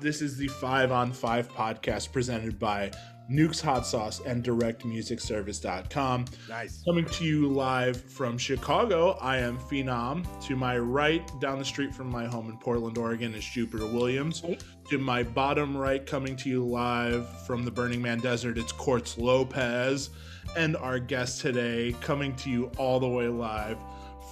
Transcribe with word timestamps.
This 0.00 0.22
is 0.22 0.38
the 0.38 0.48
Five 0.48 0.90
on 0.90 1.12
Five 1.12 1.52
podcast 1.52 2.12
presented 2.12 2.58
by 2.58 2.90
Nukes 3.30 3.60
Hot 3.60 3.86
Sauce 3.86 4.20
and 4.24 4.42
DirectMusicService.com. 4.42 6.24
Nice. 6.48 6.82
Coming 6.82 7.04
to 7.04 7.24
you 7.24 7.48
live 7.48 8.02
from 8.02 8.38
Chicago, 8.38 9.12
I 9.20 9.36
am 9.36 9.58
Phenom. 9.58 10.26
To 10.46 10.56
my 10.56 10.78
right, 10.78 11.30
down 11.40 11.58
the 11.58 11.64
street 11.64 11.94
from 11.94 12.10
my 12.10 12.24
home 12.24 12.48
in 12.48 12.56
Portland, 12.56 12.96
Oregon, 12.96 13.34
is 13.34 13.44
Jupiter 13.44 13.86
Williams. 13.86 14.42
To 14.88 14.98
my 14.98 15.22
bottom 15.22 15.76
right, 15.76 16.04
coming 16.04 16.36
to 16.36 16.48
you 16.48 16.64
live 16.64 17.28
from 17.46 17.62
the 17.62 17.70
Burning 17.70 18.00
Man 18.00 18.18
Desert, 18.18 18.56
it's 18.56 18.72
Quartz 18.72 19.18
Lopez. 19.18 20.08
And 20.56 20.74
our 20.78 20.98
guest 20.98 21.42
today, 21.42 21.94
coming 22.00 22.34
to 22.36 22.50
you 22.50 22.72
all 22.78 22.98
the 22.98 23.08
way 23.08 23.28
live 23.28 23.76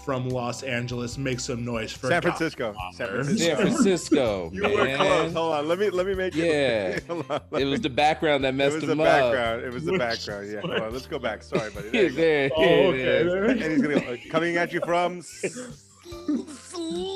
from 0.04 0.28
Los 0.28 0.62
Angeles. 0.62 1.16
Make 1.18 1.40
some 1.40 1.64
noise 1.64 1.92
for 1.92 2.08
San 2.08 2.22
Francisco. 2.22 2.74
San 2.92 3.08
Francisco. 3.08 3.44
San 3.44 3.56
Francisco. 3.72 4.50
You 4.52 4.62
were 4.64 4.96
close. 4.96 5.32
Hold 5.32 5.52
on. 5.54 5.68
Let 5.68 5.78
me 5.78 5.90
let 5.90 6.06
me 6.06 6.14
make 6.14 6.34
it. 6.36 6.44
Yeah. 6.46 6.98
Hold 7.14 7.30
on, 7.30 7.40
let 7.50 7.62
It 7.62 7.66
was 7.66 7.80
the 7.80 7.90
background 7.90 8.44
that 8.44 8.54
messed 8.54 8.82
him 8.82 8.82
up. 8.82 8.82
it 8.82 8.82
messed 8.82 8.82
was 8.82 8.86
the 8.86 8.92
him 8.92 9.00
up. 9.00 9.32
background. 9.32 9.64
It 9.64 9.72
was 9.72 9.84
the 9.84 9.98
background. 9.98 10.50
Yeah. 10.52 10.60
Hold 10.60 10.74
on. 10.80 10.92
Let's 10.92 11.06
go 11.06 11.18
back. 11.18 11.42
Sorry, 11.42 11.70
buddy. 11.70 11.90
There 11.90 12.02
you 12.04 12.10
there, 12.10 12.50
Oh, 12.56 12.62
okay. 12.62 13.00
is. 13.00 13.32
there- 13.32 13.44
And 13.44 13.60
he's 13.62 13.82
gonna 13.82 14.00
go, 14.00 14.12
uh, 14.12 14.16
coming 14.30 14.56
at 14.56 14.72
you 14.72 14.80
from. 14.84 15.22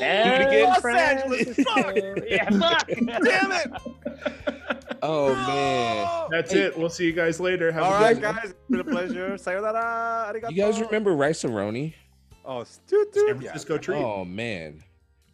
There, 0.01 0.64
Los 0.66 0.80
friends. 0.80 1.23
Angeles. 1.23 1.56
Fuck. 1.66 1.97
yeah, 2.28 2.51
fuck. 2.51 2.87
Damn 2.89 3.53
it! 3.53 3.70
Oh 5.03 5.34
man. 5.34 5.47
No! 6.05 6.28
That's 6.30 6.55
it. 6.55 6.78
We'll 6.78 6.89
see 6.91 7.05
you 7.05 7.12
guys 7.12 7.41
later. 7.41 7.73
Have 7.73 7.83
All 7.83 7.92
a 7.95 8.01
right, 8.01 8.14
good 8.14 8.25
one. 8.25 8.34
guys. 8.37 8.45
It's 8.51 8.55
been 8.70 8.80
a 8.80 8.84
pleasure. 8.84 9.37
Sayonara. 9.39 10.33
Arigato. 10.33 10.51
You 10.51 10.56
guys 10.62 10.80
remember 10.80 11.14
Rice-A-Roni? 11.14 11.95
Oh, 12.45 12.65
stu- 12.65 13.07
San 13.12 13.39
dude. 13.39 13.43
Yeah. 13.43 13.79
Treat. 13.79 13.97
Oh 13.97 14.25
man. 14.25 14.83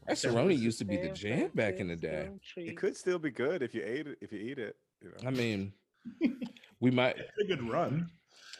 Rice 0.08 0.20
San 0.22 0.32
Aroni 0.32 0.58
used 0.58 0.78
to 0.78 0.84
be 0.84 0.96
the 0.96 1.08
jam 1.10 1.50
back 1.54 1.76
in 1.78 1.88
the 1.88 1.96
day. 1.96 2.28
It 2.56 2.76
could 2.76 2.96
still 2.96 3.18
be 3.18 3.30
good 3.30 3.62
if 3.62 3.74
you 3.74 3.82
ate 3.84 4.06
it. 4.06 4.18
If 4.20 4.32
you 4.32 4.38
eat 4.38 4.58
it. 4.58 4.76
You 5.02 5.08
know. 5.10 5.28
I 5.28 5.30
mean, 5.30 5.72
we 6.80 6.90
might 6.90 7.16
It's 7.18 7.38
a 7.42 7.44
good 7.44 7.68
run. 7.68 8.10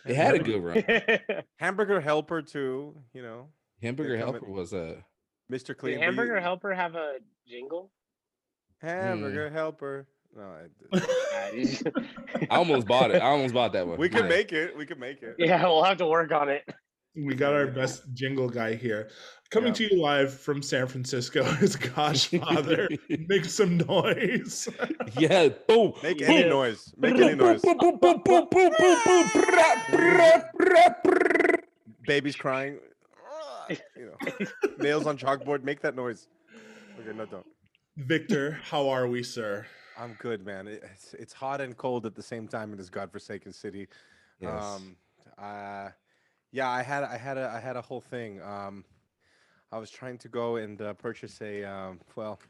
it 0.07 0.17
had 0.17 0.35
a 0.35 0.39
good 0.39 0.63
run. 0.63 1.43
Hamburger 1.57 2.01
helper 2.01 2.43
too. 2.43 2.95
You 3.13 3.23
know, 3.23 3.49
Hamburger 3.83 4.17
Helper 4.17 4.41
coming. 4.41 4.55
was 4.55 4.73
a 4.73 5.05
Mr. 5.51 5.69
Did 5.69 5.79
Clean. 5.79 5.99
but 5.99 6.05
Hamburger 6.05 6.37
you- 6.37 6.41
Helper 6.43 6.75
have 6.75 6.95
a 6.95 7.17
jingle? 7.47 7.91
Hamburger 8.81 9.51
mm. 9.51 9.53
helper. 9.53 10.07
No, 10.35 10.43
I, 10.43 11.51
he's- 11.53 11.83
I 12.51 12.57
almost 12.57 12.87
bought 12.87 13.11
it. 13.11 13.21
I 13.21 13.27
almost 13.27 13.53
bought 13.53 13.73
that 13.73 13.87
one. 13.87 13.99
we 13.99 14.09
could 14.09 14.29
make 14.29 14.53
it. 14.53 14.77
We 14.77 14.87
could 14.87 14.99
make 15.01 15.23
it. 15.23 15.35
yeah, 15.39 15.63
we'll 15.65 15.83
have 15.85 15.99
to 15.99 16.07
work 16.07 16.33
on 16.33 16.49
it. 16.49 16.63
We 17.17 17.35
got 17.35 17.53
our 17.55 17.67
best 17.67 18.05
jingle 18.15 18.49
guy 18.49 18.75
here. 18.75 19.11
Coming 19.51 19.69
Yeah. 19.69 19.89
to 19.89 19.95
you 19.95 20.01
live 20.01 20.33
from 20.33 20.63
San 20.63 20.87
Francisco 20.87 21.43
is 21.61 21.77
Goshfather. 21.77 22.97
Make 23.29 23.45
some 23.47 23.79
noise. 23.79 24.69
Yeah, 25.19 25.49
boom. 25.67 25.93
Make 26.03 26.21
Yeah. 26.21 26.31
any 26.31 26.49
noise. 26.49 26.95
Make 26.97 27.17
any 27.19 27.35
noise. 27.35 27.61
Boom, 27.63 27.79
boom, 27.79 27.99
boom, 28.01 28.23
boom, 28.25 28.47
boom, 28.51 28.73
boom, 28.79 28.99
boom. 29.05 29.31
Baby's 32.07 32.37
crying. 32.37 32.79
You 33.97 34.07
know, 34.07 34.47
nails 34.79 35.07
on 35.07 35.17
chalkboard. 35.17 35.63
Make 35.63 35.81
that 35.83 35.95
noise. 35.95 36.29
Okay, 36.99 37.17
no, 37.17 37.25
don't. 37.27 37.47
Victor, 37.97 38.59
how 38.65 38.89
are 38.89 39.07
we, 39.07 39.23
sir? 39.23 39.67
I'm 39.99 40.15
good, 40.15 40.45
man. 40.45 40.67
It's 40.67 41.15
it's 41.15 41.33
hot 41.33 41.61
and 41.61 41.77
cold 41.77 42.07
at 42.07 42.15
the 42.17 42.23
same 42.23 42.49
time 42.49 42.73
in 42.73 42.79
this 42.79 42.89
godforsaken 42.91 43.53
city. 43.53 43.87
Yes. 44.41 44.65
Um, 44.65 44.97
uh, 45.39 45.91
yeah, 46.53 46.69
I 46.69 46.83
had 46.83 47.05
I 47.05 47.17
had 47.17 47.39
a 47.39 47.53
I 47.55 47.61
had 47.61 47.77
a 47.77 47.83
whole 47.83 48.01
thing. 48.01 48.41
Um, 48.43 48.85
I 49.73 49.79
was 49.79 49.91
trying 49.91 50.19
to 50.19 50.29
go 50.29 50.57
and 50.57 50.81
uh, 50.83 50.95
purchase 50.95 51.41
a 51.41 51.65
um, 51.65 52.01
well, 52.17 52.41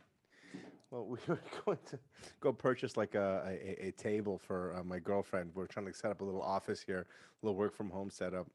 well, 0.90 1.06
we 1.08 1.18
were 1.26 1.40
going 1.64 1.78
to 1.90 1.98
go 2.40 2.52
purchase 2.52 2.96
like 2.96 3.14
a 3.14 3.42
a, 3.46 3.88
a 3.88 3.90
table 3.92 4.38
for 4.38 4.74
uh, 4.76 4.82
my 4.82 4.98
girlfriend. 4.98 5.50
We're 5.54 5.66
trying 5.66 5.86
to 5.86 5.92
set 5.92 6.10
up 6.10 6.20
a 6.22 6.24
little 6.24 6.42
office 6.42 6.82
here, 6.86 7.06
a 7.42 7.46
little 7.46 7.58
work 7.58 7.74
from 7.76 7.90
home 7.90 8.10
setup, 8.10 8.46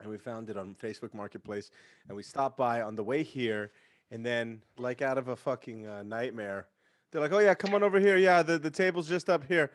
and 0.00 0.08
we 0.08 0.16
found 0.16 0.48
it 0.48 0.56
on 0.56 0.74
Facebook 0.82 1.12
Marketplace. 1.12 1.70
And 2.08 2.16
we 2.16 2.22
stopped 2.22 2.56
by 2.56 2.80
on 2.80 2.96
the 2.96 3.04
way 3.04 3.22
here, 3.22 3.72
and 4.10 4.24
then 4.24 4.62
like 4.78 5.02
out 5.02 5.18
of 5.18 5.28
a 5.28 5.36
fucking 5.36 5.86
uh, 5.86 6.02
nightmare, 6.04 6.68
they're 7.10 7.20
like, 7.20 7.32
"Oh 7.32 7.40
yeah, 7.40 7.54
come 7.54 7.74
on 7.74 7.82
over 7.82 8.00
here. 8.00 8.16
Yeah, 8.16 8.42
the 8.42 8.58
the 8.58 8.70
table's 8.70 9.08
just 9.08 9.28
up 9.28 9.44
here." 9.46 9.70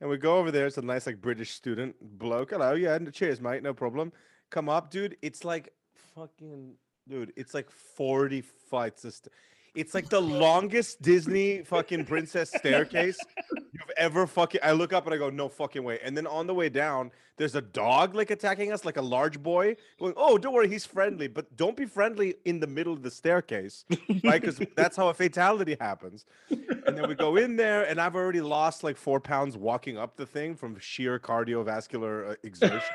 And 0.00 0.10
we 0.10 0.18
go 0.18 0.36
over 0.38 0.50
there. 0.50 0.66
It's 0.66 0.76
a 0.76 0.82
nice, 0.82 1.06
like 1.06 1.20
British 1.20 1.52
student 1.52 1.96
bloke. 2.00 2.50
Hello, 2.50 2.74
yeah, 2.74 2.98
cheers, 3.12 3.40
mate. 3.40 3.62
No 3.62 3.72
problem. 3.72 4.12
Come 4.50 4.68
up, 4.68 4.90
dude. 4.90 5.16
It's 5.22 5.44
like 5.44 5.72
fucking, 6.14 6.74
dude. 7.08 7.32
It's 7.36 7.54
like 7.54 7.70
forty 7.70 8.42
flights. 8.42 9.04
of 9.04 9.14
st- 9.14 9.32
It's 9.76 9.94
like 9.94 10.08
the 10.08 10.20
longest 10.20 11.02
Disney 11.02 11.62
fucking 11.62 12.06
princess 12.06 12.50
staircase 12.50 13.18
you've 13.52 13.90
ever 13.98 14.26
fucking. 14.26 14.60
I 14.64 14.72
look 14.72 14.94
up 14.94 15.04
and 15.04 15.14
I 15.14 15.18
go, 15.18 15.28
no 15.28 15.50
fucking 15.50 15.84
way. 15.84 15.98
And 16.02 16.16
then 16.16 16.26
on 16.26 16.46
the 16.46 16.54
way 16.54 16.70
down, 16.70 17.10
there's 17.36 17.54
a 17.54 17.60
dog 17.60 18.14
like 18.14 18.30
attacking 18.30 18.72
us, 18.72 18.86
like 18.86 18.96
a 18.96 19.02
large 19.02 19.42
boy, 19.42 19.76
going, 19.98 20.14
oh, 20.16 20.38
don't 20.38 20.54
worry, 20.54 20.68
he's 20.68 20.86
friendly, 20.86 21.28
but 21.28 21.54
don't 21.58 21.76
be 21.76 21.84
friendly 21.84 22.36
in 22.46 22.58
the 22.58 22.66
middle 22.66 22.94
of 22.94 23.02
the 23.02 23.10
staircase, 23.10 23.84
right? 24.24 24.40
Because 24.40 24.60
that's 24.76 24.96
how 24.96 25.08
a 25.08 25.14
fatality 25.14 25.76
happens. 25.78 26.24
And 26.50 26.96
then 26.96 27.06
we 27.06 27.14
go 27.14 27.36
in 27.36 27.56
there, 27.56 27.84
and 27.86 28.00
I've 28.00 28.16
already 28.16 28.40
lost 28.40 28.82
like 28.82 28.96
four 28.96 29.20
pounds 29.20 29.58
walking 29.58 29.98
up 29.98 30.16
the 30.16 30.24
thing 30.24 30.56
from 30.56 30.78
sheer 30.78 31.18
cardiovascular 31.18 32.30
uh, 32.30 32.34
exertion. 32.42 32.94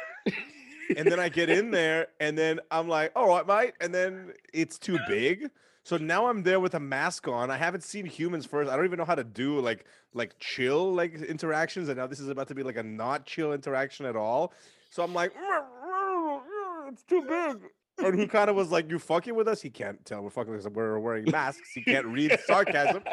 and 0.98 1.12
then 1.12 1.20
I 1.20 1.30
get 1.30 1.52
in 1.52 1.70
there, 1.70 2.08
and 2.20 2.36
then 2.36 2.60
I'm 2.72 2.88
like, 2.88 3.12
all 3.16 3.28
right, 3.28 3.46
mate. 3.46 3.74
And 3.80 3.94
then 3.94 4.34
it's 4.52 4.80
too 4.80 4.98
big. 5.08 5.52
So 5.84 5.98
now 5.98 6.28
I'm 6.28 6.44
there 6.44 6.60
with 6.60 6.76
a 6.76 6.80
mask 6.80 7.28
on. 7.28 7.50
I 7.50 7.58
haven't 7.58 7.84
seen 7.84 8.06
humans 8.06 8.46
first. 8.46 8.70
I 8.70 8.76
don't 8.76 8.86
even 8.86 9.00
know 9.00 9.06
how 9.06 9.16
to 9.16 9.24
do 9.24 9.60
like 9.60 9.86
like 10.14 10.38
chill 10.40 10.94
like 10.94 11.16
interactions. 11.16 11.90
And 11.90 11.98
now 11.98 12.08
this 12.08 12.20
is 12.20 12.30
about 12.30 12.48
to 12.50 12.56
be 12.56 12.64
like 12.64 12.78
a 12.78 12.84
not 12.84 13.26
chill 13.26 13.54
interaction 13.54 14.06
at 14.06 14.16
all. 14.16 14.54
So 14.90 15.04
I'm 15.04 15.14
like, 15.14 15.34
it's 16.90 17.04
too 17.04 17.22
big. 17.24 17.58
And 18.06 18.20
he 18.20 18.28
kind 18.28 18.50
of 18.50 18.56
was 18.56 18.72
like, 18.72 18.90
"You 18.90 19.00
fucking 19.00 19.36
with 19.36 19.48
us?" 19.48 19.62
He 19.62 19.70
can't 19.70 20.04
tell 20.06 20.22
we're 20.22 20.30
fucking 20.30 20.54
because 20.54 20.68
we're 20.70 20.98
wearing 21.00 21.30
masks. 21.30 21.72
He 21.74 21.84
can't 21.84 22.08
read 22.08 22.38
sarcasm. 22.46 23.04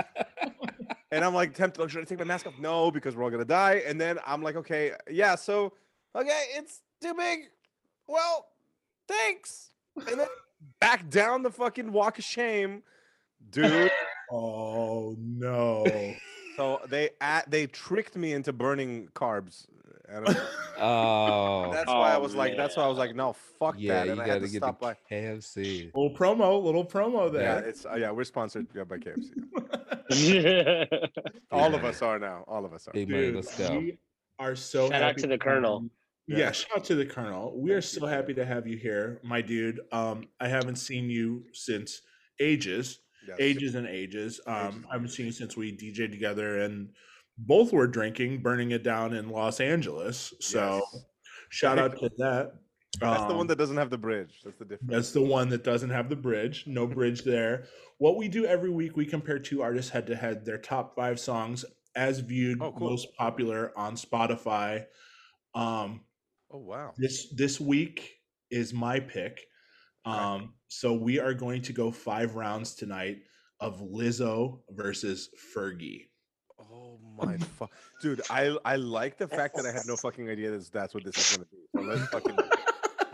And 1.11 1.25
I'm 1.25 1.35
like, 1.35 1.55
tempted. 1.55 1.91
Should 1.91 2.03
I 2.03 2.05
take 2.05 2.19
my 2.19 2.25
mask 2.25 2.47
off? 2.47 2.59
No, 2.59 2.91
because 2.91 3.17
we're 3.17 3.25
all 3.25 3.31
gonna 3.31 3.45
die. 3.45 3.83
And 3.87 4.00
then 4.00 4.19
I'm 4.27 4.43
like, 4.43 4.56
okay, 4.56 4.93
yeah. 5.11 5.35
So, 5.37 5.73
okay, 6.15 6.45
it's 6.55 6.83
too 7.00 7.15
big. 7.15 7.41
Well, 8.06 8.47
thanks. 9.06 9.71
And 9.97 10.21
then 10.21 10.29
back 10.81 11.09
down 11.11 11.43
the 11.43 11.51
fucking 11.51 11.93
walk 11.93 12.19
of 12.19 12.25
shame, 12.25 12.83
dude. 13.51 13.91
Oh 14.31 15.17
no. 15.19 15.87
so 16.59 16.81
they 16.91 17.09
at, 17.19 17.51
they 17.51 17.67
tricked 17.67 18.15
me 18.15 18.35
into 18.35 18.53
burning 18.53 19.09
carbs. 19.15 19.65
And 20.07 20.27
Oh, 20.79 21.71
that's 21.73 21.87
why 21.89 22.13
I 22.13 22.17
Oh, 22.17 22.21
was 22.21 22.35
like, 22.35 22.55
that's 22.55 22.77
why 22.77 22.83
I 22.85 22.89
was 22.89 22.99
like, 22.99 23.15
no, 23.17 23.33
fuck 23.59 23.77
yeah, 23.79 23.95
that. 24.01 24.07
you 24.07 24.13
And 24.13 24.21
I 24.21 24.27
had 24.27 24.41
gotta 24.43 24.53
get 24.53 24.59
stop 24.59 24.81
the 24.81 24.87
by. 24.87 24.97
KFC. 25.11 25.87
little 25.95 26.15
promo, 26.15 26.63
little 26.63 26.85
promo 26.85 27.33
Yeah, 27.33 27.39
there. 27.61 27.65
it's 27.65 27.87
uh, 27.87 27.95
yeah, 27.95 28.11
we're 28.11 28.25
sponsored 28.25 28.67
yeah, 28.75 28.85
by 28.85 28.99
KFC. 28.99 29.33
Shout 30.13 31.11
All 31.51 31.75
of 31.75 31.85
us 31.87 32.03
are 32.03 32.19
now. 32.19 32.45
All 32.47 32.67
of 32.67 32.75
us 32.75 32.87
are. 32.89 32.93
Big 32.93 33.09
Dude, 33.09 33.35
let's 33.35 33.57
go. 33.57 33.79
we 33.79 33.99
are 34.39 34.55
so 34.55 34.91
Shout 34.91 35.03
out 35.03 35.17
to 35.19 35.27
the 35.27 35.33
have 35.33 35.41
Colonel. 35.41 35.89
Yeah. 36.28 36.39
Yeah, 36.39 36.53
shout 36.53 36.78
out 36.78 36.84
to 36.84 36.94
the 36.94 37.06
Colonel. 37.06 37.59
We 37.59 37.71
are 37.72 37.81
Thank 37.81 37.94
you. 37.94 38.00
so 38.00 38.06
happy 38.06 38.34
to 38.34 38.44
have 38.44 38.66
you 38.66 38.77
here, 38.77 39.21
my 39.25 39.41
dude. 39.41 39.81
Um, 39.93 40.28
I 40.41 40.49
haven't 40.49 40.77
seen 40.77 41.09
you 41.11 41.47
since 41.55 42.03
ages, 42.39 43.00
Yes. 43.27 43.37
ages 43.41 43.75
and 43.75 43.87
ages. 43.87 44.41
Um. 44.47 44.87
I 44.91 44.94
haven't 44.94 45.09
seen 45.09 45.27
you 45.27 45.33
since 45.33 45.56
we 45.56 45.77
DJed 45.77 46.11
together 46.11 46.59
and 46.61 46.94
both 47.38 47.72
were 47.72 47.87
drinking, 47.87 48.43
burning 48.43 48.71
it 48.72 48.83
down 48.83 49.15
in 49.15 49.31
Los 49.31 49.61
Angeles. 49.61 50.34
So 50.41 50.83
Yes. 50.94 51.05
shout 51.50 51.78
out 51.78 51.99
to 51.99 52.11
that. 52.19 52.53
That's 53.00 53.22
the 53.25 53.33
one 53.33 53.43
Um, 53.43 53.47
that 53.49 53.59
doesn't 53.59 53.77
have 53.77 53.91
the 53.91 53.99
bridge. 53.99 54.41
That's 54.44 54.59
the 54.59 54.65
difference. 54.65 54.91
That's 54.93 55.12
the 55.12 55.22
one 55.22 55.49
that 55.50 55.62
doesn't 55.62 55.91
have 55.91 56.09
the 56.09 56.17
bridge. 56.17 56.67
No 56.67 56.87
bridge 56.87 57.22
there. 57.22 57.67
What 57.99 58.17
we 58.17 58.28
do 58.28 58.44
every 58.44 58.71
week, 58.71 58.97
we 58.97 59.06
compare 59.06 59.38
two 59.38 59.62
artists 59.62 59.91
head 59.91 60.06
to 60.09 60.17
head, 60.17 60.44
their 60.44 60.59
top 60.59 60.94
five 60.97 61.21
songs 61.21 61.65
as 61.94 62.19
viewed, 62.20 62.61
Oh, 62.62 62.73
cool. 62.73 62.91
most 62.91 63.14
popular 63.17 63.76
on 63.79 63.94
Spotify. 63.94 64.87
Um, 65.55 66.05
Oh 66.50 66.59
wow. 66.59 66.93
this 66.97 67.29
this 67.35 67.61
week 67.61 68.15
is 68.50 68.73
my 68.73 69.00
pick. 69.00 69.45
Okay. 70.06 70.17
Um, 70.17 70.55
so 70.69 70.93
we 70.95 71.19
are 71.19 71.35
going 71.35 71.62
to 71.62 71.73
go 71.73 71.91
five 71.91 72.35
rounds 72.35 72.75
tonight 72.75 73.19
of 73.61 73.81
Lizzo 73.81 74.61
versus 74.71 75.29
Fergie. 75.55 76.06
Oh 76.61 76.99
my 77.17 77.37
fuck, 77.39 77.71
dude! 78.00 78.23
I 78.31 78.56
I 78.65 78.77
like 78.77 79.19
the 79.19 79.29
fact 79.29 79.56
that 79.56 79.67
I 79.67 79.73
had 79.73 79.83
no 79.87 79.97
fucking 79.97 80.29
idea 80.29 80.50
that 80.50 80.73
that's 80.73 80.95
what 80.95 81.05
this 81.05 81.17
is 81.17 81.37
gonna 81.37 81.49
be. 81.50 81.59
So 81.77 81.83
let's 81.83 82.09
fucking 82.11 82.37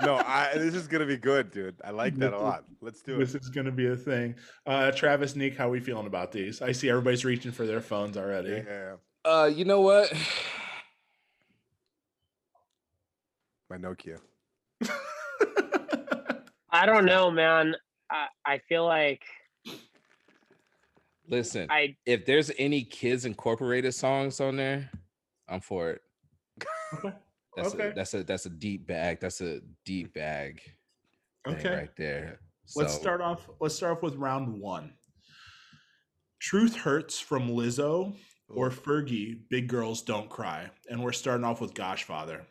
no, 0.02 0.16
I 0.16 0.52
this 0.56 0.74
is 0.74 0.86
gonna 0.86 1.06
be 1.06 1.16
good, 1.16 1.50
dude. 1.50 1.76
I 1.84 1.90
like 1.90 2.14
that 2.16 2.32
a 2.32 2.38
lot. 2.38 2.64
Let's 2.80 3.02
do 3.02 3.14
it. 3.14 3.18
This 3.18 3.34
is 3.34 3.48
going 3.48 3.66
to 3.66 3.72
be 3.72 3.86
a 3.86 3.96
thing. 3.96 4.34
Uh, 4.66 4.90
Travis, 4.92 5.34
Nick, 5.36 5.56
how 5.56 5.68
we 5.70 5.80
feeling 5.80 6.06
about 6.06 6.32
these? 6.32 6.60
I 6.60 6.72
see 6.72 6.90
everybody's 6.90 7.24
reaching 7.24 7.52
for 7.52 7.66
their 7.66 7.80
phones 7.80 8.16
already. 8.16 8.62
Yeah, 8.66 8.96
Uh, 9.24 9.50
you 9.54 9.64
know 9.64 9.80
what? 9.80 10.12
My 13.74 13.80
Nokia. 13.80 14.18
I 16.70 16.86
don't 16.86 17.04
know, 17.04 17.28
man. 17.28 17.74
I, 18.08 18.26
I 18.46 18.58
feel 18.68 18.84
like 18.86 19.24
Listen, 21.26 21.66
I 21.70 21.96
if 22.06 22.24
there's 22.24 22.52
any 22.56 22.84
kids 22.84 23.24
incorporated 23.24 23.92
songs 23.94 24.40
on 24.40 24.56
there, 24.56 24.90
I'm 25.48 25.60
for 25.60 25.90
it. 25.90 26.02
Okay. 26.94 27.12
That's 27.56 27.74
Okay. 27.74 27.88
a 27.88 27.94
that's 27.94 28.14
a 28.14 28.22
that's 28.22 28.46
a 28.46 28.50
deep 28.50 28.86
bag. 28.86 29.18
That's 29.20 29.40
a 29.40 29.60
deep 29.84 30.14
bag. 30.14 30.60
Okay. 31.48 31.74
right 31.74 31.96
there. 31.96 32.38
Let's 32.76 32.94
start 32.94 33.20
off. 33.20 33.48
Let's 33.60 33.74
start 33.74 33.96
off 33.96 34.02
with 34.04 34.14
round 34.14 34.60
one. 34.60 34.92
Truth 36.40 36.76
hurts 36.76 37.18
from 37.18 37.48
Lizzo 37.48 38.14
or 38.48 38.70
Fergie. 38.70 39.40
Big 39.50 39.66
girls 39.66 40.02
don't 40.02 40.30
cry, 40.30 40.70
and 40.88 41.02
we're 41.02 41.12
starting 41.12 41.44
off 41.44 41.60
with 41.60 41.74
Goshfather. 41.74 42.42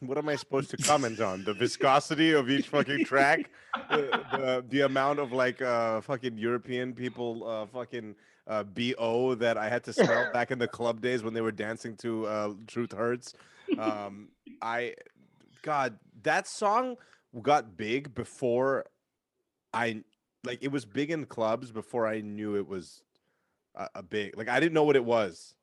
What 0.00 0.18
am 0.18 0.28
I 0.28 0.36
supposed 0.36 0.70
to 0.70 0.76
comment 0.76 1.20
on? 1.20 1.44
The 1.44 1.54
viscosity 1.54 2.32
of 2.32 2.48
each 2.50 2.68
fucking 2.68 3.00
track, 3.04 3.50
the, 3.88 4.24
the 4.30 4.64
the 4.68 4.80
amount 4.82 5.18
of 5.18 5.32
like 5.32 5.60
uh 5.62 6.00
fucking 6.00 6.38
European 6.38 6.94
people 6.94 7.46
uh 7.48 7.66
fucking 7.66 8.14
uh 8.46 8.64
bo 8.64 9.34
that 9.34 9.56
I 9.58 9.68
had 9.68 9.84
to 9.84 9.92
smell 9.92 10.24
back 10.32 10.50
in 10.50 10.58
the 10.58 10.68
club 10.68 11.00
days 11.00 11.22
when 11.22 11.34
they 11.34 11.40
were 11.40 11.52
dancing 11.52 11.96
to 11.98 12.26
uh 12.26 12.54
Truth 12.66 12.92
Hurts. 12.92 13.34
Um, 13.78 14.28
I, 14.62 14.94
God, 15.62 15.98
that 16.22 16.46
song 16.46 16.96
got 17.42 17.76
big 17.76 18.14
before 18.14 18.86
I 19.72 20.02
like 20.44 20.58
it 20.62 20.72
was 20.72 20.84
big 20.84 21.10
in 21.10 21.26
clubs 21.26 21.70
before 21.70 22.06
I 22.06 22.20
knew 22.20 22.56
it 22.56 22.66
was 22.66 23.02
a, 23.74 23.88
a 23.96 24.02
big 24.02 24.36
like 24.36 24.48
I 24.48 24.58
didn't 24.60 24.72
know 24.72 24.84
what 24.84 24.96
it 24.96 25.04
was. 25.04 25.54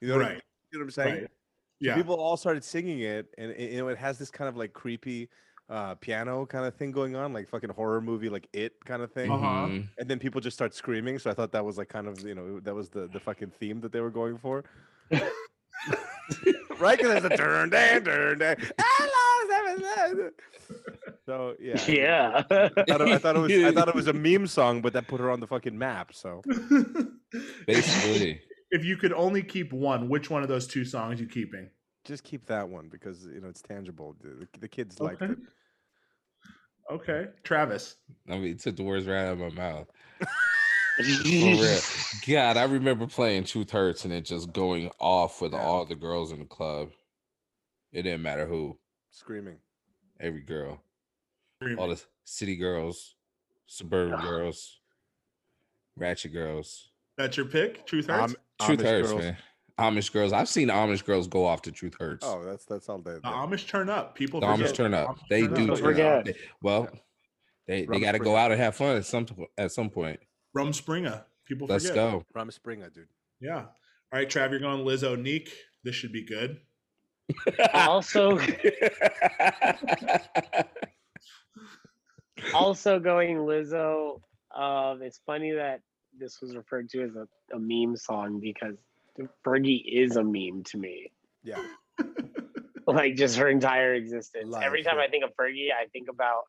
You 0.00 0.08
know 0.08 0.14
what 0.16 0.22
I 0.22 0.28
Right. 0.28 0.34
mean? 0.34 0.42
You 0.72 0.78
know 0.78 0.82
what 0.82 0.86
I'm 0.86 0.90
saying? 0.90 1.20
Right. 1.22 1.30
So 1.84 1.90
Yeah. 1.90 1.96
people 1.96 2.14
all 2.16 2.36
started 2.38 2.64
singing 2.64 3.00
it, 3.00 3.26
and 3.36 3.50
it, 3.50 3.72
you 3.72 3.78
know 3.78 3.88
it 3.88 3.98
has 3.98 4.18
this 4.18 4.30
kind 4.30 4.48
of 4.48 4.56
like 4.56 4.72
creepy 4.72 5.28
uh, 5.68 5.94
piano 5.96 6.46
kind 6.46 6.64
of 6.66 6.74
thing 6.74 6.92
going 6.92 7.14
on, 7.14 7.32
like 7.34 7.48
fucking 7.48 7.70
horror 7.70 8.00
movie, 8.00 8.28
like 8.30 8.48
it 8.54 8.72
kind 8.86 9.02
of 9.02 9.12
thing. 9.12 9.30
Uh-huh. 9.30 9.66
mhm. 9.68 9.88
And 9.98 10.08
then 10.08 10.18
people 10.18 10.40
just 10.40 10.56
start 10.56 10.74
screaming. 10.74 11.18
So 11.18 11.30
I 11.30 11.34
thought 11.34 11.52
that 11.52 11.64
was 11.64 11.76
like 11.76 11.88
kind 11.90 12.06
of 12.06 12.20
you 12.20 12.34
know 12.34 12.58
that 12.60 12.74
was 12.74 12.88
the 12.88 13.06
the 13.12 13.20
fucking 13.20 13.52
theme 13.60 13.80
that 13.82 13.92
they 13.92 14.00
were 14.00 14.10
going 14.10 14.38
for. 14.38 14.64
right? 16.78 16.96
Because 16.98 17.20
there's 17.20 17.24
a 17.24 17.36
turn 17.36 17.68
down, 17.70 18.04
turn 18.04 18.38
down. 18.38 18.56
So 21.26 21.54
yeah, 21.60 21.80
yeah. 21.88 22.30
I 22.34 22.42
thought, 22.42 22.72
it, 22.76 22.90
I 23.08 23.18
thought 23.18 23.36
it 23.36 23.40
was 23.40 23.52
I 23.52 23.72
thought 23.76 23.88
it 23.88 23.94
was 23.94 24.08
a 24.08 24.12
meme 24.12 24.46
song, 24.46 24.80
but 24.82 24.92
that 24.92 25.06
put 25.08 25.20
her 25.20 25.30
on 25.30 25.40
the 25.40 25.46
fucking 25.46 25.76
map. 25.76 26.14
So 26.14 26.42
Basically. 27.66 28.40
If 28.74 28.84
you 28.84 28.96
could 28.96 29.12
only 29.12 29.42
keep 29.42 29.72
one, 29.72 30.08
which 30.08 30.30
one 30.30 30.42
of 30.42 30.48
those 30.48 30.66
two 30.66 30.84
songs 30.84 31.20
you 31.20 31.26
keeping? 31.28 31.70
just 32.04 32.22
keep 32.22 32.44
that 32.44 32.68
one 32.68 32.86
because 32.90 33.24
you 33.24 33.40
know 33.40 33.48
it's 33.48 33.62
tangible. 33.62 34.14
The, 34.20 34.28
the- 34.52 34.60
the 34.60 34.68
kids 34.68 35.00
liked 35.00 35.22
Okay. 35.22 35.32
it. 35.32 35.38
Okay, 36.90 37.26
Travis. 37.44 37.96
I 38.28 38.32
mean, 38.32 38.42
you 38.44 38.54
took 38.56 38.76
the 38.76 38.82
words 38.82 39.06
right 39.06 39.24
out 39.24 39.32
of 39.32 39.38
my 39.38 39.48
mouth. 39.48 39.86
God, 42.28 42.56
I 42.58 42.64
remember 42.64 43.06
playing 43.06 43.44
Truth 43.44 43.70
Hurts 43.70 44.04
and 44.04 44.12
it 44.12 44.26
just 44.26 44.52
going 44.52 44.90
off 45.00 45.40
with 45.40 45.52
Yeah. 45.52 45.62
all 45.62 45.86
the 45.86 45.94
girls 45.94 46.30
in 46.30 46.40
the 46.40 46.44
club. 46.44 46.90
It 47.92 48.02
didn't 48.02 48.22
matter 48.22 48.46
who, 48.46 48.76
Screaming. 49.10 49.56
every 50.20 50.42
girl, 50.42 50.82
all 51.78 51.88
the 51.88 52.02
city 52.24 52.56
girls, 52.56 53.14
suburban 53.66 54.20
girls, 54.22 54.78
ratchet 55.96 56.32
girls. 56.32 56.90
That's 57.16 57.36
your 57.36 57.46
pick. 57.46 57.86
Truth 57.86 58.08
hurts. 58.08 58.34
Am- 58.34 58.40
Truth 58.66 58.80
Amish 58.80 58.84
Hurts, 58.84 59.08
girls. 59.10 59.22
man. 59.22 59.36
Amish 59.78 60.12
girls. 60.12 60.32
I've 60.32 60.48
seen 60.48 60.68
Amish 60.68 61.04
girls 61.04 61.26
go 61.28 61.44
off 61.46 61.62
to 61.62 61.72
Truth 61.72 61.96
Hurts. 61.98 62.24
Oh, 62.26 62.44
that's 62.44 62.64
that's 62.64 62.88
all 62.88 62.98
day. 62.98 63.14
the 63.14 63.20
Amish 63.22 63.66
turn 63.66 63.90
up. 63.90 64.14
People. 64.14 64.40
the 64.40 64.46
forget. 64.46 64.70
Amish 64.70 64.74
turn 64.74 64.94
up. 64.94 65.08
Amish 65.08 65.18
They 65.30 65.42
turn 65.42 65.54
do 65.54 65.72
up. 65.72 65.78
Turn 65.78 65.84
forget. 65.84 66.18
up. 66.18 66.24
They- 66.24 66.34
well, 66.62 66.88
they 67.66 67.80
they 67.82 67.86
Rum 67.86 68.00
got 68.00 68.12
to 68.12 68.18
go 68.18 68.36
out 68.36 68.52
and 68.52 68.60
have 68.60 68.76
fun 68.76 68.96
at 68.96 69.04
some 69.06 69.26
at 69.58 69.72
some 69.72 69.90
point. 69.90 70.20
Rumspringa. 70.56 71.24
People 71.46 71.66
Let's 71.66 71.88
forget. 71.88 72.12
go. 72.12 72.24
Rumspringa, 72.36 72.92
dude. 72.94 73.08
Yeah. 73.40 73.56
All 73.64 73.68
right, 74.12 74.28
Trav, 74.28 74.50
you're 74.50 74.60
going 74.60 74.84
Lizzo 74.84 75.20
Neek. 75.20 75.52
This 75.82 75.94
should 75.94 76.12
be 76.12 76.24
good. 76.24 76.60
also, 77.74 78.38
also 82.54 82.98
going 82.98 83.36
Lizzo. 83.38 84.20
Um, 84.54 85.02
it's 85.02 85.20
funny 85.26 85.52
that 85.52 85.80
this 86.18 86.40
was 86.40 86.54
referred 86.56 86.88
to 86.90 87.02
as 87.02 87.14
a, 87.16 87.26
a 87.54 87.58
meme 87.58 87.96
song 87.96 88.40
because 88.40 88.76
Fergie 89.46 89.82
is 89.86 90.16
a 90.16 90.22
meme 90.24 90.62
to 90.64 90.78
me. 90.78 91.10
Yeah. 91.42 91.62
Like 92.86 93.16
just 93.16 93.38
her 93.38 93.48
entire 93.48 93.94
existence. 93.94 94.50
Life, 94.52 94.62
Every 94.62 94.82
time 94.82 94.96
yeah. 94.98 95.04
I 95.04 95.08
think 95.08 95.24
of 95.24 95.30
Fergie, 95.40 95.68
I 95.72 95.86
think 95.86 96.10
about 96.10 96.42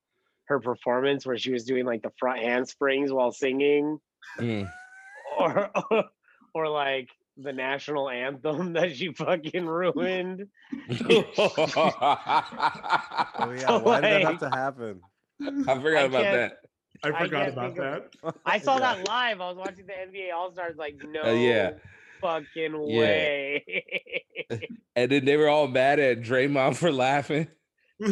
her 0.48 0.60
performance 0.60 1.26
where 1.26 1.38
she 1.38 1.50
was 1.54 1.64
doing 1.64 1.86
like 1.86 2.02
the 2.02 2.12
front 2.20 2.42
handsprings 2.42 3.10
while 3.10 3.32
singing, 3.32 4.00
Mm. 4.38 4.70
or 5.40 5.72
or 6.54 6.68
like 6.68 7.08
the 7.38 7.54
national 7.54 8.10
anthem 8.10 8.74
that 8.74 8.98
she 8.98 9.14
fucking 9.14 9.66
ruined. 9.66 10.48
Oh 13.38 13.52
yeah. 13.58 13.78
Why 13.78 14.02
did 14.02 14.12
that 14.12 14.22
have 14.24 14.40
to 14.40 14.50
happen? 14.50 15.02
I 15.42 15.76
forgot 15.80 15.98
I 15.98 16.02
about 16.04 16.24
can't- 16.24 16.36
that. 16.36 16.58
I 17.04 17.10
I 17.10 17.24
forgot 17.24 17.30
can't 17.30 17.54
about 17.54 17.76
that. 17.76 18.36
I 18.46 18.60
saw 18.60 18.76
Yeah. 18.76 18.96
that 18.96 19.08
live. 19.08 19.42
I 19.42 19.48
was 19.50 19.58
watching 19.58 19.86
the 19.86 19.94
NBA 19.94 20.34
All 20.34 20.52
Stars. 20.52 20.76
Like, 20.78 20.96
no, 21.04 21.24
Uh, 21.24 21.32
yeah. 21.34 21.72
fucking 22.22 22.74
Yeah. 22.88 23.00
way. 23.00 23.86
And 24.96 25.12
then 25.12 25.26
they 25.26 25.36
were 25.38 25.50
all 25.50 25.68
mad 25.68 26.00
at 26.00 26.22
Draymond 26.22 26.78
for 26.78 26.92
laughing. 26.92 27.48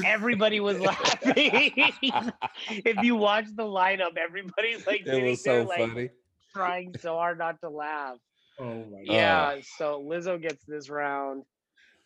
Everybody 0.05 0.59
was 0.59 0.79
laughing. 0.81 1.31
if 1.35 3.03
you 3.03 3.15
watch 3.15 3.45
the 3.55 3.63
lineup, 3.63 4.17
everybody's 4.17 4.85
like 4.87 5.05
It 5.05 5.23
was 5.23 5.43
there, 5.43 5.63
so 5.63 5.67
like 5.69 6.13
trying 6.53 6.93
so 6.99 7.15
hard 7.15 7.37
not 7.37 7.59
to 7.61 7.69
laugh. 7.69 8.17
Oh 8.59 8.65
my 8.85 9.03
god. 9.05 9.13
Yeah. 9.13 9.55
So 9.77 10.01
Lizzo 10.03 10.41
gets 10.41 10.63
this 10.65 10.89
round. 10.89 11.43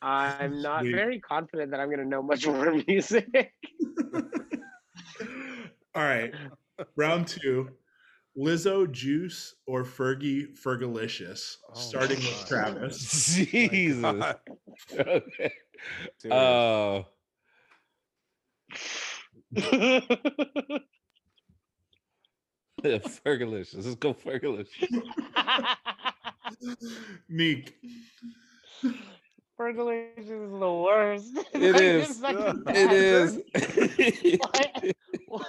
I'm 0.01 0.61
not 0.61 0.81
Sweet. 0.81 0.95
very 0.95 1.19
confident 1.19 1.71
that 1.71 1.79
I'm 1.79 1.89
gonna 1.89 2.05
know 2.05 2.21
much 2.23 2.45
more 2.47 2.71
music. 2.87 3.51
All 5.95 6.03
right. 6.03 6.33
Round 6.95 7.27
two. 7.27 7.69
Lizzo 8.37 8.89
Juice 8.91 9.55
or 9.65 9.83
Fergie 9.83 10.47
Fergalicious. 10.63 11.55
Oh 11.69 11.73
starting 11.79 12.19
with 12.19 12.45
Travis. 12.47 13.35
Jesus. 13.35 14.01
God, 14.01 14.39
Okay. 14.99 15.53
serious. 16.19 17.05
Oh, 22.83 22.99
Fergalicious. 23.25 23.85
Let's 23.85 23.95
go 23.95 24.13
Fergalicious. 24.13 24.67
Neek. 27.27 27.73
Fergalicious 29.59 30.19
is 30.19 30.27
the 30.27 30.71
worst. 30.71 31.31
It 31.53 31.73
Like, 31.73 31.81
is. 31.81 32.09
it's 32.09 32.19
fucking 32.19 32.63
It 32.67 32.89
bad. 32.93 32.93
is. 32.93 34.39
Why, 35.27 35.41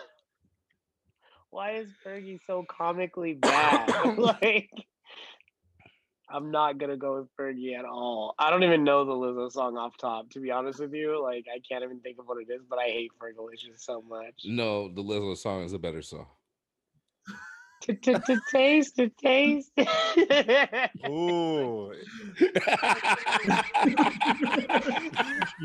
why 1.51 1.73
is 1.73 1.89
Fergie 2.05 2.39
so 2.47 2.65
comically 2.69 3.35
bad? 3.35 3.89
like, 4.19 4.71
I'm 6.31 6.51
not 6.51 6.79
gonna 6.79 6.97
go 6.97 7.19
with 7.19 7.29
Fergie 7.39 7.79
at 7.79 7.85
all. 7.85 8.35
I 8.39 8.51
don't 8.51 8.65
even 8.65 8.85
know 8.85 9.05
the 9.05 9.13
Lizzo 9.13 9.51
song 9.51 9.77
off 9.77 9.97
top, 9.97 10.31
to 10.31 10.41
be 10.41 10.51
honest 10.51 10.81
with 10.81 10.93
you. 10.93 11.23
Like, 11.23 11.47
I 11.53 11.61
can't 11.61 11.83
even 11.85 12.01
think 12.01 12.19
of 12.19 12.27
what 12.27 12.39
it 12.39 12.53
is, 12.53 12.63
but 12.69 12.79
I 12.79 12.87
hate 12.87 13.13
Fergalicious 13.19 13.79
so 13.79 14.03
much. 14.03 14.43
no, 14.45 14.89
the 14.89 15.03
Lizzo 15.03 15.37
song 15.37 15.63
is 15.63 15.73
a 15.73 15.79
better 15.79 16.03
song. 16.03 16.27
To 17.83 17.95
to- 17.95 18.19
to 18.19 18.41
taste, 18.51 18.97
to 18.97 19.09
taste. 19.09 19.71
Ooh, 21.09 21.93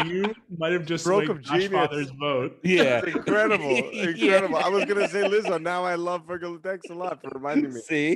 you 0.05 0.33
might 0.57 0.71
have 0.73 0.85
just 0.85 1.03
Stroke 1.03 1.25
swayed 1.25 1.29
of 1.37 1.41
Josh 1.41 1.51
genius. 1.61 1.71
Father's 1.71 2.09
vote. 2.11 2.59
yeah. 2.63 3.01
It's 3.05 3.07
incredible, 3.15 3.69
Yeah. 3.93 4.09
incredible. 4.09 4.57
I 4.57 4.69
was 4.69 4.85
gonna 4.85 5.07
say 5.09 5.23
Lizzo. 5.23 5.61
Now 5.61 5.83
I 5.83 5.95
love 5.95 6.25
Virgil. 6.27 6.57
Thanks 6.61 6.89
a 6.89 6.93
lot 6.93 7.21
for 7.21 7.29
reminding 7.33 7.73
me. 7.73 7.81
See? 7.81 8.15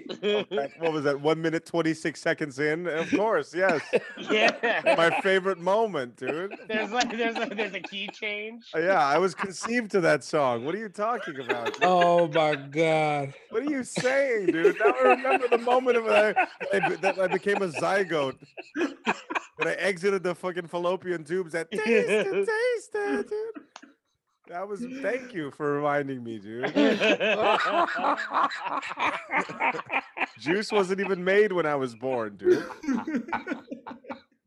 Back- 0.49 0.79
What 0.79 0.93
was 0.93 1.03
that? 1.05 1.19
One 1.19 1.41
minute 1.41 1.65
twenty 1.65 1.93
six 1.93 2.21
seconds 2.21 2.59
in. 2.59 2.87
Of 2.87 3.09
course, 3.11 3.53
yes. 3.53 3.81
yeah. 4.29 4.81
My 4.97 5.19
favorite 5.21 5.59
moment, 5.59 6.15
dude. 6.17 6.53
There's 6.67 6.91
like 6.91 7.09
there's 7.11 7.35
a 7.37 7.53
there's 7.53 7.73
a 7.73 7.79
key 7.81 8.09
change. 8.13 8.65
Yeah, 8.75 9.03
I 9.05 9.17
was 9.17 9.33
conceived 9.35 9.91
to 9.91 10.01
that 10.01 10.23
song. 10.23 10.65
What 10.65 10.75
are 10.75 10.79
you 10.79 10.89
talking 10.89 11.39
about? 11.39 11.73
dude? 11.73 11.83
Oh 11.83 12.27
my 12.27 12.55
God. 12.55 13.33
What 13.49 13.63
are 13.63 13.69
you 13.69 13.83
saying, 13.87 14.47
dude? 14.47 14.77
Now 14.79 14.93
I 14.93 15.01
remember 15.09 15.47
the 15.47 15.57
moment 15.57 15.97
of 15.97 16.07
I, 16.07 16.29
I- 16.73 16.95
that 17.01 17.19
I 17.19 17.27
became 17.27 17.57
a 17.57 17.67
zygote. 17.67 18.35
When 19.57 19.67
I 19.69 19.73
exited 19.73 20.21
the 20.21 20.35
fucking 20.35 20.67
fallopian 20.67 21.23
tubes. 21.23 21.53
That 21.53 21.71
taste 21.71 21.83
it, 21.87 22.25
taste 22.31 22.91
it, 22.93 23.27
dude. 23.27 23.63
That 24.49 24.67
was 24.67 24.85
thank 25.01 25.33
you 25.33 25.49
for 25.49 25.73
reminding 25.73 26.23
me, 26.23 26.37
dude. 26.37 26.71
Juice 30.39 30.71
wasn't 30.71 30.99
even 31.01 31.23
made 31.23 31.51
when 31.51 31.65
I 31.65 31.73
was 31.75 31.95
born, 31.95 32.37
dude. 32.37 32.63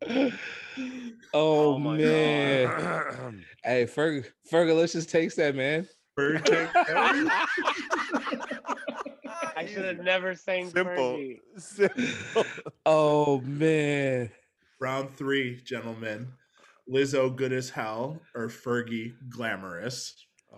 Oh, 0.07 0.31
oh 1.35 1.79
my 1.79 1.97
man. 1.99 2.69
God. 2.69 3.35
Hey, 3.65 3.85
Ferg 3.85 4.25
Fergalicious 4.51 5.07
takes 5.11 5.35
that, 5.35 5.55
man. 5.57 5.87
Ferg 6.19 6.43
takes 6.45 6.73
that. 6.73 7.47
should 9.67 9.85
have 9.85 10.01
never 10.01 10.35
sang 10.35 10.71
Simple. 10.71 11.15
Fergie. 11.15 11.39
Simple. 11.57 12.45
Oh 12.87 13.41
man. 13.43 14.31
Round 14.81 15.11
three, 15.17 15.61
gentlemen. 15.63 16.29
Lizzo, 16.91 17.35
good 17.35 17.53
as 17.53 17.71
hell, 17.71 18.21
or 18.35 18.49
Fergie, 18.49 19.13
glamorous. 19.29 20.15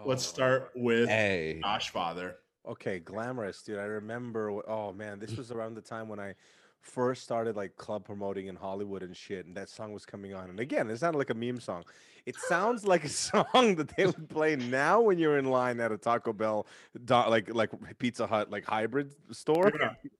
Let's 0.07 0.25
Oh, 0.29 0.33
start 0.33 0.71
with 0.75 1.09
Hey. 1.09 1.61
Goshfather. 1.63 2.35
Okay, 2.67 3.01
glamorous, 3.01 3.63
dude. 3.63 3.79
I 3.79 3.83
remember. 3.85 4.51
Oh 4.69 4.93
man, 4.93 5.19
this 5.19 5.37
was 5.37 5.51
around 5.51 5.75
the 5.75 5.81
time 5.83 6.09
when 6.09 6.21
I 6.21 6.35
first 6.83 7.23
started 7.23 7.57
like 7.57 7.77
club 7.77 8.05
promoting 8.05 8.49
in 8.49 8.57
Hollywood 8.57 9.03
and 9.03 9.17
shit, 9.17 9.47
and 9.47 9.57
that 9.57 9.69
song 9.69 9.93
was 9.93 10.05
coming 10.05 10.35
on. 10.35 10.51
And 10.51 10.61
again, 10.61 10.91
it 10.91 10.99
sounded 10.99 11.19
like 11.19 11.31
a 11.31 11.35
meme 11.35 11.61
song. 11.61 11.85
It 12.27 12.37
sounds 12.37 12.87
like 12.87 13.05
a 13.05 13.09
song 13.09 13.77
that 13.77 13.97
they 13.97 14.07
would 14.07 14.29
play 14.29 14.57
now 14.57 15.01
when 15.01 15.19
you're 15.19 15.39
in 15.39 15.47
line 15.47 15.81
at 15.81 15.93
a 15.93 15.97
Taco 15.97 16.33
Bell, 16.33 16.67
like 17.09 17.53
like 17.55 17.71
Pizza 17.99 18.27
Hut, 18.27 18.51
like 18.51 18.65
hybrid 18.65 19.15
store. 19.31 19.73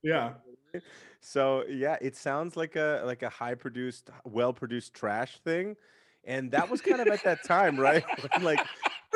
Yeah, 0.03 0.31
yeah. 0.73 0.81
So 1.19 1.63
yeah, 1.67 1.97
it 2.01 2.15
sounds 2.15 2.57
like 2.57 2.75
a 2.75 3.03
like 3.05 3.23
a 3.23 3.29
high 3.29 3.55
produced, 3.55 4.09
well 4.25 4.53
produced 4.53 4.93
trash 4.93 5.39
thing, 5.43 5.75
and 6.25 6.51
that 6.51 6.69
was 6.69 6.81
kind 6.81 7.01
of 7.01 7.09
at 7.09 7.23
that 7.23 7.43
time, 7.43 7.79
right? 7.79 8.03
When, 8.33 8.43
like 8.43 8.59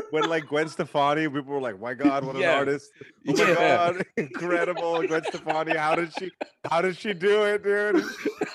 when 0.10 0.30
like 0.30 0.48
Gwen 0.48 0.70
Stefani, 0.70 1.28
people 1.28 1.44
were 1.44 1.62
like, 1.62 1.80
"My 1.80 1.94
God, 1.94 2.24
what 2.24 2.36
an 2.36 2.42
Yeah. 2.42 2.56
artist! 2.56 2.92
Oh 3.28 3.34
my 3.34 3.44
Yeah. 3.44 3.54
God, 3.56 4.06
incredible, 4.18 5.04
Gwen 5.04 5.24
Stefani! 5.24 5.76
How 5.76 5.96
did 5.96 6.14
she? 6.14 6.32
How 6.70 6.82
did 6.82 6.98
she 6.98 7.14
do 7.14 7.44
it, 7.44 7.64
dude? 7.64 8.04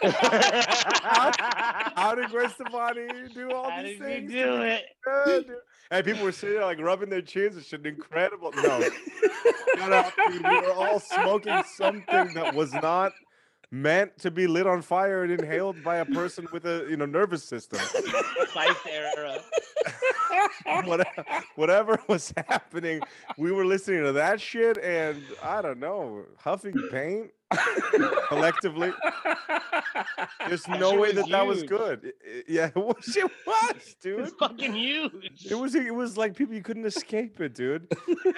How 0.03 2.15
did 2.17 2.31
Gwen 2.31 2.49
Stefani 2.51 3.29
do 3.35 3.53
all 3.53 3.71
How 3.71 3.83
these 3.83 3.99
things? 3.99 4.33
do 4.33 4.63
it? 4.63 4.83
good, 5.05 5.47
dude?" 5.47 5.57
And 5.91 6.05
people 6.07 6.23
were 6.23 6.33
sitting 6.33 6.57
there 6.57 6.65
like 6.65 6.81
rubbing 6.81 7.11
their 7.11 7.21
chins 7.23 7.57
and 7.57 7.65
shit. 7.65 7.87
Incredible. 7.87 8.51
No, 8.55 8.83
shut 9.77 9.93
up, 9.93 10.15
dude. 10.27 10.47
We 10.47 10.57
were 10.57 10.73
all 10.73 11.01
smoking 11.01 11.63
something 11.77 12.33
that 12.35 12.55
was 12.55 12.73
not 12.73 13.13
meant 13.73 14.17
to 14.19 14.31
be 14.31 14.47
lit 14.47 14.67
on 14.67 14.83
fire 14.83 15.25
and 15.25 15.33
inhaled 15.33 15.83
by 15.83 15.97
a 15.97 16.05
person 16.05 16.47
with 16.53 16.67
a 16.67 16.87
you 16.89 16.97
know 16.97 17.07
nervous 17.07 17.43
system. 17.43 17.81
Spice 18.49 18.77
era. 18.89 19.39
whatever, 20.85 21.25
whatever 21.57 21.99
was 22.07 22.33
happening, 22.49 23.01
we 23.39 23.51
were 23.51 23.65
listening 23.65 24.05
to 24.05 24.13
that 24.13 24.41
shit 24.41 24.79
and 24.79 25.23
I 25.43 25.63
don't 25.63 25.81
know, 25.81 26.25
huffing 26.39 26.75
paint 26.91 27.31
collectively. 28.29 28.93
There's 30.49 30.63
That 30.65 30.81
no 30.81 30.93
way 30.95 31.09
was 31.09 31.15
that 31.17 31.29
that 31.31 31.47
was 31.47 31.63
good. 31.63 32.01
I- 32.05 32.29
I- 32.39 32.43
yeah, 32.49 32.67
it 32.75 32.77
was. 32.77 33.17
It 33.17 33.31
was, 33.47 33.97
dude. 34.01 34.21
It's 34.21 34.33
fucking 34.33 34.73
huge. 34.75 35.47
It 35.49 35.55
was 35.55 35.75
it 35.75 35.95
was 35.95 36.17
like 36.17 36.37
people 36.37 36.55
you 36.55 36.63
couldn't 36.63 36.85
escape 36.87 37.41
it, 37.41 37.55
dude. 37.55 37.87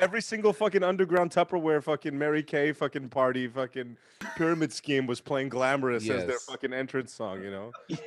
Every 0.00 0.20
single 0.22 0.52
fucking 0.52 0.82
underground 0.82 1.30
Tupperware 1.30 1.82
fucking 1.82 2.16
Mary 2.18 2.42
Kay 2.42 2.72
fucking 2.72 3.08
party 3.08 3.48
fucking 3.48 3.96
pyramid 4.36 4.72
scheme 4.72 5.06
was 5.06 5.20
playing 5.20 5.48
glamorous 5.48 6.08
as 6.08 6.26
their 6.26 6.38
fucking 6.38 6.72
entrance 6.72 7.12
song, 7.14 7.42
you 7.42 7.50
know? 7.50 7.72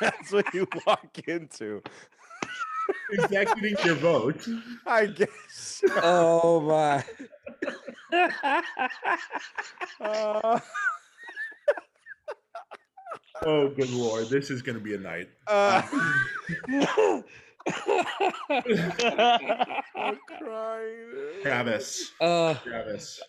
That's 0.00 0.32
what 0.32 0.52
you 0.54 0.66
walk 0.86 1.18
into. 1.26 1.82
Executing 3.12 3.76
your 3.84 3.94
vote. 3.96 4.46
I 4.86 5.06
guess. 5.06 5.82
oh 6.02 6.60
my. 6.60 7.04
Uh, 10.00 10.60
Oh, 13.44 13.68
good 13.70 13.90
lord. 13.90 14.28
This 14.28 14.50
is 14.50 14.62
going 14.62 14.78
to 14.78 14.84
be 14.84 14.94
a 14.94 14.98
night. 14.98 15.28
uh, 15.48 15.82
I'm 19.96 20.18
crying. 20.38 21.08
Travis. 21.42 22.12
uh, 22.20 22.54
Travis. 22.54 23.20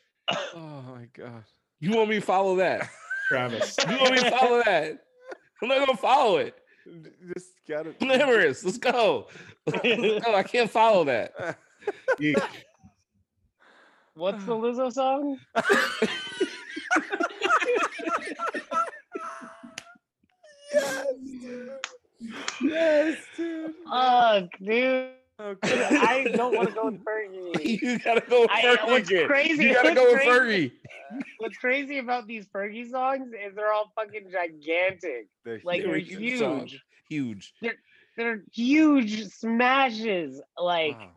Oh 0.56 0.84
my 0.96 1.06
god. 1.18 1.44
you 1.80 1.92
want 1.98 2.10
me 2.10 2.16
to 2.16 2.22
follow 2.22 2.56
that? 2.58 2.90
Travis. 3.28 3.76
You 3.90 3.98
want 3.98 4.12
me 4.14 4.20
to 4.24 4.30
follow 4.32 4.62
that? 4.64 5.06
I'm 5.62 5.68
not 5.70 5.80
gonna 5.86 5.98
follow 5.98 6.38
it. 6.38 6.56
D- 6.86 7.10
Just 7.34 7.52
got 7.68 7.88
it. 7.88 8.00
Glamorous. 8.00 8.64
Let's 8.64 8.78
go. 8.78 9.28
Let's 9.66 10.26
go. 10.26 10.36
I 10.36 10.44
can't 10.44 10.70
follow 10.70 11.04
that. 11.06 11.58
Geek. 12.18 12.38
What's 14.16 14.44
the 14.46 14.54
Lizzo 14.54 14.92
song? 14.92 15.40
Yes, 20.74 21.06
dude. 21.42 21.70
Yes, 22.62 23.18
dude. 23.36 23.74
Fuck, 23.90 24.50
dude. 24.64 25.10
Okay. 25.42 25.84
I 26.00 26.26
don't 26.36 26.56
want 26.56 26.70
to 26.70 26.76
go 26.76 26.86
with 26.86 27.04
Fergie. 27.04 27.82
You 27.82 28.00
gotta 28.00 28.22
go 28.22 28.42
with 28.42 28.52
I- 28.52 28.62
Fergie. 28.62 28.88
what's 28.88 29.10
again. 29.10 29.28
crazy- 29.28 29.64
You 29.66 29.74
gotta 29.74 29.90
what's 29.90 30.00
go 30.00 30.12
with 30.14 30.22
crazy- 30.22 30.70
Fergie. 30.70 31.22
What's 31.40 31.58
crazy 31.58 31.98
about 32.00 32.28
these 32.28 32.46
Fergie 32.48 32.90
songs 32.90 33.28
is 33.34 33.56
they're 33.56 33.72
all 33.74 33.92
fucking 33.96 34.30
gigantic. 34.32 35.28
They're 35.44 35.62
Like, 35.64 35.82
They 35.82 35.88
were 35.88 35.94
they're 35.94 36.00
huge 36.02 36.40
songs. 36.40 36.72
huge. 37.10 37.54
Huge. 37.62 37.74
They're 38.16 38.44
huge 38.52 39.28
smashes. 39.30 40.42
Like 40.58 40.98
Wow. 41.00 41.12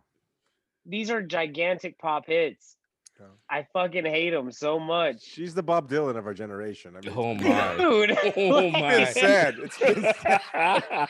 these 0.86 1.10
are 1.10 1.22
gigantic 1.22 1.98
pop 1.98 2.26
hits. 2.26 2.76
Yeah. 3.18 3.26
I 3.48 3.66
fucking 3.72 4.04
hate 4.04 4.34
him 4.34 4.52
so 4.52 4.78
much. 4.78 5.22
She's 5.22 5.54
the 5.54 5.62
Bob 5.62 5.88
Dylan 5.88 6.16
of 6.18 6.26
our 6.26 6.34
generation. 6.34 6.94
I 6.96 7.00
mean, 7.00 7.14
Oh 7.16 7.34
my. 7.34 7.76
Dude, 7.78 8.10
Oh 8.10 8.58
it's 8.58 8.72
my. 8.72 8.96
been 8.96 9.06
said. 9.14 9.54
Oh 9.58 9.64
it's 9.64 9.78
been 9.78 10.02
said. 10.22 11.08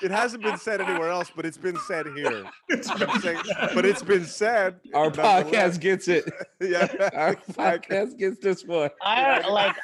It 0.02 0.10
hasn't 0.10 0.42
been 0.42 0.58
said 0.58 0.80
anywhere 0.80 1.10
else, 1.10 1.30
but 1.34 1.44
it's 1.46 1.58
been 1.58 1.76
said 1.86 2.06
here. 2.16 2.44
I'm 2.72 3.20
saying- 3.20 3.38
but 3.74 3.84
it's 3.86 4.02
been 4.02 4.24
said. 4.24 4.80
Our 4.94 5.10
podcast 5.10 5.80
gets 5.80 6.08
it. 6.08 6.24
Yeah. 6.60 6.88
Our 7.14 7.34
podcast 7.36 8.18
gets 8.18 8.38
this 8.40 8.64
one. 8.64 8.90
I 9.02 9.46
like. 9.48 9.76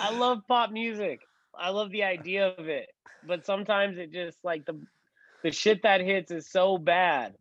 I 0.00 0.10
love 0.12 0.40
pop 0.48 0.70
music. 0.70 1.20
I 1.58 1.70
love 1.70 1.90
the 1.90 2.02
idea 2.02 2.48
of 2.58 2.68
it, 2.68 2.86
but 3.26 3.46
sometimes 3.46 3.98
it 3.98 4.12
just 4.12 4.38
like 4.42 4.64
the 4.66 4.80
the 5.42 5.50
shit 5.52 5.82
that 5.82 6.00
hits 6.00 6.30
is 6.32 6.50
so 6.50 6.78
bad. 6.78 7.34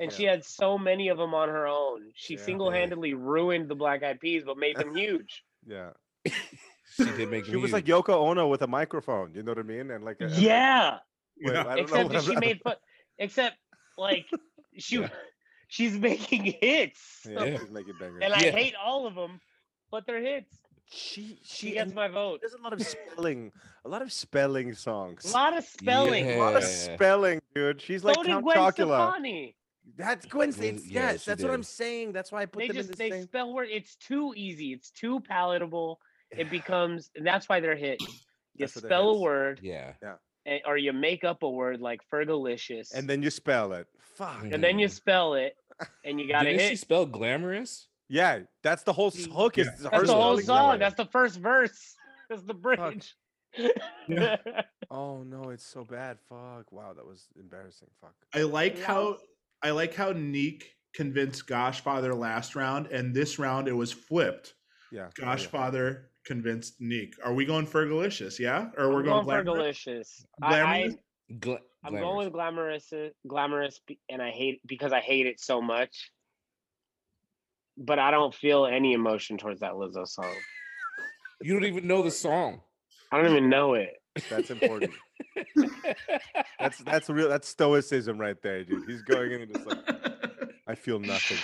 And 0.00 0.10
she 0.12 0.24
had 0.24 0.44
so 0.44 0.76
many 0.78 1.08
of 1.08 1.18
them 1.18 1.34
on 1.34 1.48
her 1.48 1.66
own. 1.68 2.10
She 2.14 2.34
Yeah. 2.34 2.42
single-handedly 2.42 3.14
ruined 3.14 3.68
the 3.68 3.74
Black 3.74 4.02
Eyed 4.02 4.18
Peas, 4.18 4.42
but 4.44 4.56
made 4.58 4.76
them 4.76 4.94
huge. 4.96 5.44
Yeah. 5.66 5.90
She 6.96 7.04
did 7.04 7.30
make 7.30 7.44
She 7.44 7.52
me 7.52 7.58
was 7.58 7.70
like 7.72 7.84
Yoko 7.84 8.14
Ono 8.14 8.48
with 8.48 8.62
a 8.62 8.66
microphone. 8.66 9.34
You 9.34 9.42
know 9.42 9.52
what 9.52 9.58
I 9.58 9.62
mean? 9.62 9.90
And 9.90 10.02
like, 10.04 10.16
a, 10.20 10.28
yeah, 10.30 10.98
wait, 11.40 11.52
Yeah. 11.52 11.60
I 11.60 11.64
don't 11.76 11.78
except 11.80 12.12
what 12.12 12.22
she 12.24 12.30
I'm- 12.32 12.40
made 12.40 12.60
fun. 12.62 12.76
Except 13.18 13.56
like 13.98 14.26
she, 14.78 15.00
Yeah. 15.00 15.08
she's 15.68 15.96
making 15.98 16.44
hits, 16.60 17.26
Yeah, 17.28 17.44
Yeah. 17.44 17.58
she's 17.58 17.70
making 17.70 17.94
bangers. 18.00 18.22
and 18.22 18.32
I 18.34 18.40
Yeah. 18.46 18.50
hate 18.52 18.74
all 18.74 19.06
of 19.06 19.14
them, 19.14 19.40
but 19.90 20.06
they're 20.06 20.22
hits. 20.22 20.56
she 20.92 21.38
She 21.44 21.66
she 21.68 21.70
gets 21.72 21.92
my 21.94 22.08
vote. 22.08 22.40
there's 22.40 22.54
a 22.54 22.62
lot 22.62 22.72
of 22.72 22.80
spelling, 22.82 23.52
a 23.84 23.88
lot 23.88 24.00
of 24.02 24.10
spelling 24.12 24.74
songs. 24.74 25.30
A 25.30 25.32
lot 25.34 25.56
of 25.56 25.64
spelling. 25.64 26.28
A 26.32 26.38
lot 26.38 26.56
of 26.56 26.64
spelling, 26.64 27.40
dude. 27.54 27.80
She's 27.82 28.02
like 28.02 28.16
so 28.16 28.22
did 28.24 28.30
Count 28.30 28.44
Gwen 28.44 28.56
Chocula. 28.56 28.72
Stefani. 29.10 29.54
That's 29.96 30.26
Gwen. 30.26 30.50
Gwen- 30.50 30.74
It's, 30.76 30.86
yeah, 30.86 31.12
yes, 31.12 31.22
she 31.24 31.30
that's 31.30 31.42
what 31.42 31.52
I'm 31.52 31.62
saying. 31.62 32.12
That's 32.12 32.30
why 32.32 32.42
I 32.42 32.46
put 32.46 32.60
They 32.60 32.66
them 32.68 32.76
just 32.76 32.88
in 32.90 32.92
the 32.92 32.96
they 32.98 33.10
same. 33.10 33.22
spell 33.24 33.52
word. 33.52 33.68
It's 33.70 33.96
too 33.96 34.32
easy. 34.36 34.72
It's 34.72 34.90
too 34.90 35.20
palatable. 35.20 35.98
It 36.30 36.50
becomes, 36.50 37.10
and 37.16 37.26
that's 37.26 37.48
why 37.48 37.60
they're 37.60 37.76
hit. 37.76 38.00
You 38.56 38.66
That's 38.66 38.74
what 38.76 38.82
they're 38.82 38.88
spell 38.90 39.10
a 39.10 39.18
word, 39.20 39.60
Yeah. 39.62 39.92
and, 40.44 40.60
or 40.66 40.76
you 40.76 40.92
make 40.92 41.24
up 41.24 41.42
a 41.44 41.48
word 41.48 41.80
like 41.80 42.00
Fergalicious, 42.12 42.92
And 42.92 43.08
then 43.08 43.22
you 43.22 43.30
spell 43.30 43.72
it. 43.72 43.86
Fuck. 44.16 44.42
Mm. 44.42 44.54
and 44.54 44.62
then 44.64 44.78
you 44.78 44.88
spell 44.88 45.34
it, 45.34 45.56
and 46.04 46.20
you 46.20 46.28
got 46.28 46.40
to 46.42 46.50
Didn't 46.50 46.60
she 46.62 46.68
hit. 46.70 46.78
spell 46.80 47.06
glamorous? 47.06 47.86
Yeah, 48.08 48.40
that's 48.62 48.82
the 48.82 48.92
whole 48.92 49.10
hook. 49.10 49.56
Is 49.56 49.66
Yeah. 49.66 49.72
her 49.84 49.90
That's 49.90 50.06
the 50.08 50.14
whole 50.14 50.38
song. 50.40 50.66
grammar. 50.66 50.78
That's 50.78 50.96
the 50.96 51.06
first 51.06 51.38
verse. 51.38 51.94
That's 52.28 52.42
the 52.42 52.52
bridge. 52.54 53.14
Yeah. 54.08 54.36
Oh 54.92 55.22
no, 55.22 55.50
it's 55.50 55.64
so 55.64 55.84
bad. 55.84 56.18
Fuck. 56.28 56.72
Wow, 56.72 56.92
that 56.94 57.06
was 57.06 57.28
embarrassing. 57.38 57.86
Fuck. 58.00 58.14
I 58.34 58.42
like 58.42 58.78
how 58.82 59.10
Loud. 59.10 59.16
I 59.62 59.70
like 59.70 59.94
how 59.94 60.12
Neek 60.12 60.74
convinced 60.94 61.46
Goshfather 61.46 62.16
last 62.16 62.56
round, 62.56 62.86
and 62.88 63.14
this 63.14 63.38
round 63.38 63.68
it 63.68 63.72
was 63.72 63.92
flipped. 63.92 64.54
Yeah. 64.90 65.06
oh, 65.06 65.10
yeah. 65.18 65.24
Goshfather 65.24 66.04
convinced 66.24 66.80
Neek. 66.80 67.14
Are 67.24 67.34
we 67.34 67.44
going 67.44 67.66
for 67.66 67.86
Fergalicious? 67.86 68.38
Yeah, 68.38 68.70
or 68.76 68.90
we're 68.90 69.00
I'm 69.00 69.04
going, 69.04 69.24
for 69.24 69.42
glamorous? 69.42 69.44
delicious. 69.84 70.26
I, 70.42 70.46
I, 70.46 70.60
Glamorous? 70.60 70.94
Gla- 71.40 71.58
I'm 71.82 71.92
glamorous. 71.92 72.02
going 72.02 72.24
with 72.24 72.32
glamorous, 72.32 72.92
glamorous, 73.26 73.80
and 74.08 74.20
I 74.20 74.30
hate 74.30 74.60
because 74.66 74.92
I 74.92 75.00
hate 75.00 75.26
it 75.26 75.40
so 75.40 75.62
much. 75.62 76.10
But 77.78 77.98
I 77.98 78.10
don't 78.10 78.34
feel 78.34 78.66
any 78.66 78.92
emotion 78.92 79.38
towards 79.38 79.60
that 79.60 79.72
Lizzo 79.72 80.06
song. 80.06 80.34
You 81.40 81.54
don't 81.54 81.64
even 81.64 81.86
know 81.86 82.02
the 82.02 82.10
song. 82.10 82.60
I 83.10 83.16
don't 83.16 83.30
even 83.30 83.48
know 83.48 83.74
it. 83.74 83.94
That's 84.28 84.50
important. 84.50 84.92
that's 86.58 86.78
that's 86.84 87.08
real. 87.08 87.28
That's 87.28 87.48
stoicism 87.48 88.18
right 88.18 88.40
there, 88.42 88.64
dude. 88.64 88.88
He's 88.88 89.02
going 89.02 89.32
in 89.32 89.42
and 89.42 89.54
just 89.54 89.66
like, 89.66 89.78
I 90.66 90.74
feel 90.74 90.98
nothing. 90.98 91.38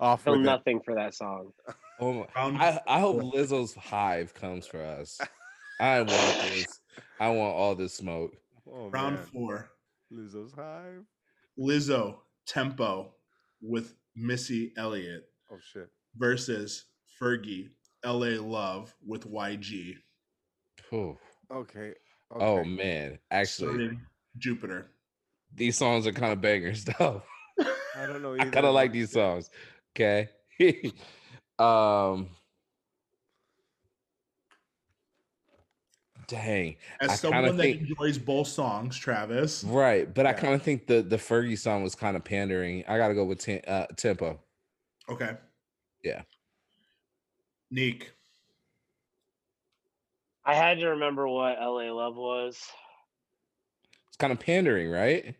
Off 0.00 0.24
feel 0.24 0.32
with 0.34 0.42
it. 0.42 0.44
nothing 0.44 0.80
for 0.84 0.94
that 0.94 1.14
song. 1.14 1.52
Oh 2.00 2.12
my. 2.12 2.26
Round 2.34 2.58
I, 2.58 2.80
I 2.86 3.00
hope. 3.00 3.20
Lizzo's 3.34 3.74
hive 3.74 4.34
comes 4.34 4.66
for 4.66 4.82
us. 4.82 5.20
I 5.80 5.98
want 6.00 6.08
this. 6.10 6.80
I 7.20 7.28
want 7.30 7.54
all 7.54 7.74
this 7.74 7.94
smoke. 7.94 8.32
Oh, 8.72 8.88
Round 8.90 9.16
man. 9.16 9.24
four. 9.26 9.70
Lizzo's 10.12 10.52
hive. 10.54 11.04
Lizzo 11.58 12.16
tempo. 12.46 13.14
with 13.60 13.94
Missy 14.16 14.72
Elliott 14.76 15.24
Oh 15.50 15.58
shit. 15.72 15.88
versus 16.16 16.84
Fergie 17.20 17.68
LA 18.04 18.40
Love 18.40 18.94
with 19.06 19.30
YG. 19.30 19.94
Ooh. 20.92 21.16
Okay. 21.52 21.94
okay. 22.34 22.44
Oh 22.44 22.64
man, 22.64 23.18
actually, 23.30 23.68
Starting 23.68 24.00
Jupiter. 24.38 24.90
these 25.54 25.76
songs 25.76 26.06
are 26.06 26.12
kind 26.12 26.32
of 26.32 26.40
bangers 26.40 26.84
though. 26.98 27.22
I 27.96 28.06
don't 28.06 28.22
know. 28.22 28.34
I 28.34 28.38
kind 28.44 28.56
of 28.58 28.64
of 28.66 28.74
like 28.74 28.92
these 28.92 29.12
songs. 29.12 29.50
Okay. 29.94 30.28
um. 31.58 32.28
Dang. 36.26 36.76
As 37.00 37.10
I 37.10 37.16
kinda 37.16 37.16
someone 37.18 37.56
that 37.58 37.62
think- 37.62 37.80
enjoys 37.82 38.16
both 38.18 38.48
songs, 38.48 38.96
Travis. 38.96 39.62
Right, 39.62 40.12
but 40.12 40.26
I 40.26 40.32
kind 40.32 40.54
of 40.54 40.62
think 40.62 40.86
the 40.86 41.02
the 41.02 41.16
Fergie 41.18 41.58
song 41.58 41.82
was 41.82 41.94
kind 41.94 42.16
of 42.16 42.24
pandering. 42.24 42.82
I 42.88 42.96
gotta 42.96 43.14
go 43.14 43.24
with 43.24 43.40
tem- 43.40 43.60
uh, 43.66 43.86
tempo. 43.96 44.40
Okay. 45.08 45.36
Yeah. 46.02 46.22
Neek. 47.70 48.12
I 50.44 50.54
had 50.54 50.78
to 50.80 50.88
remember 50.88 51.26
what 51.28 51.58
LA 51.58 51.90
Love 51.92 52.16
was. 52.16 52.58
It's 54.08 54.16
kind 54.18 54.32
of 54.32 54.38
pandering, 54.40 54.90
right? 54.90 55.34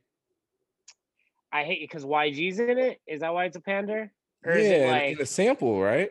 I 1.52 1.64
hate 1.64 1.82
it 1.82 1.88
because 1.90 2.04
YG's 2.04 2.58
in 2.58 2.78
it. 2.78 3.00
Is 3.06 3.20
that 3.20 3.32
why 3.32 3.44
it's 3.44 3.56
a 3.56 3.60
pander? 3.60 4.10
Or 4.44 4.52
yeah, 4.52 4.58
is 4.58 4.66
it 4.70 4.80
in- 4.82 4.90
like 4.90 5.12
in 5.16 5.20
a 5.20 5.26
sample, 5.26 5.80
right? 5.80 6.10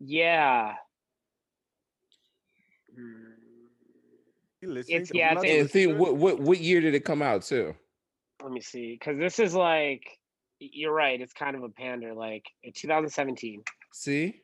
yeah? 0.00 0.74
Hmm. 2.94 3.32
You 4.60 4.72
listening 4.72 4.96
It's- 5.02 5.10
yeah, 5.14 5.30
I'm 5.30 5.38
it's- 5.38 5.50
a 5.52 5.60
And 5.60 5.70
think 5.70 5.88
listener. 5.88 6.02
what 6.02 6.16
what 6.16 6.40
what 6.40 6.58
year 6.60 6.80
did 6.80 6.94
it 6.94 7.04
come 7.04 7.22
out 7.22 7.42
too? 7.42 7.74
Let 8.42 8.52
me 8.52 8.60
see, 8.60 8.92
because 8.94 9.18
this 9.18 9.38
is 9.38 9.54
like 9.54 10.18
you're 10.60 10.92
right. 10.92 11.20
It's 11.20 11.32
kind 11.32 11.54
of 11.56 11.62
a 11.62 11.68
pander, 11.68 12.14
like 12.14 12.44
2017. 12.74 13.62
See, 13.92 14.42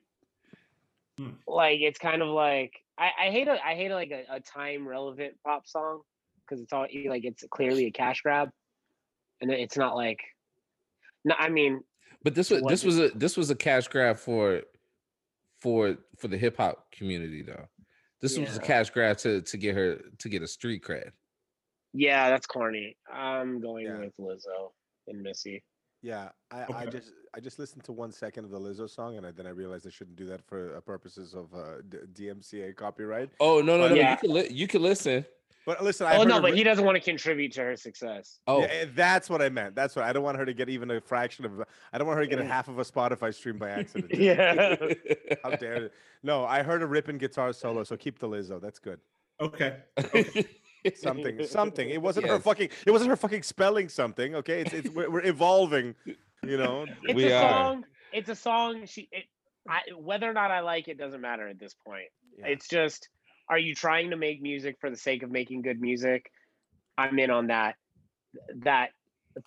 Like 1.47 1.81
it's 1.81 1.99
kind 1.99 2.23
of 2.23 2.29
like 2.29 2.84
I, 2.99 3.11
I 3.27 3.31
hate 3.31 3.49
a 3.49 3.59
I 3.65 3.75
hate 3.75 3.91
a, 3.91 3.95
like 3.95 4.11
a, 4.11 4.25
a 4.37 4.41
time 4.41 4.87
relevant 4.87 5.35
pop 5.45 5.67
song 5.67 6.03
because 6.41 6.63
it's 6.63 6.73
all 6.73 6.87
like 7.07 7.25
it's 7.25 7.45
clearly 7.51 7.87
a 7.87 7.91
cash 7.91 8.21
grab, 8.23 8.51
and 9.41 9.51
it's 9.51 9.77
not 9.77 9.97
like. 9.97 10.21
No, 11.25 11.35
I 11.39 11.49
mean 11.49 11.81
but 12.25 12.35
this 12.35 12.51
was 12.51 12.63
this 12.63 12.83
was 12.83 12.99
a 12.99 13.11
this 13.11 13.37
was 13.37 13.51
a 13.51 13.55
cash 13.55 13.87
grab 13.87 14.19
for 14.19 14.63
for 15.61 15.99
for 16.17 16.27
the 16.27 16.39
hip 16.39 16.57
hop 16.57 16.91
community 16.91 17.43
though. 17.43 17.69
This 18.21 18.39
was 18.39 18.57
a 18.57 18.61
cash 18.61 18.89
grab 18.91 19.19
to 19.19 19.43
to 19.43 19.57
get 19.59 19.77
her 19.77 20.01
to 20.19 20.29
get 20.31 20.43
a 20.43 20.49
street 20.49 20.83
cred. 20.83 21.11
Yeah, 21.93 22.31
that's 22.31 22.47
corny. 22.47 22.97
I'm 23.13 23.61
going 23.61 23.85
Yeah. 23.85 23.99
with 23.99 24.17
Lizzo 24.19 24.73
and 25.07 25.23
Missy. 25.23 25.63
Yeah, 26.03 26.31
I, 26.51 26.67
I 26.75 26.87
just 26.87 27.13
I 27.37 27.41
just 27.41 27.59
listened 27.59 27.83
to 27.85 27.93
one 27.93 28.13
second 28.13 28.45
of 28.45 28.51
the 28.51 28.61
Lizzo 28.61 28.89
song 28.89 29.17
and 29.17 29.27
I, 29.27 29.31
then 29.33 29.47
I 29.47 29.51
realized 29.51 29.87
I 29.87 29.91
shouldn't 29.91 30.17
do 30.17 30.27
that 30.27 30.41
for 30.47 30.77
uh, 30.77 30.81
purposes 30.81 31.35
of 31.35 31.53
uh, 31.55 31.81
D- 31.89 32.27
DMCA 32.27 32.77
copyright. 32.77 33.31
Oh 33.41 33.61
no 33.61 33.77
no 33.77 33.89
But- 33.89 33.91
no! 33.91 33.95
Yeah. 33.97 34.11
You 34.13 34.17
can 34.19 34.31
li- 34.33 34.49
you 34.51 34.67
can 34.69 34.83
listen. 34.83 35.25
But 35.67 35.83
listen, 35.83 36.07
I 36.07 36.17
Oh 36.17 36.19
heard 36.21 36.29
no, 36.29 36.41
but 36.43 36.51
ri- 36.53 36.59
he 36.59 36.63
doesn't 36.63 36.85
want 36.85 36.97
to 36.97 37.01
contribute 37.01 37.51
to 37.53 37.63
her 37.63 37.75
success. 37.77 38.39
Oh 38.47 38.61
Yeah, 38.61 38.67
eh, 38.67 38.87
that's 38.95 39.31
what 39.31 39.41
I 39.41 39.49
meant. 39.49 39.75
That's 39.75 39.97
what 39.97 40.05
I 40.05 40.13
don't 40.13 40.23
want 40.23 40.37
her 40.37 40.45
to 40.45 40.53
get 40.53 40.69
even 40.69 40.91
a 40.91 41.01
fraction 41.01 41.45
of. 41.47 41.63
I 41.93 41.99
don't 41.99 42.07
want 42.07 42.19
her 42.19 42.25
to 42.25 42.29
get 42.29 42.39
a 42.39 42.45
half 42.45 42.69
of 42.69 42.79
a 42.79 42.85
Spotify 42.85 43.33
stream 43.35 43.57
by 43.59 43.71
accident. 43.71 44.15
yeah. 44.17 44.77
How 45.43 45.51
dare 45.57 45.85
it? 45.85 45.93
No, 46.23 46.45
I 46.45 46.63
heard 46.63 46.83
a 46.83 46.87
ripping 46.87 47.17
guitar 47.19 47.53
solo, 47.55 47.83
so 47.83 47.97
keep 47.97 48.19
the 48.19 48.29
Lizzo. 48.29 48.61
That's 48.61 48.79
good. 48.79 49.01
Okay. 49.41 49.77
Something, 50.97 51.47
something. 51.47 51.89
It 51.89 52.03
wasn't 52.03 52.27
her 52.27 52.39
fucking. 52.39 52.69
It 52.87 52.91
wasn't 52.91 53.09
her 53.09 53.17
fucking 53.17 53.43
spelling 53.43 53.89
something. 53.89 54.35
Okay, 54.35 54.61
it's 54.61 54.75
it's 54.75 54.91
we're, 54.91 55.09
we're 55.09 55.25
evolving. 55.25 55.95
You 56.43 56.57
know. 56.59 56.87
It's 57.05 57.15
We 57.15 57.31
a 57.31 57.37
are. 57.39 57.51
song. 57.51 57.85
It's 58.13 58.29
a 58.29 58.35
song. 58.35 58.87
She, 58.87 59.09
it, 59.13 59.25
I, 59.69 59.81
whether 59.99 60.29
or 60.29 60.35
not 60.35 60.51
I 60.51 60.61
like 60.61 60.89
it 60.89 60.99
doesn't 60.99 61.21
matter 61.21 61.49
at 61.49 61.59
this 61.59 61.75
point. 61.87 62.09
Yeah. 62.39 62.47
It's 62.49 62.69
just, 62.69 63.09
are 63.49 63.59
you 63.59 63.75
trying 63.75 64.11
to 64.11 64.17
make 64.17 64.43
music 64.43 64.77
for 64.81 64.91
the 64.91 64.97
sake 64.97 65.23
of 65.23 65.31
making 65.31 65.63
good 65.63 65.81
music? 65.81 66.31
I'm 66.99 67.19
in 67.19 67.31
on 67.31 67.47
that. 67.49 67.77
That 68.63 68.91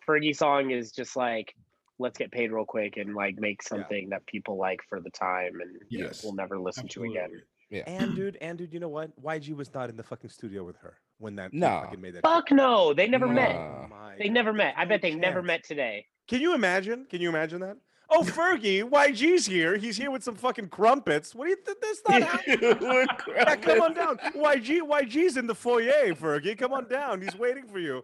Fergie 0.07 0.35
song 0.35 0.71
is 0.71 0.91
just 0.91 1.15
like, 1.15 1.53
let's 1.99 2.17
get 2.17 2.31
paid 2.31 2.51
real 2.51 2.65
quick 2.65 2.97
and 2.97 3.15
like 3.15 3.37
make 3.39 3.61
something 3.61 4.09
that 4.09 4.25
people 4.27 4.57
like 4.57 4.81
for 4.89 4.99
the 4.99 5.09
time 5.11 5.53
and 5.61 5.77
Yes. 5.89 6.23
we'll 6.23 6.35
never 6.35 6.59
listen 6.59 6.87
to 6.89 7.03
again. 7.03 7.29
Absolutely. 7.71 7.83
And 7.97 8.15
dude, 8.15 8.37
and 8.39 8.57
dude, 8.57 8.73
you 8.73 8.79
know 8.79 8.87
what? 8.89 9.11
YG 9.21 9.55
was 9.55 9.73
not 9.73 9.89
in 9.89 9.97
the 9.97 10.03
fucking 10.03 10.29
studio 10.29 10.63
with 10.63 10.77
her 10.77 10.97
when 11.17 11.35
that 11.35 11.53
No. 11.53 11.81
fucking 11.83 11.99
made 12.01 12.15
that. 12.15 12.23
Fuck 12.23 12.51
no, 12.51 12.93
they 12.93 13.07
never 13.07 13.27
met. 13.27 13.55
Nah. 13.55 13.83
Oh 13.83 13.87
my 13.89 14.15
They 14.17 14.25
God, 14.25 14.33
never 14.33 14.53
met. 14.53 14.73
I 14.77 14.83
no 14.83 14.89
bet 14.89 15.01
they 15.01 15.15
never 15.15 15.41
met 15.43 15.63
today. 15.63 16.05
Can 16.27 16.41
you 16.41 16.53
imagine? 16.53 17.05
Can 17.09 17.21
you 17.21 17.29
imagine 17.29 17.61
that? 17.61 17.77
Oh, 18.09 18.21
Fergie, 18.21 18.83
YG's 18.89 19.45
here. 19.45 19.75
He's 19.77 19.97
here 19.97 20.11
with 20.11 20.23
some 20.23 20.35
fucking 20.35 20.69
crumpets. 20.69 21.35
What 21.35 21.45
do 21.45 21.49
you 21.51 21.57
think? 21.57 21.77
That's 21.81 22.01
not 22.07 22.21
happening. 22.45 23.17
Yeah, 23.35 23.55
come 23.55 23.81
on 23.81 23.93
down. 23.93 24.17
YG, 24.35 24.79
YG's 24.81 25.37
in 25.37 25.47
the 25.47 25.55
foyer, 25.55 26.13
Fergie. 26.13 26.57
Come 26.57 26.73
on 26.73 26.87
down. 26.87 27.21
He's 27.21 27.35
waiting 27.37 27.67
for 27.67 27.79
you. 27.79 28.03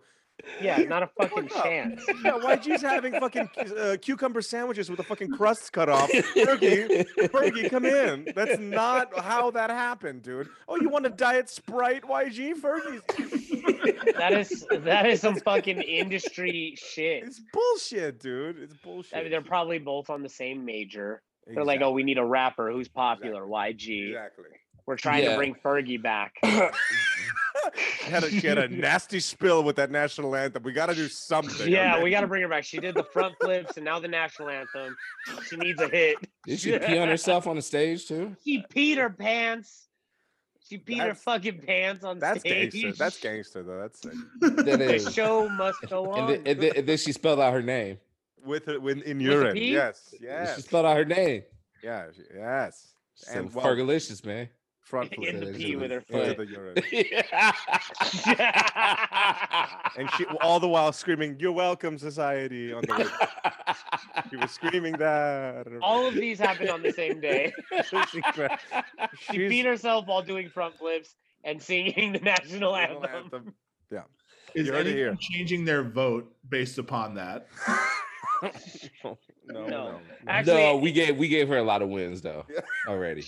Yeah, 0.61 0.77
not 0.83 1.03
a 1.03 1.07
fucking 1.07 1.47
chance. 1.49 2.03
Yeah, 2.23 2.31
YG's 2.39 2.81
having 2.81 3.13
fucking 3.13 3.49
uh, 3.77 3.97
cucumber 4.01 4.41
sandwiches 4.41 4.89
with 4.89 4.97
the 4.97 5.03
fucking 5.03 5.31
crusts 5.31 5.69
cut 5.69 5.89
off. 5.89 6.11
Fergie, 6.11 7.05
Fergie, 7.29 7.69
come 7.69 7.85
in. 7.85 8.31
That's 8.35 8.59
not 8.59 9.17
how 9.19 9.51
that 9.51 9.69
happened, 9.69 10.21
dude. 10.23 10.49
Oh, 10.67 10.75
you 10.75 10.89
want 10.89 11.05
a 11.05 11.09
diet 11.09 11.49
Sprite, 11.49 12.03
YG? 12.03 12.53
Fergie's. 12.59 13.01
That 14.17 14.33
is 14.33 14.65
that 14.71 15.05
is 15.07 15.19
some 15.21 15.35
fucking 15.35 15.81
industry 15.81 16.75
shit. 16.77 17.23
It's 17.23 17.41
bullshit, 17.51 18.19
dude. 18.19 18.57
It's 18.59 18.73
bullshit. 18.75 19.17
I 19.17 19.21
mean, 19.21 19.31
they're 19.31 19.41
probably 19.41 19.79
both 19.79 20.09
on 20.09 20.21
the 20.21 20.29
same 20.29 20.63
major. 20.63 21.21
They're 21.47 21.65
like, 21.65 21.81
oh, 21.81 21.91
we 21.91 22.03
need 22.03 22.17
a 22.17 22.23
rapper 22.25 22.71
who's 22.71 22.87
popular. 22.87 23.41
YG. 23.43 24.09
exactly. 24.09 24.45
We're 24.85 24.97
trying 24.97 25.23
Yeah. 25.23 25.31
to 25.31 25.37
bring 25.37 25.55
Fergie 25.55 26.01
back. 26.01 26.33
She 28.03 28.09
had, 28.11 28.23
a, 28.23 28.29
she 28.29 28.47
had 28.47 28.57
a 28.57 28.67
nasty 28.67 29.19
spill 29.19 29.63
with 29.63 29.75
that 29.77 29.89
national 29.91 30.35
anthem. 30.35 30.63
We 30.63 30.73
got 30.73 30.87
to 30.87 30.95
do 30.95 31.07
something. 31.07 31.67
yeah, 31.69 32.01
we 32.01 32.09
got 32.11 32.21
to 32.21 32.27
bring 32.27 32.41
her 32.41 32.47
back. 32.47 32.63
She 32.63 32.79
did 32.79 32.95
the 32.95 33.03
front 33.03 33.35
flips 33.41 33.77
and 33.77 33.85
now 33.85 33.99
the 33.99 34.07
national 34.07 34.49
anthem. 34.49 34.95
She 35.49 35.55
needs 35.55 35.81
a 35.81 35.87
hit. 35.87 36.17
Did 36.45 36.59
she 36.59 36.77
pee 36.79 36.97
on 36.97 37.07
herself 37.07 37.47
on 37.47 37.55
the 37.55 37.61
stage 37.61 38.07
too? 38.07 38.35
She 38.43 38.63
peed 38.73 38.97
her 38.97 39.09
pants. 39.09 39.87
She 40.69 40.77
peed 40.77 40.99
her 41.05 41.13
fucking 41.13 41.59
pants 41.59 42.03
on 42.03 42.19
That's 42.19 42.39
stage. 42.39 42.71
gangster. 42.73 42.97
That's 43.03 43.19
gangster, 43.19 43.63
though. 43.63 43.79
That's 43.81 44.01
sick. 44.01 44.13
That 44.39 44.79
The 44.79 45.11
show 45.11 45.49
must 45.49 45.79
go 45.89 46.05
And 46.13 46.21
on. 46.23 46.27
then, 46.31 46.41
and, 46.45 46.61
then, 46.61 46.71
and 46.77 46.87
then 46.87 46.97
she 46.97 47.11
spelled 47.11 47.39
out 47.39 47.53
her 47.53 47.61
name. 47.61 47.97
with 48.45 48.67
uh, 48.67 48.73
it 48.73 48.81
when 48.81 49.01
in 49.03 49.17
With 49.19 49.27
a 49.27 49.31
urine. 49.31 49.53
P? 49.53 49.73
Yes, 49.73 50.15
She 50.55 50.61
spelled 50.61 50.85
out 50.85 50.95
her 50.97 51.05
name. 51.05 51.43
yeah, 51.83 52.05
she- 52.15 52.23
yes. 52.35 52.93
She 53.15 53.25
said, 53.25 53.37
And 53.37 53.53
well- 53.53 53.65
Fergalicious, 53.65 54.25
man. 54.25 54.49
Front 54.83 55.13
In 55.13 55.23
flip 55.23 55.39
the 55.39 55.47
into 55.47 55.57
pee 55.59 55.75
with 55.75 55.91
her 55.91 56.03
into 56.09 56.35
foot. 56.35 56.37
the 56.37 56.45
urine. 56.45 56.75
and 59.97 60.09
she 60.17 60.25
all 60.41 60.59
the 60.59 60.67
while 60.67 60.91
screaming, 60.91 61.37
"You're 61.39 61.51
welcome, 61.53 61.97
society!" 61.97 62.73
On 62.73 62.81
the 62.81 63.09
she 64.29 64.35
was 64.37 64.51
screaming 64.51 64.93
that. 64.97 65.67
All 65.81 66.05
of 66.05 66.13
these 66.15 66.39
happened 66.39 66.69
on 66.69 66.81
the 66.83 66.91
same 66.91 67.19
day. 67.19 67.53
She 68.11 68.21
gra- 68.33 68.59
She 69.19 69.33
she's- 69.33 69.49
beat 69.49 69.65
herself 69.65 70.05
while 70.07 70.21
doing 70.21 70.49
front 70.49 70.75
flips 70.77 71.15
and 71.43 71.61
singing 71.61 72.13
the 72.13 72.19
national 72.19 72.73
national 72.73 73.05
anthem. 73.07 73.53
yeah 73.91 74.01
Is 74.55 74.67
You 74.67 74.73
heard 74.73 74.87
it 74.87 74.91
here. 74.95 75.07
anyone 75.07 75.17
changing 75.19 75.65
their 75.65 75.83
vote 75.83 76.31
based 76.49 76.77
upon 76.77 77.15
that? 77.15 77.47
no, 78.41 78.49
no, 79.03 79.17
No. 79.47 79.67
no. 79.67 79.99
Actually, 80.27 80.63
no, 80.63 80.77
we 80.77 80.91
gave 80.91 81.17
we 81.17 81.27
gave 81.29 81.47
her 81.47 81.57
a 81.57 81.63
lot 81.63 81.81
of 81.81 81.89
wins 81.89 82.21
though 82.21 82.45
already. 82.87 83.23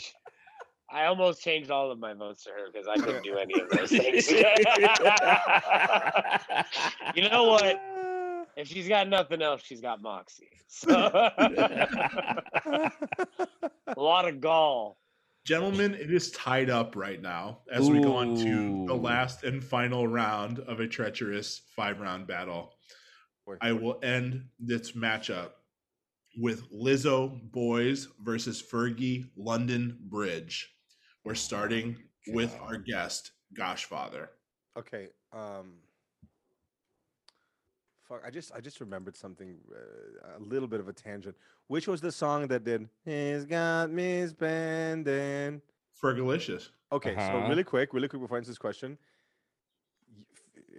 I 0.96 1.06
almost 1.08 1.42
changed 1.42 1.72
all 1.72 1.92
of 1.92 2.00
my 2.00 2.14
votes 2.14 2.46
to 2.46 2.52
her 2.52 2.72
because 2.72 2.88
I 2.88 2.96
couldn't 2.96 3.26
do 3.26 3.38
any 3.38 3.60
of 3.60 3.70
those 3.70 3.90
things. 3.98 4.32
you 7.14 7.30
know 7.30 7.44
what? 7.44 7.82
If 8.56 8.70
she's 8.70 8.88
got 8.88 9.10
nothing 9.10 9.42
else, 9.42 9.62
she's 9.62 9.82
got 9.82 10.02
moxie. 10.02 10.48
So 10.68 10.88
a 10.96 11.34
lot 13.98 14.26
of 14.26 14.40
gall. 14.40 14.98
Gentlemen, 15.44 15.96
it 15.96 16.14
is 16.14 16.32
tied 16.32 16.70
up 16.70 16.96
right 16.96 17.22
now 17.22 17.60
as 17.70 17.90
we 17.90 18.00
go 18.00 18.16
on 18.16 18.38
to 18.38 18.86
the 18.88 18.96
last 18.96 19.44
and 19.44 19.62
final 19.62 20.08
round 20.08 20.60
of 20.60 20.80
a 20.80 20.88
treacherous 20.88 21.64
five 21.76 22.00
round 22.00 22.26
battle. 22.26 22.72
Boy, 23.46 23.58
I 23.60 23.74
will 23.74 24.00
end 24.02 24.46
this 24.60 24.94
matchup 24.94 25.50
with 26.38 26.72
Lizzo 26.72 27.38
Boys 27.52 28.08
versus 28.24 28.64
Fergie 28.64 29.26
London 29.36 29.98
Bridge. 30.02 30.72
We're 31.26 31.34
starting 31.36 31.98
with 32.28 32.56
our 32.62 32.78
guest, 32.78 33.32
Goshfather. 33.58 34.28
Okay. 34.78 35.10
Um. 35.34 35.74
Fuck! 38.08 38.22
I 38.26 38.30
just 38.30 38.52
I 38.54 38.60
just 38.62 38.80
remembered 38.80 39.16
something. 39.18 39.56
Uh, 39.72 40.38
a 40.38 40.40
little 40.40 40.68
bit 40.68 40.80
of 40.80 40.88
a 40.88 40.94
tangent. 40.94 41.36
Which 41.68 41.88
was 41.88 42.00
the 42.00 42.12
song 42.12 42.48
that 42.50 42.64
did? 42.64 42.88
He's 43.04 43.46
got 43.46 43.90
me 43.90 44.28
spending. 44.28 45.62
Fergalicious. 46.02 46.70
Okay, 46.92 47.16
so 47.16 47.20
Uh-huh. 47.20 47.50
really 47.50 47.64
quick, 47.64 47.92
really 47.94 48.08
quick 48.08 48.22
before 48.22 48.38
I 48.38 48.40
answer 48.40 48.52
this 48.52 48.60
question. 48.60 48.98
y- 50.16 50.24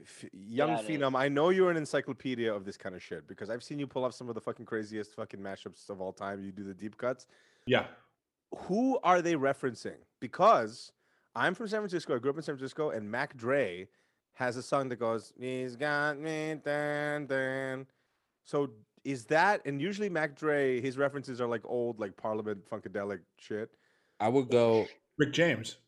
F- 0.03 0.25
F- 0.25 0.31
young 0.33 0.69
Yeah, 0.69 0.79
it 0.79 0.83
is. 0.83 1.01
phenom, 1.01 1.17
I 1.19 1.29
know 1.29 1.49
you're 1.51 1.71
an 1.71 1.77
encyclopedia 1.77 2.55
of 2.55 2.65
this 2.65 2.77
kind 2.77 2.95
of 2.95 3.03
shit 3.03 3.27
because 3.27 3.51
I've 3.51 3.65
seen 3.65 3.81
you 3.81 3.89
pull 3.89 4.05
off 4.05 4.15
some 4.15 4.29
of 4.29 4.37
the 4.37 4.41
fucking 4.41 4.65
craziest 4.67 5.15
fucking 5.17 5.41
mashups 5.41 5.91
of 5.91 6.01
all 6.01 6.13
time. 6.13 6.41
You 6.45 6.53
do 6.53 6.63
the 6.63 6.75
deep 6.75 6.97
cuts. 6.97 7.27
Yeah. 7.67 7.87
Who 8.55 8.99
are 9.03 9.23
they 9.23 9.35
referencing? 9.35 9.97
Because 10.21 10.93
I'm 11.35 11.55
from 11.55 11.69
San 11.69 11.81
Francisco. 11.81 12.15
I 12.15 12.19
grew 12.19 12.31
up 12.31 12.37
in 12.37 12.43
San 12.43 12.57
Francisco, 12.57 12.91
and 12.91 13.11
Mac 13.11 13.37
Dre 13.37 13.89
has 14.35 14.57
a 14.57 14.63
song 14.63 14.89
that 14.91 14.97
goes, 14.97 15.33
"He's 15.39 15.77
got 15.77 16.19
me 16.19 16.61
dan 16.65 17.27
dan." 17.27 17.87
So 18.45 18.71
is 19.05 19.25
that? 19.27 19.63
And 19.67 19.81
usually 19.81 20.09
Mac 20.09 20.35
Dre, 20.35 20.81
his 20.81 20.99
references 20.99 21.41
are 21.41 21.47
like 21.47 21.63
old, 21.65 22.01
like 22.01 22.17
Parliament 22.17 22.65
funkadelic 22.69 23.21
shit. 23.39 23.71
I 24.21 24.29
would 24.29 24.51
go. 24.51 24.87
Rick 25.19 25.33
James. 25.33 25.79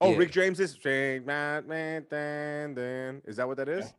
Oh, 0.00 0.10
Yeah. 0.12 0.18
Rick 0.18 0.32
James 0.32 0.58
is 0.60 0.74
"Shake 0.76 1.26
my 1.26 1.60
man, 1.60 2.06
dan, 2.10 2.74
dan." 2.74 3.22
Is 3.24 3.36
that 3.36 3.46
what 3.46 3.56
that 3.58 3.68
is? 3.68 3.92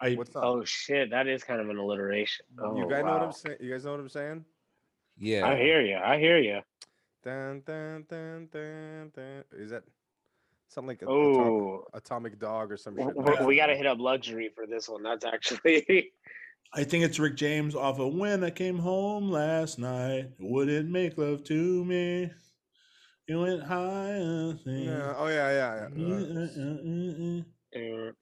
I 0.00 0.14
What's 0.14 0.34
up? 0.36 0.44
Oh 0.44 0.64
shit, 0.64 1.10
that 1.10 1.26
is 1.26 1.44
kind 1.44 1.60
of 1.60 1.68
an 1.70 1.78
alliteration. 1.78 2.44
Oh, 2.58 2.76
you 2.76 2.88
guys 2.88 3.04
know 3.04 3.12
what. 3.12 3.22
I'm 3.22 3.32
saying? 3.32 3.56
You 3.60 3.70
guys 3.70 3.84
know 3.84 3.92
what 3.92 4.00
I'm 4.00 4.08
saying? 4.08 4.44
Yeah. 5.18 5.46
I 5.46 5.56
hear 5.56 5.80
you. 5.80 5.96
I 5.96 6.18
hear 6.18 6.38
you. 6.38 6.60
Dun, 7.22 7.62
dun, 7.66 8.04
dun, 8.08 8.48
dun, 8.52 9.12
dun. 9.14 9.44
Is 9.52 9.70
that 9.70 9.84
something 10.68 10.88
like 10.88 11.02
a, 11.02 11.08
Oh, 11.08 11.84
Atomic 11.94 12.38
Dog 12.38 12.72
or 12.72 12.76
some 12.76 12.94
we, 12.96 13.04
shit? 13.04 13.16
we- 13.16 13.46
we 13.46 13.56
got 13.56 13.66
to 13.66 13.76
hit 13.76 13.86
up 13.86 13.98
luxury 13.98 14.50
for 14.54 14.66
this 14.66 14.88
one. 14.88 15.02
That's 15.02 15.24
actually. 15.24 16.10
I 16.76 16.82
think 16.82 17.04
it's 17.04 17.20
Rick 17.20 17.36
James 17.36 17.76
off 17.76 18.00
of 18.00 18.14
When 18.14 18.42
I 18.42 18.50
Came 18.50 18.78
Home 18.78 19.30
Last 19.30 19.78
Night. 19.78 20.30
Wouldn't 20.40 20.90
make 20.90 21.16
love 21.16 21.44
to 21.44 21.84
me. 21.84 22.30
It 23.28 23.36
went 23.36 23.62
high. 23.62 24.10
and. 24.10 24.60
Yeah. 24.66 25.14
Oh 25.16 25.28
yeah, 25.28 25.50
yeah, 25.50 25.74
yeah. 25.76 25.88
Mm, 25.88 26.48
mm, 26.58 27.44
mm, 27.76 28.12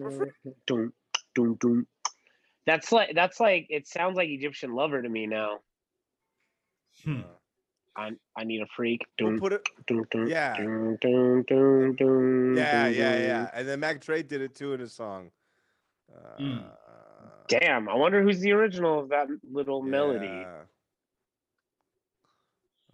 uh. 0.00 0.02
uh, 0.02 1.76
uh 1.76 1.80
that's 2.66 2.92
like 2.92 3.10
that's 3.14 3.40
like 3.40 3.66
it 3.70 3.86
sounds 3.86 4.16
like 4.16 4.28
Egyptian 4.28 4.74
lover 4.74 5.00
to 5.00 5.08
me 5.08 5.26
now. 5.26 5.58
Hmm. 7.04 7.20
I 7.96 8.12
I 8.36 8.44
need 8.44 8.62
a 8.62 8.66
freak. 8.76 9.04
We'll 9.20 9.30
Dun, 9.30 9.40
put 9.40 9.52
it. 9.52 9.62
dun, 9.86 10.04
dun, 10.10 10.28
Yeah. 10.28 10.56
dun, 10.56 10.96
dun, 11.00 11.44
dun, 11.48 11.96
dun, 11.96 12.54
Yeah, 12.56 12.86
yeah, 12.88 13.18
yeah. 13.18 13.50
And 13.52 13.68
then 13.68 13.80
Mac 13.80 14.00
Dre 14.00 14.22
did 14.22 14.40
it 14.40 14.54
too 14.54 14.72
in 14.74 14.80
his 14.80 14.92
song. 14.92 15.30
Uh, 16.14 16.36
Mm. 16.42 16.64
Damn, 17.48 17.88
I 17.88 17.94
wonder 17.94 18.22
who's 18.22 18.38
the 18.40 18.52
original 18.52 19.00
of 19.00 19.08
that 19.08 19.26
little 19.50 19.82
melody. 19.82 20.26
yeah. 20.26 20.62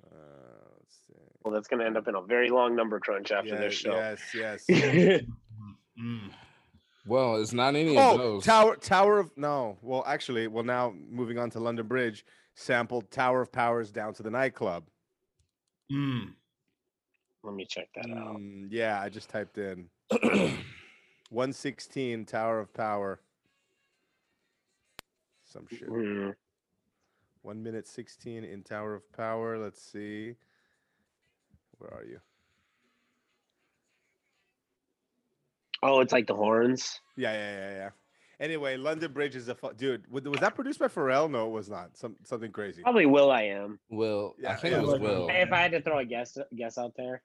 Uh, 0.02 0.08
let's 0.78 0.96
see. 1.06 1.14
Well, 1.44 1.52
that's 1.54 1.68
gonna 1.68 1.84
end 1.84 1.96
up 1.96 2.08
in 2.08 2.14
a 2.14 2.22
very 2.22 2.48
long 2.50 2.74
number 2.74 2.98
crunch 3.00 3.30
after 3.32 3.50
yes, 3.50 3.58
this 3.60 3.74
show. 3.74 3.94
yes, 4.32 4.66
yes. 4.68 5.22
Mm. 5.98 6.30
Well, 7.06 7.36
it's 7.36 7.54
not 7.54 7.74
any 7.74 7.96
of 7.96 8.04
oh, 8.04 8.18
those. 8.18 8.44
Tower 8.44 8.76
Tower 8.76 9.18
of 9.18 9.30
no. 9.34 9.78
Well, 9.80 10.04
actually, 10.06 10.46
well 10.46 10.62
now 10.64 10.92
moving 11.08 11.38
on 11.38 11.48
to 11.52 11.58
London 11.60 11.86
Bridge, 11.86 12.22
sampled 12.56 13.08
Tower 13.10 13.42
of 13.42 13.52
Powers 13.52 13.92
down 13.92 14.14
to 14.14 14.24
the 14.24 14.30
nightclub. 14.30 14.84
Mm. 15.92 16.32
Let 17.44 17.54
me 17.54 17.64
check 17.64 17.88
that 17.94 18.10
out. 18.10 18.38
Mm, 18.38 18.66
yeah, 18.70 19.00
I 19.00 19.08
just 19.08 19.30
typed 19.30 19.58
in 19.58 19.88
116 20.10 22.24
Tower 22.24 22.58
of 22.58 22.74
Power. 22.74 23.20
Some 25.44 25.68
shit. 25.70 25.88
Hmm. 25.88 26.30
One 27.42 27.62
minute 27.62 27.86
16 27.86 28.42
in 28.42 28.64
Tower 28.64 28.94
of 28.94 29.12
Power. 29.12 29.58
Let's 29.58 29.80
see. 29.80 30.34
Where 31.78 31.94
are 31.94 32.04
you? 32.04 32.18
Oh, 35.82 36.00
it's 36.00 36.12
like 36.12 36.26
the 36.26 36.34
horns. 36.34 37.00
Yeah, 37.16 37.32
yeah, 37.32 37.56
yeah, 37.56 37.76
yeah. 37.76 37.90
Anyway, 38.38 38.76
London 38.76 39.12
Bridge 39.12 39.34
is 39.34 39.48
a 39.48 39.54
fu- 39.54 39.72
dude. 39.72 40.04
Was, 40.10 40.24
was 40.24 40.40
that 40.40 40.54
produced 40.54 40.78
by 40.78 40.88
Pharrell? 40.88 41.30
No, 41.30 41.46
it 41.46 41.52
was 41.52 41.70
not. 41.70 41.96
Some 41.96 42.16
something 42.24 42.52
crazy. 42.52 42.82
Probably 42.82 43.06
will.i.am. 43.06 43.78
Will, 43.90 44.34
Yeah, 44.38 44.52
I 44.52 44.56
think 44.56 44.72
yeah, 44.72 44.80
it 44.80 44.86
was 44.86 45.00
Will. 45.00 45.28
If 45.30 45.52
I 45.52 45.56
had 45.58 45.72
to 45.72 45.80
throw 45.80 45.98
a 45.98 46.04
guess 46.04 46.36
guess 46.54 46.76
out 46.76 46.92
there. 46.96 47.22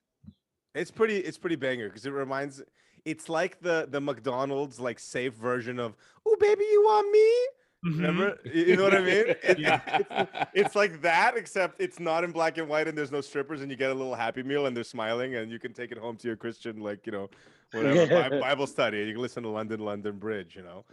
It's 0.74 0.92
pretty. 0.92 1.18
It's 1.18 1.38
pretty 1.38 1.58
banger 1.58 1.90
because 1.90 2.06
it 2.06 2.12
reminds. 2.14 2.62
It's 3.04 3.28
like 3.28 3.60
the 3.62 3.88
the 3.90 4.00
McDonald's 4.00 4.80
like 4.80 5.00
safe 5.00 5.34
version 5.34 5.80
of 5.80 5.96
"Oh 6.26 6.38
baby, 6.40 6.64
you 6.72 6.82
want 6.84 7.12
me." 7.12 7.48
Remember? 7.84 8.38
Mm-hmm. 8.46 8.58
You 8.58 8.64
you 8.66 8.76
know 8.78 8.84
what 8.84 8.94
I 8.94 9.02
mean? 9.02 9.26
It- 9.44 9.60
Yeah. 9.60 9.82
it's, 9.88 10.30
it's 10.54 10.76
like 10.76 11.02
that, 11.02 11.36
except 11.36 11.82
it's 11.82 12.00
not 12.00 12.24
in 12.24 12.32
black 12.32 12.58
and 12.60 12.70
white, 12.70 12.88
and 12.88 12.96
there's 12.98 13.12
no 13.12 13.22
strippers, 13.22 13.62
and 13.62 13.72
you 13.72 13.76
get 13.76 13.90
a 13.90 13.94
little 13.94 14.14
Happy 14.16 14.44
Meal, 14.44 14.68
and 14.68 14.78
they're 14.78 14.84
smiling, 14.84 15.34
and 15.36 15.52
you 15.52 15.58
can 15.60 15.74
take 15.74 15.92
it 15.92 15.98
home 15.98 16.16
to 16.18 16.28
your 16.28 16.38
Christian, 16.38 16.80
like 16.80 17.06
you 17.08 17.12
know, 17.12 17.30
whatever 17.74 18.40
Bible 18.42 18.68
study, 18.68 19.00
you 19.00 19.14
can 19.14 19.22
listen 19.22 19.44
to 19.44 19.50
London, 19.50 19.80
London 19.80 20.18
Bridge, 20.18 20.56
you 20.56 20.64
know. 20.64 20.86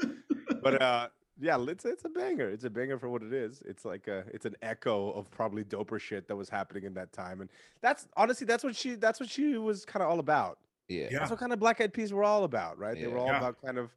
But 0.63 0.81
uh, 0.83 1.09
yeah, 1.41 1.57
it's 1.69 1.85
it's 1.85 2.05
a 2.05 2.09
banger. 2.09 2.49
It's 2.49 2.65
a 2.65 2.71
banger 2.71 2.99
for 2.99 3.09
what 3.09 3.23
it 3.23 3.33
is. 3.33 3.63
It's 3.65 3.85
like 3.85 4.09
a 4.09 4.25
it's 4.33 4.47
an 4.47 4.57
echo 4.63 5.13
of 5.13 5.31
probably 5.31 5.65
doper 5.65 6.01
shit 6.01 6.27
that 6.29 6.37
was 6.37 6.49
happening 6.49 6.85
in 6.85 6.95
that 6.95 7.13
time, 7.13 7.41
and 7.41 7.51
that's 7.81 8.09
honestly 8.17 8.47
that's 8.47 8.65
what 8.65 8.75
she 8.75 8.95
that's 8.95 9.21
what 9.21 9.29
she 9.29 9.57
was 9.57 9.85
kind 9.85 10.03
of 10.03 10.11
all 10.11 10.19
about. 10.21 10.59
Yeah. 10.89 11.09
Yeah. 11.11 11.19
That's 11.19 11.31
what 11.31 11.39
kind 11.39 11.53
of 11.53 11.59
Black 11.61 11.81
Eyed 11.81 11.93
Peas 11.93 12.13
were 12.13 12.25
all 12.25 12.45
about, 12.45 12.79
right? 12.79 12.99
They 12.99 13.07
were 13.07 13.19
all 13.19 13.27
Yeah. 13.27 13.37
about 13.39 13.61
kind 13.63 13.77
of, 13.77 13.91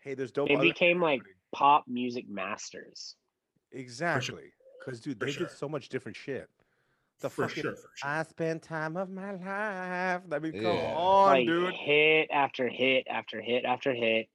hey, 0.00 0.12
there's 0.14 0.30
dope. 0.30 0.48
They 0.48 0.54
other- 0.56 0.62
became 0.64 1.00
like 1.00 1.22
pop 1.54 1.84
music 1.88 2.28
masters. 2.28 3.16
Exactly. 3.72 4.52
Because 4.84 5.00
dude, 5.00 5.18
For 5.18 5.26
they 5.26 5.32
sure. 5.32 5.46
did 5.46 5.56
so 5.56 5.68
much 5.68 5.88
different 5.88 6.16
shit. 6.16 6.48
The 7.22 7.30
For 7.30 7.46
fucking 7.48 7.62
sure, 7.62 7.76
for 7.76 7.88
sure. 7.94 8.10
I 8.10 8.24
spend 8.24 8.62
time 8.62 8.96
of 8.96 9.08
my 9.08 9.30
life. 9.32 10.22
I 10.32 10.38
mean, 10.40 10.52
come 10.52 10.66
on, 10.66 11.28
like 11.28 11.46
dude. 11.46 11.72
hit 11.74 12.28
after 12.32 12.68
hit 12.68 13.06
after 13.08 13.40
hit 13.40 13.64
after 13.64 13.94
hit. 13.94 14.26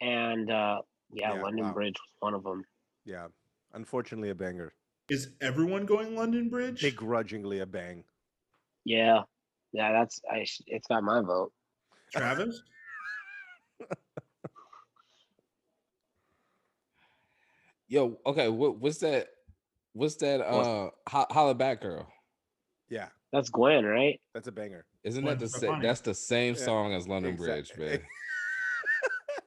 And 0.00 0.50
uh 0.50 0.82
yeah, 1.12 1.34
Yeah, 1.34 1.42
London 1.42 1.66
wow. 1.66 1.72
Bridge 1.72 1.94
was 1.94 2.10
one 2.18 2.34
of 2.34 2.42
them. 2.42 2.64
Yeah. 3.04 3.28
Unfortunately, 3.74 4.30
a 4.30 4.34
banger. 4.34 4.72
Is 5.08 5.30
everyone 5.40 5.86
going 5.86 6.16
London 6.16 6.48
Bridge? 6.48 6.82
Begrudgingly 6.82 7.60
a 7.60 7.66
bang. 7.66 8.02
Yeah. 8.84 9.22
Yeah, 9.72 9.92
that's 9.92 10.20
I 10.28 10.42
sh- 10.42 10.62
it's 10.66 10.88
got 10.88 11.04
my 11.04 11.20
vote. 11.22 11.52
Travis? 12.12 12.60
Yo, 17.88 18.18
okay. 18.26 18.48
What 18.48 18.78
what's 18.78 18.98
that? 18.98 19.28
What's 19.92 20.16
that? 20.16 20.40
Uh, 20.40 20.90
ho- 21.08 21.26
holla 21.30 21.54
back 21.54 21.80
girl. 21.82 22.08
Yeah, 22.88 23.08
That's 23.32 23.48
Gwen, 23.50 23.84
right? 23.84 24.20
that's 24.34 24.48
a 24.48 24.52
banger. 24.52 24.84
Isn't 25.02 25.22
Gwen 25.24 25.38
that 25.38 25.44
the 25.44 25.48
same? 25.48 25.82
That's 25.82 26.00
the 26.00 26.14
same 26.14 26.54
Yeah, 26.54 26.60
song 26.60 26.92
as 26.94 27.08
London 27.08 27.32
exact- 27.34 27.76
Bridge, 27.76 27.90
man. 27.90 28.00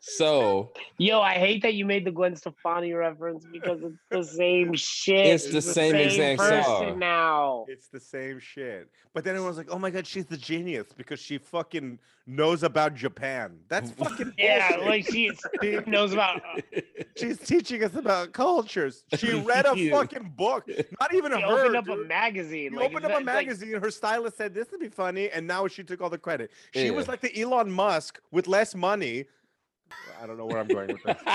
So 0.02 0.72
Yo, 0.98 1.20
I 1.22 1.34
hate 1.34 1.62
that 1.64 1.74
you 1.74 1.86
made 1.86 2.06
the 2.06 2.12
Gwen 2.12 2.36
Stefani 2.36 2.94
reference 2.94 3.46
because 3.52 3.82
it's 3.84 3.98
the 4.10 4.24
same 4.24 4.74
shit. 4.76 5.28
It's 5.28 5.52
the 5.52 5.62
same 5.62 5.96
exact 5.96 6.40
person 6.40 6.64
song. 6.64 7.00
now. 7.00 7.66
It's 7.68 7.88
the 7.90 8.00
same 8.00 8.40
shit. 8.40 8.90
But 9.14 9.24
then 9.26 9.36
everyone's 9.36 9.58
like, 9.58 9.70
oh 9.70 9.80
my 9.80 9.90
God, 9.90 10.08
she's 10.08 10.26
the 10.26 10.38
genius 10.38 10.88
because 10.96 11.20
she 11.20 11.38
fucking 11.38 12.00
knows 12.28 12.64
about 12.64 12.96
Japan. 12.96 13.58
That's 13.68 13.92
fucking 13.98 14.34
Yeah, 14.38 14.70
bullshit. 14.78 14.88
like 14.88 15.06
she 15.12 15.32
she 15.62 15.80
knows 15.86 16.14
about. 16.14 16.42
Uh, 16.46 16.62
she's 17.18 17.38
teaching 17.40 17.84
us 17.84 17.96
about 17.96 18.32
cultures. 18.32 19.04
She 19.18 19.34
read 19.42 19.66
a 19.66 19.90
fucking 19.90 20.34
book. 20.38 20.66
Not 21.02 21.14
even 21.14 21.34
She 21.34 21.42
her. 21.42 21.48
opened 21.48 21.76
up 21.76 21.88
a 21.90 21.98
magazine. 22.06 22.72
You 22.74 22.80
like, 22.80 22.92
opened 22.92 23.06
it's 23.06 23.14
up 23.16 23.22
a 23.22 23.24
not- 23.26 23.36
like- 23.36 23.48
magazine. 23.48 23.74
her 23.82 23.92
stylist 23.92 24.38
said 24.38 24.54
this 24.54 24.72
would 24.72 24.80
be 24.80 24.90
funny, 24.90 25.30
and 25.32 25.46
now 25.46 25.68
she 25.68 25.84
took 25.84 26.00
all 26.02 26.10
the 26.10 26.18
credit. 26.18 26.52
She 26.74 26.90
was 26.92 27.08
like 27.10 27.20
the 27.20 27.38
Elon 27.42 27.70
Musk 27.70 28.22
with 28.32 28.48
less 28.48 28.74
money. 28.76 29.26
I 30.22 30.28
don't 30.28 30.38
know 30.38 30.46
where 30.46 30.60
I'm 30.60 30.68
going 30.68 30.88
with 30.88 31.04
this 31.04 31.18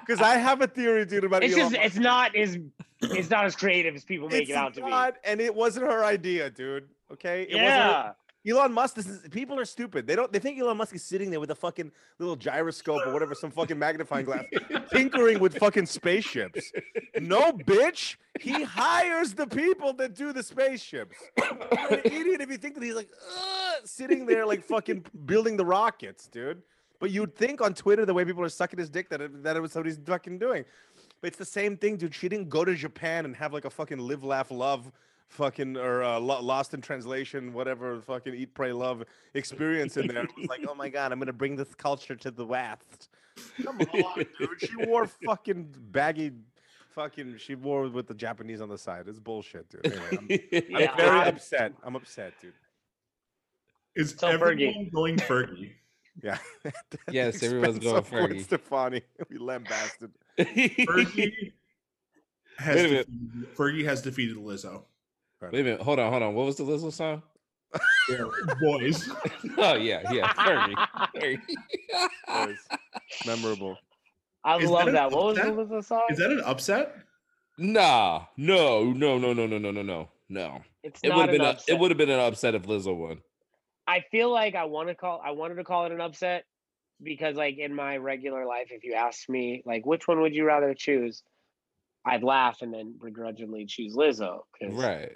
because 0.00 0.20
I 0.20 0.36
have 0.36 0.60
a 0.62 0.66
theory, 0.66 1.04
dude, 1.04 1.24
about 1.24 1.42
it's 1.42 1.54
Elon 1.56 1.72
just 1.72 1.82
Musk. 1.82 1.86
it's 1.86 1.96
not 1.96 2.36
as 2.36 2.58
it's 3.02 3.30
not 3.30 3.44
as 3.44 3.56
creative 3.56 3.94
as 3.94 4.04
people 4.04 4.28
make 4.28 4.42
It's 4.42 4.50
it 4.50 4.56
out 4.56 4.74
to 4.74 4.82
be. 4.82 4.88
not, 4.90 5.16
and 5.24 5.40
it 5.40 5.54
wasn't 5.54 5.86
her 5.86 6.04
idea, 6.04 6.50
dude. 6.50 6.88
Okay, 7.12 7.42
it 7.42 7.54
wasn't 7.54 7.60
Yeah, 7.62 8.12
Elon 8.48 8.72
Musk, 8.72 8.94
this 8.94 9.06
is 9.06 9.26
people 9.30 9.58
are 9.58 9.64
stupid. 9.64 10.06
They 10.06 10.14
don't 10.16 10.32
they 10.32 10.38
think 10.38 10.58
Elon 10.60 10.76
Musk 10.76 10.94
is 10.94 11.02
sitting 11.04 11.30
there 11.30 11.40
with 11.40 11.50
a 11.50 11.54
fucking 11.54 11.90
little 12.18 12.36
gyroscope 12.36 13.04
or 13.06 13.12
whatever, 13.12 13.34
some 13.34 13.50
fucking 13.50 13.78
magnifying 13.78 14.24
glass, 14.24 14.44
tinkering 14.92 15.40
with 15.40 15.58
fucking 15.58 15.86
spaceships. 15.86 16.70
No, 17.20 17.52
bitch. 17.52 18.16
He 18.40 18.62
hires 18.62 19.34
the 19.34 19.46
people 19.46 19.92
that 19.94 20.14
do 20.14 20.32
the 20.32 20.42
spaceships. 20.42 21.16
You're 21.38 21.94
an 21.94 22.00
idiot 22.04 22.40
if 22.42 22.50
you 22.50 22.58
think 22.58 22.74
that 22.74 22.84
he's 22.84 22.94
like 22.94 23.08
uh, 23.36 23.72
sitting 23.84 24.26
there 24.26 24.46
like 24.46 24.62
fucking 24.62 25.04
building 25.24 25.56
the 25.56 25.64
rockets, 25.64 26.28
dude. 26.28 26.62
But 26.98 27.10
you'd 27.10 27.34
think 27.34 27.60
on 27.60 27.74
Twitter 27.74 28.04
the 28.06 28.14
way 28.14 28.24
people 28.24 28.42
are 28.42 28.48
sucking 28.48 28.78
his 28.78 28.88
dick 28.88 29.08
that 29.10 29.20
it, 29.20 29.42
that 29.42 29.56
it 29.56 29.60
was 29.60 29.74
what 29.74 29.86
he's 29.86 29.98
fucking 30.04 30.38
doing. 30.38 30.64
But 31.20 31.28
it's 31.28 31.38
the 31.38 31.44
same 31.44 31.76
thing, 31.76 31.96
dude. 31.96 32.14
She 32.14 32.28
didn't 32.28 32.48
go 32.48 32.64
to 32.64 32.74
Japan 32.74 33.24
and 33.24 33.34
have 33.36 33.52
like 33.52 33.64
a 33.64 33.70
fucking 33.70 33.98
live, 33.98 34.24
laugh, 34.24 34.50
love 34.50 34.90
fucking 35.28 35.76
or 35.76 36.04
uh, 36.04 36.20
lo- 36.20 36.40
lost 36.40 36.72
in 36.72 36.80
translation, 36.80 37.52
whatever 37.52 38.00
fucking 38.00 38.34
eat, 38.34 38.54
pray, 38.54 38.72
love 38.72 39.02
experience 39.34 39.96
in 39.96 40.06
there. 40.06 40.22
It 40.22 40.30
was 40.36 40.46
like, 40.48 40.60
oh 40.68 40.74
my 40.74 40.88
god, 40.88 41.10
I'm 41.12 41.18
gonna 41.18 41.32
bring 41.32 41.56
this 41.56 41.74
culture 41.74 42.14
to 42.16 42.30
the 42.30 42.44
West. 42.46 43.08
Come 43.62 43.80
on, 43.80 44.24
dude. 44.38 44.48
She 44.60 44.76
wore 44.86 45.06
fucking 45.06 45.74
baggy, 45.90 46.32
fucking. 46.94 47.38
She 47.38 47.54
wore 47.56 47.88
with 47.88 48.06
the 48.06 48.14
Japanese 48.14 48.60
on 48.60 48.68
the 48.68 48.78
side. 48.78 49.08
It's 49.08 49.18
bullshit, 49.18 49.68
dude. 49.68 49.84
Anyway, 49.86 50.48
I'm, 50.52 50.88
I'm 50.90 50.96
very 50.96 51.18
I- 51.20 51.26
upset. 51.26 51.72
I'm 51.82 51.96
upset, 51.96 52.32
dude. 52.40 52.54
Is 53.96 54.14
So 54.16 54.28
everyone 54.28 54.58
Fergie. 54.58 54.92
going 54.92 55.16
Fergie? 55.16 55.72
Yeah. 56.22 56.38
Yes, 57.10 57.42
everyone's 57.42 57.78
going 57.78 57.96
of 57.96 58.10
Gwen 58.10 58.30
Fergie. 58.30 58.42
Stefani. 58.42 59.02
We 59.30 59.38
lambasted. 59.38 60.10
Fergie 60.38 61.52
has 62.58 62.76
Wait 62.76 62.84
a 62.86 63.04
defeated, 63.04 63.56
Fergie 63.56 63.84
has 63.84 64.02
defeated 64.02 64.36
Lizzo. 64.36 64.84
Wait 65.42 65.60
a 65.60 65.62
minute. 65.64 65.80
Hold 65.82 65.98
on. 66.00 66.10
Hold 66.10 66.22
on. 66.22 66.34
What 66.34 66.46
was 66.46 66.56
the 66.56 66.64
Lizzo 66.64 66.92
song? 66.92 67.22
Yeah, 68.08 68.24
boys. 68.60 69.08
Oh 69.58 69.74
yeah, 69.74 70.10
yeah. 70.12 70.32
Fergie. 70.32 70.88
Fergie. 71.16 72.46
Boys. 72.46 72.58
Memorable. 73.26 73.76
I 74.44 74.56
Is 74.58 74.70
love 74.70 74.88
an 74.88 74.94
that. 74.94 75.10
What 75.10 75.24
was 75.24 75.36
the? 75.36 75.42
Lizzo 75.42 75.84
song? 75.84 76.02
Is 76.10 76.18
that 76.18 76.30
an 76.30 76.40
upset? 76.44 76.96
nah. 77.58 78.24
No. 78.36 78.84
No. 78.92 79.18
No. 79.18 79.32
No. 79.32 79.46
No. 79.46 79.58
No. 79.58 79.70
No. 79.70 79.82
No. 79.82 80.08
No. 80.28 80.60
it's 80.82 81.00
It 81.02 81.14
would 81.14 81.28
have 81.28 81.34
an 81.34 81.38
been 81.38 81.40
a. 81.46 81.58
It 81.68 81.78
would 81.78 81.90
have 81.90 81.98
been 81.98 82.10
an 82.10 82.20
upset 82.20 82.54
if 82.54 82.62
Lizzo 82.62 82.96
won. 82.96 83.20
I 83.86 84.00
feel 84.10 84.30
like 84.32 84.54
I 84.54 84.64
want 84.64 84.88
to 84.88 84.94
call. 84.94 85.22
I 85.24 85.30
wanted 85.32 85.56
to 85.56 85.64
call 85.64 85.86
it 85.86 85.92
an 85.92 86.00
upset 86.00 86.44
because, 87.02 87.36
like, 87.36 87.58
in 87.58 87.74
my 87.74 87.96
regular 87.98 88.46
life, 88.46 88.68
if 88.70 88.84
you 88.84 88.94
asked 88.94 89.28
me, 89.28 89.62
like, 89.64 89.86
which 89.86 90.08
one 90.08 90.20
would 90.22 90.34
you 90.34 90.44
rather 90.44 90.74
choose, 90.74 91.22
I'd 92.04 92.22
laugh 92.22 92.62
and 92.62 92.72
then 92.72 92.94
begrudgingly 93.02 93.66
choose 93.66 93.94
Lizzo 93.94 94.40
Right. 94.62 95.10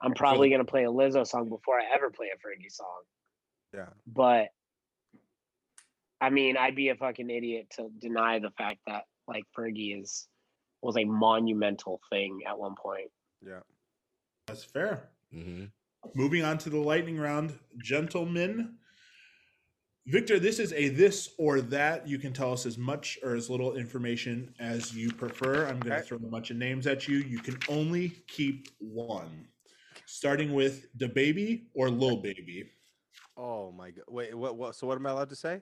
I'm 0.00 0.14
probably 0.14 0.48
gonna 0.48 0.64
play 0.64 0.84
a 0.84 0.90
Lizzo 0.90 1.26
song 1.26 1.48
before 1.48 1.78
I 1.78 1.84
ever 1.92 2.10
play 2.10 2.28
a 2.32 2.36
Fergie 2.36 2.70
song. 2.70 3.02
Yeah. 3.74 3.88
But 4.06 4.48
I 6.20 6.30
mean, 6.30 6.56
I'd 6.56 6.76
be 6.76 6.88
a 6.88 6.94
fucking 6.94 7.30
idiot 7.30 7.66
to 7.76 7.88
deny 7.98 8.38
the 8.38 8.50
fact 8.50 8.78
that 8.86 9.04
like 9.26 9.44
Fergie 9.56 10.00
is 10.00 10.28
was 10.82 10.96
a 10.96 11.04
monumental 11.04 12.00
thing 12.10 12.40
at 12.46 12.58
one 12.58 12.74
point. 12.80 13.10
Yeah. 13.44 13.60
That's 14.46 14.64
fair. 14.64 15.10
hmm 15.32 15.64
Moving 16.14 16.44
on 16.44 16.58
to 16.58 16.70
the 16.70 16.78
lightning 16.78 17.18
round, 17.18 17.58
gentlemen. 17.82 18.74
Victor, 20.06 20.38
this 20.38 20.58
is 20.58 20.72
a 20.72 20.88
this 20.88 21.30
or 21.38 21.60
that. 21.60 22.08
You 22.08 22.18
can 22.18 22.32
tell 22.32 22.52
us 22.52 22.64
as 22.64 22.78
much 22.78 23.18
or 23.22 23.34
as 23.34 23.50
little 23.50 23.74
information 23.76 24.54
as 24.58 24.94
you 24.94 25.12
prefer. 25.12 25.66
I'm 25.66 25.78
going 25.80 25.96
to 26.00 26.02
throw 26.02 26.16
a 26.16 26.20
bunch 26.20 26.50
of 26.50 26.56
names 26.56 26.86
at 26.86 27.06
you. 27.08 27.18
You 27.18 27.38
can 27.40 27.58
only 27.68 28.10
keep 28.26 28.68
one. 28.78 29.48
Starting 30.06 30.54
with 30.54 30.86
DaBaby 30.98 31.64
or 31.74 31.90
Lil 31.90 32.16
Baby. 32.22 32.70
Oh 33.36 33.70
my 33.72 33.90
god. 33.90 34.04
Wait, 34.08 34.34
what 34.34 34.56
what 34.56 34.74
so 34.74 34.86
what 34.86 34.96
am 34.96 35.04
I 35.06 35.10
allowed 35.10 35.28
to 35.28 35.36
say? 35.36 35.60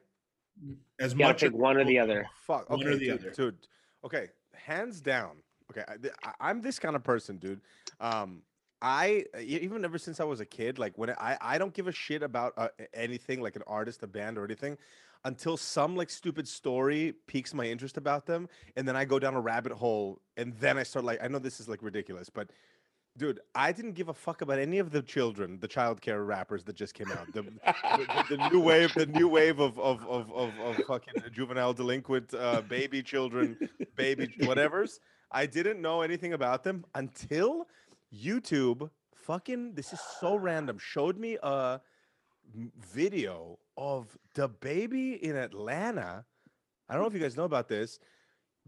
As 1.01 1.13
You 1.13 1.19
gotta 1.19 1.33
much 1.33 1.41
pick 1.41 1.53
one 1.53 1.77
or 1.77 1.85
the 1.85 1.99
other. 1.99 2.27
Fuck. 2.47 2.71
One 2.71 2.79
Okay, 2.81 2.89
or 2.89 2.93
the 2.97 3.07
dude, 3.07 3.21
other. 3.21 3.31
dude. 3.31 3.57
Okay, 4.05 4.27
hands 4.55 5.01
down. 5.01 5.33
Okay, 5.73 5.83
I- 6.23 6.33
I'm 6.41 6.63
this 6.63 6.79
kind 6.79 6.95
of 6.95 7.03
person, 7.03 7.39
dude. 7.39 7.61
Um, 8.01 8.43
I 8.83 9.25
e- 9.39 9.59
even 9.63 9.85
ever 9.85 9.99
since 9.99 10.21
I 10.21 10.25
was 10.25 10.41
a 10.41 10.45
kid, 10.45 10.79
like 10.79 10.97
when 10.97 11.11
I 11.11 11.37
I 11.41 11.59
don't 11.59 11.73
give 11.73 11.89
a 11.89 11.93
shit 11.93 12.23
about 12.23 12.53
uh, 12.57 12.69
anything 12.95 13.41
like 13.41 13.57
an 13.57 13.63
artist, 13.67 14.03
a 14.03 14.07
band, 14.07 14.39
or 14.39 14.45
anything, 14.45 14.77
until 15.25 15.57
some 15.57 15.97
like 15.97 16.11
stupid 16.11 16.47
story 16.47 17.15
piques 17.27 17.55
my 17.55 17.65
interest 17.65 17.97
about 17.97 18.27
them, 18.27 18.49
and 18.77 18.87
then 18.87 18.97
I 18.97 19.05
go 19.05 19.19
down 19.19 19.35
a 19.35 19.41
rabbit 19.41 19.73
hole, 19.73 20.21
and 20.37 20.55
then 20.61 20.79
I 20.79 20.83
start 20.83 21.05
like 21.05 21.23
I 21.23 21.29
know 21.29 21.39
this 21.39 21.61
is 21.61 21.69
like 21.69 21.83
ridiculous, 21.83 22.31
but. 22.31 22.51
Dude, 23.19 23.41
I 23.55 23.73
didn't 23.73 23.93
give 23.93 24.11
a 24.11 24.13
fuck 24.13 24.43
about 24.43 24.59
any 24.59 24.79
of 24.79 24.91
the 24.91 25.01
children, 25.01 25.59
the 25.59 25.69
childcare 25.69 26.27
rappers 26.27 26.65
that 26.65 26.77
just 26.77 26.93
came 26.93 27.11
out. 27.11 27.33
The, 27.33 27.45
the, 27.45 28.37
the 28.37 28.49
new 28.51 28.61
wave, 28.61 28.93
the 28.93 29.07
new 29.07 29.27
wave 29.27 29.59
of 29.59 29.79
of 29.79 30.07
of 30.07 30.31
of, 30.33 30.53
of 30.61 30.77
fucking 30.87 31.23
juvenile 31.33 31.73
delinquent 31.73 32.35
uh, 32.35 32.61
baby 32.61 33.03
children, 33.03 33.57
baby 33.97 34.35
whatever's. 34.41 35.01
I 35.33 35.47
didn't 35.47 35.81
know 35.81 36.03
anything 36.03 36.35
about 36.35 36.63
them 36.63 36.85
until 36.95 37.69
YouTube. 38.15 38.91
Fucking, 39.15 39.75
this 39.75 39.93
is 39.93 40.01
so 40.21 40.37
random. 40.37 40.79
Showed 40.79 41.19
me 41.19 41.39
a 41.43 41.81
video 42.79 43.59
of 43.77 44.17
DaBaby 44.35 45.21
in 45.21 45.37
Atlanta. 45.37 46.25
I 46.89 46.95
don't 46.95 47.03
know 47.03 47.09
if 47.09 47.15
you 47.15 47.21
guys 47.21 47.37
know 47.37 47.45
about 47.45 47.69
this. 47.69 47.99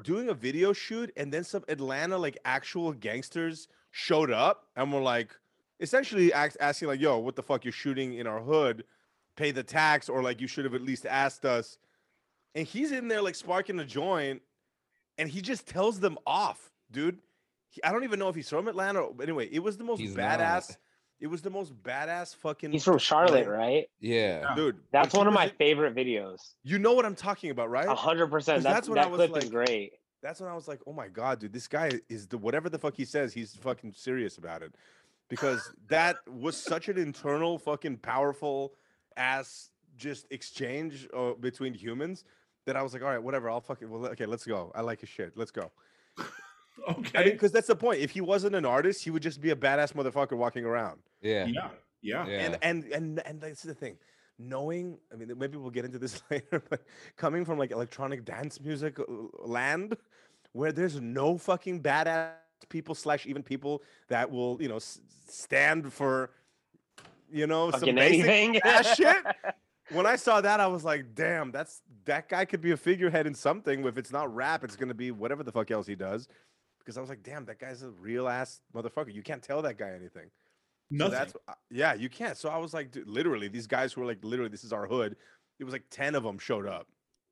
Doing 0.03 0.29
a 0.29 0.35
video 0.35 0.73
shoot, 0.73 1.13
and 1.17 1.33
then 1.33 1.45
some 1.45 1.65
Atlanta 1.69 2.17
like 2.19 2.39
actual 2.45 2.93
gangsters 2.93 3.69
showed 3.91 4.31
up 4.31 4.67
and 4.77 4.93
were 4.93 5.01
like, 5.01 5.35
essentially 5.81 6.33
ask, 6.33 6.57
asking 6.61 6.89
like, 6.89 7.01
"Yo, 7.01 7.19
what 7.19 7.37
the 7.37 7.43
fuck? 7.43 7.65
You're 7.65 7.73
shooting 7.73 8.15
in 8.15 8.27
our 8.27 8.41
hood? 8.41 8.85
Pay 9.37 9.51
the 9.51 9.63
tax, 9.63 10.09
or 10.09 10.23
like 10.23 10.41
you 10.41 10.47
should 10.47 10.65
have 10.65 10.75
at 10.75 10.83
least 10.83 11.07
asked 11.07 11.45
us." 11.45 11.79
And 12.55 12.67
he's 12.67 12.93
in 12.93 13.09
there 13.09 13.23
like 13.23 13.35
sparking 13.35 13.79
a 13.81 13.85
joint, 13.85 14.43
and 15.17 15.29
he 15.29 15.41
just 15.41 15.67
tells 15.67 16.01
them 16.01 16.17
off, 16.27 16.71
dude. 16.91 17.19
He, 17.69 17.83
I 17.85 17.93
don't 17.93 18.05
even 18.05 18.19
know 18.19 18.29
if 18.29 18.35
he's 18.35 18.49
from 18.49 18.69
Atlanta. 18.69 19.07
But 19.15 19.25
anyway, 19.25 19.49
it 19.51 19.59
was 19.61 19.77
the 19.77 19.85
most 19.85 20.01
He's 20.01 20.15
badass. 20.15 20.71
not. 20.71 20.77
It 21.21 21.27
was 21.27 21.43
the 21.43 21.51
most 21.51 21.75
badass 21.83 22.37
fucking. 22.37 22.71
He's 22.73 22.85
from 22.85 22.99
Charlotte, 22.99 23.39
display- 23.39 23.57
right? 23.57 23.91
Yeah. 24.01 24.55
Dude, 24.55 24.77
That's 24.93 25.13
one 25.15 25.27
of 25.27 25.33
my 25.35 25.47
in- 25.47 25.51
favorite 25.59 25.95
videos. 25.97 26.55
You 26.63 26.79
know 26.79 26.93
what 26.93 27.05
I'm 27.05 27.17
talking 27.17 27.51
about, 27.51 27.71
right? 27.71 27.87
A 27.89 27.95
hundred 27.95 28.29
percent. 28.29 28.63
That's 28.63 28.87
that's 28.87 28.89
when 28.89 28.99
I 28.99 29.07
was 29.07 29.19
clip 29.19 29.31
is 29.43 29.51
like- 29.51 29.67
great. 29.67 29.93
that's 30.23 30.41
when 30.41 30.49
I 30.49 30.55
was 30.55 30.69
like, 30.69 30.81
oh 30.87 30.93
my 30.93 31.09
god, 31.09 31.41
dude, 31.41 31.53
this 31.53 31.67
guy 31.69 31.91
is 32.09 32.27
the 32.29 32.39
whatever 32.39 32.69
the 32.69 32.79
fuck 32.79 32.95
he 32.97 33.05
says, 33.05 33.33
he's 33.33 33.55
fucking 33.57 33.93
serious 33.95 34.39
about 34.39 34.63
it, 34.63 34.75
because 35.29 35.73
that 35.89 36.17
was 36.29 36.57
such 36.57 36.89
an 36.89 36.97
internal 36.99 37.59
fucking 37.59 37.97
powerful 37.99 38.75
ass 39.17 39.71
just 39.97 40.27
exchange 40.31 41.09
uh, 41.17 41.33
between 41.41 41.75
humans 41.75 42.25
that 42.65 42.77
I 42.77 42.83
was 42.83 42.93
like, 42.93 43.03
all 43.03 43.09
right, 43.09 43.21
whatever, 43.23 43.51
I'll 43.51 43.61
fucking 43.61 43.91
well, 43.91 44.07
okay, 44.13 44.27
let's 44.27 44.45
go. 44.47 44.71
I 44.75 44.83
like 44.83 45.01
his 45.01 45.09
shit. 45.09 45.33
Let's 45.37 45.51
go. 45.51 45.73
Okay. 46.89 47.11
I 47.19 47.25
mean, 47.25 47.33
because 47.33 47.53
that's 47.53 47.67
the 47.67 47.77
point. 47.77 48.01
If 48.01 48.11
he 48.11 48.21
wasn't 48.21 48.55
an 48.55 48.65
artist, 48.65 49.05
he 49.05 49.11
would 49.11 49.23
just 49.23 49.41
be 49.41 49.51
a 49.51 49.57
badass 49.57 49.93
motherfucker 49.93 50.37
walking 50.37 50.65
around. 50.65 51.01
Yeah. 51.21 51.47
yeah. 51.47 51.69
Yeah. 52.01 52.27
Yeah. 52.27 52.39
And 52.39 52.59
and 52.63 52.85
and 52.93 53.27
and 53.27 53.41
that's 53.41 53.63
the 53.63 53.75
thing. 53.75 53.97
Knowing, 54.39 54.99
I 55.13 55.17
mean, 55.17 55.33
maybe 55.37 55.57
we'll 55.59 55.71
get 55.71 55.85
into 55.85 55.99
this 55.99 56.23
later, 56.31 56.63
but 56.71 56.85
coming 57.17 57.45
from 57.45 57.59
like 57.59 57.73
electronic 57.73 58.25
dance 58.25 58.61
music 58.61 59.01
uh, 59.01 59.05
land, 59.45 59.97
where 60.53 60.71
there's 60.71 61.01
no 61.01 61.37
fucking 61.37 61.83
badass 61.83 62.31
people 62.69 62.95
slash 62.95 63.27
even 63.27 63.43
people 63.43 63.83
that 64.09 64.31
will, 64.31 64.57
you 64.63 64.69
know, 64.69 64.77
s- 64.77 65.01
stand 65.29 65.93
for, 65.93 66.31
you 67.33 67.47
know, 67.47 67.71
some 67.73 67.81
Fucking 67.81 67.95
basic 67.97 68.27
anything. 68.27 68.61
ass 68.65 68.95
shit. 68.97 69.17
When 69.91 70.07
I 70.07 70.17
saw 70.17 70.41
that, 70.41 70.61
I 70.61 70.67
was 70.67 70.85
like, 70.85 71.15
damn, 71.15 71.51
that's 71.51 71.81
that 72.05 72.29
guy 72.29 72.45
could 72.45 72.61
be 72.61 72.71
a 72.73 72.77
figurehead 72.77 73.27
in 73.27 73.35
something. 73.35 73.85
If 73.87 73.99
it's 73.99 74.13
not 74.13 74.33
rap, 74.35 74.63
it's 74.63 74.77
gonna 74.77 74.95
be 74.95 75.11
whatever 75.11 75.43
the 75.43 75.51
fuck 75.53 75.71
else 75.71 75.87
he 75.87 75.95
does. 75.97 76.29
Because 76.89 76.97
I 76.97 77.03
was 77.03 77.11
like, 77.11 77.23
damn, 77.23 77.45
that 77.45 77.59
guy's 77.59 77.83
a 77.83 77.91
real 77.91 78.27
ass 78.27 78.63
motherfucker. 78.75 79.13
You 79.13 79.23
can't 79.23 79.43
tell 79.43 79.61
that 79.61 79.77
guy 79.77 79.91
anything. 79.91 80.31
So 80.91 80.97
Nothing. 80.97 81.13
that's 81.13 81.35
uh, 81.47 81.53
yeah, 81.71 81.93
you 81.93 82.09
can't. 82.09 82.35
So 82.35 82.49
I 82.49 82.57
was 82.57 82.73
like, 82.73 82.91
dude, 82.93 83.07
literally, 83.07 83.49
these 83.49 83.67
guys 83.67 83.93
who 83.93 84.01
were 84.01 84.07
like, 84.07 84.21
literally, 84.23 84.51
this 84.51 84.65
is 84.65 84.73
our 84.73 84.87
hood. 84.87 85.15
It 85.61 85.65
was 85.65 85.75
like 85.75 85.83
ten 85.91 86.15
of 86.15 86.23
them 86.23 86.39
showed 86.39 86.67
up, 86.67 86.87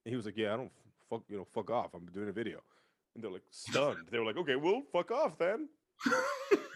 and 0.04 0.12
he 0.12 0.16
was 0.16 0.26
like, 0.26 0.36
yeah, 0.36 0.52
I 0.52 0.58
don't 0.58 0.70
fuck, 1.08 1.22
you 1.30 1.38
know, 1.38 1.46
fuck 1.54 1.70
off. 1.70 1.94
I'm 1.94 2.04
doing 2.12 2.28
a 2.28 2.32
video, 2.32 2.58
and 3.14 3.24
they're 3.24 3.30
like 3.30 3.44
stunned. 3.50 4.08
they 4.10 4.18
were 4.18 4.26
like, 4.26 4.36
okay, 4.36 4.56
well, 4.56 4.82
fuck 4.92 5.10
off 5.10 5.38
then. 5.38 5.70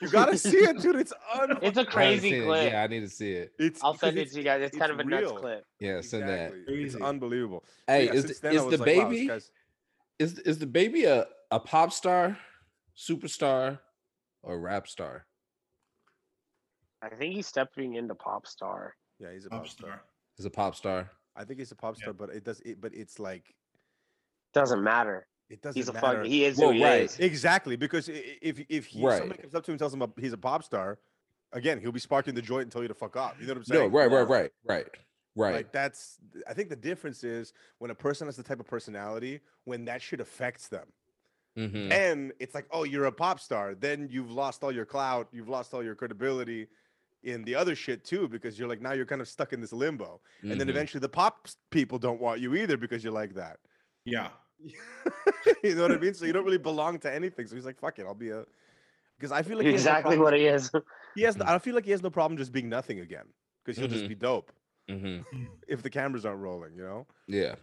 You 0.00 0.08
gotta 0.10 0.38
see 0.38 0.56
it, 0.56 0.80
dude. 0.80 0.96
It's 0.96 1.12
un. 1.38 1.50
It's 1.60 1.76
a 1.76 1.80
I 1.80 1.82
haven't 1.82 1.90
crazy 1.90 2.30
seen 2.30 2.42
it. 2.44 2.46
clip. 2.46 2.72
Yeah, 2.72 2.82
I 2.82 2.86
need 2.86 3.00
to 3.00 3.10
see 3.10 3.32
it. 3.32 3.52
It's 3.58 3.84
I'll 3.84 3.92
send 3.92 4.16
it 4.16 4.30
to 4.32 4.38
you 4.38 4.42
guys. 4.42 4.62
It's, 4.62 4.78
kind 4.78 4.90
of 4.90 4.98
a 5.00 5.04
nuts 5.04 5.32
clip. 5.32 5.66
Yeah, 5.80 6.00
send 6.00 6.22
that. 6.22 6.52
Exactly. 6.52 6.60
It's 6.82 6.94
Crazy. 6.94 7.04
unbelievable. 7.04 7.62
So 7.66 7.92
Hey, 7.92 8.06
yeah, 8.06 8.12
is 8.14 8.40
the, 8.40 8.50
is 8.52 8.64
the 8.64 8.78
like, 8.78 8.84
baby 8.86 9.26
guy's- 9.26 9.50
is 10.18 10.38
is 10.38 10.58
DaBaby 10.58 11.04
a, 11.04 11.26
a 11.50 11.60
pop 11.60 11.92
star, 11.92 12.38
superstar, 12.96 13.78
or 14.42 14.58
rap 14.60 14.86
star? 14.88 15.26
I 17.02 17.08
think 17.10 17.34
he's 17.34 17.46
stepping 17.46 17.94
into 17.94 18.14
pop 18.14 18.46
star. 18.46 18.94
Yeah, 19.18 19.32
he's 19.32 19.46
a 19.46 19.50
Pop 19.50 19.60
pop 19.60 19.68
star. 19.68 19.88
star. 19.90 20.02
Is 20.38 20.44
a 20.44 20.50
pop 20.50 20.74
star? 20.74 21.10
I 21.36 21.44
think 21.44 21.58
he's 21.58 21.72
a 21.72 21.76
pop 21.76 21.96
Yeah. 21.96 22.02
star, 22.02 22.12
but 22.14 22.30
it 22.30 22.44
does. 22.44 22.60
It, 22.60 22.80
but 22.80 22.92
it's 22.94 23.18
like 23.18 23.54
Doesn't 24.52 24.82
matter. 24.82 25.26
it 25.48 25.62
doesn't 25.62 25.78
He's 25.78 25.88
a 25.88 25.92
matter. 25.92 26.18
fuck. 26.18 26.26
He 26.26 26.44
is 26.44 26.58
Well, 26.58 26.68
who 26.72 26.78
he 26.78 26.84
right. 26.84 27.02
is. 27.02 27.18
Exactly, 27.18 27.76
because 27.76 28.08
i- 28.08 28.12
i- 28.12 28.38
if 28.42 28.60
if 28.68 28.86
he, 28.86 29.02
Right. 29.04 29.18
somebody 29.18 29.40
comes 29.42 29.54
up 29.54 29.64
to 29.64 29.70
him 29.70 29.74
and 29.74 29.78
tells 29.78 29.94
him 29.94 30.02
a- 30.02 30.12
he's 30.20 30.32
a 30.32 30.38
pop 30.38 30.62
star, 30.64 30.98
again 31.52 31.80
he'll 31.80 31.92
be 31.92 32.00
sparking 32.00 32.34
the 32.34 32.42
joint 32.42 32.62
and 32.62 32.72
tell 32.72 32.82
you 32.82 32.88
to 32.88 32.94
fuck 32.94 33.16
off. 33.16 33.38
You 33.40 33.46
know 33.46 33.52
what 33.54 33.58
I'm 33.58 33.64
saying? 33.64 33.90
No, 33.92 33.98
right, 33.98 34.10
right, 34.10 34.28
right, 34.28 34.52
right, 34.64 34.88
right. 35.36 35.54
Like 35.54 35.72
that's. 35.72 36.18
I 36.46 36.54
think 36.54 36.68
the 36.68 36.76
difference 36.76 37.24
is 37.24 37.52
when 37.78 37.90
a 37.90 37.94
person 37.94 38.26
has 38.28 38.36
the 38.36 38.42
type 38.42 38.60
of 38.60 38.66
personality 38.66 39.40
when 39.64 39.84
that 39.86 40.02
shit 40.02 40.20
affects 40.20 40.68
them, 40.68 40.92
Mhm. 41.56 41.90
and 41.90 42.32
it's 42.38 42.54
like, 42.54 42.66
oh, 42.70 42.84
you're 42.84 43.06
a 43.06 43.12
pop 43.12 43.40
star, 43.40 43.74
then 43.74 44.08
you've 44.10 44.30
lost 44.30 44.62
all 44.62 44.72
your 44.72 44.86
clout, 44.86 45.28
you've 45.32 45.48
lost 45.48 45.74
all 45.74 45.82
your 45.82 45.94
credibility 45.96 46.68
in 47.22 47.42
the 47.44 47.54
other 47.54 47.74
shit 47.74 48.04
too, 48.04 48.28
because 48.28 48.58
you're 48.58 48.68
like 48.68 48.80
now 48.80 48.92
you're 48.92 49.04
kind 49.06 49.20
of 49.20 49.28
stuck 49.28 49.52
in 49.52 49.60
this 49.60 49.72
limbo, 49.72 50.20
and 50.42 50.52
then 50.52 50.68
Mhm. 50.68 50.70
eventually 50.70 51.00
the 51.00 51.08
pop 51.08 51.48
people 51.70 51.98
don't 51.98 52.20
want 52.20 52.40
you 52.40 52.54
either 52.54 52.76
because 52.76 53.02
you're 53.04 53.12
like 53.12 53.34
that. 53.34 53.58
Yeah. 54.04 54.30
you 55.62 55.74
know 55.74 55.82
what 55.82 55.92
I 55.92 55.98
mean? 55.98 56.14
So 56.14 56.24
you 56.24 56.32
don't 56.32 56.44
really 56.44 56.58
belong 56.58 56.98
to 57.00 57.12
anything. 57.12 57.46
So 57.46 57.54
he's 57.56 57.64
like, 57.66 57.78
fuck 57.78 57.98
it, 57.98 58.06
I'll 58.06 58.14
be 58.14 58.30
a. 58.30 58.44
Because 59.18 59.32
I 59.32 59.42
feel 59.42 59.56
like 59.58 59.66
he 59.66 59.72
has 59.72 59.84
no 59.84 59.90
exactly 59.90 60.18
what 60.18 60.32
he 60.34 60.46
is. 60.46 60.70
he 61.14 61.22
has. 61.22 61.36
no- 61.36 61.44
I 61.46 61.58
feel 61.58 61.74
like 61.74 61.84
he 61.84 61.90
has 61.90 62.02
no 62.02 62.10
problem 62.10 62.38
just 62.38 62.52
being 62.52 62.68
nothing 62.68 63.00
again 63.00 63.26
because 63.64 63.76
he'll 63.76 63.88
Mhm. 63.88 63.92
just 63.92 64.08
be 64.08 64.14
dope 64.14 64.52
Mhm. 64.88 65.24
if 65.68 65.82
the 65.82 65.90
cameras 65.90 66.24
aren't 66.24 66.40
rolling. 66.40 66.74
You 66.74 66.82
know. 66.84 67.06
Yeah. 67.26 67.56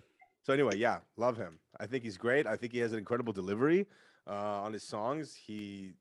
So 0.47 0.53
anyway, 0.53 0.77
yeah, 0.77 0.99
love 1.17 1.36
him. 1.36 1.60
I 1.77 1.88
think 1.88 2.05
he's 2.05 2.15
great. 2.15 2.47
I 2.47 2.55
think 2.55 2.71
he 2.71 2.79
has 2.79 2.93
an 2.93 2.99
incredible 2.99 3.33
delivery 3.33 3.86
uh, 4.25 4.62
on 4.62 4.71
his 4.71 4.81
songs. 4.81 5.36
He 5.36 5.91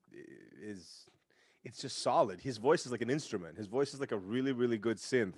is. 0.63 1.09
It's 1.65 1.81
just 1.81 2.01
solid. 2.01 2.39
His 2.39 2.57
voice 2.57 2.85
is 2.85 2.93
like 2.93 3.01
an 3.01 3.09
instrument. 3.09 3.57
His 3.57 3.67
voice 3.67 3.93
is 3.93 3.99
like 3.99 4.13
a 4.13 4.17
really, 4.17 4.53
really 4.53 4.77
good 4.77 4.95
synth 4.99 5.35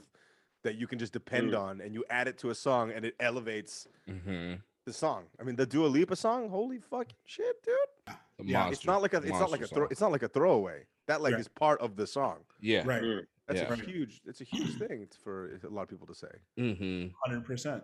that 0.62 0.76
you 0.76 0.86
can 0.86 1.00
just 1.00 1.12
depend 1.12 1.54
Mm. 1.54 1.60
on, 1.60 1.82
and 1.82 1.95
you 1.95 2.06
add 2.12 2.28
it 2.28 2.38
to 2.38 2.52
a 2.52 2.56
song, 2.56 2.91
and 2.91 3.04
it 3.04 3.15
elevates 3.19 3.88
hmm 4.08 4.54
the 4.86 4.93
song. 4.93 5.26
I 5.39 5.43
mean, 5.43 5.56
the 5.56 5.65
Dua 5.65 5.88
Lipa 5.88 6.15
song, 6.15 6.48
holy 6.50 6.78
fucking 6.78 7.17
shit, 7.26 7.63
dude! 7.63 8.15
Yeah, 8.45 8.69
It's 8.69 8.86
not 8.86 9.02
like 9.02 9.13
a, 9.15 9.17
it's 9.17 9.39
not 9.39 9.50
like 9.50 9.62
a, 9.62 9.63
monster 9.63 9.76
throw, 9.76 9.88
it's 9.89 10.02
not 10.02 10.12
like 10.12 10.22
a 10.22 10.28
throwaway. 10.28 10.86
That 11.08 11.24
like 11.24 11.32
Right. 11.34 11.39
is 11.39 11.48
part 11.48 11.82
of 11.82 11.95
the 11.95 12.06
song. 12.06 12.41
Yeah. 12.60 12.84
Right. 12.86 13.02
Mm. 13.02 13.26
That's 13.48 13.62
Yeah. 13.62 13.74
a 13.74 13.76
huge, 13.76 14.22
it's 14.28 14.41
a 14.41 14.43
huge 14.43 14.76
thing 14.78 15.08
for 15.24 15.60
a 15.63 15.69
lot 15.69 15.82
of 15.82 15.89
people 15.89 16.06
to 16.06 16.13
say. 16.13 16.34
hmm 16.58 17.08
Hundred 17.26 17.43
percent. 17.43 17.84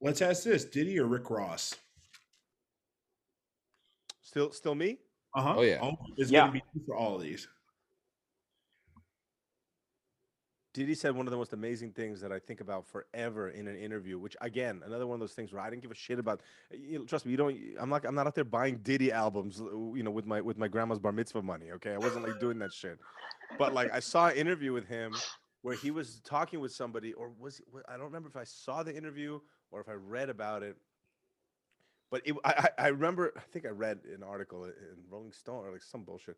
Let's 0.00 0.22
ask 0.22 0.44
this: 0.44 0.64
Diddy 0.64 0.98
or 0.98 1.06
Rick 1.06 1.30
Ross? 1.30 1.74
Still, 4.22 4.52
still 4.52 4.74
me. 4.74 4.98
Uh 5.34 5.42
huh. 5.42 5.54
Oh, 5.58 5.62
yeah. 5.62 5.90
it's 6.16 6.30
Yeah. 6.30 6.40
gonna 6.40 6.52
be 6.52 6.62
two 6.72 6.82
for 6.86 6.96
all 6.96 7.16
of 7.16 7.22
these. 7.22 7.48
Diddy 10.72 10.94
said 10.94 11.16
one 11.16 11.26
of 11.26 11.32
the 11.32 11.36
most 11.36 11.52
amazing 11.52 11.90
things 11.90 12.20
that 12.20 12.30
I 12.30 12.38
think 12.38 12.60
about 12.60 12.86
forever 12.86 13.48
in 13.50 13.66
an 13.66 13.76
interview, 13.76 14.20
which 14.20 14.36
again, 14.40 14.82
another 14.86 15.04
one 15.04 15.14
of 15.16 15.20
those 15.20 15.32
things 15.32 15.52
where 15.52 15.60
I 15.60 15.68
didn't 15.68 15.82
give 15.82 15.90
a 15.90 15.96
shit 15.96 16.20
about. 16.20 16.42
You 16.70 17.00
know, 17.00 17.04
trust 17.04 17.26
me, 17.26 17.32
you 17.32 17.36
don't. 17.36 17.58
I'm 17.78 17.90
not. 17.90 18.04
I'm 18.04 18.14
not 18.14 18.28
out 18.28 18.36
there 18.36 18.44
buying 18.44 18.76
Diddy 18.78 19.10
albums, 19.10 19.58
you 19.58 20.02
know, 20.04 20.12
with 20.12 20.26
my 20.26 20.40
with 20.40 20.58
my 20.58 20.68
grandma's 20.68 21.00
bar 21.00 21.10
mitzvah 21.12 21.42
money. 21.42 21.72
Okay, 21.72 21.92
I 21.92 21.98
wasn't 21.98 22.26
like 22.26 22.38
doing 22.38 22.58
that 22.60 22.72
shit. 22.72 22.98
But 23.58 23.74
like, 23.74 23.92
I 23.92 23.98
saw 23.98 24.28
an 24.28 24.36
interview 24.36 24.72
with 24.72 24.86
him 24.86 25.12
where 25.62 25.74
he 25.74 25.90
was 25.90 26.20
talking 26.20 26.60
with 26.60 26.72
somebody, 26.72 27.12
or 27.14 27.32
was 27.36 27.60
I 27.88 27.94
don't 27.94 28.04
remember 28.04 28.28
if 28.28 28.36
I 28.36 28.44
saw 28.44 28.84
the 28.84 28.96
interview 28.96 29.40
or 29.70 29.80
if 29.80 29.88
I 29.88 29.94
read 29.94 30.28
about 30.30 30.62
it. 30.62 30.76
But 32.10 32.22
it, 32.24 32.34
I, 32.44 32.68
I 32.78 32.84
I 32.84 32.88
remember, 32.88 33.32
I 33.36 33.40
think 33.52 33.66
I 33.66 33.70
read 33.70 34.00
an 34.14 34.22
article 34.22 34.64
in 34.64 34.72
Rolling 35.08 35.32
Stone 35.32 35.64
or 35.66 35.72
like 35.72 35.82
some 35.82 36.04
bullshit 36.04 36.36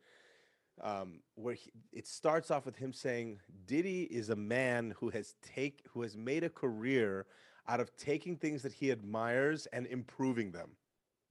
um, 0.81 1.21
where 1.35 1.55
he, 1.55 1.71
it 1.92 2.07
starts 2.07 2.51
off 2.51 2.64
with 2.64 2.77
him 2.77 2.92
saying 2.92 3.38
Diddy 3.66 4.03
is 4.05 4.31
a 4.31 4.37
man 4.37 4.95
who 4.99 5.11
has 5.11 5.35
take 5.42 5.85
who 5.92 6.03
has 6.03 6.16
made 6.16 6.45
a 6.45 6.49
career 6.49 7.27
out 7.68 7.81
of 7.81 7.95
taking 7.97 8.37
things 8.37 8.62
that 8.62 8.73
he 8.73 8.90
admires 8.90 9.66
and 9.73 9.87
improving 9.87 10.51
them. 10.51 10.71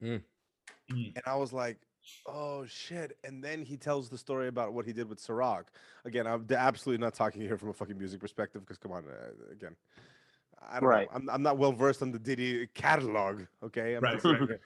Mm. 0.01 0.21
Mm. 0.91 1.15
And 1.15 1.23
I 1.25 1.35
was 1.35 1.51
like, 1.51 1.77
oh 2.25 2.65
shit! 2.65 3.17
And 3.23 3.43
then 3.43 3.63
he 3.63 3.77
tells 3.77 4.09
the 4.09 4.17
story 4.17 4.47
about 4.47 4.73
what 4.73 4.85
he 4.85 4.93
did 4.93 5.09
with 5.09 5.19
Ciroc. 5.19 5.65
Again, 6.05 6.27
I'm 6.27 6.45
absolutely 6.49 7.03
not 7.03 7.13
talking 7.13 7.41
here 7.41 7.57
from 7.57 7.69
a 7.69 7.73
fucking 7.73 7.97
music 7.97 8.19
perspective 8.19 8.61
because 8.61 8.77
come 8.77 8.91
on, 8.91 9.05
uh, 9.05 9.51
again. 9.51 9.75
I 10.69 10.79
don't 10.79 10.89
Right. 10.89 11.07
know. 11.11 11.17
I'm, 11.17 11.29
I'm 11.29 11.41
not 11.43 11.57
well 11.57 11.71
versed 11.71 12.01
on 12.01 12.11
the 12.11 12.19
Diddy 12.19 12.67
catalog. 12.73 13.41
Okay. 13.63 13.95
I'm 13.95 14.01
Right, 14.01 14.13
just 14.13 14.25
right, 14.25 14.59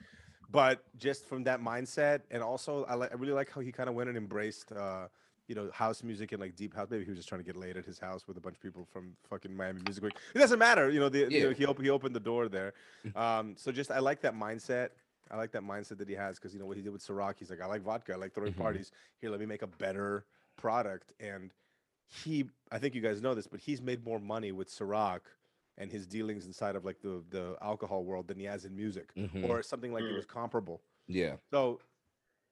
but 0.50 0.84
just 0.96 1.24
from 1.26 1.44
that 1.44 1.60
mindset 1.60 2.20
and 2.30 2.42
also 2.42 2.84
I, 2.84 2.94
like 2.94 3.12
I 3.12 3.14
really 3.16 3.32
like 3.32 3.50
how 3.50 3.60
he 3.60 3.72
kind 3.72 3.88
of 3.88 3.94
went 3.94 4.08
and 4.08 4.16
embraced 4.16 4.72
uh 4.72 5.08
you 5.48 5.54
know 5.54 5.70
house 5.72 6.02
music 6.02 6.32
and 6.32 6.40
like 6.40 6.54
deep 6.56 6.74
house 6.74 6.88
maybe 6.90 7.04
he 7.04 7.10
was 7.10 7.18
just 7.18 7.28
trying 7.28 7.40
to 7.40 7.44
get 7.44 7.56
laid 7.56 7.76
at 7.76 7.84
his 7.84 7.98
house 7.98 8.26
with 8.28 8.36
a 8.36 8.40
bunch 8.40 8.56
of 8.56 8.62
people 8.62 8.84
from 8.92 9.16
fucking 9.28 9.54
Miami 9.56 9.80
Music 9.84 10.02
Week 10.04 10.16
it 10.34 10.38
doesn't 10.38 10.58
matter 10.58 10.88
you 10.90 11.00
know 11.00 11.08
the 11.08 11.30
you 11.30 11.40
know, 11.46 11.50
he, 11.50 11.64
op- 11.66 11.80
he 11.80 11.90
opened 11.90 12.14
the 12.14 12.20
door 12.20 12.48
there 12.48 12.74
um 13.16 13.54
so 13.56 13.72
just 13.72 13.90
I 13.90 13.98
like 13.98 14.20
that 14.22 14.34
mindset 14.34 14.90
I 15.30 15.36
like 15.36 15.50
that 15.52 15.62
mindset 15.62 15.98
that 15.98 16.08
he 16.08 16.14
has 16.14 16.38
because 16.38 16.52
you 16.52 16.60
know 16.60 16.66
what 16.66 16.76
he 16.76 16.82
did 16.82 16.92
with 16.92 17.02
Ciroc 17.04 17.34
he's 17.38 17.50
like 17.50 17.60
I 17.60 17.66
like 17.66 17.82
vodka 17.82 18.12
I 18.12 18.16
like 18.16 18.32
throwing 18.34 18.52
Mhm. 18.52 18.58
parties 18.58 18.92
here 19.20 19.30
let 19.30 19.40
me 19.40 19.46
make 19.46 19.62
a 19.62 19.66
better 19.68 20.24
product 20.56 21.12
and 21.20 21.52
he 22.06 22.44
I 22.70 22.78
think 22.78 22.94
you 22.94 23.00
guys 23.00 23.20
know 23.20 23.34
this 23.34 23.46
but 23.48 23.58
he's 23.60 23.82
made 23.82 24.04
more 24.04 24.20
money 24.20 24.52
with 24.52 24.68
Ciroc 24.68 25.20
and 25.78 25.90
his 25.90 26.06
dealings 26.06 26.46
inside 26.46 26.76
of 26.76 26.84
like 26.84 27.00
the 27.00 27.22
the 27.30 27.56
alcohol 27.62 28.04
world 28.04 28.28
than 28.28 28.38
he 28.38 28.44
has 28.46 28.64
in 28.64 28.74
music 28.74 29.12
Mhm. 29.14 29.48
or 29.48 29.62
something 29.62 29.92
like 29.92 30.04
it 30.04 30.12
Mm. 30.12 30.16
was 30.16 30.26
comparable. 30.26 30.80
Yeah. 31.06 31.36
So 31.50 31.80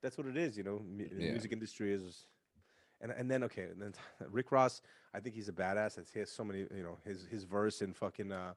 that's 0.02 0.18
what 0.18 0.26
it 0.26 0.37
is, 0.37 0.56
you 0.56 0.64
know. 0.64 0.78
mu- 0.80 1.08
The 1.08 1.22
Yeah. 1.24 1.30
music 1.32 1.52
industry 1.52 1.92
is, 1.92 2.26
and 3.00 3.10
and 3.12 3.30
then 3.30 3.42
okay, 3.44 3.64
and 3.64 3.80
then 3.80 3.94
Rick 4.30 4.52
Ross, 4.52 4.82
I 5.14 5.20
think 5.20 5.34
he's 5.34 5.48
a 5.48 5.52
badass. 5.52 5.98
It's- 5.98 6.12
He 6.12 6.20
has 6.20 6.30
so 6.30 6.44
many, 6.44 6.60
you 6.60 6.82
know, 6.82 6.98
his 7.04 7.24
his 7.26 7.44
verse 7.44 7.80
in 7.82 7.92
fucking 7.94 8.30
uh, 8.32 8.54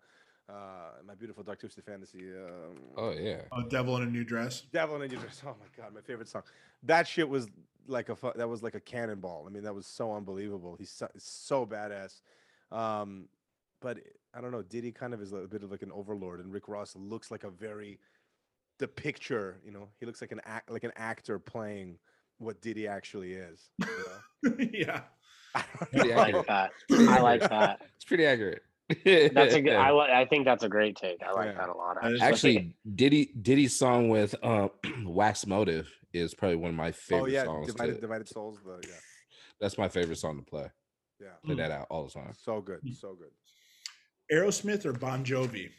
uh, 0.50 0.92
my 1.06 1.14
beautiful 1.16 1.44
dark 1.44 1.60
twisted 1.60 1.84
fantasy. 1.84 2.34
Um, 2.36 2.78
Oh 2.96 3.12
yeah. 3.12 3.42
Oh, 3.52 3.64
Devil 3.64 3.98
in 3.98 4.04
a 4.04 4.06
New 4.12 4.24
Dress. 4.24 4.62
Devil 4.72 5.02
in 5.02 5.12
Your 5.12 5.20
Dress. 5.22 5.42
Oh 5.46 5.56
my 5.60 5.68
god, 5.76 5.94
my 5.94 6.02
favorite 6.02 6.28
song. 6.30 6.44
That 6.84 7.08
shit 7.08 7.28
was 7.28 7.48
like 7.88 8.10
a 8.10 8.16
fu- 8.16 8.34
that 8.36 8.48
was 8.50 8.62
like 8.64 8.76
a 8.76 8.80
cannonball. 8.82 9.46
I 9.48 9.50
mean, 9.50 9.64
that 9.64 9.74
was 9.76 9.86
so 9.86 10.14
unbelievable. 10.14 10.76
He's 10.78 10.90
so, 10.90 11.08
so 11.18 11.66
badass. 11.66 12.22
Um, 12.72 13.30
but 13.80 14.00
I 14.38 14.42
don't 14.42 14.52
know. 14.52 14.62
Diddy 14.62 14.92
kind 14.92 15.14
of 15.14 15.22
is 15.22 15.34
a 15.34 15.48
bit 15.48 15.64
of 15.64 15.72
like 15.72 15.82
an 15.82 15.92
overlord, 15.92 16.40
and 16.42 16.54
Rick 16.54 16.68
Ross 16.68 16.96
looks 16.96 17.32
like 17.32 17.44
a 17.44 17.50
very 17.50 18.00
the 18.80 18.88
picture. 18.88 19.60
You 19.66 19.72
know, 19.72 19.88
he 20.00 20.06
looks 20.06 20.22
like 20.22 20.32
an 20.32 20.42
act 20.46 20.70
like 20.70 20.84
an 20.84 20.92
actor 20.96 21.40
playing 21.40 21.98
what 22.38 22.62
Diddy 22.62 22.88
actually 22.88 23.34
is. 23.34 23.70
You 23.80 23.88
know? 24.44 24.56
yeah. 24.74 25.02
I 25.56 25.64
don't 25.80 25.92
Pretty 25.92 26.10
know. 26.10 26.16
I 26.20 26.32
like 26.32 26.48
that. 26.48 26.72
I 26.92 27.20
like 27.22 27.42
that. 27.50 27.82
It's 27.96 28.06
pretty 28.06 28.26
accurate. 28.28 28.62
That's 29.34 29.56
a 29.56 29.62
good. 29.62 29.74
I, 29.74 30.22
I 30.22 30.26
think 30.26 30.46
that's 30.46 30.64
a 30.64 30.70
great 30.70 30.96
take. 30.96 31.18
I 31.26 31.32
like 31.32 31.48
Yeah. 31.48 31.58
that 31.58 31.70
a 31.70 31.74
lot. 31.74 31.98
That 32.02 32.12
is 32.14 32.22
Actually, 32.22 32.76
Diddy 32.96 33.32
Diddy's 33.42 33.76
song 33.78 34.10
with 34.10 34.36
um, 34.44 34.70
Wax 35.06 35.48
Motif 35.48 35.92
is 36.14 36.34
probably 36.36 36.58
one 36.58 36.70
of 36.70 36.76
my 36.76 36.92
favorite 36.92 37.20
songs. 37.22 37.32
Oh 37.32 37.34
yeah, 37.34 37.44
songs. 37.46 37.68
divided, 37.74 37.96
to- 37.96 38.02
divided 38.02 38.28
souls. 38.30 38.60
The 38.64 38.88
yeah, 38.88 38.94
that's 39.60 39.78
my 39.80 39.88
favorite 39.90 40.20
song 40.20 40.38
to 40.38 40.44
play. 40.44 40.68
yeah, 41.20 41.30
Play 41.44 41.56
Mm. 41.56 41.58
that 41.58 41.72
out 41.72 41.88
all 41.90 42.06
the 42.06 42.12
time. 42.12 42.34
so 42.38 42.62
good, 42.62 42.82
Mm. 42.86 42.96
so 42.96 43.16
good. 43.16 43.32
Aerosmith 44.32 44.86
or 44.86 44.94
Bon 44.94 45.24
Jovi? 45.24 45.70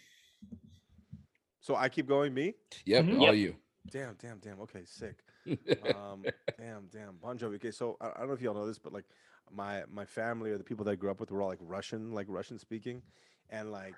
So 1.61 1.77
I 1.77 1.89
keep 1.89 2.07
going. 2.07 2.33
Me. 2.33 2.55
Yep, 2.87 3.05
Mhm. 3.05 3.21
all 3.21 3.27
Yep. 3.27 3.35
you. 3.35 3.57
Damn, 3.91 4.15
damn, 4.15 4.39
damn. 4.39 4.61
Okay, 4.61 4.83
sick. 4.85 5.19
um, 5.83 6.25
damn, 6.59 6.87
damn, 6.93 7.17
Bon 7.17 7.39
Jovi. 7.39 7.55
Okay, 7.57 7.71
so 7.71 7.97
I, 8.01 8.09
I 8.09 8.19
don't 8.19 8.29
know 8.29 8.35
if 8.35 8.41
y'all 8.41 8.55
know 8.55 8.67
this, 8.67 8.79
but 8.79 8.93
like 8.93 9.05
my 9.51 9.83
my 9.91 10.05
family 10.05 10.51
or 10.51 10.59
the 10.59 10.65
people 10.65 10.85
that 10.85 10.93
I 10.93 10.95
grew 10.95 11.11
up 11.11 11.21
with 11.21 11.31
were 11.31 11.43
all 11.43 11.49
like 11.49 11.59
Russian, 11.63 12.13
like 12.13 12.27
Russian 12.29 12.59
speaking, 12.59 13.03
and 13.51 13.71
like 13.73 13.95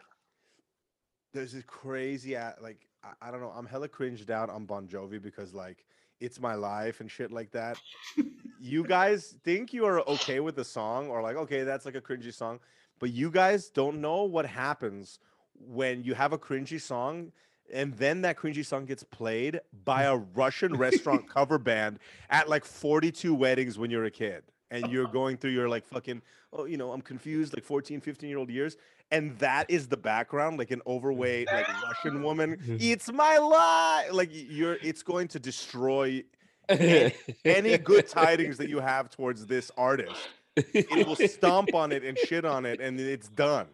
there's 1.33 1.53
this 1.53 1.65
crazy 1.65 2.35
a- 2.35 2.57
like 2.61 2.87
I, 3.03 3.29
I 3.29 3.31
don't 3.31 3.41
know. 3.41 3.53
I'm 3.55 3.67
hella 3.67 3.89
cringed 3.89 4.31
out 4.31 4.51
on 4.51 4.65
Bon 4.67 4.87
Jovi 4.87 5.21
because 5.21 5.55
like 5.55 5.85
it's 6.21 6.41
my 6.41 6.55
life 6.55 7.01
and 7.01 7.11
shit 7.11 7.31
like 7.33 7.51
that. 7.53 7.79
you 8.61 8.85
guys 8.85 9.37
think 9.45 9.73
you 9.73 9.87
are 9.87 10.01
okay 10.09 10.41
with 10.41 10.55
the 10.57 10.65
song 10.65 11.09
or 11.09 11.23
like 11.23 11.37
okay, 11.37 11.63
that's 11.65 11.85
like 11.85 11.95
a 11.97 12.01
cringy 12.01 12.33
song, 12.33 12.61
but 13.01 13.11
you 13.11 13.31
guys 13.31 13.69
don't 13.69 14.01
know 14.01 14.23
what 14.23 14.47
happens 14.47 15.19
when 15.55 16.05
you 16.05 16.15
have 16.15 16.33
a 16.33 16.39
cringy 16.39 16.81
song 16.81 17.33
and 17.73 17.95
then 17.95 18.23
that 18.23 18.37
cringy 18.37 18.65
song 18.65 18.85
gets 18.85 19.03
played 19.03 19.61
by 19.85 20.05
a 20.05 20.17
Russian 20.17 20.75
restaurant 20.75 21.29
cover 21.35 21.59
band 21.59 21.99
at 22.29 22.49
like 22.49 22.65
42 22.65 23.35
weddings 23.35 23.79
when 23.79 23.91
you're 23.91 24.05
a 24.05 24.11
kid 24.11 24.43
and 24.71 24.91
you're 24.91 25.07
going 25.09 25.37
through 25.37 25.51
your 25.51 25.69
like 25.69 25.85
fucking 25.85 26.23
oh 26.53 26.65
you 26.65 26.77
know 26.77 26.93
I'm 26.93 27.01
confused 27.03 27.55
like 27.55 27.65
14 27.65 28.01
15 28.01 28.29
year 28.29 28.39
old 28.39 28.51
years 28.51 28.77
and 29.11 29.37
that 29.39 29.69
is 29.69 29.89
the 29.89 29.97
background 29.97 30.59
like 30.59 30.71
an 30.71 30.83
overweight 30.87 31.49
like 31.49 31.67
Russian 31.83 32.23
woman. 32.23 32.59
It's 32.81 33.11
my 33.13 33.39
life! 33.39 34.13
Like 34.13 34.31
you're 34.33 34.79
it's 34.83 35.03
going 35.03 35.29
to 35.29 35.41
destroy 35.41 36.23
any- 36.69 37.15
any 37.45 37.77
good 37.79 38.07
tidings 38.21 38.57
that 38.59 38.69
you 38.69 38.79
have 38.81 39.11
towards 39.11 39.47
this 39.47 39.71
artist 39.77 40.29
it 40.57 41.07
will 41.07 41.17
stomp 41.29 41.75
on 41.75 41.93
it 41.93 42.05
and 42.05 42.19
shit 42.19 42.45
on 42.45 42.67
it 42.67 42.81
and 42.81 42.99
it's 43.01 43.29
done. 43.29 43.69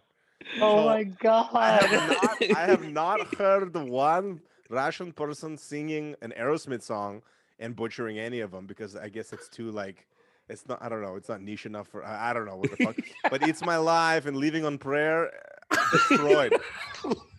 Oh 0.61 0.77
So, 0.79 0.85
my 0.87 0.99
I 0.99 1.05
god. 1.05 1.83
have 1.83 2.09
not, 2.09 2.57
I 2.57 2.67
have 2.67 2.85
not 2.93 3.35
heard 3.35 3.75
one 3.77 4.41
Russian 4.69 5.13
person 5.13 5.57
singing 5.57 6.15
an 6.23 6.33
Aerosmith 6.39 6.83
song 6.83 7.23
and 7.59 7.75
butchering 7.75 8.19
any 8.19 8.41
of 8.41 8.51
them 8.51 8.67
because 8.67 8.97
I 8.97 9.09
guess 9.09 9.33
it's 9.33 9.49
too 9.49 9.71
like 9.71 10.07
it's 10.49 10.69
not 10.69 10.83
I 10.83 10.89
don't 10.89 11.03
know 11.03 11.17
it's 11.17 11.29
not 11.29 11.41
niche 11.41 11.67
enough 11.67 11.89
for 11.89 12.05
I, 12.05 12.31
I 12.31 12.33
don't 12.33 12.47
know 12.47 12.57
what 12.57 12.71
the 12.71 12.77
fuck 12.85 12.97
but 13.31 13.49
it's 13.49 13.65
my 13.65 13.77
life 13.79 14.27
and 14.27 14.37
living 14.37 14.65
on 14.65 14.79
prayer 14.79 15.31
uh, 15.71 15.77
destroyed. 15.93 16.55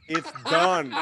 It's 0.10 0.32
done. 0.44 0.94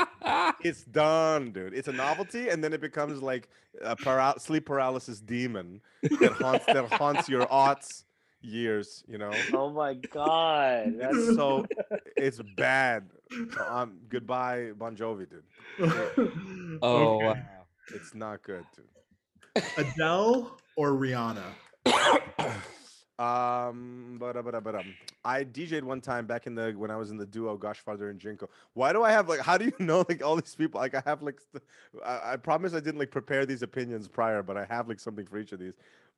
It's 0.64 0.84
done 0.86 1.52
dude. 1.52 1.74
It's 1.74 1.88
a 1.88 1.94
novelty 1.94 2.50
and 2.50 2.64
then 2.64 2.74
it 2.74 2.82
becomes 2.82 3.22
like 3.22 3.48
a 3.84 3.96
paral- 3.96 4.40
sleep 4.40 4.66
paralysis 4.66 5.20
demon 5.22 5.82
that 6.02 6.34
haunts 6.34 6.66
that 6.66 6.92
haunts 6.94 7.30
your 7.30 7.46
aughts 7.48 8.04
years 8.46 9.04
you 9.08 9.18
know 9.18 9.32
oh 9.54 9.70
my 9.70 9.94
god. 9.94 10.96
That's 11.00 11.36
so 11.36 11.66
it's 12.18 12.42
bad. 12.42 13.10
So, 13.54 13.66
um, 13.68 14.00
goodbye, 14.08 14.72
Bon 14.78 14.96
Jovi, 14.96 15.28
dude. 15.30 15.44
oh 16.82 17.16
Okay. 17.16 17.26
wow. 17.26 17.66
It's 17.92 18.14
not 18.16 18.42
good, 18.44 18.66
dude. 18.76 19.64
Adele 19.78 20.58
or 20.76 20.92
Rihanna? 20.92 21.44
Um, 23.18 24.18
but 24.20 24.34
but 24.44 24.62
but 24.62 24.76
um, 24.76 24.94
I 25.24 25.46
DJ'd 25.46 25.86
one 25.86 26.02
time 26.02 26.26
back 26.26 26.48
in 26.48 26.56
the 26.56 26.74
when 26.78 26.92
I 26.92 26.98
was 26.98 27.12
in 27.12 27.18
the 27.18 27.26
duo 27.26 27.58
Goshfather 27.58 28.10
and 28.10 28.20
Jinko. 28.20 28.50
Why 28.74 28.92
do 28.92 29.04
I 29.04 29.12
have 29.12 29.30
like? 29.30 29.40
How 29.40 29.58
do 29.58 29.66
you 29.66 29.74
know 29.80 30.06
like 30.10 30.24
all 30.24 30.36
these 30.36 30.54
people? 30.56 30.82
Like 30.82 30.96
I 30.96 31.04
have 31.06 31.22
like, 31.22 31.40
st- 31.40 31.64
I, 32.06 32.34
I 32.34 32.36
promise 32.36 32.74
I 32.74 32.82
didn't 32.82 33.00
like 33.00 33.12
prepare 33.12 33.46
these 33.46 33.62
opinions 33.62 34.10
prior, 34.10 34.44
but 34.44 34.58
I 34.58 34.66
have 34.66 34.90
like 34.90 35.00
something 35.00 35.26
for 35.26 35.38
each 35.38 35.54
of 35.54 35.60
these. 35.60 35.76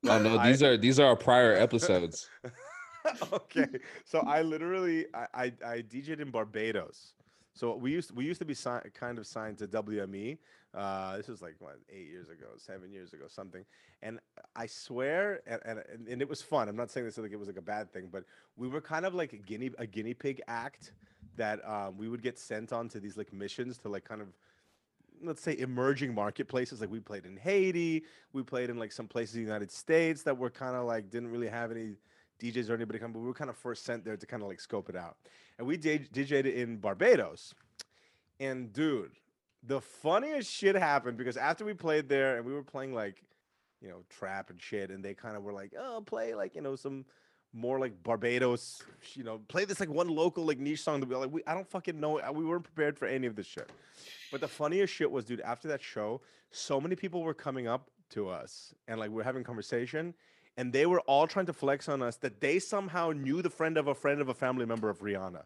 Oh 0.08 0.18
no, 0.20 0.38
I- 0.38 0.48
these 0.48 0.62
are 0.62 0.76
these 0.76 0.98
are 0.98 1.06
our 1.06 1.16
prior 1.16 1.54
episodes. 1.54 2.28
okay, 3.32 3.66
so 4.04 4.20
I 4.26 4.42
literally 4.42 5.06
I, 5.14 5.26
I 5.34 5.44
I 5.64 5.76
DJ'd 5.82 6.20
in 6.20 6.30
Barbados. 6.32 7.12
So 7.54 7.76
we 7.76 7.92
used 7.92 8.10
we 8.10 8.24
used 8.24 8.40
to 8.40 8.44
be 8.44 8.54
si- 8.54 8.90
kind 8.92 9.18
of 9.18 9.26
signed 9.26 9.58
to 9.58 9.68
WME. 9.68 10.38
Uh, 10.74 11.16
this 11.16 11.28
was 11.28 11.40
like 11.40 11.56
what 11.60 11.78
eight 11.90 12.08
years 12.08 12.28
ago, 12.28 12.46
seven 12.56 12.92
years 12.92 13.12
ago, 13.12 13.24
something. 13.26 13.64
And 14.02 14.20
I 14.54 14.66
swear, 14.66 15.40
and, 15.46 15.60
and 15.64 16.08
and 16.08 16.22
it 16.22 16.28
was 16.28 16.42
fun. 16.42 16.68
I'm 16.68 16.76
not 16.76 16.90
saying 16.90 17.06
this 17.06 17.16
like 17.16 17.32
it 17.32 17.38
was 17.38 17.48
like 17.48 17.56
a 17.56 17.62
bad 17.62 17.92
thing, 17.92 18.08
but 18.12 18.24
we 18.56 18.68
were 18.68 18.80
kind 18.80 19.06
of 19.06 19.14
like 19.14 19.32
a 19.32 19.38
guinea 19.38 19.70
a 19.78 19.86
guinea 19.86 20.14
pig 20.14 20.42
act 20.46 20.92
that 21.36 21.66
um, 21.66 21.96
we 21.96 22.08
would 22.08 22.22
get 22.22 22.38
sent 22.38 22.72
on 22.72 22.88
to 22.90 23.00
these 23.00 23.16
like 23.16 23.32
missions 23.32 23.78
to 23.78 23.88
like 23.88 24.04
kind 24.04 24.20
of 24.20 24.28
let's 25.22 25.42
say 25.42 25.56
emerging 25.58 26.14
marketplaces 26.14 26.80
like 26.80 26.90
we 26.90 27.00
played 27.00 27.24
in 27.24 27.36
haiti 27.36 28.04
we 28.32 28.42
played 28.42 28.70
in 28.70 28.78
like 28.78 28.92
some 28.92 29.08
places 29.08 29.34
in 29.34 29.42
the 29.42 29.46
united 29.46 29.70
states 29.70 30.22
that 30.22 30.36
were 30.36 30.50
kind 30.50 30.76
of 30.76 30.84
like 30.84 31.10
didn't 31.10 31.30
really 31.30 31.48
have 31.48 31.72
any 31.72 31.94
djs 32.40 32.70
or 32.70 32.74
anybody 32.74 32.98
come 33.00 33.12
but 33.12 33.18
we 33.18 33.26
were 33.26 33.34
kind 33.34 33.50
of 33.50 33.56
first 33.56 33.84
sent 33.84 34.04
there 34.04 34.16
to 34.16 34.26
kind 34.26 34.42
of 34.42 34.48
like 34.48 34.60
scope 34.60 34.88
it 34.88 34.94
out 34.94 35.16
and 35.58 35.66
we 35.66 35.76
dj- 35.76 36.08
dj'd 36.12 36.46
in 36.46 36.76
barbados 36.76 37.52
and 38.38 38.72
dude 38.72 39.10
the 39.68 39.80
funniest 39.80 40.50
shit 40.50 40.74
happened 40.74 41.16
because 41.16 41.36
after 41.36 41.64
we 41.64 41.74
played 41.74 42.08
there 42.08 42.36
and 42.36 42.44
we 42.44 42.52
were 42.52 42.64
playing 42.64 42.92
like 42.92 43.22
you 43.80 43.88
know 43.88 44.02
trap 44.08 44.50
and 44.50 44.60
shit 44.60 44.90
and 44.90 45.04
they 45.04 45.14
kind 45.14 45.36
of 45.36 45.42
were 45.44 45.52
like 45.52 45.72
oh 45.78 46.02
play 46.04 46.34
like 46.34 46.56
you 46.56 46.62
know 46.62 46.74
some 46.74 47.04
more 47.54 47.78
like 47.78 48.02
Barbados, 48.02 48.82
you 49.14 49.24
know, 49.24 49.40
play 49.48 49.64
this 49.64 49.80
like 49.80 49.88
one 49.88 50.08
local 50.08 50.44
like 50.44 50.58
niche 50.58 50.82
song 50.82 51.00
that 51.00 51.08
we 51.08 51.16
like. 51.16 51.32
We 51.32 51.42
I 51.46 51.54
don't 51.54 51.68
fucking 51.68 51.98
know. 51.98 52.20
Uh, 52.20 52.30
we 52.30 52.44
weren't 52.44 52.64
prepared 52.64 52.98
for 52.98 53.06
any 53.06 53.26
of 53.26 53.36
this 53.36 53.46
shit. 53.46 53.70
But 54.30 54.40
the 54.42 54.48
funniest 54.48 54.92
shit 54.92 55.10
was, 55.10 55.24
dude, 55.24 55.40
after 55.40 55.66
that 55.68 55.82
show, 55.82 56.20
so 56.50 56.78
many 56.78 56.94
people 56.94 57.22
were 57.22 57.34
coming 57.34 57.66
up 57.66 57.90
to 58.10 58.28
us 58.28 58.74
and 58.86 59.00
like 59.00 59.10
we're 59.10 59.22
having 59.22 59.44
conversation, 59.44 60.14
and 60.58 60.72
they 60.72 60.84
were 60.84 61.00
all 61.00 61.26
trying 61.26 61.46
to 61.46 61.52
flex 61.54 61.88
on 61.88 62.02
us 62.02 62.16
that 62.16 62.40
they 62.40 62.58
somehow 62.58 63.12
knew 63.12 63.40
the 63.40 63.48
friend 63.48 63.78
of 63.78 63.86
a 63.86 63.94
friend 63.94 64.20
of 64.20 64.28
a 64.28 64.34
family 64.34 64.66
member 64.66 64.90
of 64.90 64.98
Rihanna. 64.98 65.44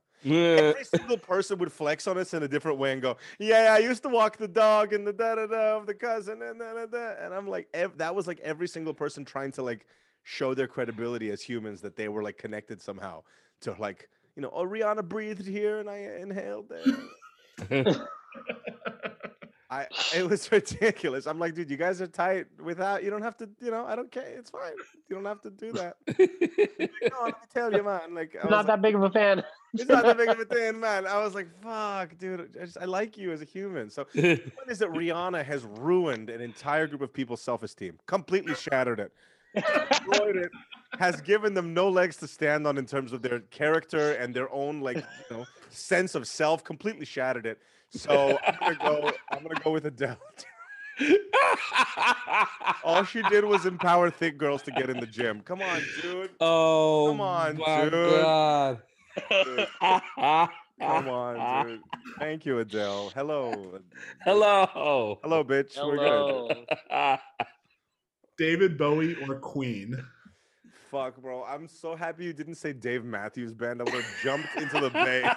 Every 0.71 0.85
single 0.85 1.19
person 1.19 1.59
would 1.59 1.71
flex 1.71 2.09
on 2.09 2.19
us 2.19 2.35
in 2.35 2.43
a 2.43 2.49
different 2.49 2.79
way 2.79 2.93
and 2.93 3.03
go, 3.03 3.17
"Yeah, 3.39 3.65
yeah 3.65 3.75
I 3.75 3.79
used 3.79 4.03
to 4.03 4.09
walk 4.09 4.39
the 4.39 4.49
dog 4.49 4.93
and 4.93 5.07
the 5.07 5.13
da 5.13 5.37
da 5.37 5.47
da 5.47 5.77
of 5.77 5.87
the 5.87 5.95
cousin 5.95 6.43
and 6.43 6.59
da 6.59 6.73
da 6.75 6.87
da." 6.87 7.15
And 7.21 7.33
I'm 7.35 7.47
like, 7.47 7.69
ev- 7.75 7.99
that 7.99 8.15
was 8.15 8.27
like 8.27 8.41
every 8.41 8.67
single 8.67 8.95
person 8.95 9.25
trying 9.25 9.53
to 9.53 9.63
like 9.63 9.87
show 10.25 10.55
their 10.55 10.69
credibility 10.69 11.31
as 11.31 11.43
humans 11.43 11.81
that 11.83 11.97
they 11.97 12.09
were 12.09 12.23
like 12.23 12.39
connected 12.39 12.81
somehow 12.81 13.23
to 13.61 13.75
like 13.79 14.09
you 14.37 14.43
know 14.43 14.51
oh 14.53 14.65
rihanna 14.65 15.07
breathed 15.07 15.47
here 15.47 15.79
and 15.79 15.91
i 15.91 15.97
inhaled 16.21 16.69
there 16.69 17.97
i 19.73 19.87
it 20.15 20.29
was 20.29 20.51
ridiculous 20.53 21.27
i'm 21.27 21.39
like 21.39 21.55
dude 21.55 21.71
you 21.71 21.77
guys 21.77 22.01
are 22.01 22.07
tight 22.07 22.47
without 22.63 23.03
you 23.03 23.11
don't 23.11 23.23
have 23.23 23.37
to 23.37 23.49
you 23.61 23.71
know 23.71 23.85
i 23.87 23.97
don't 23.97 24.11
care 24.11 24.25
it's 24.25 24.51
fine 24.51 24.73
you 25.09 25.17
don't 25.17 25.25
have 25.25 25.41
to 25.41 25.51
do 25.51 25.73
that 25.73 25.97
like, 26.07 26.91
no, 27.11 27.25
let 27.25 27.27
me 27.27 27.47
tell 27.53 27.73
you 27.73 27.83
man 27.83 28.15
like 28.15 28.37
I 28.37 28.45
was 28.45 28.51
Not 28.51 28.57
like, 28.59 28.67
that 28.67 28.83
big 28.83 28.95
of 28.95 29.03
a 29.03 29.11
fan. 29.11 29.43
it's 29.75 29.89
not 29.89 30.05
that 30.05 30.19
big 30.19 30.29
of 30.29 30.39
a 30.39 30.45
thing 30.55 30.79
man 30.79 31.07
i 31.07 31.19
was 31.23 31.35
like 31.35 31.49
fuck 31.63 32.17
dude 32.19 32.51
I, 32.61 32.65
just, 32.65 32.79
I 32.79 32.85
like 32.85 33.17
you 33.17 33.33
as 33.33 33.41
a 33.41 33.47
human 33.47 33.89
so 33.89 34.07
the 34.13 34.37
point 34.37 34.71
is 34.71 34.79
that 34.81 34.91
rihanna 34.91 35.45
has 35.45 35.65
ruined 35.65 36.29
an 36.29 36.41
entire 36.41 36.87
group 36.87 37.01
of 37.01 37.13
people's 37.13 37.41
self-esteem 37.41 37.99
completely 38.07 38.55
shattered 38.55 39.01
it 39.01 39.13
destroyed 39.55 40.37
it, 40.37 40.51
has 40.99 41.21
given 41.21 41.55
them 41.55 41.75
no 41.75 41.89
legs 41.89 42.17
to 42.17 42.27
stand 42.27 42.67
on 42.67 42.79
in 42.79 42.87
terms 42.87 43.13
of 43.13 43.23
their 43.23 43.41
character 43.51 44.13
and 44.13 44.35
their 44.35 44.51
own 44.53 44.81
like 44.81 44.97
you 44.97 45.37
know 45.37 45.47
sense 45.71 46.15
of 46.15 46.27
self. 46.27 46.65
Completely 46.65 47.07
shattered 47.07 47.47
it. 47.47 47.61
So 47.93 48.39
I'm 48.47 48.57
gonna 48.59 48.75
go. 48.77 49.13
I'm 49.31 49.43
gonna 49.43 49.61
go 49.63 49.71
with 49.71 49.87
Adele. 49.87 50.17
All 52.85 53.05
she 53.05 53.23
did 53.25 53.45
was 53.45 53.67
empower 53.67 54.11
thick 54.11 54.39
girls 54.39 54.63
to 54.63 54.71
get 54.73 54.91
in 54.91 54.99
the 55.01 55.07
gym. 55.07 55.41
Come 55.41 55.63
on, 55.63 55.83
dude. 56.01 56.31
oh, 56.41 57.07
Come 57.11 57.21
on, 57.21 57.57
my 57.59 57.85
dude. 57.85 57.93
God. 57.93 58.83
Dude, 59.31 59.69
Come 59.81 61.09
on, 61.09 61.67
dude. 61.67 61.81
Thank 62.19 62.47
you, 62.47 62.59
Adele. 62.59 63.11
Hello. 63.15 63.79
Hello. 64.25 65.19
Hello, 65.23 65.45
bitch. 65.45 65.77
We're 65.77 65.97
good. 65.97 66.67
Hello. 66.91 67.19
David 68.39 68.77
Bowie 68.79 69.17
or 69.29 69.37
Queen? 69.37 70.03
Fuck, 70.91 71.17
bro. 71.19 71.45
I'm 71.45 71.69
so 71.69 71.95
happy 71.95 72.25
you 72.25 72.33
didn't 72.33 72.57
say 72.57 72.73
Dave 72.73 73.05
Matthews 73.05 73.55
Band. 73.55 73.81
I 73.81 73.85
would 73.85 73.95
have 73.95 74.15
jumped 74.23 74.49
into 74.57 74.81
the 74.81 74.91
bay. 74.91 75.31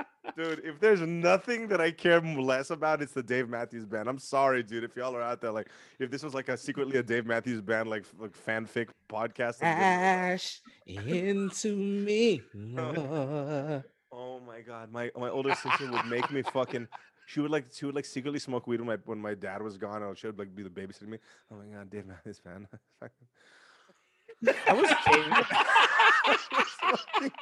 Dude, 0.36 0.62
if 0.64 0.80
there's 0.80 1.00
nothing 1.00 1.68
that 1.68 1.80
I 1.80 1.92
care 1.92 2.20
less 2.20 2.70
about, 2.70 3.00
it's 3.02 3.12
the 3.12 3.22
Dave 3.22 3.48
Matthews 3.48 3.86
Band. 3.86 4.08
I'm 4.08 4.18
sorry, 4.18 4.62
dude. 4.64 4.82
If 4.82 4.96
y'all 4.96 5.14
are 5.14 5.22
out 5.22 5.40
there, 5.40 5.52
like, 5.52 5.68
if 6.00 6.10
this 6.10 6.24
was 6.24 6.34
like 6.34 6.48
a 6.48 6.56
secretly 6.56 6.98
a 6.98 7.02
Dave 7.02 7.24
Matthews 7.24 7.60
Band, 7.60 7.88
like, 7.88 8.04
like 8.18 8.32
fanfic 8.32 8.88
podcast. 9.08 9.58
Ash 9.62 10.60
into 10.86 11.76
me. 11.76 12.42
Oh 14.16 14.38
my 14.46 14.60
god, 14.60 14.92
my 14.92 15.10
my 15.16 15.28
older 15.28 15.52
sister 15.56 15.90
would 15.90 16.06
make 16.06 16.30
me 16.30 16.42
fucking. 16.42 16.86
She 17.26 17.40
would 17.40 17.50
like 17.50 17.66
she 17.72 17.84
would 17.84 17.96
like 17.96 18.04
secretly 18.04 18.38
smoke 18.38 18.68
weed 18.68 18.80
when 18.80 18.86
my 18.86 18.98
when 19.06 19.18
my 19.18 19.34
dad 19.34 19.60
was 19.60 19.76
gone. 19.76 20.04
And 20.04 20.16
she 20.16 20.28
would 20.28 20.38
like 20.38 20.54
be 20.54 20.62
the 20.62 20.70
babysitting 20.70 21.08
me. 21.08 21.18
Oh 21.50 21.56
my 21.56 21.64
god, 21.76 21.90
Dave 21.90 22.06
Matthews 22.06 22.38
Band. 22.38 22.68
I 23.02 24.72
was, 24.72 24.86
I 25.06 26.28
was 26.28 26.40
fucking- 26.80 27.32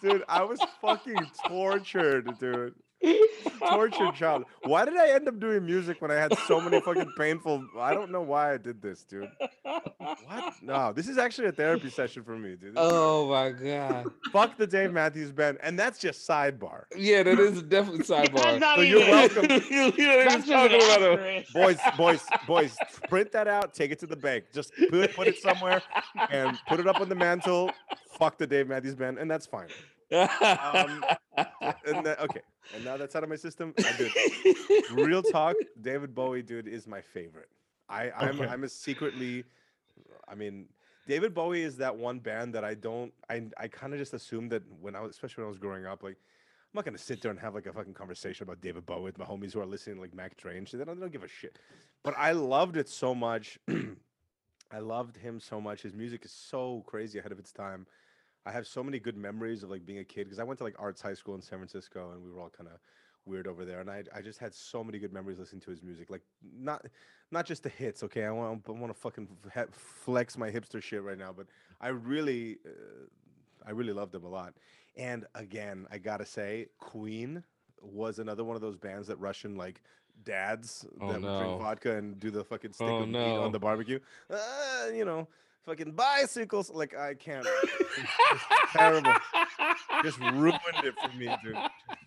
dude. 0.00 0.24
I 0.28 0.42
was 0.44 0.60
fucking 0.80 1.30
tortured, 1.46 2.38
dude. 2.38 2.74
Tortured 3.58 4.14
child. 4.14 4.44
Why 4.64 4.84
did 4.84 4.94
I 4.98 5.12
end 5.12 5.26
up 5.26 5.40
doing 5.40 5.64
music 5.64 6.02
when 6.02 6.10
I 6.10 6.16
had 6.16 6.36
so 6.46 6.60
many 6.60 6.82
fucking 6.82 7.10
painful? 7.16 7.64
I 7.78 7.94
don't 7.94 8.10
know 8.10 8.20
why 8.20 8.52
I 8.52 8.58
did 8.58 8.82
this, 8.82 9.04
dude. 9.04 9.30
What? 9.62 10.54
No, 10.62 10.92
this 10.92 11.08
is 11.08 11.16
actually 11.16 11.48
a 11.48 11.52
therapy 11.52 11.88
session 11.88 12.22
for 12.24 12.36
me, 12.36 12.50
dude. 12.56 12.74
This 12.74 12.76
Oh 12.76 13.30
my 13.30 13.52
God. 13.52 14.04
Fuck 14.32 14.58
the 14.58 14.66
Dave 14.66 14.92
Matthews 14.92 15.32
Band, 15.32 15.56
and 15.62 15.78
that's 15.78 15.98
just 15.98 16.28
sidebar. 16.28 16.82
Yeah, 16.94 17.22
that 17.22 17.38
is 17.38 17.62
definitely 17.62 18.04
sidebar. 18.04 18.60
That's 18.60 18.74
So 18.76 18.82
you're 18.82 19.00
welcome. 19.00 19.46
you, 19.50 19.92
you 19.96 20.24
That's 20.24 20.34
even 20.34 20.44
just 20.44 20.48
talk 20.48 20.70
an 20.70 20.76
about 20.76 21.02
it. 21.26 21.46
boys, 21.54 21.78
boys, 21.96 22.22
boys, 22.46 22.76
print 23.08 23.32
that 23.32 23.48
out, 23.48 23.72
take 23.72 23.92
it 23.92 23.98
to 24.00 24.06
the 24.06 24.16
bank. 24.16 24.44
Just 24.52 24.74
put, 24.90 25.14
put 25.14 25.26
it 25.26 25.38
somewhere 25.38 25.80
and 26.30 26.58
put 26.68 26.80
it 26.80 26.86
up 26.86 27.00
on 27.00 27.08
the 27.08 27.14
mantle. 27.14 27.70
Fuck 28.20 28.38
the 28.38 28.46
Dave 28.46 28.68
Matthews 28.68 28.94
Band, 28.94 29.18
and 29.18 29.28
that's 29.30 29.46
fine. 29.46 29.68
Um, 30.12 31.02
And 31.84 32.04
that, 32.06 32.20
okay, 32.24 32.42
and 32.74 32.84
now 32.84 32.96
that's 32.96 33.16
out 33.16 33.22
of 33.22 33.28
my 33.30 33.36
system. 33.36 33.74
Real 34.92 35.22
talk, 35.22 35.56
David 35.80 36.14
Bowie, 36.14 36.42
dude, 36.42 36.68
is 36.68 36.86
my 36.86 37.00
favorite. 37.00 37.48
I, 37.88 38.10
I'm, 38.16 38.40
Okay. 38.40 38.46
I'm 38.48 38.62
a 38.64 38.68
secretly, 38.68 39.44
I 40.28 40.34
mean, 40.34 40.66
David 41.08 41.34
Bowie 41.34 41.62
is 41.62 41.76
that 41.78 41.96
one 41.96 42.18
band 42.20 42.54
that 42.54 42.64
I 42.64 42.74
don't, 42.74 43.12
I, 43.28 43.42
I 43.58 43.68
kind 43.68 43.92
of 43.92 43.98
just 43.98 44.14
assumed 44.14 44.52
that 44.52 44.62
when 44.80 44.94
I 44.94 45.00
was, 45.00 45.10
especially 45.12 45.42
when 45.42 45.46
I 45.46 45.48
was 45.48 45.58
growing 45.58 45.86
up, 45.86 46.02
like, 46.02 46.16
I'm 46.18 46.78
not 46.78 46.84
gonna 46.84 46.98
sit 46.98 47.20
there 47.20 47.32
and 47.32 47.40
have 47.40 47.54
like 47.54 47.66
a 47.66 47.72
fucking 47.72 47.94
conversation 47.94 48.44
about 48.44 48.60
David 48.60 48.86
Bowie 48.86 49.02
with 49.02 49.18
my 49.18 49.24
homies 49.24 49.52
who 49.54 49.60
are 49.60 49.66
listening 49.66 49.96
to, 49.96 50.02
like 50.02 50.14
Mac 50.14 50.36
Train. 50.36 50.66
shit. 50.66 50.78
They 50.78 50.84
don't, 50.84 50.96
they 50.96 51.00
don't 51.00 51.12
give 51.12 51.24
a 51.24 51.28
shit. 51.28 51.58
But 52.04 52.14
I 52.16 52.32
loved 52.32 52.76
it 52.76 52.88
so 52.88 53.14
much. 53.14 53.58
I 54.72 54.78
loved 54.78 55.16
him 55.16 55.40
so 55.40 55.60
much. 55.60 55.82
His 55.82 55.94
music 55.94 56.24
is 56.24 56.30
so 56.30 56.84
crazy 56.86 57.18
ahead 57.18 57.32
of 57.32 57.40
its 57.40 57.50
time. 57.50 57.86
I 58.46 58.52
have 58.52 58.66
so 58.66 58.82
many 58.82 58.98
good 58.98 59.16
memories 59.16 59.62
of 59.62 59.70
like 59.70 59.84
being 59.84 59.98
a 59.98 60.04
kid 60.04 60.24
because 60.24 60.38
I 60.38 60.44
went 60.44 60.58
to 60.58 60.64
like 60.64 60.76
arts 60.78 61.00
high 61.02 61.14
school 61.14 61.34
in 61.34 61.42
San 61.42 61.58
Francisco 61.58 62.12
and 62.12 62.22
we 62.24 62.30
were 62.30 62.40
all 62.40 62.50
kind 62.50 62.68
of 62.72 62.78
weird 63.26 63.46
over 63.46 63.64
there. 63.64 63.80
And 63.80 63.90
I, 63.90 64.02
I 64.14 64.22
just 64.22 64.38
had 64.38 64.54
so 64.54 64.82
many 64.82 64.98
good 64.98 65.12
memories 65.12 65.38
listening 65.38 65.60
to 65.62 65.70
his 65.70 65.82
music. 65.82 66.10
Like 66.10 66.22
not 66.58 66.86
not 67.30 67.44
just 67.46 67.62
the 67.62 67.68
hits. 67.68 68.02
Okay, 68.02 68.24
I 68.24 68.30
want 68.30 68.62
I 68.68 68.72
want 68.72 68.92
to 68.94 68.98
fucking 68.98 69.28
flex 69.72 70.38
my 70.38 70.50
hipster 70.50 70.82
shit 70.82 71.02
right 71.02 71.18
now, 71.18 71.32
but 71.36 71.46
I 71.80 71.88
really 71.88 72.58
uh, 72.66 73.06
I 73.66 73.72
really 73.72 73.92
loved 73.92 74.14
him 74.14 74.24
a 74.24 74.28
lot. 74.28 74.54
And 74.96 75.26
again, 75.34 75.86
I 75.90 75.98
gotta 75.98 76.24
say, 76.26 76.66
Queen 76.78 77.44
was 77.82 78.18
another 78.18 78.44
one 78.44 78.56
of 78.56 78.62
those 78.62 78.76
bands 78.76 79.06
that 79.08 79.16
Russian 79.16 79.56
like 79.56 79.82
dads 80.24 80.86
Oh, 81.00 81.08
that 81.12 81.20
would 81.20 81.22
no. 81.22 81.38
drink 81.38 81.58
vodka 81.60 81.96
and 81.96 82.18
do 82.18 82.30
the 82.30 82.44
fucking 82.44 82.72
stick 82.72 82.88
Oh, 82.88 83.02
of 83.02 83.08
meat 83.08 83.14
no. 83.14 83.42
on 83.42 83.52
the 83.52 83.58
barbecue. 83.58 84.00
Uh, 84.30 84.86
you 84.94 85.04
know, 85.04 85.28
fucking 85.64 85.92
bicycles. 85.92 86.70
Like 86.70 86.96
I 86.96 87.14
can't. 87.14 87.46
terrible. 88.72 89.12
Just 90.02 90.18
ruined 90.20 90.58
it 90.84 90.94
for 91.02 91.16
me, 91.16 91.34
dude. 91.42 91.56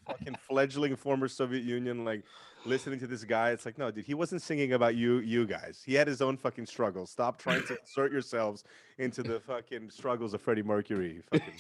Fucking 0.07 0.35
fledgling 0.47 0.95
former 0.95 1.27
Soviet 1.27 1.63
Union, 1.63 2.05
like 2.05 2.23
listening 2.65 2.99
to 2.99 3.07
this 3.07 3.23
guy. 3.23 3.51
It's 3.51 3.65
like, 3.65 3.77
no, 3.77 3.91
dude, 3.91 4.05
he 4.05 4.13
wasn't 4.13 4.41
singing 4.41 4.73
about 4.73 4.95
you, 4.95 5.19
you 5.19 5.45
guys. 5.45 5.81
He 5.85 5.93
had 5.93 6.07
his 6.07 6.21
own 6.21 6.37
fucking 6.37 6.65
struggles. 6.65 7.11
Stop 7.11 7.37
trying 7.37 7.65
to 7.67 7.77
insert 7.79 8.11
yourselves 8.11 8.63
into 8.97 9.23
the 9.23 9.39
fucking 9.41 9.89
struggles 9.89 10.33
of 10.33 10.41
Freddie 10.41 10.63
Mercury. 10.63 11.21
Fucking 11.31 11.53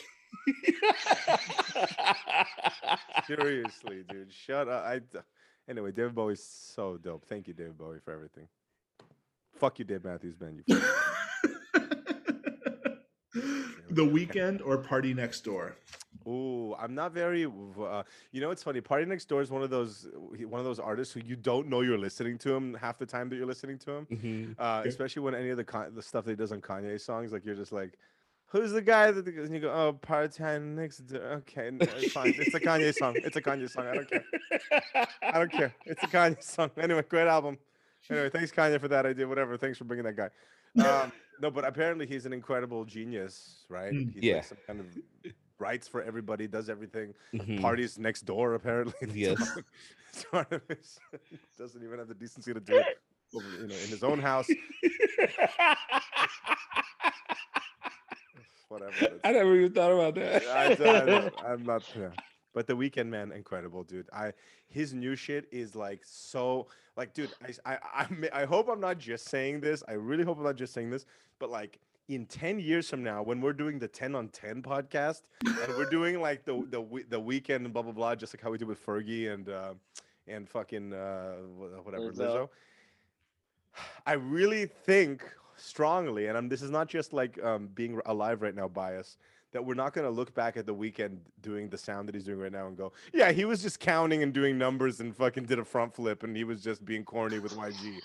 seriously, 3.27 4.03
dude. 4.09 4.31
Shut 4.31 4.67
up. 4.67 4.85
I. 4.85 5.01
Anyway, 5.69 5.91
David 5.91 6.13
Bowie's 6.13 6.43
so 6.43 6.97
dope. 6.97 7.25
Thank 7.25 7.47
you, 7.47 7.53
David 7.53 7.77
Bowie, 7.77 7.99
for 8.03 8.11
everything. 8.11 8.47
Fuck 9.55 9.79
you, 9.79 9.85
Dave 9.85 10.03
Matthews 10.03 10.35
Band. 10.35 10.61
You. 10.65 10.81
the 13.33 14.05
Weeknd 14.05 14.61
or 14.65 14.77
party 14.77 15.13
next 15.13 15.41
door? 15.41 15.75
Ooh, 16.27 16.73
I'm 16.79 16.95
not 16.95 17.11
very. 17.11 17.45
Uh, 17.45 18.03
you 18.31 18.39
know, 18.39 18.51
it's 18.51 18.63
funny. 18.63 18.79
Party 18.79 19.05
Next 19.05 19.25
Door 19.25 19.41
is 19.41 19.51
one 19.51 19.61
of 19.63 19.69
those 19.69 20.07
one 20.47 20.59
of 20.59 20.65
those 20.65 20.79
artists 20.79 21.13
who 21.13 21.19
you 21.25 21.35
don't 21.35 21.67
know 21.67 21.81
you're 21.81 21.97
listening 21.97 22.37
to 22.39 22.53
him 22.53 22.75
half 22.75 22.97
the 22.97 23.05
time 23.05 23.27
that 23.29 23.35
you're 23.35 23.45
listening 23.45 23.77
to 23.79 23.91
him. 23.91 24.05
Mhm. 24.05 24.55
Uh, 24.57 24.81
Yeah. 24.83 24.89
especially 24.89 25.21
when 25.23 25.35
any 25.35 25.49
of 25.49 25.57
the 25.57 25.63
con- 25.65 25.93
the 25.93 26.01
stuff 26.01 26.23
that 26.25 26.31
he 26.31 26.35
does 26.37 26.51
on 26.53 26.61
Kanye 26.61 26.99
songs, 27.01 27.33
like 27.33 27.43
you're 27.45 27.55
just 27.55 27.71
like, 27.73 27.97
Who's 28.47 28.71
the 28.71 28.83
guy 28.83 29.09
that 29.09 29.25
and 29.27 29.51
you 29.51 29.59
go, 29.59 29.71
oh, 29.73 29.93
part-time 29.93 30.75
next 30.75 30.99
door. 31.07 31.23
Okay, 31.41 31.71
no, 31.71 31.87
it's 31.97 32.11
fine. 32.13 32.35
It's 32.37 32.53
a 32.53 32.59
Kanye 32.59 32.93
song. 32.93 33.15
It's 33.17 33.35
a 33.35 33.41
Kanye 33.41 33.67
song. 33.67 33.87
I 33.87 33.95
don't 33.95 34.07
care. 34.09 34.23
I 35.23 35.39
don't 35.39 35.51
care. 35.51 35.73
It's 35.87 36.03
a 36.03 36.07
Kanye 36.07 36.41
song. 36.43 36.69
Anyway, 36.77 37.03
great 37.09 37.27
album. 37.27 37.57
Anyway, 38.11 38.29
thanks 38.29 38.51
Kanye 38.51 38.79
for 38.81 38.89
that 38.89 39.05
idea. 39.05 39.25
Whatever. 39.27 39.57
Thanks 39.57 39.77
for 39.77 39.85
bringing 39.85 40.03
that 40.05 40.15
guy. 40.17 40.29
Um, 40.79 41.11
no, 41.41 41.51
but 41.51 41.65
apparently 41.65 42.05
he's 42.07 42.25
an 42.25 42.33
incredible 42.33 42.85
genius, 42.85 43.65
right? 43.69 43.93
Mm. 43.93 44.13
He's 44.13 44.23
Yeah. 44.23 44.35
Like 44.35 44.45
some 44.45 44.57
kind 44.67 44.79
of 44.79 44.85
writes 45.59 45.87
for 45.87 46.01
everybody, 46.03 46.47
does 46.47 46.69
everything. 46.69 47.13
Mhm. 47.33 47.61
Parties 47.61 47.97
next 47.99 48.21
door, 48.25 48.53
apparently. 48.55 48.93
Yes. 49.13 49.37
part 49.39 49.57
of- 49.57 49.65
it's 50.09 50.25
part 50.25 50.51
of 50.51 50.61
his- 50.67 50.99
doesn't 51.57 51.83
even 51.83 51.97
have 51.99 52.07
the 52.07 52.13
decency 52.15 52.53
to 52.53 52.59
do 52.59 52.75
it, 52.77 52.99
over, 53.35 53.45
you 53.61 53.67
know, 53.67 53.75
in 53.75 53.89
his 53.89 54.03
own 54.03 54.19
house. 54.19 54.47
Whatever. 58.69 59.19
I 59.23 59.31
never 59.31 59.55
even 59.55 59.71
thought 59.73 59.91
about 59.91 60.15
that. 60.15 60.43
I, 61.45 61.51
I'm 61.51 61.63
not. 61.63 61.83
Yeah. 61.95 62.09
But 62.53 62.67
the 62.67 62.75
Weeknd 62.75 63.07
man, 63.07 63.31
incredible, 63.31 63.83
dude. 63.83 64.07
I 64.13 64.33
his 64.67 64.93
new 64.93 65.15
shit 65.15 65.47
is 65.51 65.75
like 65.75 66.01
so 66.03 66.67
like, 66.95 67.13
dude. 67.13 67.31
I 67.65 67.73
I 67.73 67.77
I 67.95 68.41
I 68.41 68.45
hope 68.45 68.69
I'm 68.69 68.79
not 68.79 68.99
just 68.99 69.27
saying 69.27 69.61
this. 69.61 69.83
I 69.87 69.93
really 69.93 70.23
hope 70.23 70.37
I'm 70.37 70.43
not 70.43 70.55
just 70.55 70.73
saying 70.73 70.91
this. 70.91 71.05
But 71.39 71.49
like 71.49 71.79
in 72.07 72.25
ten 72.25 72.59
years 72.59 72.89
from 72.89 73.03
now, 73.03 73.23
when 73.23 73.41
we're 73.41 73.53
doing 73.53 73.79
the 73.79 73.87
ten 73.87 74.13
on 74.15 74.29
ten 74.29 74.61
podcast, 74.61 75.21
and 75.45 75.75
we're 75.77 75.89
doing 75.89 76.21
like 76.21 76.45
the 76.45 76.63
the 76.69 77.05
the 77.09 77.19
Weeknd 77.19 77.65
and 77.65 77.73
blah 77.73 77.81
blah 77.81 77.91
blah, 77.91 78.15
just 78.15 78.33
like 78.35 78.41
how 78.41 78.51
we 78.51 78.57
did 78.57 78.67
with 78.67 78.83
Fergie 78.85 79.33
and 79.33 79.49
uh, 79.49 79.73
and 80.27 80.47
fucking 80.47 80.93
uh, 80.93 81.33
whatever 81.83 82.11
Lizzo. 82.11 82.17
Lizzo. 82.17 82.49
I 84.05 84.13
really 84.13 84.67
think 84.67 85.23
strongly, 85.55 86.27
and 86.27 86.37
I'm, 86.37 86.49
this 86.49 86.61
is 86.61 86.69
not 86.69 86.87
just 86.87 87.13
like 87.13 87.41
um, 87.43 87.69
being 87.73 87.99
alive 88.05 88.41
right 88.41 88.53
now 88.53 88.67
bias, 88.67 89.17
that 89.53 89.63
we're 89.63 89.73
not 89.75 89.93
going 89.93 90.05
to 90.05 90.11
look 90.11 90.33
back 90.33 90.57
at 90.57 90.65
the 90.65 90.75
Weeknd 90.75 91.17
doing 91.41 91.69
the 91.69 91.77
sound 91.77 92.07
that 92.07 92.15
he's 92.15 92.25
doing 92.25 92.39
right 92.39 92.51
now 92.51 92.67
and 92.67 92.75
go, 92.75 92.91
yeah, 93.13 93.31
he 93.31 93.45
was 93.45 93.61
just 93.61 93.79
counting 93.79 94.21
and 94.23 94.33
doing 94.33 94.57
numbers 94.57 94.99
and 94.99 95.15
fucking 95.15 95.45
did 95.45 95.59
a 95.59 95.63
front 95.65 95.95
flip 95.95 96.23
and 96.23 96.35
he 96.35 96.43
was 96.43 96.61
just 96.61 96.83
being 96.83 97.03
corny 97.05 97.39
with 97.39 97.53
YG. 97.53 97.99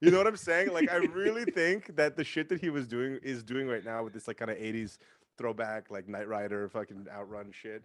You 0.00 0.10
know 0.10 0.18
what 0.18 0.26
I'm 0.26 0.36
saying? 0.36 0.72
Like, 0.72 0.90
I 0.90 0.96
really 0.96 1.44
think 1.52 1.94
that 1.96 2.16
the 2.16 2.24
shit 2.24 2.48
that 2.48 2.60
he 2.60 2.70
was 2.70 2.86
doing 2.86 3.18
is 3.22 3.42
doing 3.42 3.68
right 3.68 3.84
now 3.84 4.02
with 4.02 4.12
this 4.14 4.26
like 4.26 4.38
kind 4.38 4.50
of 4.50 4.56
80s 4.56 4.98
throwback, 5.36 5.90
like 5.90 6.08
Knight 6.08 6.28
Rider, 6.28 6.68
fucking 6.68 7.06
outrun 7.12 7.52
shit. 7.52 7.84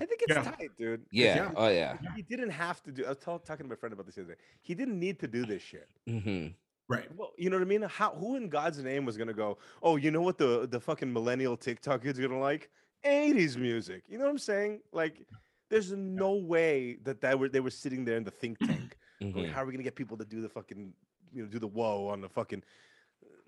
I 0.00 0.04
think 0.04 0.20
it's 0.22 0.34
Yeah. 0.34 0.42
tight, 0.42 0.70
dude. 0.78 1.02
Yeah. 1.10 1.50
Oh 1.56 1.68
yeah. 1.68 1.96
He, 2.14 2.16
he 2.16 2.22
didn't 2.22 2.50
have 2.50 2.82
to 2.82 2.92
do. 2.92 3.06
I 3.06 3.10
was 3.10 3.18
tell, 3.18 3.38
talking 3.38 3.64
to 3.64 3.70
my 3.70 3.76
friend 3.76 3.92
about 3.92 4.04
this 4.06 4.16
the 4.16 4.22
other 4.22 4.34
day. 4.34 4.40
He 4.60 4.74
didn't 4.74 4.98
need 4.98 5.18
to 5.20 5.28
do 5.28 5.46
this 5.46 5.62
shit. 5.62 5.88
hmm 6.06 6.48
Right. 6.88 7.08
Well, 7.16 7.32
you 7.36 7.50
know 7.50 7.56
what 7.56 7.62
I 7.62 7.66
mean? 7.68 7.82
How 7.82 8.10
who 8.12 8.36
in 8.36 8.48
God's 8.48 8.78
name 8.82 9.04
was 9.04 9.16
gonna 9.16 9.32
go? 9.32 9.58
Oh, 9.82 9.96
you 9.96 10.10
know 10.10 10.20
what 10.22 10.38
the 10.38 10.66
the 10.70 10.80
fucking 10.80 11.12
millennial 11.12 11.56
TikTok 11.56 12.02
kids 12.02 12.18
are 12.18 12.22
gonna 12.22 12.38
like? 12.40 12.70
80s 13.04 13.56
music. 13.56 14.04
You 14.08 14.18
know 14.18 14.24
what 14.24 14.30
I'm 14.30 14.38
saying? 14.38 14.80
Like, 14.92 15.26
there's 15.68 15.92
no 15.92 16.34
way 16.34 16.98
that 17.04 17.20
that 17.20 17.38
were 17.38 17.48
they 17.48 17.60
were 17.60 17.70
sitting 17.70 18.04
there 18.04 18.16
in 18.16 18.24
the 18.24 18.30
think 18.30 18.58
tank 18.60 18.96
going, 19.20 19.46
hmm 19.46 19.52
how 19.52 19.62
are 19.62 19.66
we 19.66 19.72
gonna 19.72 19.82
get 19.82 19.96
people 19.96 20.16
to 20.16 20.24
do 20.24 20.40
the 20.40 20.48
fucking 20.48 20.92
you 21.32 21.42
know 21.42 21.48
do 21.48 21.58
the 21.58 21.66
whoa 21.66 22.08
on 22.08 22.20
the 22.20 22.28
fucking 22.28 22.62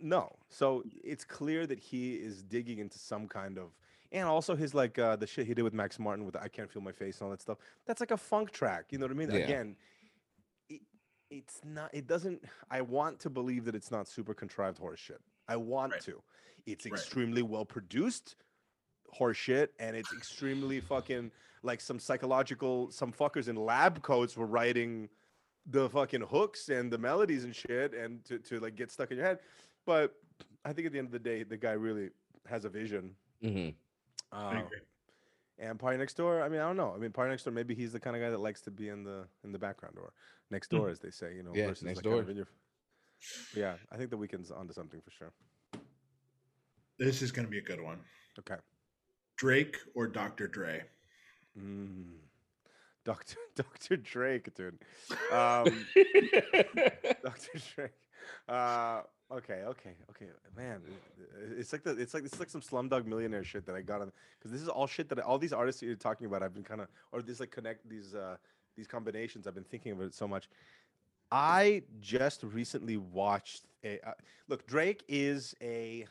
no. 0.00 0.36
So 0.48 0.84
it's 1.04 1.24
clear 1.24 1.66
that 1.66 1.78
he 1.78 2.14
is 2.14 2.42
digging 2.42 2.78
into 2.78 2.98
some 2.98 3.26
kind 3.26 3.58
of 3.58 3.70
and 4.12 4.26
also 4.26 4.56
his 4.56 4.74
like 4.74 4.98
uh 4.98 5.16
the 5.16 5.26
shit 5.26 5.46
he 5.46 5.54
did 5.54 5.62
with 5.62 5.74
Max 5.74 5.98
Martin 5.98 6.24
with 6.24 6.34
the 6.34 6.42
I 6.42 6.48
can't 6.48 6.70
feel 6.70 6.82
my 6.82 6.92
face 6.92 7.18
and 7.18 7.26
all 7.26 7.30
that 7.30 7.42
stuff. 7.42 7.58
That's 7.86 8.00
like 8.00 8.10
a 8.10 8.16
funk 8.16 8.50
track. 8.50 8.86
You 8.90 8.98
know 8.98 9.06
what 9.06 9.12
I 9.12 9.14
mean? 9.14 9.30
Yeah. 9.30 9.36
Again, 9.44 9.76
it's 11.30 11.60
not. 11.64 11.90
It 11.92 12.06
doesn't. 12.06 12.42
I 12.70 12.80
want 12.80 13.20
to 13.20 13.30
believe 13.30 13.64
that 13.66 13.74
it's 13.74 13.90
not 13.90 14.08
super 14.08 14.34
contrived 14.34 14.80
horseshit. 14.80 15.18
I 15.48 15.56
want 15.56 15.92
Right. 15.92 16.02
to. 16.02 16.22
It's 16.66 16.84
Right. 16.86 16.92
extremely 16.92 17.42
well 17.42 17.64
produced 17.64 18.36
horseshit 19.18 19.68
and 19.78 19.96
it's 19.96 20.12
extremely 20.12 20.80
fucking 20.80 21.32
like 21.62 21.80
some 21.80 21.98
psychological. 21.98 22.90
Some 22.90 23.12
fuckers 23.12 23.48
in 23.48 23.56
lab 23.56 24.02
coats 24.02 24.36
were 24.36 24.46
writing 24.46 25.08
the 25.66 25.88
fucking 25.90 26.22
hooks 26.22 26.68
and 26.68 26.90
the 26.92 26.98
melodies 26.98 27.44
and 27.44 27.54
shit, 27.54 27.94
and 27.94 28.24
to 28.24 28.38
to 28.38 28.60
like 28.60 28.76
get 28.76 28.90
stuck 28.90 29.10
in 29.10 29.16
your 29.18 29.26
head. 29.26 29.40
But 29.84 30.14
I 30.64 30.72
think 30.72 30.86
at 30.86 30.92
the 30.92 30.98
end 30.98 31.06
of 31.08 31.12
the 31.12 31.18
day, 31.18 31.42
the 31.42 31.56
guy 31.56 31.72
really 31.72 32.10
has 32.46 32.64
a 32.64 32.68
vision. 32.68 33.16
hmm 33.42 33.70
Uh, 34.30 34.62
agree. 34.66 34.80
And 35.60 35.78
Party 35.78 35.98
Next 35.98 36.14
Door, 36.16 36.42
I 36.42 36.48
mean, 36.48 36.60
I 36.60 36.64
don't 36.68 36.76
know. 36.76 36.92
I 36.94 36.98
mean, 36.98 37.10
Party 37.10 37.30
Next 37.30 37.42
Door, 37.44 37.54
maybe 37.54 37.74
he's 37.74 37.92
the 37.92 37.98
kind 38.00 38.14
of 38.14 38.22
guy 38.22 38.30
that 38.30 38.38
likes 38.40 38.60
to 38.62 38.70
be 38.70 38.88
in 38.88 39.02
the 39.02 39.26
in 39.44 39.50
the 39.52 39.58
background 39.58 39.96
or 39.98 40.12
next 40.50 40.70
Hmm. 40.70 40.76
door, 40.78 40.88
as 40.88 41.00
they 41.00 41.10
say, 41.10 41.34
you 41.34 41.42
know. 41.42 41.52
Yeah, 41.54 41.66
versus 41.68 41.84
next 41.84 41.96
like 41.98 42.04
kind 42.04 42.18
of 42.20 42.26
door. 42.26 42.34
your- 42.34 42.48
yeah, 43.56 43.76
I 43.90 43.96
think 43.96 44.10
the 44.10 44.16
Weeknd's 44.16 44.50
onto 44.52 44.72
something 44.72 45.00
for 45.00 45.10
sure. 45.10 45.32
This 46.98 47.22
is 47.22 47.32
going 47.32 47.46
to 47.46 47.50
be 47.50 47.58
a 47.58 47.62
good 47.62 47.80
one. 47.80 47.98
Okay. 48.38 48.56
Drake 49.36 49.76
or 49.94 50.06
Dr. 50.06 50.46
Dre? 50.48 50.84
Mm. 51.58 52.18
Doctor 53.04 53.36
Doctor 53.56 53.96
Drake, 53.96 54.54
dude. 54.54 54.78
Um, 55.32 55.86
Doctor 57.24 57.58
Drake. 57.74 57.92
Uh, 58.48 59.02
okay, 59.32 59.62
okay, 59.66 59.94
okay, 60.10 60.26
man. 60.56 60.80
It's 61.56 61.72
like 61.72 61.82
the 61.82 61.92
it's 61.92 62.14
like 62.14 62.24
it's 62.24 62.38
like 62.38 62.50
some 62.50 62.60
Slumdog 62.60 63.06
Millionaire 63.06 63.44
shit 63.44 63.66
that 63.66 63.74
I 63.74 63.82
got 63.82 64.00
on 64.00 64.12
because 64.38 64.50
this 64.52 64.62
is 64.62 64.68
all 64.68 64.86
shit 64.86 65.08
that 65.10 65.18
I- 65.18 65.22
all 65.22 65.38
these 65.38 65.52
artists 65.52 65.82
you're 65.82 65.94
talking 65.96 66.26
about. 66.26 66.42
I've 66.42 66.54
been 66.54 66.64
kind 66.64 66.80
of 66.80 66.88
or 67.12 67.22
this 67.22 67.40
like 67.40 67.50
connect 67.50 67.88
these 67.88 68.14
uh 68.14 68.36
these 68.76 68.86
combinations. 68.86 69.46
I've 69.46 69.54
been 69.54 69.64
thinking 69.64 69.92
about 69.92 70.06
it 70.06 70.14
so 70.14 70.28
much. 70.28 70.48
I 71.30 71.82
just 72.00 72.42
recently 72.42 72.96
watched 72.96 73.64
a 73.84 74.00
uh, 74.06 74.12
look. 74.48 74.66
Drake 74.66 75.04
is 75.08 75.54
a 75.60 76.06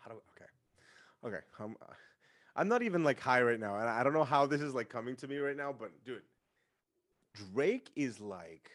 how 0.00 0.10
do 0.10 0.16
okay 0.36 0.50
okay. 1.24 1.44
Um, 1.58 1.76
I'm 2.56 2.68
not 2.68 2.82
even 2.82 3.04
like 3.04 3.20
high 3.20 3.42
right 3.42 3.60
now, 3.60 3.76
and 3.76 3.88
I 3.88 4.02
don't 4.02 4.12
know 4.12 4.24
how 4.24 4.46
this 4.46 4.60
is 4.60 4.74
like 4.74 4.88
coming 4.88 5.16
to 5.16 5.28
me 5.28 5.38
right 5.38 5.56
now. 5.56 5.74
But 5.78 5.90
dude, 6.04 6.22
Drake 7.54 7.90
is 7.96 8.20
like, 8.20 8.70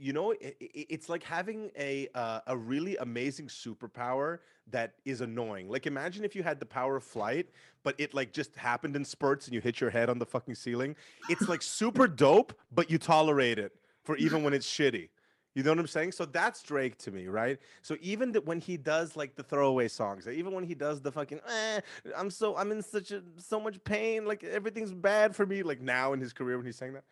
you 0.00 0.12
know, 0.12 0.32
i 0.32 0.54
i- 0.60 0.86
it's 0.88 1.08
like 1.08 1.22
having 1.22 1.70
a 1.78 2.08
uh, 2.14 2.40
a 2.46 2.56
really 2.56 2.96
amazing 2.98 3.48
superpower 3.48 4.38
that 4.70 4.94
is 5.04 5.20
annoying. 5.20 5.68
Like 5.68 5.86
imagine 5.86 6.24
if 6.24 6.34
you 6.34 6.42
had 6.42 6.58
the 6.60 6.66
power 6.66 6.96
of 6.96 7.04
flight, 7.04 7.48
but 7.82 7.94
it 7.98 8.14
like 8.14 8.32
just 8.32 8.56
happened 8.56 8.96
in 8.96 9.04
spurts 9.04 9.46
and 9.46 9.54
you 9.54 9.60
hit 9.60 9.80
your 9.80 9.90
head 9.90 10.08
on 10.10 10.18
the 10.18 10.26
fucking 10.26 10.54
ceiling. 10.54 10.96
It's 11.28 11.48
like 11.48 11.62
super 11.62 12.08
dope, 12.26 12.52
but 12.72 12.90
you 12.90 12.98
tolerate 12.98 13.58
it 13.58 13.72
for 14.02 14.16
even 14.26 14.42
when 14.42 14.54
it's 14.54 14.66
shitty. 14.68 15.08
You 15.54 15.64
know 15.64 15.70
what 15.72 15.80
I'm 15.80 15.88
saying? 15.88 16.12
So 16.12 16.24
that's 16.26 16.62
Drake 16.62 16.96
to 16.98 17.10
me, 17.10 17.26
right? 17.26 17.58
So 17.82 17.96
even 18.00 18.30
that 18.32 18.46
when 18.46 18.60
he 18.60 18.76
does 18.76 19.16
like 19.16 19.34
the 19.34 19.42
throwaway 19.42 19.88
songs, 19.88 20.28
even 20.28 20.52
when 20.52 20.62
he 20.62 20.74
does 20.76 21.00
the 21.02 21.10
fucking, 21.10 21.40
eh, 21.48 21.80
I'm 22.16 22.30
so 22.30 22.56
I'm 22.56 22.70
in 22.70 22.82
such 22.82 23.10
a 23.10 23.22
so 23.38 23.58
much 23.58 23.82
pain, 23.82 24.26
like 24.26 24.44
everything's 24.44 24.94
bad 24.94 25.34
for 25.34 25.44
me. 25.46 25.64
Like 25.64 25.80
now 25.80 26.12
in 26.12 26.20
his 26.20 26.32
career 26.32 26.56
when 26.56 26.66
he's 26.66 26.76
saying 26.76 26.92
that, 26.92 27.04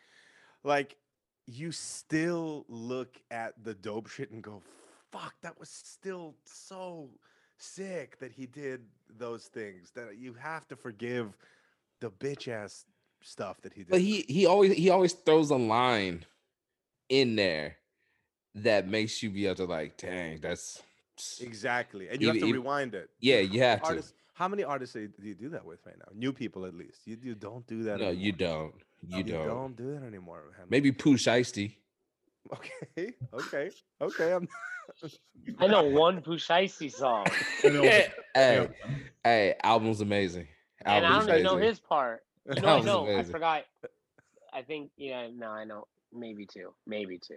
like 0.62 0.96
you 1.48 1.72
still 1.72 2.66
look 2.68 3.16
at 3.30 3.54
the 3.64 3.72
dope 3.72 4.08
shit 4.08 4.30
and 4.30 4.42
go, 4.42 4.62
fuck, 5.10 5.34
that 5.42 5.58
was 5.58 5.70
still 5.70 6.34
so 6.44 7.08
sick 7.56 8.18
that 8.20 8.30
he 8.30 8.44
did 8.44 8.82
those 9.16 9.46
things. 9.46 9.90
That 9.94 10.18
you 10.18 10.34
have 10.34 10.68
to 10.68 10.76
forgive 10.76 11.36
the 12.00 12.10
bitch 12.10 12.48
ass 12.48 12.84
stuff 13.22 13.62
that 13.62 13.72
he 13.72 13.80
did. 13.80 13.90
But 13.90 14.02
he 14.02 14.26
he 14.28 14.44
always 14.44 14.74
he 14.74 14.90
always 14.90 15.14
throws 15.14 15.50
a 15.50 15.56
line 15.56 16.26
in 17.08 17.34
there 17.34 17.76
that 18.54 18.86
makes 18.86 19.22
you 19.22 19.30
be 19.30 19.46
able 19.46 19.56
to 19.56 19.64
like, 19.64 19.96
dang, 19.96 20.40
that's 20.40 20.82
exactly, 21.40 22.08
and 22.10 22.20
you 22.20 22.28
have 22.28 22.36
to 22.36 22.40
even- 22.40 22.52
rewind 22.52 22.94
it. 22.94 23.08
yeah, 23.20 23.38
you 23.38 23.62
have 23.62 23.82
to. 23.84 24.04
Artists- 24.38 24.40
How 24.40 24.48
many 24.48 24.64
artists 24.64 24.94
do 24.94 25.08
you- 25.22 25.34
do 25.34 25.48
that 25.50 25.64
with 25.64 25.80
right 25.86 25.96
now? 25.98 26.06
New 26.14 26.32
people, 26.32 26.64
at 26.66 26.74
least. 26.74 27.06
You, 27.06 27.18
you 27.22 27.34
don't 27.34 27.66
do 27.66 27.82
that. 27.84 28.00
No, 28.00 28.10
you 28.10 28.32
don't. 28.32 28.74
You, 29.06 29.18
You 29.18 29.22
don't. 29.24 29.42
You 29.42 29.48
don't 29.48 29.76
do 29.76 29.94
that 29.94 30.04
anymore. 30.06 30.42
man. 30.56 30.66
Maybe 30.70 30.92
Pooh 30.92 31.14
Shiesty. 31.16 31.76
Okay. 32.52 33.14
Okay. 33.34 33.70
Okay. 34.00 34.32
I'm. 34.32 34.48
I 35.58 35.66
know 35.66 35.82
one 36.06 36.22
Pooh 36.22 36.36
Shiesty 36.38 36.90
song, 36.90 37.26
hey, 37.62 38.10
yeah. 38.34 38.66
hey, 39.22 39.54
album's 39.62 40.00
amazing. 40.00 40.48
and 40.82 41.04
I 41.04 41.10
don't 41.20 41.28
even 41.28 41.42
know 41.42 41.56
his 41.58 41.78
part. 41.78 42.24
You 42.46 42.60
know, 42.62 42.68
I 42.68 42.70
Album's 42.70 42.86
know. 42.86 43.18
I 43.18 43.22
forgot. 43.24 43.64
I 44.52 44.62
think. 44.62 44.90
Yeah. 44.96 45.28
No, 45.36 45.48
I 45.50 45.64
know. 45.64 45.86
Maybe 46.12 46.46
two. 46.46 46.72
Maybe 46.86 47.18
two. 47.18 47.36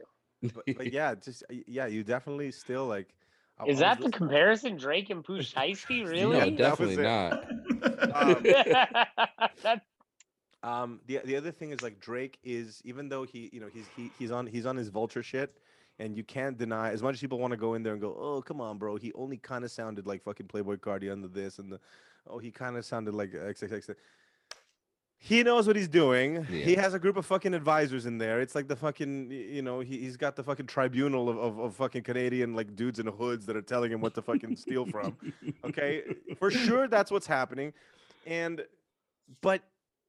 But, 0.53 0.63
but 0.77 0.93
yeah, 0.93 1.13
just 1.15 1.43
yeah, 1.67 1.87
you 1.87 2.03
definitely 2.03 2.51
still 2.51 2.85
like. 2.87 3.09
I- 3.61 3.65
Is 3.67 3.81
I 3.81 3.85
that 3.89 3.97
the 3.99 4.05
listening- 4.05 4.17
comparison? 4.17 4.77
Drake 4.77 5.09
and 5.09 5.23
Pooh 5.23 5.39
Shiesty? 5.39 6.05
Really? 6.07 6.55
that 6.55 6.79
was 6.79 6.95
definitely 6.95 7.03
not. 7.03 7.47
Um, 9.63 9.79
Um, 10.63 10.99
the 11.07 11.19
the 11.25 11.35
other 11.35 11.51
thing 11.51 11.71
is 11.71 11.81
like 11.81 11.99
Drake 11.99 12.37
is 12.43 12.81
even 12.85 13.09
though 13.09 13.23
he 13.23 13.49
you 13.51 13.59
know 13.59 13.67
he's 13.73 13.85
he, 13.95 14.11
he's 14.19 14.29
on 14.29 14.45
he's 14.45 14.67
on 14.67 14.77
his 14.77 14.89
vulture 14.89 15.23
shit, 15.23 15.57
and 15.97 16.15
you 16.15 16.23
can't 16.23 16.55
deny 16.55 16.91
as 16.91 17.01
much 17.01 17.15
as 17.15 17.19
people 17.21 17.39
want 17.39 17.49
to 17.49 17.57
go 17.57 17.73
in 17.73 17.81
there 17.81 17.93
and 17.93 18.01
go 18.01 18.15
oh 18.19 18.43
come 18.43 18.61
on 18.61 18.77
bro 18.77 18.95
he 18.95 19.11
only 19.13 19.37
kind 19.37 19.63
of 19.65 19.71
sounded 19.71 20.05
like 20.05 20.21
fucking 20.21 20.45
Playboi 20.47 20.77
Carti 20.77 21.11
under 21.11 21.27
this 21.27 21.57
and 21.57 21.71
the 21.71 21.79
oh 22.27 22.37
he 22.37 22.51
kind 22.51 22.77
of 22.77 22.85
sounded 22.85 23.15
like 23.15 23.31
XXX. 23.31 23.95
He 25.23 25.43
knows 25.43 25.67
what 25.67 25.75
he's 25.75 25.87
doing. 25.87 26.43
He 26.45 26.73
has 26.73 26.95
a 26.95 26.99
group 26.99 27.15
of 27.15 27.27
fucking 27.27 27.53
advisors 27.53 28.07
in 28.07 28.17
there. 28.17 28.41
It's 28.41 28.55
like 28.55 28.67
the 28.67 28.75
fucking, 28.75 29.29
you 29.29 29.61
know, 29.61 29.79
he, 29.79 29.99
he's 29.99 30.17
got 30.17 30.35
the 30.35 30.41
fucking 30.41 30.65
tribunal 30.65 31.29
of, 31.29 31.37
of, 31.37 31.59
of 31.59 31.75
fucking 31.75 32.01
Canadian 32.01 32.55
like 32.55 32.75
dudes 32.75 32.97
in 32.97 33.05
hoods 33.05 33.45
that 33.45 33.55
are 33.55 33.61
telling 33.61 33.91
him 33.91 34.01
what 34.01 34.15
to 34.15 34.23
fucking 34.23 34.55
steal 34.55 34.85
from. 34.87 35.15
Okay, 35.63 36.01
for 36.39 36.49
sure 36.49 36.87
that's 36.87 37.11
what's 37.11 37.27
happening, 37.27 37.71
and 38.25 38.65
but 39.41 39.61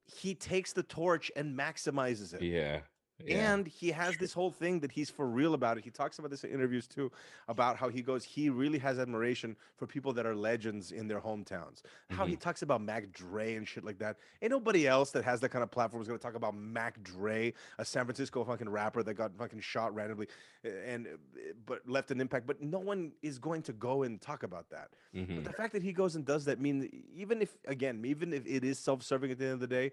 he 0.06 0.34
takes 0.34 0.72
the 0.72 0.82
torch 0.82 1.30
and 1.36 1.56
maximizes 1.56 2.32
it. 2.32 2.40
Yeah. 2.42 2.80
Yeah. 3.26 3.52
And 3.54 3.66
he 3.66 3.90
has 3.90 4.16
this 4.16 4.32
whole 4.32 4.50
thing 4.50 4.80
that 4.80 4.92
he's 4.92 5.10
for 5.10 5.26
real 5.26 5.54
about 5.54 5.78
it. 5.78 5.84
He 5.84 5.90
talks 5.90 6.18
about 6.18 6.30
this 6.30 6.44
in 6.44 6.50
interviews 6.50 6.86
too, 6.86 7.10
about 7.48 7.76
how 7.76 7.88
he 7.88 8.02
goes, 8.02 8.24
he 8.24 8.50
really 8.50 8.78
has 8.78 8.98
admiration 8.98 9.56
for 9.76 9.86
people 9.86 10.12
that 10.14 10.26
are 10.26 10.34
legends 10.34 10.92
in 10.92 11.08
their 11.08 11.20
hometowns. 11.20 11.82
How 12.10 12.26
he 12.26 12.36
talks 12.36 12.62
about 12.62 12.80
Mac 12.80 13.12
Dre 13.12 13.54
and 13.54 13.66
shit 13.66 13.84
like 13.84 13.98
that. 13.98 14.16
Ain't 14.40 14.50
nobody 14.50 14.86
else 14.86 15.10
that 15.12 15.24
has 15.24 15.40
that 15.40 15.50
kind 15.50 15.62
of 15.62 15.70
platform 15.70 16.00
is 16.02 16.08
gonna 16.08 16.18
talk 16.18 16.34
about 16.34 16.54
Mac 16.54 17.02
Dre, 17.02 17.52
a 17.78 17.84
San 17.84 18.04
Francisco 18.04 18.44
fucking 18.44 18.68
rapper 18.68 19.02
that 19.02 19.14
got 19.14 19.34
fucking 19.36 19.60
shot 19.60 19.94
randomly, 19.94 20.26
and 20.64 21.06
uh, 21.06 21.40
but 21.66 21.88
left 21.88 22.10
an 22.10 22.20
impact. 22.20 22.46
But 22.46 22.60
no 22.62 22.78
one 22.78 23.12
is 23.22 23.38
going 23.38 23.62
to 23.62 23.72
go 23.72 24.02
and 24.04 24.20
talk 24.20 24.42
about 24.42 24.68
that. 24.70 24.90
Mhm. 25.14 25.36
But 25.36 25.44
the 25.44 25.52
fact 25.52 25.72
that 25.72 25.82
he 25.82 25.92
goes 25.92 26.16
and 26.16 26.24
does 26.24 26.44
that 26.46 26.60
mean 26.60 27.04
even 27.14 27.42
if 27.42 27.56
again, 27.66 28.02
even 28.04 28.32
if 28.32 28.46
it 28.46 28.64
is 28.64 28.78
self-serving 28.78 29.30
at 29.30 29.38
the 29.38 29.44
end 29.44 29.54
of 29.54 29.60
the 29.60 29.66
day, 29.66 29.92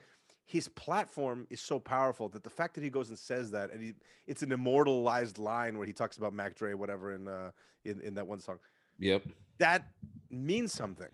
his 0.50 0.68
platform 0.68 1.46
is 1.52 1.62
so 1.62 1.78
powerful 1.78 2.28
that 2.28 2.44
the 2.44 2.50
fact 2.50 2.74
that 2.74 2.84
he 2.84 2.90
goes 2.90 3.10
and 3.10 3.20
says 3.20 3.52
that 3.52 3.72
and 3.72 3.84
he 3.84 3.94
it's 4.26 4.42
an 4.42 4.52
immortalized 4.52 5.38
line 5.38 5.78
where 5.78 5.86
he 5.86 5.94
talks 5.94 6.18
about 6.18 6.34
Mac 6.34 6.56
Dre, 6.56 6.74
whatever, 6.74 7.14
in 7.14 7.28
uh 7.28 7.52
in, 7.86 8.02
in 8.02 8.16
that 8.16 8.26
one 8.26 8.40
song. 8.40 8.58
Yep. 8.98 9.28
That 9.60 9.88
means 10.32 10.74
something. 10.74 11.10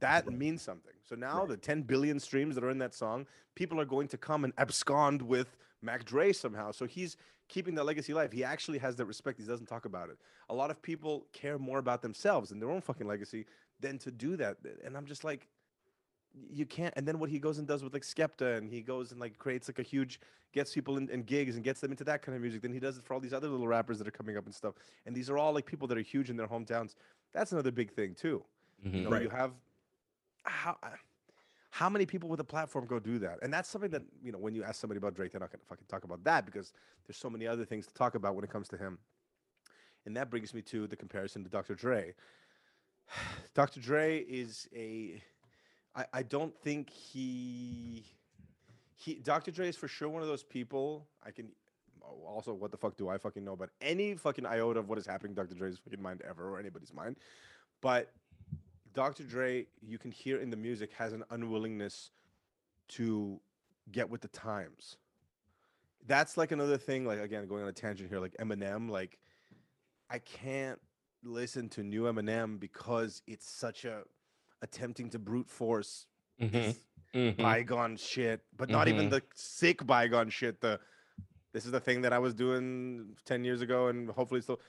That 0.00 0.32
means 0.32 0.62
something. 0.62 0.94
So 1.04 1.16
now 1.16 1.44
the 1.44 1.58
10 1.58 1.82
billion 1.82 2.18
streams 2.18 2.54
that 2.54 2.64
are 2.64 2.70
in 2.70 2.78
that 2.78 2.94
song, 2.94 3.26
people 3.54 3.78
are 3.78 3.84
going 3.84 4.08
to 4.08 4.16
come 4.16 4.44
and 4.44 4.54
abscond 4.56 5.20
with 5.20 5.58
Mac 5.82 6.06
Dre 6.06 6.32
somehow. 6.32 6.70
So 6.72 6.86
he's 6.86 7.18
keeping 7.48 7.74
that 7.74 7.84
legacy 7.84 8.12
alive. 8.12 8.32
He 8.32 8.42
actually 8.42 8.78
has 8.78 8.96
that 8.96 9.04
respect. 9.04 9.38
He 9.38 9.46
doesn't 9.46 9.66
talk 9.66 9.84
about 9.84 10.08
it. 10.08 10.16
A 10.48 10.54
lot 10.54 10.70
of 10.70 10.80
people 10.80 11.26
care 11.34 11.58
more 11.58 11.78
about 11.78 12.00
themselves 12.00 12.52
and 12.52 12.62
their 12.62 12.70
own 12.70 12.80
fucking 12.80 13.06
legacy 13.06 13.44
than 13.80 13.98
to 13.98 14.10
do 14.10 14.36
that. 14.36 14.56
And 14.82 14.96
I'm 14.96 15.04
just 15.04 15.24
like, 15.24 15.46
you 16.50 16.66
can't. 16.66 16.92
And 16.96 17.06
then 17.06 17.18
what 17.18 17.30
he 17.30 17.38
goes 17.38 17.58
and 17.58 17.66
does 17.66 17.82
with 17.82 17.92
like 17.92 18.02
Skepta, 18.02 18.56
and 18.56 18.70
he 18.70 18.80
goes 18.82 19.12
and 19.12 19.20
like 19.20 19.38
creates 19.38 19.68
like 19.68 19.78
a 19.78 19.82
huge, 19.82 20.20
gets 20.52 20.72
people 20.72 20.96
in, 20.96 21.08
in 21.10 21.22
gigs 21.22 21.54
and 21.56 21.64
gets 21.64 21.80
them 21.80 21.90
into 21.90 22.04
that 22.04 22.22
kind 22.22 22.34
of 22.36 22.42
music. 22.42 22.62
Then 22.62 22.72
he 22.72 22.80
does 22.80 22.98
it 22.98 23.04
for 23.04 23.14
all 23.14 23.20
these 23.20 23.32
other 23.32 23.48
little 23.48 23.68
rappers 23.68 23.98
that 23.98 24.08
are 24.08 24.12
coming 24.12 24.36
up 24.36 24.46
and 24.46 24.54
stuff. 24.54 24.74
And 25.06 25.14
these 25.14 25.28
are 25.30 25.38
all 25.38 25.52
like 25.52 25.66
people 25.66 25.88
that 25.88 25.98
are 25.98 26.02
huge 26.02 26.30
in 26.30 26.36
their 26.36 26.46
hometowns. 26.48 26.94
That's 27.32 27.52
another 27.52 27.70
big 27.70 27.90
thing 27.92 28.14
too. 28.14 28.44
You 28.82 28.90
Mhm. 28.90 29.02
know, 29.04 29.10
Right. 29.10 29.22
you 29.22 29.28
have 29.28 29.52
how 30.44 30.76
uh, 30.82 30.90
how 31.70 31.88
many 31.90 32.06
people 32.06 32.28
with 32.28 32.40
a 32.40 32.44
platform 32.44 32.86
go 32.86 32.98
do 32.98 33.18
that? 33.18 33.38
And 33.42 33.52
that's 33.52 33.68
something 33.68 33.90
that 33.90 34.02
you 34.22 34.32
know 34.32 34.38
when 34.38 34.54
you 34.54 34.64
ask 34.64 34.80
somebody 34.80 34.98
about 34.98 35.14
Drake, 35.14 35.32
they're 35.32 35.40
not 35.40 35.50
going 35.52 35.60
to 35.60 35.66
fucking 35.66 35.86
talk 35.88 36.04
about 36.04 36.24
that 36.24 36.46
because 36.46 36.72
there's 37.06 37.18
so 37.18 37.28
many 37.28 37.46
other 37.46 37.64
things 37.64 37.86
to 37.86 37.94
talk 37.94 38.14
about 38.14 38.34
when 38.34 38.44
it 38.44 38.50
comes 38.50 38.68
to 38.68 38.76
him. 38.76 38.98
And 40.06 40.16
that 40.16 40.30
brings 40.30 40.54
me 40.54 40.62
to 40.62 40.86
the 40.86 40.96
comparison 40.96 41.44
to 41.44 41.50
Dr. 41.50 41.74
Dre. 41.74 42.14
Dr. 43.54 43.80
Dre 43.80 44.20
is 44.20 44.68
a 44.74 45.22
I, 45.98 46.06
I 46.12 46.22
don't 46.22 46.56
think 46.62 46.90
he 46.90 48.04
he 48.94 49.14
Dr. 49.14 49.50
Dre 49.50 49.68
is 49.68 49.76
for 49.76 49.88
sure 49.88 50.08
one 50.08 50.22
of 50.22 50.28
those 50.28 50.44
people 50.44 51.08
I 51.26 51.32
can 51.32 51.48
also 52.24 52.54
what 52.54 52.70
the 52.70 52.76
fuck 52.76 52.96
do 52.96 53.08
I 53.08 53.18
fucking 53.18 53.44
know 53.44 53.52
about 53.52 53.70
any 53.80 54.14
fucking 54.14 54.46
iota 54.46 54.78
of 54.78 54.88
what 54.88 54.98
is 54.98 55.06
happening 55.06 55.32
in 55.32 55.34
Dr. 55.34 55.56
Dre's 55.56 55.78
fucking 55.78 56.00
mind 56.00 56.22
ever 56.28 56.48
or 56.48 56.60
anybody's 56.60 56.94
mind. 56.94 57.16
But 57.80 58.12
Dr. 58.94 59.24
Dre, 59.24 59.66
you 59.80 59.98
can 59.98 60.10
hear 60.10 60.38
in 60.38 60.50
the 60.50 60.56
music, 60.56 60.92
has 60.92 61.12
an 61.12 61.24
unwillingness 61.30 62.10
to 62.88 63.40
get 63.92 64.08
with 64.08 64.20
the 64.20 64.28
times. 64.28 64.96
That's 66.06 66.36
like 66.36 66.52
another 66.52 66.78
thing. 66.78 67.06
Like 67.06 67.20
again, 67.20 67.46
going 67.48 67.62
on 67.64 67.68
a 67.68 67.72
tangent 67.72 68.08
here, 68.08 68.20
like 68.20 68.36
Eminem. 68.40 68.88
Like 68.88 69.18
I 70.08 70.20
can't 70.20 70.80
listen 71.24 71.68
to 71.70 71.82
new 71.82 72.04
Eminem 72.04 72.60
because 72.60 73.22
it's 73.26 73.50
such 73.50 73.84
a 73.84 74.02
attempting 74.62 75.10
to 75.10 75.18
brute 75.18 75.48
force 75.48 76.06
Mhm. 76.40 76.50
this 76.52 76.80
Mhm. 77.14 77.36
bygone 77.36 77.96
shit, 77.96 78.44
but 78.56 78.68
not 78.68 78.88
even 78.88 79.06
Mhm. 79.06 79.10
the 79.10 79.22
sick 79.34 79.86
bygone 79.86 80.30
shit. 80.30 80.60
The 80.60 80.80
this 81.52 81.64
is 81.64 81.72
the 81.72 81.80
thing 81.80 82.02
that 82.02 82.12
I 82.12 82.18
was 82.18 82.34
doing 82.34 83.16
ten 83.24 83.44
years 83.44 83.62
ago, 83.62 83.88
and 83.88 84.10
hopefully 84.10 84.40
still. 84.40 84.60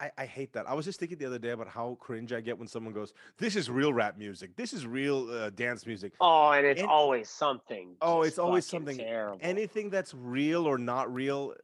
I, 0.00 0.10
I 0.18 0.26
hate 0.26 0.52
that. 0.54 0.68
I 0.68 0.74
was 0.74 0.84
just 0.84 0.98
thinking 0.98 1.18
the 1.18 1.24
other 1.24 1.38
day 1.38 1.50
about 1.50 1.68
how 1.68 1.94
cringe 2.00 2.32
I 2.32 2.40
get 2.40 2.58
when 2.58 2.66
someone 2.66 2.92
goes, 2.92 3.14
"This 3.38 3.54
is 3.54 3.70
real 3.70 3.92
rap 3.94 4.18
music. 4.18 4.56
This 4.56 4.72
is 4.72 4.86
real 4.86 5.30
uh, 5.30 5.50
dance 5.50 5.86
music." 5.86 6.14
Oh, 6.20 6.50
and 6.50 6.66
it's 6.66 6.80
And- 6.80 6.90
always 6.90 7.30
something. 7.30 7.96
Oh, 8.02 8.22
it's 8.22 8.38
always 8.38 8.66
something- 8.66 8.98
terrible. 8.98 9.38
Anything 9.40 9.90
that's 9.90 10.12
real 10.12 10.66
or 10.66 10.78
not 10.78 11.12
real, 11.14 11.54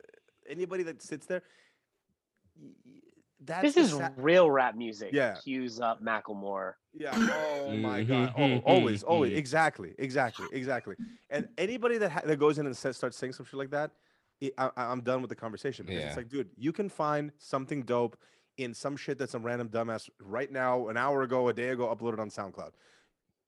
anybody 0.49 0.85
that 0.85 1.03
sits 1.03 1.27
there, 1.27 1.43
y- 2.57 2.71
y- 2.87 3.01
that's 3.45 3.63
this 3.63 3.77
is 3.77 3.91
sa- 3.93 4.11
real 4.17 4.51
rap 4.51 4.75
music. 4.77 5.11
Yeah. 5.13 5.37
Cues 5.43 5.81
up 5.81 6.03
Macklemore. 6.03 6.75
Yeah. 6.93 7.13
Oh 7.15 7.73
my 7.77 8.03
god. 8.05 8.35
Oh, 8.39 8.59
always, 8.59 9.03
always. 9.03 9.33
Exactly. 9.39 9.95
Exactly. 9.99 10.47
Exactly. 10.53 10.97
And 11.31 11.49
anybody 11.57 11.99
that 11.99 12.11
ha- 12.11 12.23
that 12.25 12.37
goes 12.39 12.59
in 12.59 12.67
and 12.67 12.77
says, 12.77 12.97
starts 12.97 13.17
saying 13.17 13.33
some 13.33 13.47
shit 13.47 13.55
like 13.59 13.71
that, 13.71 13.93
it, 14.41 14.53
I, 14.59 14.71
I- 14.77 14.85
I'm 14.87 15.01
done 15.03 15.21
with 15.23 15.29
the 15.31 15.37
conversation 15.37 15.87
because 15.87 16.01
Yeah. 16.03 16.09
it's 16.09 16.17
like, 16.17 16.29
dude, 16.29 16.51
you 16.57 16.73
can 16.73 16.89
find 16.89 17.33
something 17.39 17.83
dope 17.83 18.17
in 18.59 18.75
some 18.75 18.97
shit 18.97 19.17
that 19.19 19.31
some 19.31 19.43
random 19.43 19.69
dumbass 19.71 20.11
right 20.21 20.51
now, 20.53 20.89
an 20.89 20.97
hour 20.99 21.23
ago, 21.23 21.49
a 21.49 21.55
day 21.55 21.71
ago, 21.71 21.87
uploaded 21.95 22.19
on 22.19 22.29
SoundCloud. 22.29 22.73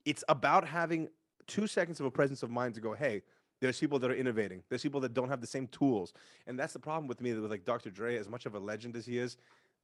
It's 0.04 0.24
about 0.28 0.66
having 0.66 1.08
two 1.46 1.66
seconds 1.66 2.00
of 2.00 2.06
a 2.06 2.10
presence 2.10 2.42
of 2.42 2.50
mind 2.50 2.74
to 2.76 2.80
go, 2.80 2.94
hey, 2.94 3.22
there's 3.60 3.78
people 3.78 3.98
that 4.00 4.10
are 4.10 4.14
innovating. 4.14 4.62
There's 4.68 4.82
people 4.82 5.00
that 5.02 5.12
don't 5.14 5.28
have 5.28 5.40
the 5.40 5.46
same 5.46 5.68
tools, 5.68 6.12
and 6.46 6.58
that's 6.58 6.72
the 6.72 6.80
problem 6.80 7.06
with 7.06 7.20
me 7.20 7.32
with 7.34 7.50
like 7.50 7.64
Dr. 7.64 7.90
Dre. 7.90 8.16
As 8.16 8.28
much 8.28 8.44
of 8.46 8.54
a 8.54 8.58
legend 8.58 8.96
as 8.96 9.06
he 9.06 9.18
is, 9.18 9.36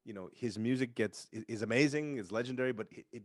you 0.05 0.13
know, 0.13 0.29
his 0.33 0.57
music 0.57 0.95
gets 0.95 1.27
is 1.31 1.61
amazing, 1.61 2.17
is 2.17 2.31
legendary, 2.31 2.71
but 2.73 2.87
it, 2.91 3.05
it 3.11 3.23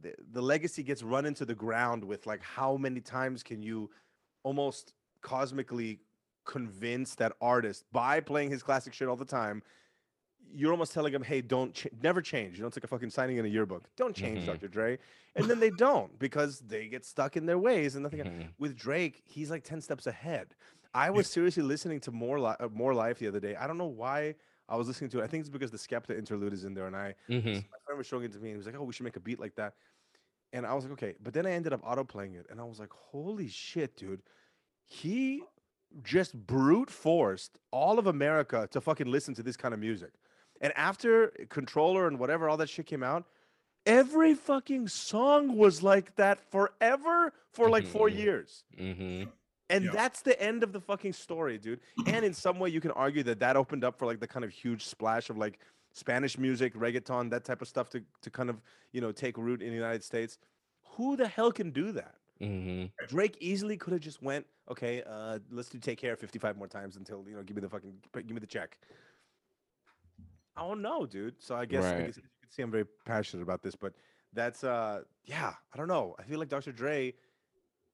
the, 0.00 0.14
the 0.32 0.40
legacy 0.42 0.82
gets 0.82 1.02
run 1.02 1.26
into 1.26 1.44
the 1.44 1.54
ground 1.54 2.02
with 2.04 2.26
like 2.26 2.42
how 2.42 2.76
many 2.76 3.00
times 3.00 3.42
can 3.42 3.62
you 3.62 3.90
almost 4.42 4.94
cosmically 5.20 6.00
convince 6.46 7.14
that 7.16 7.32
artist 7.40 7.84
by 7.92 8.20
playing 8.20 8.50
his 8.50 8.62
classic 8.62 8.94
shit 8.94 9.08
all 9.08 9.16
the 9.16 9.24
time 9.24 9.62
you're 10.52 10.72
almost 10.72 10.92
telling 10.92 11.12
him 11.14 11.22
hey 11.22 11.40
don't 11.40 11.74
ch- 11.74 11.86
never 12.02 12.20
change. 12.20 12.56
You 12.56 12.62
know 12.62 12.66
it's 12.66 12.76
like 12.76 12.82
a 12.84 12.88
fucking 12.88 13.10
signing 13.10 13.36
in 13.36 13.44
a 13.44 13.48
yearbook. 13.48 13.84
Don't 13.96 14.16
change 14.16 14.42
Mhm. 14.42 14.46
dr 14.46 14.68
dre. 14.68 14.98
And 15.36 15.46
then 15.48 15.60
they 15.60 15.70
don't 15.70 16.18
because 16.18 16.58
they 16.60 16.88
get 16.88 17.04
stuck 17.04 17.36
in 17.36 17.46
their 17.46 17.58
ways 17.58 17.94
and 17.94 18.02
nothing 18.02 18.20
Mhm. 18.20 18.48
with 18.58 18.74
drake 18.76 19.22
he's 19.26 19.50
like 19.50 19.62
10 19.62 19.80
steps 19.80 20.06
ahead. 20.08 20.56
I 20.92 21.10
was 21.10 21.28
seriously 21.30 21.62
listening 21.62 22.00
to 22.00 22.10
more 22.10 22.40
li- 22.40 22.56
uh, 22.58 22.68
more 22.72 22.94
life 22.94 23.18
the 23.20 23.28
other 23.28 23.38
day. 23.38 23.54
I 23.54 23.66
don't 23.68 23.78
know 23.78 23.86
why 23.86 24.34
i 24.70 24.76
was 24.76 24.88
listening 24.88 25.10
to 25.10 25.20
it 25.20 25.24
i 25.24 25.28
think 25.28 25.42
it's 25.42 25.50
because 25.50 25.70
the 25.72 25.78
skepta 25.78 26.16
interlude 26.18 26.52
is 26.54 26.64
in 26.64 26.74
there 26.74 26.86
and 26.88 26.96
i 26.96 27.14
Mhm. 27.28 27.70
my 27.72 27.78
friend 27.86 27.98
was 27.98 28.06
showing 28.06 28.24
it 28.24 28.32
to 28.32 28.38
me 28.40 28.50
and 28.50 28.54
he 28.54 28.58
was 28.58 28.66
like, 28.66 28.76
"Oh, 28.76 28.84
we 28.84 28.92
should 28.94 29.04
make 29.04 29.16
a 29.16 29.20
beat 29.20 29.40
like 29.40 29.56
that." 29.56 29.74
And 30.52 30.66
I 30.66 30.74
was 30.74 30.84
like, 30.84 30.92
"Okay," 30.94 31.16
but 31.20 31.34
then 31.34 31.46
I 31.46 31.52
ended 31.52 31.72
up 31.72 31.80
auto 31.84 32.04
playing 32.04 32.34
it, 32.34 32.46
and 32.50 32.60
I 32.60 32.64
was 32.64 32.80
like, 32.80 32.92
"Holy 32.92 33.48
shit, 33.48 33.96
dude!" 33.96 34.22
He 34.86 35.44
just 36.02 36.34
brute 36.46 36.90
forced 36.90 37.58
all 37.72 37.98
of 37.98 38.06
America 38.06 38.68
to 38.72 38.80
fucking 38.80 39.08
listen 39.08 39.34
to 39.34 39.42
this 39.42 39.56
kind 39.56 39.74
of 39.74 39.80
music. 39.80 40.14
And 40.60 40.72
after 40.76 41.28
Controlla 41.50 42.06
and 42.08 42.18
whatever 42.18 42.48
all 42.48 42.56
that 42.58 42.68
shit 42.70 42.86
came 42.86 43.02
out, 43.02 43.26
every 43.86 44.34
fucking 44.34 44.88
song 44.88 45.56
was 45.56 45.82
like 45.82 46.16
that 46.16 46.40
forever 46.40 47.32
for 47.52 47.70
like 47.70 47.86
four 47.86 48.08
Mhm. 48.08 48.10
years. 48.10 48.64
Mhm. 48.78 49.32
And 49.70 49.84
Yeah. 49.84 49.92
that's 49.92 50.20
the 50.22 50.38
end 50.42 50.62
of 50.62 50.72
the 50.72 50.80
fucking 50.80 51.12
story, 51.12 51.56
dude. 51.56 51.80
And 52.06 52.24
in 52.24 52.34
some 52.34 52.58
way, 52.58 52.68
you 52.70 52.80
can 52.80 52.90
argue 52.90 53.22
that 53.22 53.38
that 53.38 53.56
opened 53.56 53.84
up 53.84 53.96
for 53.98 54.04
like 54.04 54.20
the 54.20 54.26
kind 54.26 54.44
of 54.44 54.50
huge 54.50 54.84
splash 54.84 55.30
of 55.30 55.38
like 55.38 55.60
Spanish 55.92 56.36
music, 56.36 56.74
reggaeton, 56.74 57.30
that 57.30 57.44
type 57.44 57.62
of 57.62 57.68
stuff 57.68 57.88
to 57.90 58.04
to 58.20 58.30
kind 58.30 58.50
of 58.50 58.60
you 58.92 59.00
know 59.00 59.12
take 59.12 59.38
root 59.38 59.62
in 59.62 59.68
the 59.70 59.74
United 59.76 60.04
States. 60.04 60.38
Who 60.96 61.16
the 61.16 61.26
hell 61.28 61.52
can 61.52 61.70
do 61.70 61.92
that? 61.92 62.16
Mhm. 62.40 62.90
Drake 63.08 63.36
easily 63.40 63.76
could 63.76 63.92
have 63.92 64.02
just 64.02 64.22
went, 64.22 64.46
okay, 64.70 65.02
uh, 65.02 65.38
let's 65.50 65.68
do 65.68 65.78
take 65.78 65.98
care 65.98 66.16
55 66.16 66.56
more 66.56 66.66
times 66.68 66.96
until 66.96 67.24
you 67.28 67.36
know, 67.36 67.42
give 67.42 67.54
me 67.54 67.60
the 67.60 67.68
fucking, 67.68 68.02
give 68.14 68.30
me 68.30 68.40
the 68.40 68.46
check. 68.46 68.78
I 70.56 70.62
don't 70.62 70.82
know, 70.82 71.06
dude. 71.06 71.40
So 71.40 71.54
I 71.54 71.64
guess, 71.64 71.84
I 71.84 72.02
guess 72.02 72.16
you 72.16 72.22
can 72.22 72.50
see 72.50 72.62
I'm 72.62 72.70
very 72.70 72.86
passionate 73.04 73.42
about 73.42 73.62
this, 73.62 73.76
but 73.76 73.94
that's 74.32 74.64
uh, 74.64 75.04
yeah, 75.24 75.54
I 75.72 75.76
don't 75.76 75.88
know. 75.88 76.16
I 76.18 76.22
feel 76.24 76.38
like 76.38 76.48
Dr. 76.48 76.72
Dre 76.72 77.14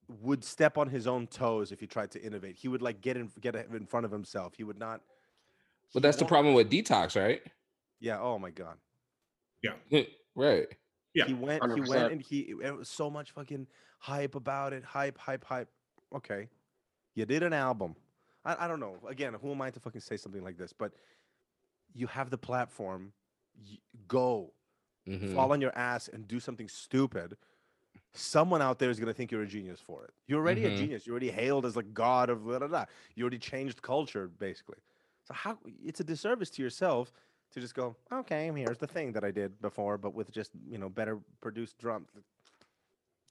would 0.07 0.43
step 0.43 0.77
on 0.77 0.87
his 0.89 1.05
own 1.07 1.27
toes 1.27 1.71
if 1.71 1.79
he 1.79 1.87
tried 1.87 2.11
to 2.11 2.21
innovate. 2.23 2.55
He 2.55 2.67
would 2.67 2.81
like 2.81 3.01
get 3.01 3.17
in, 3.17 3.29
get 3.41 3.55
in 3.55 3.85
front 3.85 4.05
of 4.05 4.11
himself. 4.11 4.53
He 4.55 4.63
would 4.63 4.79
not. 4.79 5.01
But 5.93 6.03
that's 6.03 6.17
the 6.17 6.25
problem 6.25 6.53
with 6.53 6.69
detox, 6.71 7.19
right? 7.19 7.41
Yeah. 7.99 8.19
Oh 8.19 8.37
my 8.39 8.51
god. 8.51 8.77
Yeah. 9.61 10.03
right. 10.35 10.67
Yeah, 11.13 11.25
he 11.25 11.33
went 11.33 11.63
he 11.63 11.69
100%. 11.81 11.87
went 11.89 12.11
and 12.11 12.21
he 12.21 12.39
it 12.61 12.77
was 12.77 12.89
so 12.89 13.09
much 13.09 13.31
fucking 13.31 13.65
hype 13.99 14.35
about 14.35 14.71
it 14.71 14.83
hype 14.83 15.17
hype 15.17 15.43
hype 15.43 15.67
okay 16.13 16.47
you 17.15 17.25
did 17.25 17.41
an 17.41 17.53
album 17.53 17.95
I, 18.45 18.65
I 18.65 18.67
don't 18.67 18.79
know 18.79 18.97
again 19.07 19.33
who 19.41 19.49
am 19.51 19.59
i 19.63 19.71
to 19.71 19.79
fucking 19.79 20.01
say 20.01 20.15
something 20.17 20.43
like 20.43 20.57
this 20.59 20.73
but 20.73 20.91
you 21.95 22.05
have 22.05 22.29
the 22.29 22.37
platform 22.37 23.13
y- 23.67 23.79
go 24.07 24.53
Mhm. 25.07 25.33
fall 25.33 25.51
on 25.53 25.59
your 25.59 25.75
ass 25.75 26.07
and 26.07 26.27
do 26.27 26.39
something 26.39 26.67
stupid 26.69 27.35
someone 28.17 28.61
out 28.61 28.79
there 28.79 28.89
is 28.89 28.99
going 28.99 29.07
to 29.07 29.13
think 29.13 29.31
you're 29.31 29.43
a 29.43 29.47
genius 29.47 29.79
for 29.79 30.03
it. 30.05 30.11
You're 30.27 30.39
already 30.39 30.63
Mhm. 30.63 30.73
a 30.73 30.77
genius. 30.77 31.05
You're 31.05 31.13
already 31.13 31.31
hailed 31.31 31.65
as 31.65 31.75
like 31.75 31.93
god 31.93 32.29
of 32.29 32.43
blah, 32.43 32.59
blah, 32.59 32.67
blah. 32.67 32.85
You 33.15 33.23
already 33.23 33.39
changed 33.39 33.81
culture 33.81 34.27
basically. 34.27 34.77
So 35.25 35.33
how 35.33 35.57
it's 35.83 35.99
a 35.99 36.03
disservice 36.03 36.49
to 36.51 36.61
yourself 36.61 37.11
to 37.51 37.59
just 37.59 37.75
go, 37.75 37.95
okay, 38.11 38.51
here's 38.55 38.77
the 38.77 38.87
thing 38.87 39.11
that 39.13 39.23
I 39.23 39.31
did 39.31 39.61
before, 39.61 39.97
but 39.97 40.13
with 40.13 40.31
just 40.31 40.51
you 40.69 40.77
know 40.77 40.89
better 40.89 41.19
produced 41.41 41.77
drums. 41.77 42.09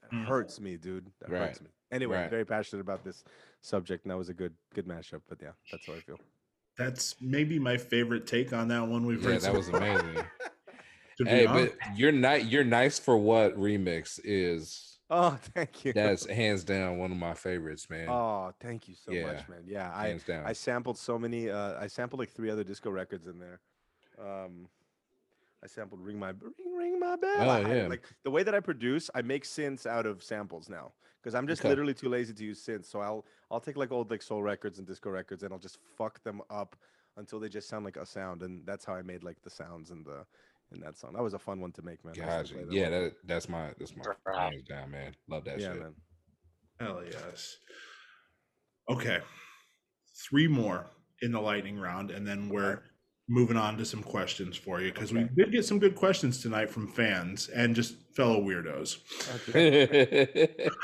That 0.01 0.11
Mm. 0.11 0.25
hurts 0.25 0.59
me, 0.61 0.77
dude. 0.77 1.11
That 1.19 1.29
Right. 1.29 1.39
hurts 1.47 1.61
me. 1.61 1.69
Anyway, 1.91 2.15
Right. 2.17 2.29
very 2.29 2.45
passionate 2.45 2.81
about 2.81 3.03
this 3.03 3.23
subject, 3.61 4.05
and 4.05 4.11
that 4.11 4.17
was 4.17 4.29
a 4.29 4.33
good 4.33 4.55
good 4.73 4.85
mashup. 4.87 5.21
But 5.27 5.41
yeah, 5.41 5.51
that's 5.71 5.85
how 5.85 5.93
I 5.95 5.99
feel. 6.01 6.19
That's 6.77 7.19
maybe 7.19 7.57
my 7.59 7.77
favorite 7.77 8.27
take 8.27 8.53
on 8.53 8.67
that 8.69 8.87
one 8.87 9.05
we've 9.05 9.21
Yeah, 9.23 9.31
heard. 9.31 9.41
that 9.41 9.53
was 9.55 9.67
amazing. 9.69 10.23
hey, 11.25 11.45
honest. 11.45 11.73
but 11.77 11.97
you're 11.97 12.11
not 12.11 12.45
you're 12.45 12.63
nice 12.63 12.99
for 12.99 13.17
what 13.17 13.55
remix 13.55 14.19
is. 14.23 14.99
Oh, 15.09 15.37
thank 15.55 15.85
you. 15.85 15.93
That's 15.93 16.25
hands 16.25 16.63
down 16.63 16.97
one 16.97 17.11
of 17.11 17.17
my 17.17 17.33
favorites, 17.33 17.89
man. 17.89 18.09
Oh, 18.09 18.51
thank 18.59 18.87
you 18.87 18.95
so 18.95 19.13
Yeah. 19.13 19.23
much, 19.33 19.47
man. 19.47 19.63
Yeah, 19.65 19.91
I 19.93 20.07
hands 20.09 20.23
down. 20.23 20.45
I 20.45 20.53
sampled 20.53 20.97
so 20.97 21.17
many. 21.17 21.49
Uh, 21.49 21.79
I 21.79 21.87
sampled 21.87 22.19
like 22.19 22.29
three 22.29 22.49
other 22.49 22.63
disco 22.63 22.89
records 22.89 23.27
in 23.27 23.39
there. 23.39 23.59
Um, 24.19 24.67
I 25.63 25.67
sampled 25.67 26.01
"Ring 26.01 26.19
My 26.19 26.29
Ring 26.29 26.53
Ring 26.77 26.99
My 26.99 27.15
Bell." 27.15 27.29
Oh, 27.41 27.49
I 27.49 27.59
had 27.59 27.77
it. 27.77 27.89
Like 27.89 28.03
the 28.23 28.31
way 28.31 28.43
that 28.43 28.53
I 28.53 28.59
produce, 28.59 29.09
I 29.15 29.21
make 29.21 29.43
synths 29.43 29.85
out 29.85 30.05
of 30.05 30.21
samples 30.23 30.69
now 30.69 30.93
because 31.21 31.35
I'm 31.35 31.47
just 31.47 31.61
Okay. 31.61 31.69
literally 31.69 31.93
too 31.93 32.09
lazy 32.09 32.33
to 32.33 32.43
use 32.43 32.63
synths. 32.63 32.85
So 32.85 32.99
I'll 32.99 33.25
I'll 33.49 33.59
take 33.59 33.77
like 33.77 33.91
old 33.91 34.11
like 34.11 34.21
soul 34.21 34.41
records 34.43 34.77
and 34.77 34.87
disco 34.87 35.09
records 35.09 35.43
and 35.43 35.51
I'll 35.51 35.59
just 35.59 35.79
fuck 35.97 36.21
them 36.23 36.41
up 36.49 36.75
until 37.17 37.39
they 37.39 37.49
just 37.49 37.67
sound 37.67 37.83
like 37.85 37.97
a 37.97 38.05
sound, 38.05 38.43
and 38.43 38.65
that's 38.65 38.85
how 38.85 38.93
I 38.93 39.01
made 39.01 39.23
like 39.23 39.41
the 39.41 39.49
sounds 39.49 39.89
and 39.89 40.05
the 40.05 40.25
in 40.73 40.79
that 40.81 40.97
song. 40.97 41.13
That 41.13 41.23
was 41.23 41.33
a 41.33 41.39
fun 41.39 41.59
one 41.61 41.71
to 41.73 41.81
make, 41.81 42.03
man. 42.03 42.13
Gotcha. 42.13 42.55
that 42.55 42.71
Yeah, 42.71 42.85
all 42.85 42.91
the 42.91 42.97
time. 42.97 43.03
that 43.03 43.13
that's 43.25 43.49
my 43.49 43.71
that's 43.79 43.93
my 43.95 44.39
hands 44.39 44.63
down, 44.67 44.91
man. 44.91 45.13
Love 45.29 45.45
that 45.45 45.59
yeah, 45.59 45.73
shit. 45.73 45.81
man. 45.81 45.93
Hell 46.79 47.01
yes. 47.09 47.57
Okay. 48.89 49.19
Three 50.29 50.47
more 50.47 50.87
in 51.21 51.31
the 51.31 51.39
lightning 51.41 51.79
round, 51.79 52.11
and 52.11 52.27
then 52.27 52.49
we're 52.49 52.81
moving 53.29 53.57
on 53.57 53.77
to 53.77 53.85
some 53.85 54.01
questions 54.01 54.55
for 54.55 54.79
you 54.79 54.91
because 54.91 55.11
we 55.11 55.23
did 55.35 55.51
get 55.51 55.65
some 55.65 55.79
good 55.79 55.95
questions 55.95 56.41
tonight 56.41 56.69
from 56.69 56.87
fans 56.87 57.49
and 57.49 57.75
just 57.75 57.95
fellow 58.15 58.41
weirdos. 58.41 58.97
Okay. 59.49 60.69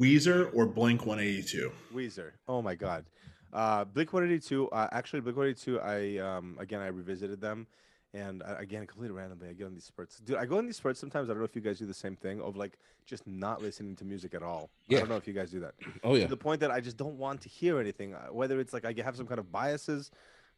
Weezer 0.00 0.50
or 0.54 0.66
Blink 0.66 1.04
182? 1.04 1.72
Weezer. 1.94 2.30
Oh 2.48 2.62
my 2.62 2.74
god. 2.74 3.04
Uh, 3.52 3.84
Blink 3.84 4.12
182. 4.12 4.68
Uh, 4.68 4.88
actually, 4.92 5.20
Blink 5.20 5.36
182. 5.36 5.80
I 5.80 6.18
um 6.36 6.56
again 6.60 6.80
I 6.80 6.86
revisited 6.86 7.40
them, 7.40 7.66
and 8.14 8.42
I, 8.42 8.52
again 8.62 8.86
completely 8.86 9.16
randomly 9.16 9.48
I 9.48 9.52
get 9.52 9.66
on 9.66 9.74
these 9.74 9.84
spurts. 9.84 10.18
Dude, 10.18 10.36
I 10.36 10.44
go 10.44 10.58
on 10.58 10.66
these 10.66 10.76
spurts 10.76 11.00
sometimes. 11.00 11.28
I 11.28 11.32
don't 11.32 11.38
know 11.40 11.44
if 11.46 11.56
you 11.56 11.62
guys 11.62 11.78
do 11.78 11.86
the 11.86 11.94
same 11.94 12.16
thing 12.16 12.40
of 12.40 12.56
like 12.56 12.78
just 13.06 13.26
not 13.26 13.62
listening 13.62 13.96
to 13.96 14.04
music 14.04 14.34
at 14.34 14.42
all. 14.42 14.70
I 14.90 14.94
don't 15.00 15.08
know 15.08 15.16
if 15.16 15.26
you 15.26 15.32
guys 15.32 15.50
do 15.50 15.60
that. 15.60 15.74
oh 16.04 16.14
yeah. 16.14 16.24
To 16.24 16.28
the 16.30 16.36
point 16.36 16.60
that 16.60 16.70
I 16.70 16.80
just 16.80 16.96
don't 16.96 17.16
want 17.18 17.40
to 17.42 17.48
hear 17.48 17.80
anything. 17.80 18.14
uh, 18.14 18.26
Whether 18.32 18.60
it's 18.60 18.72
like 18.72 18.84
I 18.84 18.94
have 19.02 19.16
some 19.16 19.26
kind 19.26 19.38
of 19.38 19.50
biases. 19.50 20.10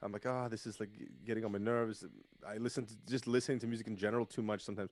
I'm 0.03 0.13
like, 0.13 0.27
oh, 0.27 0.49
this 0.51 0.67
is 0.67 0.81
like 0.81 0.91
getting 1.25 1.45
on 1.47 1.53
my 1.53 1.59
nerves. 1.59 2.05
I 2.47 2.59
listen 2.59 2.85
to 2.85 2.95
just 3.09 3.27
listening 3.27 3.59
to 3.61 3.67
music 3.67 3.87
in 3.87 3.97
general 3.97 4.27
too 4.27 4.43
much 4.43 4.61
sometimes. 4.63 4.91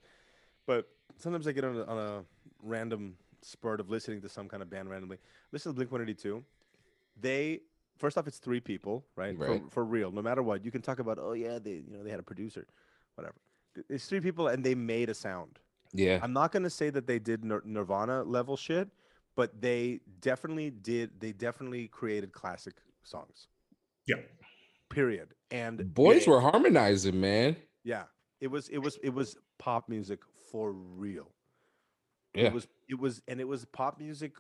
But 0.64 0.88
sometimes 1.18 1.46
I 1.46 1.52
get 1.52 1.64
on 1.64 1.76
a, 1.76 1.84
on 1.84 1.98
a 1.98 2.24
random 2.62 3.16
spurt 3.42 3.80
of 3.80 3.90
listening 3.90 4.22
to 4.22 4.28
some 4.28 4.48
kind 4.48 4.62
of 4.62 4.70
band 4.70 4.88
randomly. 4.88 5.18
Listen 5.50 5.72
to 5.72 5.74
Blink 5.76 5.90
182. 5.90 6.42
They 7.20 7.60
first 8.03 8.18
off, 8.18 8.26
it's 8.30 8.38
three 8.46 8.61
people, 8.61 9.05
right? 9.22 9.38
Right. 9.38 9.62
For, 9.64 9.70
for 9.76 9.84
real. 9.96 10.11
No 10.18 10.22
matter 10.28 10.42
what, 10.42 10.64
you 10.64 10.70
can 10.76 10.82
talk 10.88 10.98
about. 11.05 11.18
Oh 11.20 11.32
yeah, 11.44 11.59
they 11.66 11.76
you 11.88 11.96
know 11.96 12.03
they 12.05 12.11
had 12.11 12.20
a 12.20 12.28
producer, 12.32 12.66
whatever. 13.16 13.36
It's 13.88 14.07
three 14.11 14.20
people 14.20 14.48
and 14.48 14.62
they 14.62 14.74
made 14.74 15.09
a 15.09 15.14
sound. 15.14 15.59
Yeah. 15.94 16.18
I'm 16.22 16.32
not 16.40 16.53
gonna 16.53 16.70
say 16.80 16.90
that 16.90 17.07
they 17.07 17.18
did 17.30 17.44
Nir- 17.44 17.62
Nirvana 17.64 18.16
level 18.24 18.57
shit, 18.57 18.88
but 19.36 19.48
they 19.66 20.00
definitely 20.20 20.70
did. 20.70 21.07
They 21.20 21.32
definitely 21.32 21.88
created 21.88 22.32
classic 22.32 22.74
songs. 23.03 23.48
Yeah. 24.07 24.16
Period. 24.90 25.28
And 25.50 25.94
Boys 25.94 26.24
they- 26.24 26.30
were 26.32 26.40
harmonizing, 26.40 27.18
man. 27.20 27.57
yeah. 27.84 28.05
It 28.40 28.50
was 28.50 28.68
it 28.70 28.78
was 28.78 28.98
it 29.09 29.14
was 29.14 29.36
pop 29.59 29.88
music 29.88 30.20
for 30.50 30.72
real. 30.72 31.28
Yeah. 32.34 32.46
It 32.46 32.53
was 32.53 32.66
it 32.88 32.98
was 32.98 33.22
and 33.28 33.40
it 33.40 33.46
was 33.46 33.64
pop 33.66 33.98
music. 34.00 34.32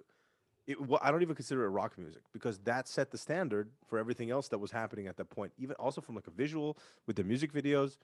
It, 0.66 0.80
well, 0.80 1.00
I 1.02 1.10
don't 1.10 1.22
even 1.22 1.34
consider 1.34 1.64
it 1.64 1.68
rock 1.70 1.98
music 1.98 2.22
because 2.32 2.58
that 2.60 2.86
set 2.86 3.10
the 3.10 3.18
standard 3.18 3.68
for 3.86 3.98
everything 3.98 4.30
else 4.30 4.48
that 4.48 4.58
was 4.58 4.70
happening 4.70 5.08
at 5.08 5.16
that 5.16 5.28
point. 5.28 5.52
Even 5.58 5.74
also 5.76 6.00
from 6.00 6.14
like 6.14 6.28
a 6.28 6.30
visual 6.30 6.78
with 7.06 7.16
the 7.16 7.24
music 7.24 7.52
videos, 7.52 7.98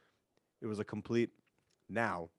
it 0.61 0.66
was 0.66 0.80
a 0.80 0.84
complete 0.84 1.30
now. 1.88 2.30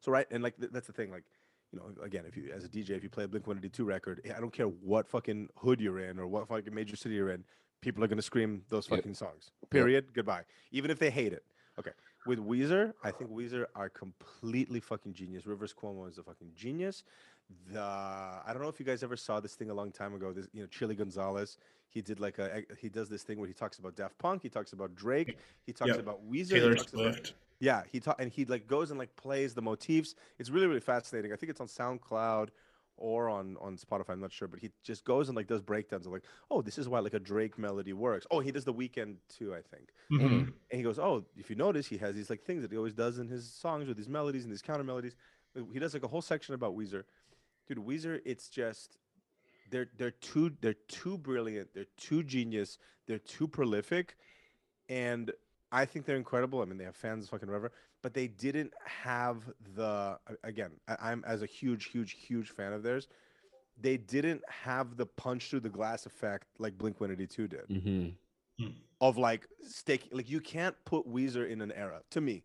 So 0.00 0.12
right 0.12 0.26
and 0.30 0.42
like 0.42 0.56
th- 0.58 0.70
that's 0.72 0.86
the 0.86 0.92
thing 0.92 1.10
like 1.10 1.24
you 1.72 1.78
know 1.78 2.04
again 2.04 2.24
if 2.26 2.36
you 2.36 2.50
as 2.54 2.64
a 2.64 2.68
DJ 2.68 2.90
if 2.90 3.02
you 3.02 3.08
play 3.08 3.24
a 3.24 3.28
Blink 3.28 3.46
182 3.46 3.84
record 3.84 4.20
I 4.36 4.40
don't 4.40 4.52
care 4.52 4.66
what 4.66 5.08
fucking 5.08 5.48
hood 5.56 5.80
you're 5.80 5.98
in 5.98 6.18
or 6.18 6.26
what 6.26 6.46
fucking 6.48 6.74
major 6.74 6.96
city 6.96 7.14
you're 7.14 7.30
in 7.30 7.44
people 7.80 8.04
are 8.04 8.06
gonna 8.06 8.22
scream 8.22 8.62
those 8.68 8.88
Yep. 8.88 8.98
fucking 8.98 9.14
songs 9.14 9.50
period 9.70 10.12
goodbye 10.12 10.42
even 10.70 10.90
if 10.90 10.98
they 10.98 11.10
hate 11.10 11.32
it 11.32 11.44
okay 11.78 11.90
with 12.26 12.38
Weezer 12.38 12.92
I 13.02 13.10
think 13.10 13.30
Weezer 13.30 13.66
are 13.74 13.88
completely 13.88 14.80
fucking 14.80 15.12
genius 15.12 15.46
Rivers 15.46 15.74
Cuomo 15.74 16.08
is 16.08 16.18
a 16.18 16.22
fucking 16.22 16.52
genius 16.54 17.02
the 17.72 17.80
I 17.80 18.44
don't 18.52 18.62
know 18.62 18.68
if 18.68 18.80
you 18.80 18.86
guys 18.86 19.02
ever 19.02 19.16
saw 19.16 19.40
this 19.40 19.54
thing 19.54 19.70
a 19.70 19.74
long 19.74 19.90
time 19.92 20.14
ago 20.14 20.32
this 20.32 20.48
you 20.52 20.60
know 20.62 20.66
Chilly 20.66 20.94
Gonzales 20.94 21.58
he 21.88 22.02
did 22.02 22.18
like 22.20 22.38
a 22.38 22.62
he 22.78 22.88
does 22.88 23.08
this 23.08 23.22
thing 23.22 23.38
where 23.38 23.46
he 23.48 23.54
talks 23.54 23.78
about 23.78 23.94
Daft 23.96 24.18
Punk 24.18 24.42
he 24.42 24.48
talks 24.48 24.72
about 24.72 24.94
Drake 24.94 25.38
he 25.64 25.72
talks 25.72 25.90
Yep. 25.90 26.00
about 26.00 26.20
Weezer 26.30 26.54
he 26.54 26.60
Taylor 26.60 26.74
talks 26.74 26.92
about- 26.92 27.14
Swift. 27.14 27.34
yeah, 27.60 27.82
he 27.90 28.00
ta- 28.00 28.16
and 28.18 28.30
he 28.32 28.44
like 28.44 28.66
goes 28.66 28.90
and 28.90 28.98
like 28.98 29.14
plays 29.16 29.54
the 29.54 29.62
motifs. 29.62 30.14
It's 30.38 30.50
really 30.50 30.66
really 30.66 30.80
fascinating. 30.80 31.32
I 31.32 31.36
think 31.36 31.50
it's 31.50 31.60
on 31.60 31.68
SoundCloud 31.68 32.48
or 32.98 33.28
on 33.28 33.56
on 33.60 33.76
Spotify. 33.76 34.10
I'm 34.10 34.20
not 34.20 34.32
sure, 34.32 34.48
but 34.48 34.58
he 34.58 34.70
just 34.82 35.04
goes 35.04 35.28
and 35.28 35.36
like 35.36 35.46
does 35.46 35.60
breakdowns 35.62 36.06
of 36.06 36.12
like, 36.12 36.24
oh, 36.50 36.62
this 36.62 36.78
is 36.78 36.88
why 36.88 36.98
like 36.98 37.14
a 37.14 37.20
Drake 37.20 37.58
melody 37.58 37.92
works. 37.92 38.26
Oh, 38.30 38.40
he 38.40 38.50
does 38.50 38.64
the 38.64 38.74
Weeknd 38.74 39.16
too, 39.28 39.54
I 39.54 39.60
think. 39.62 39.90
Mhm. 40.10 40.52
And 40.70 40.78
he 40.78 40.82
goes, 40.82 40.98
oh, 40.98 41.24
if 41.36 41.48
you 41.50 41.56
notice, 41.56 41.86
he 41.86 41.98
has 41.98 42.14
these 42.16 42.30
like 42.30 42.42
things 42.42 42.62
that 42.62 42.70
he 42.72 42.76
always 42.76 42.94
does 42.94 43.18
in 43.18 43.28
his 43.28 43.48
songs 43.50 43.86
with 43.86 43.96
these 43.96 44.08
melodies 44.08 44.44
and 44.44 44.52
these 44.52 44.62
counter 44.62 44.84
melodies. 44.84 45.14
He 45.72 45.78
does 45.78 45.94
like 45.94 46.02
a 46.04 46.08
whole 46.08 46.20
section 46.22 46.54
about 46.54 46.76
Weezer. 46.76 47.04
Dude, 47.66 47.78
Weezer, 47.78 48.20
it's 48.24 48.48
just 48.48 48.98
they're 49.70 49.88
they're 49.98 50.10
too 50.12 50.52
they're 50.60 50.74
too 50.88 51.18
brilliant. 51.18 51.74
They're 51.74 51.86
too 51.96 52.22
genius. 52.22 52.78
They're 53.06 53.18
too 53.18 53.46
prolific, 53.48 54.16
and 54.88 55.32
I 55.72 55.84
think 55.84 56.06
they're 56.06 56.16
incredible. 56.16 56.60
I 56.60 56.64
mean, 56.64 56.78
they 56.78 56.84
have 56.84 56.96
fans 56.96 57.28
fucking 57.28 57.48
whatever, 57.48 57.72
but 58.02 58.14
they 58.14 58.28
didn't 58.28 58.72
have 58.84 59.42
the 59.74 60.18
again. 60.44 60.72
I, 60.88 60.96
I'm 61.10 61.24
as 61.26 61.42
a 61.42 61.46
huge, 61.46 61.86
huge, 61.86 62.12
huge 62.12 62.50
fan 62.50 62.72
of 62.72 62.82
theirs. 62.82 63.08
They 63.78 63.96
didn't 63.96 64.42
have 64.48 64.96
the 64.96 65.06
punch 65.06 65.50
through 65.50 65.60
the 65.60 65.68
glass 65.68 66.06
effect 66.06 66.46
like 66.58 66.78
Blink 66.78 66.98
182 67.00 67.48
did 67.48 67.68
Mm-hmm. 67.68 68.68
of 69.02 69.18
like 69.18 69.46
stick 69.62 70.08
like 70.12 70.30
you 70.30 70.40
can't 70.40 70.74
put 70.86 71.06
Weezer 71.06 71.48
in 71.48 71.60
an 71.60 71.72
era 71.72 72.00
to 72.10 72.20
me. 72.20 72.42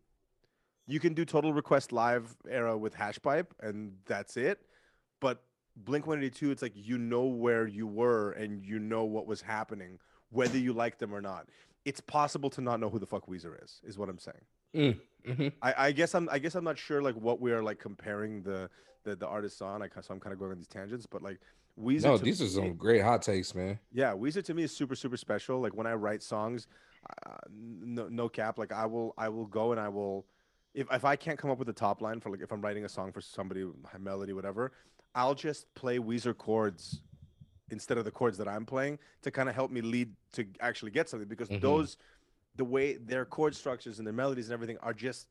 You 0.88 1.00
can 1.00 1.14
do 1.14 1.24
Total 1.24 1.54
Request 1.54 1.94
Live 1.94 2.36
era 2.50 2.78
with 2.78 2.94
Hashpipe 2.94 3.48
and 3.62 3.94
that's 4.06 4.36
it. 4.36 4.60
But 5.22 5.44
Blink 5.78 6.06
182, 6.06 6.52
it's 6.52 6.62
like 6.62 6.74
you 6.76 6.98
know 6.98 7.24
where 7.24 7.66
you 7.66 7.88
were 7.88 8.32
and 8.32 8.62
you 8.62 8.80
know 8.80 9.06
what 9.06 9.26
was 9.26 9.42
happening, 9.42 10.00
whether 10.30 10.58
you 10.58 10.74
like 10.74 10.98
them 10.98 11.16
or 11.16 11.22
not. 11.22 11.48
It's 11.86 12.02
possible 12.02 12.50
to 12.52 12.62
not 12.62 12.82
know 12.82 12.90
who 12.90 13.00
the 13.00 13.08
fuck 13.08 13.28
Weezer 13.28 13.64
is, 13.64 13.80
is 13.86 13.98
what 13.98 14.10
I'm 14.10 14.20
saying. 14.20 14.96
Mm-hmm. 15.28 15.48
I, 15.62 15.74
I 15.78 15.92
guess 15.92 16.14
I'm 16.16 16.28
I 16.32 16.40
guess 16.40 16.56
I'm 16.56 16.64
not 16.64 16.78
sure 16.78 17.02
like 17.02 17.16
what 17.16 17.40
we 17.40 17.52
are 17.52 17.64
like 17.64 17.80
comparing 17.80 18.44
the 18.44 18.70
the, 19.04 19.16
the 19.16 19.28
artists 19.28 19.62
on. 19.62 19.82
I 19.82 19.88
so 20.02 20.14
I'm 20.14 20.20
kind 20.20 20.34
of 20.34 20.40
going 20.40 20.52
on 20.52 20.58
these 20.58 20.68
tangents, 20.68 21.06
but 21.06 21.22
like 21.22 21.40
Weezer. 21.80 22.04
No, 22.04 22.18
these 22.18 22.42
are 22.42 22.48
some 22.48 22.74
great 22.76 23.02
hot 23.02 23.22
takes, 23.22 23.56
man. 23.56 23.80
yeah, 23.92 24.14
Weezer 24.14 24.44
to 24.44 24.54
me 24.54 24.64
is 24.64 24.76
super 24.76 24.96
super 24.96 25.18
special. 25.18 25.60
Like 25.60 25.76
when 25.76 25.88
I 25.88 25.94
write 25.94 26.24
songs, 26.24 26.68
uh, 27.26 27.38
no 27.50 28.08
no 28.08 28.30
cap. 28.30 28.58
Like 28.58 28.72
I 28.72 28.86
will 28.86 29.14
I 29.18 29.30
will 29.30 29.46
go 29.46 29.72
and 29.72 29.80
I 29.80 29.90
will, 29.90 30.26
if 30.74 30.88
if 30.92 31.06
I 31.06 31.16
can't 31.16 31.38
come 31.38 31.52
up 31.52 31.60
with 31.60 31.70
a 31.70 31.74
top 31.74 32.02
line 32.02 32.20
for 32.20 32.30
like 32.30 32.42
if 32.42 32.52
I'm 32.52 32.62
writing 32.62 32.86
a 32.86 32.90
song 32.90 33.12
for 33.12 33.22
somebody, 33.22 33.66
a 33.94 34.00
melody 34.00 34.34
whatever, 34.34 34.72
I'll 35.16 35.36
just 35.36 35.74
play 35.76 35.98
Weezer 36.00 36.38
chords 36.38 37.02
instead 37.70 37.98
of 37.98 38.06
the 38.06 38.12
chords 38.12 38.38
that 38.38 38.48
I'm 38.48 38.66
playing 38.66 39.00
to 39.22 39.32
kind 39.32 39.50
of 39.50 39.56
help 39.56 39.72
me 39.72 39.82
lead 39.82 40.14
to 40.34 40.46
actually 40.60 40.92
get 40.92 41.10
something 41.10 41.28
because 41.28 41.50
Mhm. 41.50 41.62
those 41.62 41.98
the 42.56 42.66
way 42.66 42.96
their 42.98 43.26
chord 43.26 43.56
structures 43.56 43.98
and 43.98 44.06
their 44.06 44.14
melodies 44.14 44.48
and 44.48 44.54
everything 44.54 44.78
are 44.80 44.94
just 44.94 45.28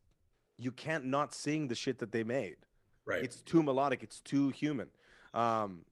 you 0.57 0.72
can't 0.72 1.05
not 1.05 1.35
sing 1.35 1.68
the 1.68 1.74
shit 1.74 1.99
that 1.99 2.12
they 2.12 2.24
made 2.24 2.57
Right. 3.05 3.22
it's 3.22 3.43
too 3.43 3.62
melodic 3.62 4.03
it's 4.03 4.20
too 4.20 4.49
human 4.51 4.91
um 5.35 5.85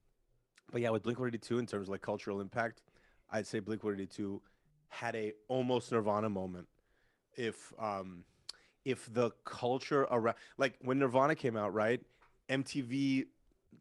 but 0.73 0.81
yeah 0.81 0.91
with 0.91 1.03
blink 1.03 1.19
182 1.19 1.59
in 1.59 1.67
terms 1.67 1.89
of 1.89 1.91
like 1.91 2.01
cultural 2.03 2.41
impact 2.41 2.83
i'd 3.31 3.47
say 3.47 3.61
blink 3.61 3.83
182 3.85 4.41
had 4.89 5.15
a 5.17 5.33
almost 5.49 5.93
nirvana 5.93 6.29
moment 6.31 6.69
if 7.37 7.73
um 7.79 8.25
if 8.85 9.13
the 9.13 9.31
culture 9.45 10.03
around 10.11 10.37
like 10.57 10.79
when 10.81 10.99
nirvana 10.99 11.35
came 11.35 11.57
out 11.57 11.73
right 11.75 12.01
mtv 12.49 13.27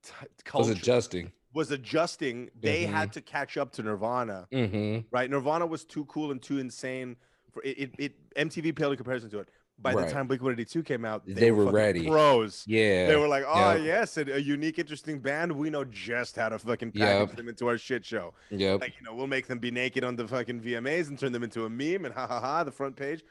t- 0.08 0.58
Was 0.58 0.70
adjusting. 0.70 1.32
was 1.54 1.72
adjusting 1.72 2.50
they 2.60 2.86
had 2.86 3.12
to 3.14 3.22
catch 3.22 3.58
up 3.58 3.72
to 3.74 3.84
nirvana 3.84 4.48
Mm-hmm. 4.52 5.08
right? 5.12 5.30
Nirvana 5.30 5.66
was 5.66 5.84
too 5.86 6.06
cool 6.06 6.32
and 6.32 6.42
too 6.42 6.58
insane 6.60 7.16
for 7.52 7.62
it. 7.64 7.78
It, 7.80 7.92
it 7.98 8.34
MTV 8.36 8.76
paled 8.76 8.94
in 8.94 8.98
comparison 8.98 9.30
to 9.32 9.40
it. 9.40 9.50
by 9.80 9.92
the 9.94 10.00
Right. 10.02 10.10
time 10.12 10.28
Blink 10.28 10.42
182 10.42 10.84
came 10.84 11.06
out, 11.06 11.26
they, 11.26 11.34
They 11.34 11.52
were 11.52 11.66
fucking 11.66 11.76
ready. 11.76 12.08
Pros. 12.08 12.64
Yeah. 12.68 13.08
They 13.08 13.16
were 13.16 13.28
like, 13.28 13.44
oh 13.48 13.74
Yep. 13.76 13.86
yes, 13.86 14.18
a, 14.18 14.22
a 14.36 14.40
unique, 14.40 14.80
interesting 14.80 15.20
band. 15.20 15.52
We 15.52 15.70
know 15.70 15.84
just 15.86 16.36
how 16.36 16.50
to 16.50 16.58
fucking 16.60 16.92
package 16.94 17.30
Yep. 17.30 17.38
them 17.38 17.48
into 17.50 17.68
our 17.68 17.78
shit 17.78 18.04
show. 18.06 18.34
Yeah, 18.50 18.74
Like, 18.74 18.94
you 19.00 19.06
know, 19.06 19.14
we'll 19.16 19.28
make 19.28 19.46
them 19.48 19.60
be 19.60 19.72
naked 19.72 20.04
on 20.04 20.16
the 20.16 20.28
fucking 20.28 20.62
VMAs 20.62 21.08
and 21.10 21.18
turn 21.20 21.32
them 21.32 21.44
into 21.44 21.66
a 21.66 21.70
meme 21.70 22.06
and 22.06 22.14
ha 22.14 22.26
ha 22.28 22.40
ha, 22.40 22.64
the 22.64 22.72
front 22.72 22.96
page. 22.96 23.24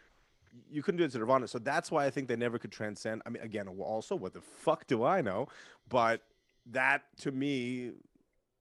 You 0.71 0.83
couldn't 0.83 0.99
do 0.99 1.05
it 1.05 1.11
to 1.13 1.19
Nirvana. 1.19 1.47
So 1.49 1.59
that's 1.59 1.91
why 1.91 2.07
I 2.07 2.11
think 2.11 2.29
they 2.29 2.37
never 2.37 2.59
could 2.59 2.73
transcend. 2.73 3.23
I 3.27 3.29
mean, 3.31 3.43
again, 3.43 3.69
also, 3.69 4.17
what 4.17 4.33
the 4.33 4.41
fuck 4.41 4.87
do 4.87 5.05
I 5.05 5.21
know? 5.21 5.49
But 5.89 6.23
that 6.73 7.03
to 7.19 7.31
me, 7.33 7.93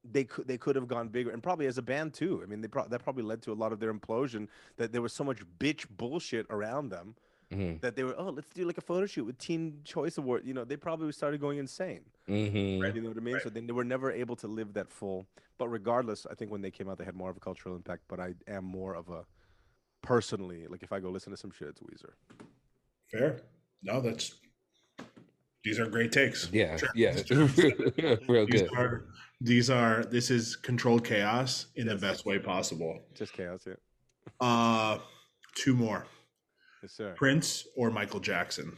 they 0.03 0.23
could 0.23 0.47
they 0.47 0.57
could 0.57 0.75
have 0.75 0.87
gone 0.87 1.07
bigger 1.09 1.31
and 1.31 1.41
probably 1.41 1.65
as 1.65 1.77
a 1.77 1.81
band 1.81 2.13
too. 2.13 2.41
I 2.43 2.45
mean, 2.45 2.61
they 2.61 2.67
pro- 2.67 2.87
that 2.87 3.03
probably 3.03 3.23
led 3.23 3.41
to 3.43 3.51
a 3.51 3.55
lot 3.55 3.71
of 3.73 3.79
their 3.79 3.93
implosion 3.93 4.47
that 4.77 4.91
there 4.91 5.01
was 5.01 5.13
so 5.13 5.23
much 5.23 5.39
bitch 5.59 5.85
bullshit 5.97 6.45
around 6.49 6.89
them 6.89 7.15
Mhm. 7.51 7.79
that 7.81 7.95
they 7.95 8.03
were, 8.03 8.15
oh, 8.17 8.29
let's 8.29 8.49
do 8.49 8.65
like 8.65 8.77
a 8.77 8.81
photo 8.81 9.05
shoot 9.05 9.23
with 9.25 9.37
Teen 9.37 9.81
Choice 9.83 10.17
Award. 10.17 10.45
You 10.45 10.53
know, 10.53 10.63
they 10.65 10.77
probably 10.77 11.11
started 11.11 11.39
going 11.39 11.57
insane. 11.59 12.01
Mhm. 12.27 12.93
You 12.95 13.01
know 13.01 13.09
what 13.09 13.17
I 13.17 13.21
mean? 13.21 13.39
So 13.41 13.49
then 13.49 13.65
they 13.67 13.73
were 13.73 13.83
never 13.83 14.11
able 14.11 14.35
to 14.37 14.47
live 14.47 14.73
that 14.73 14.89
full. 14.91 15.27
But 15.57 15.69
regardless, 15.69 16.25
I 16.25 16.33
think 16.35 16.51
when 16.51 16.61
they 16.61 16.71
came 16.71 16.89
out, 16.89 16.97
they 16.97 17.05
had 17.05 17.15
more 17.15 17.29
of 17.29 17.37
a 17.37 17.39
cultural 17.39 17.75
impact. 17.75 18.03
But 18.07 18.19
I 18.19 18.33
am 18.47 18.65
more 18.65 18.93
of 18.95 19.09
a 19.09 19.25
personally 20.01 20.67
like 20.67 20.83
if 20.83 20.91
I 20.91 20.99
go 20.99 21.09
listen 21.09 21.31
to 21.31 21.37
some 21.37 21.51
shit, 21.51 21.69
it's 21.69 21.81
Weezer. 21.81 22.13
Fair. 23.11 23.41
No, 23.83 24.01
that's 24.01 24.35
these 25.65 25.79
are 25.79 25.87
great 25.87 26.11
takes. 26.11 26.47
Yeah. 26.53 26.77
Sure. 26.77 26.89
Yeah. 26.95 27.15
Real 28.29 28.45
These 28.45 28.61
good. 28.61 28.69
are 28.77 29.05
these 29.41 29.69
are 29.69 30.05
this 30.05 30.31
is 30.31 30.55
controlled 30.55 31.03
chaos 31.03 31.65
in 31.75 31.87
the 31.87 31.95
best 31.95 32.25
way 32.25 32.39
possible. 32.39 33.01
Just 33.15 33.33
chaos, 33.33 33.65
yeah. 33.67 33.73
Uh 34.39 34.99
two 35.55 35.73
more. 35.73 36.05
Yes, 36.83 36.93
sir. 36.93 37.13
Prince 37.17 37.67
or 37.75 37.89
Michael 37.89 38.19
Jackson. 38.19 38.77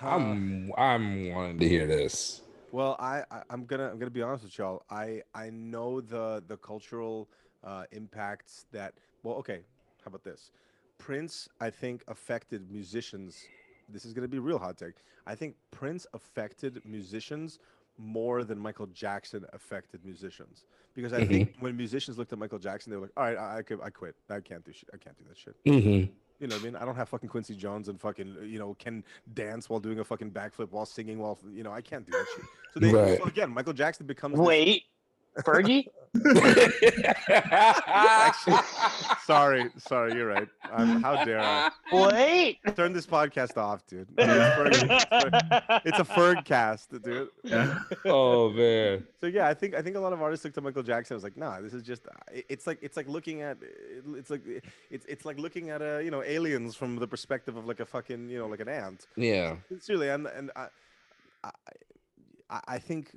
I'm 0.00 0.70
I'm 0.76 1.30
wanting 1.30 1.58
to 1.58 1.68
hear 1.68 1.86
this. 1.86 2.42
Well, 2.72 2.96
I, 3.00 3.24
I 3.30 3.42
I'm 3.50 3.64
gonna 3.64 3.88
I'm 3.90 3.98
gonna 3.98 4.10
be 4.10 4.22
honest 4.22 4.44
with 4.44 4.58
y'all. 4.58 4.84
I 4.90 5.22
I 5.34 5.50
know 5.50 6.00
the 6.00 6.44
the 6.46 6.58
cultural 6.58 7.28
uh, 7.64 7.84
impacts 7.90 8.66
that. 8.72 8.94
Well, 9.22 9.36
okay. 9.36 9.60
How 10.04 10.08
about 10.08 10.24
this? 10.24 10.50
Prince, 10.98 11.48
I 11.60 11.70
think, 11.70 12.04
affected 12.08 12.70
musicians. 12.70 13.44
This 13.92 14.04
is 14.04 14.12
gonna 14.12 14.28
be 14.28 14.38
real 14.38 14.58
hot 14.58 14.76
take. 14.76 14.94
I 15.26 15.34
think 15.34 15.56
Prince 15.70 16.06
affected 16.14 16.80
musicians 16.84 17.58
more 17.98 18.44
than 18.44 18.58
Michael 18.58 18.86
Jackson 18.86 19.44
affected 19.52 20.04
musicians. 20.04 20.64
Because 20.94 21.12
I 21.12 21.24
think 21.26 21.54
when 21.60 21.76
musicians 21.76 22.18
looked 22.18 22.32
at 22.32 22.38
Michael 22.38 22.58
Jackson, 22.58 22.90
they 22.90 22.96
were 22.96 23.02
like, 23.02 23.12
"All 23.16 23.24
right, 23.24 23.36
I, 23.36 23.58
I 23.58 23.62
could, 23.62 23.80
I 23.82 23.90
quit. 23.90 24.16
I 24.28 24.40
can't 24.40 24.64
do 24.64 24.72
shit. 24.72 24.88
I 24.92 24.96
can't 24.96 25.16
do 25.16 25.24
that 25.28 25.36
shit." 25.38 25.54
Mm-hmm. 25.64 26.10
You 26.40 26.46
know 26.46 26.56
what 26.56 26.62
I 26.62 26.64
mean? 26.64 26.76
I 26.76 26.84
don't 26.86 26.96
have 26.96 27.08
fucking 27.10 27.28
Quincy 27.28 27.54
Jones 27.54 27.88
and 27.88 28.00
fucking, 28.00 28.34
you 28.44 28.58
know, 28.58 28.74
can 28.78 29.04
dance 29.34 29.68
while 29.68 29.78
doing 29.78 29.98
a 29.98 30.04
fucking 30.04 30.30
backflip 30.30 30.70
while 30.70 30.86
singing 30.86 31.18
while, 31.18 31.38
you 31.52 31.62
know, 31.62 31.70
I 31.70 31.82
can't 31.82 32.06
do 32.06 32.12
that 32.12 32.24
shit. 32.34 32.44
So 32.72 32.80
they, 32.80 32.92
Right. 32.94 33.18
so 33.18 33.24
again, 33.24 33.50
Michael 33.50 33.74
Jackson 33.74 34.06
becomes. 34.06 34.36
this- 34.38 34.46
Wait, 34.46 34.84
Fergie? 35.38 35.86
Actually, 37.86 38.56
sorry, 39.24 39.70
sorry, 39.78 40.14
you're 40.14 40.26
right. 40.26 40.48
I'm, 40.72 41.02
how 41.02 41.24
dare 41.24 41.40
I? 41.40 41.70
Wait. 41.92 42.58
Turn 42.74 42.92
this 42.92 43.06
podcast 43.06 43.56
off, 43.56 43.86
dude. 43.86 44.08
I 44.18 44.26
mean, 44.26 44.36
it's, 44.36 44.74
Ferg, 44.74 44.90
it's, 44.90 45.04
Ferg- 45.04 45.80
it's 45.84 45.98
a 45.98 46.04
Ferg 46.04 46.44
cast, 46.44 46.90
dude. 47.02 47.28
Yeah. 47.44 47.78
oh 48.06 48.50
man. 48.50 49.06
So 49.20 49.26
yeah, 49.28 49.46
I 49.48 49.54
think 49.54 49.74
I 49.74 49.82
think 49.82 49.96
a 49.96 50.00
lot 50.00 50.12
of 50.12 50.20
artists 50.22 50.44
look 50.44 50.54
to 50.54 50.60
Michael 50.60 50.82
Jackson. 50.82 51.14
and 51.14 51.18
was 51.18 51.24
like, 51.24 51.36
nah, 51.36 51.60
this 51.60 51.74
is 51.74 51.82
just. 51.82 52.02
It's 52.48 52.66
like 52.66 52.78
it's 52.82 52.96
like 52.96 53.08
looking 53.08 53.42
at 53.42 53.58
it's 54.16 54.30
like 54.30 54.42
it's 54.90 55.06
it's 55.06 55.24
like 55.24 55.38
looking 55.38 55.70
at 55.70 55.80
a 55.82 56.02
you 56.04 56.10
know 56.10 56.22
aliens 56.22 56.74
from 56.76 56.96
the 56.96 57.06
perspective 57.06 57.56
of 57.56 57.66
like 57.66 57.80
a 57.80 57.86
fucking 57.86 58.28
you 58.28 58.38
know 58.38 58.46
like 58.48 58.60
an 58.60 58.68
ant. 58.68 59.06
Yeah. 59.16 59.56
Sincerely, 59.68 60.08
and 60.10 60.26
and 60.26 60.50
I, 60.56 60.66
I, 61.44 61.50
I- 62.50 62.60
I 62.66 62.78
think 62.80 63.16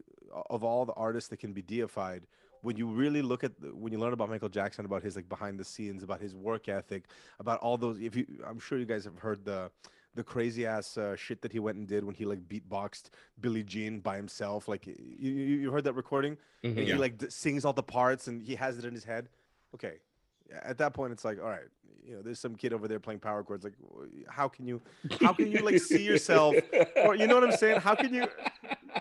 of 0.49 0.63
all 0.63 0.85
the 0.85 0.93
artists 0.93 1.29
that 1.29 1.37
can 1.37 1.53
be 1.53 1.61
deified, 1.61 2.23
when 2.61 2.77
you 2.77 2.87
really 2.87 3.21
look 3.21 3.43
at 3.43 3.59
the, 3.59 3.67
when 3.75 3.91
you 3.91 3.99
learn 3.99 4.13
about 4.13 4.29
Michael 4.29 4.49
Jackson, 4.49 4.85
about 4.85 5.03
his 5.03 5.15
like 5.15 5.27
behind 5.27 5.59
the 5.59 5.63
scenes, 5.65 6.01
about 6.03 6.21
his 6.21 6.33
work 6.35 6.69
ethic, 6.69 7.05
about 7.39 7.59
all 7.59 7.77
those. 7.77 7.99
If 7.99 8.15
you, 8.15 8.25
I'm 8.47 8.59
sure 8.59 8.77
you 8.77 8.85
guys 8.85 9.03
have 9.05 9.17
heard 9.19 9.43
the 9.45 9.69
the 10.15 10.23
crazy 10.23 10.65
ass 10.67 10.95
uh, 10.97 11.15
shit 11.15 11.41
that 11.41 11.51
he 11.51 11.57
went 11.59 11.75
and 11.77 11.87
did 11.87 12.03
when 12.03 12.13
he 12.13 12.23
like 12.23 12.47
beatboxed 12.47 13.05
Billie 13.41 13.63
Jean 13.63 13.99
by 13.99 14.15
himself. 14.15 14.67
Like 14.67 14.85
you, 14.85 14.95
you 15.19 15.31
you 15.63 15.71
heard 15.71 15.83
that 15.85 15.93
recording? 15.93 16.37
And 16.63 16.77
Mhm. 16.77 16.85
he 16.85 16.93
like 16.95 17.17
d- 17.17 17.29
sings 17.29 17.65
all 17.65 17.73
the 17.73 17.83
parts 17.83 18.27
and 18.27 18.41
he 18.41 18.55
has 18.55 18.77
it 18.77 18.85
in 18.85 18.93
his 18.93 19.03
head. 19.03 19.27
Okay, 19.75 19.95
at 20.61 20.77
that 20.77 20.93
point 20.93 21.11
it's 21.11 21.25
like, 21.25 21.39
all 21.41 21.49
right, 21.49 21.67
you 22.07 22.15
know, 22.15 22.21
there's 22.21 22.39
some 22.39 22.55
kid 22.55 22.71
over 22.73 22.87
there 22.87 22.99
playing 22.99 23.19
power 23.19 23.43
chords. 23.43 23.63
Like, 23.63 23.73
how 24.29 24.47
can 24.47 24.67
you, 24.67 24.81
how 25.19 25.33
can 25.33 25.51
you 25.51 25.59
like 25.65 25.79
see 25.79 26.03
yourself, 26.03 26.55
or 27.03 27.15
you 27.15 27.27
know 27.27 27.35
what 27.35 27.43
I'm 27.43 27.51
saying? 27.57 27.81
How 27.81 27.95
can 27.95 28.13
you, 28.13 28.27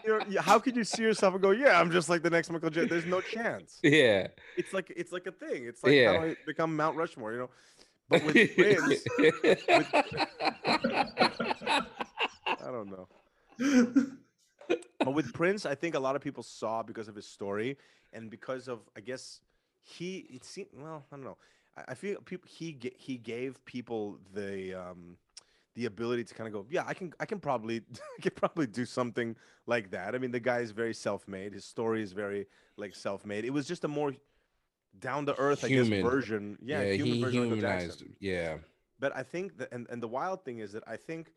you 0.05 0.11
know, 0.18 0.24
y- 0.28 0.40
how 0.40 0.59
could 0.59 0.76
you 0.76 0.84
see 0.84 1.03
yourself 1.03 1.34
and 1.34 1.43
go, 1.43 1.51
yeah, 1.51 1.80
I'm 1.80 1.90
just 1.90 2.09
like 2.09 2.22
the 2.22 2.30
next 2.30 2.51
Michael 2.51 2.70
Jackson? 2.70 2.88
There's 2.90 3.07
no 3.07 3.20
chance. 3.20 3.78
Yeah. 3.82 4.28
It's 4.57 4.72
like 4.72 4.93
it's 4.97 5.12
like 5.12 5.26
a 5.26 5.32
thing. 5.32 5.64
It's 5.66 5.82
like 5.82 5.93
Yeah. 5.95 6.14
how 6.18 6.24
I 6.24 6.36
become 6.47 6.76
Mount 6.76 6.97
Rushmore, 6.97 7.32
you 7.32 7.38
know? 7.40 7.51
But 8.09 8.24
with 8.24 8.34
Prince, 8.57 9.05
I 12.47 12.70
don't 12.70 12.90
know. 12.90 13.09
But 14.99 15.12
with 15.14 15.32
Prince, 15.34 15.66
I 15.66 15.74
think 15.74 15.95
a 15.95 15.99
lot 16.01 16.16
of 16.16 16.22
people 16.22 16.43
saw 16.43 16.82
because 16.82 17.09
of 17.09 17.14
his 17.14 17.26
story 17.26 17.78
and 18.12 18.30
because 18.30 18.68
of, 18.68 18.80
I 18.97 19.01
guess, 19.01 19.40
he. 19.80 20.26
It 20.30 20.45
seemed 20.45 20.68
well. 20.76 21.05
I 21.12 21.16
don't 21.16 21.24
know. 21.24 21.36
I, 21.76 21.82
I 21.88 21.95
feel 21.95 22.20
people 22.20 22.49
he 22.53 22.76
he 22.97 23.16
gave 23.16 23.64
people 23.64 24.18
the 24.34 24.74
um 24.74 25.16
the 25.74 25.86
ability 25.86 26.24
to 26.24 26.34
kind 26.34 26.46
of 26.46 26.52
go, 26.52 26.66
yeah, 26.70 26.84
I 26.86 26.94
can 26.94 27.12
I 27.18 27.26
can 27.26 27.40
probably 27.40 27.82
I 28.18 28.22
can 28.22 28.32
probably 28.32 28.66
do 28.66 28.84
something 28.84 29.36
like 29.66 29.90
that. 29.90 30.14
I 30.14 30.18
mean, 30.18 30.30
the 30.30 30.40
guy 30.40 30.58
is 30.58 30.70
very 30.70 30.94
self-made. 30.94 31.54
His 31.54 31.64
story 31.64 32.02
is 32.02 32.12
very 32.12 32.46
like 32.76 32.94
self-made. 32.94 33.44
It 33.44 33.52
was 33.52 33.66
just 33.66 33.84
a 33.84 33.88
more 33.88 34.12
down 34.98 35.26
to 35.26 35.38
earth, 35.38 35.64
I 35.64 35.68
guess, 35.68 35.88
version. 35.88 36.58
Yeah, 36.62 36.82
Yeah, 36.82 36.92
human 36.94 37.20
version 37.20 37.42
of 37.42 37.48
humanized. 37.48 38.00
Jackson. 38.00 38.16
Yeah. 38.20 38.56
But 38.98 39.16
I 39.16 39.22
think 39.22 39.58
that, 39.58 39.72
and, 39.72 39.86
and 39.90 40.02
the 40.02 40.08
wild 40.08 40.44
thing 40.44 40.58
is 40.58 40.72
that 40.72 40.84
I 40.86 40.96
think 40.96 41.32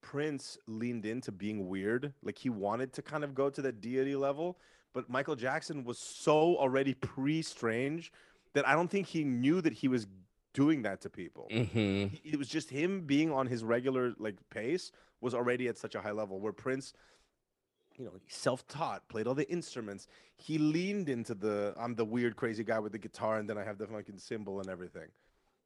Prince 0.00 0.56
leaned 0.66 1.04
into 1.04 1.30
being 1.30 1.68
weird. 1.68 2.12
Like 2.22 2.38
he 2.38 2.48
wanted 2.48 2.92
to 2.94 3.02
kind 3.02 3.24
of 3.24 3.34
go 3.34 3.50
to 3.50 3.60
that 3.62 3.80
deity 3.80 4.16
level, 4.16 4.58
but 4.94 5.10
Michael 5.10 5.36
Jackson 5.36 5.84
was 5.84 5.98
so 5.98 6.56
already 6.56 6.94
pre 6.94 7.42
strange 7.42 8.12
that 8.54 8.66
I 8.66 8.74
don't 8.74 8.88
think 8.88 9.06
he 9.06 9.24
knew 9.24 9.60
that 9.60 9.72
he 9.72 9.88
was 9.88 10.06
doing 10.54 10.82
that 10.82 11.00
to 11.02 11.10
people. 11.10 11.48
hmm 11.50 12.06
It 12.24 12.38
was 12.38 12.48
just 12.48 12.70
him 12.70 13.02
being 13.02 13.32
on 13.32 13.46
his 13.46 13.64
regular 13.64 14.14
like 14.18 14.36
pace 14.50 14.92
was 15.20 15.34
already 15.34 15.68
at 15.68 15.78
such 15.78 15.94
a 15.94 16.00
high 16.00 16.10
level 16.10 16.40
where 16.40 16.52
Prince 16.52 16.92
you 17.98 18.06
know, 18.06 18.12
self-taught, 18.28 19.06
played 19.08 19.26
all 19.26 19.34
the 19.34 19.48
instruments. 19.50 20.06
He 20.36 20.58
leaned 20.58 21.08
into 21.08 21.34
the 21.34 21.74
I'm 21.76 21.94
the 21.94 22.04
weird 22.04 22.36
crazy 22.36 22.64
guy 22.64 22.78
with 22.78 22.92
the 22.92 22.98
guitar 22.98 23.36
and 23.38 23.48
then 23.48 23.58
I 23.58 23.64
have 23.64 23.78
the 23.78 23.86
fucking 23.86 24.18
cymbal 24.18 24.60
and 24.60 24.68
everything. 24.68 25.08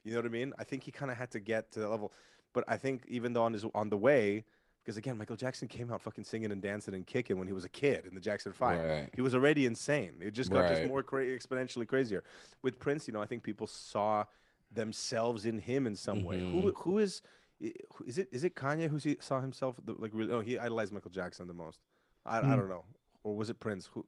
You 0.05 0.13
know 0.13 0.19
what 0.19 0.27
I 0.27 0.31
mean? 0.31 0.53
I 0.59 0.65
think 0.65 0.83
he 0.85 0.91
kind 0.91 1.11
of 1.11 1.17
had 1.17 1.31
to 1.33 1.41
get 1.41 1.73
to 1.73 1.81
that 1.81 1.89
level. 1.89 2.13
But 2.53 2.65
I 2.69 2.77
think 2.77 3.05
even 3.09 3.33
though 3.33 3.45
on 3.45 3.53
his 3.53 3.65
on 3.75 3.91
the 3.91 3.97
way, 3.97 4.45
because 4.83 4.97
again, 4.97 5.19
Michael 5.19 5.37
Jackson 5.37 5.67
came 5.67 5.93
out 5.93 6.01
fucking 6.01 6.25
singing 6.25 6.53
and 6.53 6.63
dancing 6.63 6.95
and 6.95 7.07
kicking 7.07 7.39
when 7.39 7.47
he 7.47 7.53
was 7.53 7.65
a 7.65 7.69
kid 7.69 8.07
in 8.07 8.15
the 8.15 8.21
Jackson 8.21 8.53
Five. 8.53 8.85
Right. 8.85 9.11
He 9.15 9.21
was 9.21 9.35
already 9.35 9.67
insane. 9.67 10.13
It 10.21 10.33
just 10.33 10.51
got 10.51 10.69
just 10.69 10.87
more 10.89 11.03
cra- 11.03 11.27
exponentially 11.27 11.87
crazier. 11.87 12.23
With 12.63 12.79
Prince, 12.79 13.09
you 13.09 13.13
know, 13.13 13.21
I 13.21 13.27
think 13.27 13.43
people 13.43 13.67
saw 13.67 14.25
themselves 14.73 15.47
in 15.47 15.59
him 15.59 15.87
in 15.87 15.97
some 15.97 16.23
way. 16.25 16.41
Who 16.41 16.63
Mhm. 16.73 16.77
who 16.79 16.99
is 16.99 17.23
i- 17.63 17.73
who- 17.95 18.05
is 18.05 18.19
it? 18.19 18.29
Is 18.33 18.45
it 18.45 18.55
Kanye 18.55 18.89
who 18.89 18.99
see, 19.01 19.17
saw 19.21 19.41
himself 19.41 19.77
the, 19.85 19.95
like? 19.95 20.11
Really, 20.15 20.33
oh, 20.33 20.41
he 20.41 20.59
idolized 20.59 20.93
Michael 20.93 21.11
Jackson 21.11 21.47
the 21.47 21.55
most. 21.55 21.81
I, 22.25 22.39
I 22.39 22.43
Hmm. 22.43 22.51
don't 22.57 22.69
know, 22.69 22.85
or 23.23 23.37
was 23.37 23.51
it 23.51 23.61
Prince? 23.61 23.87
Who 23.93 24.05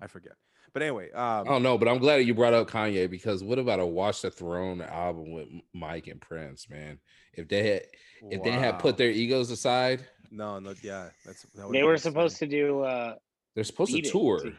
I 0.00 0.06
forget. 0.06 0.32
But 0.74 0.82
anyway, 0.82 1.10
um, 1.12 1.48
I 1.48 1.50
don't 1.50 1.62
know, 1.62 1.78
but 1.78 1.88
I'm 1.88 1.98
glad 1.98 2.18
that 2.18 2.24
you 2.24 2.34
brought 2.34 2.52
up 2.52 2.68
Kanye 2.68 3.08
because 3.10 3.42
what 3.42 3.58
about 3.58 3.80
a 3.80 3.86
Watch 3.86 4.20
the 4.20 4.30
Throne 4.30 4.82
album 4.82 5.32
with 5.32 5.48
Mike 5.72 6.06
and 6.08 6.20
Prince, 6.20 6.68
man? 6.68 7.00
If 7.32 7.48
they 7.48 7.66
had 7.70 7.82
if 8.30 8.42
they 8.42 8.52
had 8.52 8.78
put 8.78 8.96
their 8.98 9.10
egos 9.10 9.50
aside, 9.50 10.06
no, 10.30 10.58
no, 10.58 10.74
yeah, 10.82 11.10
that's 11.24 11.42
that 11.54 11.66
would've 11.66 11.72
They 11.72 11.82
were 11.84 11.96
supposed 11.96 12.36
to 12.38 12.46
do 12.46 12.82
uh 12.82 13.16
they're 13.54 13.64
supposed 13.64 13.92
to 13.94 14.02
tour. 14.02 14.40
too. 14.40 14.56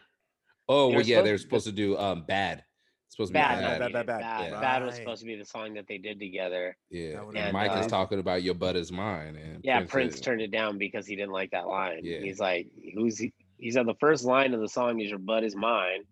Oh 0.67 0.88
well, 0.88 0.97
were 0.97 1.01
yeah, 1.03 1.21
they're 1.21 1.38
supposed 1.38 1.65
supposed 1.65 1.65
to 1.67 1.71
do 1.71 1.97
um 1.97 2.25
bad. 2.25 2.65
It's 3.10 3.16
supposed 3.16 3.30
to 3.30 3.34
be 3.34 3.39
bad, 3.39 3.60
bad. 3.60 3.80
Bad, 3.80 3.80
bad, 3.80 3.93
Bad, 3.93 4.05
bad, 4.05 4.22
Bad, 4.22 4.51
bad, 4.51 4.62
Bad. 4.62 4.86
was 4.86 4.95
supposed 4.95 5.22
to 5.22 5.26
be 5.26 5.36
the 5.36 5.43
song 5.43 5.74
that 5.74 5.88
they 5.88 5.97
did 5.97 6.20
together. 6.20 6.78
Yeah, 6.91 7.14
That 7.14 7.24
and 7.24 7.34
been 7.34 7.53
Mike 7.53 7.72
is 7.80 7.88
uh, 7.88 7.89
talking 7.89 8.20
about 8.20 8.43
your 8.43 8.53
butt 8.53 8.76
is 8.76 8.91
mine, 8.91 9.36
and 9.36 9.62
Yeah, 9.64 9.84
Prince 9.86 10.14
is- 10.16 10.22
turned 10.22 10.41
it 10.41 10.51
down 10.51 10.78
because 10.78 11.07
he 11.07 11.16
didn't 11.16 11.32
like 11.32 11.49
that 11.51 11.68
line. 11.68 12.01
Yeah. 12.03 12.20
He's 12.20 12.39
like, 12.39 12.68
"Who's 12.93 13.18
he?" 13.18 13.34
He 13.57 13.72
said 13.72 13.88
the 13.88 13.95
first 13.99 14.26
line 14.26 14.53
of 14.53 14.62
the 14.62 14.70
song 14.70 14.99
is 15.01 15.10
"Your 15.10 15.18
butt 15.18 15.43
is 15.43 15.55
mine," 15.55 16.03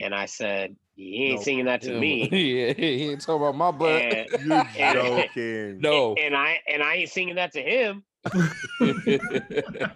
and 0.00 0.12
I 0.12 0.26
said, 0.26 0.74
"He 0.96 1.26
ain't 1.26 1.36
No. 1.36 1.42
singing 1.44 1.64
that 1.66 1.82
to 1.82 1.96
me." 2.00 2.22
yeah, 2.32 2.72
he 2.72 3.08
ain't 3.10 3.20
talking 3.20 3.40
about 3.46 3.54
my 3.54 3.70
butt. 3.70 4.02
And, 4.02 4.26
You're 4.46 4.66
and- 4.78 5.28
joking. 5.28 5.78
no. 5.80 6.14
and 6.14 6.34
I 6.36 6.58
and 6.68 6.82
I 6.82 6.94
ain't 6.96 7.10
singing 7.10 7.36
that 7.36 7.52
to 7.52 7.62
him. 7.62 8.02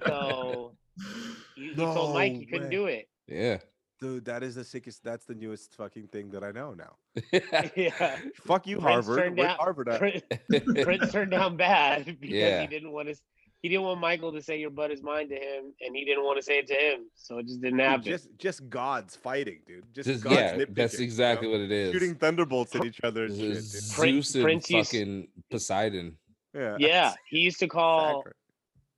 So 0.07 0.74
he, 1.57 1.70
he 1.70 1.74
told 1.74 2.14
Mike 2.14 2.33
he 2.33 2.39
No 2.39 2.47
couldn't 2.53 2.68
way. 2.68 2.70
do 2.70 2.87
it. 2.87 3.09
yeah, 3.26 3.59
Dude, 4.01 4.24
that 4.24 4.42
is 4.42 4.55
the 4.55 4.64
sickest. 4.64 5.05
That's 5.05 5.26
the 5.26 5.34
newest 5.34 5.74
fucking 5.76 6.09
thing 6.09 6.30
that 6.30 6.42
I 6.42 6.53
know 6.53 6.72
now. 6.74 6.96
yeah. 7.76 8.16
Fuck 8.46 8.66
you, 8.66 8.78
Prince 8.78 9.07
Harvard. 9.07 9.18
turned 9.18 9.36
down- 9.36 9.57
Harvard 9.59 9.88
at? 9.90 9.98
Prince, 9.98 10.22
Prince 10.84 11.12
turned 11.12 11.30
down 11.30 11.57
bad 11.57 12.07
because 12.07 12.30
Yeah. 12.36 12.62
he 12.62 12.66
didn't 12.66 12.92
want 12.92 13.09
to. 13.09 13.14
He 13.62 13.68
didn't 13.68 13.82
want 13.84 14.01
Michael 14.01 14.32
to 14.32 14.40
say 14.40 14.59
your 14.59 14.70
butt 14.70 14.90
is 14.90 15.03
mine 15.03 15.28
to 15.28 15.34
him, 15.34 15.74
and 15.82 15.94
he 15.94 16.07
didn't 16.07 16.24
want 16.24 16.38
to 16.38 16.42
say 16.42 16.61
it 16.61 16.66
to 16.68 16.74
him, 16.74 17.11
so 17.14 17.36
it 17.36 17.46
just 17.46 17.61
didn't 17.61 17.76
Dude, 17.76 17.86
happen. 17.86 18.05
just 18.05 18.28
just 18.38 18.70
gods 18.70 19.16
fighting, 19.16 19.61
dude. 19.66 19.84
Just, 19.94 20.09
Just, 20.09 20.24
gods 20.24 20.36
yeah, 20.36 20.55
nitpicking, 20.57 20.74
that's 20.76 20.92
you 20.94 21.01
know? 21.01 21.05
exactly 21.05 21.48
what 21.48 21.61
it 21.61 21.70
is. 21.70 21.92
Shooting 21.92 22.14
thunderbolts 22.14 22.74
at 22.74 22.86
each 22.86 23.01
other 23.05 23.24
and 23.26 23.36
shit, 23.36 23.53
dude. 23.53 23.62
Z- 23.62 23.94
Prin- 24.01 24.14
and 24.14 24.42
Prince 24.44 24.70
used- 24.70 24.90
fucking 24.92 25.28
Poseidon. 25.51 26.16
Yeah. 26.55 26.76
yeah, 26.78 27.12
he 27.28 27.40
used 27.40 27.59
to 27.59 27.68
call. 27.68 28.20
exactly. 28.20 28.32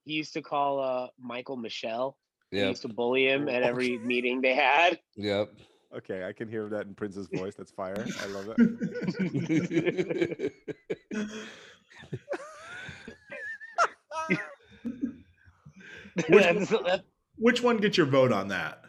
He 0.05 0.13
used 0.13 0.33
to 0.35 0.43
call 0.43 0.79
uh, 0.81 1.09
Michael 1.19 1.57
Michelle. 1.57 2.17
He 2.53 2.59
Yep. 2.59 2.69
used 2.69 2.83
to 2.83 2.89
bully 2.89 3.27
him 3.29 3.49
at 3.49 3.63
every 3.65 3.99
meeting 4.05 4.41
they 4.41 4.55
had. 4.55 5.01
Yep. 5.17 5.51
Okay, 5.97 6.25
I 6.25 6.33
can 6.33 6.49
hear 6.49 6.69
that 6.69 6.87
in 6.87 6.95
Prince's 6.95 7.29
voice. 7.35 7.55
That's 7.55 7.73
fire. 7.73 8.07
I 8.23 8.27
love 8.27 8.55
it. 8.57 10.53
That's- 16.29 16.69
that- 16.69 17.05
Which 17.37 17.63
one 17.63 17.79
gets 17.79 17.97
your 17.97 18.07
vote 18.07 18.33
on 18.33 18.49
that? 18.49 18.81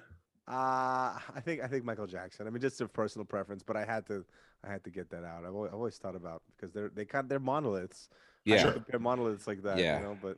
Uh 0.46 1.18
I 1.36 1.40
think 1.42 1.62
I 1.62 1.68
think 1.68 1.86
Michael 1.86 2.06
Jackson. 2.08 2.48
I 2.48 2.50
mean, 2.50 2.62
just 2.62 2.82
a 2.82 2.88
personal 2.88 3.26
preference, 3.26 3.64
but 3.64 3.78
I 3.78 3.86
had 3.86 4.06
to 4.08 4.26
I 4.66 4.70
had 4.72 4.84
to 4.84 4.90
get 4.90 5.10
that 5.12 5.24
out. 5.24 5.46
I've 5.46 5.56
always, 5.56 5.70
I've 5.70 5.76
always 5.76 5.98
thought 5.98 6.16
about 6.18 6.42
because 6.56 6.74
they're 6.74 6.90
they 6.90 7.06
kind 7.06 7.30
they're 7.30 7.40
monoliths. 7.40 8.10
Yeah. 8.44 8.64
don't 8.64 8.74
compare 8.74 9.00
monoliths 9.00 9.48
like 9.48 9.64
that. 9.64 9.80
Yeah. 9.80 10.00
You 10.00 10.04
know, 10.04 10.18
but 10.22 10.38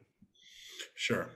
Sure. 0.93 1.28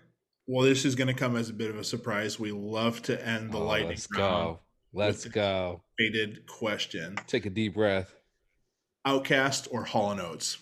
Well, 0.52 0.66
this 0.66 0.84
is 0.84 0.96
going 0.96 1.10
to 1.10 1.14
come 1.14 1.36
as 1.36 1.52
a 1.52 1.54
bit 1.54 1.70
of 1.70 1.78
a 1.78 1.84
surprise. 1.84 2.40
We 2.40 2.52
love 2.52 3.04
to 3.04 3.24
end 3.28 3.52
the 3.52 3.60
Oh, 3.60 3.66
lightning 3.66 3.90
let's 3.90 4.08
round. 4.12 4.56
go. 4.56 4.60
Let's 4.94 5.26
go. 5.26 5.84
Faded 5.96 6.48
question: 6.48 7.18
Take 7.28 7.46
a 7.46 7.52
deep 7.52 7.76
breath. 7.76 8.16
OutKast 9.06 9.68
or 9.72 9.84
Hall 9.86 10.12
and 10.12 10.20
Oates? 10.20 10.58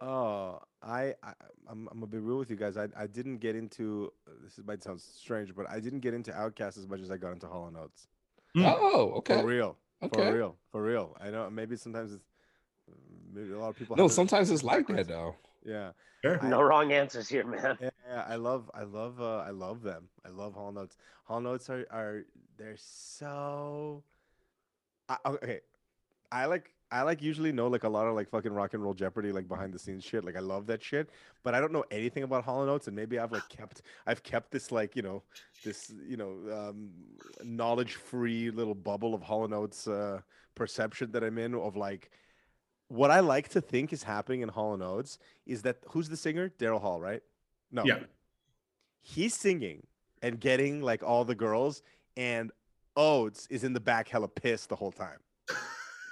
Oh, 0.00 0.58
I, 0.82 1.14
I 1.22 1.32
I'm, 1.70 1.88
I'm 1.92 2.00
gonna 2.00 2.06
be 2.08 2.18
real 2.18 2.38
with 2.38 2.50
you 2.50 2.56
guys. 2.56 2.76
I, 2.76 2.88
I 2.96 3.06
didn't 3.06 3.38
get 3.38 3.54
into 3.54 4.12
this 4.42 4.58
might 4.66 4.82
sound 4.82 5.00
strange, 5.00 5.54
but 5.54 5.70
I 5.70 5.78
didn't 5.78 6.00
get 6.00 6.12
into 6.12 6.32
OutKast 6.32 6.76
as 6.76 6.88
much 6.88 7.00
as 7.00 7.12
I 7.12 7.16
got 7.16 7.32
into 7.32 7.46
Hall 7.46 7.68
and 7.68 7.76
Oates. 7.76 8.08
Hmm. 8.56 8.64
Oh, 8.66 9.12
okay. 9.18 9.40
For 9.40 9.46
real, 9.46 9.76
Okay. 10.02 10.22
for 10.24 10.34
real, 10.34 10.56
for 10.72 10.82
real. 10.82 11.16
I 11.20 11.30
know 11.30 11.48
maybe 11.50 11.76
sometimes 11.76 12.12
it's 12.12 12.24
maybe 13.32 13.52
a 13.52 13.58
lot 13.58 13.68
of 13.68 13.76
people. 13.76 13.94
No, 13.96 14.04
have 14.04 14.12
sometimes 14.12 14.50
it's 14.50 14.64
like 14.64 14.88
that 14.88 15.06
though. 15.06 15.36
Yeah, 15.64 15.92
Sure. 16.22 16.38
I- 16.42 16.48
no 16.48 16.60
wrong 16.62 16.92
answers 16.92 17.28
here, 17.28 17.46
man. 17.46 17.78
yeah, 17.80 17.90
yeah, 18.08 18.24
I 18.28 18.36
love, 18.36 18.70
I 18.74 18.82
love, 18.82 19.20
uh, 19.20 19.38
I 19.38 19.50
love 19.50 19.82
them. 19.82 20.08
I 20.24 20.28
love 20.28 20.54
Hall 20.54 20.72
Notes. 20.72 20.96
Hall 21.24 21.40
Notes 21.40 21.68
are 21.70 21.86
are 21.90 22.24
they're 22.56 22.76
so. 22.76 24.02
I, 25.08 25.16
okay, 25.26 25.60
I 26.32 26.46
like 26.46 26.70
I 26.90 27.02
like 27.02 27.20
usually 27.22 27.50
know 27.50 27.66
like 27.68 27.84
a 27.84 27.88
lot 27.88 28.06
of 28.06 28.14
like 28.14 28.28
fucking 28.28 28.52
rock 28.52 28.74
and 28.74 28.82
roll 28.82 28.94
Jeopardy 28.94 29.32
like 29.32 29.48
behind 29.48 29.72
the 29.72 29.78
scenes 29.78 30.04
shit. 30.04 30.24
Like 30.24 30.36
I 30.36 30.40
love 30.40 30.66
that 30.66 30.82
shit, 30.82 31.08
but 31.42 31.54
I 31.54 31.60
don't 31.60 31.72
know 31.72 31.84
anything 31.90 32.22
about 32.22 32.44
Hall 32.44 32.64
Notes, 32.64 32.86
and 32.86 32.96
maybe 32.96 33.18
I've 33.18 33.32
like 33.32 33.48
kept 33.48 33.82
I've 34.06 34.22
kept 34.22 34.50
this 34.50 34.70
like 34.70 34.94
you 34.96 35.02
know 35.02 35.22
this 35.64 35.92
you 36.06 36.16
know 36.16 36.36
um, 36.52 36.90
knowledge 37.42 37.94
free 37.94 38.50
little 38.50 38.74
bubble 38.74 39.14
of 39.14 39.22
Hall 39.22 39.46
Notes 39.48 39.88
uh, 39.88 40.20
perception 40.54 41.10
that 41.12 41.24
I'm 41.24 41.38
in 41.38 41.54
of 41.54 41.76
like. 41.76 42.10
What 42.88 43.10
I 43.10 43.20
like 43.20 43.48
to 43.50 43.60
think 43.60 43.92
is 43.92 44.02
happening 44.02 44.42
in 44.42 44.48
Hall 44.48 44.76
Notes 44.76 45.18
is 45.46 45.62
that 45.62 45.78
who's 45.88 46.08
the 46.08 46.16
singer? 46.16 46.50
Daryl 46.58 46.80
Hall, 46.80 47.00
right? 47.00 47.22
No 47.72 47.84
Yeah. 47.84 48.00
he's 49.02 49.34
singing 49.34 49.86
and 50.22 50.38
getting 50.40 50.80
like 50.80 51.02
all 51.02 51.24
the 51.24 51.34
girls, 51.34 51.82
and 52.16 52.50
Oates 52.96 53.46
is 53.50 53.64
in 53.64 53.72
the 53.72 53.80
back 53.80 54.08
hella 54.08 54.28
pissed 54.28 54.68
the 54.68 54.76
whole 54.76 54.92
time. 54.92 55.18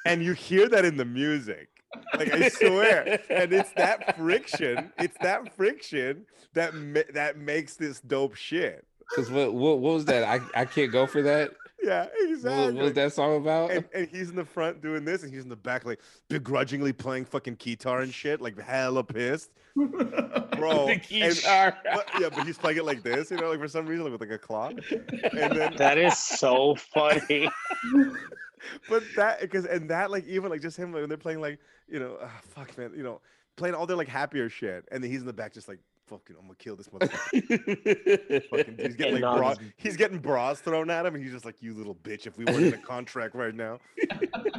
And 0.05 0.21
you 0.21 0.33
hear 0.33 0.69
that 0.69 0.85
in 0.85 0.97
the 0.97 1.05
music. 1.05 1.69
Like 2.17 2.33
I 2.35 2.49
swear. 2.49 3.21
and 3.31 3.53
it's 3.53 3.71
that 3.77 4.17
friction, 4.17 4.93
it's 4.99 5.17
that 5.21 5.55
friction 5.57 6.27
that 6.55 6.75
ma- 6.75 7.09
that 7.15 7.39
makes 7.39 7.77
this 7.77 8.01
dope 8.01 8.35
shit. 8.35 8.85
Because 9.09 9.31
what, 9.31 9.55
what 9.55 9.79
what 9.79 9.95
was 9.95 10.05
that? 10.07 10.25
I, 10.25 10.41
I 10.61 10.65
can't 10.65 10.91
go 10.91 11.07
for 11.07 11.23
that. 11.23 11.53
Yeah, 11.83 12.05
What, 12.05 12.31
exactly. 12.31 12.75
what 12.75 12.85
was 12.85 12.93
that 12.93 13.13
song 13.13 13.37
about? 13.37 13.71
and, 13.73 13.85
and 13.95 14.09
he's 14.09 14.31
in 14.31 14.37
the 14.37 14.45
front 14.45 14.81
doing 14.83 15.05
this, 15.05 15.23
and 15.25 15.33
he's 15.33 15.43
in 15.43 15.49
the 15.49 15.57
back 15.57 15.85
like 15.85 16.01
begrudgingly 16.29 16.93
playing 16.93 17.25
fucking 17.25 17.57
guitar 17.57 18.01
and 18.03 18.15
shit, 18.15 18.41
like 18.41 18.59
hella 18.61 19.03
pissed, 19.05 19.51
bro. 19.75 19.91
The 20.87 20.93
and- 20.93 21.03
guitar. 21.09 21.77
but- 21.85 22.09
yeah, 22.21 22.29
but 22.29 22.47
he's 22.47 22.59
playing 22.59 22.79
it 22.79 22.85
like 22.85 23.03
this, 23.03 23.31
you 23.31 23.37
know, 23.37 23.51
like 23.51 23.59
for 23.59 23.69
some 23.69 23.87
reason, 23.87 24.05
like 24.05 24.13
with 24.13 24.21
like 24.21 24.31
a 24.31 24.39
claw. 24.39 24.69
And 24.69 25.57
then 25.57 25.75
That 25.77 25.99
is 25.99 26.17
so 26.19 26.77
funny. 26.77 27.49
but 28.89 29.03
that 29.17 29.41
because 29.41 29.67
and 29.67 29.91
that 29.91 30.11
like 30.11 30.27
even 30.27 30.51
like 30.51 30.61
just 30.63 30.77
him 30.77 30.93
like, 30.93 31.01
when 31.01 31.09
they're 31.09 31.19
playing 31.19 31.41
like 31.41 31.59
you 31.89 31.99
know 31.99 32.17
ah, 32.23 32.31
fuck 32.43 32.79
man 32.79 32.93
you 32.97 33.03
know 33.03 33.21
playing 33.57 33.75
all 33.75 33.87
their 33.87 33.97
like 33.97 34.07
happier 34.07 34.49
shit 34.49 34.85
and 34.93 35.03
then 35.03 35.11
he's 35.11 35.21
in 35.21 35.27
the 35.27 35.33
back 35.33 35.53
just 35.53 35.69
like 35.69 35.81
fucking 36.13 36.37
I'm 36.39 36.43
gonna 36.43 36.55
kill 36.57 36.77
this 36.77 36.89
motherfucker. 36.89 38.49
fucking, 38.51 38.77
he's 38.79 38.97
getting 38.97 39.13
Getting 39.13 39.21
like 39.21 39.39
bra, 39.39 39.55
he's 39.77 39.97
getting 39.97 40.19
bras 40.19 40.61
thrown 40.61 40.91
at 40.91 41.07
him 41.07 41.15
and 41.15 41.23
he's 41.23 41.33
just 41.33 41.45
like 41.45 41.63
you 41.63 41.75
little 41.75 41.95
bitch 41.95 42.27
if 42.27 42.37
we 42.37 42.45
weren't 42.45 42.67
in 42.67 42.75
a 42.75 42.79
contract 42.79 43.35
right 43.35 43.55
now. 43.55 43.79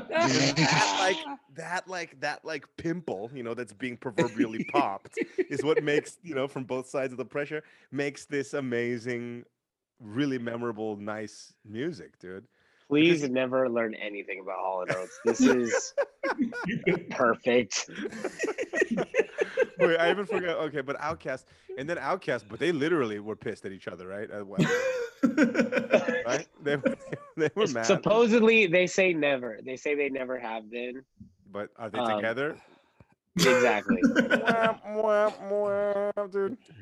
That 0.09 0.95
like 0.99 1.17
that 1.55 1.87
like 1.87 2.19
that 2.21 2.45
like 2.45 2.65
pimple 2.77 3.29
you 3.33 3.43
know 3.43 3.53
that's 3.53 3.73
being 3.73 3.97
proverbially 3.97 4.63
popped 4.71 5.17
is 5.49 5.63
what 5.63 5.83
makes 5.83 6.17
you 6.23 6.35
know 6.35 6.47
from 6.47 6.63
both 6.63 6.87
sides 6.87 7.13
of 7.13 7.17
the 7.17 7.25
pressure 7.25 7.63
makes 7.91 8.25
this 8.25 8.53
amazing 8.53 9.43
really 9.99 10.37
memorable 10.37 10.97
nice 10.97 11.53
music 11.65 12.17
dude 12.19 12.47
Please 12.89 13.27
never 13.27 13.69
learn 13.69 13.95
anything 13.95 14.41
about 14.41 14.57
Hall 14.59 14.81
and 14.83 14.91
Oates. 14.91 15.19
This 15.25 15.41
is 15.41 15.93
perfect. 17.09 17.89
Wait, 19.79 19.97
I 19.97 20.09
even 20.11 20.25
forgot. 20.25 20.57
Okay, 20.57 20.81
but 20.81 20.97
OutKast, 20.99 21.45
and 21.77 21.89
then 21.89 21.97
OutKast, 21.97 22.45
but 22.49 22.59
they 22.59 22.71
literally 22.71 23.19
were 23.19 23.35
pissed 23.35 23.65
at 23.65 23.71
each 23.71 23.87
other, 23.87 24.07
right? 24.07 24.29
Right? 26.25 26.47
They 26.63 26.75
were, 26.75 26.97
they 27.37 27.49
were 27.55 27.67
mad. 27.67 27.85
Supposedly, 27.85 28.67
they 28.67 28.87
say 28.87 29.13
never. 29.13 29.59
They 29.65 29.75
say 29.77 29.95
they 29.95 30.09
never 30.09 30.37
have 30.37 30.69
been. 30.69 31.03
but 31.51 31.69
are 31.77 31.89
they 31.89 31.99
um, 31.99 32.15
together? 32.17 32.57
Exactly. 33.37 34.01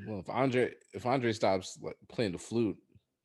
Well, 0.08 0.20
if 0.20 0.30
Andre 0.30 0.74
if 0.94 1.06
Andre 1.06 1.32
stops 1.34 1.78
like, 1.82 1.96
playing 2.10 2.34
the 2.34 2.38
flute 2.38 2.78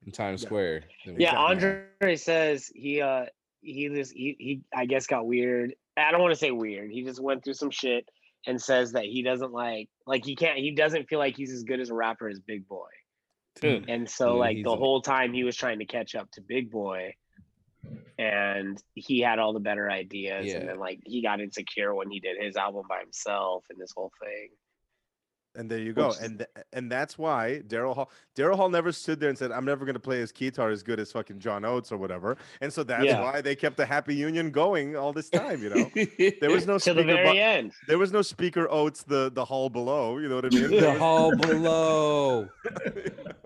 in 0.05 0.12
Times 0.12 0.43
Yeah. 0.43 0.47
Square, 0.47 0.85
then 1.05 1.17
yeah, 1.19 1.33
got- 1.33 1.51
Andre 1.51 2.17
says 2.17 2.71
he 2.75 3.01
uh 3.01 3.27
he 3.62 3.89
just 3.89 4.12
he, 4.12 4.37
he 4.39 4.62
I 4.75 4.87
guess 4.87 5.07
got 5.07 5.27
weird. 5.27 5.75
I 5.97 6.11
don't 6.11 6.21
want 6.21 6.33
to 6.33 6.39
say 6.39 6.51
weird. 6.51 6.91
He 6.91 7.03
just 7.03 7.21
went 7.21 7.43
through 7.43 7.55
some 7.55 7.71
shit 7.71 8.09
and 8.47 8.61
says 8.61 8.93
that 8.93 9.05
he 9.05 9.22
doesn't 9.22 9.53
like 9.53 9.89
like 10.07 10.24
he 10.24 10.37
can't 10.37 10.59
he 10.59 10.70
doesn't 10.72 11.09
feel 11.09 11.18
like 11.18 11.37
he's 11.37 11.53
as 11.53 11.62
good 11.64 11.80
as 11.80 11.91
a 11.91 11.95
rapper 11.95 12.28
as 12.28 12.41
Big 12.41 12.66
Boi. 12.68 12.87
Hmm. 13.61 13.84
And 13.89 14.09
so 14.09 14.34
Yeah, 14.34 14.41
like 14.41 14.57
the 14.62 14.70
a- 14.70 14.76
whole 14.76 15.01
time 15.01 15.32
he 15.32 15.45
was 15.45 15.57
trying 15.57 15.78
to 15.78 15.87
catch 15.87 16.14
up 16.14 16.30
to 16.32 16.41
Big 16.43 16.70
Boi 16.70 17.14
and 18.18 18.82
he 18.95 19.20
had 19.20 19.39
all 19.39 19.53
the 19.53 19.61
better 19.61 19.91
ideas 19.91 20.47
Yeah. 20.47 20.57
and 20.59 20.68
then 20.68 20.78
like 20.78 21.01
he 21.05 21.22
got 21.22 21.41
insecure 21.41 21.95
when 21.95 22.11
he 22.11 22.20
did 22.20 22.37
his 22.43 22.57
album 22.57 22.84
by 22.89 23.01
himself 23.01 23.64
and 23.70 23.78
this 23.80 23.93
whole 23.97 24.12
thing. 24.22 24.49
And 25.57 25.71
there 25.71 25.79
you 25.79 25.93
go. 25.95 26.09
Which 26.09 26.19
And 26.21 26.39
th- 26.39 26.51
and 26.73 26.93
that's 26.93 27.17
why 27.17 27.63
Daryl 27.67 27.95
Hall 27.95 28.11
Daryl 28.37 28.57
Hall 28.57 28.69
never 28.69 28.93
stood 28.93 29.19
there 29.21 29.31
and 29.31 29.39
said, 29.39 29.51
"I'm 29.53 29.65
never 29.65 29.85
going 29.87 29.95
to 29.95 30.01
play 30.01 30.19
his 30.19 30.31
guitar 30.33 30.71
as 30.71 30.83
good 30.83 31.01
as 31.01 31.11
fucking 31.13 31.39
John 31.39 31.65
Oates 31.65 31.91
or 31.91 31.97
whatever." 31.97 32.37
And 32.61 32.71
so 32.73 32.83
that's 32.83 33.05
Yeah. 33.05 33.23
why 33.23 33.41
they 33.41 33.57
kept 33.57 33.77
the 33.79 33.87
happy 33.87 34.15
union 34.15 34.51
going 34.51 34.97
all 34.97 35.13
this 35.15 35.31
time. 35.31 35.63
You 35.63 35.71
know, 35.71 35.91
there 36.41 36.51
was 36.51 36.67
no 36.67 36.79
To 36.79 36.93
the 36.93 37.01
speaker. 37.01 37.05
very 37.05 37.33
bu- 37.33 37.39
end. 37.39 37.73
there 37.89 37.99
was 37.99 38.13
no 38.13 38.21
speaker 38.23 38.69
Oates 38.71 39.03
the 39.03 39.31
the 39.33 39.45
hall 39.45 39.71
below. 39.71 40.19
You 40.19 40.29
know 40.29 40.37
what 40.37 40.45
I 40.45 40.49
mean? 40.51 40.71
The 40.81 40.89
was- 40.91 40.99
hall 40.99 41.37
below. 41.41 42.49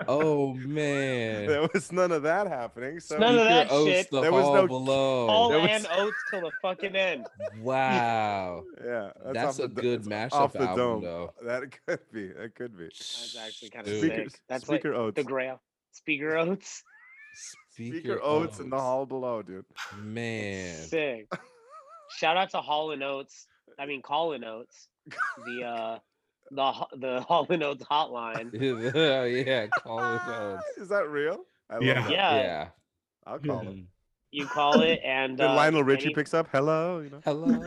Oh 0.09 0.55
man. 0.55 1.47
there 1.47 1.69
was 1.73 1.93
none 1.93 2.11
of 2.11 2.23
that 2.23 2.47
happening. 2.49 2.99
So 3.01 3.19
None 3.19 3.39
of 3.39 3.45
that 3.45 3.69
Oates, 3.71 3.91
shit. 3.91 4.11
The 4.11 4.21
There 4.23 4.33
was 4.33 4.45
hall 4.45 4.55
no- 4.55 4.67
below. 4.67 5.29
All 5.29 5.49
there 5.51 5.61
was- 5.61 5.71
and 5.71 5.87
Oates 5.97 6.17
till 6.31 6.41
the 6.41 6.51
fucking 6.63 6.97
end. 6.97 7.27
Wow. 7.63 8.65
yeah, 8.85 9.11
That's, 9.33 9.61
off 9.61 9.65
a 9.65 9.69
the 9.69 9.81
good 9.83 10.05
that's 10.05 10.35
off 10.35 10.53
mashup 10.53 10.59
the 10.59 10.61
album, 10.69 10.77
dome. 10.77 11.03
though. 11.03 11.35
That 11.43 12.00
could 12.01 12.13
be. 12.13 12.29
That 12.29 12.55
could 12.55 12.77
be. 12.79 12.85
That's 12.85 13.37
actually 13.39 13.71
kind 13.71 13.87
of 13.87 13.93
Dude. 13.93 14.01
Speaker, 14.01 14.31
sick. 14.31 14.41
That's 14.49 14.69
like 14.69 14.81
speaker 14.81 14.95
Oates. 14.95 15.17
the 15.17 15.25
grail. 15.25 15.61
Speaker 15.93 16.37
Oates. 16.37 16.83
Speaker 17.73 18.21
Oates 18.23 18.59
in 18.61 18.71
the 18.71 18.79
hall 18.79 19.07
below, 19.07 19.43
dude. 19.43 19.65
Man. 20.03 20.77
Sick. 20.77 21.29
Shout 22.17 22.37
out 22.37 22.51
to 22.51 22.59
Hall 22.59 22.91
and 22.91 23.03
Oates. 23.03 23.47
I 23.79 23.87
mean 23.87 24.03
Colin 24.03 24.45
Oates. 24.45 24.89
The 25.47 25.63
uh 25.65 25.99
the 26.51 26.87
the 26.97 27.21
Hall 27.23 27.47
and 27.49 27.63
Oates 27.63 27.85
hotline. 27.85 28.51
yeah, 29.47 29.67
call 29.69 30.01
it 30.01 30.21
Oates. 30.27 30.65
Is 30.79 30.89
that 30.89 31.09
real? 31.09 31.45
I 31.71 31.75
love 31.75 31.83
Yeah. 31.85 32.03
that. 32.03 32.11
Yeah. 32.11 32.35
Yeah. 32.37 32.69
I'll 33.27 33.39
call 33.39 33.61
it. 33.69 33.79
You 34.33 34.47
call 34.47 34.81
it 34.83 35.01
and 35.05 35.37
Then 35.37 35.51
uh, 35.51 35.55
Lionel 35.55 35.83
Richie 35.83 36.07
any- 36.07 36.14
picks 36.14 36.35
up. 36.35 36.49
Hello, 36.53 37.01
you 37.01 37.11
know. 37.11 37.20
Hello. 37.24 37.47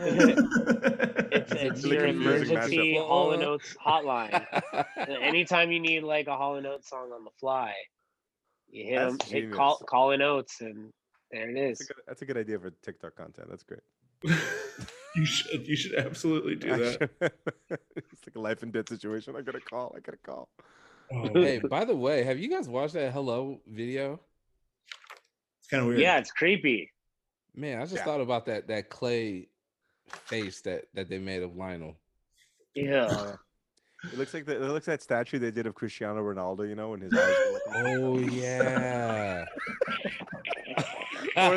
it's, 1.30 1.52
It's 1.52 1.84
really 1.84 1.96
your 1.96 2.06
emergency 2.06 2.76
mashup. 2.94 3.06
Hall 3.06 3.32
and 3.32 3.42
Oates 3.42 3.76
hotline. 3.84 4.46
Anytime 5.20 5.70
you 5.72 5.80
need 5.80 6.04
like 6.04 6.26
a 6.26 6.36
Hall 6.36 6.56
and 6.56 6.66
Oates 6.66 6.88
song 6.88 7.10
on 7.14 7.24
the 7.24 7.30
fly, 7.38 7.74
you 8.70 8.84
hit 8.84 8.96
That's 8.96 9.30
them, 9.30 9.42
hit 9.42 9.52
call 9.52 9.74
genius. 9.76 9.88
Colin 9.90 10.22
Oates, 10.22 10.60
and 10.62 10.90
There 11.30 11.50
it 11.50 11.58
is. 11.58 11.78
That's 11.78 11.90
a 11.90 11.92
good, 11.94 12.02
that's 12.08 12.22
a 12.22 12.24
good 12.24 12.36
idea 12.38 12.58
for 12.58 12.70
TikTok 12.82 13.14
content. 13.14 13.48
That's 13.50 13.62
great. 13.64 13.80
you 15.16 15.26
should 15.26 15.66
you 15.68 15.76
should 15.76 15.94
absolutely 15.96 16.54
do 16.54 16.68
that. 16.76 17.10
it's 17.20 18.26
like 18.26 18.36
a 18.36 18.40
life 18.40 18.62
and 18.62 18.72
death 18.72 18.88
situation. 18.88 19.34
I 19.36 19.42
gotta 19.42 19.60
call. 19.60 19.94
I 19.94 20.00
gotta 20.00 20.16
call. 20.24 20.48
Oh, 21.12 21.28
Hey, 21.34 21.58
by 21.58 21.84
the 21.84 21.94
way, 21.94 22.24
have 22.24 22.38
you 22.38 22.48
guys 22.48 22.70
watched 22.70 22.94
that 22.94 23.12
hello 23.12 23.60
video? 23.66 24.18
It's 25.74 25.80
kind 25.80 25.80
of 25.82 25.86
weird. 25.88 26.00
Yeah, 26.00 26.18
it's 26.18 26.30
creepy. 26.32 26.90
Man, 27.54 27.78
I 27.78 27.82
just 27.84 27.94
Yeah. 27.96 28.04
thought 28.04 28.20
about 28.20 28.46
that 28.46 28.66
that 28.68 28.88
clay 28.90 29.48
face 30.08 30.60
that 30.62 30.84
that 30.94 31.08
they 31.08 31.18
made 31.18 31.42
of 31.42 31.56
Lionel. 31.56 31.96
Yeah. 32.74 33.36
It 34.12 34.18
looks 34.18 34.34
like 34.34 34.44
the, 34.44 34.56
it 34.56 34.60
looks 34.60 34.86
like 34.86 34.98
that 34.98 35.02
statue 35.02 35.38
they 35.38 35.50
did 35.50 35.66
of 35.66 35.74
Cristiano 35.74 36.20
Ronaldo. 36.22 36.68
You 36.68 36.74
know, 36.74 36.90
when 36.90 37.00
his 37.00 37.14
eyes. 37.14 37.34
Oh 37.74 38.18
yeah. 38.18 39.46
Or 41.36 41.54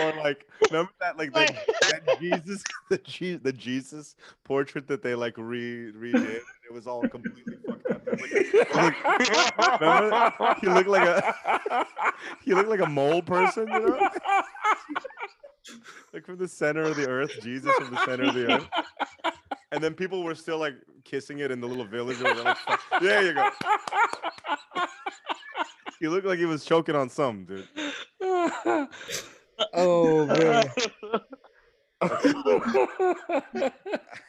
or 0.00 0.12
like 0.22 0.46
remember 0.70 0.92
that 1.00 1.18
like 1.18 1.32
the, 1.32 1.52
that 1.90 2.20
Jesus 2.20 2.62
the 2.90 2.98
Je- 2.98 3.36
the 3.36 3.52
Jesus 3.52 4.14
portrait 4.44 4.86
that 4.86 5.02
they 5.02 5.14
like 5.16 5.34
re 5.36 5.90
redid. 5.92 6.36
It 6.36 6.72
was 6.72 6.86
all 6.86 7.06
completely 7.08 7.56
fucked 7.66 7.81
He 10.60 10.68
looked 10.68 10.88
like 10.88 11.08
a 11.08 11.86
he 12.44 12.54
looked 12.54 12.68
like 12.68 12.80
a 12.80 12.88
mole 12.88 13.22
person, 13.22 13.68
you 13.68 13.80
know? 13.80 14.08
like 16.12 16.24
from 16.26 16.38
the 16.38 16.48
center 16.48 16.82
of 16.82 16.96
the 16.96 17.08
earth, 17.08 17.32
Jesus 17.42 17.72
from 17.74 17.90
the 17.90 18.04
center 18.04 18.24
of 18.24 18.34
the 18.34 18.52
earth. 18.54 18.68
And 19.70 19.82
then 19.82 19.94
people 19.94 20.22
were 20.22 20.34
still 20.34 20.58
like 20.58 20.74
kissing 21.04 21.38
it 21.38 21.50
in 21.50 21.60
the 21.60 21.66
little 21.66 21.86
village. 21.86 22.20
Like, 22.20 22.56
there 23.00 23.22
you 23.22 23.34
go. 23.34 23.50
He 26.00 26.08
looked 26.08 26.26
like 26.26 26.38
he 26.38 26.46
was 26.46 26.64
choking 26.64 26.96
on 26.96 27.08
some 27.08 27.44
dude. 27.44 27.68
oh 29.72 30.26
man. 30.26 30.64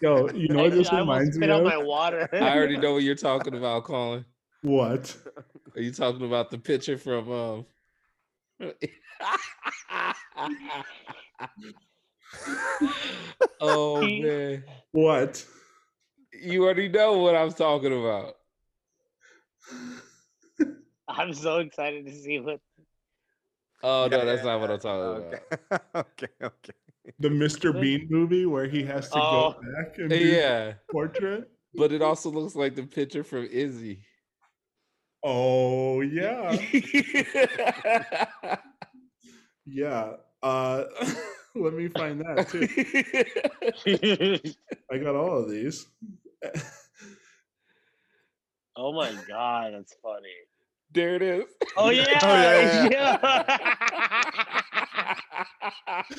Yo, 0.02 0.30
you 0.30 0.48
know 0.50 0.64
what 0.64 0.72
this 0.72 0.90
I 0.90 1.00
almost 1.00 1.34
reminds 1.34 1.40
me 1.40 1.50
out 1.50 1.62
of? 1.62 1.66
my 1.66 1.78
water. 1.78 2.30
I 2.34 2.56
already 2.56 2.78
know 2.78 2.94
what 2.94 3.02
you're 3.04 3.16
talking 3.16 3.56
about, 3.56 3.86
Colin. 3.86 4.26
What? 4.62 5.16
Are 5.76 5.82
you 5.82 5.92
talking 5.92 6.26
about 6.26 6.52
the 6.52 6.58
picture 6.58 6.98
from 6.98 7.32
um 7.32 7.66
Oh 13.60 14.02
man. 14.02 14.64
What? 14.92 15.46
You 16.34 16.64
already 16.66 16.90
know 16.90 17.20
what 17.20 17.36
I'm 17.36 17.52
talking 17.52 17.98
about. 17.98 18.36
I'm 21.08 21.34
so 21.34 21.60
excited 21.60 22.06
to 22.06 22.14
see 22.14 22.40
what. 22.40 22.60
Oh 23.82 24.08
no, 24.10 24.26
that's 24.26 24.44
yeah, 24.44 24.58
not 24.58 24.62
what 24.62 24.72
I'm 24.72 24.78
yeah. 24.78 24.80
talking 24.82 25.26
Okay. 25.26 25.40
about. 25.70 25.96
okay, 25.96 26.28
okay. 26.42 26.74
The 27.20 27.30
Mr. 27.30 27.74
Bean 27.80 28.08
movie 28.10 28.46
where 28.46 28.66
he 28.68 28.84
has 28.84 29.10
to 29.10 29.20
Oh. 29.20 29.54
go 29.54 29.62
back 29.76 29.98
and 29.98 30.10
do 30.10 30.16
Yeah, 30.18 30.74
portrait? 30.92 31.50
but 31.74 31.92
it 31.92 32.02
also 32.02 32.30
looks 32.30 32.56
like 32.56 32.76
the 32.76 32.84
picture 32.84 33.24
from 33.24 33.46
Izzy. 33.52 34.06
Oh 35.24 36.02
yeah. 36.02 36.58
Yeah. 39.66 40.18
Uh 40.42 40.84
let 41.56 41.74
me 41.74 41.88
find 41.88 42.20
that 42.20 42.50
too. 42.50 42.68
I 44.92 44.98
got 44.98 45.16
all 45.16 45.38
of 45.44 45.50
these. 45.50 45.86
oh 48.76 48.92
my 48.94 49.14
god, 49.28 49.74
that's 49.74 49.96
funny. 50.02 50.28
there 50.92 51.16
it 51.16 51.22
is. 51.22 51.46
Oh 51.78 51.90
yeah, 51.92 52.06
yeah, 52.22 52.90
yeah. 52.92 54.62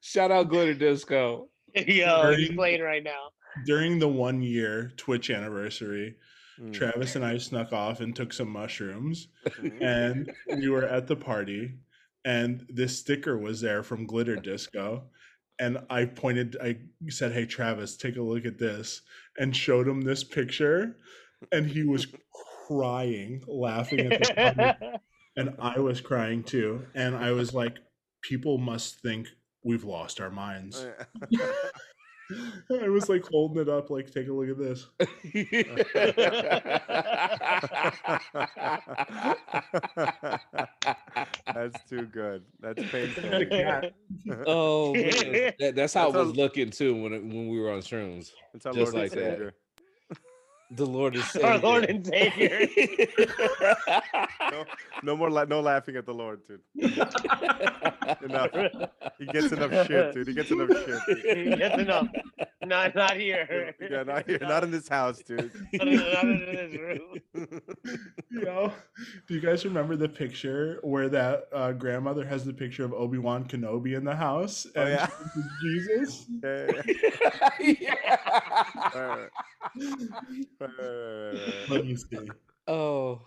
Shout 0.00 0.30
out 0.30 0.48
Glitter 0.48 0.74
Disco. 0.74 1.48
Yo, 1.74 2.34
he's 2.36 2.52
playing 2.52 2.82
right 2.82 3.02
now. 3.02 3.30
During 3.64 3.98
the 3.98 4.08
one 4.08 4.42
year 4.42 4.92
Twitch 4.96 5.30
anniversary, 5.30 6.16
Mm. 6.58 6.72
Travis 6.72 7.16
and 7.16 7.22
I 7.24 7.36
snuck 7.36 7.74
off 7.74 8.00
and 8.00 8.16
took 8.16 8.32
some 8.32 8.48
mushrooms 8.48 9.28
Mhm. 9.46 9.82
and 9.82 10.32
we 10.58 10.70
were 10.70 10.86
at 10.86 11.06
the 11.06 11.14
party 11.14 11.74
and 12.24 12.64
this 12.70 12.98
sticker 12.98 13.36
was 13.36 13.60
there 13.60 13.82
from 13.82 14.06
Glitter 14.06 14.36
Disco 14.36 15.04
and 15.58 15.76
I 15.90 16.06
pointed 16.06 16.56
I 16.62 16.78
said 17.10 17.32
hey 17.32 17.44
Travis 17.44 17.98
take 17.98 18.16
a 18.16 18.22
look 18.22 18.46
at 18.46 18.56
this 18.56 19.02
and 19.38 19.54
showed 19.54 19.86
him 19.86 20.00
this 20.00 20.24
picture 20.24 20.96
and 21.52 21.66
he 21.66 21.82
was 21.82 22.06
crying 22.66 23.44
laughing 23.46 24.10
at 24.10 24.22
the 24.22 24.34
comment, 24.34 25.00
and 25.36 25.54
I 25.58 25.78
was 25.78 26.00
crying 26.00 26.42
too 26.42 26.84
and 26.94 27.14
I 27.16 27.32
was 27.32 27.54
like 27.54 27.78
people 28.22 28.58
must 28.58 29.00
think 29.00 29.28
we've 29.64 29.84
lost 29.84 30.20
our 30.20 30.30
minds 30.30 30.86
oh, 31.38 31.70
I 32.82 32.88
was 32.88 33.08
like 33.08 33.24
holding 33.26 33.62
it 33.62 33.68
up 33.68 33.90
like 33.90 34.10
take 34.10 34.28
a 34.28 34.32
look 34.32 34.48
at 34.48 34.58
this 34.58 34.86
That's 41.54 41.82
too 41.88 42.06
good. 42.06 42.42
That's 42.60 42.82
painful. 42.90 43.24
oh, 44.46 44.94
man. 44.94 45.52
That- 45.58 45.74
that's 45.74 45.94
how 45.94 46.10
That's 46.10 46.16
it 46.16 46.26
was 46.28 46.36
a- 46.36 46.40
looking 46.40 46.70
too 46.70 46.94
when 47.00 47.12
it, 47.12 47.22
when 47.24 47.48
we 47.48 47.58
were 47.60 47.72
on 47.72 47.80
shrooms. 47.80 48.30
That's 48.52 48.66
our 48.66 48.72
Just 48.72 48.92
Lord 48.92 49.04
like 49.04 49.12
that. 49.12 49.30
Savior. 49.32 49.54
The 50.72 50.84
Lord 50.86 51.14
is 51.16 51.36
Our 51.36 51.58
Lord 51.58 51.84
Savior. 51.84 51.96
and 51.96 52.06
Savior. 52.06 52.68
No, 54.50 54.64
no 55.02 55.16
more, 55.16 55.30
la- 55.30 55.44
no 55.44 55.60
laughing 55.60 55.96
at 55.96 56.06
the 56.06 56.12
Lord, 56.14 56.40
dude. 56.48 56.60
Enough. 58.22 58.50
He 59.18 59.26
gets 59.26 59.52
enough 59.52 59.86
shit, 59.86 60.14
dude. 60.14 60.28
He 60.28 60.34
gets 60.34 60.50
enough 60.50 60.70
shit. 60.70 61.00
Dude. 61.22 61.58
gets 61.58 61.78
enough. 61.80 62.08
Not 62.64 62.94
not 62.96 63.16
here. 63.16 63.74
Yeah, 63.90 64.02
not 64.02 64.26
here, 64.26 64.38
not 64.40 64.64
in 64.64 64.70
this 64.72 64.88
house, 64.88 65.18
dude. 65.22 65.52
Not 65.72 65.86
in- 65.88 65.96
not 66.12 66.24
in 66.24 66.70
this 66.72 66.80
room. 66.80 67.60
Yo, 68.30 68.72
do 69.28 69.34
you 69.34 69.40
guys 69.40 69.64
remember 69.64 69.94
the 69.96 70.08
picture 70.08 70.78
where 70.82 71.08
that 71.08 71.44
uh, 71.52 71.72
grandmother 71.72 72.24
has 72.26 72.44
the 72.44 72.52
picture 72.52 72.84
of 72.84 72.92
Obi 72.92 73.18
Wan 73.18 73.44
Kenobi 73.46 73.96
in 73.96 74.04
the 74.04 74.16
house? 74.16 74.66
Oh, 74.74 74.86
yeah. 74.86 75.06
she 75.06 75.80
thinks 75.82 76.26
it's 76.26 76.26
Jesus. 76.26 76.26
Yeah, 76.42 76.82
yeah, 77.60 77.94
Yeah. 78.94 79.26
yeah. 79.76 79.96
Right, 80.60 80.70
right. 81.70 81.98
See. 81.98 82.30
Oh, 82.68 83.20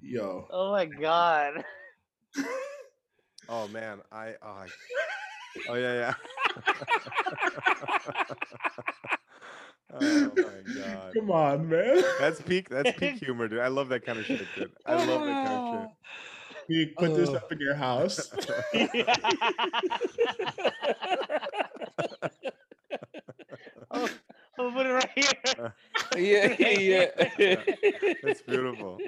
Yo, 0.00 0.46
Oh 0.50 0.72
my 0.72 0.84
god. 0.86 1.64
Oh 3.46 3.68
man, 3.68 4.00
I 4.10 4.34
oh, 4.42 4.48
I, 4.48 4.66
oh 5.68 5.74
yeah, 5.74 5.92
yeah. 5.94 6.14
oh 9.92 10.00
my 10.34 10.74
god. 10.74 11.12
come 11.14 11.30
on, 11.30 11.68
man. 11.68 12.02
That's 12.20 12.40
peak 12.40 12.70
that's 12.70 12.98
peak 12.98 13.16
humor, 13.22 13.48
dude. 13.48 13.60
I 13.60 13.68
love 13.68 13.90
that 13.90 14.06
kind 14.06 14.18
of 14.18 14.24
shit, 14.24 14.46
dude. 14.56 14.72
I 14.86 14.94
love 14.94 15.24
that 15.26 15.46
kind 15.46 15.58
of 15.76 15.82
shit. 15.82 15.90
You 16.68 16.86
put 16.96 17.14
this 17.14 17.28
Oh. 17.28 17.34
up 17.34 17.52
in 17.52 17.58
your 17.60 17.74
house. 17.74 18.32
Shit. 24.56 24.66
I'll 24.66 24.72
put 24.72 24.86
it 24.86 24.92
right 24.92 25.10
here. 25.14 25.74
Uh, 26.14 26.16
yeah, 26.18 26.56
yeah. 26.58 27.06
yeah. 27.38 27.62
That's 28.22 28.42
beautiful. 28.42 28.98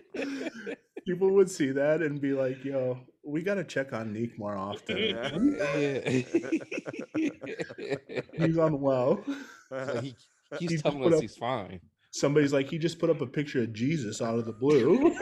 People 1.07 1.31
would 1.33 1.51
see 1.51 1.71
that 1.73 2.03
and 2.03 2.21
be 2.21 2.33
like, 2.33 2.65
"Yo, 2.65 2.99
we 3.25 3.43
gotta 3.43 3.65
check 3.65 3.93
on 3.93 4.13
Neek 4.13 4.39
more 4.39 4.57
often. 4.57 4.97
Yeah. 4.97 5.37
Yeah. 7.17 7.97
He's 8.35 8.57
unwell." 8.57 9.25
So 9.71 10.01
he, 10.01 10.09
He 10.09 10.57
he's 10.59 10.71
just 10.71 10.85
telling 10.85 11.05
us 11.05 11.15
up- 11.15 11.21
he's 11.23 11.37
fine. 11.37 11.81
Somebody's 12.13 12.53
like, 12.53 12.69
"He 12.69 12.79
just 12.79 12.99
put 12.99 13.11
up 13.11 13.21
a 13.21 13.27
picture 13.27 13.63
of 13.63 13.73
Jesus 13.73 14.23
out 14.23 14.39
of 14.39 14.47
the 14.47 14.53
blue." 14.53 15.15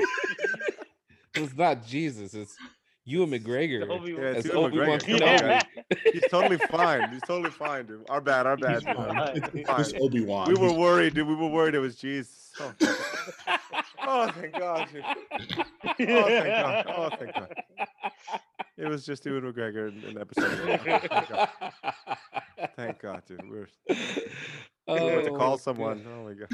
It's 1.34 1.56
not 1.56 1.84
Jesus. 1.86 2.34
It's 2.34 2.54
Ewan 3.06 3.30
McGregor. 3.30 3.88
Obi-Wan. 3.90 4.22
Yeah, 4.22 4.28
As 4.30 4.46
it's 4.46 4.54
Obi-Wan 4.54 4.98
McGregor. 4.98 5.18
Come 5.18 5.28
on, 5.28 5.60
Kenobi. 5.60 6.12
He's 6.12 6.28
totally 6.30 6.56
fine. 6.56 7.10
He's 7.12 7.22
totally 7.22 7.50
fine, 7.50 7.86
dude. 7.86 8.04
Our 8.08 8.20
bad, 8.20 8.46
our 8.46 8.56
bad. 8.56 8.74
He's 8.74 8.84
dude. 8.84 8.96
fine. 8.96 9.36
It's, 9.36 9.48
it's 9.54 9.92
Fine. 9.92 10.02
Obi 10.02 10.24
Wan. 10.24 10.48
We 10.48 10.54
were 10.54 10.72
worried, 10.72 11.14
dude. 11.14 11.26
We 11.26 11.34
were 11.34 11.48
worried 11.48 11.74
it 11.74 11.80
was 11.80 11.96
Jesus. 11.96 12.52
Oh, 12.60 12.72
oh 14.06 14.30
thank 14.30 14.52
God. 14.54 14.88
dude. 14.92 15.04
Oh, 15.04 15.94
thank 15.94 16.46
God. 16.46 16.84
Oh, 16.88 17.10
thank 17.18 17.34
God. 17.34 17.54
It 18.76 18.88
was 18.88 19.04
just 19.04 19.24
Ewan 19.26 19.52
McGregor 19.52 19.88
in, 19.88 20.02
in 20.02 20.14
the 20.14 20.20
episode. 20.20 20.50
Oh, 20.66 20.76
thank 20.78 21.28
God. 21.28 21.48
Thank 22.76 23.00
God, 23.00 23.22
dude. 23.26 23.48
We're 23.48 23.66
we 23.88 23.94
had 24.94 25.24
to 25.24 25.30
Oh, 25.30 25.36
call 25.36 25.50
God. 25.56 25.60
someone. 25.60 26.04
Oh 26.06 26.24
my 26.24 26.34
God. 26.34 26.48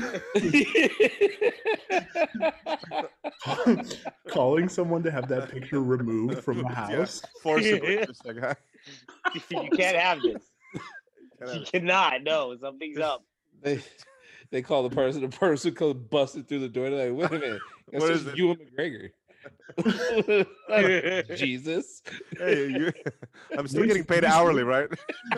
calling 4.29 4.69
someone 4.69 5.03
to 5.03 5.11
have 5.11 5.29
that 5.29 5.51
picture 5.51 5.81
removed 5.81 6.43
from 6.45 6.59
the 6.59 6.65
Yeah. 6.69 6.75
house. 6.75 7.23
Forcibly. 7.43 7.99
Like, 8.25 8.59
you 9.35 9.71
can't 9.71 9.97
have 9.97 10.23
this. 10.23 10.43
Can 11.39 11.55
You 11.55 11.63
cannot. 11.73 12.23
No, 12.23 12.57
something's 12.61 12.99
up. 12.99 13.25
they 13.63 13.83
they 14.51 14.63
call 14.63 14.83
the 14.89 14.95
person. 14.95 15.23
The 15.23 15.29
person 15.29 15.75
comes 15.75 15.95
busted 15.95 16.49
through 16.49 16.61
the 16.61 16.69
door. 16.69 16.91
They're 16.91 17.11
like, 17.13 17.31
wait 17.31 17.39
a 17.39 17.41
minute, 17.41 17.63
that's 17.91 18.03
What 18.03 18.11
just 18.11 18.27
is 18.27 18.33
it? 18.33 18.37
Ewan 18.37 18.57
McGregor. 18.59 19.11
Jesus. 21.37 22.03
Hey, 22.37 22.69
you, 22.69 22.93
I'm 23.57 23.67
still 23.69 23.83
Mace- 23.83 23.89
getting 23.89 24.05
paid 24.05 24.23
Mace- 24.23 24.33
hourly, 24.33 24.63
right? 24.63 24.89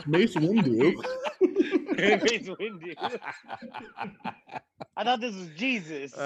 Mace 0.07 0.35
Windu. 0.37 0.95
It's 1.95 2.49
windy. 2.59 2.97
I 2.99 5.05
thought 5.05 5.21
this 5.21 5.35
was 5.37 5.49
Jesus. 5.57 6.13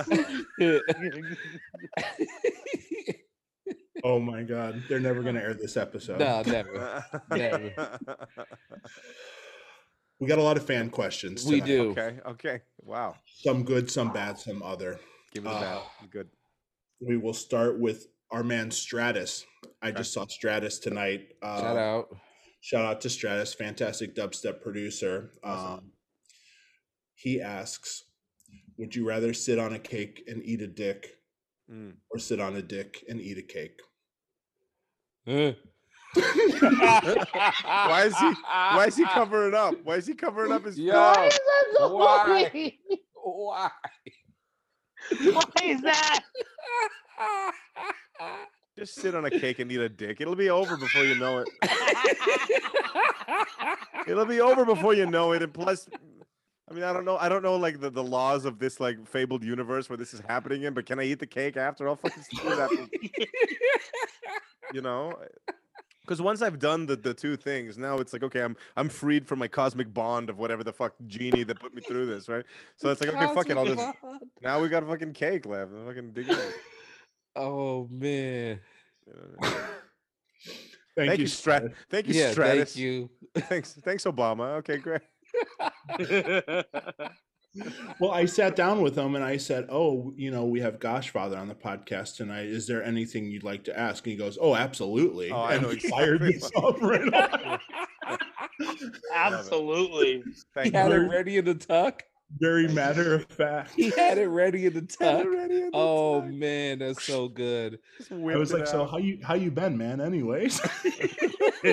Oh 4.05 4.21
my 4.21 4.43
god, 4.43 4.83
they're 4.89 5.01
never 5.01 5.23
gonna 5.23 5.41
air 5.41 5.55
this 5.55 5.77
episode. 5.77 6.21
no, 6.21 6.43
never. 6.43 7.05
Never. 7.31 7.99
We 10.21 10.27
got 10.27 10.39
a 10.39 10.43
lot 10.43 10.57
of 10.57 10.67
fan 10.67 10.91
questions. 10.91 11.45
We 11.45 11.61
tonight. 11.61 11.67
do. 11.67 11.91
Okay. 11.91 12.19
Okay. 12.27 12.61
Wow. 12.83 13.17
Some 13.27 13.65
good, 13.65 13.91
some 13.91 14.13
bad, 14.13 14.39
some 14.39 14.63
other. 14.63 14.99
Give 15.33 15.45
me 15.45 15.51
the 15.51 15.57
bad. 15.57 15.79
Ah. 15.79 15.91
Good. 16.11 16.29
We 17.01 17.17
will 17.17 17.35
start 17.35 17.79
with 17.79 18.07
our 18.31 18.43
man 18.43 18.71
Stratus. 18.71 19.45
I 19.83 19.91
just 19.91 20.13
saw 20.13 20.27
Stratus 20.27 20.79
tonight. 20.79 21.29
Uh, 21.43 21.61
Shout 21.61 21.77
out. 21.77 22.17
Shout 22.61 22.85
out 22.85 23.01
to 23.03 23.11
Stratus, 23.11 23.55
fantastic 23.55 24.15
dubstep 24.17 24.63
producer. 24.63 25.31
Awesome. 25.45 25.73
Um, 25.75 25.93
he 27.15 27.41
asks, 27.41 28.05
"Would 28.79 28.95
you 28.97 29.07
rather 29.07 29.33
sit 29.35 29.59
on 29.59 29.73
a 29.75 29.79
cake 29.79 30.23
and 30.27 30.43
eat 30.45 30.61
a 30.63 30.67
dick, 30.67 31.19
Mm. 31.71 31.95
or 32.11 32.19
sit 32.19 32.41
on 32.41 32.57
a 32.57 32.63
dick 32.63 33.05
and 33.09 33.21
eat 33.21 33.39
a 33.39 33.43
cake?" 33.43 33.81
Uh. 35.27 35.53
Why 36.17 38.05
is 38.07 38.17
he? 38.19 38.27
Why 38.43 38.85
is 38.87 38.97
he 38.97 39.05
covering 39.05 39.55
up? 39.55 39.75
Why 39.85 39.97
is 39.97 40.07
he 40.07 40.15
covering 40.15 40.51
up 40.53 40.65
his? 40.65 40.79
Yo, 40.79 40.95
Why 40.95 41.27
is 41.27 41.35
that 41.35 41.65
so 41.79 41.97
Why? 41.97 42.73
Why? 45.11 45.43
Is 45.65 45.83
that? 45.83 46.21
Just 48.79 48.97
sit 48.97 49.15
on 49.15 49.25
a 49.25 49.31
cake 49.31 49.59
and 49.59 49.73
eat 49.73 49.81
a 49.81 49.89
dick. 49.89 50.21
It'll 50.21 50.37
be 50.37 50.51
over 50.51 50.77
before 50.77 51.05
you 51.05 51.19
know 51.19 51.39
it. 51.39 51.49
It'll 54.07 54.27
be 54.27 54.41
over 54.41 54.67
before 54.67 54.93
you 54.93 55.07
know 55.07 55.33
it. 55.33 55.43
And 55.43 55.53
plus, 55.53 55.89
I 56.71 56.75
mean, 56.75 56.85
I 56.85 56.93
don't 56.93 57.07
know. 57.07 57.17
I 57.17 57.31
don't 57.31 57.43
know 57.43 57.57
like 57.57 57.81
the, 57.81 57.89
the 57.89 58.05
laws 58.05 58.45
of 58.45 58.59
this 58.59 58.79
like 58.79 59.07
fabled 59.07 59.43
universe 59.43 59.89
where 59.89 59.97
this 59.97 60.13
is 60.13 60.21
happening 60.29 60.65
in. 60.65 60.75
But 60.75 60.85
can 60.85 61.01
I 61.01 61.05
eat 61.05 61.21
the 61.21 61.27
cake 61.27 61.57
after? 61.57 61.89
I'll 61.89 61.97
fucking 61.97 62.23
that. 62.45 62.89
You 64.75 64.83
know. 64.83 65.15
Because 66.07 66.23
once 66.23 66.41
I've 66.41 66.61
done 66.61 66.87
the, 66.87 66.95
the 66.95 67.13
two 67.13 67.37
things, 67.37 67.77
now 67.77 67.97
it's 67.99 68.13
like 68.13 68.23
okay, 68.23 68.43
I'm 68.43 68.57
I'm 68.77 68.89
freed 68.89 69.27
from 69.27 69.41
my 69.41 69.49
cosmic 69.49 69.93
bond 69.93 70.31
of 70.31 70.39
whatever 70.39 70.63
the 70.63 70.73
fuck 70.73 70.95
genie 71.09 71.43
that 71.43 71.59
put 71.59 71.75
me 71.75 71.83
through 71.83 72.07
this, 72.07 72.29
right? 72.29 72.45
So 72.77 72.91
it's 72.91 73.01
like 73.01 73.11
okay, 73.11 73.35
fuck 73.35 73.51
it, 73.51 73.57
I'll 73.57 73.67
just 73.67 73.97
now 74.43 74.61
we 74.61 74.69
got 74.69 74.83
a 74.83 74.87
fucking 74.87 75.15
cake 75.15 75.47
left. 75.47 75.73
I'm 75.73 75.87
fucking 75.87 76.13
dig 76.13 76.29
it. 76.29 76.55
Oh 77.35 77.89
man. 77.91 78.61
Thank, 80.97 81.11
Thank 81.11 81.21
you, 81.21 81.27
Strat. 81.27 81.31
Stratus. 81.31 81.73
Thank 81.91 82.07
you, 82.09 82.15
Yeah, 82.15 82.33
Stratus. 82.33 82.73
thank 82.73 82.83
you. 82.83 83.11
Thanks, 83.37 83.73
thanks, 83.85 84.05
Obama. 84.05 84.63
Okay, 84.65 84.79
great. 84.79 85.03
Well, 88.01 88.11
I 88.11 88.25
sat 88.27 88.57
down 88.57 88.81
with 88.83 88.97
him 88.97 89.15
and 89.15 89.25
I 89.25 89.37
said, 89.37 89.67
"Oh, 89.71 90.13
you 90.17 90.31
know, 90.31 90.45
we 90.45 90.61
have 90.61 90.79
Goshfather 90.79 91.37
on 91.39 91.49
the 91.49 91.55
podcast 91.55 92.17
tonight. 92.17 92.47
Is 92.47 92.67
there 92.67 92.83
anything 92.83 93.31
you'd 93.31 93.43
like 93.45 93.65
to 93.65 93.79
ask?" 93.79 94.05
And 94.05 94.13
he 94.13 94.17
goes, 94.17 94.39
"Oh, 94.41 94.55
absolutely." 94.55 95.31
Oh, 95.31 95.37
I 95.37 95.55
and 95.55 95.63
know 95.63 95.71
he 95.71 95.89
fired 95.89 96.23
me 96.23 96.33
this 96.33 96.51
off 96.57 96.77
right 96.81 97.13
off. 97.15 97.61
Absolutely. 99.15 100.23
He 100.25 100.33
Thank 100.55 100.75
had 100.75 100.91
you. 100.93 101.03
it 101.03 101.09
ready 101.09 101.37
in 101.39 101.45
the 101.45 101.55
tuck. 101.55 102.03
Very 102.41 102.67
matter 102.69 103.15
of 103.15 103.25
fact. 103.27 103.73
He 103.77 103.91
had 103.91 104.19
it 104.19 104.27
ready 104.27 104.67
in 104.67 104.73
the 104.75 104.81
tuck. 104.99 105.25
In 105.25 105.31
the 105.31 105.71
Oh 105.73 106.23
tuck. 106.23 106.31
man, 106.31 106.81
that's 106.81 107.05
so 107.05 107.29
good. 107.29 107.79
Just 107.99 108.11
I 108.13 108.17
was 108.17 108.51
it 108.51 108.59
like, 108.59 108.67
"So 108.67 108.85
how 108.87 108.99
you 108.99 109.19
how 109.23 109.35
you 109.35 109.51
been, 109.51 109.79
man? 109.79 110.01
Anyways." 110.01 110.61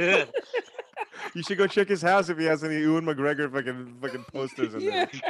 you 1.33 1.41
should 1.41 1.57
go 1.57 1.65
check 1.67 1.87
his 1.87 2.01
house 2.01 2.29
if 2.29 2.37
he 2.37 2.45
has 2.45 2.63
any 2.63 2.79
Ewan 2.81 3.05
McGregor 3.05 3.51
fucking 3.51 3.95
fucking 4.01 4.25
posters 4.31 4.75
in 4.75 4.81
Yeah. 4.85 5.05
there. 5.11 5.21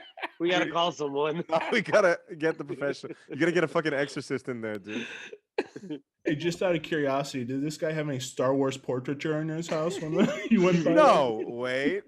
We 0.44 0.50
gotta 0.52 0.70
call 0.70 0.92
someone. 0.92 1.44
we 1.72 1.82
gotta 1.82 2.20
get 2.38 2.58
the 2.58 2.64
professional. 2.72 3.16
You 3.30 3.38
gotta 3.38 3.52
get 3.54 3.64
a 3.64 3.68
fucking 3.68 3.94
exorcist 3.94 4.48
in 4.50 4.62
there, 4.62 4.78
dude. 4.78 5.08
Hey, 6.26 6.36
just 6.36 6.64
out 6.64 6.74
of 6.74 6.82
curiosity, 6.84 7.44
did 7.44 7.62
this 7.62 7.76
guy 7.78 7.92
have 7.92 8.08
any 8.08 8.18
Star 8.20 8.56
Wars 8.56 8.78
portraiture 8.78 9.42
in 9.42 9.50
his 9.50 9.68
house 9.68 10.00
when 10.00 10.14
you 10.50 10.62
went 10.62 10.86
by? 10.86 10.92
No, 10.94 11.44
wait, 11.46 12.04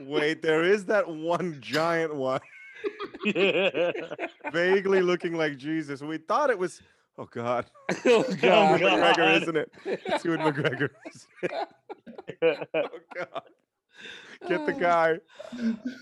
wait. 0.00 0.42
There 0.42 0.64
is 0.64 0.84
that 0.86 1.08
one 1.08 1.58
giant 1.60 2.12
one, 2.12 2.40
vaguely 4.52 5.00
looking 5.00 5.34
like 5.36 5.56
Jesus. 5.58 6.02
We 6.02 6.18
thought 6.18 6.50
it 6.50 6.58
was. 6.58 6.82
Oh 7.16 7.26
God, 7.30 7.66
Oh 8.04 8.24
Ewan 8.24 8.36
god. 8.40 8.80
McGregor, 8.80 9.40
isn't 9.42 9.56
it? 9.56 9.70
It's 9.84 10.24
Ewan 10.24 10.40
McGregor. 10.40 10.90
Oh 12.42 12.88
God, 13.14 13.42
get 14.48 14.66
the 14.66 14.74
oh. 14.74 14.78
guy. 14.78 15.18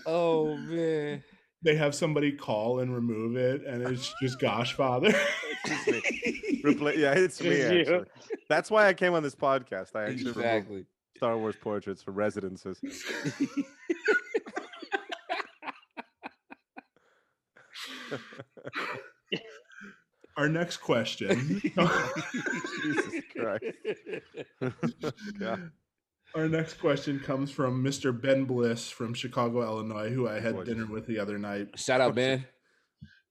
Oh 0.05 0.55
man. 0.57 1.23
They 1.63 1.75
have 1.75 1.95
somebody 1.95 2.33
call 2.33 2.79
and 2.79 2.93
remove 2.93 3.37
it, 3.37 3.65
and 3.65 3.83
it's 3.83 4.13
just 4.21 4.37
Goshfather. 4.39 5.15
It's. 5.65 6.63
Repla- 6.63 6.97
yeah, 6.97 7.13
it's 7.13 7.41
me. 7.41 7.49
Just 7.51 7.71
you. 7.71 7.79
Actually, 7.79 8.05
that's 8.49 8.69
why 8.69 8.87
I 8.87 8.93
came 8.93 9.13
on 9.13 9.23
this 9.23 9.35
podcast. 9.35 9.95
I 9.95 10.03
actually 10.03 10.31
removed 10.31 10.37
Exactly. 10.37 10.85
Star 11.17 11.37
Wars 11.37 11.55
portraits 11.61 12.03
for 12.03 12.11
residences. 12.11 12.81
Our 20.35 20.49
next 20.49 20.77
question. 20.77 21.61
Jesus 22.83 23.23
Christ. 23.35 23.63
God. 26.33 26.41
Our 26.41 26.49
next 26.49 26.75
question 26.75 27.19
comes 27.19 27.51
from 27.51 27.83
Mr. 27.83 28.19
Ben 28.19 28.45
Bliss 28.45 28.89
from 28.89 29.13
Chicago, 29.13 29.61
Illinois, 29.61 30.09
who 30.09 30.27
I 30.27 30.39
had 30.39 30.63
dinner 30.65 30.85
with 30.85 31.05
the 31.07 31.19
other 31.19 31.37
night. 31.37 31.77
Shout 31.77 32.01
out, 32.01 32.15
Ben. 32.15 32.45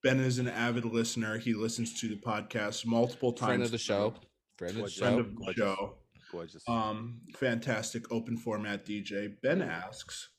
Ben 0.03 0.19
is 0.19 0.39
an 0.39 0.49
avid 0.49 0.85
listener. 0.85 1.39
He 1.39 1.55
listens 1.55 2.01
to 2.01 2.09
the 2.09 2.17
podcast 2.17 2.85
multiple 2.87 3.33
times. 3.33 3.49
Friend 3.49 3.63
of 3.63 3.71
the 3.71 3.79
show. 3.79 4.15
Friend 4.59 4.71
of 4.71 4.77
the 4.77 4.81
Gorgeous. 4.81 4.99
Friend 4.99 5.15
show. 5.15 5.21
of 5.21 5.37
the 5.37 5.55
show. 5.55 5.95
Gorgeous. 6.33 6.63
Um, 6.69 7.21
fantastic 7.37 8.11
open 8.11 8.37
format 8.37 8.85
DJ. 8.85 9.35
Ben 9.43 9.63
asks, 9.63 10.31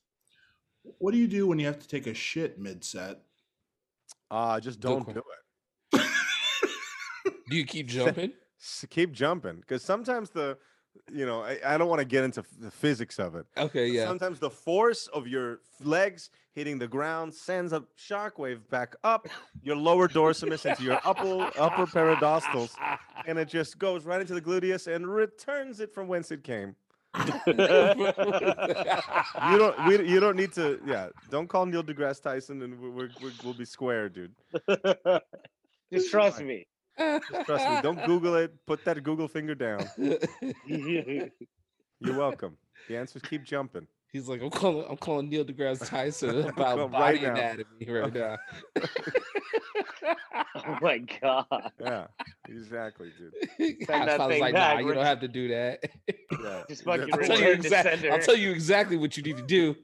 "What 0.81 1.11
do 1.11 1.17
you 1.17 1.27
do 1.27 1.47
when 1.47 1.59
you 1.59 1.65
have 1.65 1.79
to 1.79 1.87
take 1.87 2.07
a 2.07 2.13
shit 2.13 2.59
mid 2.59 2.83
set?" 2.83 3.21
Ah, 4.29 4.59
just 4.59 4.79
don't 4.79 5.07
do 5.13 5.21
it. 5.93 6.01
Do 7.49 7.55
you 7.55 7.65
keep 7.65 7.87
jumping? 7.87 8.31
Keep 8.89 9.11
jumping 9.11 9.57
because 9.57 9.83
sometimes 9.83 10.31
the, 10.31 10.57
you 11.11 11.25
know, 11.25 11.41
I, 11.41 11.59
I 11.65 11.77
don't 11.77 11.87
want 11.89 11.99
to 11.99 12.05
get 12.05 12.23
into 12.23 12.41
f- 12.41 12.47
the 12.59 12.71
physics 12.71 13.19
of 13.19 13.35
it. 13.35 13.45
Okay, 13.57 13.87
yeah. 13.87 14.05
Sometimes 14.05 14.39
the 14.39 14.49
force 14.49 15.07
of 15.07 15.27
your 15.27 15.59
legs 15.81 16.29
hitting 16.53 16.77
the 16.77 16.87
ground 16.87 17.33
sends 17.33 17.73
a 17.73 17.83
shockwave 17.97 18.59
back 18.69 18.95
up 19.03 19.27
your 19.63 19.75
lower 19.75 20.07
dorsimus 20.07 20.65
into 20.65 20.83
your 20.83 20.99
upper 21.03 21.51
upper 21.57 21.85
peridorsals, 21.85 22.71
and 23.27 23.37
it 23.37 23.47
just 23.47 23.79
goes 23.79 24.05
right 24.05 24.21
into 24.21 24.33
the 24.33 24.41
gluteus 24.41 24.93
and 24.93 25.07
returns 25.07 25.79
it 25.79 25.93
from 25.93 26.07
whence 26.07 26.31
it 26.31 26.43
came. 26.43 26.75
You 29.51 29.57
don't. 29.57 29.85
We, 29.87 30.07
you 30.09 30.19
don't 30.19 30.35
need 30.35 30.53
to. 30.53 30.79
Yeah. 30.85 31.09
Don't 31.29 31.47
call 31.47 31.65
Neil 31.65 31.83
deGrasse 31.83 32.21
Tyson, 32.21 32.61
and 32.61 32.79
we, 32.79 32.89
we're, 32.89 33.09
we're, 33.21 33.31
we'll 33.43 33.53
be 33.53 33.65
square, 33.65 34.09
dude. 34.09 34.33
Just 35.91 36.09
trust 36.09 36.41
me. 36.41 36.65
Just 36.97 37.45
trust 37.45 37.69
me. 37.69 37.81
Don't 37.81 38.05
Google 38.05 38.35
it. 38.35 38.53
Put 38.65 38.83
that 38.85 39.01
Google 39.03 39.27
finger 39.27 39.55
down. 39.55 39.85
You're 40.67 41.29
welcome. 42.17 42.57
The 42.87 42.97
answer 42.97 43.17
is 43.17 43.23
keep 43.23 43.43
jumping. 43.43 43.87
He's 44.11 44.27
like, 44.29 44.41
I'm 44.43 44.51
calling, 44.51 44.85
I'm 44.87 44.97
calling 44.97 45.27
Neil 45.27 45.43
deGrasse 45.43 45.87
Tyson 45.89 46.41
about 46.49 46.55
Calling 46.55 46.91
body 46.91 47.25
right 47.25 47.33
now. 47.33 47.39
anatomy 47.51 47.89
right 47.89 48.13
now. 48.13 48.37
oh 50.55 50.77
my 50.81 50.99
god. 50.99 51.71
Yeah. 51.79 52.07
Exactly, 52.47 53.11
dude. 53.17 53.33
Send 53.57 54.07
that 54.07 54.17
Godfather's 54.19 54.33
thing 54.35 54.41
like, 54.41 54.53
back, 54.53 54.75
nah, 54.79 54.87
you 54.87 54.93
don't 54.93 55.03
have 55.03 55.19
to 55.21 55.27
do 55.27 55.47
that. 55.47 55.83
Yeah. 56.07 56.63
Just 56.69 56.83
fucking 56.83 57.09
I'll 57.11 57.19
tell, 57.19 57.39
you 57.39 57.45
Return 57.47 57.61
to 57.61 57.67
exact, 57.67 58.05
I'll 58.05 58.19
tell 58.19 58.35
you 58.37 58.51
exactly 58.51 58.97
what 58.97 59.17
you 59.17 59.23
need 59.23 59.37
to 59.37 59.43
do. 59.43 59.75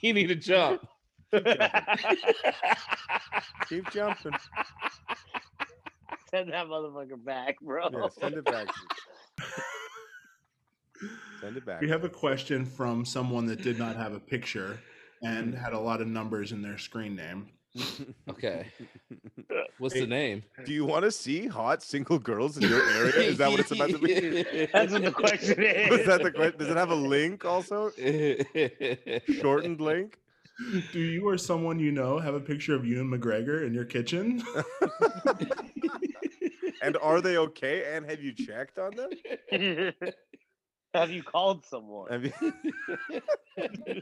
You 0.00 0.12
need 0.12 0.26
to 0.26 0.34
jump. 0.34 0.84
keep 3.68 3.88
jumping. 3.92 4.32
Send 6.30 6.52
that 6.52 6.66
motherfucker 6.66 7.22
back, 7.24 7.60
bro. 7.60 7.88
Yeah. 7.92 8.08
Send 8.20 8.34
it 8.34 8.44
back. 8.44 8.66
Send 11.40 11.56
it 11.56 11.64
back. 11.64 11.80
We 11.80 11.88
have 11.88 12.04
a 12.04 12.08
question 12.08 12.64
from 12.64 13.04
someone 13.04 13.46
that 13.46 13.62
did 13.62 13.78
not 13.78 13.96
have 13.96 14.12
a 14.12 14.18
picture 14.20 14.80
and 15.22 15.54
had 15.54 15.72
a 15.72 15.78
lot 15.78 16.00
of 16.00 16.08
numbers 16.08 16.52
in 16.52 16.62
their 16.62 16.78
screen 16.78 17.16
name. 17.16 17.48
Okay. 18.28 18.66
What's 19.78 19.94
the 19.94 20.06
name? 20.06 20.42
Do 20.64 20.72
you 20.72 20.84
want 20.84 21.04
to 21.04 21.10
see 21.10 21.46
hot 21.46 21.82
single 21.82 22.18
girls 22.18 22.56
in 22.56 22.68
your 22.68 22.82
area? 22.90 23.20
Is 23.20 23.38
that 23.38 23.50
what 23.50 23.60
it's 23.60 23.70
about 23.70 23.90
to 23.90 23.98
be? 23.98 24.66
That's 24.72 24.92
what 24.92 25.02
the 25.02 25.12
question 25.12 25.62
is. 25.62 25.90
Was 25.90 26.06
that 26.06 26.22
the 26.22 26.30
question? 26.32 26.58
Does 26.58 26.68
it 26.68 26.76
have 26.76 26.90
a 26.90 26.94
link 26.94 27.44
also? 27.44 27.90
Shortened 29.40 29.80
link? 29.80 30.18
Do 30.92 31.00
you 31.00 31.28
or 31.28 31.36
someone 31.38 31.78
you 31.78 31.92
know 31.92 32.18
have 32.18 32.34
a 32.34 32.40
picture 32.40 32.74
of 32.74 32.86
Ewan 32.86 33.10
McGregor 33.10 33.66
in 33.66 33.74
your 33.74 33.84
kitchen? 33.84 34.42
And 36.82 36.96
are 36.98 37.20
they 37.20 37.36
okay? 37.38 37.94
And 37.94 38.08
have 38.08 38.22
you 38.22 38.32
checked 38.32 38.78
on 38.78 38.92
them? 38.96 39.10
Have 40.94 41.10
you 41.10 41.22
called 41.22 41.66
someone? 41.66 42.10
Have 42.10 42.24
you- 42.24 42.32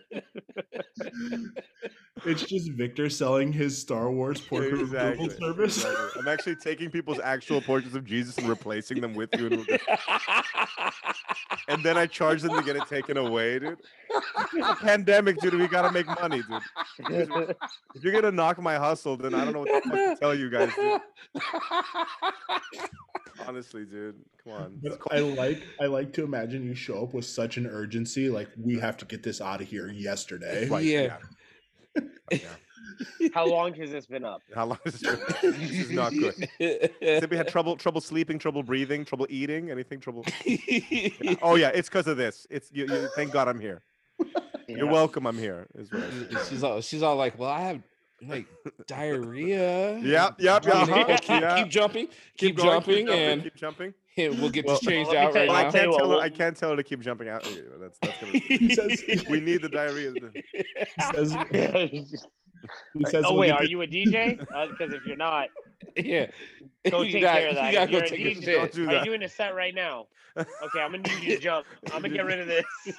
it's 2.24 2.42
just 2.42 2.70
Victor 2.72 3.10
selling 3.10 3.52
his 3.52 3.76
Star 3.80 4.12
Wars 4.12 4.40
portrait 4.40 4.80
exactly, 4.80 5.26
approval 5.26 5.48
service. 5.48 5.76
exactly. 5.78 6.20
I'm 6.20 6.28
actually 6.28 6.54
taking 6.56 6.90
people's 6.92 7.18
actual 7.18 7.60
portraits 7.60 7.96
of 7.96 8.04
Jesus 8.04 8.38
and 8.38 8.48
replacing 8.48 9.00
them 9.00 9.14
with 9.14 9.30
you, 9.36 9.48
and, 11.50 11.50
we're 11.50 11.56
gonna- 11.56 11.62
and 11.68 11.84
then 11.84 11.96
I 11.98 12.06
charge 12.06 12.42
them 12.42 12.54
to 12.56 12.62
get 12.62 12.76
it 12.76 12.86
taken 12.86 13.16
away, 13.16 13.58
dude. 13.58 13.78
It's 14.54 14.68
a 14.68 14.74
pandemic, 14.76 15.38
dude. 15.40 15.54
We 15.54 15.66
gotta 15.68 15.90
make 15.92 16.06
money, 16.06 16.42
dude. 17.08 17.56
If 17.94 18.02
you're 18.04 18.12
gonna 18.12 18.30
knock 18.32 18.60
my 18.60 18.76
hustle, 18.76 19.16
then 19.16 19.34
I 19.34 19.44
don't 19.44 19.54
know 19.54 19.60
what 19.60 19.82
the 19.84 19.90
fuck 19.90 19.98
to 19.98 20.16
tell 20.20 20.34
you 20.34 20.50
guys, 20.50 20.70
dude. 20.74 21.00
Honestly, 23.46 23.84
dude. 23.84 24.16
Come 24.44 24.52
on. 24.52 24.80
But 24.82 24.98
I 25.10 25.18
like 25.20 25.62
I 25.80 25.86
like 25.86 26.12
to 26.14 26.24
imagine 26.24 26.64
you 26.64 26.74
show 26.74 27.02
up 27.02 27.14
with 27.14 27.24
such 27.24 27.56
an 27.56 27.66
urgency, 27.66 28.28
like 28.28 28.48
we 28.56 28.78
have 28.78 28.96
to 28.98 29.04
get 29.04 29.22
this 29.22 29.40
out 29.40 29.60
of 29.60 29.66
here 29.68 29.88
yesterday. 29.88 30.68
Right, 30.68 30.84
Yeah. 30.84 31.16
How 33.34 33.46
long 33.46 33.74
has 33.74 33.90
this 33.90 34.06
been 34.06 34.24
up? 34.24 34.42
How 34.54 34.66
long 34.66 34.78
is 34.84 35.00
this? 35.00 35.18
this 35.42 35.70
is 35.70 35.90
not 35.90 36.12
good. 36.12 36.48
Said 36.60 37.30
we 37.30 37.36
had 37.36 37.48
trouble, 37.54 37.76
trouble 37.76 38.00
sleeping, 38.00 38.38
trouble 38.38 38.62
breathing, 38.62 39.04
trouble 39.04 39.26
eating, 39.30 39.70
anything, 39.70 40.00
trouble. 40.00 40.24
Yeah. 40.44 41.34
Oh 41.42 41.54
yeah, 41.56 41.68
it's 41.74 41.88
because 41.88 42.06
of 42.06 42.16
this. 42.16 42.46
It's 42.50 42.70
you, 42.72 42.86
you. 42.86 43.08
Thank 43.16 43.32
God 43.32 43.48
I'm 43.48 43.60
here. 43.60 43.82
You're 44.68 44.86
welcome. 44.86 45.26
I'm 45.26 45.38
here. 45.38 45.66
Is 45.74 45.90
what 45.92 46.46
she's 46.48 46.62
all 46.64 46.80
she's 46.80 47.02
all 47.02 47.16
like, 47.16 47.38
well, 47.38 47.50
I 47.50 47.60
have 47.60 47.82
like 48.26 48.46
diarrhea. 48.86 49.98
Yep, 49.98 50.36
yep, 50.40 50.66
uh-huh, 50.66 51.04
keep, 51.06 51.20
keep, 51.20 51.28
yeah. 51.28 51.56
keep 51.62 51.68
jumping, 51.68 52.08
keep, 52.38 52.56
going, 52.56 52.68
jumping, 52.70 53.08
and 53.08 53.42
keep 53.42 53.54
jumping. 53.56 53.94
we'll 54.16 54.48
get 54.50 54.64
Well- 54.66 54.76
this 54.76 54.86
changed 54.88 55.10
Well, 55.10 55.28
out 55.28 55.34
right 55.34 55.44
you- 55.44 55.48
Well, 55.50 55.56
I 55.56 55.64
I'll 55.64 55.64
now. 55.64 55.70
tell 55.70 55.80
can't 55.82 55.92
you 55.92 55.98
tell 55.98 56.10
her. 56.10 56.18
I 56.18 56.28
can't 56.30 56.56
tell 56.56 56.70
her 56.70 56.76
to 56.76 56.82
keep 56.82 57.00
jumping 57.00 57.28
out. 57.28 57.42
That's 57.80 57.98
that's 58.00 58.20
gonna. 58.20 58.38
He 58.38 58.74
says 58.74 59.02
we 59.28 59.40
need 59.40 59.62
the 59.62 59.68
diarrhea. 59.68 60.12
says, 61.12 61.36
he 62.98 63.04
says 63.06 63.24
oh 63.26 63.34
wait, 63.34 63.50
are 63.50 63.64
you 63.64 63.82
a 63.82 63.86
DJ? 63.86 64.38
Because 64.38 64.70
uh, 64.92 64.96
if 64.96 65.06
you're 65.06 65.16
not, 65.16 65.48
yeah, 65.96 66.26
go 66.90 67.02
You 67.02 67.12
take 67.12 67.22
got- 67.22 67.36
care 67.38 67.48
of 67.48 67.54
you 67.54 67.60
that. 67.60 67.72
gotta 67.72 67.84
If 67.84 68.10
go 68.10 68.16
you're 68.16 68.30
a 68.30 68.34
DJ. 68.34 68.72
Don't 68.74 68.88
Are 68.88 68.94
you 68.98 69.04
doing 69.04 69.22
a 69.22 69.28
set 69.28 69.54
right 69.54 69.74
now? 69.74 70.06
Okay, 70.36 70.80
I'm 70.80 70.90
gonna 70.90 70.98
need 70.98 71.22
you 71.22 71.36
to 71.36 71.40
jump. 71.40 71.64
I'm 71.92 72.02
gonna 72.02 72.08
get 72.08 72.24
rid 72.24 72.40
of 72.40 72.48
this. 72.48 72.64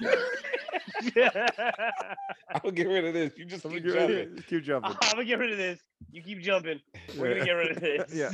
I'm 2.50 2.60
gonna 2.62 2.72
get 2.72 2.88
rid 2.88 3.04
of 3.04 3.12
this. 3.12 3.36
You 3.36 3.44
just 3.44 3.62
Keep 3.64 3.72
keep 3.72 3.84
jumping. 3.92 4.08
jumping. 4.26 4.44
Keep 4.48 4.62
jumping. 4.64 4.92
I'm 5.02 5.10
gonna 5.12 5.24
get 5.26 5.38
rid 5.38 5.52
of 5.52 5.58
this. 5.58 5.80
You 6.10 6.22
keep 6.22 6.40
jumping. 6.40 6.80
We're 7.18 7.34
gonna 7.34 7.44
get 7.44 7.52
rid 7.52 7.72
of 7.72 7.80
this. 7.80 8.14
Yeah. 8.14 8.32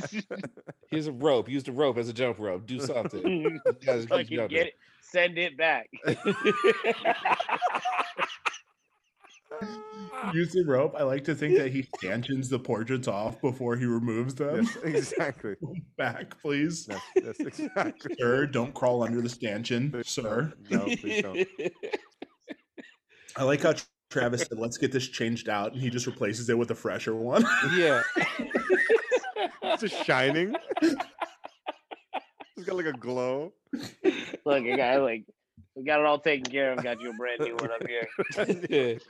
Here's 0.89 1.07
a 1.07 1.11
rope. 1.11 1.49
Use 1.49 1.63
the 1.65 1.73
rope 1.73 1.97
as 1.97 2.07
a 2.07 2.13
jump 2.13 2.39
rope. 2.39 2.65
Do 2.65 2.79
something. 2.79 3.27
You 3.27 3.59
guys 3.85 4.01
keep 4.03 4.09
Fucking 4.09 4.37
jumping. 4.37 4.57
get 4.57 4.67
it. 4.67 4.73
Send 5.01 5.37
it 5.37 5.57
back. 5.57 5.89
using 10.33 10.65
rope. 10.67 10.95
I 10.97 11.03
like 11.03 11.23
to 11.25 11.35
think 11.35 11.57
that 11.57 11.71
he 11.71 11.87
stanchions 11.97 12.49
the 12.49 12.59
portraits 12.59 13.07
off 13.07 13.39
before 13.41 13.75
he 13.75 13.85
removes 13.85 14.35
them. 14.35 14.63
Yes, 14.63 14.77
exactly. 14.83 15.55
Back, 15.97 16.39
please. 16.41 16.85
That's, 16.85 17.01
that's 17.15 17.39
exactly. 17.59 18.15
Sir, 18.19 18.45
don't 18.47 18.73
crawl 18.73 19.03
under 19.03 19.21
the 19.21 19.29
stanchion, 19.29 20.01
sir. 20.03 20.53
No, 20.69 20.85
please 20.85 21.21
don't. 21.21 21.47
I 23.35 23.43
like 23.43 23.61
how 23.61 23.73
Travis 24.09 24.41
said, 24.41 24.59
let's 24.59 24.77
get 24.77 24.91
this 24.91 25.07
changed 25.07 25.49
out, 25.49 25.73
and 25.73 25.81
he 25.81 25.89
just 25.89 26.05
replaces 26.05 26.49
it 26.49 26.57
with 26.57 26.69
a 26.71 26.75
fresher 26.75 27.15
one. 27.15 27.43
yeah. 27.75 28.01
It's 29.63 29.81
just 29.81 30.05
shining. 30.05 30.55
It's 30.81 30.95
got 32.65 32.75
like 32.75 32.85
a 32.85 32.93
glow. 32.93 33.53
Look, 33.73 34.63
I 34.63 34.77
got 34.77 35.01
like 35.01 35.25
we 35.75 35.83
got 35.83 35.99
it 35.99 36.05
all 36.05 36.19
taken 36.19 36.45
care 36.51 36.71
of. 36.73 36.83
Got 36.83 37.01
you 37.01 37.11
a 37.11 37.13
brand 37.13 37.39
new 37.41 37.55
one 37.55 37.71
up 37.71 37.85
here. 37.87 38.07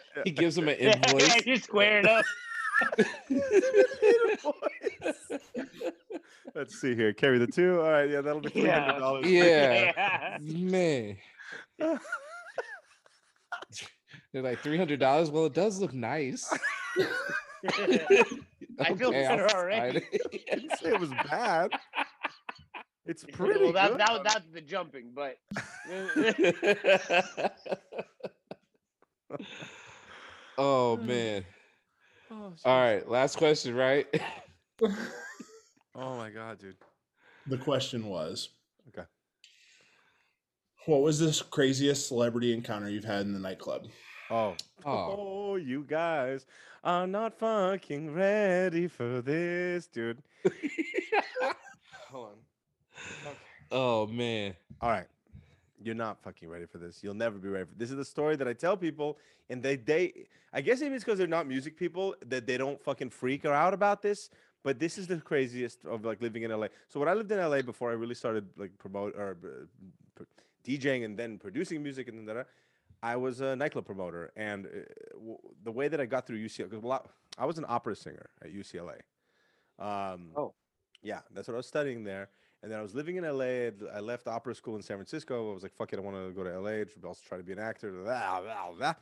he 0.23 0.31
gives 0.31 0.57
him 0.57 0.68
an 0.69 0.76
invoice. 0.80 1.45
You're 1.45 1.56
squaring 1.57 2.07
up. 2.07 2.23
Let's 6.56 6.80
see 6.80 6.95
here. 6.95 7.14
Carry 7.14 7.38
the 7.40 7.48
two. 7.48 7.81
All 7.81 7.91
right. 7.91 8.10
Yeah, 8.10 8.22
that'll 8.22 8.41
be 8.41 8.49
three 8.49 8.64
Yeah. 8.65 8.85
hundred 8.85 8.99
dollars. 8.99 9.26
Yeah. 9.27 10.38
Man. 10.41 11.18
They're 14.31 14.41
like 14.41 14.60
three 14.60 14.77
hundred 14.77 14.99
dollars. 14.99 15.30
Well, 15.31 15.45
it 15.45 15.53
does 15.53 15.80
look 15.80 15.94
nice. 15.94 16.52
I 18.80 18.94
feel 18.95 19.10
Okay, 19.10 19.26
I'll 19.26 19.38
better 19.38 19.56
already. 19.56 20.06
it. 20.11 20.45
I 20.52 20.56
didn't 20.56 20.77
say 20.80 20.90
it 20.90 20.99
was 20.99 21.10
bad. 21.30 21.72
It's 23.05 23.23
pretty 23.34 23.59
well, 23.59 23.73
that, 23.73 23.91
good. 23.91 23.99
that, 23.99 24.23
that's 24.23 24.47
the 24.53 24.61
jumping, 24.61 25.11
but 25.13 25.38
oh 30.57 30.97
man. 30.97 31.45
Oh, 32.31 32.53
All 32.65 32.81
right, 32.81 33.07
last 33.07 33.38
question, 33.38 33.75
right? 33.75 34.07
Oh 35.95 36.17
my 36.17 36.30
god, 36.30 36.59
dude. 36.59 36.75
the 37.47 37.57
question 37.57 38.05
was 38.07 38.49
Okay. 38.89 39.05
What 40.85 41.01
was 41.01 41.19
this 41.19 41.41
craziest 41.41 42.07
celebrity 42.07 42.53
encounter 42.53 42.89
you've 42.89 43.03
had 43.05 43.21
in 43.21 43.34
the 43.34 43.39
nightclub? 43.39 43.88
Oh. 44.30 44.55
Oh. 44.85 45.15
Oh, 45.17 45.55
you 45.55 45.85
guys 45.88 46.45
are 46.84 47.07
not 47.07 47.38
fucking 47.38 48.13
ready 48.13 48.88
for 48.88 49.21
this, 49.21 49.88
dude. 49.88 50.21
Hold 52.09 52.25
on. 52.27 52.43
Oh 53.71 54.07
man. 54.07 54.55
All 54.81 54.89
right. 54.89 55.07
You're 55.81 55.95
not 55.95 56.21
fucking 56.23 56.47
ready 56.47 56.65
for 56.65 56.77
this. 56.77 57.03
You'll 57.03 57.13
never 57.13 57.38
be 57.38 57.49
ready 57.49 57.65
for 57.65 57.75
this. 57.75 57.89
is 57.91 57.97
the 57.97 58.05
story 58.05 58.35
that 58.38 58.47
I 58.47 58.53
tell 58.53 58.77
people, 58.77 59.17
and 59.49 59.61
they 59.61 59.75
they 59.75 60.27
I 60.53 60.61
guess 60.61 60.80
maybe 60.81 60.95
it's 60.95 61.03
because 61.03 61.17
they're 61.17 61.27
not 61.27 61.47
music 61.47 61.77
people 61.77 62.15
that 62.27 62.45
they 62.47 62.57
don't 62.57 62.81
fucking 62.84 63.09
freak 63.09 63.45
out 63.45 63.73
about 63.73 64.01
this. 64.01 64.30
But 64.63 64.80
this 64.80 64.97
is 64.97 65.07
the 65.07 65.17
craziest 65.17 65.84
of 65.85 66.05
like 66.05 66.21
living 66.21 66.43
in 66.43 66.51
LA. 66.51 66.67
So 66.88 66.99
when 66.99 67.09
I 67.09 67.13
lived 67.13 67.31
in 67.31 67.38
LA 67.39 67.61
before 67.61 67.89
I 67.91 67.95
really 67.95 68.15
started 68.15 68.47
like 68.57 68.77
promote 68.77 69.13
or 69.17 69.35
uh, 69.43 70.23
DJing 70.65 71.03
and 71.03 71.17
then 71.19 71.38
producing 71.38 71.84
music 71.84 72.07
and 72.07 72.17
then 72.25 72.34
that, 72.34 72.47
I 73.01 73.17
was 73.17 73.41
a 73.41 73.57
nightclub 73.57 73.85
promoter. 73.85 74.31
And 74.38 74.65
uh, 74.67 74.69
w- 75.15 75.38
the 75.63 75.71
way 75.71 75.89
that 75.89 75.99
I 75.99 76.05
got 76.05 76.25
through 76.25 76.38
UCLA, 76.38 76.69
because 76.69 76.81
well, 76.81 77.03
I 77.38 77.43
I 77.43 77.45
was 77.45 77.57
an 77.57 77.65
opera 77.67 77.95
singer 77.95 78.30
at 78.41 78.53
UCLA. 78.53 78.99
Um, 79.80 80.30
Oh. 80.38 80.53
yeah, 81.01 81.19
that's 81.34 81.47
what 81.49 81.55
I 81.55 81.57
was 81.57 81.67
studying 81.67 82.03
there. 82.05 82.30
And 82.64 82.72
then 82.72 82.80
I 82.80 82.81
was 82.81 82.95
living 82.95 83.18
in 83.18 83.26
LA. 83.26 83.68
I'd- 83.68 83.99
left 84.02 84.26
opera 84.27 84.56
school 84.56 84.77
in 84.77 84.81
San 84.81 84.95
Francisco. 84.98 85.52
I 85.52 85.53
was 85.53 85.64
like, 85.64 85.73
fuck 85.73 85.91
it, 85.91 85.99
I 85.99 86.02
want 86.02 86.15
to 86.15 86.31
go 86.31 86.44
to 86.45 86.60
LA. 86.60 86.85
to 86.85 87.07
Also 87.07 87.22
try 87.27 87.38
to 87.38 87.44
be 87.44 87.52
an 87.52 87.60
actor. 87.60 87.91
Blah, 87.91 88.41
blah, 88.41 88.72
blah. 88.72 88.94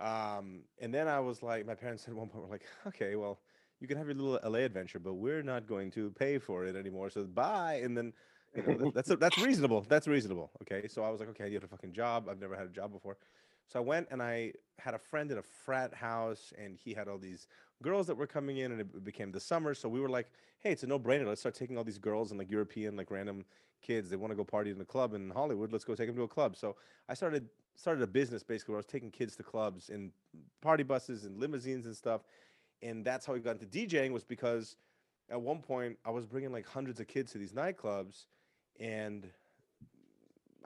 Um, 0.00 0.62
and 0.80 0.92
then 0.92 1.06
I 1.06 1.20
was 1.20 1.42
like, 1.42 1.66
my 1.66 1.74
parents 1.74 2.04
at 2.08 2.14
one 2.14 2.28
point 2.28 2.44
were 2.44 2.50
like, 2.50 2.64
okay, 2.86 3.14
well, 3.14 3.38
you 3.80 3.86
can 3.86 3.98
have 3.98 4.06
your 4.06 4.16
little 4.16 4.40
LA 4.50 4.60
adventure, 4.60 4.98
but 4.98 5.14
we're 5.14 5.42
not 5.42 5.66
going 5.66 5.90
to 5.92 6.10
pay 6.12 6.38
for 6.38 6.64
it 6.64 6.76
anymore. 6.76 7.10
So 7.10 7.24
bye. 7.24 7.80
And 7.84 7.94
then, 7.96 8.12
you 8.56 8.62
know, 8.62 8.74
that- 8.90 8.94
that's 8.94 9.20
that's 9.20 9.38
reasonable. 9.38 9.82
That's 9.82 10.08
reasonable. 10.08 10.50
Okay. 10.62 10.88
So 10.88 11.04
I 11.04 11.10
was 11.10 11.20
like, 11.20 11.28
okay, 11.30 11.48
you 11.48 11.54
have 11.54 11.64
a 11.64 11.68
fucking 11.68 11.92
job. 11.92 12.28
I've 12.30 12.40
never 12.40 12.56
had 12.56 12.66
a 12.66 12.70
job 12.70 12.90
before. 12.92 13.18
So 13.66 13.78
I 13.80 13.82
went 13.82 14.08
and 14.10 14.22
I 14.22 14.52
had 14.78 14.94
a 14.94 14.98
friend 14.98 15.30
in 15.30 15.38
a 15.38 15.42
frat 15.42 15.92
house, 15.94 16.52
and 16.58 16.76
he 16.82 16.92
had 16.94 17.08
all 17.08 17.18
these 17.18 17.48
girls 17.82 18.06
that 18.06 18.16
were 18.16 18.26
coming 18.26 18.58
in, 18.58 18.72
and 18.72 18.80
it 18.80 19.04
became 19.04 19.32
the 19.32 19.40
summer. 19.40 19.74
So 19.74 19.88
we 19.88 20.00
were 20.00 20.08
like, 20.08 20.30
hey, 20.60 20.72
it's 20.72 20.82
a 20.82 20.86
no-brainer. 20.86 21.26
Let's 21.26 21.40
start 21.40 21.54
taking 21.54 21.76
all 21.76 21.84
these 21.84 21.98
girls 21.98 22.30
and 22.30 22.38
like 22.38 22.50
European, 22.50 22.96
like 22.96 23.10
random 23.10 23.44
kids. 23.82 24.08
They 24.10 24.16
want 24.16 24.30
to 24.30 24.36
go 24.36 24.44
party 24.44 24.70
in 24.70 24.80
a 24.80 24.84
club 24.84 25.14
in 25.14 25.30
Hollywood. 25.30 25.72
Let's 25.72 25.84
go 25.84 25.94
take 25.94 26.08
them 26.08 26.16
to 26.16 26.22
a 26.22 26.28
club. 26.28 26.56
So 26.56 26.76
I 27.08 27.14
started 27.14 27.48
started 27.76 28.02
a 28.02 28.06
business 28.06 28.44
basically 28.44 28.72
where 28.72 28.78
I 28.78 28.84
was 28.84 28.86
taking 28.86 29.10
kids 29.10 29.34
to 29.36 29.42
clubs 29.42 29.90
and 29.90 30.12
party 30.62 30.84
buses 30.84 31.24
and 31.24 31.38
limousines 31.38 31.86
and 31.86 31.96
stuff. 31.96 32.22
And 32.82 33.04
that's 33.04 33.26
how 33.26 33.32
we 33.32 33.40
got 33.40 33.60
into 33.60 33.66
DJing 33.66 34.12
was 34.12 34.24
because 34.24 34.76
at 35.30 35.40
one 35.40 35.58
point 35.58 35.98
I 36.04 36.10
was 36.10 36.26
bringing 36.26 36.52
like 36.52 36.66
hundreds 36.66 37.00
of 37.00 37.08
kids 37.08 37.32
to 37.32 37.38
these 37.38 37.52
nightclubs, 37.52 38.26
and 38.78 39.28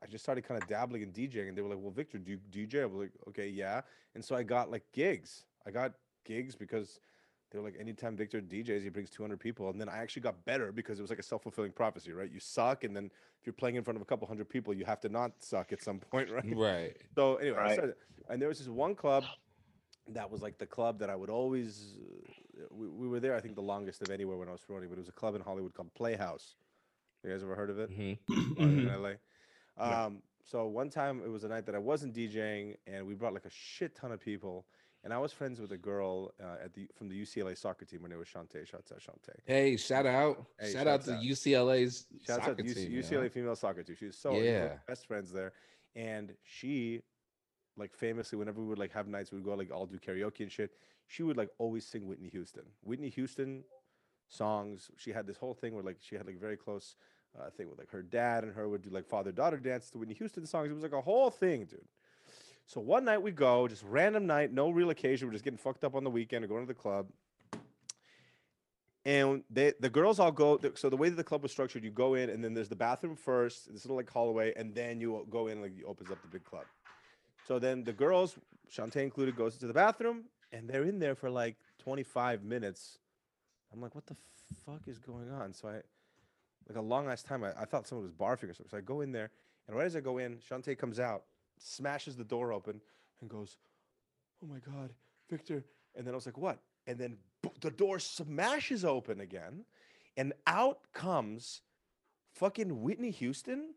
I 0.02 0.06
just 0.06 0.24
started 0.24 0.42
kind 0.42 0.60
of 0.60 0.68
dabbling 0.68 1.02
in 1.02 1.12
DJing. 1.12 1.48
And 1.48 1.56
they 1.56 1.62
were 1.62 1.68
like, 1.68 1.78
"Well, 1.80 1.90
Victor, 1.90 2.18
do 2.18 2.32
you 2.32 2.38
DJ?" 2.50 2.82
I 2.82 2.86
was 2.86 2.98
like, 2.98 3.12
"Okay, 3.28 3.48
yeah." 3.48 3.82
And 4.14 4.24
so 4.24 4.34
I 4.34 4.42
got 4.42 4.70
like 4.70 4.84
gigs. 4.92 5.44
I 5.66 5.70
got 5.70 5.92
gigs 6.28 6.54
because 6.54 7.00
they 7.50 7.58
were 7.58 7.64
like, 7.64 7.76
anytime 7.80 8.14
Victor 8.14 8.40
DJs, 8.40 8.82
he 8.82 8.90
brings 8.90 9.10
200 9.10 9.40
people. 9.40 9.70
And 9.70 9.80
then 9.80 9.88
I 9.88 9.98
actually 9.98 10.22
got 10.22 10.44
better 10.44 10.70
because 10.70 10.98
it 10.98 11.02
was 11.02 11.10
like 11.10 11.18
a 11.18 11.22
self 11.22 11.42
fulfilling 11.42 11.72
prophecy, 11.72 12.12
right? 12.12 12.30
You 12.30 12.38
suck, 12.38 12.84
and 12.84 12.94
then 12.94 13.06
if 13.40 13.46
you're 13.46 13.54
playing 13.54 13.76
in 13.76 13.82
front 13.82 13.96
of 13.96 14.02
a 14.02 14.04
couple 14.04 14.28
hundred 14.28 14.48
people, 14.48 14.74
you 14.74 14.84
have 14.84 15.00
to 15.00 15.08
not 15.08 15.32
suck 15.40 15.72
at 15.72 15.82
some 15.82 15.98
point, 16.12 16.30
right? 16.30 16.56
Right. 16.56 16.96
So 17.16 17.36
anyway, 17.36 17.58
I 17.58 17.72
started, 17.72 17.94
and 18.28 18.40
there 18.40 18.48
was 18.48 18.58
this 18.58 18.68
one 18.68 18.94
club 18.94 19.24
that 20.08 20.30
was 20.30 20.42
like 20.42 20.58
the 20.58 20.66
club 20.66 20.98
that 21.00 21.10
I 21.10 21.16
would 21.16 21.30
always. 21.30 21.96
Uh, 22.60 22.66
we, 22.70 22.88
we 22.88 23.08
were 23.08 23.20
there, 23.20 23.34
I 23.34 23.40
think, 23.40 23.54
the 23.54 23.62
longest 23.62 24.02
of 24.02 24.10
anywhere 24.10 24.36
when 24.36 24.48
I 24.48 24.52
was 24.52 24.60
promoting, 24.60 24.88
but 24.90 24.96
it 24.96 25.00
was 25.00 25.08
a 25.08 25.12
club 25.12 25.34
in 25.34 25.40
Hollywood 25.40 25.74
called 25.74 25.92
Playhouse. 25.94 26.56
You 27.24 27.30
guys 27.30 27.42
ever 27.42 27.54
heard 27.54 27.70
of 27.70 27.78
it? 27.78 27.90
hmm 27.90 28.12
uh, 28.30 28.62
in 28.62 28.86
Mhm. 28.86 29.02
LA. 29.02 29.12
Yeah. 29.78 30.04
Um, 30.04 30.22
so 30.42 30.66
one 30.66 30.90
time 30.90 31.22
it 31.22 31.28
was 31.28 31.44
a 31.44 31.48
night 31.48 31.66
that 31.66 31.74
I 31.74 31.78
wasn't 31.78 32.14
DJing, 32.14 32.76
and 32.86 33.06
we 33.06 33.14
brought 33.14 33.34
like 33.34 33.44
a 33.44 33.50
shit 33.50 33.94
ton 33.94 34.12
of 34.12 34.20
people, 34.20 34.66
And 35.04 35.12
I 35.12 35.18
was 35.18 35.32
friends 35.32 35.60
with 35.60 35.70
a 35.72 35.78
girl 35.78 36.32
uh, 36.42 36.56
at 36.64 36.74
the 36.74 36.88
from 36.94 37.08
the 37.08 37.20
UCLA 37.20 37.56
soccer 37.56 37.84
team. 37.84 38.02
Her 38.02 38.08
name 38.08 38.18
was 38.18 38.28
Shantae. 38.28 38.66
Shouts 38.66 38.90
out 38.90 38.98
Shantae. 39.00 39.36
Hey, 39.44 39.76
shout 39.76 40.06
out. 40.06 40.44
Hey, 40.58 40.72
shout 40.72 40.86
out 40.86 41.04
shouts 41.04 41.06
to 41.06 41.14
out. 41.14 41.22
UCLA's 41.22 42.06
Shouts 42.26 42.44
soccer 42.44 42.50
out 42.50 42.58
UC, 42.58 42.74
team, 42.74 42.92
UCLA 42.92 43.22
know? 43.22 43.28
female 43.28 43.56
soccer 43.56 43.82
team. 43.84 43.96
She 43.96 44.06
was 44.06 44.16
so 44.16 44.32
Yeah. 44.34 44.78
best 44.88 45.06
friends 45.06 45.30
there, 45.32 45.52
and 45.94 46.34
she, 46.42 47.02
like 47.76 47.94
famously, 47.94 48.36
whenever 48.38 48.60
we 48.60 48.66
would 48.66 48.78
like 48.78 48.92
have 48.92 49.06
nights, 49.06 49.30
we 49.30 49.38
would 49.38 49.44
go 49.44 49.54
like 49.54 49.70
all 49.70 49.86
do 49.86 49.98
karaoke 49.98 50.40
and 50.40 50.50
shit. 50.50 50.72
She 51.06 51.22
would 51.22 51.36
like 51.36 51.50
always 51.58 51.86
sing 51.86 52.06
Whitney 52.06 52.28
Houston. 52.30 52.64
Whitney 52.82 53.08
Houston 53.10 53.64
songs. 54.28 54.90
She 54.96 55.12
had 55.12 55.26
this 55.26 55.36
whole 55.38 55.54
thing 55.54 55.74
where 55.74 55.84
like 55.84 55.98
she 56.00 56.16
had 56.16 56.26
like 56.26 56.38
very 56.40 56.56
close 56.56 56.96
uh, 57.38 57.50
thing 57.50 57.68
with 57.68 57.78
like 57.78 57.90
her 57.90 58.02
dad 58.02 58.42
and 58.44 58.52
her 58.54 58.68
would 58.68 58.82
do 58.82 58.90
like 58.90 59.06
father 59.06 59.32
daughter 59.32 59.58
dance 59.58 59.90
to 59.90 59.98
Whitney 59.98 60.14
Houston 60.14 60.44
songs. 60.44 60.70
It 60.70 60.74
was 60.74 60.82
like 60.82 60.92
a 60.92 61.00
whole 61.00 61.30
thing, 61.30 61.66
dude. 61.66 61.86
So 62.68 62.82
one 62.82 63.06
night 63.06 63.22
we 63.22 63.30
go, 63.30 63.66
just 63.66 63.82
random 63.82 64.26
night, 64.26 64.52
no 64.52 64.68
real 64.68 64.90
occasion. 64.90 65.26
We're 65.26 65.32
just 65.32 65.42
getting 65.42 65.58
fucked 65.58 65.84
up 65.84 65.94
on 65.94 66.04
the 66.04 66.10
weekend 66.10 66.44
or 66.44 66.48
going 66.48 66.66
to 66.66 66.68
the 66.68 66.78
club. 66.78 67.06
And 69.06 69.42
they, 69.48 69.72
the 69.80 69.88
girls 69.88 70.20
all 70.20 70.30
go. 70.30 70.60
So 70.74 70.90
the 70.90 70.96
way 70.96 71.08
that 71.08 71.16
the 71.16 71.24
club 71.24 71.42
was 71.42 71.50
structured, 71.50 71.82
you 71.82 71.90
go 71.90 72.12
in, 72.12 72.28
and 72.28 72.44
then 72.44 72.52
there's 72.52 72.68
the 72.68 72.76
bathroom 72.76 73.16
first, 73.16 73.72
this 73.72 73.86
little 73.86 73.96
like 73.96 74.10
hallway, 74.10 74.52
and 74.54 74.74
then 74.74 75.00
you 75.00 75.26
go 75.30 75.46
in, 75.46 75.62
like, 75.62 75.78
it 75.78 75.84
opens 75.86 76.10
up 76.10 76.20
the 76.20 76.28
big 76.28 76.44
club. 76.44 76.64
So 77.46 77.58
then 77.58 77.84
the 77.84 77.92
girls, 77.94 78.36
Shantae 78.70 79.02
included, 79.02 79.34
goes 79.34 79.54
into 79.54 79.66
the 79.66 79.72
bathroom, 79.72 80.24
and 80.52 80.68
they're 80.68 80.84
in 80.84 80.98
there 80.98 81.14
for 81.14 81.30
like 81.30 81.56
25 81.78 82.44
minutes. 82.44 82.98
I'm 83.72 83.80
like, 83.80 83.94
what 83.94 84.04
the 84.04 84.16
fuck 84.66 84.82
is 84.86 84.98
going 84.98 85.30
on? 85.30 85.54
So 85.54 85.68
I, 85.68 85.80
like 86.68 86.76
a 86.76 86.82
long 86.82 87.08
ass 87.08 87.22
time, 87.22 87.44
I, 87.44 87.52
I 87.58 87.64
thought 87.64 87.86
someone 87.86 88.04
was 88.04 88.12
barfing 88.12 88.50
or 88.50 88.52
something. 88.52 88.68
So 88.70 88.76
I 88.76 88.82
go 88.82 89.00
in 89.00 89.10
there, 89.10 89.30
and 89.66 89.74
right 89.74 89.86
as 89.86 89.96
I 89.96 90.00
go 90.00 90.18
in, 90.18 90.36
Shantae 90.50 90.76
comes 90.76 91.00
out, 91.00 91.22
smashes 91.60 92.16
the 92.16 92.24
door 92.24 92.52
open, 92.52 92.80
and 93.20 93.30
goes, 93.30 93.56
"Oh 94.42 94.46
my 94.46 94.58
god, 94.58 94.92
Victor!" 95.28 95.64
And 95.94 96.06
then 96.06 96.14
I 96.14 96.16
was 96.16 96.26
like, 96.26 96.38
"What?" 96.38 96.60
And 96.86 96.98
then 96.98 97.18
the 97.60 97.70
door 97.70 97.98
smashes 97.98 98.84
open 98.84 99.20
again, 99.20 99.64
and 100.16 100.32
out 100.46 100.80
comes 100.92 101.62
fucking 102.32 102.82
Whitney 102.82 103.10
Houston 103.10 103.74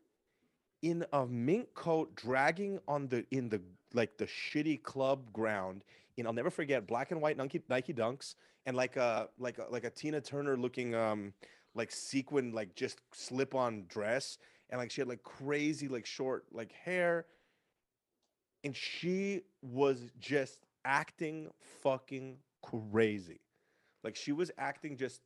in 0.82 1.06
a 1.14 1.26
mink 1.26 1.74
coat, 1.74 2.16
dragging 2.16 2.80
on 2.88 3.08
the 3.08 3.26
in 3.32 3.50
the 3.50 3.62
like 3.94 4.18
the 4.18 4.26
shitty 4.26 4.82
club 4.84 5.32
ground. 5.34 5.84
And 6.18 6.28
I'll 6.28 6.34
never 6.34 6.52
forget 6.52 6.86
black 6.86 7.12
and 7.12 7.20
white 7.20 7.38
Nike 7.38 7.62
Nike 7.68 7.94
Dunks 7.94 8.36
and 8.66 8.76
like 8.76 8.96
a 8.96 9.30
like 9.40 9.58
a 9.58 9.66
like 9.70 9.84
a 9.84 9.90
Tina 9.90 10.22
Turner 10.22 10.58
looking 10.58 10.94
um 10.96 11.34
like 11.74 11.92
sequin 11.92 12.52
like 12.52 12.76
just 12.76 13.00
slip 13.14 13.56
on 13.56 13.86
dress 13.88 14.38
and 14.70 14.80
like 14.80 14.92
she 14.92 15.02
had 15.02 15.08
like 15.08 15.24
crazy 15.24 15.88
like 15.88 16.06
short 16.06 16.46
like 16.52 16.72
hair 16.72 17.26
and 18.64 18.76
she 18.76 19.42
was 19.62 20.10
just 20.20 20.60
acting 20.86 21.50
fucking 21.82 22.38
crazy. 22.62 23.40
Like 24.04 24.16
she 24.16 24.32
was 24.32 24.52
acting 24.58 24.98
just 24.98 25.22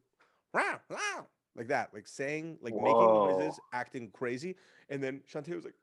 "Rah, 0.53 0.80
rah," 0.90 1.26
like 1.56 1.68
that 1.68 1.94
like 1.94 2.07
saying 2.07 2.57
like 2.62 2.74
making 2.74 2.99
noises 2.99 3.60
acting 3.74 4.10
crazy. 4.12 4.56
And 4.90 5.02
then 5.02 5.22
Shantae 5.32 5.56
was 5.56 5.66
like 5.66 5.76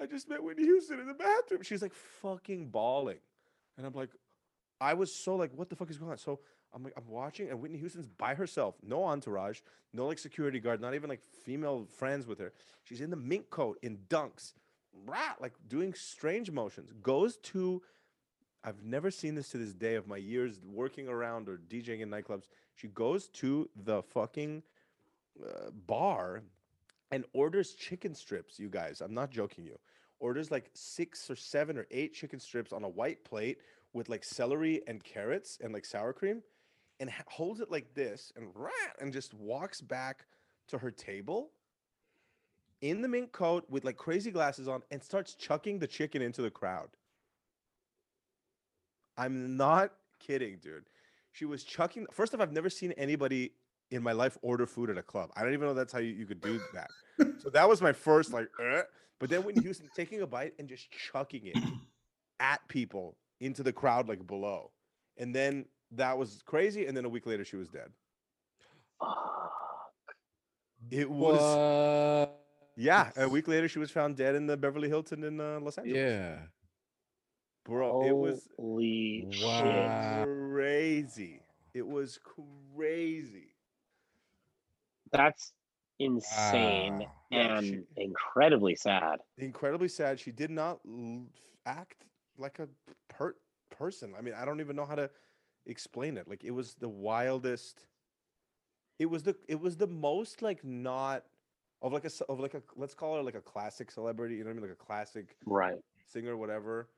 I 0.00 0.06
just 0.06 0.28
met 0.28 0.42
Whitney 0.42 0.64
Houston 0.64 0.98
in 0.98 1.06
the 1.06 1.14
bathroom. 1.14 1.62
She's 1.62 1.82
like 1.82 1.94
fucking 1.94 2.68
bawling. 2.68 3.18
And 3.78 3.86
I'm 3.86 3.92
like 3.92 4.10
I 4.80 4.94
was 4.94 5.14
so 5.14 5.36
like 5.36 5.52
what 5.54 5.70
the 5.70 5.76
fuck 5.76 5.90
is 5.90 5.98
going 5.98 6.10
on? 6.10 6.18
So 6.18 6.40
I'm 6.74 6.82
like 6.82 6.94
I'm 6.96 7.06
watching 7.08 7.50
and 7.50 7.60
Whitney 7.60 7.78
Houston's 7.78 8.08
by 8.08 8.34
herself 8.34 8.76
no 8.82 9.04
entourage 9.04 9.60
no 9.92 10.06
like 10.06 10.18
security 10.18 10.58
guard 10.58 10.80
not 10.80 10.94
even 10.94 11.08
like 11.08 11.22
female 11.44 11.86
friends 11.98 12.26
with 12.26 12.38
her. 12.40 12.52
She's 12.84 13.00
in 13.00 13.10
the 13.10 13.16
mink 13.16 13.50
coat 13.50 13.78
in 13.82 13.98
dunks 14.08 14.54
rah, 15.06 15.34
like 15.40 15.54
doing 15.68 15.94
strange 15.94 16.50
motions 16.50 16.92
goes 17.02 17.36
to 17.38 17.82
I've 18.64 18.84
never 18.84 19.10
seen 19.10 19.34
this 19.34 19.48
to 19.50 19.58
this 19.58 19.74
day 19.74 19.96
of 19.96 20.06
my 20.06 20.18
years 20.18 20.60
working 20.64 21.08
around 21.08 21.48
or 21.48 21.58
DJing 21.68 22.00
in 22.00 22.10
nightclubs. 22.10 22.44
She 22.76 22.86
goes 22.88 23.28
to 23.30 23.68
the 23.74 24.02
fucking 24.02 24.62
uh, 25.44 25.70
bar 25.86 26.42
and 27.10 27.24
orders 27.32 27.74
chicken 27.74 28.14
strips, 28.14 28.60
you 28.60 28.68
guys. 28.68 29.00
I'm 29.00 29.14
not 29.14 29.30
joking 29.30 29.64
you. 29.64 29.78
Orders 30.20 30.52
like 30.52 30.70
six 30.74 31.28
or 31.28 31.34
seven 31.34 31.76
or 31.76 31.86
eight 31.90 32.14
chicken 32.14 32.38
strips 32.38 32.72
on 32.72 32.84
a 32.84 32.88
white 32.88 33.24
plate 33.24 33.58
with 33.92 34.08
like 34.08 34.22
celery 34.22 34.80
and 34.86 35.02
carrots 35.02 35.58
and 35.60 35.74
like 35.74 35.84
sour 35.84 36.12
cream 36.12 36.42
and 37.00 37.10
holds 37.26 37.60
it 37.60 37.70
like 37.70 37.94
this 37.94 38.32
and 38.36 38.48
rah, 38.54 38.70
and 39.00 39.12
just 39.12 39.34
walks 39.34 39.80
back 39.80 40.24
to 40.68 40.78
her 40.78 40.90
table 40.92 41.50
in 42.82 43.00
the 43.00 43.08
mink 43.08 43.32
coat 43.32 43.64
with 43.70 43.84
like 43.84 43.96
crazy 43.96 44.30
glasses 44.30 44.68
on 44.68 44.82
and 44.90 45.02
starts 45.02 45.34
chucking 45.34 45.78
the 45.78 45.86
chicken 45.86 46.20
into 46.20 46.42
the 46.42 46.50
crowd. 46.50 46.88
I'm 49.16 49.56
not 49.56 49.92
kidding, 50.18 50.58
dude. 50.60 50.84
She 51.32 51.44
was 51.44 51.64
chucking. 51.64 52.06
First 52.10 52.34
off, 52.34 52.40
I've 52.40 52.52
never 52.52 52.68
seen 52.68 52.92
anybody 52.92 53.52
in 53.90 54.02
my 54.02 54.12
life 54.12 54.36
order 54.42 54.66
food 54.66 54.90
at 54.90 54.98
a 54.98 55.02
club. 55.02 55.30
I 55.36 55.42
don't 55.42 55.52
even 55.52 55.66
know 55.66 55.74
that's 55.74 55.92
how 55.92 56.00
you, 56.00 56.12
you 56.12 56.26
could 56.26 56.40
do 56.40 56.60
that. 56.74 56.90
so 57.40 57.48
that 57.50 57.68
was 57.68 57.80
my 57.80 57.92
first 57.92 58.32
like. 58.32 58.48
"Uh," 58.62 58.82
But 59.18 59.30
then 59.30 59.44
when 59.44 59.54
Houston 59.62 59.88
taking 59.94 60.22
a 60.22 60.26
bite 60.26 60.54
and 60.58 60.68
just 60.68 60.90
chucking 60.90 61.46
it 61.46 61.56
at 62.40 62.66
people 62.66 63.16
into 63.40 63.62
the 63.62 63.72
crowd 63.72 64.08
like 64.08 64.26
below, 64.26 64.72
and 65.16 65.32
then 65.34 65.66
that 65.92 66.18
was 66.18 66.42
crazy. 66.44 66.86
And 66.86 66.96
then 66.96 67.04
a 67.04 67.08
week 67.08 67.26
later, 67.26 67.44
she 67.44 67.56
was 67.56 67.68
dead. 67.68 67.90
It 70.90 71.08
was 71.08 71.40
What? 71.40 72.41
Yeah. 72.76 73.10
A 73.16 73.28
week 73.28 73.48
later, 73.48 73.68
she 73.68 73.78
was 73.78 73.90
found 73.90 74.16
dead 74.16 74.34
in 74.34 74.46
the 74.46 74.56
Beverly 74.56 74.88
Hilton 74.88 75.24
in 75.24 75.40
uh, 75.40 75.60
Los 75.60 75.78
Angeles. 75.78 75.96
Yeah. 75.98 76.38
bro, 77.64 78.06
it 78.06 78.12
was 78.16 78.48
Holy. 78.58 79.26
Wow. 79.42 80.24
crazy. 80.24 81.42
It 81.74 81.86
was 81.86 82.18
crazy. 82.74 83.54
That's 85.12 85.52
insane 85.98 87.00
Wow. 87.00 87.12
Yeah, 87.30 87.58
and 87.58 87.66
she- 87.66 87.84
incredibly 87.96 88.74
sad. 88.74 89.20
Incredibly 89.38 89.88
sad. 89.88 90.18
She 90.20 90.32
did 90.32 90.50
not 90.50 90.80
act 91.66 92.04
like 92.38 92.58
a 92.58 92.68
per- 93.08 93.36
person. 93.70 94.14
I 94.16 94.22
mean, 94.22 94.34
I 94.34 94.44
don't 94.44 94.60
even 94.60 94.76
know 94.76 94.84
how 94.86 94.94
to 94.96 95.10
explain 95.66 96.16
it. 96.16 96.28
Like 96.28 96.44
it 96.44 96.50
was 96.50 96.74
the 96.74 96.88
wildest. 96.88 97.86
It 98.98 99.06
was 99.06 99.22
the 99.22 99.36
it 99.48 99.60
was 99.60 99.76
the 99.76 99.86
most 99.86 100.42
like 100.42 100.64
not 100.64 101.24
of 101.82 101.92
like 101.92 102.04
a 102.04 102.10
of 102.28 102.40
like 102.40 102.54
a 102.54 102.62
let's 102.76 102.94
call 102.94 103.16
her 103.16 103.22
like 103.22 103.34
a 103.34 103.40
classic 103.40 103.90
celebrity. 103.90 104.36
You 104.36 104.44
know 104.44 104.50
what 104.50 104.58
I 104.58 104.60
mean? 104.60 104.70
Like 104.70 104.78
a 104.80 104.84
classic 104.84 105.36
Right. 105.44 105.78
singer, 106.06 106.36
whatever. 106.36 106.88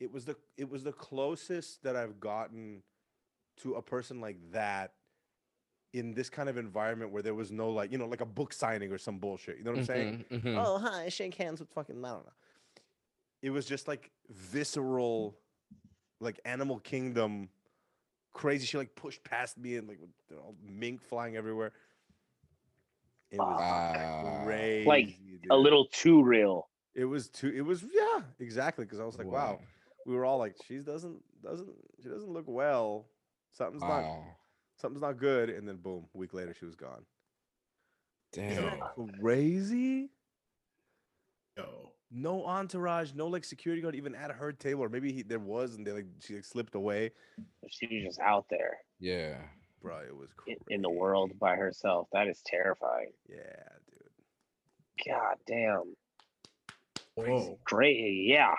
It 0.00 0.10
was 0.12 0.24
the 0.24 0.36
it 0.56 0.68
was 0.70 0.84
the 0.84 0.92
closest 0.92 1.82
that 1.82 1.96
I've 1.96 2.20
gotten 2.20 2.82
to 3.58 3.74
a 3.74 3.82
person 3.82 4.20
like 4.20 4.36
that 4.52 4.94
in 5.92 6.12
this 6.14 6.28
kind 6.28 6.48
of 6.48 6.56
environment 6.56 7.12
where 7.12 7.22
there 7.22 7.34
was 7.34 7.52
no 7.52 7.70
like 7.70 7.92
you 7.92 7.98
know 7.98 8.06
like 8.06 8.20
a 8.20 8.26
book 8.26 8.52
signing 8.52 8.92
or 8.92 8.98
some 8.98 9.18
bullshit. 9.18 9.58
You 9.58 9.64
know 9.64 9.72
what 9.72 9.80
I'm 9.80 9.86
saying? 9.86 10.24
Mhm, 10.30 10.42
mhm. 10.42 10.64
Oh 10.64 10.78
hi, 10.78 11.08
shake 11.08 11.34
hands 11.34 11.60
with 11.60 11.70
fucking 11.70 12.04
I 12.04 12.08
don't 12.08 12.26
know. 12.26 12.32
It 13.42 13.50
was 13.50 13.66
just 13.66 13.88
like 13.88 14.10
visceral, 14.30 15.36
like 16.20 16.40
Animal 16.44 16.78
Kingdom, 16.80 17.50
crazy. 18.32 18.66
She 18.66 18.78
like 18.78 18.94
pushed 18.94 19.22
past 19.22 19.58
me 19.58 19.76
and 19.76 19.86
like 19.88 20.00
with 20.00 20.10
you 20.30 20.36
mink 20.66 21.02
flying 21.02 21.36
everywhere. 21.36 21.72
It 23.30 23.38
was 23.38 23.58
Wow. 23.58 24.42
crazy. 24.44 24.88
Like, 24.88 25.18
A 25.50 25.56
little 25.56 25.86
too 25.86 26.22
real. 26.22 26.68
It 26.94 27.04
was 27.04 27.28
too. 27.28 27.48
It 27.48 27.62
was 27.62 27.84
yeah, 27.92 28.22
exactly. 28.38 28.84
Because 28.84 29.00
I 29.00 29.04
was 29.04 29.18
like, 29.18 29.26
wow. 29.26 29.60
We 30.06 30.14
were 30.14 30.24
all 30.24 30.38
like, 30.38 30.56
she 30.66 30.78
doesn't 30.78 31.22
doesn't 31.42 31.68
she 32.02 32.08
doesn't 32.08 32.30
look 32.30 32.44
well. 32.46 33.06
Something's 33.52 33.82
not 33.82 34.04
something's 34.76 35.02
not 35.02 35.18
good. 35.18 35.50
And 35.50 35.66
then 35.66 35.76
boom, 35.76 36.06
a 36.14 36.18
week 36.18 36.34
later 36.34 36.54
she 36.54 36.66
was 36.66 36.76
gone. 36.76 37.04
Damn. 38.32 38.80
crazy? 39.20 40.10
Yo. 41.56 41.92
No 42.10 42.44
entourage, 42.44 43.12
no 43.14 43.26
like 43.26 43.44
security 43.44 43.80
guard 43.82 43.94
even 43.94 44.14
at 44.14 44.30
her 44.30 44.52
table, 44.52 44.84
or 44.84 44.88
maybe 44.88 45.12
he, 45.12 45.22
there 45.22 45.38
was 45.38 45.74
and 45.74 45.86
they 45.86 45.92
like 45.92 46.06
she 46.20 46.34
like 46.34 46.44
slipped 46.44 46.74
away. 46.74 47.12
She 47.68 47.86
was 47.86 48.04
just 48.04 48.20
out 48.20 48.46
there 48.50 48.76
Yeah. 49.00 49.38
Bro, 49.84 49.98
it 50.08 50.16
was 50.16 50.30
in, 50.48 50.54
crazy. 50.56 50.74
in 50.74 50.82
the 50.82 50.90
world 50.90 51.38
by 51.38 51.54
herself. 51.56 52.08
That 52.12 52.26
is 52.26 52.40
terrifying. 52.46 53.12
Yeah, 53.28 53.36
dude. 53.90 55.06
God 55.14 55.36
damn. 55.46 55.94
Whoa. 57.14 57.58
Great. 57.64 58.24
Yeah. 58.26 58.54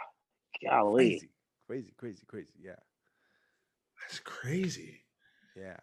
Golly. 0.64 1.20
Crazy, 1.20 1.30
crazy, 1.68 1.94
crazy, 1.98 2.24
crazy. 2.28 2.48
Yeah, 2.64 2.76
That's 4.02 4.20
crazy. 4.20 5.02
yeah. 5.58 5.78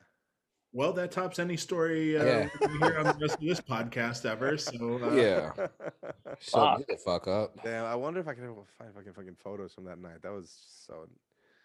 Well, 0.74 0.94
that 0.94 1.10
tops 1.12 1.38
any 1.38 1.58
story 1.58 2.16
uh, 2.18 2.24
Yeah. 2.24 2.48
we 2.62 2.78
hear 2.78 2.96
on 2.98 3.04
the 3.04 3.16
rest 3.20 3.34
of 3.34 3.40
this 3.42 3.60
podcast 3.60 4.24
ever. 4.24 4.56
So 4.56 4.98
uh, 5.04 5.14
Yeah. 5.14 5.50
so 6.40 6.58
Fuck. 6.60 6.86
the 6.88 6.96
fuck 7.04 7.28
up. 7.28 7.62
Damn, 7.62 7.84
I 7.84 7.94
wonder 7.94 8.20
if 8.20 8.28
I 8.28 8.32
can 8.32 8.44
ever 8.44 8.54
find 8.78 8.94
fucking 8.94 9.12
fucking 9.12 9.36
photos 9.44 9.74
from 9.74 9.84
that 9.84 9.98
night. 9.98 10.22
That 10.22 10.32
was 10.32 10.56
so. 10.86 11.06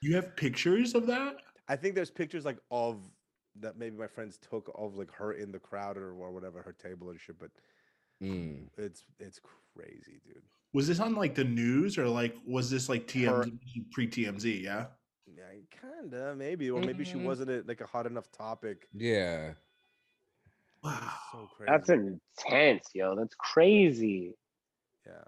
you 0.02 0.14
have 0.16 0.36
pictures 0.36 0.94
of 0.94 1.08
that? 1.08 1.38
I 1.70 1.78
think 1.78 1.96
there's 1.96 2.12
pictures 2.12 2.44
like 2.44 2.58
of 2.70 2.98
that 3.62 3.78
maybe 3.78 3.98
my 3.98 4.08
friends 4.08 4.38
took 4.38 4.72
of 4.76 4.96
like 4.98 5.12
her 5.14 5.34
in 5.34 5.52
the 5.52 5.60
crowd 5.60 5.98
or, 5.98 6.14
or 6.14 6.32
whatever 6.32 6.62
her 6.62 6.74
table 6.74 7.10
and 7.10 7.20
shit. 7.20 7.38
But 7.40 7.52
Mm. 8.22 8.68
it's 8.78 9.04
it's 9.20 9.40
crazy, 9.40 10.20
dude. 10.26 10.42
Was 10.74 10.88
this 10.88 11.00
on 11.00 11.14
like 11.14 11.36
the 11.36 11.44
news 11.44 11.98
or 12.00 12.08
like 12.08 12.36
was 12.46 12.70
this 12.70 12.90
like 12.90 13.04
Her- 13.12 13.44
TMZ 13.44 13.92
pre 13.92 14.08
TMZ? 14.08 14.62
Yeah. 14.64 14.88
Yeah, 15.28 15.44
kinda, 15.70 16.36
maybe, 16.36 16.70
or 16.70 16.82
maybe 16.82 17.04
she 17.04 17.16
Mhm. 17.16 17.26
wasn't 17.26 17.50
a, 17.52 17.62
like 17.68 17.82
a 17.82 17.86
hot 17.86 18.06
enough 18.08 18.32
topic. 18.32 18.88
Yeah. 18.94 19.54
Wow. 20.84 21.14
So 21.32 21.48
crazy. 21.56 21.70
That's 21.72 21.90
intense, 21.90 22.90
yo. 22.94 23.16
That's 23.16 23.36
crazy. 23.36 24.36
Yeah, 25.06 25.24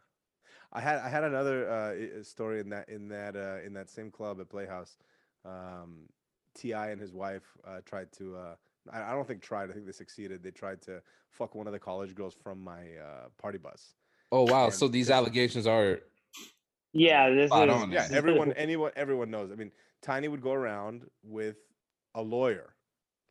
I 0.72 0.80
had 0.81 0.99
I 0.99 1.10
had 1.10 1.23
another 1.23 1.69
uh, 1.69 2.23
story 2.23 2.60
in 2.60 2.69
that 2.69 2.89
in 2.89 3.10
that 3.10 3.35
uh, 3.35 3.57
in 3.65 3.73
that 3.73 3.89
same 3.89 4.10
club 4.11 4.39
at 4.39 4.49
Playhouse. 4.49 4.97
Um, 5.45 6.07
T.I. 6.60 6.90
and 6.90 6.99
his 6.99 7.14
wife 7.14 7.44
uh, 7.65 7.80
tried 7.86 8.11
to. 8.14 8.36
Uh, 8.36 8.56
I, 8.91 9.11
I 9.11 9.15
don't 9.15 9.27
think 9.27 9.41
tried. 9.41 9.69
I 9.69 9.73
think 9.73 9.86
they 9.86 9.91
succeeded. 9.91 10.44
They 10.44 10.52
tried 10.52 10.81
to 10.84 11.02
fuck 11.30 11.56
one 11.56 11.68
of 11.68 11.73
the 11.73 11.80
college 11.80 12.14
girls 12.14 12.34
from 12.34 12.61
my 12.64 12.81
uh, 13.02 13.30
party 13.41 13.57
bus. 13.57 13.94
Oh 14.31 14.44
wow. 14.44 14.65
And 14.65 14.73
So 14.73 14.88
these 14.88 15.10
allegations 15.10 15.65
are 15.65 15.99
Yeah, 16.94 17.30
this 17.30 17.45
is 17.45 17.52
on. 17.52 17.91
Yeah, 17.91 18.07
everyone, 18.11 18.53
anyone, 18.53 18.91
everyone 18.95 19.31
knows. 19.31 19.52
I 19.52 19.56
mean, 19.56 19.72
Tiny 20.02 20.27
would 20.27 20.41
go 20.41 20.53
around 20.53 21.06
with 21.23 21.57
a 22.15 22.22
lawyer, 22.22 22.73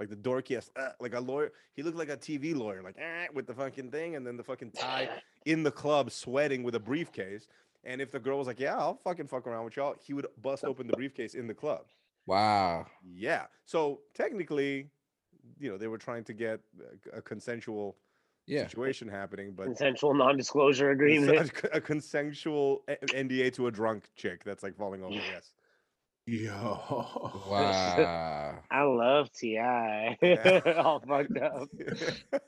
like 0.01 0.09
the 0.09 0.17
dorkiest, 0.17 0.71
uh, 0.77 0.91
like 1.01 1.15
a 1.15 1.21
lawyer. 1.21 1.53
He 1.75 1.83
looked 1.83 1.99
like 1.99 2.09
a 2.09 2.17
TV 2.17 2.57
lawyer, 2.57 2.83
like 2.83 2.97
eh, 2.99 3.27
with 3.35 3.47
the 3.47 3.55
fucking 3.55 3.91
thing, 3.91 4.17
and 4.17 4.27
then 4.27 4.37
the 4.37 4.45
fucking 4.45 4.73
tie 4.73 5.09
in 5.45 5.63
the 5.63 5.71
club, 5.71 6.11
sweating 6.11 6.63
with 6.63 6.75
a 6.75 6.81
briefcase. 6.81 7.47
And 7.85 8.01
if 8.01 8.11
the 8.11 8.19
girl 8.19 8.39
was 8.39 8.47
like, 8.47 8.61
"Yeah, 8.61 8.77
I'll 8.77 8.97
fucking 9.05 9.29
fuck 9.29 9.47
around 9.47 9.65
with 9.65 9.77
y'all," 9.77 9.95
he 10.01 10.13
would 10.13 10.27
bust 10.43 10.65
open 10.65 10.87
the 10.87 10.95
briefcase 10.95 11.35
in 11.35 11.47
the 11.47 11.55
club. 11.55 11.87
Wow. 12.29 12.87
Yeah. 13.05 13.47
So 13.65 14.01
technically, 14.15 14.91
you 15.59 15.71
know, 15.71 15.79
they 15.79 15.89
were 15.89 15.99
trying 15.99 16.25
to 16.25 16.33
get 16.33 16.61
a, 17.15 17.19
a 17.19 17.23
consensual 17.23 17.97
Yeah. 18.47 18.67
situation 18.69 19.09
happening, 19.09 19.53
but 19.57 19.65
consensual 19.65 20.15
non-disclosure 20.15 20.91
agreement. 20.91 21.51
a 21.73 21.81
consensual 21.81 22.83
NDA 22.89 23.53
to 23.55 23.67
a 23.67 23.71
drunk 23.71 24.05
chick 24.15 24.45
that's 24.45 24.63
like 24.63 24.77
falling 24.77 25.03
over. 25.03 25.15
Yes. 25.33 25.53
Yo. 26.31 26.53
Wow. 27.51 28.59
I 28.71 28.83
love 28.83 29.33
Ti. 29.33 29.53
Yeah. 29.55 30.61
All 30.85 31.01
fucked 31.01 31.39
up. 31.39 31.69
wow. 32.33 32.41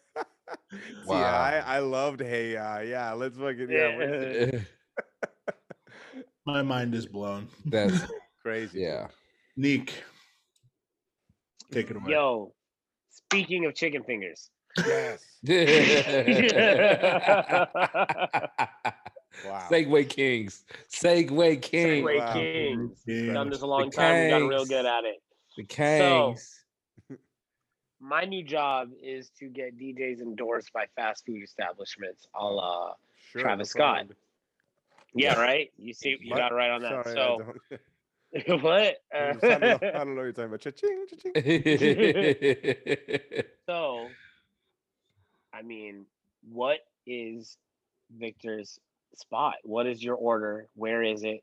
Wow. 1.07 1.17
I, 1.41 1.63
I 1.67 1.79
loved 1.79 2.21
Hey 2.21 2.57
uh, 2.59 2.81
yeah, 2.81 3.13
let's 3.15 3.39
fucking 3.39 3.69
yeah, 3.71 3.97
we're- 3.97 4.67
My 6.47 6.61
mind 6.63 6.95
is 6.95 7.07
blown. 7.07 7.49
That's 7.65 8.03
crazy. 8.43 8.81
yeah. 8.81 9.07
Neek. 9.57 9.93
Take 11.71 11.91
it 11.91 11.97
away. 11.97 12.13
Yo, 12.13 12.53
speaking 13.11 13.67
of 13.67 13.75
chicken 13.75 14.03
fingers. 14.05 14.51
Yes. 14.87 15.25
Wow. 19.47 19.69
Segue 19.71 20.09
Kings. 20.09 20.65
Segue 20.93 21.63
King. 21.63 22.05
Segue 22.05 22.19
Wow. 22.19 22.33
Kings. 22.35 23.03
Kings. 23.07 23.33
Done 23.33 23.49
this 23.49 23.63
a 23.63 23.67
long 23.67 23.91
time. 23.91 24.25
We 24.25 24.31
got 24.31 24.47
real 24.49 24.67
good 24.67 24.85
at 24.85 25.05
it. 25.05 25.23
The 25.57 25.65
Kings. 25.65 26.61
So, 27.09 27.17
My 28.01 28.25
new 28.25 28.43
job 28.43 28.91
is 29.03 29.31
to 29.39 29.49
get 29.49 29.79
DJs 29.79 30.21
endorsed 30.21 30.73
by 30.73 30.87
fast 30.97 31.25
food 31.27 31.43
establishments, 31.43 32.27
a 32.35 32.45
la 32.45 32.95
Sure, 33.31 33.43
Travis 33.43 33.71
Scott. 33.71 34.07
yeah, 35.15 35.41
right. 35.41 35.71
You 35.79 35.93
see, 35.95 36.17
you 36.21 36.35
got 36.35 36.53
right 36.53 36.71
on 36.71 36.83
that. 36.83 37.05
Sorry, 37.05 37.15
so 37.15 37.55
what? 38.47 38.97
I 39.15 39.33
don't 39.33 39.43
know- 39.61 39.79
I 39.83 40.05
don't 40.05 40.15
know 40.15 40.23
what 40.23 40.23
you're 40.23 40.33
talking 40.33 40.45
about. 40.45 40.61
Cha-ching, 40.61 41.07
cha-ching. 41.09 41.33
So, 43.69 44.09
I 45.53 45.63
mean, 45.63 46.07
what 46.49 46.79
is 47.07 47.57
Victor's 48.19 48.79
spot? 49.15 49.55
What 49.63 49.87
is 49.87 50.03
your 50.03 50.17
order? 50.17 50.67
Where 50.75 51.03
is 51.05 51.23
it? 51.23 51.43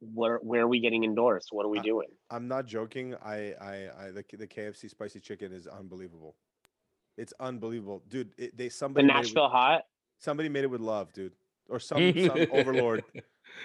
Where 0.00 0.36
where 0.38 0.62
are 0.62 0.68
we 0.68 0.80
getting 0.80 1.02
endorsed? 1.04 1.48
What 1.50 1.64
are 1.66 1.68
we 1.68 1.78
Uh, 1.78 1.82
doing? 1.82 2.08
I'm 2.30 2.46
not 2.46 2.66
joking. 2.66 3.14
I, 3.24 3.54
I, 3.60 3.88
I 3.98 4.10
the, 4.12 4.24
the 4.36 4.46
KFC 4.46 4.88
spicy 4.90 5.18
chicken 5.20 5.52
is 5.52 5.66
unbelievable. 5.66 6.36
It's 7.16 7.32
unbelievable, 7.40 8.02
dude. 8.08 8.32
It, 8.36 8.56
they 8.56 8.68
somebody 8.68 9.06
made 9.06 9.12
it 9.14 9.16
with- 9.18 9.26
Nashville 9.28 9.48
hot. 9.48 9.82
somebody 10.18 10.48
made 10.48 10.64
it 10.64 10.70
with 10.70 10.80
love, 10.80 11.12
dude, 11.12 11.32
or 11.68 11.80
some 11.80 12.12
some 12.26 12.46
overlord. 12.52 13.02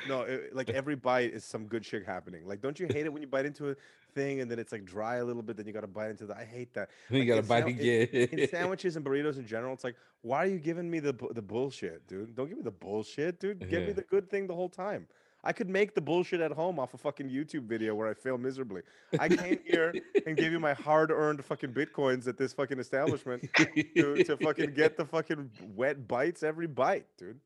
No, 0.07 0.22
it, 0.22 0.56
like 0.56 0.70
every 0.70 0.95
bite 0.95 1.34
is 1.34 1.44
some 1.44 1.66
good 1.66 1.86
shit 1.86 2.06
happening. 2.06 2.48
Like, 2.48 2.61
don't 2.61 2.80
you 2.80 2.88
hate 2.88 3.06
it 3.06 3.11
when 3.14 3.22
you 3.22 3.28
bite 3.28 3.45
into 3.45 3.70
a 3.72 3.76
thing 4.16 4.40
and 4.41 4.49
then 4.49 4.57
it's 4.60 4.72
like 4.72 4.86
dry 4.86 5.18
a 5.18 5.26
little 5.26 5.41
bit, 5.41 5.57
then 5.57 5.66
you 5.68 5.74
got 5.74 5.82
to 5.82 5.88
bite 5.88 6.10
into 6.10 6.26
the. 6.26 6.36
I 6.36 6.45
hate 6.45 6.74
that. 6.74 6.90
You 7.10 7.20
Like, 7.20 7.28
gotta 7.28 7.41
bite 7.44 7.60
sam- 7.64 7.68
again. 7.70 8.07
in 8.32 8.48
sandwiches 8.52 8.95
and 8.95 9.06
burritos 9.06 9.38
in 9.38 9.45
general, 9.45 9.74
it's 9.74 9.84
like, 9.84 9.95
why 10.22 10.38
are 10.44 10.48
you 10.48 10.60
giving 10.60 10.90
me 10.90 10.99
the 10.99 11.14
the 11.34 11.41
bullshit, 11.41 12.07
dude? 12.07 12.36
Don't 12.36 12.48
give 12.48 12.57
me 12.57 12.64
the 12.64 12.72
bullshit, 12.72 13.40
dude. 13.40 13.70
Give 13.70 13.84
me 13.88 13.91
the 13.94 14.02
good 14.03 14.30
thing 14.30 14.48
the 14.48 14.56
whole 14.56 14.70
time. 14.70 15.07
I 15.41 15.53
could 15.53 15.70
make 15.70 15.95
the 15.95 16.02
bullshit 16.02 16.41
at 16.41 16.52
home 16.52 16.80
off 16.80 16.94
a 16.94 16.98
fucking 16.98 17.30
YouTube 17.30 17.64
video 17.64 17.95
where 17.95 18.10
I 18.10 18.14
fail 18.14 18.38
miserably. 18.38 18.82
I 19.18 19.30
came 19.30 19.60
here 19.66 19.94
and 20.26 20.36
gave 20.36 20.52
you 20.52 20.60
my 20.60 20.74
hard-earned 20.74 21.45
fucking 21.45 21.72
bitcoins 21.72 22.28
at 22.28 22.38
this 22.38 22.52
fucking 22.52 22.78
establishment 22.78 23.48
to, 23.56 24.22
to 24.26 24.36
fucking 24.36 24.74
get 24.74 24.98
the 24.98 25.06
fucking 25.06 25.49
wet 25.78 26.10
bites 26.10 26.44
every 26.44 26.68
bite, 26.68 27.06
dude. 27.18 27.40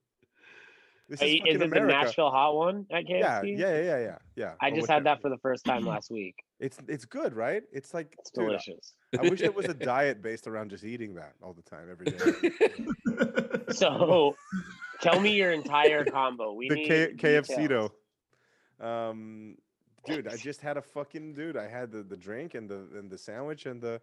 This 1.09 1.21
is 1.21 1.33
Is 1.33 1.39
fucking 1.39 1.61
it 1.61 1.69
the 1.69 1.79
Nashville 1.81 2.31
hot 2.31 2.55
one 2.55 2.85
at 2.89 3.05
KFC? 3.05 3.19
Yeah, 3.19 3.41
yeah, 3.43 3.55
yeah, 3.57 3.81
yeah, 3.81 3.97
yeah, 3.99 4.17
yeah. 4.35 4.53
I 4.61 4.71
just 4.71 4.89
had 4.89 5.03
that 5.03 5.21
for 5.21 5.29
the 5.29 5.37
first 5.37 5.65
time 5.65 5.85
last 5.85 6.11
week. 6.11 6.35
It's 6.59 6.77
it's 6.87 7.03
good, 7.03 7.33
right? 7.33 7.61
It's 7.73 7.93
like 7.93 8.15
It's 8.19 8.31
dude, 8.31 8.45
delicious. 8.45 8.93
I 9.19 9.27
wish 9.27 9.41
there 9.41 9.51
was 9.51 9.65
a 9.65 9.73
diet 9.91 10.21
based 10.21 10.47
around 10.47 10.69
just 10.69 10.85
eating 10.85 11.13
that 11.15 11.33
all 11.41 11.51
the 11.51 11.61
time, 11.61 11.89
every 11.91 12.05
day. 12.05 13.33
So, 13.73 14.35
tell 15.01 15.19
me 15.19 15.33
your 15.33 15.51
entire 15.51 16.05
combo. 16.17 16.53
We 16.53 16.69
the 16.69 16.75
need 16.75 16.87
K- 16.87 17.13
KFC 17.17 17.47
details. 17.63 17.91
though. 18.79 18.87
Um, 18.87 19.57
dude, 20.05 20.27
I 20.27 20.37
just 20.37 20.61
had 20.61 20.77
a 20.77 20.81
fucking 20.81 21.33
dude. 21.33 21.57
I 21.57 21.67
had 21.67 21.91
the, 21.91 22.03
the 22.03 22.15
drink 22.15 22.53
and 22.53 22.69
the 22.69 22.87
and 22.95 23.09
the 23.09 23.17
sandwich 23.17 23.65
and 23.65 23.81
the 23.81 23.99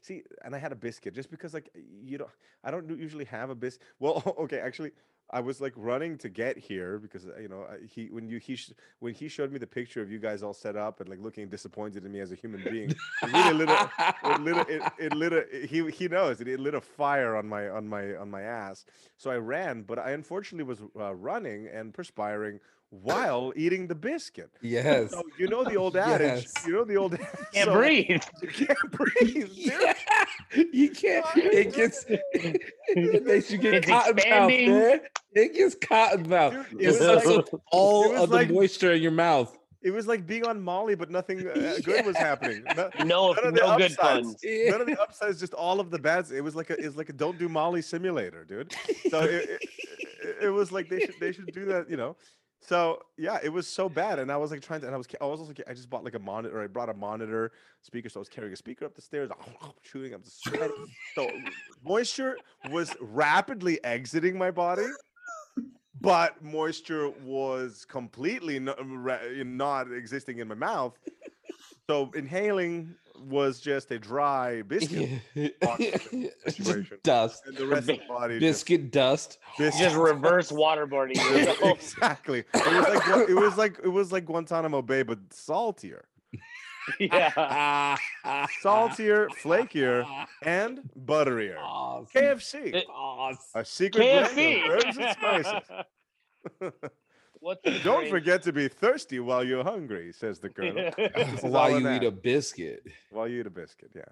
see, 0.00 0.22
and 0.44 0.54
I 0.54 0.58
had 0.58 0.70
a 0.70 0.76
biscuit 0.76 1.14
just 1.14 1.30
because 1.30 1.52
like 1.52 1.70
you 2.02 2.18
don't. 2.18 2.30
I 2.62 2.70
don't 2.70 2.88
usually 2.98 3.24
have 3.24 3.50
a 3.50 3.54
biscuit. 3.54 3.86
Well, 3.98 4.22
okay, 4.38 4.60
actually. 4.60 4.92
I 5.30 5.40
was 5.40 5.60
like 5.60 5.72
running 5.76 6.18
to 6.18 6.28
get 6.28 6.56
here 6.58 6.98
because 6.98 7.26
uh, 7.26 7.38
you 7.40 7.48
know 7.48 7.66
he 7.88 8.06
when 8.10 8.28
you 8.28 8.38
he 8.38 8.56
sh- 8.56 8.72
when 9.00 9.14
he 9.14 9.28
showed 9.28 9.50
me 9.50 9.58
the 9.58 9.66
picture 9.66 10.00
of 10.02 10.10
you 10.10 10.18
guys 10.18 10.42
all 10.42 10.54
set 10.54 10.76
up 10.76 11.00
and 11.00 11.08
like 11.08 11.20
looking 11.20 11.48
disappointed 11.48 12.04
in 12.04 12.12
me 12.12 12.20
as 12.20 12.30
a 12.30 12.34
human 12.34 12.62
being, 12.62 12.90
it 12.90 13.32
really 13.32 13.54
lit 13.54 13.68
a, 13.70 13.90
it 14.24 14.40
lit 14.42 14.56
a, 14.56 14.60
it, 14.76 14.82
it 14.98 15.14
lit 15.14 15.32
a, 15.32 15.66
he 15.66 15.90
he 15.90 16.08
knows 16.08 16.40
it, 16.40 16.48
it 16.48 16.60
lit 16.60 16.74
a 16.74 16.80
fire 16.80 17.36
on 17.36 17.48
my 17.48 17.68
on 17.68 17.88
my 17.88 18.14
on 18.16 18.30
my 18.30 18.42
ass 18.42 18.84
so 19.16 19.30
i 19.30 19.36
ran 19.36 19.82
but 19.82 19.98
i 19.98 20.10
unfortunately 20.10 20.64
was 20.64 20.80
uh, 21.00 21.14
running 21.14 21.66
and 21.68 21.94
perspiring 21.94 22.60
while 22.90 23.52
eating 23.56 23.88
the 23.88 23.94
biscuit 23.94 24.50
yes. 24.60 25.10
so 25.10 25.22
you 25.38 25.48
know 25.48 25.64
the 25.64 25.74
old 25.76 25.96
adage 26.12 26.44
Yes. 26.44 26.66
you 26.66 26.72
know 26.74 26.84
the 26.84 26.96
old 26.96 27.18
Can't 27.52 27.66
so 27.66 27.72
breathe. 27.74 28.22
you 28.42 28.48
can't 28.48 28.90
breathe 28.92 29.52
dude. 29.54 29.93
Yeah. 30.54 30.64
You 30.72 30.90
can't. 30.90 31.26
It 31.36 31.74
gets. 31.74 32.04
It 32.86 33.24
makes 33.24 33.50
you 33.50 33.58
get 33.58 33.74
It's 33.74 33.86
cotton 33.86 34.16
mouth, 34.16 34.48
man. 34.48 35.00
It 35.32 35.54
gets 35.54 35.74
cotton 35.74 36.28
mouth. 36.28 36.52
Dude, 36.70 36.80
it 36.80 36.84
It 36.84 36.86
was 36.88 36.98
sucks 36.98 37.26
like- 37.26 37.46
all 37.72 38.04
it 38.04 38.12
was 38.12 38.22
of 38.22 38.30
the 38.30 38.46
moisture 38.52 38.92
in 38.92 39.02
your 39.02 39.10
mouth. 39.12 39.56
it 39.82 39.90
was 39.90 40.06
like 40.06 40.26
being 40.26 40.46
on 40.46 40.62
molly 40.62 40.94
but 40.94 41.10
nothing 41.10 41.46
uh, 41.48 41.76
good 41.84 42.06
was 42.06 42.16
happening 42.16 42.62
No- 42.76 42.90
No, 43.04 43.32
None 43.32 43.46
of 43.46 43.54
the 43.54 43.60
no 43.60 43.76
good 43.76 43.92
upsides. 43.92 43.98
puns. 43.98 44.36
none 44.44 44.80
of 44.80 44.86
the 44.86 45.00
upsides, 45.00 45.40
just 45.40 45.54
all 45.54 45.80
of 45.80 45.90
the 45.90 45.98
bads. 45.98 46.30
It 46.32 46.42
was 46.44 46.54
like 46.54 46.70
a, 46.70 46.74
it's 46.84 46.96
like 46.96 47.08
a 47.08 47.12
don't 47.12 47.38
do 47.38 47.48
Molly 47.48 47.82
simulator, 47.82 48.44
dude. 48.44 48.74
So 49.10 49.20
it, 49.22 49.30
it, 49.34 49.48
it- 49.62 49.68
it 50.42 50.48
was 50.48 50.72
like 50.72 50.88
they 50.88 51.00
should 51.00 51.14
they 51.20 51.32
should 51.32 51.52
do 51.52 51.64
that, 51.66 51.90
you 51.90 51.96
know. 51.98 52.16
So 52.66 53.00
yeah, 53.18 53.38
it 53.42 53.50
was 53.50 53.66
so 53.66 53.90
bad, 53.90 54.18
and 54.18 54.32
I 54.32 54.38
was 54.38 54.50
like 54.50 54.62
trying 54.62 54.80
to, 54.80 54.86
and 54.86 54.94
I 54.94 54.98
was 54.98 55.06
I 55.20 55.26
was 55.26 55.40
also 55.40 55.52
I 55.68 55.74
just 55.74 55.90
bought 55.90 56.02
like 56.02 56.14
a 56.14 56.18
monitor. 56.18 56.62
I 56.62 56.66
brought 56.66 56.88
a 56.88 56.94
monitor 56.94 57.52
speaker, 57.82 58.08
so 58.08 58.20
I 58.20 58.22
was 58.22 58.28
carrying 58.30 58.54
a 58.54 58.56
speaker 58.56 58.86
up 58.86 58.94
the 58.94 59.02
stairs, 59.02 59.30
shooting 59.82 60.14
up 60.14 60.24
the 60.24 60.30
sweat. 60.30 60.70
So 61.14 61.30
moisture 61.84 62.38
was 62.70 62.94
rapidly 63.00 63.82
exiting 63.84 64.38
my 64.38 64.50
body. 64.50 64.86
But 66.00 66.42
moisture 66.42 67.10
was 67.10 67.84
completely 67.84 68.58
no, 68.58 68.74
ra- 68.78 69.18
not 69.44 69.92
existing 69.92 70.38
in 70.38 70.48
my 70.48 70.54
mouth. 70.54 70.98
So 71.88 72.10
inhaling 72.14 72.94
was 73.18 73.60
just 73.60 73.90
a 73.90 73.98
dry 73.98 74.62
biscuit, 74.62 75.08
situation. 76.46 76.98
dust. 77.02 77.42
and 77.46 77.56
the 77.56 77.66
rest 77.66 77.88
of 77.88 77.98
the 77.98 78.04
body 78.08 78.38
Biscuit 78.38 78.90
dust. 78.90 79.38
just, 79.56 79.78
Just 79.78 79.96
reverse 79.96 80.50
waterboarding 80.50 81.16
yourself. 81.36 81.78
exactly. 81.78 82.44
It 82.54 82.54
was 82.54 82.88
like 82.88 83.28
it 83.28 83.34
was 83.34 83.56
like 83.58 83.78
it 83.84 83.88
was 83.88 84.12
like 84.12 84.24
Guantanamo 84.26 84.82
Bay, 84.82 85.02
but 85.02 85.18
saltier, 85.30 86.04
yeah. 87.00 87.96
saltier, 88.60 89.28
flakier, 89.42 90.04
and 90.42 90.80
butterier. 91.06 91.56
Awesome. 91.58 92.06
KFC, 92.22 92.82
Awesome. 92.88 93.38
a 93.54 93.64
secret 93.64 94.00
blend 94.02 94.26
of 94.26 94.32
KFC. 94.32 94.68
herbs 94.68 94.98
and 94.98 95.10
spices. 96.60 96.72
What's 97.44 97.62
Don't 97.84 97.98
drink? 98.00 98.08
forget 98.10 98.42
to 98.44 98.52
be 98.52 98.68
thirsty 98.68 99.20
while 99.20 99.44
you're 99.44 99.62
hungry, 99.64 100.12
says 100.12 100.38
the 100.38 100.48
colonel. 100.56 100.90
This 100.96 101.12
is 101.38 101.42
While 101.42 101.70
you 101.70 101.78
eat 101.78 102.00
that. 102.00 102.04
a 102.04 102.10
biscuit. 102.10 102.82
while 103.10 103.28
you 103.28 103.40
eat 103.40 103.46
a 103.46 103.50
biscuit, 103.50 103.90
yeah. 103.94 104.02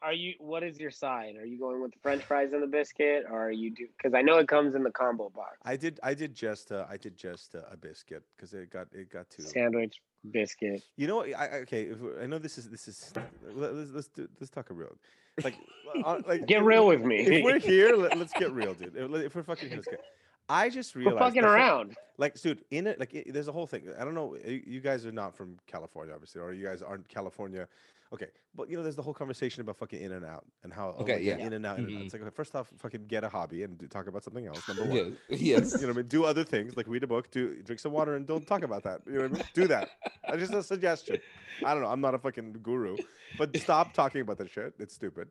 Are 0.00 0.12
you? 0.12 0.34
What 0.38 0.62
is 0.62 0.78
your 0.78 0.92
side? 0.92 1.34
Are 1.40 1.44
you 1.44 1.58
going 1.58 1.82
with 1.82 1.90
the 1.90 1.98
French 2.00 2.22
fries 2.22 2.50
and 2.52 2.62
the 2.62 2.68
biscuit, 2.68 3.24
or 3.28 3.48
are 3.48 3.50
you 3.50 3.70
do? 3.74 3.88
Because 3.96 4.14
I 4.14 4.22
know 4.22 4.38
it 4.38 4.46
comes 4.46 4.76
in 4.76 4.84
the 4.84 4.92
combo 4.92 5.28
box. 5.28 5.56
I 5.64 5.76
did. 5.76 5.98
I 6.04 6.14
did 6.14 6.36
just. 6.36 6.70
Uh, 6.70 6.84
I 6.88 6.96
did 6.96 7.16
just 7.16 7.56
uh, 7.56 7.62
a 7.72 7.76
biscuit 7.76 8.22
because 8.36 8.54
it 8.54 8.70
got 8.70 8.86
it 8.92 9.10
got 9.12 9.28
too. 9.28 9.42
Sandwich, 9.42 9.96
biscuit. 10.30 10.84
You 10.96 11.08
know, 11.08 11.16
what, 11.16 11.34
I, 11.36 11.46
I 11.46 11.48
okay. 11.66 11.82
If, 11.94 11.98
I 12.22 12.26
know 12.26 12.38
this 12.38 12.58
is 12.58 12.70
this 12.70 12.86
is. 12.86 13.12
let- 13.56 13.74
Let's 13.74 13.90
let's 13.90 14.06
do, 14.08 14.28
let's 14.38 14.50
talk 14.50 14.70
a 14.70 14.74
real. 14.74 14.96
Like, 15.42 15.56
uh, 16.04 16.20
like 16.28 16.46
Get 16.46 16.60
if- 16.60 16.64
real 16.64 16.86
with 16.86 17.02
me. 17.02 17.16
If 17.18 17.42
we're 17.44 17.58
here, 17.58 17.96
let, 17.96 18.16
us 18.16 18.30
get 18.38 18.52
real, 18.52 18.74
dude. 18.74 18.94
If, 18.96 19.12
if 19.26 19.34
we're 19.34 19.42
fucking 19.42 19.68
here, 19.68 19.78
let's 19.78 19.88
get. 19.88 20.00
I 20.48 20.68
just 20.70 20.94
realized. 20.94 21.14
We're 21.16 21.20
realized. 21.20 21.34
fucking 21.34 21.42
the 21.42 21.48
fu- 21.48 21.54
around. 21.54 21.96
Like, 22.16 22.40
dude, 22.40 22.64
in 22.70 22.86
it, 22.86 22.98
like, 22.98 23.14
it, 23.14 23.32
there's 23.32 23.48
a 23.48 23.52
whole 23.52 23.66
thing. 23.66 23.84
I 23.98 24.04
don't 24.04 24.14
know. 24.14 24.36
You 24.44 24.62
you 24.66 24.80
guys 24.80 25.06
are 25.06 25.12
not 25.12 25.36
from 25.36 25.56
California, 25.66 26.14
obviously, 26.14 26.40
or 26.40 26.52
you 26.52 26.64
guys 26.66 26.82
aren't 26.82 27.08
California. 27.08 27.68
Okay, 28.10 28.28
but 28.54 28.70
you 28.70 28.76
know, 28.78 28.82
there's 28.82 28.96
the 28.96 29.02
whole 29.02 29.12
conversation 29.12 29.60
about 29.60 29.76
fucking 29.76 30.00
In 30.00 30.12
and 30.12 30.24
Out 30.24 30.46
and 30.64 30.72
how 30.72 30.94
oh, 30.96 31.02
Okay, 31.02 31.16
like, 31.16 31.24
yeah. 31.24 31.36
In 31.36 31.52
and 31.52 31.66
Out. 31.66 31.78
Mhm. 31.78 32.04
It's 32.04 32.14
like 32.14 32.22
okay, 32.22 32.30
first 32.34 32.56
off, 32.56 32.72
fucking 32.78 33.04
get 33.06 33.22
a 33.22 33.28
hobby 33.28 33.64
and 33.64 33.76
do, 33.76 33.86
talk 33.86 34.06
about 34.06 34.24
something 34.24 34.46
else. 34.46 34.66
Number 34.66 34.84
one. 34.86 35.16
Yeah. 35.28 35.36
Yes. 35.38 35.74
You 35.74 35.82
know 35.82 35.88
what 35.88 35.92
I 35.92 35.96
mean? 35.98 36.06
Do 36.08 36.24
other 36.24 36.42
things 36.42 36.74
like 36.74 36.86
read 36.88 37.02
a 37.02 37.06
book, 37.06 37.30
do 37.30 37.60
drink 37.62 37.80
some 37.80 37.92
water, 37.92 38.16
and 38.16 38.26
don't 38.26 38.46
talk 38.46 38.62
about 38.62 38.82
that. 38.84 39.02
You 39.06 39.12
know 39.12 39.20
what 39.24 39.30
I 39.32 39.34
mean? 39.34 39.44
Do 39.52 39.66
that. 39.68 39.90
That's 40.26 40.40
just 40.40 40.54
a 40.54 40.62
suggestion. 40.62 41.18
I 41.64 41.74
don't 41.74 41.82
know. 41.82 41.90
I'm 41.90 42.00
not 42.00 42.14
a 42.14 42.18
fucking 42.18 42.56
guru, 42.62 42.96
but 43.36 43.54
stop 43.58 43.92
talking 43.92 44.22
about 44.22 44.38
that 44.38 44.50
shit. 44.50 44.72
It's 44.78 44.94
stupid. 44.94 45.28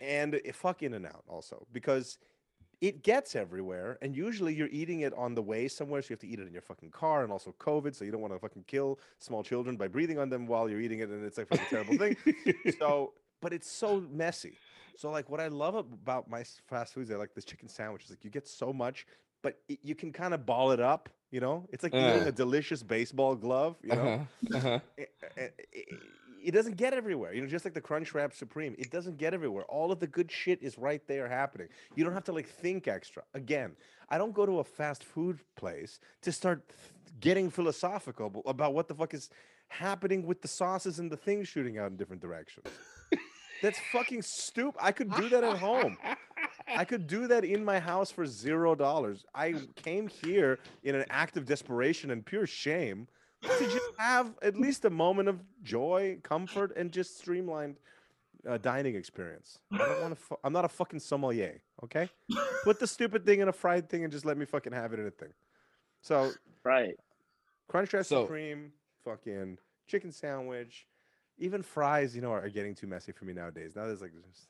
And 0.00 0.36
eh, 0.36 0.52
fuck 0.52 0.84
In 0.84 0.94
and 0.94 1.06
Out 1.06 1.24
also 1.26 1.66
because 1.72 2.18
it 2.80 3.02
gets 3.02 3.34
everywhere, 3.36 3.98
and 4.02 4.14
usually 4.16 4.54
you're 4.54 4.68
eating 4.70 5.00
it 5.00 5.12
on 5.14 5.34
the 5.34 5.42
way 5.42 5.68
somewhere, 5.68 6.02
so 6.02 6.06
you 6.10 6.14
have 6.14 6.20
to 6.20 6.26
eat 6.28 6.38
it 6.40 6.46
in 6.46 6.52
your 6.52 6.62
fucking 6.62 6.90
car, 6.90 7.22
and 7.22 7.32
also 7.32 7.54
COVID, 7.58 7.94
so 7.94 8.04
you 8.04 8.10
don't 8.10 8.20
want 8.20 8.32
to 8.32 8.38
fucking 8.38 8.64
kill 8.66 8.98
small 9.18 9.42
children 9.42 9.76
by 9.76 9.88
breathing 9.88 10.18
on 10.18 10.28
them 10.28 10.46
while 10.46 10.68
you're 10.68 10.80
eating 10.80 11.00
it, 11.00 11.08
and 11.10 11.24
it's 11.24 11.38
like 11.38 11.48
a 11.52 11.56
terrible 11.70 11.96
thing. 11.96 12.16
So, 12.78 13.12
but 13.40 13.52
it's 13.52 13.70
so 13.70 14.00
messy. 14.10 14.54
So, 14.96 15.10
like, 15.10 15.28
what 15.28 15.40
I 15.40 15.48
love 15.48 15.74
about 15.74 16.28
my 16.30 16.44
fast 16.68 16.94
foods, 16.94 17.10
I 17.10 17.16
like 17.16 17.34
this 17.34 17.44
chicken 17.44 17.68
sandwich. 17.68 18.04
Is 18.04 18.10
like 18.10 18.24
you 18.24 18.30
get 18.30 18.46
so 18.46 18.72
much, 18.72 19.06
but 19.42 19.58
it, 19.68 19.80
you 19.82 19.94
can 19.94 20.12
kind 20.12 20.32
of 20.34 20.46
ball 20.46 20.70
it 20.72 20.80
up. 20.80 21.08
You 21.32 21.40
know, 21.40 21.66
it's 21.70 21.82
like 21.82 21.92
eating 21.94 22.22
Uh. 22.22 22.26
a 22.28 22.32
delicious 22.32 22.82
baseball 22.82 23.34
glove. 23.34 23.76
You 23.82 23.96
know, 23.96 24.06
Uh-huh. 24.52 24.56
Uh-huh. 24.56 24.78
it, 24.96 25.10
it- 25.36 25.98
it- 26.44 26.52
doesn't 26.52 26.76
get 26.76 26.94
everywhere. 26.94 27.32
You 27.34 27.40
know, 27.42 27.46
just 27.48 27.64
like 27.64 27.74
the 27.74 27.80
Crunch 27.80 28.14
Wrap 28.14 28.32
Supreme, 28.34 28.74
it 28.78 28.90
doesn't 28.90 29.16
get 29.18 29.34
everywhere. 29.34 29.64
All 29.64 29.90
of 29.90 29.98
the 30.00 30.06
good 30.06 30.30
shit 30.30 30.62
is 30.62 30.78
right 30.78 31.02
there 31.08 31.28
happening. 31.28 31.68
You 31.96 32.04
don't 32.04 32.12
have 32.12 32.24
to 32.24 32.32
like 32.32 32.48
think 32.48 32.86
extra. 32.88 33.22
Again, 33.34 33.76
I 34.08 34.18
don't 34.18 34.34
go 34.34 34.46
to 34.46 34.58
a 34.60 34.64
fast 34.64 35.04
food 35.04 35.40
place 35.56 36.00
to 36.22 36.30
start 36.32 36.62
getting 37.20 37.50
philosophical 37.50 38.42
about 38.46 38.74
what 38.74 38.88
the 38.88 38.94
fuck 38.94 39.14
is 39.14 39.30
happening 39.68 40.26
with 40.26 40.42
the 40.42 40.48
sauces 40.48 40.98
and 40.98 41.10
the 41.10 41.16
things 41.16 41.48
shooting 41.48 41.78
out 41.78 41.90
in 41.90 41.96
different 41.96 42.22
directions. 42.22 42.66
That's 43.62 43.78
fucking 43.92 44.22
stupid. 44.22 44.78
I 44.82 44.92
could 44.92 45.10
do 45.14 45.28
that 45.30 45.42
at 45.42 45.56
home. 45.58 45.96
I 46.68 46.84
could 46.84 47.06
do 47.06 47.26
that 47.28 47.44
in 47.44 47.64
my 47.64 47.78
house 47.78 48.10
for 48.10 48.26
zero 48.26 48.74
dollars. 48.74 49.24
I 49.34 49.54
came 49.76 50.06
here 50.08 50.58
in 50.82 50.94
an 50.94 51.04
act 51.08 51.36
of 51.36 51.46
desperation 51.46 52.10
and 52.10 52.24
pure 52.24 52.46
shame 52.46 53.06
to 53.42 53.64
just 53.64 53.83
have 53.98 54.32
at 54.42 54.56
least 54.56 54.84
a 54.84 54.90
moment 54.90 55.28
of 55.28 55.40
joy, 55.62 56.18
comfort, 56.22 56.76
and 56.76 56.90
just 56.92 57.18
streamlined 57.18 57.76
uh, 58.48 58.58
dining 58.58 58.94
experience. 58.94 59.58
I 59.72 59.78
don't 59.78 60.00
want 60.02 60.14
to. 60.14 60.20
Fu- 60.20 60.36
I'm 60.44 60.52
not 60.52 60.64
a 60.64 60.68
fucking 60.68 61.00
sommelier. 61.00 61.60
Okay, 61.82 62.08
put 62.64 62.78
the 62.80 62.86
stupid 62.86 63.24
thing 63.26 63.40
in 63.40 63.48
a 63.48 63.52
fried 63.52 63.88
thing 63.88 64.04
and 64.04 64.12
just 64.12 64.24
let 64.24 64.36
me 64.36 64.44
fucking 64.44 64.72
have 64.72 64.92
it 64.92 65.00
in 65.00 65.06
a 65.06 65.10
thing. 65.10 65.32
So 66.02 66.32
Right. 66.62 66.94
Crunchwrap 67.70 68.04
So- 68.06 68.24
Supreme, 68.24 68.72
fucking 69.04 69.58
chicken 69.86 70.12
sandwich, 70.12 70.86
even 71.38 71.62
fries. 71.62 72.14
You 72.14 72.22
know, 72.22 72.32
are 72.32 72.48
getting 72.48 72.74
too 72.74 72.86
messy 72.86 73.12
for 73.12 73.24
me 73.24 73.32
nowadays. 73.32 73.72
Now 73.76 73.86
there's 73.86 74.00
like 74.02 74.12
just 74.30 74.48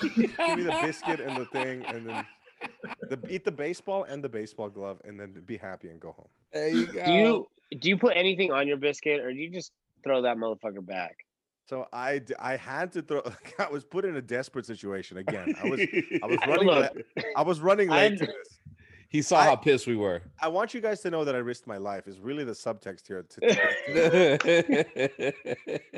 give 0.16 0.56
me 0.56 0.62
the 0.64 0.76
biscuit 0.82 1.20
and 1.20 1.36
the 1.36 1.46
thing, 1.46 1.84
and 1.86 2.06
then 2.08 2.26
the, 3.08 3.18
eat 3.28 3.44
the 3.44 3.52
baseball 3.52 4.04
and 4.04 4.22
the 4.22 4.28
baseball 4.28 4.68
glove, 4.68 5.00
and 5.04 5.18
then 5.18 5.42
be 5.46 5.56
happy 5.56 5.88
and 5.88 6.00
go 6.00 6.12
home. 6.12 6.28
There 6.52 6.68
you 6.68 6.86
go. 6.86 7.04
Do 7.04 7.12
you 7.12 7.46
do 7.78 7.88
you 7.88 7.96
put 7.96 8.16
anything 8.16 8.52
on 8.52 8.68
your 8.68 8.76
biscuit, 8.76 9.20
or 9.20 9.32
do 9.32 9.38
you 9.38 9.50
just 9.50 9.72
throw 10.02 10.22
that 10.22 10.36
motherfucker 10.36 10.84
back? 10.84 11.16
So 11.66 11.86
I 11.92 12.20
I 12.38 12.56
had 12.56 12.92
to 12.92 13.02
throw. 13.02 13.22
I 13.58 13.68
was 13.68 13.84
put 13.84 14.04
in 14.04 14.16
a 14.16 14.22
desperate 14.22 14.66
situation 14.66 15.18
again. 15.18 15.54
I 15.62 15.68
was 15.68 15.80
I 16.22 16.26
was 16.26 16.38
running 16.46 16.66
look, 16.66 16.92
la- 16.94 17.22
I 17.36 17.42
was 17.42 17.60
running 17.60 17.90
I 17.90 18.08
late 18.08 18.18
to 18.18 18.26
this. 18.26 18.58
He 19.14 19.22
saw 19.22 19.38
I- 19.38 19.44
how 19.44 19.54
pissed 19.54 19.86
we 19.86 19.94
were. 19.94 20.22
I 20.42 20.48
want 20.48 20.74
you 20.74 20.80
guys 20.80 21.00
to 21.02 21.10
know 21.10 21.24
that 21.24 21.36
I 21.36 21.38
risked 21.38 21.68
my 21.68 21.76
life. 21.76 22.08
Is 22.08 22.18
really 22.18 22.42
the 22.42 22.50
subtext 22.50 23.06
here. 23.06 23.22
To, 23.22 23.40
to- 24.38 25.32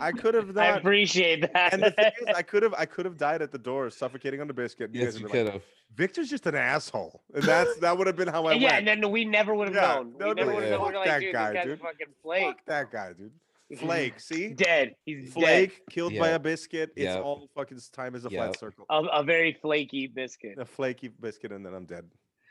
I 0.03 0.13
could 0.13 0.35
have 0.35 0.55
I 0.59 0.67
appreciate 0.77 1.51
that. 1.51 1.73
And 1.73 1.83
the 1.83 1.93
thing 1.93 2.13
is, 2.21 2.35
I 2.37 2.43
could 2.51 2.63
have 2.63 2.75
I 2.75 2.85
could 2.85 3.07
have 3.07 3.17
died 3.17 3.41
at 3.41 3.53
the 3.53 3.59
door, 3.59 3.89
suffocating 3.89 4.43
on 4.43 4.49
the 4.49 4.53
biscuit. 4.53 4.91
and 4.91 4.95
yes, 4.97 5.05
guys 5.15 5.17
you 5.17 5.23
would 5.23 5.33
be 5.33 5.39
like, 5.39 5.47
could 5.47 5.53
have. 5.55 5.63
Victor's 5.95 6.29
just 6.29 6.45
an 6.47 6.55
asshole, 6.57 7.23
and 7.33 7.43
that's 7.43 7.75
that 7.79 7.97
would 7.97 8.07
have 8.07 8.17
been 8.17 8.29
how 8.29 8.45
I 8.45 8.53
And 8.53 8.61
yeah, 8.61 8.75
went. 8.75 8.89
and 8.89 9.03
then 9.03 9.11
we 9.11 9.25
never 9.25 9.55
would 9.55 9.69
have 9.69 9.75
Yeah, 9.75 9.95
known. 9.95 10.13
that 10.19 10.19
We 10.19 10.25
would've 10.29 10.37
never 10.37 10.51
been 10.51 10.55
would 10.55 10.63
have 10.65 10.73
known. 10.73 10.85
"Fuck 10.85 10.95
like, 10.97 11.07
that 11.07 11.21
dude, 11.21 11.33
guy, 11.33 11.65
dude. 11.65 11.81
fucking 11.81 12.07
Flake. 12.23 12.45
Fuck 12.45 12.65
that 12.67 12.93
guy, 12.93 13.13
dude. 13.15 13.79
Flake, 13.79 14.21
see, 14.29 14.49
Dead. 14.51 14.95
He's 15.07 15.33
dead. 15.33 15.33
Flake 15.33 15.83
killed 15.89 16.19
by 16.19 16.29
a 16.31 16.39
biscuit. 16.39 16.91
It's 16.97 17.05
Yep. 17.05 17.25
all 17.25 17.49
fucking 17.55 17.81
time 17.95 18.15
is 18.15 18.27
a 18.27 18.29
Yep. 18.29 18.39
flat 18.45 18.59
circle. 18.61 18.85
A, 18.91 19.05
a 19.05 19.23
very 19.25 19.55
flaky 19.55 20.07
biscuit. 20.07 20.59
A 20.59 20.67
flaky 20.67 21.09
biscuit, 21.09 21.51
and 21.53 21.65
then 21.65 21.73
I'm 21.73 21.87
dead. 21.87 22.05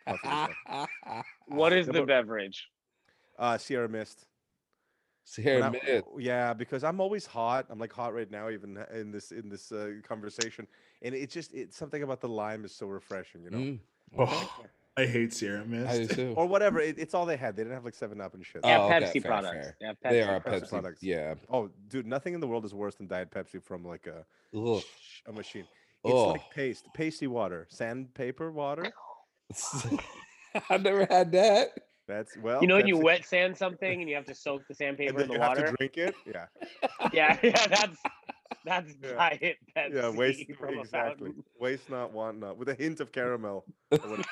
Puffy 0.06 0.27
as 0.27 0.49
hell. 0.68 1.23
What 1.48 1.73
is 1.73 1.88
Yeah, 1.88 1.94
the 1.94 2.06
beverage? 2.06 2.68
Uh, 3.38 3.57
Sierra 3.57 3.90
Mist. 3.90 4.26
Sierra 5.23 5.56
When 5.72 5.76
I- 5.82 5.86
Mid. 5.86 6.03
yeah, 6.19 6.53
because 6.53 6.84
I'm 6.84 6.99
always 6.99 7.26
hot. 7.26 7.65
I'm 7.69 7.80
like 7.80 7.91
hot 7.91 8.14
right 8.14 8.30
now, 8.30 8.49
even 8.49 8.77
in 8.94 9.11
this 9.11 9.32
in 9.32 9.49
this 9.49 9.72
uh, 9.72 9.94
conversation, 10.07 10.68
and 11.02 11.15
it's 11.15 11.34
just 11.34 11.53
it's 11.53 11.76
something 11.76 12.03
about 12.03 12.22
the 12.22 12.30
lime 12.30 12.64
is 12.64 12.73
so 12.76 12.86
refreshing, 12.88 13.44
you 13.44 13.49
know, 13.49 13.57
Mm, 13.57 13.80
Oh, 14.19 14.65
I 14.98 15.06
hate 15.06 15.34
Sierra 15.34 15.61
I 15.61 15.64
do 15.64 15.69
Mist. 15.69 16.11
too. 16.11 16.34
or 16.38 16.45
whatever. 16.45 16.80
It, 16.80 16.99
it's 16.99 17.14
all 17.15 17.26
they 17.26 17.36
had. 17.38 17.56
They 17.56 17.64
didn't 17.64 17.73
have 17.73 17.84
like 17.86 17.95
Seven 17.95 18.22
Up 18.22 18.36
and 18.36 18.45
shit. 18.45 18.61
Yeah, 18.64 18.69
have 18.69 18.82
Oh, 18.82 18.86
okay, 18.86 19.06
Pepsi 19.19 19.22
fair, 19.23 19.32
products. 19.32 19.53
fair. 19.65 19.76
They, 19.82 19.86
have 19.88 19.98
They 20.03 20.22
are 20.22 20.40
products. 20.40 20.68
Pepsi. 20.68 20.69
products. 20.69 21.03
Yeah. 21.03 21.34
Oh, 21.49 21.69
dude, 21.90 22.06
nothing 22.06 22.34
in 22.36 22.40
the 22.40 22.48
world 22.48 22.64
is 22.64 22.73
worse 22.76 22.95
than 22.95 23.07
Diet 23.07 23.32
Pepsi 23.32 23.61
from 23.61 23.84
like 23.84 24.06
a 24.07 24.23
Ugh. 24.57 24.82
a 25.26 25.32
machine. 25.34 25.65
It's 26.03 26.14
Oh. 26.14 26.27
like 26.30 26.49
paste, 26.52 26.86
pasty 26.94 27.26
water, 27.26 27.65
sandpaper 27.72 28.52
water. 28.52 28.86
I've 30.69 30.81
never 30.84 31.05
had 31.09 31.31
that. 31.34 31.69
That's 32.07 32.38
well. 32.38 32.61
You 32.61 32.67
know 32.67 32.76
when 32.76 32.88
you 32.88 32.95
Pepsi- 32.97 33.03
wet 33.03 33.26
sand 33.26 33.57
something 33.57 33.99
and 34.01 34.07
you 34.09 34.15
have 34.15 34.26
to 34.26 34.35
soak 34.35 34.61
the 34.67 34.72
and 34.72 34.77
sandpaper 34.77 35.13
then 35.13 35.22
in 35.23 35.27
the 35.30 35.34
you 35.35 35.39
have 35.41 35.49
water? 35.49 35.67
to 35.67 35.73
drink 35.77 35.97
it. 35.97 36.15
Yeah, 36.26 36.45
Yeah, 37.13 37.38
yeah, 37.43 37.67
that's 37.67 37.97
that's 38.63 38.93
Yeah. 39.03 39.13
diet 39.13 39.57
Pepsi 39.76 39.93
yeah. 39.95 40.09
Waste 40.09 40.51
from 40.53 40.80
exactly. 40.80 41.31
a. 41.31 41.34
Waste 41.63 41.89
not, 41.89 42.13
want 42.13 42.39
not, 42.39 42.57
with 42.57 42.69
a 42.69 42.76
hint 42.76 42.99
of 42.99 43.11
caramel. 43.11 43.65
or. 43.91 43.99
Just 43.99 44.30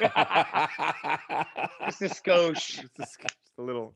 a 2.02 2.10
skosh, 2.10 2.80
Just 2.82 3.00
a, 3.00 3.02
just 3.02 3.18
a 3.58 3.62
little. 3.62 3.94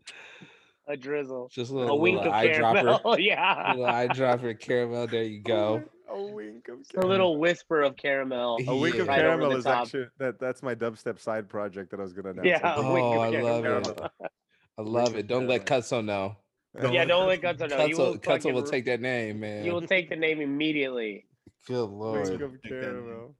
a 0.87 0.97
drizzle, 0.97 1.49
Just 1.53 1.71
a 1.71 1.73
little, 1.75 1.83
a 1.83 1.93
little, 1.93 1.99
wink 1.99 2.17
little 2.17 2.33
of 2.33 2.39
eyedropper. 2.39 2.73
caramel. 3.03 3.19
yeah, 3.19 3.73
A 3.73 3.77
little 3.77 3.93
eyedropper 3.93 4.59
caramel. 4.59 5.07
There 5.07 5.23
you 5.23 5.41
oh 5.45 5.47
go. 5.47 5.83
A 6.13 6.21
wink 6.23 6.67
of 6.69 6.79
a 7.03 7.05
little 7.05 7.37
whisper 7.37 7.81
of 7.81 7.95
caramel. 7.97 8.57
A 8.67 8.75
wink 8.75 8.95
of 8.95 9.05
Yeah. 9.07 9.11
Right 9.11 9.19
caramel 9.21 9.49
the 9.51 9.57
is 9.57 9.63
top. 9.65 9.83
actually 9.83 10.05
that. 10.19 10.39
That's 10.39 10.63
my 10.63 10.73
dubstep 10.75 11.19
side 11.19 11.49
project 11.49 11.91
that 11.91 11.99
I 11.99 12.03
was 12.03 12.13
gonna 12.13 12.29
announce. 12.29 12.47
Yeah, 12.47 12.59
I'm 12.63 12.85
a 12.85 12.87
Oh, 12.89 12.93
wink 12.93 13.05
of 13.05 13.21
I 13.21 13.41
love 13.41 13.63
caramel. 13.63 13.89
it. 14.21 14.31
I 14.77 14.81
love 14.81 15.15
it. 15.15 15.27
Don't 15.27 15.47
let 15.47 15.65
Cutso 15.65 16.03
know. 16.05 16.37
doing- 16.79 16.93
Yeah, 16.93 17.05
don't 17.05 17.27
let 17.27 17.41
Cutso 17.41 17.69
know. 17.69 17.85
You 17.85 17.97
will 17.97 18.17
Cutso, 18.17 18.21
Cutso 18.49 18.53
will 18.53 18.63
take 18.63 18.85
that 18.85 19.01
name, 19.01 19.39
man. 19.39 19.65
You 19.65 19.73
will 19.73 19.81
take 19.87 20.09
the 20.09 20.15
name 20.15 20.39
immediately. 20.41 21.25
Good 21.67 21.87
Wink 21.89 21.99
lord. 21.99 22.41
of 22.41 22.61
caramel. 22.63 23.35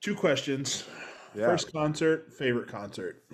Two 0.00 0.14
questions. 0.14 0.84
Yeah. 1.34 1.46
First 1.46 1.72
concert, 1.72 2.32
favorite 2.32 2.68
concert. 2.68 3.24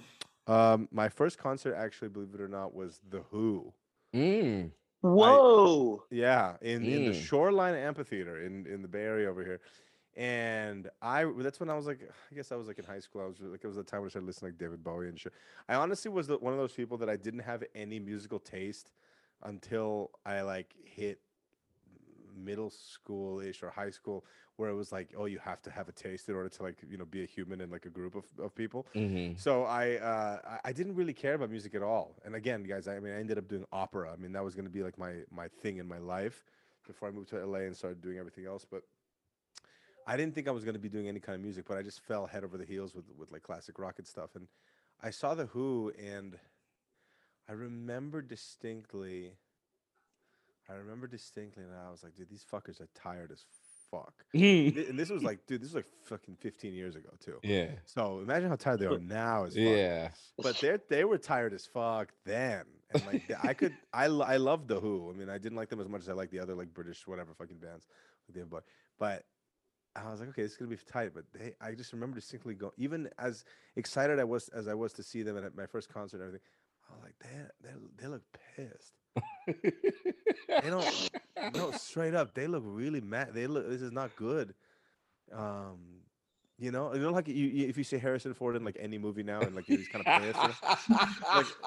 Um, 0.47 0.89
my 0.91 1.09
first 1.09 1.39
concert, 1.39 1.75
actually, 1.75 2.09
believe 2.09 2.35
it 2.35 2.41
or 2.41 2.49
not, 2.49 2.75
was 2.75 2.99
The 3.11 3.21
Who. 3.31 3.73
Mm. 4.15 4.71
Whoa! 5.01 6.05
Yeah, 6.11 6.57
in, 6.61 6.85
in 6.85 7.07
the. 7.07 7.15
Shoreline 7.15 7.75
Amphitheater 7.75 8.45
in, 8.45 8.67
in 8.67 8.83
the 8.83 8.89
Bay 8.89 9.03
Area 9.03 9.31
over 9.31 9.45
here. 9.45 9.61
And 10.17 10.91
I 11.01 11.25
that's 11.39 11.61
when 11.61 11.71
I 11.71 11.75
was 11.75 11.87
like, 11.87 12.01
I 12.31 12.35
guess 12.35 12.53
I 12.53 12.57
was 12.57 12.67
like 12.67 12.79
in 12.79 12.85
high 12.85 12.99
school. 12.99 13.23
I 13.23 13.27
was 13.27 13.41
like, 13.41 13.63
it 13.63 13.67
was 13.67 13.77
the 13.77 13.83
time 13.83 14.01
when 14.01 14.09
I 14.09 14.11
started 14.11 14.27
listening 14.27 14.51
to 14.51 14.55
like 14.55 14.59
David 14.59 14.85
Bowie 14.85 15.09
and 15.09 15.19
shit. 15.19 15.33
I 15.69 15.75
honestly 15.75 16.11
was 16.11 16.27
the, 16.27 16.37
one 16.37 16.53
of 16.53 16.59
those 16.59 16.73
people 16.73 16.99
that 16.99 17.09
I 17.09 17.17
didn't 17.17 17.41
have 17.41 17.63
any 17.75 17.99
musical 17.99 18.39
taste 18.39 18.93
until 19.45 20.11
I 20.27 20.43
like 20.43 20.75
hit 20.85 21.21
middle 22.41 22.71
school 22.71 23.41
ish 23.41 23.63
or 23.63 23.71
high 23.71 23.91
school, 23.91 24.25
where 24.57 24.71
it 24.71 24.75
was 24.75 24.93
like, 24.93 25.15
oh, 25.17 25.27
you 25.27 25.39
have 25.39 25.63
to 25.63 25.71
have 25.71 25.89
a 25.89 25.93
taste 25.93 26.29
in 26.29 26.35
order 26.35 26.49
to 26.49 26.63
like 26.63 26.79
you 26.89 26.99
know 26.99 27.05
be 27.07 27.23
a 27.23 27.27
human 27.27 27.61
in 27.61 27.71
like 27.71 27.87
a 27.87 27.91
group 27.91 28.15
of, 28.15 28.25
of 28.39 28.55
people. 28.55 28.87
hmm 28.95 29.33
So 29.37 29.65
I, 29.65 29.97
uh, 29.97 30.39
I 30.65 30.71
I 30.71 30.73
didn't 30.73 30.95
really 30.97 31.15
care 31.15 31.35
about 31.35 31.51
music 31.51 31.75
at 31.75 31.83
all. 31.83 32.17
And 32.25 32.35
again, 32.35 32.63
guys, 32.65 32.89
I 32.89 32.99
mean, 33.01 33.13
I 33.15 33.21
ended 33.21 33.39
up 33.39 33.49
doing 33.49 33.65
opera. 33.73 34.13
I 34.13 34.17
mean, 34.17 34.33
that 34.33 34.45
was 34.45 34.55
going 34.55 34.67
to 34.67 34.71
be 34.79 34.83
like 34.83 34.99
my 34.99 35.13
my 35.31 35.49
thing 35.63 35.79
in 35.79 35.87
my 35.89 35.99
life 35.99 36.45
before 36.87 37.09
I 37.09 37.13
moved 37.13 37.29
to 37.31 37.39
LA 37.41 37.61
and 37.69 37.77
started 37.77 38.01
doing 38.01 38.19
everything 38.19 38.47
else. 38.47 38.65
But 38.71 38.83
I 40.07 40.17
didn't 40.17 40.35
think 40.35 40.49
I 40.49 40.51
was 40.53 40.65
going 40.65 40.75
to 40.75 40.81
be 40.81 40.89
doing 40.89 41.09
any 41.09 41.21
kind 41.21 41.37
of 41.37 41.43
music. 41.43 41.65
But 41.69 41.79
I 41.79 41.83
just 41.83 42.01
fell 42.01 42.27
head 42.27 42.45
over 42.45 42.57
the 42.59 42.65
heels 42.65 42.95
with 42.95 43.07
with 43.17 43.31
like 43.33 43.43
classic 43.43 43.79
rock 43.79 43.99
and 43.99 44.07
stuff. 44.07 44.35
And 44.35 44.49
I 45.03 45.11
saw 45.11 45.35
the 45.35 45.47
Who, 45.47 45.93
and 45.99 46.39
I 47.49 47.53
remember 47.53 48.23
distinctly. 48.23 49.33
I 50.71 50.75
remember 50.75 51.07
distinctly, 51.07 51.65
and 51.65 51.73
I 51.75 51.91
was 51.91 52.03
like, 52.03 52.15
dude, 52.15 52.29
these 52.29 52.45
fuckers 52.51 52.81
are 52.81 52.89
tired 52.95 53.33
as 53.33 53.45
fuck. 53.91 54.15
and 54.33 54.99
this 54.99 55.11
was 55.11 55.23
like, 55.23 55.47
dude, 55.47 55.61
this 55.61 55.71
was 55.71 55.77
like 55.77 55.87
fucking 56.05 56.37
15 56.41 56.73
years 56.73 56.97
ago 56.97 57.11
too. 57.19 57.39
Yeah. 57.43 57.71
So 57.85 58.21
imagine 58.21 58.49
how 58.49 58.57
tired 58.57 58.81
they 58.81 58.87
are 58.87 58.99
now 58.99 59.45
as 59.45 59.55
fuck. 59.55 59.63
Yeah. 59.63 60.11
But 60.39 60.59
they 60.61 60.79
they 60.89 61.05
were 61.05 61.19
tired 61.19 61.53
as 61.53 61.67
fuck 61.67 62.13
then. 62.25 62.65
And 62.93 63.07
like 63.07 63.31
I 63.43 63.55
could 63.55 63.75
I 63.93 64.05
I 64.05 64.37
love 64.37 64.67
the 64.67 64.81
Who. 64.81 65.11
I 65.11 65.19
mean, 65.19 65.29
I 65.29 65.39
didn't 65.39 65.57
like 65.57 65.69
them 65.69 65.81
as 65.81 65.89
much 65.89 66.03
as 66.03 66.09
I 66.09 66.13
like 66.13 66.31
the 66.31 66.41
other 66.41 66.55
like 66.55 66.73
British 66.73 67.07
whatever 67.07 67.35
fucking 67.35 67.59
bands 67.59 67.87
like 68.35 68.49
Bowie. 68.49 68.63
But 68.99 69.25
I 69.97 70.11
was 70.11 70.21
like, 70.21 70.29
okay, 70.31 70.43
this 70.43 70.53
is 70.53 70.57
gonna 70.57 70.71
be 70.71 70.77
tight. 70.77 71.13
But 71.15 71.25
they 71.33 71.55
I 71.61 71.73
just 71.75 71.93
remember 71.93 72.17
distinctly 72.17 72.55
going 72.55 72.73
even 72.77 73.09
as 73.19 73.45
excited 73.77 74.19
I 74.19 74.25
was 74.25 74.49
as 74.51 74.69
I 74.69 74.75
was 74.75 74.93
to 74.95 75.03
see 75.03 75.23
them 75.23 75.37
at 75.37 75.57
my 75.57 75.67
first 75.67 75.93
concert 75.93 76.19
and 76.19 76.27
everything. 76.27 76.47
I 76.89 76.95
was 76.95 77.03
like, 77.03 77.15
they 77.21 77.69
they 77.69 77.75
they 77.99 78.09
look 78.09 78.23
pissed. 78.57 79.00
They 79.47 80.69
don't 80.71 81.11
no 81.55 81.71
straight 81.73 82.15
up. 82.15 82.35
They 82.35 82.47
look 82.47 82.63
really 82.67 83.01
mad. 83.01 83.35
They 83.35 83.47
look 83.47 83.69
this 83.69 83.83
is 83.83 83.93
not 83.93 84.15
good. 84.17 84.55
Um 85.33 85.79
you 86.59 86.71
know, 86.71 86.93
you 86.93 87.01
know, 87.01 87.11
like 87.11 87.27
you, 87.27 87.35
you, 87.47 87.69
if 87.69 87.79
you 87.79 87.85
say 87.85 87.97
Harrison 87.97 88.35
Ford 88.35 88.55
in 88.55 88.67
like 88.67 88.77
any 88.79 88.99
movie 88.99 89.23
now, 89.23 89.41
and 89.41 89.57
like 89.57 89.65
he's 89.65 89.89
kind 89.89 90.07
of 90.07 90.23
pissed, 90.23 91.59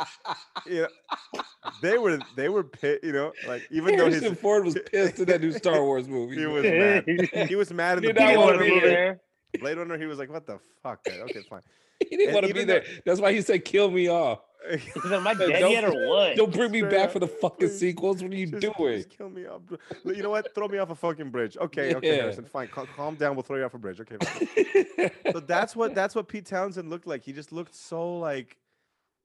you 0.67 0.81
know, 0.81 0.87
you 0.87 0.87
know, 1.33 1.41
they 1.81 1.97
were 1.97 2.19
they 2.35 2.47
were 2.47 2.63
pissed, 2.63 3.03
you 3.03 3.11
know, 3.11 3.31
like 3.47 3.67
even 3.71 3.97
though 3.97 4.03
Harrison 4.05 4.33
his 4.33 4.39
Ford 4.39 4.65
was 4.65 4.77
pissed 4.91 5.17
in 5.17 5.25
that 5.25 5.41
new 5.41 5.51
Star 5.51 5.81
Wars 5.83 6.07
movie. 6.07 6.35
he 6.37 6.45
was 6.45 6.63
mad. 6.63 7.05
He 7.49 7.55
was 7.55 7.73
mad 7.73 7.97
in 7.97 8.03
the 8.05 8.13
Blade 8.13 8.35
Runner 8.37 8.59
movie. 8.59 8.79
there. 8.81 9.19
Blade 9.59 9.77
Runner, 9.79 9.97
he 9.97 10.05
was 10.05 10.19
like, 10.19 10.29
"What 10.31 10.45
the 10.45 10.59
fuck?" 10.83 10.99
man? 11.09 11.21
Okay, 11.21 11.41
fine. 11.49 11.61
He 11.99 12.15
didn't 12.15 12.27
And 12.27 12.33
want 12.35 12.45
to 12.47 12.53
be 12.53 12.59
even 12.59 12.67
though- 12.67 12.73
there. 12.81 13.01
That's 13.03 13.19
why 13.19 13.33
he 13.33 13.41
said, 13.41 13.65
"Kill 13.65 13.89
me 13.89 14.09
off." 14.09 14.41
He's 14.71 14.95
like, 14.95 15.05
am 15.13 15.27
I 15.27 15.33
Don't- 15.33 15.49
dead 15.49 15.71
yet 15.71 15.83
or 15.83 16.07
what? 16.09 16.35
Don't 16.35 16.53
bring 16.53 16.71
me 16.71 16.79
Straight 16.79 16.91
back 16.91 17.05
up, 17.07 17.11
for 17.11 17.19
the 17.19 17.27
fucking 17.27 17.67
please. 17.67 17.79
sequels. 17.79 18.23
What 18.23 18.31
are 18.31 18.35
you 18.35 18.47
Just, 18.47 18.61
doing? 18.77 18.97
just 18.97 19.09
kill 19.09 19.29
me 19.29 19.45
up. 19.45 19.65
bro. 19.65 19.77
Look, 20.03 20.15
You 20.17 20.23
know 20.23 20.29
what? 20.29 20.53
Throw 20.55 20.67
me 20.67 20.77
off 20.77 20.89
a 20.89 20.95
fucking 20.95 21.29
bridge. 21.31 21.57
Okay, 21.57 21.93
okay, 21.95 22.07
Yeah. 22.07 22.21
Harrison, 22.21 22.45
fine. 22.45 22.67
Cal- 22.69 22.87
calm 22.95 23.15
down. 23.15 23.35
We'll 23.35 23.43
throw 23.43 23.57
you 23.57 23.65
off 23.65 23.73
a 23.73 23.77
bridge. 23.77 23.99
Okay. 24.01 24.15
fine. 24.23 25.11
so 25.33 25.39
that's 25.47 25.75
what 25.75 25.93
that's 25.93 26.15
what 26.15 26.27
Pete 26.27 26.45
Townshend 26.45 26.89
looked 26.89 27.07
like. 27.07 27.23
He 27.23 27.33
just 27.33 27.51
looked 27.51 27.75
so 27.75 28.17
like. 28.17 28.57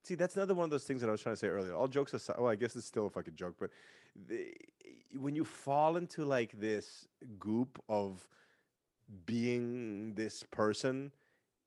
See, 0.04 0.14
that's 0.14 0.36
another 0.36 0.54
one 0.54 0.64
of 0.64 0.70
those 0.70 0.84
things 0.84 1.00
that 1.02 1.08
I 1.08 1.12
was 1.12 1.20
trying 1.20 1.34
to 1.34 1.38
say 1.38 1.48
earlier. 1.48 1.74
All 1.74 1.86
jokes 1.88 2.14
aside, 2.14 2.36
well, 2.38 2.48
I 2.50 2.54
guess 2.56 2.74
it's 2.76 2.86
still 2.86 3.06
a 3.06 3.10
fucking 3.10 3.34
joke, 3.36 3.56
but 3.60 3.70
the, 4.28 4.46
when 5.18 5.34
you 5.36 5.44
fall 5.44 5.96
into 5.96 6.24
like 6.24 6.58
this 6.58 7.06
goop 7.38 7.82
of 7.88 8.26
being 9.26 10.14
this 10.14 10.44
person, 10.50 11.12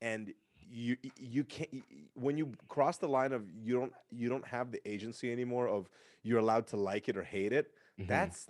and 0.01 0.33
you 0.71 0.95
you 1.19 1.43
can't 1.43 1.83
when 2.13 2.37
you 2.37 2.51
cross 2.69 2.97
the 2.97 3.07
line 3.07 3.33
of 3.33 3.43
you 3.61 3.73
don't 3.77 3.93
you 4.09 4.29
don't 4.29 4.47
have 4.47 4.71
the 4.71 4.79
agency 4.89 5.31
anymore 5.31 5.67
of 5.67 5.89
you're 6.23 6.39
allowed 6.39 6.67
to 6.67 6.77
like 6.77 7.09
it 7.09 7.17
or 7.17 7.23
hate 7.23 7.51
it. 7.51 7.71
Mhm, 7.99 8.07
That's 8.07 8.47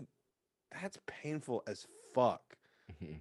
that's 0.81 0.97
painful 1.07 1.63
as 1.67 1.87
fuck 2.13 2.41
mhm. 3.01 3.19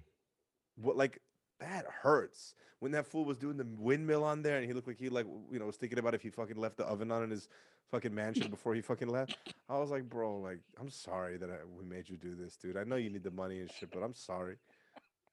what 0.75 0.95
like 0.95 1.19
that 1.59 1.85
hurts 1.85 2.55
when 2.79 2.91
that 2.93 3.05
fool 3.05 3.25
was 3.25 3.37
doing 3.37 3.57
the 3.57 3.67
windmill 3.77 4.23
on 4.23 4.41
there 4.41 4.57
and 4.57 4.65
he 4.65 4.73
looked 4.73 4.87
like 4.87 4.97
he 4.97 5.09
like 5.09 5.25
you 5.51 5.59
know 5.59 5.65
was 5.65 5.75
thinking 5.75 5.99
about 5.99 6.13
if 6.15 6.21
he 6.21 6.29
fucking 6.29 6.57
left 6.57 6.77
the 6.77 6.85
oven 6.85 7.11
on 7.11 7.23
in 7.23 7.29
his 7.29 7.47
fucking 7.91 8.13
mansion 8.13 8.49
before 8.55 8.73
he 8.73 8.81
fucking 8.81 9.09
left 9.09 9.37
i 9.69 9.77
was 9.77 9.91
like 9.91 10.07
bro 10.09 10.37
like 10.37 10.59
i'm 10.79 10.89
sorry 10.89 11.37
that 11.37 11.49
I, 11.49 11.57
we 11.77 11.83
made 11.85 12.07
you 12.09 12.15
do 12.17 12.35
this 12.35 12.55
dude 12.55 12.77
i 12.77 12.83
know 12.85 12.95
you 12.95 13.09
need 13.09 13.23
the 13.23 13.31
money 13.31 13.59
and 13.59 13.69
shit 13.71 13.91
but 13.91 14.01
i'm 14.01 14.15
sorry 14.15 14.55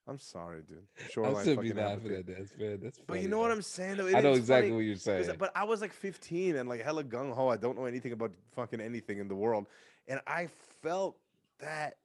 i'm 0.08 0.18
sorry 0.18 0.62
dude 0.62 0.78
I 0.98 1.08
shoreline 1.10 1.44
should 1.44 1.60
be 1.60 1.72
laughing 1.72 2.12
at 2.14 2.26
that, 2.26 2.58
man. 2.58 2.78
That's 2.82 2.98
funny, 2.98 3.04
but 3.06 3.14
you 3.14 3.20
funny, 3.22 3.26
know 3.28 3.38
what 3.38 3.50
i'm 3.52 3.62
saying 3.62 3.96
though 3.98 4.08
I 4.08 4.20
know 4.20 4.32
exactly 4.32 4.70
funny 4.70 4.76
what 4.76 4.84
you're 4.86 4.96
saying. 4.96 5.36
but 5.38 5.52
i 5.54 5.64
was 5.64 5.80
like 5.80 5.92
15 5.92 6.56
and 6.56 6.68
like 6.68 6.82
hella 6.82 7.04
gung-ho 7.04 7.48
i 7.48 7.56
don't 7.56 7.76
know 7.78 7.84
anything 7.84 8.12
about 8.12 8.32
fucking 8.56 8.80
anything 8.80 9.18
in 9.18 9.28
the 9.28 9.34
world 9.34 9.66
and 10.08 10.20
i 10.26 10.48
felt 10.82 11.16
that 11.60 11.98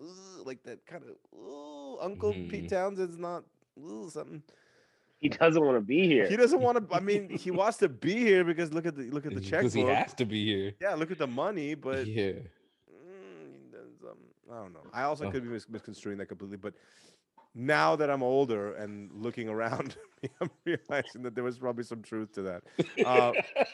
ugh, 0.00 0.44
like 0.44 0.62
that 0.64 0.84
kind 0.86 1.04
of 1.04 2.00
uncle 2.00 2.32
pete 2.32 2.64
Mhm. 2.64 2.68
townshend's 2.68 3.16
not 3.18 3.44
ugh, 3.82 4.10
something 4.10 4.42
He 5.18 5.28
doesn't 5.30 5.64
want 5.64 5.76
to 5.78 5.80
be 5.80 6.06
here. 6.06 6.28
he 6.28 6.36
doesn't 6.36 6.60
want 6.60 6.76
to. 6.76 6.94
I 6.94 7.00
mean, 7.00 7.30
he 7.44 7.50
wants 7.50 7.78
to 7.78 7.88
be 7.88 8.14
here 8.16 8.44
because 8.44 8.72
look 8.74 8.84
at 8.84 8.94
the 8.96 9.04
look 9.10 9.24
at 9.24 9.32
the 9.34 9.40
because 9.40 9.72
he 9.72 9.80
has 9.80 10.12
to 10.14 10.26
be 10.26 10.44
here. 10.44 10.74
Yeah, 10.78 10.94
look 10.94 11.10
at 11.10 11.16
the 11.16 11.26
money, 11.26 11.74
but 11.74 12.06
yeah. 12.06 12.32
mm, 12.92 13.48
he 13.56 13.66
does, 13.72 13.96
um, 14.10 14.18
I 14.52 14.56
don't 14.62 14.74
know. 14.74 14.84
I 14.92 15.02
also 15.04 15.24
Oh. 15.26 15.30
could 15.30 15.42
be 15.42 15.48
mis- 15.48 15.68
misconstruing 15.70 16.18
that 16.18 16.26
completely, 16.26 16.58
but 16.58 16.74
now 17.58 17.96
that 17.96 18.10
I'm 18.10 18.22
older 18.22 18.74
and 18.74 19.10
looking 19.12 19.48
around, 19.48 19.96
I'm 20.40 20.50
realizing 20.66 21.22
that 21.22 21.34
there 21.34 21.42
was 21.42 21.58
probably 21.58 21.84
some 21.84 22.02
truth 22.02 22.32
to 22.34 22.42
that. 22.42 22.62
Uh, 23.04 23.32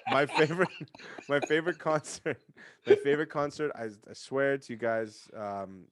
my 0.08 0.24
favorite, 0.24 0.68
my 1.28 1.40
favorite 1.40 1.80
concert, 1.80 2.40
my 2.86 2.94
favorite 2.94 3.28
concert. 3.28 3.72
I, 3.74 3.86
I 4.08 4.12
swear 4.12 4.56
to 4.56 4.72
you 4.72 4.78
guys, 4.78 5.28
um, 5.36 5.86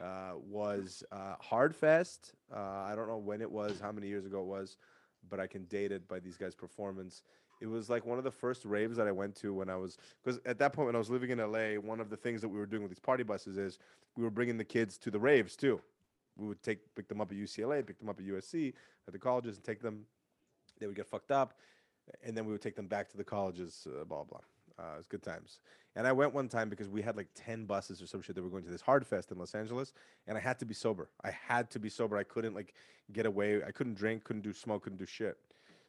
uh, 0.00 0.32
was 0.46 1.02
uh, 1.10 1.36
Hardfest. 1.42 2.32
Uh, 2.54 2.58
I 2.58 2.94
don't 2.94 3.08
know 3.08 3.16
when 3.16 3.40
it 3.40 3.50
was, 3.50 3.80
how 3.80 3.92
many 3.92 4.08
years 4.08 4.26
ago 4.26 4.40
it 4.40 4.46
was, 4.46 4.76
but 5.30 5.40
I 5.40 5.46
can 5.46 5.64
date 5.64 5.90
it 5.90 6.06
by 6.08 6.18
these 6.18 6.36
guys' 6.36 6.54
performance. 6.54 7.22
It 7.62 7.66
was 7.66 7.88
like 7.88 8.04
one 8.04 8.18
of 8.18 8.24
the 8.24 8.30
first 8.30 8.64
raves 8.66 8.96
that 8.96 9.06
I 9.06 9.12
went 9.12 9.36
to 9.36 9.54
when 9.54 9.70
I 9.70 9.76
was, 9.76 9.96
because 10.22 10.38
at 10.44 10.58
that 10.58 10.74
point 10.74 10.86
when 10.86 10.96
I 10.96 10.98
was 10.98 11.08
living 11.08 11.30
in 11.30 11.38
LA, 11.38 11.80
one 11.80 12.00
of 12.00 12.10
the 12.10 12.16
things 12.16 12.42
that 12.42 12.48
we 12.48 12.58
were 12.58 12.66
doing 12.66 12.82
with 12.82 12.90
these 12.90 12.98
party 12.98 13.22
buses 13.22 13.56
is 13.56 13.78
we 14.16 14.24
were 14.24 14.30
bringing 14.30 14.58
the 14.58 14.64
kids 14.64 14.98
to 14.98 15.10
the 15.10 15.18
raves 15.18 15.56
too. 15.56 15.80
We 16.36 16.46
would 16.46 16.62
take 16.62 16.94
pick 16.94 17.08
them 17.08 17.20
up 17.20 17.30
at 17.30 17.36
UCLA, 17.36 17.86
pick 17.86 17.98
them 17.98 18.08
up 18.08 18.18
at 18.18 18.26
USC, 18.26 18.72
at 19.06 19.12
the 19.12 19.18
colleges, 19.18 19.56
and 19.56 19.64
take 19.64 19.80
them. 19.80 20.04
They 20.78 20.86
would 20.86 20.96
get 20.96 21.06
fucked 21.06 21.30
up, 21.30 21.54
and 22.24 22.36
then 22.36 22.46
we 22.46 22.52
would 22.52 22.62
take 22.62 22.76
them 22.76 22.86
back 22.86 23.08
to 23.10 23.16
the 23.16 23.24
colleges. 23.24 23.86
Uh, 23.86 24.04
blah 24.04 24.24
blah. 24.24 24.40
Uh, 24.78 24.94
it 24.94 24.98
was 24.98 25.06
good 25.06 25.22
times. 25.22 25.60
And 25.94 26.06
I 26.06 26.12
went 26.12 26.32
one 26.32 26.48
time 26.48 26.70
because 26.70 26.88
we 26.88 27.02
had 27.02 27.16
like 27.16 27.28
ten 27.34 27.66
buses 27.66 28.00
or 28.00 28.06
some 28.06 28.22
shit 28.22 28.34
that 28.34 28.42
were 28.42 28.48
going 28.48 28.64
to 28.64 28.70
this 28.70 28.80
hard 28.80 29.06
fest 29.06 29.30
in 29.30 29.38
Los 29.38 29.54
Angeles, 29.54 29.92
and 30.26 30.38
I 30.38 30.40
had 30.40 30.58
to 30.60 30.64
be 30.64 30.74
sober. 30.74 31.10
I 31.22 31.30
had 31.30 31.70
to 31.72 31.78
be 31.78 31.90
sober. 31.90 32.16
I 32.16 32.24
couldn't 32.24 32.54
like 32.54 32.74
get 33.12 33.26
away. 33.26 33.62
I 33.62 33.70
couldn't 33.70 33.94
drink, 33.94 34.24
couldn't 34.24 34.42
do 34.42 34.52
smoke, 34.54 34.84
couldn't 34.84 34.98
do 34.98 35.06
shit. 35.06 35.36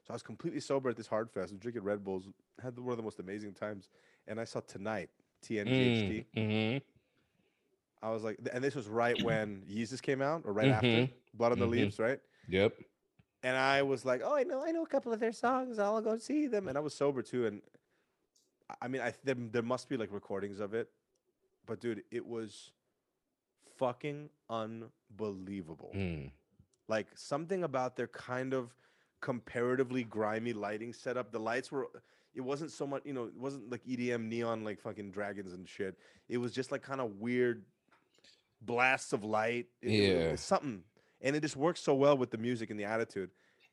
So 0.05 0.11
I 0.11 0.13
was 0.13 0.23
completely 0.23 0.59
sober 0.59 0.89
at 0.89 0.97
this 0.97 1.07
hard 1.07 1.31
fest. 1.31 1.51
I 1.51 1.53
was 1.53 1.61
drinking 1.61 1.83
Red 1.83 2.03
Bulls. 2.03 2.27
Had 2.61 2.77
one 2.77 2.91
of 2.91 2.97
the 2.97 3.03
most 3.03 3.19
amazing 3.19 3.53
times. 3.53 3.89
And 4.27 4.39
I 4.39 4.43
saw 4.43 4.59
tonight 4.59 5.09
TNGHT. 5.45 6.25
Mm, 6.35 6.81
I 8.03 8.09
was 8.11 8.21
like, 8.23 8.37
and 8.51 8.61
this 8.63 8.75
was 8.75 8.87
right 8.89 9.19
when 9.23 9.63
Yeezus 9.67 10.01
came 10.01 10.21
out, 10.21 10.41
or 10.45 10.51
right 10.53 10.67
after 10.67 10.87
Mhm. 10.87 11.09
Blood 11.33 11.53
on 11.53 11.59
the 11.59 11.65
Mhm. 11.65 11.71
Leaves, 11.71 11.99
right? 11.99 12.19
Yep. 12.49 12.75
And 13.43 13.55
I 13.57 13.81
was 13.81 14.03
like, 14.05 14.21
oh, 14.23 14.35
I 14.35 14.43
know, 14.43 14.61
I 14.63 14.71
know 14.71 14.83
a 14.83 14.87
couple 14.87 15.13
of 15.13 15.19
their 15.21 15.31
songs. 15.31 15.79
I'll 15.79 16.01
go 16.01 16.17
see 16.17 16.47
them. 16.47 16.67
And 16.67 16.77
I 16.77 16.81
was 16.81 16.93
sober 16.93 17.21
too. 17.21 17.45
And 17.47 17.61
I- 18.69 18.75
I 18.83 18.87
mean, 18.89 19.01
I 19.01 19.13
there, 19.23 19.35
there 19.35 19.61
must 19.63 19.87
be 19.89 19.95
like 19.97 20.11
recordings 20.11 20.59
of 20.59 20.73
it, 20.73 20.91
but 21.65 21.79
dude, 21.79 22.03
it 22.11 22.25
was 22.25 22.71
fucking 23.77 24.29
unbelievable. 24.49 25.91
Mm. 25.95 26.31
Like 26.87 27.07
something 27.17 27.63
about 27.63 27.95
their 27.95 28.07
kind 28.07 28.53
of 28.53 28.75
comparatively 29.21 30.03
grimy 30.03 30.51
lighting 30.53 30.93
setup. 30.93 31.31
The 31.31 31.39
lights 31.39 31.71
were. 31.71 31.89
It 32.35 32.41
wasn't 32.41 32.71
so 32.71 32.87
much, 32.87 33.03
you 33.05 33.13
know, 33.13 33.25
it 33.25 33.35
wasn't 33.37 33.69
like 33.69 33.83
EDM 33.85 34.27
neon 34.27 34.63
like 34.63 34.79
fucking 34.81 35.11
dragons 35.11 35.53
and 35.53 35.69
shit. 35.69 35.97
It 36.27 36.37
was 36.37 36.51
just 36.51 36.71
like 36.71 36.81
kind 36.81 36.99
of 36.99 37.19
weird 37.19 37.63
blasts 38.65 39.13
of 39.13 39.23
light. 39.23 39.67
It- 39.81 39.87
it 39.89 39.91
Yeah. 39.91 40.31
it's 40.33 40.43
something, 40.43 40.83
and 41.21 41.35
it 41.35 41.41
just 41.41 41.55
works 41.55 41.81
so 41.81 41.93
well 41.95 42.17
with 42.17 42.31
the 42.31 42.37
music 42.37 42.69
and 42.69 42.79
the 42.79 42.85
attitude. 42.85 43.31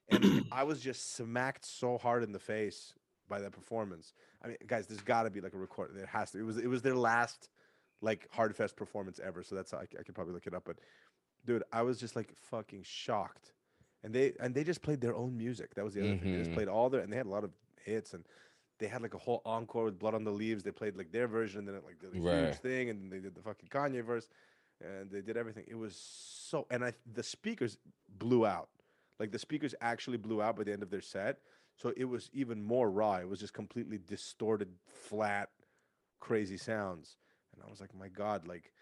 And 0.08 0.20
I 0.52 0.64
was 0.64 0.80
just 0.80 1.14
smacked 1.14 1.64
so 1.64 1.98
hard 1.98 2.22
in 2.22 2.32
the 2.32 2.38
face 2.38 2.94
by 3.28 3.40
that 3.40 3.52
performance. 3.52 4.12
I 4.42 4.48
mean, 4.48 4.56
guys, 4.66 4.86
there's 4.86 5.02
got 5.02 5.22
to 5.24 5.30
be 5.30 5.40
like 5.40 5.54
a 5.54 5.58
record. 5.58 5.90
There 5.94 6.06
has 6.06 6.32
to. 6.32 6.38
It 6.38 6.42
was. 6.42 6.56
It 6.58 6.66
was 6.68 6.82
their 6.82 6.96
last 6.96 7.48
like 8.02 8.28
hardfest 8.34 8.76
performance 8.76 9.20
ever. 9.22 9.42
So 9.42 9.54
that's 9.54 9.72
I 9.74 9.84
could 9.86 10.14
probably 10.14 10.32
look 10.34 10.46
it 10.46 10.54
up. 10.54 10.64
But 10.64 10.78
dude, 11.46 11.62
I 11.72 11.82
was 11.82 11.98
just 12.00 12.16
like 12.16 12.34
fucking 12.36 12.82
shocked. 12.82 13.52
And 14.02 14.14
they 14.14 14.32
and 14.40 14.54
they 14.54 14.64
just 14.64 14.80
played 14.82 15.00
their 15.02 15.14
own 15.14 15.36
music. 15.36 15.74
That 15.74 15.84
was 15.84 15.94
the 15.94 16.00
other 16.00 16.16
thing. 16.16 16.32
They 16.32 16.38
just 16.38 16.50
Mhm. 16.50 16.54
played 16.54 16.68
all 16.68 16.88
their 16.90 17.02
and 17.02 17.12
they 17.12 17.16
had 17.18 17.26
a 17.26 17.30
lot 17.30 17.44
of 17.44 17.52
hits 17.84 18.14
and 18.14 18.24
they 18.78 18.86
had 18.86 19.02
like 19.02 19.12
a 19.12 19.18
whole 19.18 19.42
encore 19.44 19.84
with 19.84 19.98
Blood 19.98 20.14
on 20.14 20.24
the 20.24 20.30
Leaves. 20.32 20.62
They 20.64 20.70
played 20.70 20.96
like 20.96 21.12
their 21.12 21.28
version 21.28 21.58
and 21.60 21.68
then 21.68 21.74
it 21.74 21.84
like 21.84 21.98
did 22.00 22.14
a 22.14 22.46
huge 22.46 22.56
thing 22.56 22.88
and 22.88 22.98
then 23.02 23.10
they 23.10 23.18
did 23.20 23.34
the 23.34 23.42
fucking 23.42 23.68
Kanye 23.68 24.02
verse 24.02 24.26
and 24.81 25.11
they 25.11 25.20
did 25.20 25.36
everything. 25.36 25.65
It 25.69 25.77
was 25.77 25.97
so 25.97 26.66
and 26.70 26.85
I 26.85 26.93
the 27.12 27.23
speakers 27.23 27.78
blew 28.19 28.47
out. 28.47 28.69
Like 29.19 29.32
the 29.32 29.39
speakers 29.39 29.74
actually 29.81 30.16
blew 30.16 30.40
out 30.40 30.57
by 30.57 30.65
the 30.65 30.73
end 30.73 30.82
of 30.82 30.90
their 30.90 31.01
set. 31.01 31.39
So 31.77 31.93
it 31.97 32.05
was 32.05 32.31
even 32.32 32.62
more 32.62 32.90
raw. 32.90 33.16
It 33.16 33.28
was 33.28 33.40
just 33.40 33.52
completely 33.55 33.98
distorted, 34.07 34.69
flat, 34.86 35.48
crazy 36.20 36.57
sounds. 36.57 37.16
And 37.55 37.62
I 37.66 37.70
was 37.70 37.81
like, 37.81 37.94
my 37.94 38.09
God, 38.09 38.47
like 38.47 38.73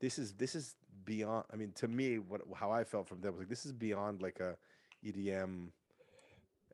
this 0.00 0.18
is 0.18 0.34
this 0.34 0.54
is 0.54 0.76
beyond 1.04 1.44
I 1.52 1.56
mean, 1.56 1.72
to 1.76 1.88
me, 1.88 2.18
what 2.18 2.42
how 2.54 2.70
I 2.70 2.84
felt 2.84 3.08
from 3.08 3.20
them 3.20 3.32
was 3.32 3.40
like 3.40 3.48
this 3.48 3.66
is 3.66 3.72
beyond 3.72 4.22
like 4.22 4.40
a 4.40 4.56
EDM 5.04 5.68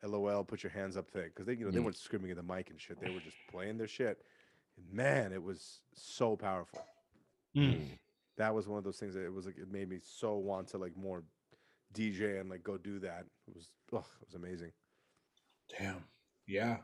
LOL 0.02 0.44
put 0.44 0.62
your 0.62 0.70
hands 0.70 0.96
up 0.96 1.10
thing. 1.10 1.26
Because 1.26 1.46
they 1.46 1.54
you 1.54 1.64
know, 1.64 1.70
they 1.70 1.78
Mm. 1.78 1.84
weren't 1.84 1.96
screaming 1.96 2.30
at 2.30 2.36
the 2.36 2.42
mic 2.42 2.70
and 2.70 2.80
shit. 2.80 3.00
They 3.00 3.10
were 3.10 3.20
just 3.20 3.36
playing 3.50 3.78
their 3.78 3.88
shit. 3.88 4.24
And 4.76 4.92
man, 4.92 5.32
it 5.32 5.42
was 5.42 5.80
so 5.94 6.36
powerful. 6.36 6.80
Mm. 7.56 7.98
That 8.40 8.54
was 8.54 8.66
one 8.66 8.78
of 8.78 8.84
those 8.84 8.96
things 8.98 9.12
that 9.14 9.22
it 9.26 9.32
was 9.32 9.44
like 9.44 9.58
it 9.58 9.70
made 9.70 9.90
me 9.90 9.98
so 10.02 10.36
want 10.38 10.68
to 10.68 10.78
like 10.78 10.96
more 10.96 11.22
DJ 11.92 12.40
and 12.40 12.48
like 12.48 12.64
go 12.64 12.78
do 12.78 12.98
that. 13.00 13.26
It 13.46 13.54
was 13.54 13.68
ugh, 13.92 14.02
it 14.22 14.26
was 14.28 14.34
amazing. 14.34 14.72
Damn. 15.78 16.04
Yeah. 16.46 16.78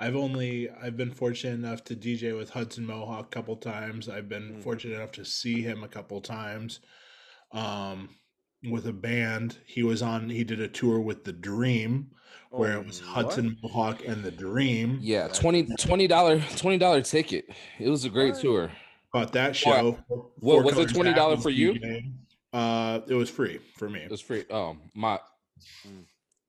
I've 0.00 0.16
only 0.16 0.70
I've 0.70 0.96
been 0.96 1.10
fortunate 1.10 1.52
enough 1.52 1.84
to 1.84 1.94
DJ 1.96 2.34
with 2.34 2.48
Hudson 2.48 2.86
Mohawke 2.86 3.26
a 3.26 3.28
couple 3.28 3.56
times. 3.56 4.08
I've 4.08 4.30
been 4.30 4.54
Mhm. 4.54 4.62
fortunate 4.62 4.94
enough 4.94 5.12
to 5.12 5.24
see 5.26 5.60
him 5.60 5.84
a 5.84 5.88
couple 5.88 6.20
times. 6.22 6.80
um, 7.52 8.08
with 8.70 8.86
a 8.88 8.92
band. 8.92 9.58
He 9.66 9.82
was 9.84 10.02
on. 10.02 10.28
He 10.30 10.42
did 10.44 10.60
a 10.60 10.66
tour 10.66 10.98
with 10.98 11.22
the 11.24 11.32
Dream, 11.32 12.10
where 12.50 12.76
Oh, 12.76 12.80
it 12.80 12.86
was 12.86 13.00
what? 13.00 13.08
Hudson 13.26 13.56
Mohawke 13.62 14.04
and 14.04 14.24
the 14.24 14.32
Dream. 14.32 14.98
Yeah, 15.00 15.28
That's 15.28 15.38
20 15.38 15.62
dollar 16.08 16.40
twenty 16.56 16.78
dollar 16.78 17.02
ticket. 17.02 17.44
It 17.78 17.88
was 17.88 18.04
a 18.04 18.10
great 18.10 18.32
What? 18.32 18.40
tour. 18.42 18.72
Bought 19.16 19.32
that 19.32 19.56
show. 19.56 19.96
What, 20.08 20.26
Four 20.42 20.62
was 20.62 20.76
it 20.76 20.90
$20 20.90 21.42
for 21.42 21.48
you? 21.48 21.72
DJing. 21.72 22.12
Uh, 22.52 23.00
it 23.08 23.14
was 23.14 23.30
free 23.30 23.60
for 23.78 23.88
me. 23.88 24.00
It 24.00 24.10
was 24.10 24.20
free. 24.20 24.44
Oh 24.50 24.76
my, 24.94 25.18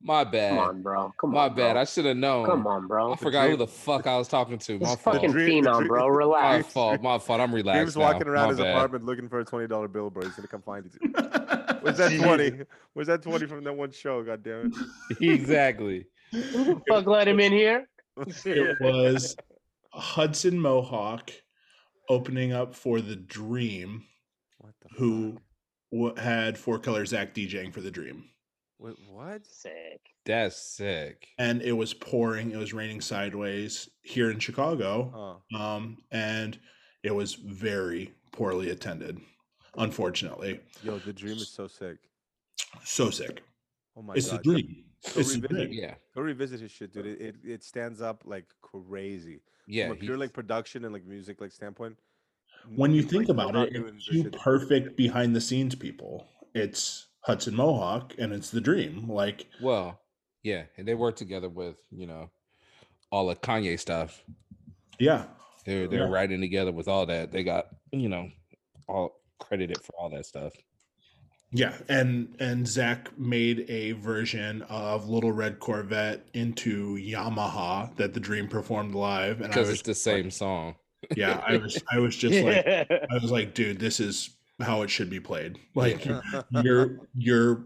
my 0.01 0.23
Come 0.25 0.31
bad. 0.33 0.57
on, 0.57 0.81
bro. 0.81 1.13
Come 1.17 1.31
My 1.31 1.45
on. 1.45 1.55
bad. 1.55 1.73
Bro. 1.73 1.81
I 1.81 1.85
should 1.85 2.03
have 2.03 2.17
known. 2.17 2.45
Come 2.45 2.67
on, 2.67 2.85
bro. 2.87 3.13
I 3.13 3.15
forgot 3.15 3.49
who 3.49 3.55
the 3.55 3.67
fuck 3.67 4.05
I 4.05 4.17
was 4.17 4.27
talking 4.27 4.57
to. 4.57 4.73
My 4.73 4.79
This 4.79 4.95
fault. 4.99 5.15
fucking 5.15 5.31
dream- 5.31 5.63
phenom, 5.63 5.77
dream- 5.77 5.87
bro. 5.87 6.07
My 6.09 6.15
Relax. 6.17 6.67
fault. 6.73 7.01
My 7.01 7.17
fault. 7.19 7.39
I'm 7.39 7.55
relaxed. 7.55 7.79
James 7.79 7.95
walking 7.97 8.27
now. 8.27 8.33
around 8.33 8.43
My 8.43 8.49
his 8.49 8.59
bad. 8.59 8.75
apartment 8.75 9.05
looking 9.05 9.29
for 9.29 9.39
a 9.39 9.45
twenty 9.45 9.67
dollar 9.67 9.87
bill, 9.87 10.09
bro. 10.09 10.23
He's 10.23 10.35
gonna 10.35 10.49
come 10.49 10.61
find 10.61 10.83
you. 10.85 11.09
Where's 11.81 11.97
that 11.99 12.19
twenty? 12.21 12.51
Where's 12.93 13.07
that 13.07 13.21
twenty 13.23 13.45
from 13.45 13.63
that 13.63 13.73
one 13.73 13.91
show? 13.91 14.23
God 14.23 14.43
damn 14.43 14.73
it. 15.11 15.21
exactly. 15.21 16.05
Who 16.33 16.65
the 16.65 16.81
fuck 16.89 17.05
let 17.07 17.29
him 17.29 17.39
in 17.39 17.53
here? 17.53 17.87
it! 18.17 18.35
it 18.45 18.77
was 18.81 19.37
Hudson 19.93 20.59
Mohawke 20.59 21.31
opening 22.09 22.53
up 22.53 22.75
for 22.75 23.01
the 23.01 23.15
Dream, 23.15 24.03
what 24.59 24.73
the 24.81 24.89
who 24.97 25.33
fuck? 25.33 25.41
w- 25.91 26.15
had 26.15 26.57
Four 26.57 26.79
Colors 26.79 27.09
Zach 27.09 27.33
DJing 27.33 27.73
for 27.73 27.81
the 27.81 27.91
Dream. 27.91 28.25
Wait, 28.79 28.95
what? 29.09 29.45
Sick. 29.47 29.99
That's 30.25 30.55
sick. 30.55 31.27
And 31.39 31.61
it 31.61 31.71
was 31.71 31.93
pouring, 31.93 32.51
it 32.51 32.57
was 32.57 32.73
raining 32.73 33.01
sideways 33.01 33.89
here 34.03 34.29
in 34.29 34.39
Chicago. 34.39 35.41
Oh, 35.53 35.57
Um, 35.59 35.97
and 36.11 36.59
it 37.03 37.13
was 37.15 37.33
very 37.33 38.11
poorly 38.31 38.69
attended, 38.69 39.17
unfortunately. 39.77 40.59
yo, 40.83 40.99
the 40.99 41.13
dream 41.13 41.37
is 41.37 41.49
so 41.49 41.67
sick. 41.67 41.97
So 42.83 43.09
sick. 43.09 43.41
Oh 43.95 44.01
my 44.03 44.13
it's 44.13 44.29
god. 44.29 44.39
the 44.39 44.43
dream. 44.43 44.83
Go 45.05 45.19
It's 45.21 45.35
revisit 45.35 45.49
dream. 45.49 45.69
Yeah. 45.71 45.93
Go 46.15 46.21
revisit 46.21 46.59
his 46.59 46.71
shit, 46.71 46.91
dude. 46.93 47.05
It, 47.05 47.21
it 47.21 47.35
it 47.45 47.63
stands 47.63 48.01
up 48.01 48.23
like 48.25 48.45
crazy. 48.61 49.41
Yeah. 49.67 49.87
From 49.89 49.97
a 49.97 49.99
pure 49.99 50.17
like 50.17 50.33
production 50.33 50.83
and 50.85 50.93
like 50.93 51.05
music 51.05 51.39
like 51.41 51.51
standpoint. 51.51 51.97
When 52.75 52.91
you 52.91 53.03
think 53.03 53.27
they're 53.27 53.33
about 53.35 53.55
it, 53.55 53.73
doing 53.73 53.95
it's 53.95 54.05
this 54.07 54.15
two 54.15 54.23
shit- 54.23 54.33
perfect 54.39 54.97
behind 54.97 55.35
the 55.35 55.41
scenes 55.41 55.75
people. 55.75 56.27
It's 56.53 57.07
Hudson 57.21 57.55
Mohawke 57.55 58.15
and 58.17 58.33
it's 58.33 58.49
the 58.49 58.59
dream. 58.61 59.07
Like, 59.09 59.45
well, 59.61 59.99
yeah, 60.43 60.63
and 60.77 60.87
they 60.87 60.95
work 60.95 61.15
together 61.15 61.49
with 61.49 61.77
you 61.91 62.07
know 62.07 62.29
all 63.11 63.27
the 63.27 63.35
Kanye 63.35 63.79
stuff. 63.79 64.23
yeah, 64.99 65.25
They're 65.65 65.87
they're 65.87 66.07
Yeah. 66.07 66.09
writing 66.13 66.41
together 66.41 66.71
with 66.71 66.87
all 66.87 67.05
that. 67.05 67.31
They 67.31 67.43
got 67.43 67.67
you 67.91 68.09
know 68.09 68.29
all 68.87 69.21
credited 69.39 69.81
for 69.83 69.93
all 69.93 70.09
that 70.09 70.25
stuff. 70.25 70.53
Yeah, 71.51 71.73
and 71.87 72.35
and 72.39 72.67
Zach 72.67 73.17
made 73.17 73.65
a 73.69 73.93
version 73.93 74.63
of 74.63 75.07
Little 75.07 75.31
Red 75.31 75.59
Corvette 75.59 76.27
into 76.33 76.97
Yamaha 76.97 77.95
that 77.95 78.13
the 78.13 78.19
Dream 78.19 78.47
performed 78.49 78.93
live, 78.95 79.39
and 79.39 79.49
because 79.49 79.69
it's 79.69 79.81
the 79.81 79.91
just 79.93 80.05
like- 80.05 80.15
same 80.15 80.31
song. 80.31 80.75
yeah, 81.15 81.41
I 81.47 81.55
was 81.57 81.81
I 81.91 81.99
was 81.99 82.17
just 82.17 82.39
like 82.43 82.65
I 82.67 83.13
was 83.21 83.31
like, 83.31 83.53
dude, 83.53 83.79
this 83.79 83.99
is 84.01 84.31
how 84.61 84.81
it 84.81 84.89
should 84.89 85.09
be 85.09 85.19
played. 85.21 85.57
Like 85.73 86.05
you're 86.51 86.99
you're 87.13 87.63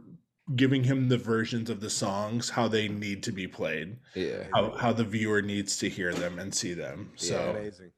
giving 0.55 0.83
him 0.83 1.07
the 1.09 1.17
versions 1.17 1.69
of 1.69 1.79
the 1.79 1.89
songs 1.89 2.49
how 2.49 2.67
they 2.67 2.87
need 2.87 3.23
to 3.23 3.31
be 3.31 3.47
played, 3.47 3.97
Yeah. 4.13 4.43
how 4.53 4.71
how 4.77 4.93
the 4.93 5.05
viewer 5.05 5.41
needs 5.41 5.77
to 5.77 5.89
hear 5.89 6.13
them 6.13 6.37
and 6.37 6.53
see 6.53 6.73
them. 6.73 7.11
Yeah, 7.17 7.27
So 7.29 7.49
amazing. 7.57 7.91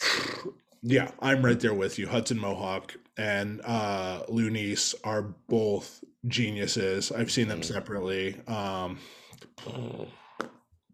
yeah, 0.82 1.10
I'm 1.20 1.42
right 1.44 1.58
there 1.58 1.74
with 1.74 1.98
you. 1.98 2.06
Hudson 2.08 2.38
Mohawke 2.38 2.96
and 3.18 3.60
uh 3.64 4.22
Lunice 4.28 4.94
are 5.04 5.22
both 5.48 6.02
geniuses. 6.26 7.10
I've 7.12 7.30
seen 7.30 7.48
them 7.48 7.60
Mhm. 7.60 7.64
separately. 7.64 8.40
Um 8.46 8.98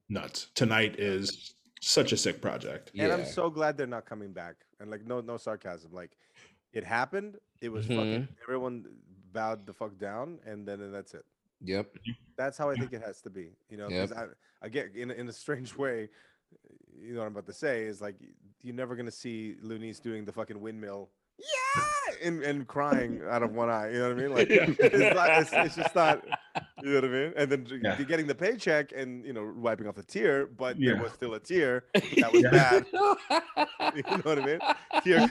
nuts. 0.09 0.49
Tonight 0.55 0.99
is 0.99 1.55
such 1.81 2.12
a 2.12 2.16
sick 2.16 2.40
project. 2.40 2.90
Yeah. 2.94 3.05
And 3.05 3.12
I'm 3.12 3.24
so 3.27 3.51
glad 3.51 3.77
they're 3.77 3.86
not 3.86 4.07
coming 4.07 4.32
back. 4.32 4.57
And 4.81 4.90
like 4.90 5.05
no 5.07 5.20
no 5.20 5.36
sarcasm. 5.36 5.93
Like 5.93 6.16
it 6.73 6.85
happened. 6.85 7.36
It 7.61 7.70
was 7.70 7.86
fucking 7.86 8.23
Mm-hmm. 8.23 8.32
everyone 8.43 8.85
bowed 9.32 9.66
the 9.66 9.73
fuck 9.73 9.99
down 9.99 10.39
and 10.47 10.66
then 10.66 10.81
and 10.81 10.94
that's 10.94 11.15
it. 11.15 11.24
Yep. 11.65 11.97
That's 12.36 12.59
how 12.59 12.70
I 12.70 12.74
think 12.74 12.93
it 12.93 13.03
has 13.03 13.20
to 13.23 13.31
be. 13.31 13.57
You 13.70 13.77
know, 13.78 13.89
Yep. 13.89 14.09
because 14.11 14.24
I 14.62 14.66
again 14.66 14.90
in 14.94 15.11
a- 15.11 15.15
in 15.15 15.28
a 15.28 15.32
strange 15.32 15.77
way, 15.85 16.09
you 17.01 17.15
know 17.15 17.20
what 17.20 17.27
I'm 17.27 17.32
about 17.32 17.47
to 17.47 17.53
say 17.53 17.85
is 17.85 18.01
like 18.01 18.16
you're 18.62 18.74
never 18.74 18.94
gonna 18.97 19.11
see 19.11 19.57
Lunice 19.62 20.01
doing 20.01 20.24
the 20.24 20.32
fucking 20.32 20.61
windmill, 20.61 21.11
yeah, 21.43 22.14
and, 22.28 22.43
and 22.43 22.66
crying 22.66 23.20
out 23.28 23.43
of 23.43 23.52
one 23.52 23.69
eye. 23.70 23.90
You 23.93 23.98
know 23.98 24.09
what 24.09 24.19
I 24.19 24.20
mean? 24.23 24.32
Like 24.35 24.48
it's, 24.51 25.14
not, 25.14 25.31
it's, 25.43 25.51
it's 25.52 25.77
just 25.77 25.94
not. 25.94 26.23
You 26.82 26.89
know 26.90 26.94
what 26.97 27.05
I 27.05 27.09
mean? 27.09 27.32
And 27.36 27.51
then 27.51 27.66
Yeah. 27.82 27.97
you're 27.97 28.06
getting 28.06 28.27
the 28.27 28.35
paycheck 28.35 28.93
and 28.94 29.24
you 29.24 29.32
know 29.32 29.52
wiping 29.56 29.86
off 29.89 29.94
the 29.97 30.02
tear, 30.02 30.47
but 30.47 30.78
Yeah. 30.78 30.94
there 30.94 31.02
was 31.02 31.12
still 31.12 31.35
a 31.35 31.40
tear 31.40 31.85
that 31.94 32.32
was 32.32 32.43
Yeah. 32.43 32.51
bad. 32.51 32.86
You 33.94 34.02
know 34.02 34.19
what 34.23 34.39
I 34.39 34.47
mean? 34.47 34.59
Tear, 35.05 35.31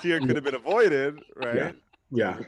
tear 0.00 0.20
could 0.20 0.36
have 0.36 0.44
been 0.44 0.54
avoided, 0.54 1.18
right? 1.36 1.74
Yeah. 2.10 2.38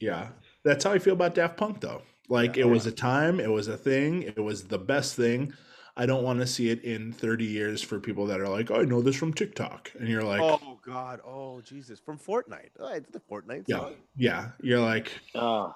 Yeah. 0.00 0.28
That's 0.64 0.84
how 0.84 0.92
I 0.92 0.98
feel 0.98 1.12
about 1.14 1.34
Daft 1.34 1.56
Punk 1.56 1.80
though. 1.80 2.02
Like 2.28 2.56
Yeah. 2.56 2.64
it 2.64 2.68
was 2.68 2.86
a 2.86 2.92
time, 2.92 3.38
it 3.40 3.50
was 3.50 3.68
a 3.68 3.76
thing, 3.76 4.22
it 4.22 4.38
was 4.42 4.64
the 4.64 4.78
best 4.78 5.14
thing. 5.14 5.52
I 5.96 6.06
don't 6.06 6.22
want 6.22 6.38
to 6.40 6.46
see 6.46 6.70
it 6.70 6.82
in 6.84 7.12
30 7.12 7.44
years 7.44 7.82
for 7.82 7.98
people 7.98 8.26
that 8.26 8.40
are 8.40 8.48
like, 8.48 8.70
oh, 8.70 8.80
I 8.80 8.84
know 8.84 9.02
this 9.02 9.16
from 9.16 9.32
TikTok. 9.34 9.90
And 9.98 10.08
you're 10.08 10.22
like, 10.22 10.40
oh 10.40 10.67
God! 10.88 11.20
Oh 11.26 11.60
Jesus! 11.60 12.00
From 12.00 12.18
Fortnite. 12.18 12.70
Oh, 12.80 12.92
it's 12.92 13.10
the 13.10 13.20
Fortnite. 13.20 13.64
yeah, 13.66 13.76
song. 13.78 13.94
yeah. 14.16 14.50
You're 14.62 14.80
like, 14.80 15.12
oh, 15.34 15.72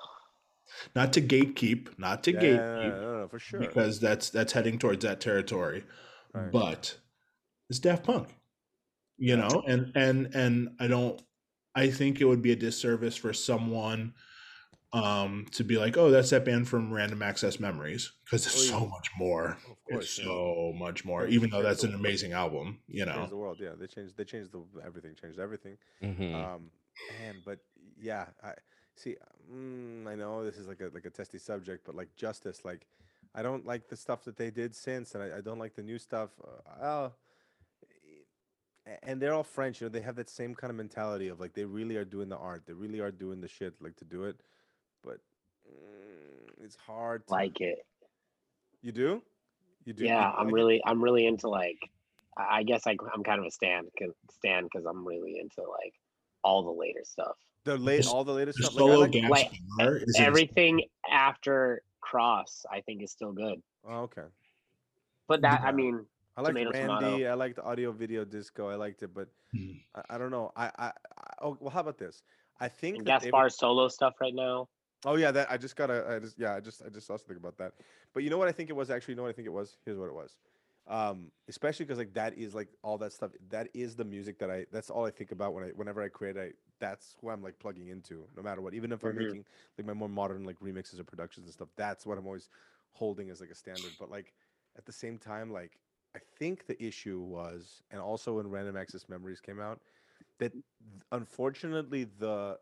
not 0.97 1.13
to 1.15 1.21
gatekeep, 1.21 1.99
not 1.99 2.23
to 2.25 2.33
Yeah, 2.33 2.41
gatekeep, 2.41 3.01
no, 3.01 3.21
no, 3.21 3.29
for 3.29 3.39
sure. 3.39 3.61
because 3.61 4.01
that's 4.01 4.31
that's 4.31 4.53
heading 4.53 4.79
towards 4.79 5.05
that 5.05 5.21
territory. 5.21 5.85
Right. 6.35 6.51
But 6.51 6.97
it's 7.69 7.79
Daft 7.79 8.05
Punk, 8.05 8.29
you 9.19 9.37
know, 9.37 9.63
and 9.67 9.93
and 9.95 10.35
and 10.35 10.71
I 10.81 10.87
don't. 10.87 11.21
I 11.75 11.91
think 11.91 12.21
it 12.21 12.25
would 12.27 12.43
be 12.43 12.53
a 12.53 12.57
disservice 12.57 13.17
for 13.17 13.33
someone 13.33 14.13
um 14.93 15.47
to 15.53 15.65
be 15.65 15.79
like, 15.79 15.97
oh, 15.97 16.11
that's 16.11 16.31
that 16.31 16.45
band 16.45 16.69
from 16.69 16.93
Random 16.93 17.23
Access 17.23 17.59
Memories, 17.59 18.13
because 18.25 18.47
it's 18.47 18.71
Oh, 18.71 18.81
so 18.81 18.87
much 18.87 19.11
more. 19.17 19.47
Of 19.51 19.57
It's 19.57 19.91
course, 19.91 20.19
yeah. 20.19 20.25
so 20.27 20.73
much 20.77 21.05
more, 21.05 21.27
They 21.27 21.33
even 21.33 21.51
though 21.51 21.63
that's 21.63 21.83
an 21.85 21.95
amazing 21.95 22.33
album, 22.33 22.81
you 22.89 23.05
know. 23.07 23.15
changed 23.15 23.33
the 23.33 23.37
world. 23.37 23.59
Yeah, 23.61 23.71
they 23.79 23.87
changed. 23.87 24.17
They 24.17 24.25
changed 24.25 24.53
the 24.53 24.63
everything. 24.85 25.15
Changed 25.15 25.39
everything. 25.39 25.79
Mhm. 26.03 26.35
Um, 26.35 26.71
and 27.27 27.39
but 27.45 27.59
yeah, 27.99 28.27
I 28.45 28.53
see. 28.97 29.17
Mm, 29.51 30.07
I 30.07 30.15
know 30.15 30.45
this 30.45 30.57
is 30.59 30.69
like 30.69 30.81
a 30.81 30.91
like 30.93 31.07
a 31.07 31.11
testy 31.11 31.39
subject, 31.39 31.85
but 31.87 31.95
like 31.95 32.15
justice, 32.17 32.65
like 32.65 32.87
I 33.35 33.43
don't 33.43 33.65
like 33.67 33.89
the 33.89 33.97
stuff 33.97 34.25
that 34.25 34.37
they 34.37 34.51
did 34.51 34.75
since, 34.77 35.15
and 35.15 35.23
I, 35.25 35.39
I 35.39 35.41
don't 35.41 35.59
like 35.59 35.75
the 35.75 35.83
new 35.83 35.99
stuff. 35.99 36.31
Uh, 36.45 36.85
oh, 36.85 37.13
a- 38.87 39.05
and 39.09 39.21
they're 39.21 39.33
all 39.35 39.43
French. 39.45 39.81
You 39.81 39.87
know, 39.87 39.93
they 39.93 40.01
have 40.03 40.17
that 40.17 40.29
same 40.29 40.55
kind 40.55 40.71
of 40.71 40.77
mentality 40.77 41.29
of 41.29 41.41
like 41.41 41.55
they 41.55 41.65
really 41.65 41.97
are 41.97 42.05
doing 42.05 42.29
the 42.29 42.37
art. 42.37 42.65
They 42.67 42.73
really 42.75 43.01
are 43.01 43.11
doing 43.11 43.41
the 43.41 43.49
shit 43.49 43.75
like 43.81 43.97
to 43.97 44.05
do 44.05 44.25
it, 44.25 44.41
but 45.05 45.19
mm, 45.69 46.65
it's 46.65 46.77
hard. 46.77 47.27
To, 47.27 47.33
like 47.33 47.61
it. 47.61 47.79
you 48.83 48.93
do. 48.93 49.23
You 49.85 49.93
do. 49.93 50.05
Yeah, 50.05 50.31
do 50.31 50.37
I'm 50.39 50.45
like 50.47 50.53
it? 50.53 50.55
really, 50.55 50.83
I'm 50.87 51.03
really 51.03 51.27
into 51.27 51.49
like. 51.49 51.79
I 52.37 52.59
I 52.59 52.63
guess 52.63 52.87
I, 52.87 52.97
I'm 53.15 53.23
kind 53.23 53.41
of 53.41 53.47
a 53.47 53.51
stand, 53.51 53.89
stand 54.31 54.69
because 54.73 54.87
I'm 54.87 55.07
really 55.07 55.39
into 55.39 55.69
like 55.69 55.95
all 56.43 56.63
the 56.63 56.71
later 56.71 57.01
stuff. 57.05 57.37
the 57.65 57.77
late 57.77 58.07
all 58.07 58.25
the 58.25 58.33
latest 58.33 58.59
The 58.59 58.65
stuff. 58.65 58.75
Solo 58.79 59.01
like, 59.01 59.13
gas 59.13 59.31
like, 59.31 59.51
is 59.53 60.17
ins- 60.17 60.17
Everything 60.19 60.83
after 61.11 61.83
Cross, 62.01 62.65
I 62.71 62.81
think, 62.81 63.03
is 63.03 63.11
still 63.13 63.33
good. 63.33 63.63
oh, 63.87 64.01
okay. 64.03 64.23
But 65.29 65.43
that, 65.43 65.61
Yeah. 65.63 65.69
I 65.69 65.73
mean, 65.73 66.05
I 66.37 66.41
like 66.41 66.55
Tomato, 66.55 66.71
Randy. 66.73 66.87
tomato. 66.87 67.31
I 67.31 67.35
liked 67.35 67.59
audio 67.59 67.93
video 67.93 68.25
disco. 68.25 68.69
I 68.69 68.75
liked 68.77 69.03
it, 69.03 69.13
but 69.15 69.29
Mhm. 69.55 69.81
I, 69.95 70.15
I 70.15 70.19
don't 70.19 70.31
know. 70.31 70.53
I, 70.57 70.67
I, 70.79 70.87
I 70.87 70.93
oh 71.43 71.57
well, 71.61 71.71
how 71.71 71.81
about 71.81 71.99
this? 71.99 72.23
I 72.61 72.69
think 72.69 72.99
and 72.99 73.07
that 73.07 73.21
they- 73.21 73.27
Gaspard's 73.31 73.57
solo 73.59 73.89
stuff 73.89 74.15
right 74.21 74.35
now. 74.35 74.69
Oh 75.05 75.17
yeah, 75.17 75.31
that 75.33 75.51
I 75.51 75.57
just 75.57 75.77
got 75.77 75.87
to 75.87 76.07
I 76.09 76.19
just 76.19 76.39
yeah, 76.39 76.55
I 76.55 76.61
just 76.61 76.83
I 76.85 76.89
just 76.89 77.07
saw 77.07 77.17
something 77.17 77.37
about 77.37 77.57
that. 77.59 77.75
But 78.13 78.23
you 78.23 78.31
know 78.31 78.39
what 78.39 78.49
I 78.49 78.53
think 78.53 78.71
it 78.71 78.77
was 78.77 78.91
actually. 78.91 79.13
You 79.13 79.17
know 79.17 79.23
what 79.23 79.31
I 79.31 79.33
think 79.33 79.47
it 79.47 79.53
was. 79.53 79.79
Here's 79.85 79.99
what 79.99 80.09
it 80.09 80.15
was. 80.15 80.37
Um, 80.87 81.31
especially 81.49 81.87
because 81.87 81.99
like 81.99 82.15
that 82.15 82.35
is 82.37 82.55
like 82.55 82.69
all 82.83 82.99
that 82.99 83.13
stuff. 83.13 83.33
That 83.49 83.69
is 83.75 83.97
the 83.97 84.05
music 84.05 84.39
that 84.39 84.51
I. 84.51 84.67
That's 84.71 84.91
all 84.91 85.05
I 85.05 85.11
think 85.11 85.33
about 85.33 85.55
when 85.55 85.65
I 85.65 85.69
whenever 85.71 86.03
I 86.03 86.09
create. 86.09 86.37
I 86.39 86.53
that's 86.79 87.17
who 87.21 87.31
I'm 87.31 87.43
like 87.43 87.59
plugging 87.59 87.89
into, 87.89 88.29
no 88.37 88.43
matter 88.43 88.61
what. 88.61 88.75
Even 88.75 88.93
if 88.93 89.05
I'm 89.05 89.15
Mhm. 89.15 89.17
making 89.17 89.45
like 89.77 89.87
my 89.87 89.93
more 89.95 90.09
modern 90.09 90.45
like 90.45 90.61
remixes 90.61 91.01
or 91.01 91.05
productions 91.05 91.47
and 91.47 91.55
stuff. 91.55 91.69
That's 91.77 92.07
what 92.07 92.17
I'm 92.19 92.27
always 92.27 92.49
holding 92.93 93.31
as 93.31 93.41
like 93.41 93.51
a 93.51 93.55
standard. 93.57 93.97
But 93.99 94.11
like 94.11 94.35
at 94.77 94.85
the 94.87 94.93
same 94.93 95.19
time, 95.19 95.51
like 95.53 95.79
I 96.15 96.21
think 96.21 96.67
the 96.67 96.81
issue 96.83 97.21
was, 97.21 97.83
and 97.91 98.01
also 98.01 98.37
when 98.37 98.49
Random 98.51 98.77
Access 98.77 99.09
Memories 99.09 99.41
came 99.41 99.61
out, 99.61 99.81
that 100.39 100.53
th- 100.53 100.65
unfortunately 101.13 102.05
the 102.05 102.59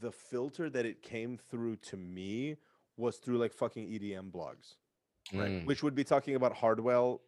the 0.00 0.10
filter 0.12 0.68
that 0.70 0.84
it 0.86 1.02
came 1.02 1.36
through 1.36 1.76
to 1.76 1.96
me 1.96 2.56
was 2.96 3.16
through 3.18 3.38
like 3.38 3.52
fucking 3.52 3.86
EDM 3.86 4.30
blogs, 4.30 4.76
right? 5.32 5.50
Mm. 5.50 5.64
Which 5.66 5.82
would 5.82 5.94
be 5.94 6.04
talking 6.04 6.34
about 6.34 6.52
Hardwell 6.54 7.20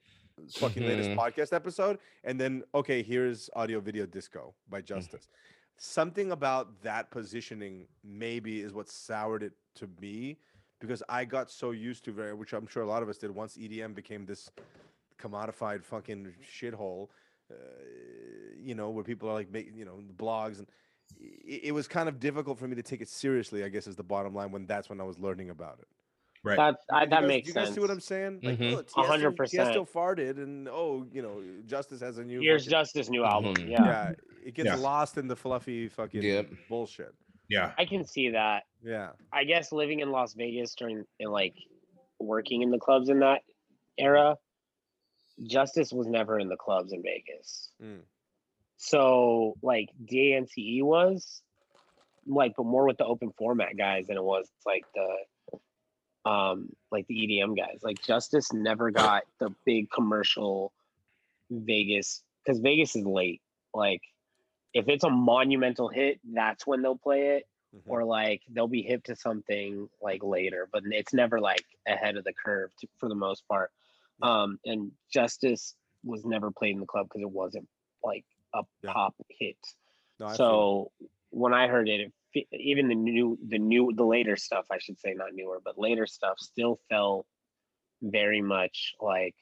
fucking 0.53 0.85
latest 0.85 1.11
Mhm. 1.11 1.17
podcast 1.17 1.53
episode, 1.53 1.99
and 2.25 2.41
then 2.41 2.65
okay, 2.75 3.03
here's 3.03 3.49
audio 3.55 3.81
video 3.81 4.07
disco 4.07 4.55
by 4.69 4.81
Justice. 4.81 5.29
something 5.77 6.31
about 6.31 6.83
that 6.83 7.11
positioning 7.11 7.89
maybe 8.05 8.61
is 8.61 8.73
what 8.73 8.89
soured 8.89 9.43
it 9.43 9.53
to 9.75 9.89
me 10.01 10.39
because 10.81 11.03
I 11.09 11.25
got 11.25 11.51
so 11.51 11.73
used 11.73 12.05
to 12.05 12.13
very, 12.13 12.33
which 12.33 12.53
I'm 12.53 12.67
sure 12.69 12.83
a 12.83 12.87
lot 12.87 13.03
of 13.03 13.09
us 13.09 13.19
did. 13.19 13.31
Once 13.33 13.57
EDM 13.57 13.93
became 13.95 14.25
this 14.25 14.51
commodified 15.19 15.83
fucking 15.85 16.35
shithole, 16.43 17.09
uh, 17.51 17.55
you 18.57 18.75
know, 18.75 18.91
where 18.91 19.05
people 19.05 19.29
are 19.29 19.35
like, 19.35 19.49
you 19.53 19.85
know, 19.85 20.03
blogs 20.17 20.59
and 20.59 20.69
it, 21.21 21.65
it 21.65 21.73
was 21.73 21.87
kind 21.89 22.09
of 22.09 22.19
difficult 22.21 22.59
for 22.59 22.67
me 22.69 22.77
to 22.77 22.83
take 22.83 23.01
it 23.01 23.09
seriously. 23.09 23.65
I 23.65 23.69
guess 23.69 23.87
is 23.87 23.97
the 23.97 24.03
bottom 24.03 24.35
line 24.35 24.51
when 24.53 24.67
that's 24.67 24.89
when 24.89 25.01
I 25.01 25.05
was 25.05 25.19
learning 25.19 25.51
about 25.51 25.79
it. 25.81 25.89
Right. 26.43 26.57
That's 26.59 26.85
I, 26.93 27.07
that 27.07 27.11
guys- 27.21 27.27
makes 27.29 27.49
you 27.49 27.55
guys 27.55 27.65
sense. 27.67 27.75
see 27.77 27.81
what 27.81 27.91
I'm 27.91 28.01
saying? 28.01 28.41
Like, 28.43 28.59
Mhm. 28.59 28.75
oh, 28.75 28.79
A 28.81 28.85
Tiesto, 28.85 29.07
hundred 29.07 29.33
Tiesto 29.33 29.37
percent. 29.37 29.77
farted, 29.93 30.37
and 30.43 30.69
oh, 30.69 31.07
you 31.11 31.23
know, 31.23 31.43
Justice 31.65 32.01
has 32.03 32.19
a 32.19 32.25
new. 32.25 32.41
Here's 32.41 32.65
fucking- 32.65 32.71
Justice 32.79 33.09
new 33.09 33.25
album. 33.25 33.55
Mhm. 33.55 33.71
Yeah. 33.71 33.85
yeah, 33.85 34.13
it 34.45 34.55
gets 34.55 34.67
Yeah. 34.67 34.75
lost 34.77 35.17
in 35.17 35.27
the 35.27 35.37
fluffy 35.37 35.89
fucking 35.89 36.23
Yep. 36.23 36.51
bullshit. 36.69 37.15
yeah. 37.49 37.73
I 37.79 37.85
can 37.87 38.05
see 38.05 38.29
that. 38.31 38.65
Yeah, 38.83 39.13
I 39.33 39.45
guess 39.45 39.73
living 39.73 40.01
in 40.01 40.11
Las 40.11 40.35
Vegas 40.35 40.75
during 40.75 41.05
and 41.21 41.31
like 41.33 41.55
working 42.19 42.61
in 42.63 42.71
the 42.71 42.79
clubs 42.79 43.09
in 43.09 43.21
that 43.21 43.41
era, 43.99 44.37
Justice 45.45 45.93
was 45.93 46.07
never 46.07 46.39
in 46.39 46.49
the 46.49 46.57
clubs 46.57 46.93
in 46.93 47.03
Vegas. 47.03 47.71
Mm. 47.83 48.01
So 48.77 49.55
like 49.63 49.91
DANCE 50.05 50.83
was 50.83 51.43
like, 52.27 52.55
but 52.57 52.67
more 52.67 52.87
with 52.87 52.99
the 52.99 53.05
open 53.05 53.33
format 53.37 53.77
guys 53.77 54.07
than 54.07 54.17
it 54.17 54.25
was 54.25 54.49
like 54.67 54.85
the 54.95 56.31
um 56.31 56.71
like 56.91 57.07
the 57.07 57.15
EDM 57.15 57.57
guys. 57.57 57.81
Like 57.83 58.03
Justice 58.03 58.53
never 58.53 58.91
got 58.91 59.25
the 59.41 59.55
big 59.65 59.91
commercial 59.91 60.73
Vegas 61.51 62.23
because 62.45 62.61
Vegas 62.61 62.97
is 62.97 63.05
late. 63.05 63.43
Like 63.73 64.03
if 64.73 64.89
it's 64.89 65.05
a 65.05 65.11
monumental 65.11 65.89
hit, 65.89 66.21
that's 66.33 66.67
when 66.67 66.83
they'll 66.83 66.97
play 66.97 67.37
it 67.37 67.49
Mhm. 67.75 67.83
or 67.87 68.05
like 68.05 68.43
they'll 68.51 68.69
be 68.69 68.83
hip 68.83 69.05
to 69.05 69.17
something 69.17 69.89
like 70.01 70.23
later, 70.23 70.69
but 70.73 70.83
it's 70.87 71.13
never 71.13 71.41
like 71.41 71.65
ahead 71.87 72.17
of 72.17 72.25
the 72.25 72.33
curve 72.33 72.71
to, 72.81 72.89
for 72.99 73.09
the 73.09 73.15
most 73.15 73.47
part. 73.49 73.73
Um, 74.23 74.61
and 74.65 74.93
Justice 75.13 75.75
was 76.05 76.25
never 76.25 76.51
played 76.53 76.75
in 76.75 76.81
the 76.81 76.87
club 76.87 77.07
because 77.09 77.23
it 77.23 77.31
wasn't 77.31 77.69
like 78.03 78.25
a 78.55 78.63
Yeah. 78.83 78.93
pop 78.93 79.15
hit. 79.29 79.59
No, 80.19 80.29
so 80.29 80.93
when 81.31 81.53
I 81.53 81.67
heard 81.67 81.89
it, 81.89 82.13
it, 82.33 82.47
even 82.53 82.89
the 82.89 82.95
new, 82.95 83.39
the 83.49 83.59
new, 83.59 83.93
the 83.95 84.05
later 84.05 84.37
stuff, 84.37 84.67
I 84.71 84.79
should 84.79 84.99
say, 84.99 85.15
not 85.15 85.35
newer, 85.35 85.61
but 85.65 85.79
later 85.79 86.07
stuff 86.07 86.39
still 86.39 86.79
felt 86.89 87.27
very 88.03 88.41
much 88.41 88.95
like 89.01 89.35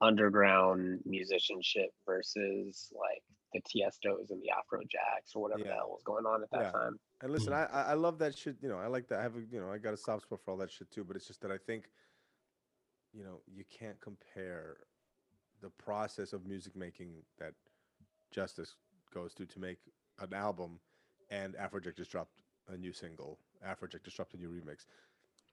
underground 0.00 1.00
musicianship 1.04 1.90
versus 2.06 2.92
like 2.92 3.22
the 3.54 3.60
Tiestos 3.60 4.30
and 4.30 4.42
the 4.42 4.50
Afro 4.50 4.80
Jacks 4.90 5.32
or 5.34 5.42
whatever 5.42 5.60
Yeah. 5.60 5.68
the 5.68 5.74
hell 5.74 5.90
was 5.90 6.02
going 6.04 6.26
on 6.26 6.42
at 6.42 6.50
that 6.50 6.62
Yeah. 6.62 6.70
time. 6.72 6.98
And 7.20 7.30
listen, 7.30 7.52
I 7.52 7.64
I 7.66 7.82
I 7.82 7.94
love 7.94 8.18
that 8.18 8.36
shit. 8.36 8.56
You 8.60 8.68
know, 8.68 8.78
I 8.78 8.88
like 8.88 9.06
that. 9.08 9.20
I 9.20 9.22
have 9.22 9.36
a 9.36 9.40
you 9.40 9.60
know, 9.60 9.70
I 9.70 9.78
got 9.78 9.94
a 9.94 9.96
soft 9.96 10.22
spot 10.22 10.40
for 10.44 10.50
all 10.50 10.56
that 10.58 10.72
shit 10.72 10.90
too. 10.90 11.04
But 11.04 11.16
it's 11.16 11.26
just 11.26 11.40
that 11.42 11.52
I 11.52 11.58
think, 11.58 11.88
you 13.12 13.22
know, 13.22 13.42
you 13.46 13.64
can't 13.70 14.00
compare 14.00 14.78
the 15.60 15.70
process 15.70 16.32
of 16.32 16.44
music 16.46 16.74
making 16.74 17.22
that 17.38 17.54
Justice 18.32 18.74
goes 19.14 19.32
through 19.32 19.46
to 19.46 19.58
make 19.60 19.78
an 20.20 20.32
album, 20.34 20.80
and 21.30 21.54
Afrojack 21.54 21.96
just 21.96 22.10
dropped 22.10 22.42
a 22.68 22.76
new 22.76 22.92
single. 22.92 23.38
Afrojack 23.66 24.04
just 24.04 24.16
dropped 24.16 24.34
a 24.34 24.36
new 24.36 24.48
remix. 24.48 24.86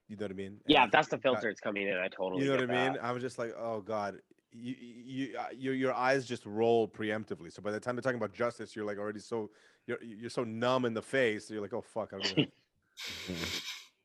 You 0.08 0.16
know 0.16 0.24
what 0.24 0.32
I 0.32 0.34
mean? 0.34 0.46
And 0.46 0.60
Yeah, 0.66 0.84
I 0.84 0.88
that's 0.90 1.06
the 1.08 1.12
think 1.16 1.22
that- 1.22 1.28
filter 1.34 1.48
it's 1.50 1.60
coming 1.60 1.86
in. 1.88 1.96
I 1.96 2.08
totally. 2.08 2.42
You 2.42 2.48
know 2.50 2.56
what 2.56 2.70
I 2.70 2.84
mean? 2.84 2.92
that. 2.94 3.04
I 3.04 3.12
was 3.12 3.22
just 3.22 3.38
like, 3.38 3.52
oh 3.56 3.80
god, 3.80 4.16
you, 4.52 4.74
you, 4.80 5.38
uh, 5.38 5.44
your 5.56 5.74
your 5.74 5.94
eyes 5.94 6.26
just 6.26 6.44
roll 6.44 6.88
preemptively. 6.88 7.52
So 7.52 7.62
by 7.62 7.70
the 7.70 7.78
time 7.78 7.94
they're 7.94 8.02
talking 8.02 8.18
about 8.18 8.32
justice, 8.32 8.74
you're 8.74 8.84
like 8.84 8.98
already 8.98 9.20
so 9.20 9.50
you're 9.86 10.02
you're 10.02 10.30
so 10.30 10.42
numb 10.42 10.84
in 10.84 10.94
the 10.94 11.02
face. 11.02 11.48
You're 11.50 11.62
like, 11.62 11.72
oh 11.72 11.80
fuck, 11.82 12.12
I 12.12 12.18
don't, 12.18 12.36
wanna- 12.36 12.48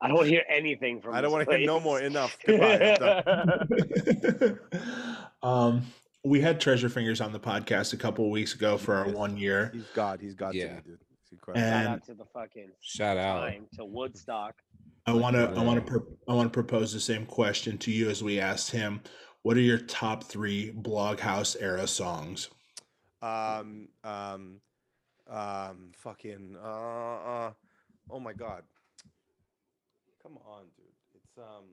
I 0.02 0.08
don't 0.08 0.16
want 0.18 0.26
to 0.28 0.32
hear 0.32 0.44
anything 0.48 1.02
from. 1.02 1.16
I 1.16 1.22
don't 1.22 1.32
want 1.32 1.48
want 1.48 1.56
to 1.56 1.58
hear 1.58 1.66
no 1.68 1.80
more. 1.80 2.00
Enough. 2.02 2.38
Goodbye. 2.46 2.98
I'm 3.02 3.68
done. 4.38 4.60
um, 5.42 5.82
we 6.26 6.42
had 6.42 6.60
Treasure 6.60 6.90
Fingers 6.90 7.22
on 7.22 7.32
the 7.32 7.40
podcast 7.40 7.94
a 7.94 7.98
couple 7.98 8.26
of 8.26 8.32
weeks 8.32 8.56
ago 8.56 8.78
for 8.78 8.96
our 8.96 9.06
Yes. 9.08 9.16
one 9.16 9.38
year. 9.38 9.70
He's 9.74 9.84
God. 9.94 10.20
He's 10.20 10.34
God 10.34 10.52
to 10.54 10.58
Yeah. 10.58 10.76
me, 10.78 10.82
dude. 10.82 11.00
He's 11.22 11.32
incredible. 11.32 11.68
Shout 11.70 11.86
out 11.88 12.04
to 12.06 12.14
the 12.16 12.26
fucking 12.26 12.72
Shout 12.82 13.18
out. 13.18 13.72
to 13.74 13.86
Woodstock. 13.86 14.62
I 15.06 15.14
want 15.14 15.36
to 15.36 15.50
I 15.52 15.64
want 15.64 15.86
to 15.86 16.18
I 16.28 16.34
want 16.34 16.52
to 16.52 16.54
propose 16.54 16.92
the 16.92 17.00
same 17.00 17.26
question 17.28 17.78
to 17.80 17.92
you 17.92 18.10
as 18.10 18.24
we 18.24 18.40
asked 18.40 18.72
him. 18.72 19.02
What 19.44 19.56
are 19.56 19.62
your 19.62 19.78
top 19.78 20.24
three 20.24 20.72
Bloghouse 20.74 21.56
era 21.60 21.88
songs? 21.88 22.50
um, 23.22 23.88
um, 24.04 24.62
um, 25.28 25.92
fucking, 25.96 26.56
uh, 26.62 26.68
uh, 26.68 27.54
oh 28.12 28.20
my 28.20 28.34
god, 28.34 28.64
come 30.22 30.38
on, 30.46 30.66
dude. 30.76 30.86
It's 31.16 31.38
um, 31.40 31.66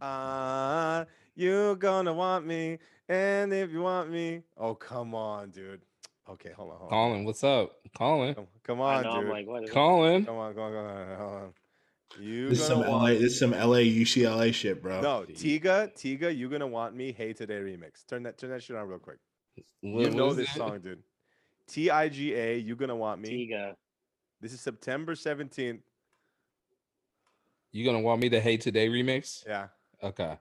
uh, 0.00 1.04
you 1.34 1.76
gonna 1.76 2.12
want 2.12 2.46
me, 2.46 2.78
and 3.08 3.52
if 3.52 3.70
you 3.70 3.82
want 3.82 4.10
me, 4.10 4.42
oh 4.56 4.74
come 4.74 5.14
on, 5.14 5.50
dude. 5.50 5.80
Okay, 6.28 6.50
hold 6.56 6.70
on, 6.72 6.78
hold 6.78 6.92
on. 6.92 6.98
Colin, 7.10 7.24
what's 7.24 7.44
up? 7.44 7.72
Colin. 7.96 8.34
Come, 8.34 8.46
come 8.62 8.80
I 8.80 8.96
on, 8.96 9.02
know. 9.04 9.10
I'm 9.10 9.20
dude. 9.22 9.30
like, 9.30 9.46
what 9.46 9.62
is 9.64 9.70
it? 9.70 9.72
Colin. 9.72 10.24
Come 10.24 10.36
on, 10.36 10.54
come 10.54 10.62
on, 10.62 10.72
come 10.72 10.86
on, 10.86 11.16
hold 11.18 11.32
on. 11.42 11.52
You 12.20 12.48
This 12.48 12.60
is 12.60 12.66
some 12.66 12.78
want 12.80 12.90
LA 12.90 13.08
this 13.08 13.32
is 13.32 13.38
some 13.38 13.50
LA 13.50 13.78
UCLA 13.78 14.54
shit, 14.54 14.80
bro. 14.80 15.00
no 15.00 15.26
Tiga, 15.32 15.92
Tiga, 15.94 16.34
you 16.34 16.48
gonna 16.48 16.66
want 16.66 16.94
me? 16.94 17.12
Hey 17.12 17.32
today 17.32 17.54
remix. 17.60 18.06
Turn 18.08 18.22
that, 18.22 18.38
turn 18.38 18.50
that 18.50 18.62
shit 18.62 18.76
on 18.76 18.86
real 18.88 18.98
quick. 19.00 19.18
What 19.80 20.02
you 20.02 20.10
know 20.10 20.32
this 20.32 20.48
it? 20.54 20.58
song, 20.58 20.78
dude. 20.80 21.02
T 21.66 21.90
I 21.90 22.08
G 22.08 22.34
A, 22.34 22.56
you 22.58 22.76
gonna 22.76 22.94
want 22.96 23.20
me? 23.20 23.48
Tiga. 23.50 23.74
This 24.40 24.52
is 24.52 24.60
September 24.60 25.14
17th. 25.14 25.80
You 27.72 27.84
gonna 27.84 28.00
want 28.00 28.20
me 28.20 28.28
to 28.28 28.40
hate 28.40 28.60
today 28.60 28.88
remix? 28.88 29.44
Yeah. 29.46 29.68
Okay. 30.02 30.38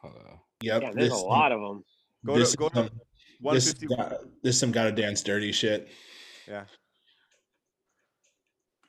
Hold. 0.00 0.14
Yep. 0.60 0.82
Yeah, 0.82 0.90
there's 0.92 1.06
a 1.06 1.10
this- 1.10 1.22
lot 1.22 1.52
of 1.52 1.60
them. 1.60 1.84
Go 2.26 2.36
this 2.38 2.50
to 2.52 2.56
go 2.56 2.66
is 2.66 2.72
to 2.72 2.76
some- 2.76 2.84
this, 2.88 3.00
150. 3.40 3.86
got- 3.86 4.20
this 4.42 4.54
is 4.54 4.60
some 4.60 4.72
gotta 4.72 4.92
dance 4.92 5.22
dirty 5.22 5.52
shit. 5.52 5.88
Yeah. 6.46 6.64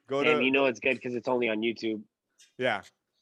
Go 0.07 0.19
And 0.21 0.39
to 0.39 0.43
you 0.43 0.51
know 0.51 0.65
it's 0.65 0.79
good 0.79 0.95
because 0.95 1.13
it's 1.15 1.27
only 1.27 1.49
on 1.49 1.59
YouTube. 1.61 2.01
yeah. 2.57 2.81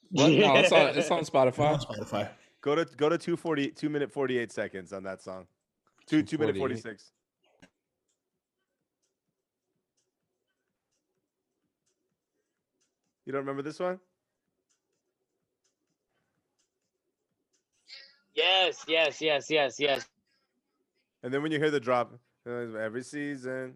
What? 0.10 0.30
No, 0.32 0.56
it's 0.56 0.72
on 0.72 0.98
it's 0.98 1.12
on 1.12 1.18
On 1.20 1.26
Spotify. 1.26 1.78
Spotify. 1.84 2.30
Go 2.62 2.76
to 2.76 2.86
go 2.96 3.10
to 3.10 3.18
240 3.18 3.72
2 3.72 3.90
minute 3.90 4.12
48 4.12 4.52
seconds 4.52 4.94
on 4.94 5.04
that 5.04 5.22
song. 5.22 5.48
2 6.08 6.24
2 6.24 6.38
minute 6.38 6.56
46. 6.58 7.12
You 13.26 13.34
don't 13.34 13.42
remember 13.42 13.62
this 13.62 13.80
one? 13.80 14.00
Yes, 18.38 18.86
yes, 18.88 19.20
yes, 19.20 19.50
yes, 19.50 19.80
yes. 19.80 20.08
And 21.24 21.34
then 21.34 21.42
when 21.42 21.52
you 21.52 21.58
hear 21.58 21.72
the 21.72 21.80
drop, 21.80 22.14
every 22.46 23.02
season. 23.02 23.74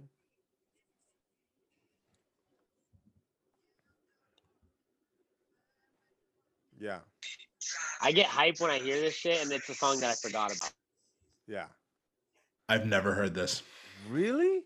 Yeah. 6.80 7.00
I 8.02 8.12
get 8.12 8.28
hype 8.28 8.60
when 8.60 8.70
I 8.70 8.78
hear 8.78 9.00
this 9.00 9.16
shit, 9.16 9.42
and 9.42 9.52
it's 9.52 9.68
a 9.68 9.74
song 9.74 10.00
that 10.02 10.12
I 10.12 10.14
forgot 10.14 10.56
about. 10.56 10.72
Yeah. 11.48 11.66
I've 12.70 12.86
never 12.86 13.14
heard 13.14 13.34
this. 13.34 13.64
Really? 14.10 14.62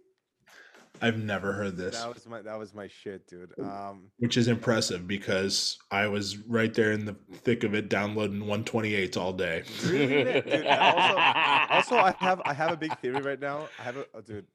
I've 1.02 1.18
never 1.18 1.54
heard 1.54 1.78
this, 1.78 2.00
That 2.00 2.14
was 2.14 2.26
my 2.28 2.42
that 2.42 2.58
was 2.58 2.74
my 2.74 2.88
shit, 2.88 3.28
dude. 3.28 3.54
Um 3.60 4.12
which 4.18 4.38
is 4.38 4.48
impressive 4.48 5.08
because 5.08 5.78
I 5.92 6.08
was 6.08 6.38
right 6.38 6.74
there 6.74 6.92
in 6.92 7.06
the 7.06 7.16
thick 7.44 7.64
of 7.64 7.74
it, 7.74 7.90
downloading 7.90 8.42
128s 8.42 9.18
all 9.18 9.34
day. 9.34 9.64
Really? 9.86 10.42
dude, 10.42 10.68
also, 10.68 11.18
also 11.70 11.96
I 11.98 12.16
have 12.20 12.42
I 12.46 12.54
have 12.54 12.72
a 12.72 12.78
big 12.78 12.98
theory 13.00 13.22
right 13.22 13.40
now. 13.40 13.68
I 13.80 13.84
have 13.84 13.98
a 13.98 14.06
oh, 14.14 14.22
dude. 14.22 14.46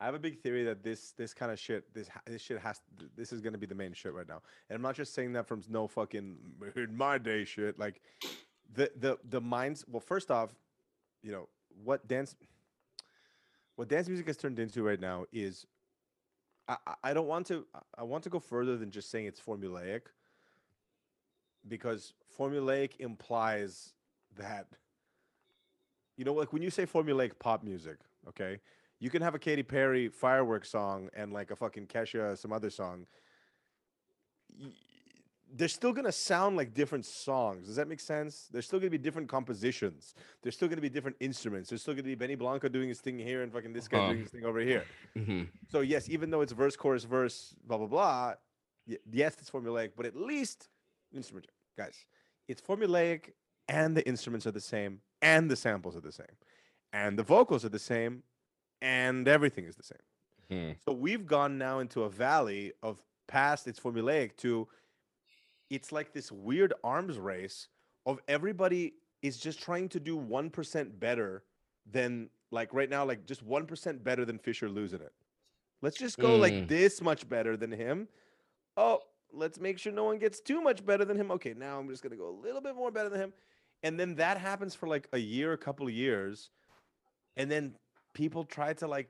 I 0.00 0.06
have 0.06 0.14
a 0.14 0.18
big 0.18 0.40
theory 0.40 0.64
that 0.64 0.82
this 0.82 1.12
this 1.12 1.32
kind 1.32 1.52
of 1.52 1.58
shit 1.58 1.92
this 1.94 2.08
this 2.26 2.42
shit 2.42 2.58
has 2.60 2.80
this 3.16 3.32
is 3.32 3.40
gonna 3.40 3.58
be 3.58 3.66
the 3.66 3.74
main 3.74 3.92
shit 3.92 4.12
right 4.12 4.28
now. 4.28 4.42
And 4.68 4.76
I'm 4.76 4.82
not 4.82 4.96
just 4.96 5.14
saying 5.14 5.32
that 5.34 5.46
from 5.46 5.62
no 5.68 5.86
fucking 5.86 6.36
in 6.76 6.96
my 6.96 7.18
day 7.18 7.44
shit. 7.44 7.78
Like 7.78 8.00
the 8.74 8.90
the 8.96 9.18
the 9.28 9.40
minds. 9.40 9.84
Well, 9.88 10.00
first 10.00 10.30
off, 10.30 10.54
you 11.22 11.32
know 11.32 11.48
what 11.84 12.06
dance 12.08 12.34
what 13.82 13.88
dance 13.88 14.06
music 14.06 14.28
has 14.28 14.36
turned 14.36 14.60
into 14.60 14.80
right 14.84 15.00
now 15.00 15.24
is 15.32 15.66
I, 16.68 16.76
I- 17.02 17.12
don't 17.12 17.26
want 17.26 17.48
to 17.48 17.66
I- 17.98 18.04
want 18.04 18.22
to 18.22 18.30
go 18.30 18.38
further 18.38 18.76
than 18.76 18.92
just 18.92 19.10
saying 19.10 19.26
it's 19.26 19.40
formulaic 19.40 20.02
because 21.66 22.14
formulaic 22.38 22.92
implies 23.00 23.94
that 24.36 24.68
you 26.16 26.24
know 26.24 26.32
like 26.32 26.52
when 26.52 26.62
you 26.62 26.70
say 26.70 26.86
formulaic 26.86 27.32
pop 27.40 27.64
music 27.64 27.96
okay 28.28 28.60
you 29.00 29.10
can 29.10 29.20
have 29.20 29.34
a 29.34 29.38
Katy 29.40 29.64
Perry 29.64 30.08
fireworks 30.08 30.70
song 30.70 31.10
and 31.12 31.32
like 31.32 31.50
a 31.50 31.56
fucking 31.56 31.88
Kesha 31.88 32.38
some 32.38 32.52
other 32.52 32.70
song 32.70 33.04
they're 35.54 35.68
still 35.68 35.92
gonna 35.92 36.12
sound 36.12 36.56
like 36.56 36.72
different 36.72 37.04
songs. 37.04 37.66
Does 37.66 37.76
that 37.76 37.86
make 37.88 38.00
sense? 38.00 38.48
There's 38.50 38.64
still 38.66 38.78
gonna 38.78 38.90
be 38.90 38.98
different 38.98 39.28
compositions. 39.28 40.14
There's 40.42 40.54
still 40.54 40.68
gonna 40.68 40.80
be 40.80 40.88
different 40.88 41.16
instruments. 41.20 41.68
There's 41.68 41.82
still 41.82 41.94
gonna 41.94 42.04
be 42.04 42.14
Benny 42.14 42.34
Blanco 42.36 42.68
doing 42.68 42.88
his 42.88 43.00
thing 43.00 43.18
here 43.18 43.42
and 43.42 43.52
fucking 43.52 43.72
this 43.72 43.86
guy 43.88 43.98
Uh-huh. 43.98 44.08
doing 44.08 44.22
his 44.22 44.30
thing 44.30 44.44
over 44.44 44.60
here. 44.60 44.84
Mhm. 45.16 45.48
So 45.68 45.80
yes, 45.80 46.08
even 46.08 46.30
though 46.30 46.40
it's 46.40 46.52
verse, 46.52 46.74
chorus, 46.76 47.04
verse, 47.04 47.54
blah 47.66 47.76
blah 47.76 47.86
blah, 47.86 48.34
y- 48.86 48.96
yes, 49.10 49.36
it's 49.40 49.50
formulaic, 49.50 49.92
but 49.96 50.06
at 50.06 50.16
least 50.16 50.68
instrument 51.12 51.46
guys, 51.76 52.06
it's 52.48 52.62
formulaic 52.62 53.32
and 53.68 53.94
the 53.96 54.06
instruments 54.08 54.46
are 54.46 54.52
the 54.52 54.60
same 54.60 55.02
and 55.20 55.50
the 55.50 55.56
samples 55.56 55.94
are 55.96 56.00
the 56.00 56.12
same 56.12 56.36
and 56.94 57.18
the 57.18 57.22
vocals 57.22 57.62
are 57.64 57.68
the 57.68 57.78
same 57.78 58.22
and 58.80 59.28
everything 59.28 59.64
is 59.66 59.76
the 59.76 59.82
same. 59.82 60.02
Mhm. 60.50 60.76
So 60.84 60.92
we've 60.92 61.26
gone 61.26 61.58
now 61.58 61.78
into 61.80 62.02
a 62.04 62.08
valley 62.10 62.72
of 62.82 63.04
past 63.28 63.66
its 63.68 63.78
formulaic 63.78 64.36
to 64.38 64.66
it's 65.72 65.90
like 65.90 66.12
this 66.12 66.30
weird 66.30 66.72
arms 66.84 67.18
race 67.18 67.68
of 68.06 68.20
everybody 68.28 68.94
is 69.22 69.38
just 69.38 69.60
trying 69.62 69.88
to 69.88 70.00
do 70.00 70.18
1% 70.18 71.00
better 71.00 71.44
than 71.90 72.28
like 72.50 72.72
right 72.74 72.90
now 72.90 73.04
like 73.04 73.24
just 73.26 73.46
1% 73.46 74.04
better 74.04 74.24
than 74.24 74.38
Fisher 74.38 74.68
losing 74.68 75.00
it. 75.00 75.12
Let's 75.80 75.96
just 75.96 76.18
go 76.18 76.36
like 76.36 76.52
Mm. 76.52 76.68
this 76.68 77.00
much 77.00 77.28
better 77.28 77.56
than 77.56 77.72
him. 77.72 78.06
Oh, 78.76 79.00
let's 79.32 79.58
make 79.58 79.78
sure 79.78 79.92
no 79.92 80.04
one 80.04 80.18
gets 80.18 80.40
too 80.40 80.60
much 80.60 80.84
better 80.84 81.04
than 81.04 81.16
him. 81.16 81.30
Okay, 81.32 81.54
now 81.54 81.78
I'm 81.78 81.88
just 81.88 82.02
going 82.02 82.10
to 82.12 82.16
go 82.16 82.28
a 82.28 82.38
little 82.44 82.60
bit 82.60 82.76
more 82.76 82.90
better 82.90 83.08
than 83.08 83.20
him. 83.20 83.32
And 83.82 83.98
then 83.98 84.14
that 84.16 84.38
happens 84.38 84.74
for 84.74 84.86
like 84.88 85.08
a 85.12 85.18
year, 85.18 85.52
a 85.54 85.58
couple 85.58 85.86
of 85.86 85.92
years. 85.92 86.50
And 87.36 87.50
then 87.50 87.74
people 88.14 88.44
try 88.44 88.74
to 88.74 88.86
like 88.86 89.08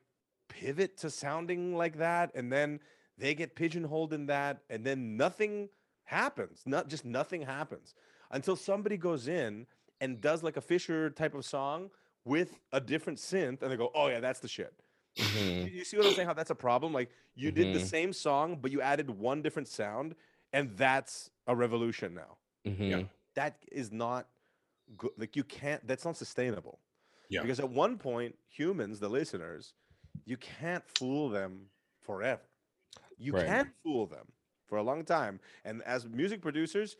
pivot 0.49 0.97
to 0.99 1.11
sounding 1.11 1.75
like 1.77 1.99
that 1.99 2.31
and 2.35 2.53
then 2.53 2.79
they 3.19 3.35
get 3.35 3.55
pigeonholed 3.57 4.13
in 4.13 4.27
that 4.27 4.63
and 4.71 4.85
then 4.85 5.17
nothing 5.17 5.69
happens 6.05 6.63
not 6.67 6.89
just 6.89 7.05
nothing 7.05 7.43
happens 7.43 7.95
until 8.31 8.57
somebody 8.57 8.97
goes 8.97 9.29
in 9.29 9.67
and 10.01 10.21
does 10.21 10.43
like 10.43 10.57
a 10.57 10.61
fisher 10.61 11.11
type 11.11 11.35
of 11.35 11.45
song 11.45 11.91
with 12.25 12.59
a 12.73 12.81
different 12.81 13.19
synth 13.19 13.63
and 13.63 13.71
they 13.71 13.77
go 13.77 13.91
oh 13.95 14.09
yeah 14.09 14.21
that's 14.21 14.41
the 14.41 14.49
shit 14.49 14.73
you, 15.17 15.25
Mhm. 15.25 15.73
you 15.73 15.85
see 15.85 15.97
what 15.97 16.07
i'm 16.07 16.15
saying 16.15 16.27
how 16.29 16.35
that's 16.35 16.51
a 16.51 16.55
problem 16.55 16.93
like 16.93 17.11
you 17.35 17.51
did 17.53 17.75
the 17.75 17.81
Mhm. 17.81 17.87
same 17.87 18.13
song 18.13 18.57
but 18.61 18.71
you 18.71 18.81
added 18.81 19.11
one 19.11 19.43
different 19.43 19.69
sound 19.69 20.15
and 20.53 20.77
that's 20.77 21.31
a 21.47 21.55
revolution 21.55 22.15
now 22.15 22.37
Mhm. 22.67 23.09
that 23.35 23.57
is 23.71 23.93
not 23.93 24.29
good 24.97 25.13
like 25.17 25.37
you 25.37 25.45
can't 25.45 25.87
that's 25.87 26.05
not 26.05 26.17
sustainable 26.17 26.81
Yeah. 27.29 27.43
because 27.43 27.61
at 27.61 27.69
one 27.69 27.97
point 27.99 28.37
humans 28.49 29.01
the 29.01 29.09
listeners 29.09 29.75
you 30.25 30.37
can't 30.37 30.85
fool 30.99 31.29
them 31.29 31.71
forever 32.01 32.43
you 33.19 33.33
Right. 33.35 33.47
can't 33.47 33.69
fool 33.83 34.07
them 34.07 34.33
for 34.73 34.79
a 34.79 34.83
long 34.83 35.05
time. 35.05 35.39
And 35.67 35.83
as 35.83 36.07
music 36.09 36.41
producers 36.41 36.97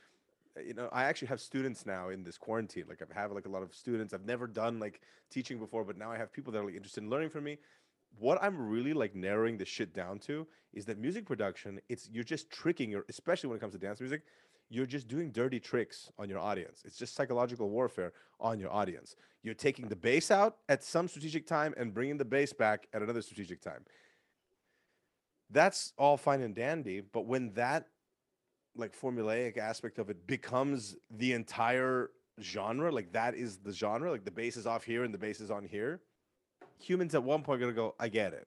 uh, 0.55 0.61
you 0.61 0.75
know 0.75 0.91
i 0.93 1.05
actually 1.05 1.29
have 1.29 1.41
students 1.41 1.87
now 1.87 2.11
in 2.11 2.23
this 2.23 2.37
quarantine. 2.37 2.85
Like 2.87 3.01
i 3.01 3.19
have 3.19 3.33
like 3.33 3.47
a 3.47 3.49
lot 3.49 3.63
of 3.63 3.75
students. 3.75 4.13
I've 4.13 4.27
never 4.27 4.47
done 4.47 4.79
like 4.79 5.01
teaching 5.31 5.59
before 5.59 5.83
but 5.83 5.97
now 5.97 6.11
i 6.13 6.19
have 6.19 6.31
people 6.31 6.53
that 6.53 6.59
are 6.59 6.67
like 6.67 6.75
interested 6.75 7.03
in 7.03 7.09
learning 7.09 7.31
from 7.31 7.45
me. 7.45 7.57
What 8.19 8.37
i'm 8.43 8.57
really 8.75 8.93
like 8.93 9.15
narrowing 9.15 9.57
the 9.57 9.65
shit 9.65 9.95
down 9.95 10.19
to 10.29 10.47
is 10.75 10.85
that 10.85 10.99
music 10.99 11.25
production 11.25 11.81
it's 11.89 12.11
you're 12.13 12.31
just 12.35 12.51
tricking 12.51 12.91
your 12.91 13.07
especially 13.09 13.49
when 13.49 13.57
it 13.57 13.63
comes 13.65 13.73
to 13.73 13.79
dance 13.79 14.01
music 14.01 14.21
you're 14.69 14.93
just 14.97 15.09
doing 15.09 15.31
dirty 15.31 15.61
tricks 15.61 16.11
on 16.19 16.31
your 16.31 16.39
audience. 16.39 16.83
It's 16.87 16.97
just 16.97 17.15
psychological 17.15 17.69
warfare 17.69 18.13
on 18.41 18.59
your 18.59 18.73
audience. 18.73 19.17
You're 19.43 19.63
taking 19.69 19.87
the 19.87 19.97
bass 19.97 20.31
out 20.31 20.57
at 20.69 20.83
some 20.83 21.09
strategic 21.09 21.47
time 21.47 21.75
and 21.77 21.93
bringing 21.93 22.17
the 22.17 22.25
bass 22.25 22.55
back 22.55 22.89
at 22.95 23.03
another 23.03 23.23
strategic 23.23 23.61
time 23.61 23.85
that's 25.53 25.93
all 25.97 26.17
fine 26.17 26.41
and 26.41 26.55
dandy 26.55 27.01
but 27.01 27.27
when 27.27 27.53
that 27.55 27.87
like 28.75 28.99
formulaic 28.99 29.59
aspect 29.59 29.99
of 29.99 30.11
it 30.11 30.27
becomes 30.27 30.97
the 31.11 31.33
entire 31.33 32.11
genre 32.41 32.91
like 32.91 33.13
that 33.13 33.35
is 33.35 33.59
the 33.59 33.73
genre 33.73 34.11
like 34.11 34.25
the 34.25 34.31
bass 34.31 34.57
is 34.57 34.67
off 34.67 34.85
here 34.85 35.05
and 35.05 35.13
the 35.13 35.19
bass 35.19 35.41
is 35.41 35.51
on 35.51 35.65
here 35.65 36.01
humans 36.79 37.15
at 37.15 37.23
one 37.23 37.43
point 37.43 37.61
are 37.61 37.67
gonna 37.67 37.73
go 37.73 37.95
i 38.01 38.09
get 38.09 38.33
it 38.33 38.47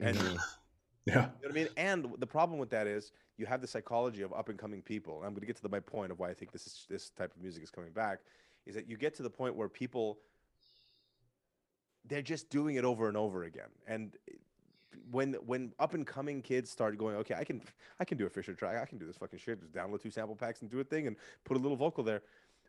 and. 0.00 0.16
Yeah. 0.16 1.14
you 1.14 1.14
know 1.14 1.30
what 1.40 1.50
I 1.50 1.54
mean? 1.54 1.68
And 1.76 2.06
the 2.18 2.26
problem 2.26 2.58
with 2.58 2.70
that 2.70 2.86
is 2.86 3.12
you 3.36 3.46
have 3.46 3.60
the 3.60 3.66
psychology 3.66 4.22
of 4.22 4.32
up 4.32 4.48
and 4.48 4.58
coming 4.58 4.82
people. 4.82 5.18
And 5.18 5.26
I'm 5.26 5.34
to 5.34 5.46
get 5.46 5.56
to 5.56 5.62
the, 5.62 5.68
my 5.68 5.80
point 5.80 6.12
of 6.12 6.18
why 6.18 6.28
I 6.28 6.34
think 6.34 6.52
this 6.52 6.66
is 6.66 6.86
this 6.88 7.10
type 7.10 7.34
of 7.34 7.42
music 7.42 7.62
is 7.62 7.70
coming 7.70 7.92
back. 7.92 8.18
Is 8.66 8.74
that 8.74 8.88
you 8.88 8.96
get 8.96 9.14
to 9.14 9.22
the 9.22 9.30
point 9.30 9.56
where 9.56 9.68
people 9.68 10.18
they're 12.06 12.22
just 12.22 12.48
doing 12.50 12.76
it 12.76 12.84
over 12.84 13.08
and 13.08 13.16
over 13.16 13.44
again. 13.44 13.68
And 13.86 14.16
when 15.10 15.34
when 15.46 15.72
up 15.78 15.94
and 15.94 16.06
coming 16.06 16.42
kids 16.42 16.70
start 16.70 16.96
going, 16.98 17.16
okay, 17.16 17.34
I 17.34 17.44
can 17.44 17.62
I 18.00 18.04
can 18.04 18.18
do 18.18 18.26
a 18.26 18.30
Fisher 18.30 18.54
track, 18.54 18.76
I 18.80 18.86
can 18.86 18.98
do 18.98 19.06
this 19.06 19.16
fucking 19.16 19.38
shit, 19.38 19.60
just 19.60 19.72
download 19.72 20.02
two 20.02 20.10
sample 20.10 20.36
packs 20.36 20.62
and 20.62 20.70
do 20.70 20.80
a 20.80 20.84
thing 20.84 21.06
and 21.06 21.16
put 21.44 21.56
a 21.56 21.60
little 21.60 21.76
vocal 21.76 22.04
there. 22.04 22.22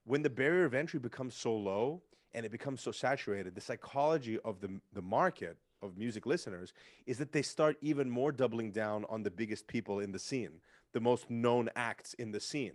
When 0.05 0.21
the 0.21 0.29
barrier 0.29 0.65
of 0.65 0.73
entry 0.73 0.99
becomes 0.99 1.35
so 1.35 1.55
low 1.55 2.01
and 2.33 2.45
it 2.45 2.51
becomes 2.51 2.81
so 2.81 2.91
saturated, 2.91 3.55
the 3.55 3.61
psychology 3.61 4.39
of 4.39 4.61
the 4.61 4.79
the 4.93 5.01
market 5.01 5.57
of 5.81 5.97
music 5.97 6.25
listeners 6.25 6.73
is 7.05 7.17
that 7.17 7.31
they 7.31 7.41
start 7.41 7.77
even 7.81 8.09
more 8.09 8.31
doubling 8.31 8.71
down 8.71 9.05
on 9.09 9.23
the 9.23 9.31
biggest 9.31 9.67
people 9.67 9.99
in 9.99 10.11
the 10.11 10.19
scene, 10.19 10.61
the 10.93 10.99
most 10.99 11.29
known 11.29 11.69
acts 11.75 12.13
in 12.15 12.31
the 12.31 12.39
scene. 12.39 12.73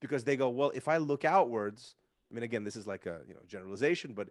Because 0.00 0.24
they 0.24 0.36
go, 0.36 0.48
well, 0.48 0.70
if 0.74 0.86
I 0.86 0.98
look 0.98 1.24
outwards, 1.24 1.96
I 2.30 2.34
mean 2.34 2.44
again, 2.44 2.64
this 2.64 2.76
is 2.76 2.86
like 2.86 3.06
a 3.06 3.20
you 3.26 3.34
know 3.34 3.40
generalization, 3.46 4.12
but 4.12 4.28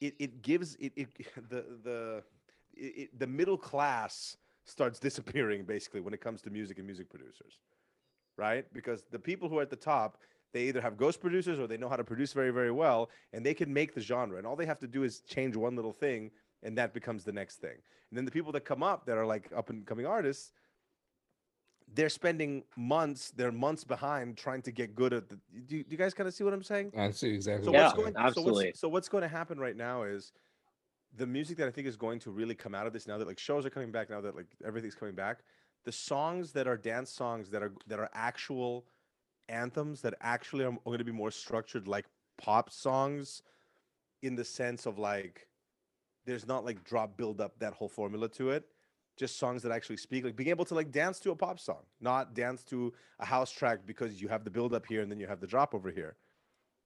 it, 0.00 0.14
it 0.18 0.42
gives 0.42 0.74
it, 0.76 0.92
it 0.96 1.08
the 1.48 1.64
the 1.82 2.22
it, 2.76 3.02
it, 3.02 3.18
the 3.18 3.26
middle 3.26 3.58
class 3.58 4.36
starts 4.64 4.98
disappearing 4.98 5.64
basically 5.64 6.00
when 6.00 6.14
it 6.14 6.20
comes 6.20 6.40
to 6.42 6.50
music 6.50 6.78
and 6.78 6.86
music 6.86 7.10
producers. 7.10 7.58
Right? 8.36 8.66
Because 8.72 9.04
the 9.10 9.18
people 9.18 9.48
who 9.48 9.58
are 9.58 9.62
at 9.62 9.70
the 9.70 9.76
top, 9.76 10.18
they 10.52 10.64
either 10.64 10.80
have 10.80 10.96
ghost 10.96 11.20
producers 11.20 11.60
or 11.60 11.66
they 11.66 11.76
know 11.76 11.88
how 11.88 11.96
to 11.96 12.04
produce 12.04 12.32
very, 12.32 12.50
very 12.50 12.72
well, 12.72 13.10
and 13.32 13.46
they 13.46 13.54
can 13.54 13.72
make 13.72 13.94
the 13.94 14.00
genre. 14.00 14.38
And 14.38 14.46
all 14.46 14.56
they 14.56 14.66
have 14.66 14.80
to 14.80 14.88
do 14.88 15.04
is 15.04 15.20
change 15.20 15.54
one 15.56 15.76
little 15.76 15.92
thing 15.92 16.30
and 16.64 16.76
that 16.78 16.92
becomes 16.92 17.22
the 17.22 17.32
next 17.32 17.56
thing. 17.56 17.76
And 18.10 18.18
then 18.18 18.24
the 18.24 18.30
people 18.30 18.50
that 18.52 18.64
come 18.64 18.82
up 18.82 19.06
that 19.06 19.16
are 19.16 19.26
like 19.26 19.50
up 19.54 19.70
and 19.70 19.86
coming 19.86 20.06
artists, 20.06 20.52
they're 21.94 22.08
spending 22.08 22.64
months, 22.76 23.30
they're 23.36 23.52
months 23.52 23.84
behind 23.84 24.36
trying 24.36 24.62
to 24.62 24.72
get 24.72 24.94
good 24.94 25.12
at 25.12 25.28
the. 25.28 25.38
Do 25.66 25.76
you, 25.76 25.84
do 25.84 25.90
you 25.90 25.98
guys 25.98 26.14
kind 26.14 26.26
of 26.26 26.34
see 26.34 26.42
what 26.42 26.54
I'm 26.54 26.62
saying? 26.62 26.92
I 26.96 27.10
see 27.10 27.28
exactly. 27.28 27.66
So 27.66 27.72
Yeah, 27.72 27.84
what's 27.84 27.94
going? 27.94 28.14
absolutely. 28.16 28.64
So 28.64 28.66
what's, 28.66 28.80
so 28.80 28.88
what's 28.88 29.08
going 29.08 29.22
to 29.22 29.28
happen 29.28 29.58
right 29.58 29.76
now 29.76 30.02
is 30.02 30.32
the 31.16 31.26
music 31.26 31.56
that 31.58 31.68
I 31.68 31.70
think 31.70 31.86
is 31.86 31.96
going 31.96 32.18
to 32.20 32.30
really 32.30 32.54
come 32.54 32.74
out 32.74 32.86
of 32.86 32.92
this 32.92 33.06
now 33.06 33.18
that 33.18 33.26
like 33.28 33.38
shows 33.38 33.64
are 33.66 33.70
coming 33.70 33.92
back 33.92 34.10
now 34.10 34.20
that 34.20 34.34
like 34.36 34.46
everything's 34.64 34.94
coming 34.94 35.14
back. 35.14 35.40
The 35.84 35.92
songs 35.92 36.52
that 36.52 36.66
are 36.66 36.76
dance 36.76 37.10
songs 37.10 37.50
that 37.50 37.62
are 37.62 37.72
that 37.86 37.98
are 37.98 38.10
actual 38.14 38.86
anthems 39.48 40.00
that 40.02 40.14
actually 40.20 40.64
are, 40.64 40.72
going 40.84 40.98
to 40.98 41.04
be 41.04 41.12
more 41.12 41.30
structured 41.30 41.86
like 41.86 42.06
pop 42.38 42.70
songs, 42.70 43.42
in 44.22 44.34
the 44.34 44.44
sense 44.44 44.86
of 44.86 44.98
like 44.98 45.48
there's 46.26 46.46
not 46.46 46.64
like 46.64 46.82
drop 46.84 47.16
build 47.16 47.40
up 47.40 47.58
that 47.58 47.74
whole 47.74 47.88
formula 47.88 48.28
to 48.28 48.50
it 48.50 48.64
just 49.16 49.38
songs 49.38 49.62
that 49.62 49.70
actually 49.70 49.96
speak 49.96 50.24
like 50.24 50.34
being 50.34 50.48
able 50.48 50.64
to 50.64 50.74
like 50.74 50.90
dance 50.90 51.20
to 51.20 51.30
a 51.30 51.36
pop 51.36 51.60
song 51.60 51.82
not 52.00 52.34
dance 52.34 52.64
to 52.64 52.92
a 53.20 53.24
house 53.26 53.50
track 53.50 53.80
because 53.86 54.20
you 54.20 54.28
have 54.28 54.44
the 54.44 54.50
build 54.50 54.74
up 54.74 54.86
here 54.86 55.02
and 55.02 55.10
then 55.10 55.20
you 55.20 55.26
have 55.26 55.40
the 55.40 55.46
drop 55.46 55.74
over 55.74 55.90
here 55.90 56.16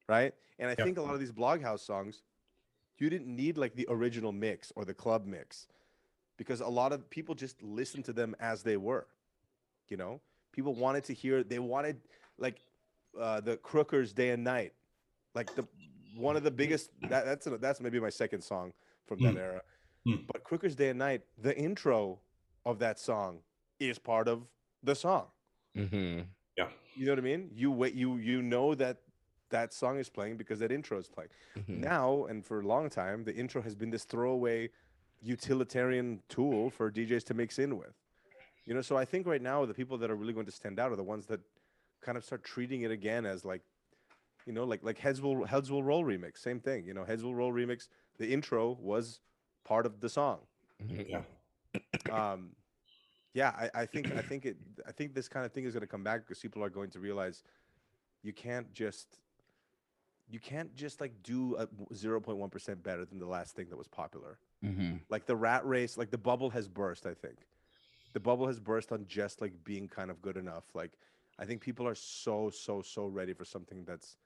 right 0.08 0.34
and 0.58 0.68
i 0.68 0.74
Yep. 0.78 0.84
think 0.84 0.98
a 0.98 1.02
lot 1.02 1.14
of 1.14 1.20
these 1.20 1.32
blog 1.32 1.62
house 1.62 1.82
songs 1.82 2.22
you 2.98 3.10
didn't 3.10 3.34
need 3.34 3.56
like 3.58 3.74
the 3.74 3.86
original 3.88 4.32
mix 4.32 4.72
or 4.76 4.84
the 4.84 4.94
club 4.94 5.26
mix 5.26 5.66
because 6.36 6.60
a 6.60 6.66
lot 6.68 6.92
of 6.92 7.08
people 7.10 7.34
just 7.34 7.62
listened 7.62 8.04
to 8.04 8.12
them 8.12 8.34
as 8.40 8.62
they 8.62 8.76
were 8.76 9.06
you 9.88 9.96
know 9.96 10.20
people 10.52 10.74
wanted 10.74 11.04
to 11.04 11.12
hear 11.14 11.42
they 11.42 11.58
wanted 11.58 12.00
like 12.38 12.60
uh 13.20 13.40
the 13.40 13.56
crookers 13.58 14.14
day 14.14 14.30
and 14.30 14.44
night 14.44 14.72
like 15.34 15.54
the 15.54 15.66
one 16.16 16.36
of 16.36 16.42
the 16.42 16.50
biggest 16.50 16.90
that, 17.08 17.24
that's 17.24 17.46
a, 17.46 17.58
that's 17.58 17.80
maybe 17.80 18.00
my 18.00 18.10
second 18.10 18.42
song 18.42 18.72
from 19.06 19.20
that 19.20 19.34
Mm. 19.34 19.38
era 19.38 19.62
Mm. 20.06 20.26
but 20.32 20.44
crookers 20.44 20.76
day 20.76 20.88
and 20.90 20.98
night 20.98 21.22
the 21.38 21.56
intro 21.58 22.18
of 22.64 22.78
that 22.78 22.98
song 22.98 23.40
is 23.80 23.98
part 23.98 24.28
of 24.28 24.46
the 24.82 24.94
song 24.94 25.26
Mhm. 25.74 26.26
Yeah, 26.56 26.68
you 26.94 27.06
know 27.06 27.12
what 27.12 27.18
i 27.18 27.22
mean 27.22 27.50
you 27.54 27.70
wait 27.70 27.94
you 27.94 28.16
you 28.16 28.42
know 28.42 28.74
that 28.74 28.98
that 29.50 29.72
song 29.72 29.98
is 29.98 30.08
playing 30.08 30.36
because 30.36 30.58
that 30.58 30.70
intro 30.70 30.98
is 30.98 31.08
playing 31.08 31.30
Mhm. 31.56 31.78
now 31.80 32.24
and 32.24 32.44
for 32.44 32.60
a 32.60 32.66
long 32.66 32.88
time 32.90 33.24
the 33.24 33.34
intro 33.34 33.62
has 33.62 33.74
been 33.74 33.90
this 33.90 34.04
throwaway 34.04 34.70
utilitarian 35.22 36.22
tool 36.28 36.70
for 36.70 36.90
djs 36.90 37.24
to 37.24 37.34
mix 37.34 37.58
in 37.58 37.76
with 37.76 37.94
you 38.66 38.74
know 38.74 38.80
so 38.82 38.96
i 38.96 39.04
think 39.04 39.26
right 39.26 39.42
now 39.42 39.64
the 39.64 39.74
people 39.74 39.98
that 39.98 40.10
are 40.10 40.16
really 40.16 40.32
going 40.32 40.46
to 40.46 40.52
stand 40.52 40.78
out 40.78 40.92
are 40.92 40.96
the 40.96 41.02
ones 41.02 41.26
that 41.26 41.40
kind 42.00 42.16
of 42.16 42.24
start 42.24 42.44
treating 42.44 42.82
it 42.82 42.90
again 42.90 43.26
as 43.26 43.44
like 43.44 43.62
you 44.46 44.52
know 44.52 44.64
like 44.64 44.82
like 44.84 44.98
heads 44.98 45.20
will 45.20 45.44
heads 45.44 45.70
will 45.70 45.82
roll 45.82 46.04
remix 46.04 46.38
same 46.38 46.60
thing 46.60 46.84
you 46.86 46.94
know 46.94 47.04
heads 47.04 47.24
will 47.24 47.34
roll 47.34 47.52
remix 47.52 47.88
the 48.18 48.32
intro 48.32 48.76
was 48.80 49.20
part 49.64 49.84
of 49.86 50.00
the 50.00 50.08
song 50.08 50.40
Mhm. 50.82 51.08
Yeah. 51.08 51.22
um 52.34 52.54
yeah 53.34 53.50
I, 53.58 53.82
I 53.82 53.86
think 53.86 54.16
i 54.16 54.22
think 54.22 54.46
it 54.46 54.56
i 54.86 54.92
think 54.92 55.14
this 55.14 55.28
kind 55.28 55.44
of 55.44 55.52
thing 55.52 55.64
is 55.64 55.72
going 55.74 55.82
to 55.82 55.86
come 55.88 56.04
back 56.04 56.20
because 56.20 56.38
people 56.38 56.62
are 56.62 56.70
going 56.70 56.90
to 56.90 57.00
realize 57.00 57.42
you 58.22 58.32
can't 58.32 58.72
just 58.72 59.18
you 60.30 60.38
can't 60.40 60.74
just 60.74 61.00
like 61.00 61.12
do 61.22 61.54
a 61.56 61.66
0.1% 61.66 62.82
better 62.82 63.04
than 63.04 63.18
the 63.18 63.26
last 63.26 63.54
thing 63.56 63.68
that 63.70 63.76
was 63.76 63.88
popular 63.88 64.38
Mhm. 64.64 65.00
like 65.08 65.26
the 65.26 65.36
rat 65.36 65.64
race 65.66 65.96
like 65.96 66.10
the 66.10 66.18
bubble 66.18 66.50
has 66.50 66.68
burst 66.68 67.06
i 67.06 67.14
think 67.14 67.46
the 68.12 68.20
bubble 68.20 68.46
has 68.46 68.58
burst 68.60 68.90
on 68.92 69.06
just 69.06 69.40
like 69.40 69.52
being 69.64 69.86
kind 69.88 70.10
of 70.10 70.20
good 70.22 70.36
enough 70.36 70.64
like 70.74 70.92
I 71.40 71.44
think 71.44 71.60
people 71.60 71.86
are 71.86 71.94
so 71.94 72.50
so 72.50 72.82
so 72.82 73.06
ready 73.06 73.32
for 73.32 73.44
something 73.44 73.84
that's 73.84 74.16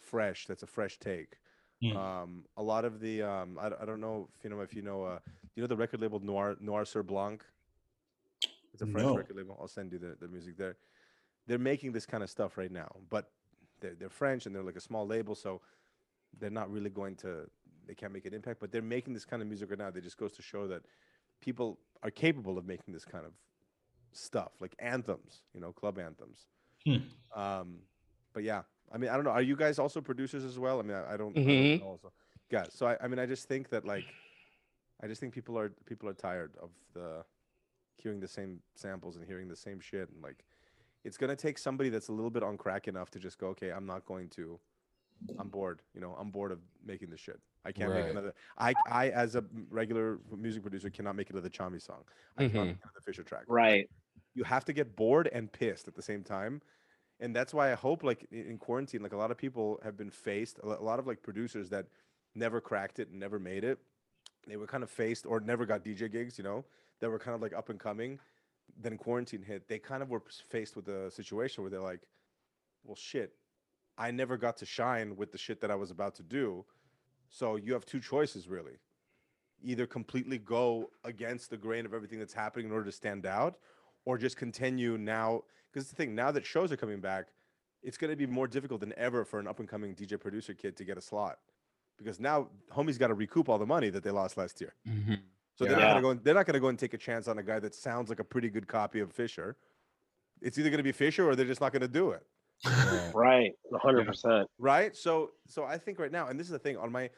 fresh. 0.00 0.46
That's 0.46 0.62
a 0.62 0.66
fresh 0.66 0.98
take. 0.98 1.36
Mm. 1.82 1.94
Um, 1.94 2.46
a 2.56 2.62
lot 2.62 2.86
of 2.86 2.98
the 2.98 3.20
um, 3.20 3.58
I, 3.60 3.66
I 3.66 3.84
don't 3.84 4.00
know 4.00 4.30
if 4.34 4.42
you 4.42 4.48
know 4.48 4.60
if 4.62 4.72
you 4.74 4.80
know 4.80 5.04
uh, 5.04 5.18
you 5.54 5.60
know 5.62 5.66
the 5.66 5.76
record 5.76 6.00
label 6.00 6.18
Noir 6.18 6.56
Noir 6.58 6.86
Sur 6.86 7.02
Blanc. 7.02 7.44
It's 8.72 8.80
a 8.80 8.86
French 8.86 9.08
No. 9.08 9.16
record 9.16 9.36
label. 9.36 9.58
I'll 9.60 9.68
send 9.68 9.92
you 9.92 9.98
the, 9.98 10.16
the 10.18 10.28
music 10.28 10.56
there. 10.56 10.78
They're 11.46 11.58
making 11.58 11.92
this 11.92 12.06
kind 12.06 12.22
of 12.22 12.30
stuff 12.30 12.56
right 12.56 12.72
now, 12.72 12.90
but 13.10 13.30
they're, 13.80 13.94
they're 13.94 14.08
French 14.10 14.46
and 14.46 14.54
they're 14.54 14.62
like 14.62 14.76
a 14.76 14.80
small 14.80 15.06
label, 15.06 15.34
so 15.34 15.60
they're 16.38 16.50
not 16.50 16.70
really 16.70 16.90
going 16.90 17.16
to. 17.16 17.48
They 17.86 17.94
can't 17.94 18.12
make 18.12 18.26
an 18.26 18.34
impact, 18.34 18.58
but 18.60 18.72
they're 18.72 18.82
making 18.82 19.14
this 19.14 19.24
kind 19.24 19.40
of 19.42 19.48
music 19.48 19.70
right 19.70 19.78
now. 19.78 19.90
That 19.90 20.02
just 20.02 20.16
goes 20.18 20.32
to 20.32 20.42
show 20.42 20.66
that 20.68 20.82
people 21.40 21.78
are 22.02 22.10
capable 22.10 22.58
of 22.58 22.66
making 22.66 22.92
this 22.94 23.04
kind 23.04 23.24
of 23.24 23.32
stuff, 24.12 24.52
like 24.60 24.74
anthems, 24.78 25.42
you 25.54 25.60
know, 25.60 25.72
club 25.72 25.98
anthems. 25.98 26.46
Hmm. 26.84 27.40
Um, 27.40 27.78
but 28.32 28.42
yeah, 28.42 28.62
I 28.92 28.98
mean, 28.98 29.10
I 29.10 29.14
don't 29.14 29.24
know. 29.24 29.30
Are 29.30 29.42
you 29.42 29.56
guys 29.56 29.78
also 29.78 30.00
producers 30.00 30.44
as 30.44 30.58
well? 30.58 30.78
I 30.80 30.82
mean, 30.82 30.96
I, 30.96 31.14
I 31.14 31.16
don't. 31.16 31.36
I 31.36 31.40
Mhm. 31.40 31.70
don't 31.78 31.80
know 31.80 31.86
also. 31.92 32.12
Yeah. 32.50 32.64
So 32.70 32.86
I, 32.86 32.96
I 33.02 33.08
mean, 33.08 33.18
I 33.18 33.26
just 33.26 33.46
think 33.48 33.68
that 33.70 33.84
like, 33.84 34.04
I 35.02 35.06
just 35.06 35.20
think 35.20 35.32
people 35.34 35.58
are 35.58 35.70
people 35.84 36.08
are 36.08 36.14
tired 36.14 36.52
of 36.60 36.70
the 36.92 37.24
hearing 37.96 38.20
the 38.20 38.28
same 38.28 38.60
samples 38.74 39.16
and 39.16 39.24
hearing 39.26 39.48
the 39.48 39.56
same 39.56 39.80
shit, 39.80 40.08
and 40.10 40.22
like, 40.22 40.44
it's 41.04 41.16
gonna 41.16 41.36
take 41.36 41.58
somebody 41.58 41.88
that's 41.88 42.08
a 42.08 42.12
little 42.12 42.30
bit 42.30 42.42
on 42.42 42.56
crack 42.56 42.88
enough 42.88 43.10
to 43.12 43.18
just 43.18 43.38
go, 43.38 43.48
okay, 43.48 43.70
I'm 43.70 43.86
not 43.86 44.04
going 44.06 44.28
to. 44.30 44.58
I'm 45.38 45.48
bored. 45.48 45.82
You 45.94 46.00
know, 46.00 46.16
I'm 46.18 46.30
bored 46.30 46.52
of 46.52 46.60
making 46.84 47.10
this 47.10 47.20
shit. 47.20 47.38
I 47.64 47.72
can't 47.72 47.92
make 47.92 48.06
another. 48.10 48.32
I, 48.58 48.74
I, 48.86 49.08
as 49.10 49.34
a 49.34 49.44
regular 49.70 50.18
music 50.34 50.62
producer, 50.62 50.88
cannot 50.88 51.16
make 51.16 51.30
another 51.30 51.48
Chami 51.50 51.82
song. 51.82 52.04
I 52.38 52.48
cannot 52.48 52.62
Mhm. 52.62 52.66
make 52.68 52.76
another 52.84 53.00
Fisher 53.04 53.22
track 53.22 53.44
Right. 53.48 53.90
you 54.34 54.44
have 54.44 54.64
to 54.66 54.72
get 54.72 54.94
bored 54.96 55.28
and 55.32 55.50
pissed 55.52 55.88
at 55.88 55.94
the 55.94 56.02
same 56.02 56.22
time 56.22 56.60
and 57.20 57.34
that's 57.34 57.54
why 57.54 57.72
i 57.72 57.74
hope 57.74 58.02
like 58.02 58.26
in 58.30 58.58
quarantine 58.58 59.02
like 59.02 59.12
a 59.14 59.16
lot 59.16 59.30
of 59.30 59.38
people 59.38 59.80
have 59.82 59.96
been 59.96 60.10
faced 60.10 60.58
a 60.62 60.66
lot 60.66 60.98
of 60.98 61.06
like 61.06 61.22
producers 61.22 61.70
that 61.70 61.86
never 62.34 62.60
cracked 62.60 62.98
it 62.98 63.08
and 63.08 63.18
never 63.18 63.38
made 63.38 63.64
it 63.64 63.78
they 64.46 64.56
were 64.58 64.66
kind 64.66 64.82
of 64.82 64.90
faced 64.90 65.24
or 65.26 65.40
never 65.40 65.64
got 65.64 65.82
dj 65.82 66.10
gigs 66.12 66.36
you 66.36 66.44
know 66.44 66.64
that 67.00 67.08
were 67.08 67.18
kind 67.18 67.34
of 67.34 67.40
like 67.40 67.54
up 67.54 67.70
and 67.70 67.80
coming 67.80 68.18
then 68.80 68.96
quarantine 68.98 69.42
hit 69.42 69.68
they 69.68 69.78
kind 69.78 70.02
of 70.02 70.10
were 70.10 70.22
faced 70.48 70.76
with 70.76 70.88
a 70.88 71.10
situation 71.10 71.62
where 71.62 71.70
they're 71.70 71.80
like 71.80 72.00
well 72.84 72.96
shit 72.96 73.32
i 73.98 74.10
never 74.10 74.36
got 74.36 74.56
to 74.56 74.66
shine 74.66 75.16
with 75.16 75.32
the 75.32 75.38
shit 75.38 75.60
that 75.60 75.70
i 75.70 75.74
was 75.74 75.90
about 75.90 76.14
to 76.14 76.22
do. 76.22 76.64
So 77.28 77.56
you 77.56 77.72
have 77.72 77.84
two 77.84 77.98
choices 78.00 78.46
really. 78.48 78.78
Either 79.62 79.86
completely 79.86 80.38
go 80.38 80.90
against 81.02 81.50
the 81.50 81.56
grain 81.56 81.84
of 81.86 81.92
everything 81.92 82.18
that's 82.20 82.32
happening 82.34 82.66
in 82.66 82.72
order 82.72 82.84
to 82.84 82.92
stand 82.92 83.26
out 83.26 83.56
or 84.04 84.16
just 84.16 84.36
continue 84.36 84.96
now. 84.96 85.42
Because 85.72 85.88
the 85.88 85.96
thing 85.96 86.14
now 86.14 86.30
that 86.30 86.46
shows 86.46 86.70
are 86.70 86.76
coming 86.76 87.00
back 87.00 87.28
it's 87.82 87.96
going 87.96 88.10
to 88.10 88.16
be 88.16 88.26
more 88.26 88.46
difficult 88.48 88.80
than 88.80 88.92
ever 88.96 89.24
for 89.24 89.38
an 89.40 89.46
up 89.46 89.58
and 89.60 89.68
coming 89.68 89.94
dj 89.94 90.18
producer 90.20 90.54
kid 90.54 90.76
to 90.76 90.84
get 90.84 90.96
a 90.98 91.00
slot. 91.00 91.38
Because 91.98 92.20
now 92.20 92.48
homie's 92.72 92.98
got 92.98 93.08
to 93.08 93.14
recoup 93.14 93.48
all 93.48 93.58
the 93.58 93.66
money 93.66 93.90
that 93.90 94.02
they 94.04 94.10
lost 94.10 94.36
last 94.36 94.60
year. 94.60 94.74
Mhm. 94.86 95.20
So 95.56 95.64
they're 95.64 95.76
not 95.78 95.84
going 95.90 95.96
to 95.96 96.02
go 96.02 96.10
and, 96.10 96.24
they're 96.24 96.34
not 96.34 96.46
going 96.46 96.54
to 96.54 96.60
go 96.60 96.68
and 96.68 96.78
take 96.78 96.94
a 96.94 96.98
chance 96.98 97.26
on 97.28 97.38
a 97.38 97.42
guy 97.42 97.58
that 97.58 97.74
sounds 97.74 98.08
like 98.08 98.20
a 98.20 98.24
pretty 98.24 98.48
good 98.50 98.66
copy 98.68 99.00
of 99.00 99.10
fisher 99.12 99.56
it's 100.42 100.58
either 100.58 100.68
going 100.70 100.78
to 100.78 100.84
be 100.84 100.92
fisher 100.92 101.26
or 101.28 101.34
they're 101.34 101.46
just 101.46 101.60
not 101.60 101.72
going 101.72 101.82
to 101.82 101.88
do 101.88 102.10
it 102.10 102.22
Right. 102.64 103.12
Right. 103.14 103.52
Hundred 103.82 104.06
percent. 104.06 104.48
right 104.58 104.96
so 104.96 105.32
so 105.46 105.64
i 105.64 105.76
think 105.76 105.98
right 105.98 106.12
now 106.12 106.28
and 106.28 106.38
this 106.40 106.46
is 106.46 106.52
the 106.52 106.58
thing 106.58 106.76
on 106.78 106.90
my 106.90 107.10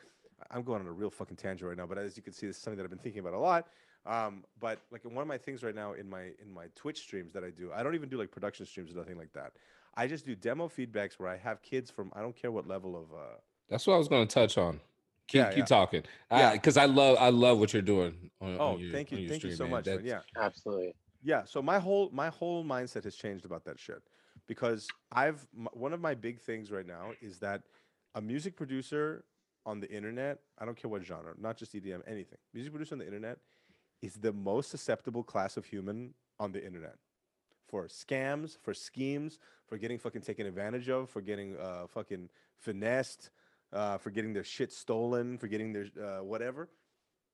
i'm 0.50 0.62
going 0.62 0.80
on 0.80 0.86
a 0.88 0.92
real 0.92 1.10
fucking 1.10 1.36
tangent 1.36 1.68
right 1.68 1.76
now 1.76 1.86
but 1.86 1.96
as 1.98 2.16
you 2.16 2.22
can 2.22 2.32
see 2.32 2.46
this 2.46 2.56
is 2.56 2.62
something 2.62 2.76
that 2.78 2.84
i've 2.84 2.90
been 2.90 2.98
thinking 2.98 3.20
about 3.20 3.34
a 3.34 3.38
lot 3.38 3.66
um 4.06 4.42
but 4.60 4.80
like 4.90 5.04
one 5.04 5.22
of 5.22 5.28
my 5.28 5.38
things 5.38 5.62
right 5.62 5.74
now 5.76 5.92
in 5.92 6.08
my 6.08 6.30
in 6.42 6.52
my 6.52 6.66
twitch 6.74 6.98
streams 6.98 7.32
that 7.32 7.44
i 7.44 7.50
do 7.50 7.70
i 7.74 7.82
don't 7.84 7.94
even 7.94 8.08
do 8.08 8.16
like 8.18 8.30
production 8.30 8.66
streams 8.66 8.92
or 8.92 8.96
nothing 8.96 9.16
like 9.16 9.32
that 9.32 9.52
i 9.96 10.06
just 10.06 10.24
do 10.26 10.34
demo 10.34 10.66
feedbacks 10.68 11.14
where 11.18 11.28
i 11.28 11.36
have 11.36 11.62
kids 11.62 11.90
from 11.90 12.10
i 12.16 12.20
don't 12.20 12.34
care 12.36 12.50
what 12.50 12.66
level 12.66 12.96
of 12.96 13.12
uh 13.12 13.36
That's 13.68 13.86
what 13.86 13.94
I 13.94 13.98
was 13.98 14.08
going 14.08 14.26
to 14.26 14.32
touch 14.34 14.56
on. 14.58 14.80
Keep, 15.28 15.38
Yeah, 15.38 15.48
keep 15.50 15.58
yeah. 15.58 15.64
talking. 15.64 16.02
Yeah. 16.30 16.52
because 16.54 16.76
I 16.76 16.86
love 16.86 17.16
I 17.20 17.28
love 17.30 17.58
what 17.58 17.72
you're 17.72 17.82
doing. 17.82 18.30
On, 18.40 18.56
oh 18.58 18.72
on 18.74 18.80
your, 18.80 18.92
thank 18.92 19.12
on 19.12 19.18
you 19.18 19.24
your 19.24 19.30
thank 19.30 19.44
you 19.44 19.52
so 19.54 19.64
man. 19.64 19.70
much 19.72 19.86
man. 19.86 19.96
That's- 20.04 20.24
yeah 20.36 20.42
Absolutely. 20.44 20.94
yeah 21.22 21.44
so 21.44 21.60
my 21.62 21.78
whole 21.78 22.08
my 22.12 22.28
whole 22.28 22.64
mindset 22.64 23.04
has 23.04 23.14
changed 23.16 23.44
about 23.44 23.64
that 23.64 23.78
shit 23.80 24.00
because 24.46 24.86
i've 25.12 25.44
m- 25.58 25.66
one 25.72 25.92
of 25.92 26.00
my 26.00 26.14
big 26.14 26.40
things 26.40 26.70
right 26.70 26.86
now 26.86 27.10
is 27.20 27.40
that 27.40 27.62
a 28.14 28.20
music 28.20 28.54
producer 28.56 29.24
on 29.66 29.80
the 29.80 29.90
internet 29.90 30.38
i 30.60 30.64
don't 30.64 30.76
care 30.76 30.88
what 30.88 31.02
genre 31.04 31.32
not 31.36 31.56
just 31.56 31.74
edm 31.74 32.00
anything 32.06 32.38
music 32.54 32.72
producer 32.72 32.94
on 32.94 33.00
the 33.00 33.04
internet 33.06 33.38
is 34.02 34.14
the 34.14 34.32
most 34.32 34.70
susceptible 34.70 35.24
class 35.24 35.56
of 35.56 35.64
human 35.66 36.14
on 36.38 36.52
the 36.52 36.64
internet 36.64 36.94
for 37.66 37.88
scams 37.88 38.56
for 38.62 38.72
schemes 38.72 39.40
for 39.66 39.76
getting 39.76 39.98
fucking 39.98 40.22
taken 40.22 40.46
advantage 40.46 40.88
of 40.88 41.10
for 41.10 41.20
getting 41.20 41.56
uh 41.58 41.88
fucking 41.88 42.28
finessed 42.56 43.30
uh 43.72 43.98
for 43.98 44.10
getting 44.10 44.32
their 44.32 44.44
shit 44.44 44.72
stolen 44.72 45.36
for 45.38 45.46
getting 45.48 45.72
their 45.72 45.86
uh, 46.02 46.22
whatever 46.22 46.68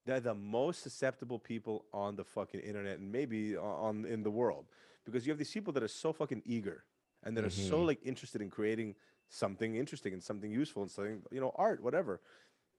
they're 0.07 0.21
the 0.21 0.35
most 0.35 0.83
susceptible 0.83 1.39
people 1.39 1.87
on 1.93 2.15
the 2.17 2.25
fucking 2.25 2.61
internet 2.61 2.99
and 2.99 3.11
maybe 3.11 3.57
on 3.57 4.05
in 4.05 4.23
the 4.23 4.31
world. 4.31 4.67
Because 5.07 5.27
you 5.27 5.31
have 5.33 5.39
these 5.39 5.51
people 5.51 5.73
that 5.73 5.83
are 5.83 5.89
so 5.89 6.13
fucking 6.13 6.43
eager 6.45 6.85
and 7.23 7.35
that 7.37 7.43
are 7.45 7.49
so 7.49 7.79
Mhm. 7.79 7.87
like 7.87 8.01
interested 8.05 8.43
in 8.43 8.51
creating 8.51 8.97
something 9.31 9.77
interesting 9.77 10.13
and 10.13 10.23
something 10.23 10.51
useful 10.51 10.83
and 10.83 10.91
something 10.91 11.23
you 11.31 11.41
know 11.41 11.53
art 11.57 11.83
whatever. 11.83 12.21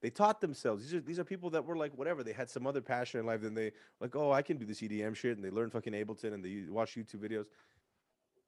They 0.02 0.12
taught 0.12 0.40
themselves. 0.40 0.84
These 0.84 0.94
are 0.94 1.00
these 1.02 1.18
are 1.18 1.24
people 1.24 1.50
that 1.50 1.66
were 1.66 1.76
like 1.76 1.98
whatever. 1.98 2.24
They 2.24 2.34
had 2.34 2.48
some 2.48 2.68
other 2.68 2.82
passion 2.82 3.20
in 3.20 3.26
life 3.26 3.42
then 3.42 3.56
they 3.56 3.72
like 4.00 4.16
oh 4.16 4.32
i 4.32 4.44
can 4.44 4.58
do 4.58 4.66
this 4.66 4.82
edm 4.82 5.16
shit 5.16 5.36
and 5.36 5.44
they 5.44 5.50
learn 5.50 5.72
fucking 5.72 5.94
ableton 5.94 6.34
and 6.36 6.46
they 6.46 6.66
watch 6.70 6.96
youtube 6.96 7.22
videos. 7.28 7.48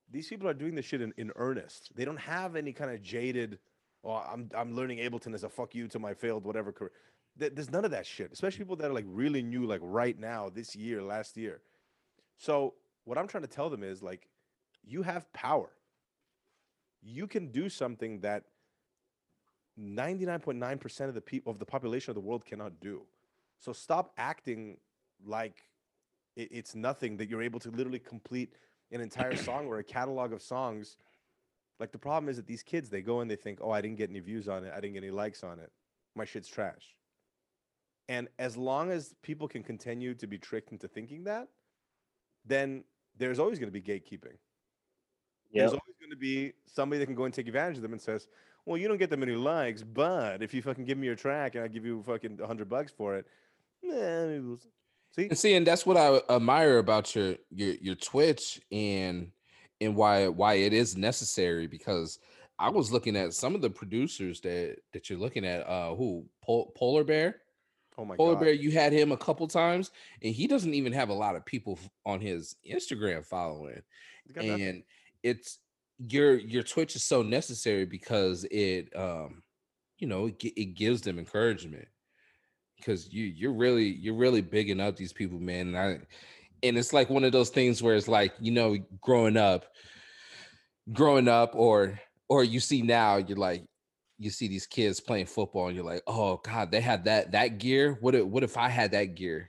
These 0.09 0.27
people 0.29 0.47
are 0.47 0.53
doing 0.53 0.75
this 0.75 0.85
shit 0.85 1.01
in, 1.01 1.13
in 1.17 1.31
earnest. 1.35 1.95
They 1.95 2.05
don't 2.05 2.19
have 2.19 2.55
any 2.55 2.73
kind 2.73 2.91
of 2.91 3.01
jaded 3.01 3.57
oh 4.03 4.23
i'm 4.31 4.49
i'm 4.55 4.73
learning 4.73 4.99
ableton 4.99 5.33
as 5.33 5.43
a 5.43 5.49
fuck 5.49 5.73
you 5.75 5.87
to 5.87 5.99
my 5.99 6.13
failed 6.13 6.43
whatever 6.43 6.71
career. 6.71 6.91
There's 7.35 7.71
none 7.71 7.85
of 7.85 7.91
that 7.91 8.05
shit 8.05 8.31
especially 8.31 8.59
people 8.59 8.75
that 8.77 8.89
are 8.89 8.93
like 8.93 9.05
really 9.07 9.43
new 9.43 9.65
like 9.65 9.81
right 9.83 10.17
now 10.17 10.49
this 10.49 10.75
year 10.75 11.03
last 11.03 11.37
year. 11.37 11.61
So 12.37 12.73
what 13.05 13.17
i'm 13.17 13.27
trying 13.27 13.43
to 13.43 13.49
tell 13.49 13.69
them 13.69 13.83
is 13.83 14.01
like 14.01 14.27
you 14.87 15.03
have 15.03 15.31
power. 15.33 15.69
You 17.03 17.27
can 17.27 17.51
do 17.51 17.69
something 17.69 18.21
that 18.21 18.43
99.9% 19.79 21.01
of 21.07 21.13
the 21.13 21.21
people 21.21 21.51
of 21.51 21.59
the 21.59 21.65
population 21.65 22.09
of 22.09 22.15
the 22.15 22.21
world 22.21 22.45
cannot 22.45 22.79
do. 22.79 23.03
So 23.59 23.73
stop 23.73 24.13
acting 24.17 24.77
like 25.25 25.63
it's 26.35 26.75
nothing 26.75 27.17
that 27.17 27.29
you're 27.29 27.41
able 27.41 27.59
to 27.59 27.71
literally 27.71 27.99
complete 27.99 28.53
an 28.91 29.01
entire 29.01 29.35
song 29.35 29.67
or 29.67 29.79
a 29.79 29.83
catalog 29.83 30.31
of 30.33 30.41
songs 30.41 30.97
like 31.79 31.91
the 31.91 31.97
problem 31.97 32.29
is 32.29 32.37
that 32.37 32.47
these 32.47 32.63
kids 32.63 32.89
they 32.89 33.01
go 33.01 33.21
and 33.21 33.29
they 33.29 33.35
think 33.35 33.59
oh 33.61 33.71
i 33.71 33.81
didn't 33.81 33.97
get 33.97 34.09
any 34.09 34.19
views 34.19 34.47
on 34.47 34.63
it. 34.63 34.71
I 34.75 34.79
didn't 34.79 34.93
get 34.93 35.03
any 35.03 35.11
likes 35.11 35.43
on 35.43 35.59
it. 35.59 35.71
My 36.15 36.25
shit's 36.25 36.47
trash. 36.47 36.95
And 38.09 38.29
as 38.39 38.55
long 38.55 38.89
as 38.89 39.13
people 39.21 39.47
can 39.47 39.63
continue 39.63 40.13
to 40.15 40.27
be 40.27 40.37
tricked 40.37 40.71
into 40.71 40.87
thinking 40.87 41.25
that 41.25 41.49
then 42.45 42.83
there's 43.17 43.39
always 43.39 43.59
going 43.59 43.71
to 43.71 43.79
be 43.79 43.81
gatekeeping. 43.81 44.37
There's 45.53 45.71
always 45.71 45.95
going 45.99 46.11
to 46.11 46.17
be 46.17 46.53
somebody 46.65 46.99
that 46.99 47.05
can 47.05 47.15
go 47.15 47.25
and 47.25 47.33
take 47.33 47.47
advantage 47.47 47.77
of 47.77 47.81
them 47.81 47.93
and 47.93 48.01
says, 48.01 48.27
"Well, 48.65 48.77
you 48.77 48.87
don't 48.87 48.97
get 48.97 49.09
that 49.09 49.17
many 49.17 49.33
likes, 49.33 49.83
but 49.83 50.41
if 50.43 50.53
you 50.53 50.61
fucking 50.61 50.85
give 50.85 50.97
me 50.97 51.07
your 51.07 51.15
track 51.15 51.55
and 51.55 51.63
I 51.63 51.67
give 51.67 51.85
you 51.85 52.03
fucking 52.03 52.39
hundred 52.45 52.69
bucks 52.69 52.91
for 52.91 53.15
it, 53.15 53.25
eh, 53.83 54.25
maybe 54.25 54.39
we'll 54.39 54.55
s-" 54.55 54.67
see." 55.11 55.27
And 55.27 55.37
see, 55.37 55.55
and 55.55 55.65
that's 55.65 55.85
what 55.85 55.97
I 55.97 56.21
admire 56.29 56.77
about 56.77 57.15
your 57.15 57.35
your 57.49 57.75
your 57.75 57.95
Twitch 57.95 58.61
and 58.71 59.31
and 59.81 59.95
why 59.95 60.27
why 60.27 60.55
it 60.55 60.73
is 60.73 60.97
necessary 60.97 61.67
because 61.67 62.19
I 62.59 62.69
was 62.69 62.91
looking 62.91 63.15
at 63.15 63.33
some 63.33 63.55
of 63.55 63.61
the 63.61 63.69
producers 63.69 64.41
that 64.41 64.77
that 64.93 65.09
you're 65.09 65.19
looking 65.19 65.45
at. 65.45 65.67
Uh, 65.67 65.95
who 65.95 66.25
Pol- 66.43 66.71
Polar 66.75 67.03
Bear? 67.03 67.41
Oh 67.97 68.05
my 68.05 68.13
god. 68.13 68.17
Polar 68.17 68.33
god! 68.35 68.41
Bear, 68.41 68.53
you 68.53 68.71
had 68.71 68.93
him 68.93 69.11
a 69.11 69.17
couple 69.17 69.47
times, 69.47 69.91
and 70.23 70.33
he 70.33 70.47
doesn't 70.47 70.73
even 70.73 70.93
have 70.93 71.09
a 71.09 71.13
lot 71.13 71.35
of 71.35 71.45
people 71.45 71.77
on 72.05 72.19
his 72.19 72.55
Instagram 72.69 73.25
following. 73.25 73.81
He's 74.25 74.35
nothing. 74.35 74.61
and 74.61 74.83
it's 75.23 75.59
your 75.97 76.35
your 76.35 76.63
twitch 76.63 76.95
is 76.95 77.03
so 77.03 77.21
necessary 77.23 77.85
because 77.85 78.45
it 78.51 78.95
um 78.95 79.41
you 79.97 80.07
know 80.07 80.27
it, 80.27 80.43
it 80.43 80.75
gives 80.75 81.01
them 81.01 81.17
encouragement 81.17 81.87
because 82.77 83.11
you 83.11 83.23
you're 83.25 83.53
really 83.53 83.85
you're 83.87 84.13
really 84.13 84.41
bigging 84.41 84.79
up 84.79 84.95
these 84.95 85.11
people 85.11 85.39
man 85.39 85.69
and 85.69 85.77
i 85.77 85.97
and 86.63 86.77
it's 86.77 86.93
like 86.93 87.09
one 87.09 87.23
of 87.23 87.31
those 87.31 87.49
things 87.49 87.81
where 87.81 87.95
it's 87.95 88.07
like 88.07 88.33
you 88.39 88.51
know 88.51 88.77
growing 89.01 89.37
up 89.37 89.65
growing 90.93 91.27
up 91.27 91.55
or 91.55 91.99
or 92.29 92.43
you 92.43 92.59
see 92.59 92.81
now 92.81 93.17
you're 93.17 93.37
like 93.37 93.63
you 94.17 94.29
see 94.29 94.47
these 94.47 94.65
kids 94.65 94.99
playing 94.99 95.25
football 95.25 95.67
and 95.67 95.75
you're 95.75 95.85
like 95.85 96.01
oh 96.07 96.37
god 96.43 96.71
they 96.71 96.81
had 96.81 97.05
that 97.05 97.31
that 97.31 97.57
gear 97.57 97.97
what 98.01 98.15
if 98.15 98.25
what 98.25 98.43
if 98.43 98.57
i 98.57 98.69
had 98.69 98.91
that 98.91 99.15
gear 99.15 99.47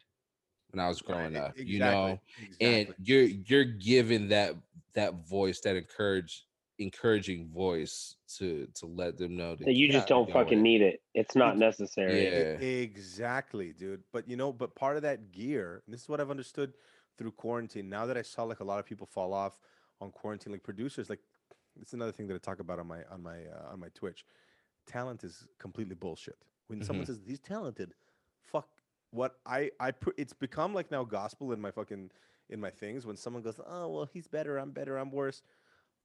when 0.70 0.85
i 0.85 0.89
was 0.89 1.01
growing 1.01 1.35
Right, 1.35 1.43
up 1.43 1.59
e- 1.59 1.64
you 1.64 1.78
know 1.78 2.20
exactly, 2.43 2.66
and 2.66 2.94
you're 3.02 3.22
you're 3.22 3.64
giving 3.64 4.28
that 4.28 4.55
that 4.94 5.26
voice 5.26 5.60
that 5.60 5.76
encourage 5.76 6.44
encouraging 6.78 7.48
voice 7.48 8.16
to 8.36 8.68
to 8.74 8.86
let 8.86 9.16
them 9.16 9.36
know 9.36 9.56
That 9.56 9.74
you 9.74 9.89
just 9.90 10.06
don't 10.06 10.30
fucking 10.30 10.62
need 10.62 10.80
it. 10.80 11.01
It's 11.14 11.35
not 11.35 11.59
necessary. 11.59 12.28
Yeah. 12.28 12.66
Exactly, 12.66 13.72
dude. 13.72 14.02
But 14.12 14.28
you 14.28 14.36
know, 14.36 14.52
but 14.52 14.74
part 14.76 14.97
of 14.97 15.02
that 15.02 15.32
gear, 15.32 15.82
and 15.86 15.93
this 15.93 16.02
is 16.02 16.09
what 16.09 16.20
I've 16.20 16.30
understood 16.30 16.72
through 17.18 17.32
quarantine. 17.32 17.88
Now 17.88 18.06
that 18.06 18.16
I 18.16 18.22
saw 18.22 18.44
like 18.44 18.60
a 18.60 18.64
lot 18.64 18.78
of 18.78 18.86
people 18.86 19.06
fall 19.06 19.34
off 19.34 19.58
on 20.00 20.10
quarantine 20.10 20.52
like 20.52 20.62
producers 20.62 21.10
like 21.10 21.18
it's 21.80 21.92
another 21.92 22.12
thing 22.12 22.26
that 22.28 22.34
I 22.34 22.38
talk 22.38 22.60
about 22.60 22.78
on 22.78 22.86
my 22.86 23.00
on 23.10 23.22
my 23.22 23.38
uh, 23.38 23.72
on 23.72 23.80
my 23.80 23.88
Twitch. 23.94 24.24
Talent 24.86 25.24
is 25.24 25.46
completely 25.58 25.94
bullshit. 25.94 26.36
When 26.68 26.82
someone 26.82 27.06
says 27.06 27.20
he's 27.26 27.40
talented, 27.40 27.94
fuck 28.42 28.68
what 29.10 29.36
I 29.46 29.70
I 29.80 29.90
put 29.90 30.14
it's 30.18 30.32
become 30.32 30.74
like 30.74 30.90
now 30.90 31.04
gospel 31.04 31.52
in 31.52 31.60
my 31.60 31.70
fucking 31.70 32.10
in 32.50 32.60
my 32.60 32.70
things 32.70 33.06
when 33.06 33.16
someone 33.16 33.42
goes, 33.42 33.60
"Oh, 33.66 33.88
well, 33.88 34.08
he's 34.12 34.26
better, 34.26 34.58
I'm 34.58 34.70
better, 34.70 34.96
I'm 34.96 35.10
worse." 35.10 35.42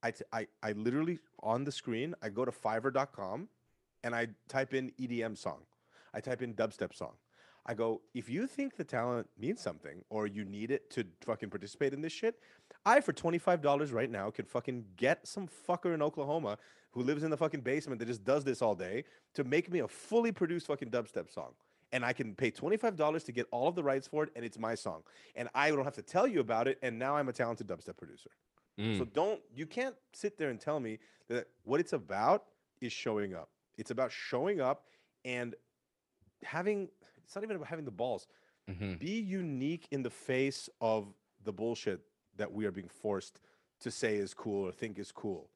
I 0.02 0.11
t- 0.11 0.26
I 0.31 0.48
I 0.61 0.73
literally 0.73 1.19
on 1.41 1.64
the 1.64 1.72
screen, 1.72 2.14
I 2.22 2.30
go 2.30 2.45
to 2.45 2.52
fiverr.com 2.52 3.48
and 4.03 4.15
I 4.15 4.27
type 4.49 4.73
in 4.73 4.91
EDM 4.99 5.38
song. 5.38 5.61
I 6.14 6.19
type 6.19 6.41
in 6.41 6.53
dubstep 6.53 6.94
song. 6.94 7.14
I 7.65 7.73
go, 7.73 8.02
if 8.14 8.30
you 8.30 8.45
think 8.45 8.76
the 8.76 8.84
talent 8.84 9.27
means 9.40 9.61
something 9.61 10.03
or 10.10 10.27
you 10.27 10.44
need 10.44 10.69
it 10.69 10.90
to 10.91 11.06
fucking 11.22 11.49
participate 11.49 11.94
in 11.94 12.02
this 12.02 12.11
shit, 12.11 12.35
I 12.85 12.99
for 12.99 13.14
$25 13.14 13.94
right 13.94 14.10
now 14.10 14.30
could 14.31 14.48
fucking 14.48 14.84
get 14.98 15.26
some 15.26 15.48
fucker 15.68 15.94
in 15.94 16.02
Oklahoma 16.02 16.57
who 16.91 17.02
lives 17.02 17.23
in 17.23 17.31
the 17.31 17.38
fucking 17.38 17.61
basement 17.61 17.99
that 17.99 18.07
just 18.07 18.23
does 18.23 18.44
this 18.44 18.61
all 18.61 18.76
day 18.76 19.06
to 19.34 19.44
make 19.44 19.72
me 19.72 19.80
a 19.80 19.88
fully 19.88 20.31
produced 20.31 20.68
fucking 20.68 20.90
dubstep 20.90 21.31
song. 21.31 21.53
And 21.94 22.03
I 22.03 22.11
can 22.11 22.35
pay 22.35 22.52
$25 22.52 23.26
to 23.26 23.31
get 23.31 23.48
all 23.52 23.68
of 23.68 23.76
the 23.76 23.84
rights 23.84 24.07
for 24.07 24.23
it 24.23 24.31
and 24.35 24.44
it's 24.44 24.60
my 24.60 24.76
song. 24.76 25.03
And 25.35 25.48
I 25.56 25.69
don't 25.69 25.85
have 25.85 25.95
to 25.95 26.02
tell 26.02 26.27
you 26.27 26.41
about 26.41 26.68
it 26.68 26.80
and 26.81 26.99
now 26.99 27.15
I'm 27.15 27.30
a 27.30 27.34
talented 27.34 27.68
dubstep 27.68 27.98
producer. 27.98 28.31
Mm. 28.80 28.98
So 28.98 29.06
don't 29.06 29.40
you 29.56 29.65
can't 29.65 29.95
sit 30.11 30.38
there 30.38 30.49
and 30.49 30.60
tell 30.60 30.80
me 30.80 30.99
that 31.30 31.48
what 31.64 31.80
it's 31.80 31.94
about 31.94 32.45
is 32.81 32.91
showing 32.91 33.34
up. 33.34 33.49
It's 33.77 33.91
about 33.91 34.11
showing 34.11 34.60
up 34.60 34.85
and 35.23 35.56
having 36.44 36.90
it's 37.24 37.36
not 37.36 37.44
even 37.44 37.56
about 37.56 37.68
having 37.68 37.86
the 37.86 37.91
balls. 37.91 38.28
Mhm. 38.70 39.00
Be 39.00 39.20
unique 39.20 39.88
in 39.91 40.04
the 40.04 40.10
face 40.10 40.70
of 40.82 41.14
the 41.44 41.54
bullshit 41.54 42.02
that 42.38 42.52
we 42.52 42.66
are 42.66 42.72
being 42.72 42.88
forced 42.88 43.41
to 43.80 43.91
say 43.91 44.16
is 44.18 44.34
cool 44.34 44.68
or 44.68 44.72
think 44.72 44.98
is 45.00 45.12
cool. 45.12 45.50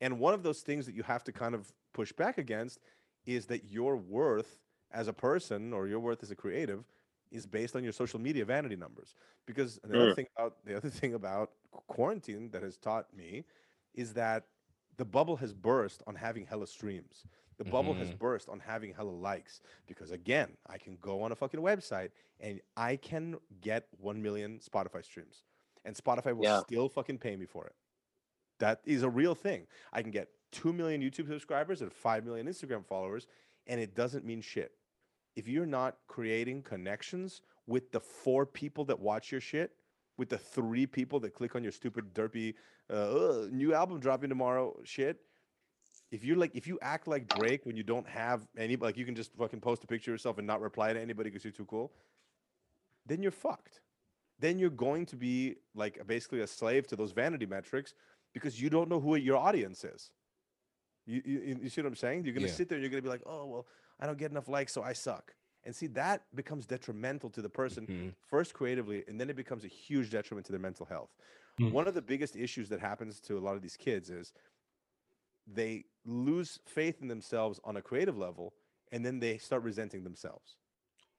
And 0.00 0.18
one 0.18 0.34
of 0.34 0.42
those 0.42 0.62
things 0.62 0.86
that 0.86 0.94
you 0.94 1.02
have 1.02 1.24
to 1.24 1.32
kind 1.32 1.54
of 1.54 1.72
push 1.92 2.12
back 2.12 2.38
against 2.38 2.80
is 3.26 3.46
that 3.46 3.64
your 3.64 3.96
worth 3.96 4.60
as 4.90 5.08
a 5.08 5.12
person 5.12 5.72
or 5.72 5.88
your 5.88 6.00
worth 6.00 6.22
as 6.22 6.30
a 6.30 6.36
creative 6.36 6.84
is 7.30 7.46
based 7.46 7.74
on 7.74 7.82
your 7.82 7.92
social 7.92 8.20
media 8.20 8.44
vanity 8.44 8.76
numbers. 8.76 9.14
Because 9.46 9.78
the 9.84 10.00
other 10.00 10.12
thing 10.12 10.26
about 10.36 10.64
the 10.64 10.76
other 10.76 10.90
thing 10.90 11.14
about 11.14 11.52
quarantine 11.88 12.50
that 12.50 12.62
has 12.62 12.76
taught 12.76 13.12
me 13.14 13.44
is 13.94 14.12
that 14.14 14.44
the 14.96 15.04
bubble 15.04 15.36
has 15.36 15.52
burst 15.52 16.02
on 16.06 16.14
having 16.14 16.46
hella 16.46 16.66
streams. 16.66 17.26
The 17.56 17.64
bubble 17.64 17.94
has 17.94 18.10
burst 18.12 18.48
on 18.48 18.60
having 18.60 18.92
hella 18.94 19.10
likes 19.10 19.60
because 19.86 20.10
again, 20.10 20.56
I 20.66 20.78
can 20.78 20.96
go 21.00 21.22
on 21.22 21.32
a 21.32 21.36
fucking 21.36 21.60
website 21.60 22.10
and 22.40 22.60
I 22.76 22.96
can 22.96 23.36
get 23.60 23.86
1 23.98 24.20
million 24.22 24.58
Spotify 24.58 25.04
streams 25.04 25.42
and 25.84 25.94
Spotify 25.94 26.34
will 26.36 26.44
Yeah. 26.44 26.60
still 26.62 26.88
fucking 26.88 27.18
pay 27.18 27.36
me 27.36 27.46
for 27.46 27.66
it. 27.66 27.74
That 28.58 28.80
is 28.84 29.02
a 29.02 29.08
real 29.10 29.34
thing. 29.34 29.66
I 29.92 30.02
can 30.02 30.10
get 30.10 30.28
2 30.52 30.72
million 30.72 31.00
YouTube 31.00 31.28
subscribers 31.28 31.80
and 31.82 31.92
5 31.92 32.24
million 32.24 32.46
Instagram 32.46 32.84
followers 32.84 33.26
and 33.66 33.80
it 33.80 33.94
doesn't 33.94 34.24
mean 34.24 34.40
shit. 34.40 34.72
If 35.36 35.48
you're 35.48 35.66
not 35.66 35.98
creating 36.06 36.62
connections 36.62 37.40
with 37.66 37.90
the 37.92 38.00
four 38.00 38.46
people 38.46 38.84
that 38.86 38.98
watch 39.00 39.32
your 39.32 39.40
shit, 39.40 39.72
with 40.16 40.28
the 40.28 40.38
three 40.38 40.86
people 40.86 41.18
that 41.20 41.34
click 41.34 41.56
on 41.56 41.62
your 41.62 41.72
stupid 41.72 42.14
derpy 42.14 42.54
uh, 42.90 43.46
new 43.50 43.74
album 43.74 43.98
dropping 43.98 44.28
tomorrow 44.28 44.78
shit, 44.84 45.20
if 46.14 46.22
you're 46.24 46.36
like 46.36 46.52
if 46.54 46.66
you 46.68 46.78
act 46.80 47.08
like 47.08 47.26
Drake 47.26 47.66
when 47.66 47.76
you 47.76 47.82
don't 47.82 48.08
have 48.08 48.46
any 48.56 48.76
like 48.76 48.96
you 48.96 49.04
can 49.04 49.16
just 49.16 49.32
fucking 49.34 49.60
post 49.60 49.82
a 49.82 49.86
picture 49.88 50.12
of 50.12 50.14
yourself 50.14 50.38
and 50.38 50.46
not 50.46 50.60
reply 50.60 50.92
to 50.92 51.00
anybody 51.00 51.28
because 51.28 51.44
you're 51.44 51.58
too 51.62 51.64
cool, 51.64 51.92
then 53.04 53.20
you're 53.20 53.32
fucked. 53.32 53.80
Then 54.38 54.58
you're 54.60 54.70
going 54.88 55.06
to 55.06 55.16
be 55.16 55.56
like 55.74 55.94
basically 56.06 56.40
a 56.40 56.46
slave 56.46 56.86
to 56.88 56.96
those 56.96 57.10
vanity 57.10 57.46
metrics 57.46 57.94
because 58.32 58.60
you 58.62 58.70
don't 58.70 58.88
know 58.88 59.00
who 59.00 59.16
your 59.16 59.36
audience 59.36 59.82
is. 59.84 60.12
You 61.06 61.20
you, 61.24 61.58
you 61.62 61.68
see 61.68 61.80
what 61.82 61.88
I'm 61.88 61.96
saying? 61.96 62.24
You're 62.24 62.34
gonna 62.34 62.46
Yeah. 62.46 62.52
sit 62.60 62.68
there 62.68 62.76
and 62.76 62.82
you're 62.84 62.90
gonna 62.90 63.02
be 63.02 63.14
like, 63.16 63.26
oh 63.26 63.46
well, 63.46 63.66
I 63.98 64.06
don't 64.06 64.18
get 64.18 64.30
enough 64.30 64.48
likes, 64.48 64.72
so 64.72 64.82
I 64.84 64.92
suck. 64.92 65.34
And 65.64 65.74
see 65.74 65.88
that 65.88 66.26
becomes 66.34 66.66
detrimental 66.66 67.30
to 67.30 67.42
the 67.42 67.48
person 67.48 67.86
Mhm. 67.88 68.14
first 68.20 68.54
creatively, 68.54 69.02
and 69.08 69.20
then 69.20 69.30
it 69.30 69.36
becomes 69.36 69.64
a 69.64 69.68
huge 69.68 70.10
detriment 70.10 70.46
to 70.46 70.52
their 70.52 70.60
mental 70.60 70.86
health. 70.86 71.12
Mm. 71.58 71.72
One 71.72 71.88
of 71.88 71.94
the 71.94 72.02
biggest 72.02 72.36
issues 72.36 72.68
that 72.68 72.80
happens 72.80 73.20
to 73.20 73.38
a 73.38 73.42
lot 73.46 73.56
of 73.56 73.62
these 73.62 73.76
kids 73.76 74.10
is 74.10 74.32
they 75.46 75.84
lose 76.04 76.58
faith 76.66 77.00
in 77.00 77.08
themselves 77.08 77.60
on 77.64 77.76
a 77.76 77.82
creative 77.82 78.16
level, 78.16 78.54
and 78.92 79.04
then 79.04 79.20
they 79.20 79.38
start 79.38 79.62
resenting 79.62 80.04
themselves. 80.04 80.56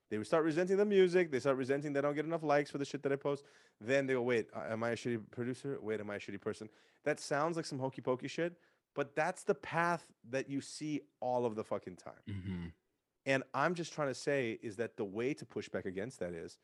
They 0.10 0.23
start 0.23 0.43
resenting 0.43 0.77
the 0.77 0.85
music. 0.85 1.31
They 1.31 1.39
start 1.39 1.57
resenting 1.57 1.93
they 1.93 2.02
don't 2.02 2.15
get 2.15 2.26
enough 2.26 2.43
likes 2.43 2.69
for 2.69 2.77
the 2.77 2.85
shit 2.85 3.02
that 3.03 3.11
I 3.11 3.15
post. 3.15 3.43
Then 3.81 4.06
they 4.06 4.14
go, 4.14 4.22
wait, 4.22 4.47
am 4.56 4.84
I 4.84 4.91
a 4.91 4.95
shitty 4.95 5.19
producer? 5.31 5.80
Wait, 5.81 5.99
am 5.99 6.10
I 6.11 6.15
a 6.15 6.19
shitty 6.19 6.39
person? 6.39 6.69
That 7.03 7.19
sounds 7.19 7.57
like 7.57 7.65
some 7.65 7.80
hokey 7.80 8.02
pokey 8.02 8.27
shit, 8.27 8.53
but 8.93 9.15
that's 9.15 9.43
the 9.43 9.56
path 9.56 10.06
that 10.30 10.49
you 10.49 10.61
see 10.61 11.02
all 11.19 11.45
of 11.45 11.56
the 11.56 11.64
fucking 11.64 11.95
time. 11.97 12.23
Mhm. 12.27 12.73
And 13.26 13.43
I'm 13.53 13.73
just 13.73 13.93
trying 13.93 14.10
to 14.10 14.14
say 14.15 14.60
is 14.61 14.76
that 14.76 14.95
the 14.95 15.06
way 15.06 15.34
to 15.34 15.45
push 15.45 15.68
back 15.69 15.85
against 15.85 16.19
that 16.19 16.34
is 16.34 16.60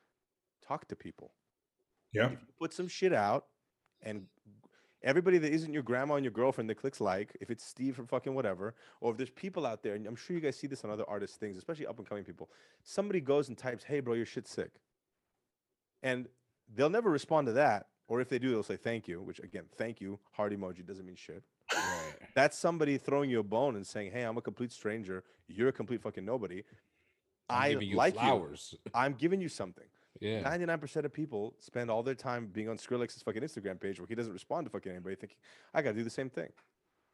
talk 0.62 0.88
to 0.90 0.96
people. 0.96 1.34
Yeah. 2.14 2.28
If 2.28 2.32
you 2.34 2.54
put 2.60 2.74
some 2.74 2.88
shit 2.88 3.14
out 3.14 3.48
and 4.02 4.28
everybody 5.04 5.38
that 5.40 5.52
isn't 5.52 5.74
your 5.74 5.84
grandma 5.84 6.16
and 6.16 6.24
your 6.24 6.32
girlfriend 6.32 6.70
that 6.70 6.76
clicks 6.76 7.02
like, 7.02 7.36
if 7.42 7.50
it's 7.50 7.64
Steve 7.64 7.96
from 7.96 8.08
fucking 8.08 8.34
whatever, 8.34 8.76
or 9.00 9.12
if 9.12 9.18
there's 9.18 9.30
people 9.30 9.66
out 9.66 9.84
there, 9.84 9.96
and 9.96 10.06
I'm 10.08 10.16
sure 10.16 10.36
you 10.36 10.42
guys 10.42 10.56
see 10.56 10.68
this 10.68 10.84
on 10.84 10.92
other 10.92 11.06
artists' 11.08 11.38
things, 11.38 11.58
especially 11.58 11.88
up 11.88 11.98
and 11.98 12.08
coming 12.08 12.24
people, 12.24 12.50
somebody 12.84 13.22
goes 13.22 13.50
and 13.50 13.58
types, 13.58 13.84
hey 13.84 14.00
bro, 14.00 14.14
your 14.14 14.26
shit's 14.26 14.52
sick. 14.52 14.72
And 16.04 16.28
they'll 16.74 16.90
never 16.90 17.10
respond 17.10 17.48
to 17.48 17.54
that. 17.54 17.88
Or 18.08 18.20
if 18.20 18.28
they 18.28 18.40
do, 18.40 18.52
they'll 18.52 18.64
say 18.64 18.76
thank 18.76 19.08
you, 19.08 19.22
which 19.22 19.40
again, 19.40 19.64
thank 19.78 20.02
you, 20.02 20.20
heart 20.32 20.52
emoji 20.52 20.86
doesn't 20.86 21.06
mean 21.06 21.16
shit. 21.16 21.44
Right. 21.74 22.14
That's 22.36 22.58
somebody 22.58 22.98
throwing 22.98 23.30
you 23.30 23.40
a 23.40 23.44
bone 23.44 23.78
and 23.78 23.88
saying, 23.88 24.12
"Hey, 24.12 24.24
I'm 24.24 24.38
a 24.38 24.42
complete 24.42 24.74
stranger. 24.74 25.24
You're 25.48 25.70
a 25.70 25.72
complete 25.72 26.02
fucking 26.02 26.26
nobody. 26.26 26.64
I'm 27.50 27.78
I 27.78 27.94
like 27.94 28.16
flowers. 28.16 28.74
you. 28.74 28.92
I'm 28.94 29.14
giving 29.14 29.40
you 29.40 29.48
something." 29.48 29.86
Yeah. 30.20 30.42
Ninety-nine 30.42 30.80
percent 30.80 31.06
of 31.06 31.14
people 31.14 31.56
spend 31.60 31.90
all 31.90 32.04
their 32.04 32.16
time 32.16 32.48
being 32.48 32.70
on 32.70 32.78
Skrillex's 32.78 33.24
fucking 33.24 33.42
Instagram 33.42 33.80
page 33.80 34.00
where 34.00 34.08
he 34.08 34.16
doesn't 34.16 34.34
respond 34.34 34.66
to 34.66 34.70
fucking 34.72 34.92
anybody, 34.92 35.16
thinking, 35.16 35.38
"I 35.74 35.82
gotta 35.82 35.96
do 35.98 36.04
the 36.04 36.10
same 36.10 36.30
thing. 36.30 36.50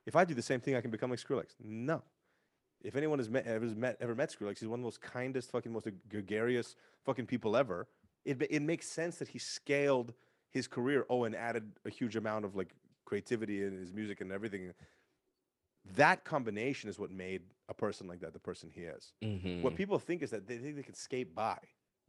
If 0.06 0.16
I 0.16 0.26
do 0.26 0.34
the 0.34 0.42
same 0.42 0.60
thing, 0.60 0.76
I 0.76 0.82
can 0.82 0.92
become 0.92 1.10
like 1.10 1.20
Skrillex." 1.20 1.56
No. 1.60 2.04
If 2.82 2.96
anyone 2.96 3.20
has 3.20 3.30
met 3.30 3.46
ever 3.46 3.66
met 3.68 3.98
ever 4.00 4.16
met 4.16 4.30
Skrillex, 4.30 4.60
he's 4.60 4.68
one 4.68 4.80
of 4.80 4.84
the 4.84 4.88
most 4.88 5.02
kindest, 5.02 5.52
fucking 5.52 5.72
most 5.72 5.88
gregarious 6.10 6.76
fucking 7.06 7.28
people 7.28 7.56
ever. 7.56 7.88
It 8.26 8.42
it 8.50 8.62
makes 8.62 8.88
sense 8.88 9.18
that 9.20 9.30
he 9.30 9.40
scaled 9.40 10.14
his 10.50 10.68
career. 10.68 11.06
Oh, 11.10 11.24
and 11.26 11.36
added 11.36 11.74
a 11.86 11.90
huge 11.90 12.16
amount 12.16 12.46
of 12.46 12.56
like 12.56 12.74
creativity 13.06 13.64
in 13.64 13.78
his 13.78 13.94
music 13.94 14.22
and 14.22 14.32
everything. 14.32 14.74
That 15.96 16.26
combination 16.26 16.90
is 16.90 17.00
what 17.00 17.12
made 17.12 17.44
a 17.70 17.74
person 17.74 18.08
like 18.08 18.20
that 18.20 18.34
the 18.34 18.40
person 18.40 18.70
he 18.70 18.82
is. 18.82 19.14
Mhm. 19.24 19.62
What 19.62 19.76
people 19.76 19.98
think 20.00 20.22
is 20.22 20.32
that 20.32 20.46
they 20.48 20.58
think 20.58 20.76
they 20.76 20.84
can 20.84 20.94
skate 20.96 21.34
by 21.34 21.60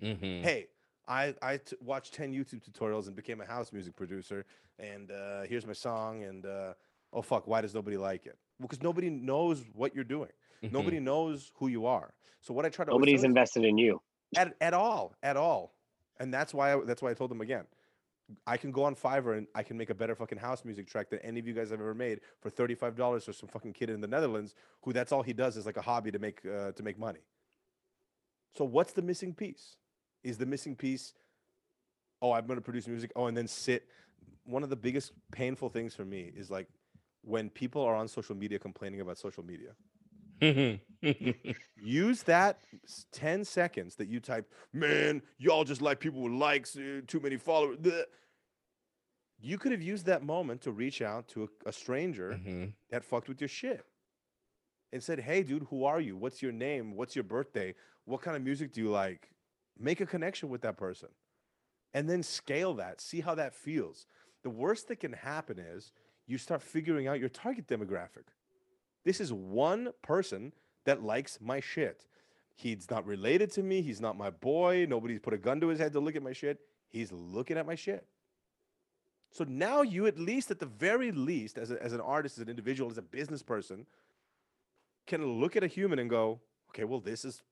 Mhm. 0.03 0.43
hey 0.43 0.69
i 1.09 1.35
i 1.43 1.57
t- 1.57 1.77
watched 1.81 2.15
10 2.15 2.33
youtube 2.33 2.61
tutorials 2.63 3.07
and 3.07 3.17
became 3.17 3.41
a 3.41 3.47
house 3.47 3.73
music 3.73 3.97
producer 3.97 4.45
and 4.79 5.11
uh 5.11 5.43
here's 5.43 5.67
my 5.67 5.73
song 5.73 6.23
and 6.25 6.45
uh 6.47 6.73
oh 7.13 7.23
fuck 7.23 7.47
why 7.47 7.61
does 7.61 7.75
nobody 7.75 7.97
like 7.97 8.27
it? 8.27 8.37
Well 8.61 8.69
because 8.69 8.83
nobody 8.83 9.09
knows 9.11 9.65
what 9.75 9.95
you're 9.95 10.05
doing. 10.19 10.31
Mhm. 10.63 10.73
nobody 10.73 11.01
knows 11.01 11.51
who 11.59 11.69
you 11.69 11.87
are. 11.87 12.13
So 12.41 12.53
what 12.55 12.65
i 12.67 12.69
try 12.69 12.85
to 12.85 12.91
Nobody's 12.91 13.21
tell 13.21 13.31
is- 13.31 13.33
invested 13.33 13.65
in 13.65 13.79
you. 13.79 14.01
at, 14.37 14.55
at 14.61 14.75
all 14.75 15.15
at 15.23 15.37
all. 15.37 15.75
And 16.21 16.33
that's 16.35 16.53
why 16.53 16.75
I, 16.75 16.81
that's 16.85 17.01
why 17.03 17.11
i 17.11 17.15
told 17.15 17.31
them 17.31 17.41
again 17.41 17.67
i 18.47 18.57
can 18.59 18.71
go 18.73 18.83
on 18.85 18.95
fiverr 18.95 19.39
and 19.39 19.47
i 19.55 19.63
can 19.63 19.77
make 19.79 19.89
a 19.89 19.95
better 19.95 20.15
fucking 20.15 20.37
house 20.39 20.63
music 20.65 20.87
track 20.87 21.09
than 21.09 21.19
any 21.21 21.41
of 21.41 21.47
you 21.49 21.55
guys 21.55 21.71
have 21.71 21.81
ever 21.81 21.95
made 21.95 22.21
for 22.43 22.51
$35 22.51 23.23
for 23.25 23.33
some 23.33 23.49
fucking 23.49 23.73
kid 23.73 23.89
in 23.89 24.01
the 24.03 24.07
netherlands 24.17 24.55
who 24.83 24.93
that's 24.93 25.13
all 25.13 25.23
he 25.23 25.33
does 25.33 25.57
is 25.57 25.65
like 25.65 25.79
a 25.79 25.83
hobby 25.91 26.11
to 26.11 26.19
make 26.19 26.39
uh, 26.45 26.73
to 26.73 26.83
make 26.83 26.99
money. 26.99 27.21
So 28.57 28.65
what's 28.65 28.93
the 28.93 29.03
missing 29.03 29.33
piece 29.35 29.77
is 30.25 30.37
the 30.39 30.47
missing 30.47 30.75
piece 30.77 31.15
oh 32.23 32.33
i'm 32.33 32.47
going 32.47 32.57
to 32.59 32.63
produce 32.63 32.87
music 32.89 33.11
oh 33.17 33.27
and 33.27 33.37
then 33.37 33.47
sit. 33.49 33.85
One 34.45 34.63
of 34.63 34.71
the 34.71 34.77
biggest 34.77 35.13
painful 35.31 35.69
things 35.69 35.95
for 35.95 36.05
me 36.07 36.33
is 36.35 36.51
like 36.51 36.67
when 37.23 37.51
people 37.51 37.83
are 37.83 37.95
on 37.95 38.09
social 38.09 38.35
media 38.35 38.59
complaining 38.59 39.01
about 39.03 39.19
social 39.19 39.45
media. 39.45 39.73
Use 41.77 42.23
that 42.25 42.59
10 43.13 43.45
seconds 43.45 43.97
that 43.97 44.09
you 44.09 44.21
type 44.21 44.51
man 44.73 45.21
y'all 45.39 45.65
just 45.65 45.83
like 45.83 46.01
people 46.01 46.21
with 46.23 46.33
likes 46.33 46.77
uh, 46.77 47.01
too 47.07 47.21
many 47.21 47.37
followers 47.37 47.77
bleh." 47.79 48.05
you 49.41 49.59
could 49.59 49.71
have 49.73 49.83
used 49.83 50.07
that 50.07 50.23
moment 50.23 50.61
to 50.63 50.73
reach 50.73 51.01
out 51.03 51.29
to 51.29 51.45
a, 51.45 51.69
a 51.69 51.73
stranger 51.73 52.41
Mhm. 52.43 52.73
that 52.91 53.05
fucked 53.05 53.29
with 53.29 53.41
your 53.41 53.49
shit 53.49 53.85
and 54.93 55.03
said 55.03 55.21
hey 55.21 55.43
dude 55.43 55.67
who 55.71 55.85
are 55.85 56.01
you? 56.01 56.17
What's 56.17 56.41
your 56.43 56.53
name? 56.53 56.95
What's 56.97 57.15
your 57.15 57.25
birthday? 57.25 57.75
What 58.05 58.23
kind 58.23 58.37
of 58.37 58.43
music 58.43 58.73
do 58.73 58.81
you 58.81 58.91
like 58.91 59.31
make 59.79 60.01
a 60.01 60.07
connection 60.07 60.49
with 60.49 60.63
that 60.63 60.77
person 60.77 61.09
and 61.95 62.09
then 62.09 62.23
scale 62.23 62.75
that 62.75 63.01
see 63.01 63.21
how 63.21 63.35
that 63.35 63.55
feels 63.55 64.07
the 64.43 64.51
worst 64.51 64.89
that 64.89 65.01
can 65.01 65.13
happen 65.13 65.59
is 65.59 65.93
you 66.27 66.39
start 66.39 66.63
figuring 66.63 67.07
out 67.07 67.21
your 67.21 67.29
target 67.29 67.67
demographic 67.67 68.25
this 69.05 69.21
is 69.21 69.33
one 69.33 69.91
person 70.03 70.53
that 70.85 71.03
likes 71.03 71.39
my 71.41 71.61
shit. 71.61 72.07
He's 72.57 72.91
not 72.91 73.07
related 73.07 73.51
to 73.53 73.63
me. 73.63 73.83
He's 73.83 74.01
not 74.01 74.17
my 74.17 74.31
boy. 74.31 74.87
Nobody's 74.89 75.21
put 75.21 75.35
a 75.35 75.39
gun 75.39 75.61
to 75.61 75.69
his 75.69 75.79
head 75.79 75.93
to 75.93 76.01
look 76.01 76.17
at 76.17 76.23
my 76.23 76.33
shit. 76.33 76.61
He's 76.89 77.13
looking 77.13 77.57
at 77.57 77.67
my 77.67 77.75
shit. 77.75 78.07
So 79.31 79.45
now 79.45 79.83
you 79.83 80.07
at 80.07 80.19
least, 80.19 80.51
at 80.51 80.59
the 80.59 80.67
very 80.67 81.13
least, 81.13 81.59
as, 81.59 81.71
a, 81.71 81.83
as 81.83 81.93
an 81.93 82.01
artist, 82.01 82.39
as 82.39 82.43
an 82.43 82.49
individual, 82.49 82.91
as 82.91 82.99
a 82.99 83.03
business 83.03 83.43
person, 83.43 83.87
can 85.07 85.25
look 85.41 85.57
at 85.57 85.63
a 85.63 85.67
human 85.67 85.99
and 85.99 86.09
go, 86.09 86.41
okay, 86.71 86.85
well, 86.85 87.01
this 87.01 87.25
is 87.25 87.43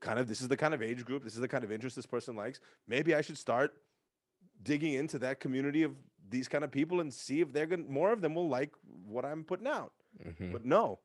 kind 0.00 0.18
of 0.18 0.28
this 0.28 0.40
is 0.40 0.48
the 0.48 0.56
kind 0.56 0.74
of 0.74 0.82
age 0.82 1.04
group, 1.04 1.22
this 1.24 1.34
is 1.34 1.40
the 1.40 1.48
kind 1.48 1.64
of 1.64 1.70
interest 1.72 1.96
this 1.96 2.06
person 2.06 2.36
likes. 2.36 2.60
Maybe 2.88 3.14
I 3.14 3.20
should 3.20 3.38
start 3.38 3.74
digging 4.62 4.94
into 4.94 5.18
that 5.18 5.40
community 5.40 5.82
of 5.82 5.94
these 6.28 6.48
kind 6.48 6.64
of 6.64 6.70
people 6.70 7.00
and 7.00 7.12
see 7.12 7.40
if 7.40 7.52
they're 7.52 7.66
going 7.66 7.84
to 7.84 7.90
more 7.90 8.12
of 8.12 8.20
them 8.20 8.34
will 8.34 8.48
like 8.48 8.72
what 9.06 9.24
I'm 9.24 9.44
putting 9.44 9.66
out. 9.66 9.92
Mhm. 10.24 10.52
But 10.52 10.64
no, 10.64 11.00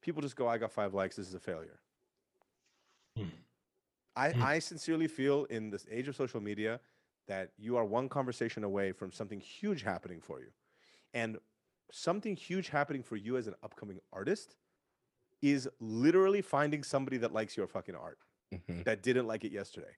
people 0.00 0.22
just 0.22 0.36
go, 0.36 0.48
I 0.48 0.58
got 0.58 0.72
five 0.72 0.94
likes, 0.94 1.16
this 1.16 1.28
is 1.28 1.34
a 1.34 1.40
failure. 1.40 1.80
Hmm. 3.16 3.28
I, 4.14 4.32
Hmm. 4.32 4.42
I 4.42 4.58
sincerely 4.58 5.08
feel 5.08 5.44
in 5.46 5.70
this 5.70 5.86
age 5.90 6.08
of 6.08 6.16
social 6.16 6.40
media 6.40 6.80
that 7.26 7.52
you 7.58 7.76
are 7.76 7.84
one 7.84 8.08
conversation 8.08 8.64
away 8.64 8.92
from 8.92 9.10
something 9.12 9.40
huge 9.40 9.82
happening 9.82 10.20
for 10.20 10.40
you. 10.40 10.52
And 11.12 11.38
something 11.90 12.36
huge 12.36 12.68
happening 12.68 13.02
for 13.02 13.16
you 13.16 13.36
as 13.36 13.46
an 13.46 13.54
upcoming 13.62 14.00
artist 14.12 14.56
is 15.42 15.68
literally 15.80 16.40
finding 16.42 16.82
somebody 16.82 17.16
that 17.18 17.32
likes 17.32 17.56
your 17.56 17.66
fucking 17.66 17.94
art 17.94 18.18
Mhm. 18.52 18.84
that 18.84 19.02
didn't 19.02 19.26
like 19.26 19.44
it 19.44 19.52
yesterday. 19.52 19.96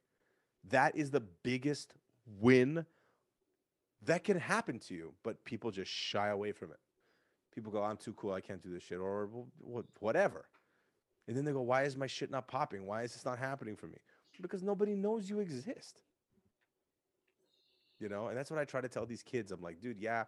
That 0.64 0.96
is 0.96 1.10
the 1.10 1.20
biggest 1.20 1.94
win 2.26 2.86
that 4.02 4.24
can 4.24 4.38
happen 4.38 4.78
to 4.80 4.94
you, 4.94 5.14
but 5.22 5.44
people 5.44 5.70
just 5.70 5.90
shy 5.90 6.28
away 6.28 6.52
from 6.52 6.70
it. 6.70 6.78
People 7.54 7.72
go, 7.72 7.82
I'm 7.82 7.96
too 7.96 8.12
cool, 8.14 8.32
I 8.32 8.40
can't 8.40 8.62
do 8.62 8.70
this 8.72 8.82
shit, 8.82 8.98
or 8.98 9.28
whatever. 10.00 10.46
And 11.26 11.36
then 11.36 11.44
they 11.44 11.52
go, 11.52 11.62
Why 11.62 11.82
is 11.84 11.96
my 11.96 12.06
shit 12.06 12.30
not 12.30 12.46
popping? 12.48 12.86
Why 12.86 13.02
is 13.02 13.12
this 13.12 13.24
not 13.24 13.38
happening 13.38 13.76
for 13.76 13.86
me? 13.86 13.98
Because 14.40 14.62
nobody 14.62 14.94
knows 14.94 15.28
you 15.28 15.40
exist. 15.40 16.00
You 17.98 18.08
know, 18.08 18.28
and 18.28 18.38
that's 18.38 18.50
what 18.50 18.60
I 18.60 18.64
try 18.64 18.80
to 18.80 18.88
tell 18.88 19.04
these 19.04 19.24
kids. 19.24 19.50
I'm 19.50 19.60
like, 19.60 19.80
dude, 19.80 19.98
yeah, 19.98 20.24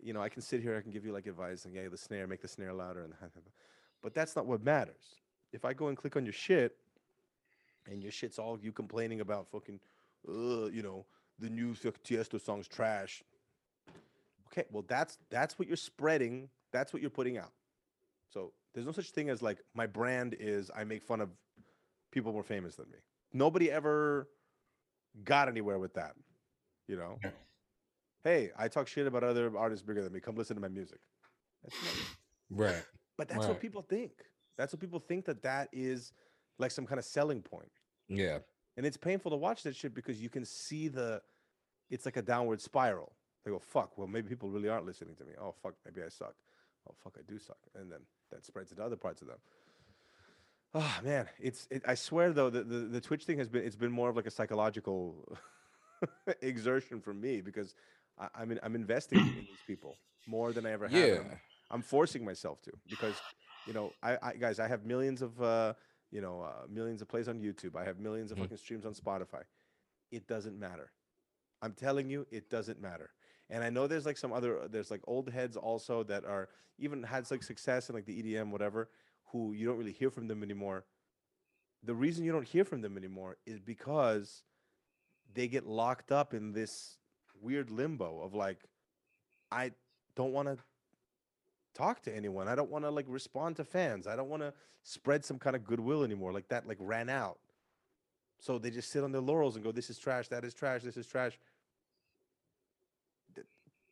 you 0.00 0.12
know, 0.12 0.20
I 0.20 0.28
can 0.28 0.42
sit 0.42 0.60
here, 0.60 0.76
I 0.76 0.80
can 0.80 0.90
give 0.90 1.06
you 1.06 1.12
like 1.12 1.26
advice 1.26 1.64
and 1.64 1.74
yeah, 1.74 1.88
the 1.88 1.96
snare, 1.96 2.26
make 2.26 2.42
the 2.42 2.48
snare 2.48 2.72
louder, 2.72 3.04
and 3.04 3.14
but 4.02 4.14
that's 4.14 4.34
not 4.34 4.46
what 4.46 4.62
matters. 4.62 5.14
If 5.52 5.64
I 5.64 5.72
go 5.72 5.88
and 5.88 5.96
click 5.96 6.16
on 6.16 6.24
your 6.24 6.32
shit, 6.32 6.76
and 7.90 8.02
your 8.02 8.12
shit's 8.12 8.38
all 8.38 8.58
you 8.60 8.72
complaining 8.72 9.20
about 9.20 9.48
fucking, 9.50 9.80
uh, 10.28 10.66
you 10.66 10.82
know, 10.82 11.06
the 11.38 11.48
new 11.48 11.74
Tiesto 11.74 12.40
song's 12.40 12.68
trash. 12.68 13.22
Okay, 14.48 14.64
well 14.70 14.84
that's 14.86 15.18
that's 15.30 15.58
what 15.58 15.66
you're 15.68 15.76
spreading. 15.76 16.48
That's 16.72 16.92
what 16.92 17.00
you're 17.02 17.10
putting 17.10 17.38
out. 17.38 17.52
So 18.28 18.52
there's 18.74 18.86
no 18.86 18.92
such 18.92 19.10
thing 19.10 19.30
as 19.30 19.42
like 19.42 19.58
my 19.74 19.86
brand 19.86 20.36
is 20.38 20.70
I 20.74 20.84
make 20.84 21.02
fun 21.02 21.20
of 21.20 21.30
people 22.10 22.32
more 22.32 22.42
famous 22.42 22.76
than 22.76 22.86
me. 22.90 22.98
Nobody 23.32 23.70
ever 23.70 24.28
got 25.24 25.48
anywhere 25.48 25.78
with 25.78 25.94
that. 25.94 26.14
You 26.86 26.96
know. 26.96 27.18
Yeah. 27.24 27.30
Hey, 28.24 28.50
I 28.56 28.68
talk 28.68 28.86
shit 28.86 29.06
about 29.06 29.24
other 29.24 29.50
artists 29.56 29.84
bigger 29.84 30.02
than 30.02 30.12
me. 30.12 30.20
Come 30.20 30.36
listen 30.36 30.54
to 30.54 30.62
my 30.62 30.68
music. 30.68 31.00
That's 31.62 31.76
Right. 32.50 32.84
but 33.16 33.28
that's 33.28 33.46
what 33.46 33.60
people 33.60 33.82
think. 33.82 34.12
That's 34.56 34.72
what 34.72 34.80
people 34.80 35.00
think 35.00 35.24
that 35.24 35.42
that 35.42 35.68
is 35.72 36.12
like 36.62 36.70
some 36.70 36.86
kind 36.86 36.98
of 36.98 37.04
selling 37.04 37.42
point. 37.42 37.70
Yeah. 38.08 38.38
And 38.76 38.86
it's 38.86 38.96
painful 38.96 39.30
to 39.32 39.36
watch 39.36 39.62
that 39.64 39.76
shit 39.76 39.94
because 39.94 40.20
you 40.22 40.30
can 40.30 40.44
see 40.46 40.88
the, 40.88 41.20
it's 41.90 42.06
like 42.06 42.16
a 42.16 42.22
downward 42.22 42.60
spiral. 42.60 43.12
They 43.44 43.50
go, 43.50 43.58
fuck, 43.58 43.98
well, 43.98 44.06
maybe 44.06 44.28
people 44.28 44.48
really 44.48 44.68
aren't 44.68 44.86
listening 44.86 45.14
to 45.16 45.24
me. 45.24 45.32
Oh, 45.38 45.54
fuck, 45.62 45.74
maybe 45.84 46.00
I 46.04 46.08
suck. 46.08 46.34
Oh, 46.88 46.94
fuck, 47.04 47.16
I 47.18 47.22
do 47.30 47.38
suck. 47.38 47.58
And 47.74 47.92
then 47.92 47.98
that 48.30 48.44
spreads 48.46 48.70
into 48.70 48.82
other 48.82 48.96
parts 48.96 49.20
of 49.20 49.28
them. 49.28 49.38
Oh, 50.74 51.00
man. 51.04 51.26
It's, 51.38 51.68
it, 51.70 51.82
I 51.86 51.94
swear, 51.94 52.32
though, 52.32 52.48
the, 52.48 52.62
the, 52.62 52.78
the 52.78 53.00
Twitch 53.00 53.24
thing 53.24 53.38
has 53.38 53.48
been, 53.48 53.62
it's 53.64 53.76
been 53.76 53.92
more 53.92 54.08
of 54.08 54.16
like 54.16 54.26
a 54.26 54.30
psychological 54.30 55.36
exertion 56.40 57.00
for 57.00 57.12
me 57.12 57.40
because 57.40 57.74
I, 58.18 58.28
I'm, 58.34 58.50
in, 58.52 58.60
I'm 58.62 58.74
investing 58.74 59.18
in 59.18 59.34
these 59.34 59.62
people 59.66 59.96
more 60.26 60.52
than 60.52 60.64
I 60.64 60.70
ever 60.70 60.88
have. 60.88 60.98
Yeah. 60.98 61.14
I'm- 61.14 61.40
I'm 61.70 61.80
forcing 61.80 62.22
myself 62.22 62.60
to 62.64 62.70
because, 62.90 63.14
you 63.66 63.72
know, 63.72 63.92
I, 64.02 64.18
I 64.22 64.32
guys, 64.34 64.60
I 64.60 64.68
have 64.68 64.84
millions 64.84 65.22
of, 65.22 65.40
uh, 65.40 65.72
you 66.12 66.20
know, 66.20 66.42
uh, 66.42 66.66
millions 66.68 67.02
of 67.02 67.08
plays 67.08 67.26
on 67.26 67.40
YouTube. 67.40 67.74
I 67.74 67.84
have 67.84 67.98
millions 67.98 68.30
of 68.30 68.38
Mhm. 68.38 68.42
fucking 68.42 68.56
streams 68.58 68.84
on 68.86 68.94
Spotify. 68.94 69.42
It 70.12 70.26
doesn't 70.28 70.58
matter. 70.58 70.92
I'm 71.62 71.72
telling 71.72 72.10
you, 72.10 72.26
it 72.30 72.50
doesn't 72.50 72.80
matter. 72.80 73.10
And 73.48 73.64
I 73.64 73.70
know 73.70 73.86
there's 73.86 74.06
like 74.06 74.18
some 74.18 74.32
other, 74.32 74.68
there's 74.68 74.90
like 74.90 75.00
old 75.06 75.30
heads 75.30 75.56
also 75.56 76.02
that 76.04 76.24
are 76.24 76.50
even 76.78 77.02
had 77.02 77.28
like 77.30 77.42
success 77.42 77.88
in 77.88 77.94
like 77.94 78.04
the 78.04 78.18
EDM, 78.22 78.50
whatever, 78.50 78.90
who 79.26 79.52
you 79.52 79.66
don't 79.66 79.78
really 79.78 79.92
hear 79.92 80.10
from 80.10 80.28
them 80.28 80.42
anymore. 80.42 80.84
The 81.82 81.94
reason 81.94 82.24
you 82.24 82.32
don't 82.32 82.46
hear 82.46 82.64
from 82.64 82.82
them 82.82 82.96
anymore 82.96 83.38
is 83.46 83.58
because 83.58 84.44
they 85.32 85.48
get 85.48 85.66
locked 85.66 86.12
up 86.12 86.34
in 86.34 86.52
this 86.52 86.98
weird 87.40 87.70
limbo 87.70 88.20
of 88.20 88.34
like, 88.34 88.64
I 89.50 89.72
don't 90.14 90.32
want 90.32 90.48
to 90.48 90.58
talk 91.74 92.02
to 92.02 92.14
anyone. 92.14 92.48
I 92.48 92.54
don't 92.54 92.70
want 92.70 92.84
to 92.84 92.90
like 92.90 93.06
respond 93.08 93.56
to 93.56 93.64
fans. 93.64 94.06
I 94.06 94.16
don't 94.16 94.28
want 94.28 94.42
to 94.42 94.52
spread 94.82 95.24
some 95.24 95.38
kind 95.38 95.56
of 95.56 95.64
goodwill 95.64 96.04
anymore. 96.04 96.32
Like 96.32 96.48
that, 96.48 96.66
like 96.66 96.78
ran 96.80 97.08
out. 97.08 97.38
So 98.40 98.58
they 98.58 98.70
just 98.70 98.90
sit 98.90 99.04
on 99.04 99.12
their 99.12 99.20
laurels 99.20 99.54
and 99.56 99.64
go, 99.64 99.72
"This 99.72 99.90
is 99.90 99.98
trash. 99.98 100.28
That 100.28 100.44
is 100.44 100.54
trash. 100.54 100.82
This 100.82 100.96
is 100.96 101.06
trash." 101.06 101.38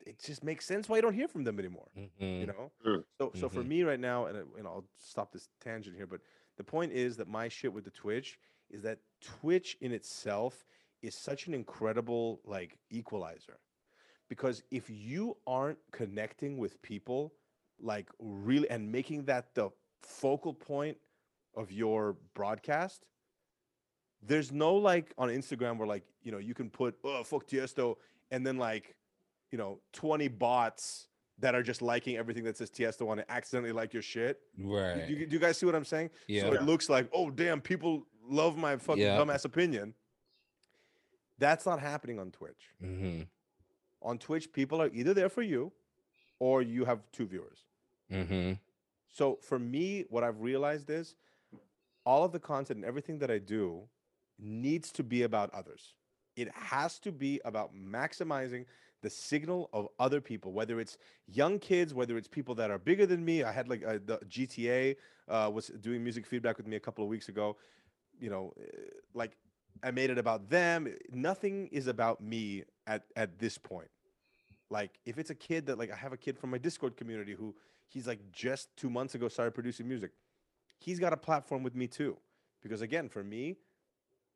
It 0.07 0.19
just 0.19 0.43
makes 0.43 0.65
sense 0.65 0.89
why 0.89 0.97
you 0.97 1.03
don't 1.03 1.15
hear 1.15 1.29
from 1.29 1.45
them 1.45 1.59
anymore. 1.59 1.89
Mhm. 1.97 2.41
You 2.41 2.47
know. 2.47 2.73
Mm. 2.85 3.05
So, 3.19 3.33
so 3.35 3.49
for 3.49 3.63
Mhm. 3.63 3.69
me 3.69 3.83
right 3.83 4.01
now, 4.01 4.27
and 4.27 4.37
uh, 4.39 4.45
you 4.57 4.63
know, 4.63 4.71
I'll 4.71 4.89
stop 4.99 5.31
this 5.31 5.49
tangent 5.61 5.95
here, 5.97 6.07
but 6.07 6.21
the 6.57 6.65
point 6.65 6.93
is 6.93 7.17
that 7.19 7.29
my 7.29 7.49
shit 7.49 7.73
with 7.73 7.85
the 7.85 7.91
Twitch 7.91 8.39
is 8.71 8.83
that 8.83 8.99
Twitch 9.21 9.77
in 9.81 9.93
itself 9.93 10.67
is 11.03 11.15
such 11.15 11.47
an 11.47 11.55
incredible 11.55 12.41
like 12.45 12.79
equalizer 12.91 13.59
because 14.29 14.63
if 14.71 14.89
you 14.89 15.37
aren't 15.47 15.79
connecting 15.93 16.57
with 16.59 16.81
people 16.83 17.35
like 17.83 18.09
really 18.19 18.69
and 18.71 18.91
making 18.91 19.25
that 19.25 19.55
the 19.55 19.71
focal 20.03 20.53
point 20.55 20.97
of 21.55 21.71
your 21.73 22.17
broadcast 22.35 23.05
there's 24.23 24.53
no 24.53 24.75
like 24.75 25.13
on 25.19 25.29
instagram 25.29 25.79
where 25.79 25.87
like 25.89 26.05
you 26.23 26.31
know 26.33 26.39
you 26.39 26.55
can 26.55 26.69
put 26.71 26.97
oh 27.05 27.23
fuck 27.25 27.47
tiesto 27.47 27.97
and 28.31 28.47
then 28.47 28.57
like 28.59 28.95
you 29.51 29.59
know 29.59 29.81
20 29.95 30.29
bots 30.29 31.09
that 31.39 31.55
are 31.55 31.63
just 31.63 31.81
liking 31.81 32.17
everything 32.17 32.45
that 32.45 32.57
says 32.57 32.71
tiesto 32.71 33.09
on 33.09 33.19
it 33.19 33.27
accidentally 33.29 33.73
like 33.73 33.93
your 33.95 34.03
shit 34.03 34.41
Right. 34.59 35.09
you, 35.09 35.27
do 35.27 35.33
you 35.35 35.39
guys 35.41 35.57
see 35.59 35.67
what 35.67 35.75
i'm 35.75 35.85
saying 35.85 36.11
yeah. 36.29 36.43
so 36.43 36.53
it 36.53 36.63
looks 36.63 36.89
like, 36.89 37.09
oh 37.13 37.31
damn, 37.31 37.61
people 37.61 38.07
love 38.29 38.57
my 38.57 38.77
fucking 38.77 39.03
Yeah. 39.03 39.17
dumbass 39.19 39.45
opinion. 39.45 39.95
That's 41.39 41.65
not 41.67 41.81
happening 41.81 42.19
on 42.21 42.31
Twitch. 42.31 42.69
hmm 42.81 43.23
On 44.03 44.19
Twitch, 44.19 44.53
people 44.53 44.81
are 44.83 44.91
either 44.93 45.15
there 45.15 45.29
for 45.31 45.43
you 45.43 45.73
or 46.39 46.63
you 46.63 46.85
have 46.85 47.01
two 47.13 47.27
viewers. 47.27 47.61
Hmm 48.11 48.53
So 49.13 49.39
for 49.43 49.59
me, 49.59 50.05
what 50.09 50.25
I've 50.25 50.41
realized 50.41 50.91
is 50.91 51.15
all 52.05 52.25
of 52.25 52.33
the 52.33 52.41
content 52.41 52.79
and 52.79 52.87
everything 52.87 53.19
that 53.19 53.31
I 53.31 53.39
do 53.39 53.89
needs 54.39 54.93
to 54.93 55.03
be 55.03 55.23
about 55.23 55.51
others. 55.55 55.95
It 56.37 56.51
has 56.55 56.99
to 57.01 57.13
be 57.13 57.41
about 57.45 57.75
maximizing 57.75 58.67
the 59.03 59.11
signal 59.11 59.71
of 59.73 59.89
other 59.99 60.21
people, 60.21 60.53
whether 60.53 60.81
it's 60.81 60.99
young 61.27 61.59
kids, 61.59 61.95
whether 61.95 62.17
it's 62.17 62.29
people 62.29 62.55
that 62.57 62.71
are 62.71 62.79
bigger 62.79 63.07
than 63.07 63.25
me. 63.25 63.43
I 63.43 63.53
had 63.53 63.69
like 63.69 63.85
uh, 63.85 63.99
the 64.05 64.19
GTA 64.29 64.97
uh, 65.29 65.51
was 65.53 65.69
doing 65.69 66.03
music 66.03 66.27
feedback 66.27 66.57
with 66.59 66.67
me 66.67 66.77
a 66.77 66.81
couple 66.81 67.05
of 67.05 67.11
weeks 67.11 67.29
ago. 67.29 67.57
You 68.21 68.31
know, 68.31 68.55
uh, 68.61 68.67
like 69.15 69.37
I 69.83 69.91
made 69.91 70.11
it 70.11 70.19
about 70.19 70.51
them. 70.51 70.95
Nothing 71.13 71.69
is 71.69 71.87
about 71.87 72.23
me 72.23 72.65
at 72.87 73.05
at 73.17 73.39
this 73.39 73.59
point. 73.59 73.89
Like 74.71 74.99
if 75.05 75.19
it's 75.19 75.31
a 75.31 75.35
kid 75.35 75.67
that 75.67 75.79
like 75.79 75.91
I 75.91 75.97
have 75.97 76.13
a 76.13 76.17
kid 76.17 76.39
from 76.39 76.51
my 76.51 76.59
Discord 76.59 76.97
community 76.97 77.35
who 77.35 77.55
he's 77.91 78.07
like 78.07 78.21
just 78.33 78.75
two 78.77 78.89
months 78.89 79.15
ago 79.15 79.29
started 79.29 79.53
producing 79.53 79.89
music. 79.89 80.13
He's 80.79 80.99
got 80.99 81.13
a 81.13 81.17
platform 81.17 81.63
with 81.63 81.75
me 81.75 81.87
too, 81.87 82.17
because 82.63 82.81
again, 82.81 83.09
for 83.09 83.23
me, 83.23 83.57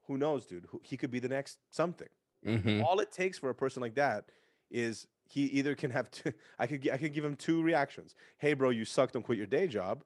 who 0.06 0.18
knows, 0.18 0.44
dude? 0.46 0.66
Who, 0.70 0.80
he 0.84 0.96
could 0.96 1.10
be 1.10 1.20
the 1.20 1.28
next 1.28 1.58
something. 1.70 2.08
hmm 2.44 2.82
All 2.82 3.00
it 3.00 3.10
takes 3.12 3.38
for 3.38 3.48
a 3.50 3.54
person 3.54 3.80
like 3.80 3.94
that 3.94 4.26
is 4.70 5.06
he 5.26 5.44
either 5.46 5.74
can 5.74 5.90
have 5.90 6.10
two, 6.10 6.32
I 6.58 6.66
could 6.66 6.88
I 6.90 6.98
could 6.98 7.14
give 7.14 7.24
him 7.24 7.36
two 7.36 7.62
reactions. 7.62 8.14
Hey, 8.38 8.52
bro, 8.54 8.70
you 8.70 8.84
suck. 8.84 9.12
Don't 9.12 9.22
quit 9.22 9.38
your 9.38 9.46
day 9.46 9.66
job, 9.66 10.04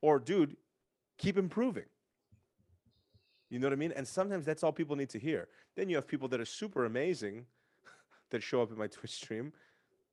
or 0.00 0.18
dude, 0.20 0.56
keep 1.18 1.36
improving. 1.36 1.86
You 3.48 3.58
know 3.58 3.66
what 3.66 3.72
I 3.72 3.76
mean? 3.76 3.92
And 3.96 4.06
sometimes 4.06 4.46
that's 4.46 4.62
all 4.62 4.72
people 4.72 4.94
need 4.94 5.08
to 5.10 5.18
hear. 5.18 5.48
Then 5.74 5.88
you 5.88 5.96
have 5.96 6.06
people 6.06 6.28
that 6.28 6.40
are 6.40 6.44
super 6.44 6.84
amazing 6.84 7.46
that 8.30 8.42
show 8.44 8.62
up 8.62 8.70
in 8.70 8.78
my 8.78 8.86
Twitch 8.86 9.10
stream 9.10 9.52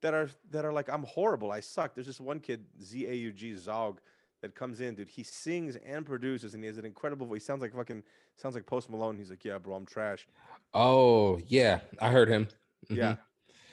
that 0.02 0.14
are 0.14 0.30
that 0.52 0.66
are 0.66 0.74
like, 0.74 0.90
I'm 0.90 1.04
horrible. 1.04 1.52
I 1.52 1.60
suck. 1.60 1.96
There's 1.96 2.08
this 2.08 2.20
one 2.20 2.40
kid, 2.40 2.66
Z 2.82 3.06
A 3.08 3.14
U 3.14 3.32
G 3.32 3.56
Zog, 3.56 4.00
that 4.42 4.56
comes 4.56 4.80
in, 4.82 4.96
dude. 4.96 5.10
He 5.10 5.24
sings 5.24 5.76
and 5.78 6.06
produces, 6.06 6.54
and 6.54 6.64
he 6.64 6.68
has 6.68 6.78
an 6.78 6.86
incredible 6.86 7.26
voice. 7.26 7.42
He 7.42 7.46
sounds 7.46 7.62
like 7.62 7.74
fucking 7.76 8.04
sounds 8.36 8.56
like 8.56 8.66
Post 8.66 8.90
Malone. 8.90 9.18
He's 9.18 9.30
like, 9.30 9.44
yeah, 9.44 9.58
bro, 9.58 9.76
I'm 9.76 9.86
trash. 9.86 10.28
Oh 10.74 11.40
yeah, 11.48 11.80
I 12.00 12.12
heard 12.12 12.30
him. 12.30 12.48
Yeah, 12.90 13.14
Mhm. 13.14 13.20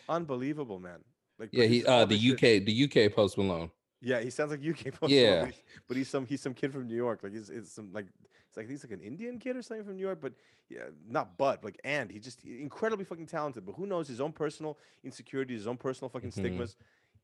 unbelievable, 0.08 0.78
man. 0.78 1.00
Like, 1.38 1.50
Yeah. 1.52 1.66
He 1.66 1.84
uh 1.84 2.04
the 2.04 2.14
this 2.14 2.22
shit. 2.22 2.60
UK 2.62 2.64
the 2.64 2.72
UK 3.06 3.14
Post 3.14 3.36
Malone. 3.38 3.70
Yeah, 4.00 4.20
he 4.20 4.30
sounds 4.30 4.50
like 4.50 4.60
UK 4.64 4.90
Post 4.92 5.12
Yeah. 5.12 5.36
Malone, 5.36 5.52
but 5.88 5.96
he's 5.96 6.08
some 6.08 6.26
he's 6.26 6.40
some 6.40 6.54
kid 6.54 6.72
from 6.72 6.86
New 6.86 6.96
York. 6.96 7.22
Like 7.22 7.32
he's 7.32 7.50
it's 7.50 7.72
some 7.72 7.92
like 7.92 8.06
It's 8.54 8.56
like 8.56 8.68
he's 8.70 8.84
like 8.84 8.92
an 8.92 9.00
Indian 9.00 9.40
kid 9.40 9.56
or 9.56 9.62
something 9.62 9.84
from 9.84 9.96
New 9.96 10.02
York, 10.02 10.20
but 10.20 10.32
yeah, 10.68 10.84
not 11.08 11.36
but 11.36 11.64
like 11.64 11.80
and 11.82 12.08
he's 12.08 12.22
just 12.22 12.44
incredibly 12.44 13.04
fucking 13.04 13.26
talented. 13.26 13.66
But 13.66 13.72
who 13.72 13.84
knows 13.84 14.06
his 14.06 14.20
own 14.20 14.32
personal 14.32 14.78
insecurities, 15.02 15.60
his 15.62 15.66
own 15.66 15.76
personal 15.76 16.08
fucking 16.08 16.30
Mhm. 16.30 16.32
stigmas. 16.32 16.76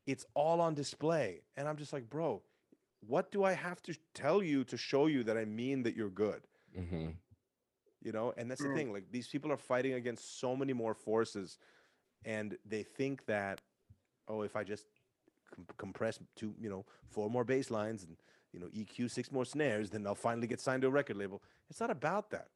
It's 0.05 0.25
all 0.33 0.59
on 0.59 0.73
display, 0.75 1.43
and 1.55 1.69
I'm 1.69 1.77
just 1.77 1.93
like, 1.93 2.09
bro, 2.09 2.43
what 2.99 3.31
do 3.31 3.45
I 3.45 3.53
have 3.53 3.81
to 3.83 3.95
tell 4.13 4.43
you 4.43 4.65
to 4.65 4.75
show 4.75 5.05
you 5.05 5.23
that 5.23 5.37
I 5.37 5.45
mean 5.45 5.83
that 5.83 5.95
you're 5.95 6.09
good? 6.09 6.47
hmm 6.75 7.11
you 8.03 8.11
know 8.11 8.33
and 8.37 8.49
that's 8.49 8.63
the 8.63 8.69
thing 8.69 8.91
like 8.91 9.11
these 9.11 9.27
people 9.27 9.51
are 9.51 9.57
fighting 9.57 9.93
against 9.93 10.39
so 10.39 10.55
many 10.55 10.73
more 10.73 10.93
forces 10.93 11.57
and 12.25 12.57
they 12.65 12.83
think 12.83 13.25
that 13.25 13.61
oh 14.27 14.41
if 14.41 14.55
i 14.55 14.63
just 14.63 14.87
com- 15.53 15.67
compress 15.77 16.19
two 16.35 16.53
you 16.59 16.69
know 16.69 16.85
four 17.09 17.29
more 17.29 17.43
bass 17.43 17.69
lines 17.69 18.03
and 18.03 18.17
you 18.53 18.59
know 18.59 18.67
eq 18.67 19.09
six 19.09 19.31
more 19.31 19.45
snares 19.45 19.89
then 19.89 20.05
i'll 20.05 20.15
finally 20.15 20.47
get 20.47 20.59
signed 20.59 20.81
to 20.81 20.87
a 20.87 20.91
record 20.91 21.17
label 21.17 21.41
it's 21.69 21.79
not 21.79 21.89
about 21.89 22.29
that 22.31 22.47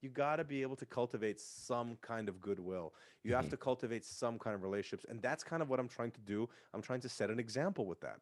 you 0.00 0.08
got 0.08 0.36
to 0.36 0.44
be 0.44 0.62
able 0.62 0.74
to 0.76 0.84
cultivate 0.86 1.40
some 1.40 1.96
kind 2.02 2.28
of 2.28 2.40
goodwill 2.40 2.92
you 3.22 3.34
have 3.34 3.46
Mhm. 3.46 3.50
to 3.50 3.56
cultivate 3.56 4.04
some 4.04 4.38
kind 4.38 4.54
of 4.54 4.62
relationships 4.62 5.04
and 5.08 5.22
that's 5.22 5.44
kind 5.44 5.62
of 5.62 5.68
what 5.68 5.78
i'm 5.78 5.88
trying 5.88 6.10
to 6.12 6.20
do 6.20 6.48
i'm 6.74 6.82
trying 6.82 7.00
to 7.00 7.08
set 7.08 7.30
an 7.30 7.38
example 7.38 7.86
with 7.86 8.00
that 8.00 8.18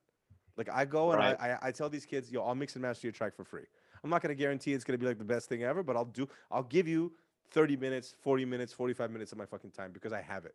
like 0.56 0.68
i 0.70 0.84
go 0.84 1.12
and 1.12 1.20
Right. 1.20 1.36
I, 1.40 1.50
I 1.52 1.58
i 1.68 1.72
tell 1.72 1.88
these 1.88 2.04
kids 2.06 2.30
yo 2.30 2.42
i'll 2.42 2.54
mix 2.54 2.74
and 2.74 2.82
master 2.82 3.06
your 3.06 3.12
track 3.12 3.34
for 3.34 3.44
free 3.44 3.66
I'm 4.02 4.08
not 4.08 4.22
going 4.22 4.34
to 4.34 4.40
guarantee 4.42 4.72
it's 4.72 4.82
going 4.82 4.98
to 4.98 5.02
be 5.02 5.06
like 5.06 5.18
the 5.18 5.24
best 5.26 5.50
thing 5.50 5.62
ever, 5.62 5.82
but 5.82 5.94
I'll 5.94 6.06
do. 6.06 6.26
I'll 6.50 6.62
give 6.62 6.88
you 6.88 7.12
30 7.50 7.76
minutes, 7.76 8.14
40 8.22 8.46
minutes, 8.46 8.72
45 8.72 9.10
minutes 9.10 9.30
of 9.30 9.36
my 9.36 9.44
fucking 9.44 9.72
time 9.72 9.92
because 9.92 10.10
I 10.10 10.22
have 10.22 10.46
it. 10.46 10.54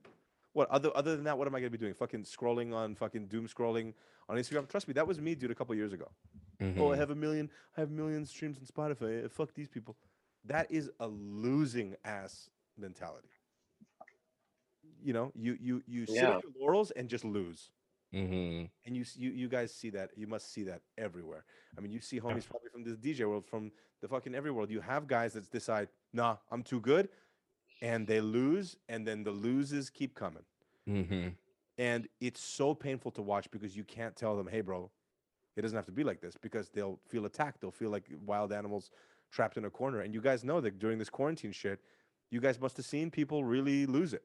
What 0.53 0.67
other 0.71 0.89
other 0.95 1.15
than 1.15 1.25
that? 1.25 1.37
What 1.37 1.45
am 1.47 1.53
I 1.53 1.59
going 1.59 1.71
to 1.71 1.77
be 1.77 1.79
doing? 1.79 1.93
Fucking 1.93 2.23
scrolling 2.23 2.73
on 2.73 2.95
fucking 2.95 3.27
doom 3.27 3.47
scrolling 3.47 3.93
on 4.27 4.37
Instagram. 4.37 4.67
Trust 4.67 4.87
me, 4.87 4.95
that 4.95 5.05
was 5.07 5.21
me, 5.21 5.35
dude, 5.35 5.51
a 5.51 5.53
couple 5.53 5.75
years 5.75 5.93
ago. 5.93 6.09
Oh, 6.77 6.91
I 6.91 6.95
have 6.95 7.09
a 7.09 7.15
million. 7.15 7.49
I 7.77 7.81
have 7.81 7.89
a 7.89 7.93
million 7.93 8.25
streams 8.25 8.57
on 8.57 8.65
Spotify. 8.65 9.25
Uh, 9.25 9.29
fuck 9.29 9.53
these 9.53 9.67
people. 9.69 9.95
That 10.45 10.69
is 10.71 10.89
a 10.99 11.07
losing 11.07 11.95
ass 12.03 12.49
mentality. 12.77 13.29
You 15.01 15.13
know, 15.13 15.31
you 15.35 15.57
you 15.59 15.83
you 15.87 16.05
sit 16.05 16.29
Yeah. 16.29 16.29
on 16.29 16.37
your 16.41 16.51
laurels 16.59 16.91
and 16.91 17.09
just 17.09 17.23
lose. 17.25 17.71
hmm 18.11 18.65
And 18.85 18.95
you 18.95 19.03
you 19.15 19.31
you 19.31 19.47
guys 19.47 19.73
see 19.73 19.89
that. 19.91 20.11
You 20.15 20.27
must 20.27 20.51
see 20.51 20.63
that 20.63 20.81
everywhere. 20.97 21.45
I 21.77 21.81
mean, 21.81 21.91
you 21.91 21.99
see 21.99 22.19
homies 22.19 22.47
probably 22.47 22.69
from 22.71 22.83
this 22.83 22.97
DJ 22.97 23.25
world, 23.25 23.45
from 23.45 23.71
the 24.01 24.07
fucking 24.07 24.33
every 24.35 24.51
world. 24.51 24.69
You 24.69 24.81
have 24.81 25.07
guys 25.07 25.33
that 25.33 25.49
decide, 25.51 25.89
nah, 26.13 26.37
I'm 26.51 26.63
too 26.63 26.79
good, 26.79 27.09
and 27.81 28.07
they 28.07 28.21
lose, 28.21 28.77
and 28.89 29.05
then 29.07 29.23
the 29.23 29.31
loses 29.31 29.89
keep 29.89 30.15
coming. 30.15 30.43
hmm 30.87 31.37
And 31.77 32.07
it's 32.19 32.41
so 32.41 32.73
painful 32.73 33.11
to 33.11 33.21
watch 33.21 33.49
because 33.51 33.75
you 33.75 33.83
can't 33.83 34.15
tell 34.15 34.35
them, 34.37 34.47
hey, 34.47 34.61
bro, 34.61 34.91
it 35.55 35.61
doesn't 35.61 35.75
have 35.75 35.85
to 35.85 35.91
be 35.91 36.03
like 36.03 36.21
this 36.21 36.35
because 36.41 36.69
they'll 36.69 36.99
feel 37.07 37.25
attacked. 37.25 37.61
They'll 37.61 37.71
feel 37.71 37.89
like 37.89 38.05
wild 38.25 38.51
animals 38.51 38.91
trapped 39.31 39.57
in 39.57 39.65
a 39.65 39.69
corner. 39.69 40.01
And 40.01 40.13
you 40.13 40.21
guys 40.21 40.43
know 40.43 40.59
that 40.61 40.79
during 40.79 40.97
this 40.97 41.09
quarantine 41.09 41.51
shit, 41.51 41.79
you 42.31 42.39
guys 42.41 42.59
must 42.59 42.77
have 42.77 42.85
seen 42.85 43.09
people 43.11 43.43
really 43.43 43.85
lose 43.85 44.13
it. 44.13 44.23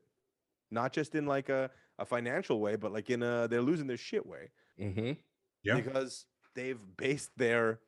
Not 0.71 0.93
just 0.93 1.15
in 1.15 1.27
like 1.27 1.49
a, 1.49 1.71
a 1.99 2.05
financial 2.05 2.61
way, 2.61 2.77
but 2.77 2.93
like 2.93 3.11
in 3.11 3.23
a 3.23 3.47
they're 3.49 3.63
losing 3.63 3.87
their 3.87 3.97
shit 3.97 4.25
way 4.27 4.51
hmm 4.79 5.13
Yeah. 5.63 5.75
because 5.75 6.27
they've 6.55 6.81
based 6.97 7.31
their 7.37 7.81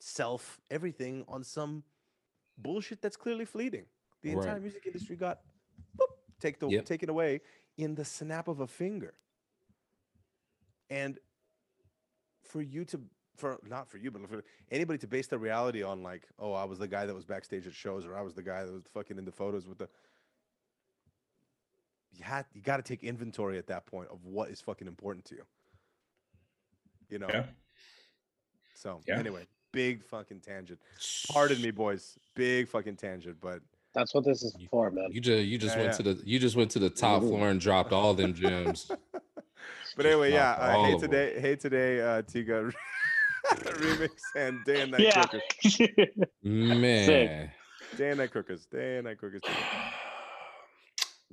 self 0.00 0.60
everything 0.70 1.24
on 1.28 1.44
some 1.44 1.84
bullshit 2.58 3.00
that's 3.02 3.16
clearly 3.16 3.44
fleeting. 3.44 3.86
The 4.22 4.32
entire 4.32 4.54
Right. 4.54 4.62
music 4.62 4.86
industry 4.86 5.16
got 5.16 5.40
boop, 5.98 6.06
take 6.40 6.58
the, 6.58 6.68
Yep. 6.68 6.84
taken 6.86 7.08
away 7.08 7.40
in 7.76 7.94
the 7.94 8.04
snap 8.04 8.48
of 8.48 8.60
a 8.60 8.66
finger. 8.66 9.14
And 10.90 11.18
for 12.52 12.62
you 12.62 12.84
to 12.84 13.00
for 13.36 13.58
not 13.68 13.88
for 13.88 13.96
you, 13.96 14.10
but 14.10 14.28
for 14.28 14.44
anybody 14.70 14.98
to 14.98 15.06
base 15.06 15.26
their 15.26 15.38
reality 15.38 15.82
on 15.82 16.02
like, 16.02 16.28
oh, 16.38 16.52
I 16.52 16.64
was 16.64 16.78
the 16.78 16.86
guy 16.86 17.06
that 17.06 17.14
was 17.14 17.24
backstage 17.24 17.66
at 17.66 17.72
shows, 17.72 18.04
or 18.04 18.16
I 18.16 18.20
was 18.20 18.34
the 18.34 18.42
guy 18.42 18.64
that 18.64 18.72
was 18.72 18.82
fucking 18.92 19.18
in 19.18 19.24
the 19.24 19.32
photos 19.32 19.66
with 19.66 19.78
the 19.78 19.88
you 22.14 22.24
had 22.24 22.44
you 22.52 22.60
got 22.60 22.76
to 22.76 22.82
take 22.82 23.02
inventory 23.02 23.58
at 23.58 23.66
that 23.68 23.86
point 23.86 24.08
of 24.10 24.24
what 24.24 24.50
is 24.50 24.60
fucking 24.60 24.86
important 24.86 25.24
to 25.26 25.36
you. 25.36 25.44
You 27.08 27.18
know. 27.18 27.28
Yeah. 27.28 27.44
So 28.74 29.00
Yeah. 29.06 29.18
anyway, 29.18 29.46
big 29.72 30.04
fucking 30.04 30.40
tangent. 30.40 30.80
Pardon 31.30 31.60
me, 31.62 31.70
boys. 31.70 32.18
Big 32.34 32.68
fucking 32.68 32.96
tangent, 32.96 33.38
but 33.40 33.62
That's 33.94 34.14
what 34.14 34.24
this 34.24 34.42
is 34.42 34.56
for, 34.70 34.90
man. 34.90 35.08
You 35.10 35.20
just 35.20 35.44
you 35.44 35.58
just 35.58 35.76
Yeah, 35.76 35.82
went 35.82 35.92
yeah. 35.92 35.96
to 35.96 36.14
the 36.14 36.22
you 36.26 36.38
just 36.38 36.56
went 36.56 36.70
to 36.72 36.78
the 36.78 36.90
top 36.90 37.20
mm-hmm. 37.20 37.28
floor 37.30 37.48
and 37.48 37.60
dropped 37.60 37.92
all 37.92 38.12
them 38.14 38.34
gems. 38.34 38.90
but 39.96 40.06
anyway, 40.06 40.32
yeah. 40.32 40.52
Uh, 40.52 40.84
hey 40.84 40.98
today, 40.98 41.40
hey 41.40 41.56
today, 41.56 42.00
uh, 42.00 42.22
Tiga 42.22 42.72
remix 43.54 44.10
and 44.36 44.64
day 44.64 44.82
and 44.82 44.92
night 44.92 45.00
Yeah. 45.00 45.24
crookers. 45.24 46.26
Man. 46.42 47.50
Day 47.96 48.08
and 48.10 48.18
night 48.18 48.32
crookers. 48.32 48.68
Day 48.70 48.98
and 48.98 49.06
night 49.06 49.18
crookers. 49.20 49.42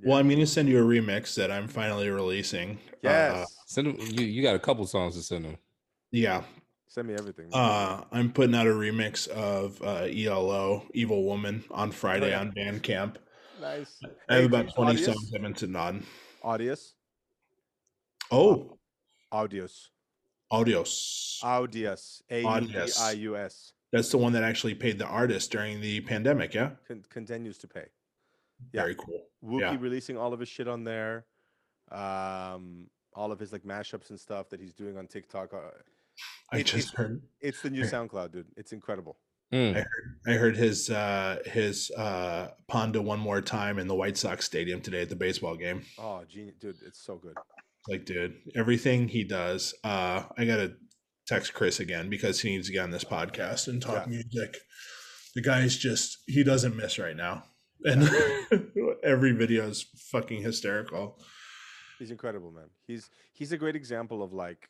Well, 0.02 0.18
I'm 0.18 0.30
going 0.30 0.40
to 0.40 0.48
send 0.48 0.69
you 0.69 0.80
a 0.80 0.81
remix 0.81 1.36
that 1.36 1.52
I'm 1.52 1.68
finally 1.68 2.07
releasing. 2.10 2.77
Uh, 2.77 2.77
Yes. 3.03 3.53
Send 3.65 3.88
them 3.88 3.98
you, 3.99 4.26
you 4.26 4.41
got 4.41 4.56
a 4.56 4.60
couple 4.60 4.88
songs 4.88 5.15
to 5.18 5.22
send 5.22 5.44
them. 5.44 5.57
yeah. 6.11 6.44
Send 6.88 7.10
me 7.10 7.15
everything. 7.15 7.49
Uh, 7.52 8.06
I'm 8.14 8.31
putting 8.31 8.56
out 8.56 8.65
a 8.65 8.69
remix 8.69 9.27
of 9.27 9.81
uh, 9.84 10.07
ELO, 10.10 10.86
Evil 10.94 11.26
Woman, 11.26 11.65
on 11.69 11.91
Friday 11.91 12.30
yeah. 12.30 12.40
on 12.40 12.53
Bandcamp. 12.53 13.18
nice. 13.60 13.99
I 14.30 14.36
have 14.36 14.41
Hey, 14.44 14.45
about 14.45 14.73
20 14.73 14.94
Audius? 15.02 15.06
songs 15.06 15.31
I've 15.36 15.41
been 15.41 15.56
sitting 15.56 15.76
on. 15.76 16.06
Audius. 16.45 16.94
Oh, 18.31 18.77
Audius. 19.34 19.88
Audios. 20.51 21.39
Audius. 21.43 22.22
A 22.30 22.41
U 22.41 22.61
D 22.68 22.80
I 22.99 23.11
U 23.11 23.38
S. 23.38 23.73
That's 23.91 24.10
the 24.10 24.18
one 24.18 24.34
that 24.34 24.43
actually 24.43 24.76
paid 24.76 24.97
the 24.99 25.06
artist 25.06 25.51
during 25.51 25.81
the 25.81 26.01
pandemic. 26.01 26.53
Yeah. 26.53 26.72
Con- 26.88 27.03
continues 27.10 27.57
to 27.60 27.68
pay. 27.68 27.85
Yeah. 28.73 28.81
Very 28.81 28.95
cool. 28.95 29.26
Wuki 29.43 29.61
Yeah. 29.61 29.77
releasing 29.80 30.18
all 30.18 30.34
of 30.34 30.39
his 30.39 30.49
shit 30.49 30.68
on 30.68 30.84
there. 30.84 31.26
Um, 31.91 32.88
all 33.14 33.31
of 33.31 33.39
his 33.39 33.51
like 33.51 33.64
mashups 33.64 34.10
and 34.11 34.19
stuff 34.19 34.49
that 34.49 34.60
he's 34.60 34.73
doing 34.73 34.97
on 34.97 35.07
TikTok. 35.07 35.53
Uh, 35.53 35.57
I 36.51 36.60
It- 36.60 36.65
just 36.65 36.89
it- 36.93 36.95
heard. 36.97 37.22
it's 37.41 37.61
the 37.61 37.69
new 37.69 37.84
SoundCloud, 37.84 38.31
dude. 38.31 38.47
It's 38.57 38.72
incredible. 38.73 39.18
Mm. 39.51 39.84
I 40.27 40.34
heard 40.34 40.56
his 40.56 40.91
uh 40.91 41.39
his 41.45 41.89
uh 41.97 42.51
Ponda 42.69 43.03
one 43.03 43.19
more 43.19 43.41
time 43.41 43.80
in 43.80 43.88
the 43.88 43.95
White 43.95 44.15
Sox 44.15 44.45
stadium 44.45 44.80
today 44.80 45.01
at 45.01 45.10
the 45.10 45.15
baseball 45.15 45.56
game. 45.56 45.84
Oh, 45.97 46.23
genius, 46.26 46.56
dude! 46.60 46.77
It's 46.85 46.99
so 46.99 47.15
good. 47.18 47.35
Like, 47.88 48.06
dude, 48.06 48.35
everything 48.56 49.07
he 49.07 49.23
does. 49.23 49.73
Uh 49.84 50.23
I 50.38 50.45
gotta 50.45 50.73
text 51.27 51.53
Chris 51.53 51.80
again 51.80 52.10
because 52.10 52.41
he 52.41 52.49
needs 52.49 52.68
to 52.68 52.73
get 52.73 52.84
on 52.84 52.91
this 52.91 53.03
podcast 53.03 53.68
and 53.68 53.81
talk 53.81 54.06
Yeah. 54.06 54.10
music. 54.10 54.57
The 55.35 55.41
guy's 55.41 55.77
just 55.77 56.18
he 56.27 56.43
doesn't 56.43 56.76
miss 56.76 56.97
right 56.99 57.15
now. 57.15 57.43
And 57.84 58.10
every 59.03 59.31
video 59.31 59.68
is 59.69 59.84
fucking 60.11 60.41
hysterical. 60.41 61.19
He's 61.99 62.11
incredible, 62.11 62.51
man. 62.51 62.69
He's 62.88 63.10
he's 63.34 63.51
a 63.51 63.57
great 63.57 63.76
example 63.76 64.22
of 64.23 64.34
like 64.34 64.69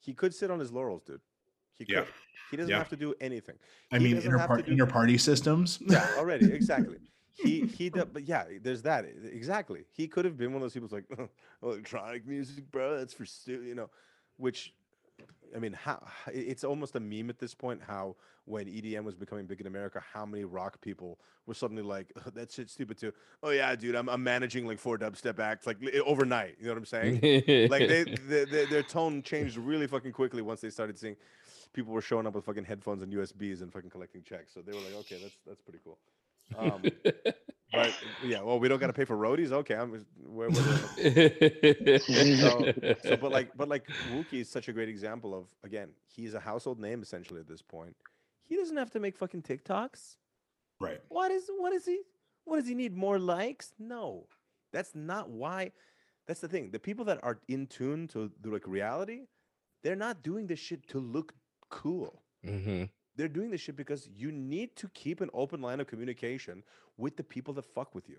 he 0.00 0.12
could 0.14 0.34
sit 0.34 0.50
on 0.50 0.58
his 0.58 0.72
laurels, 0.72 1.02
dude. 1.04 1.20
He 1.78 1.84
could. 1.84 1.94
Yeah. 1.94 2.04
He 2.50 2.56
doesn't 2.56 2.70
Yeah. 2.70 2.78
have 2.78 2.88
to 2.90 2.96
do 2.96 3.14
anything. 3.20 3.54
I 3.92 3.98
He 3.98 4.04
mean 4.04 4.14
doesn't 4.16 4.30
have 4.38 4.48
to 4.48 4.62
interpar- 4.62 4.66
do- 4.66 4.76
interparty 4.76 5.20
systems. 5.20 5.78
Yeah, 5.86 6.06
already 6.18 6.52
exactly. 6.52 6.96
He 7.34 7.60
he 7.78 7.90
does, 7.90 8.06
but 8.12 8.24
yeah, 8.24 8.44
eh, 8.50 8.58
there's 8.62 8.82
that 8.82 9.04
e- 9.04 9.28
exactly. 9.28 9.84
He 9.92 10.08
could 10.08 10.24
have 10.24 10.36
been 10.36 10.52
one 10.52 10.56
of 10.56 10.62
those 10.62 10.72
people 10.74 10.88
who's 10.88 11.04
like 11.10 11.30
electronic 11.62 12.26
music, 12.26 12.70
bro. 12.70 12.98
That's 12.98 13.14
for 13.14 13.24
stu-, 13.24 13.62
you 13.62 13.74
know, 13.74 13.90
which 14.36 14.74
I 15.54 15.58
mean, 15.58 15.72
how 15.72 16.02
it's 16.32 16.64
almost 16.64 16.96
a 16.96 17.00
meme 17.00 17.30
at 17.30 17.38
this 17.38 17.54
point. 17.54 17.80
How 17.86 18.16
when 18.44 18.66
EDM 18.66 19.04
was 19.04 19.14
becoming 19.14 19.46
big 19.46 19.60
in 19.60 19.66
America, 19.66 20.02
how 20.12 20.26
many 20.26 20.44
rock 20.44 20.80
people 20.80 21.18
were 21.46 21.54
suddenly 21.54 21.82
like, 21.82 22.12
"That 22.34 22.50
shit's 22.50 22.72
stupid 22.72 22.98
too." 22.98 23.12
Oh 23.42 23.50
yeah, 23.50 23.74
dude, 23.76 23.94
I'm 23.94 24.08
I'm 24.08 24.22
managing 24.22 24.66
like 24.66 24.78
four 24.78 24.98
dubstep 24.98 25.38
acts 25.38 25.66
like 25.66 25.78
overnight. 26.04 26.56
You 26.58 26.66
know 26.66 26.72
what 26.72 26.78
I'm 26.78 26.86
saying? 26.86 27.14
like 27.70 27.88
they, 27.88 28.04
they, 28.28 28.44
they 28.44 28.66
their 28.66 28.82
tone 28.82 29.22
changed 29.22 29.56
really 29.56 29.86
fucking 29.86 30.12
quickly 30.12 30.42
once 30.42 30.60
they 30.60 30.70
started 30.70 30.98
seeing 30.98 31.16
people 31.72 31.92
were 31.92 32.02
showing 32.02 32.26
up 32.26 32.34
with 32.34 32.44
fucking 32.44 32.64
headphones 32.64 33.02
and 33.02 33.12
USBs 33.12 33.62
and 33.62 33.72
fucking 33.72 33.90
collecting 33.90 34.22
checks. 34.22 34.52
So 34.52 34.60
they 34.60 34.72
were 34.72 34.80
like, 34.80 34.94
okay, 35.00 35.18
that's 35.20 35.36
that's 35.46 35.60
pretty 35.60 35.80
cool. 35.84 35.98
Um, 36.56 36.82
but 37.72 37.94
yeah, 38.22 38.42
well, 38.42 38.58
we 38.58 38.68
don't 38.68 38.78
got 38.80 38.88
to 38.88 38.92
pay 38.92 39.04
for 39.04 39.16
roadies. 39.16 39.52
Okay, 39.52 39.74
I'm 39.74 40.04
where, 40.26 40.50
where 40.50 40.64
so, 42.40 42.72
so 43.02 43.16
but 43.16 43.32
like 43.32 43.50
but 43.56 43.68
like 43.68 43.84
Wuki 44.08 44.40
is 44.40 44.48
such 44.50 44.68
a 44.68 44.72
great 44.72 44.88
example 44.88 45.34
of 45.34 45.46
again, 45.64 45.90
he's 46.06 46.34
a 46.34 46.40
household 46.40 46.78
name 46.78 47.02
essentially 47.02 47.40
at 47.40 47.48
this 47.48 47.62
point. 47.62 47.96
He 48.48 48.56
doesn't 48.56 48.76
have 48.76 48.90
to 48.90 49.00
make 49.00 49.16
fucking 49.16 49.42
TikToks. 49.42 50.16
right. 50.80 51.00
What 51.08 51.30
is 51.30 51.50
what 51.58 51.72
is 51.72 51.86
he? 51.86 52.00
What 52.44 52.56
does 52.56 52.68
he 52.68 52.74
need? 52.74 52.96
More 52.96 53.18
likes? 53.18 53.72
No, 53.78 54.26
that's 54.72 54.94
not 54.94 55.30
why. 55.30 55.72
That's 56.26 56.40
the 56.40 56.48
thing. 56.48 56.70
The 56.70 56.78
people 56.78 57.04
that 57.06 57.20
are 57.22 57.40
in 57.48 57.66
tune 57.66 58.08
to 58.08 58.30
the 58.40 58.50
like 58.50 58.66
reality, 58.66 59.22
they're 59.82 59.96
not 59.96 60.22
doing 60.22 60.46
this 60.46 60.58
shit 60.58 60.86
to 60.88 60.98
look 60.98 61.34
cool. 61.70 62.22
hmm 62.44 62.84
They're 63.16 63.28
doing 63.28 63.50
this 63.50 63.60
shit 63.60 63.76
because 63.76 64.08
you 64.14 64.32
need 64.32 64.76
to 64.76 64.88
keep 64.88 65.20
an 65.20 65.30
open 65.34 65.60
line 65.60 65.80
of 65.80 65.86
communication 65.86 66.62
with 66.96 67.16
the 67.16 67.24
people 67.24 67.54
that 67.54 67.64
fuck 67.64 67.94
with 67.94 68.08
you. 68.08 68.16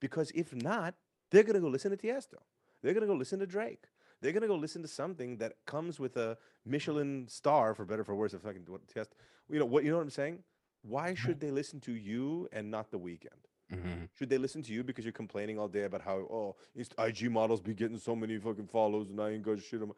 Because 0.00 0.30
if 0.34 0.54
not, 0.54 0.94
they're 1.30 1.42
gonna 1.42 1.60
go 1.60 1.68
listen 1.68 1.90
to 1.90 1.96
Tiesto. 1.96 2.38
They're 2.82 2.94
gonna 2.94 3.06
go 3.06 3.14
listen 3.14 3.38
to 3.40 3.46
Drake. 3.46 3.84
They're 4.20 4.32
gonna 4.32 4.46
go 4.46 4.56
listen 4.56 4.82
to 4.82 4.88
something 4.88 5.38
that 5.38 5.54
comes 5.66 5.98
with 5.98 6.16
a 6.16 6.38
Michelin 6.64 7.26
star, 7.28 7.74
for 7.74 7.84
better 7.84 8.02
or 8.02 8.04
for 8.04 8.14
worse. 8.14 8.34
If 8.34 8.46
I 8.46 8.52
can 8.52 8.64
do 8.64 8.74
a 8.74 8.78
test, 8.78 9.14
you 9.48 9.58
know 9.58 9.66
what? 9.66 9.84
You 9.84 9.90
know 9.90 9.96
what 9.96 10.04
I'm 10.04 10.10
saying? 10.10 10.42
Why 10.82 11.14
should 11.14 11.40
they 11.40 11.50
listen 11.50 11.80
to 11.80 11.92
you 11.92 12.48
and 12.52 12.70
not 12.70 12.90
the 12.90 12.98
Weeknd? 12.98 13.28
Mhm. 13.72 14.08
Should 14.12 14.28
they 14.28 14.38
listen 14.38 14.62
to 14.62 14.72
you 14.72 14.84
because 14.84 15.04
you're 15.04 15.12
complaining 15.12 15.58
all 15.58 15.68
day 15.68 15.84
about 15.84 16.02
how 16.02 16.16
oh 16.30 16.56
these 16.74 16.90
IG 16.98 17.30
models 17.30 17.60
be 17.60 17.74
getting 17.74 17.98
so 17.98 18.14
many 18.14 18.38
fucking 18.38 18.68
follows 18.68 19.08
and 19.08 19.20
I 19.20 19.30
ain't 19.30 19.42
got 19.42 19.60
shit 19.60 19.80
on 19.80 19.88
my... 19.88 19.94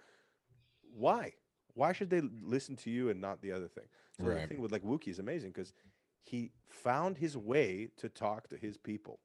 Why? 0.95 1.35
Why 1.77 1.93
should 1.93 2.09
they 2.09 2.23
listen 2.43 2.74
to 2.77 2.90
you 2.90 3.11
and 3.11 3.20
not 3.20 3.43
the 3.43 3.53
other 3.53 3.69
thing? 3.69 3.85
So 4.16 4.24
the 4.24 4.31
Right. 4.31 4.48
thing 4.48 4.61
with 4.62 4.73
like 4.73 4.82
Wuki 4.82 5.09
is 5.09 5.19
amazing 5.19 5.51
because 5.53 5.74
he 6.23 6.51
found 6.70 7.19
his 7.19 7.36
way 7.36 7.90
to 7.98 8.09
talk 8.09 8.48
to 8.48 8.57
his 8.57 8.78
people. 8.78 9.20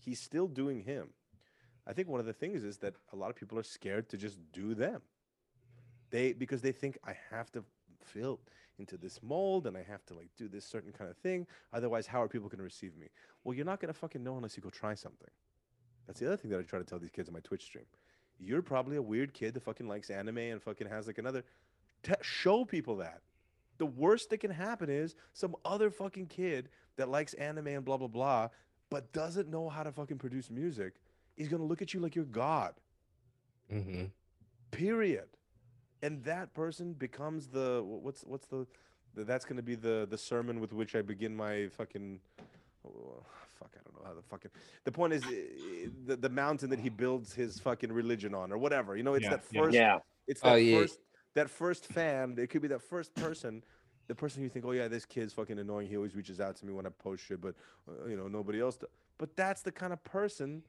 He's 0.00 0.18
still 0.20 0.48
doing 0.48 0.80
him. 0.80 1.14
I 1.86 1.92
think 1.92 2.08
one 2.08 2.18
of 2.18 2.26
the 2.26 2.32
things 2.32 2.64
is 2.64 2.78
that 2.78 2.96
a 3.12 3.16
lot 3.16 3.30
of 3.30 3.36
people 3.36 3.56
are 3.56 3.62
scared 3.62 4.08
to 4.08 4.16
just 4.16 4.40
do 4.52 4.74
them. 4.74 5.00
They 6.10 6.32
because 6.32 6.60
they 6.60 6.72
think 6.72 6.98
I 7.04 7.16
have 7.30 7.52
to 7.52 7.64
fit 8.02 8.38
into 8.78 8.96
this 8.96 9.22
mold 9.22 9.68
and 9.68 9.76
I 9.76 9.84
have 9.84 10.04
to 10.06 10.14
like 10.14 10.30
do 10.36 10.48
this 10.48 10.64
certain 10.64 10.92
kind 10.92 11.08
of 11.08 11.16
thing. 11.18 11.46
Otherwise, 11.72 12.08
how 12.08 12.20
are 12.20 12.28
people 12.28 12.48
going 12.48 12.58
to 12.58 12.64
receive 12.64 12.96
me? 12.96 13.10
Well, 13.44 13.54
you're 13.54 13.64
not 13.64 13.78
going 13.80 13.94
to 13.94 13.98
fucking 13.98 14.24
know 14.24 14.36
unless 14.36 14.56
you 14.56 14.62
go 14.62 14.70
try 14.70 14.94
something. 14.94 15.30
That's 16.08 16.18
the 16.18 16.26
other 16.26 16.36
thing 16.36 16.50
that 16.50 16.58
I 16.58 16.62
try 16.62 16.80
to 16.80 16.84
tell 16.84 16.98
these 16.98 17.10
kids 17.10 17.28
on 17.28 17.32
my 17.34 17.40
Twitch 17.40 17.62
stream. 17.62 17.86
You're 18.38 18.62
probably 18.62 18.96
a 18.96 19.02
weird 19.02 19.32
kid 19.32 19.54
that 19.54 19.62
fucking 19.62 19.88
likes 19.88 20.10
anime 20.10 20.38
and 20.38 20.60
fucking 20.62 20.88
has 20.88 21.06
like 21.06 21.18
another. 21.18 21.44
Te- 22.06 22.12
show 22.22 22.64
people 22.64 22.96
that. 22.98 23.20
The 23.78 23.86
worst 23.86 24.30
that 24.30 24.38
can 24.38 24.50
happen 24.52 24.88
is 24.88 25.16
some 25.32 25.56
other 25.64 25.90
fucking 25.90 26.28
kid 26.28 26.68
that 26.96 27.08
likes 27.08 27.34
anime 27.34 27.66
and 27.66 27.84
blah 27.84 27.96
blah 27.96 28.06
blah, 28.06 28.48
but 28.90 29.12
doesn't 29.12 29.48
know 29.48 29.68
how 29.68 29.82
to 29.82 29.90
fucking 29.90 30.18
produce 30.18 30.48
music. 30.50 30.94
Is 31.36 31.48
gonna 31.48 31.64
look 31.64 31.82
at 31.82 31.92
you 31.92 31.98
like 32.00 32.14
you're 32.14 32.24
God. 32.24 32.74
Mhm. 33.70 34.10
Period. 34.70 35.28
And 36.02 36.22
that 36.24 36.54
person 36.54 36.92
becomes 36.92 37.48
the 37.48 37.82
what's 37.84 38.22
what's 38.22 38.46
the, 38.46 38.66
the 39.14 39.24
that's 39.24 39.44
gonna 39.44 39.62
be 39.62 39.74
the 39.74 40.06
the 40.08 40.16
sermon 40.18 40.60
with 40.60 40.72
which 40.72 40.94
I 40.94 41.02
begin 41.02 41.34
my 41.36 41.68
fucking 41.76 42.20
oh, 42.86 43.22
fuck 43.58 43.72
I 43.74 43.80
don't 43.84 44.00
know 44.00 44.08
how 44.08 44.14
the 44.14 44.22
fucking 44.22 44.52
the 44.84 44.92
point 44.92 45.12
is 45.12 45.22
the 46.06 46.16
the 46.16 46.28
mountain 46.30 46.70
that 46.70 46.78
he 46.78 46.88
builds 46.88 47.34
his 47.34 47.58
fucking 47.58 47.92
religion 47.92 48.32
on 48.32 48.52
or 48.52 48.58
whatever. 48.58 48.96
You 48.96 49.02
know, 49.02 49.14
it's 49.14 49.24
Yeah, 49.24 49.30
that 49.30 49.44
first 49.44 49.74
Yeah. 49.74 49.98
it's 50.28 50.40
Oh, 50.44 50.50
that 50.52 50.62
yeah. 50.62 50.78
first 50.78 51.00
that 51.36 51.50
first 51.50 51.86
fan. 51.86 52.34
It 52.38 52.48
could 52.48 52.62
be 52.62 52.68
that 52.68 52.82
first 52.82 53.14
person, 53.14 53.62
the 54.08 54.14
person 54.14 54.42
you 54.42 54.48
think, 54.48 54.64
oh 54.64 54.72
yeah, 54.72 54.88
this 54.88 55.04
kid's 55.04 55.32
fucking 55.34 55.58
annoying. 55.58 55.86
He 55.86 55.96
always 55.96 56.16
reaches 56.16 56.40
out 56.40 56.56
to 56.56 56.66
me 56.66 56.72
when 56.72 56.86
I 56.86 56.88
post 56.88 57.24
shit, 57.24 57.40
but 57.40 57.54
uh, 57.88 58.06
you 58.08 58.16
know 58.16 58.26
nobody 58.26 58.60
else. 58.60 58.76
Does. 58.76 58.88
But 59.18 59.36
that's 59.36 59.62
the 59.62 59.70
kind 59.70 59.92
of 59.92 60.02
person 60.02 60.62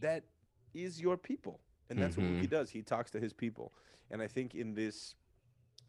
that 0.00 0.24
is 0.72 1.00
your 1.00 1.16
people, 1.16 1.60
and 1.90 1.98
that's 1.98 2.16
what 2.16 2.26
he 2.26 2.46
does. 2.46 2.70
He 2.70 2.82
talks 2.82 3.10
to 3.10 3.20
his 3.20 3.32
people, 3.32 3.72
and 4.10 4.22
I 4.22 4.28
think 4.28 4.54
in 4.54 4.74
this 4.74 5.16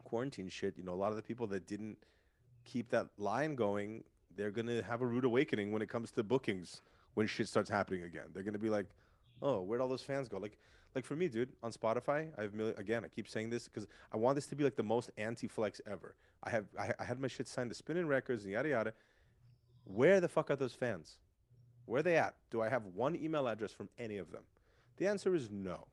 quarantine 0.03 0.49
shit, 0.49 0.75
you 0.77 0.83
know, 0.83 0.93
a 0.93 1.01
lot 1.03 1.11
of 1.11 1.15
the 1.15 1.21
people 1.23 1.47
that 1.47 1.67
didn't 1.67 1.97
keep 2.65 2.89
that 2.89 3.07
line 3.17 3.55
going, 3.55 4.03
they're 4.35 4.51
gonna 4.51 4.81
have 4.83 5.01
a 5.01 5.05
rude 5.05 5.23
awakening 5.23 5.71
when 5.71 5.81
it 5.81 5.89
comes 5.89 6.11
to 6.11 6.23
bookings 6.23 6.81
when 7.13 7.27
shit 7.27 7.47
starts 7.47 7.69
happening 7.69 8.03
again. 8.03 8.25
They're 8.33 8.43
gonna 8.43 8.57
be 8.57 8.71
like, 8.71 8.87
oh, 9.41 9.61
where'd 9.61 9.81
all 9.81 9.87
those 9.87 10.01
fans 10.01 10.27
go? 10.27 10.37
Like, 10.39 10.57
like 10.95 11.05
for 11.05 11.15
me, 11.15 11.27
dude, 11.27 11.49
on 11.63 11.71
Spotify, 11.71 12.27
I've 12.37 12.53
mil- 12.53 12.73
again, 12.77 13.03
I 13.03 13.07
keep 13.07 13.27
saying 13.27 13.49
this 13.49 13.67
because 13.67 13.87
I 14.11 14.17
want 14.17 14.35
this 14.35 14.45
to 14.47 14.55
be 14.55 14.63
like 14.63 14.75
the 14.75 14.83
most 14.83 15.09
anti-flex 15.17 15.81
ever. 15.89 16.15
I 16.43 16.49
have, 16.51 16.65
I, 16.79 16.91
I 16.99 17.03
had 17.03 17.19
my 17.19 17.27
shit 17.27 17.47
signed 17.47 17.69
to 17.71 17.75
Spinnin' 17.75 18.07
Records 18.07 18.43
and 18.43 18.51
yada 18.53 18.69
yada. 18.69 18.93
Where 19.85 20.21
the 20.21 20.27
fuck 20.27 20.51
are 20.51 20.55
those 20.55 20.73
fans? 20.73 21.17
Where 21.85 21.99
are 21.99 22.03
they 22.03 22.17
at? 22.17 22.35
Do 22.51 22.61
I 22.61 22.69
have 22.69 22.85
one 22.93 23.15
email 23.15 23.47
address 23.47 23.71
from 23.71 23.89
any 23.97 24.17
of 24.17 24.31
them? 24.31 24.43
The 24.97 25.07
answer 25.07 25.33
is 25.35 25.49
no, 25.49 25.87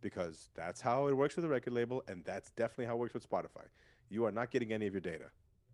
because 0.00 0.50
that's 0.54 0.80
how 0.80 1.06
it 1.08 1.16
works 1.16 1.34
with 1.36 1.44
a 1.44 1.48
record 1.48 1.72
label, 1.72 2.04
and 2.06 2.24
that's 2.24 2.50
definitely 2.50 2.86
how 2.86 2.94
it 2.94 2.98
works 2.98 3.14
with 3.14 3.28
Spotify. 3.28 3.64
You 4.10 4.24
are 4.26 4.32
not 4.32 4.50
getting 4.50 4.72
any 4.72 4.86
of 4.86 4.92
your 4.92 5.00
data. 5.00 5.30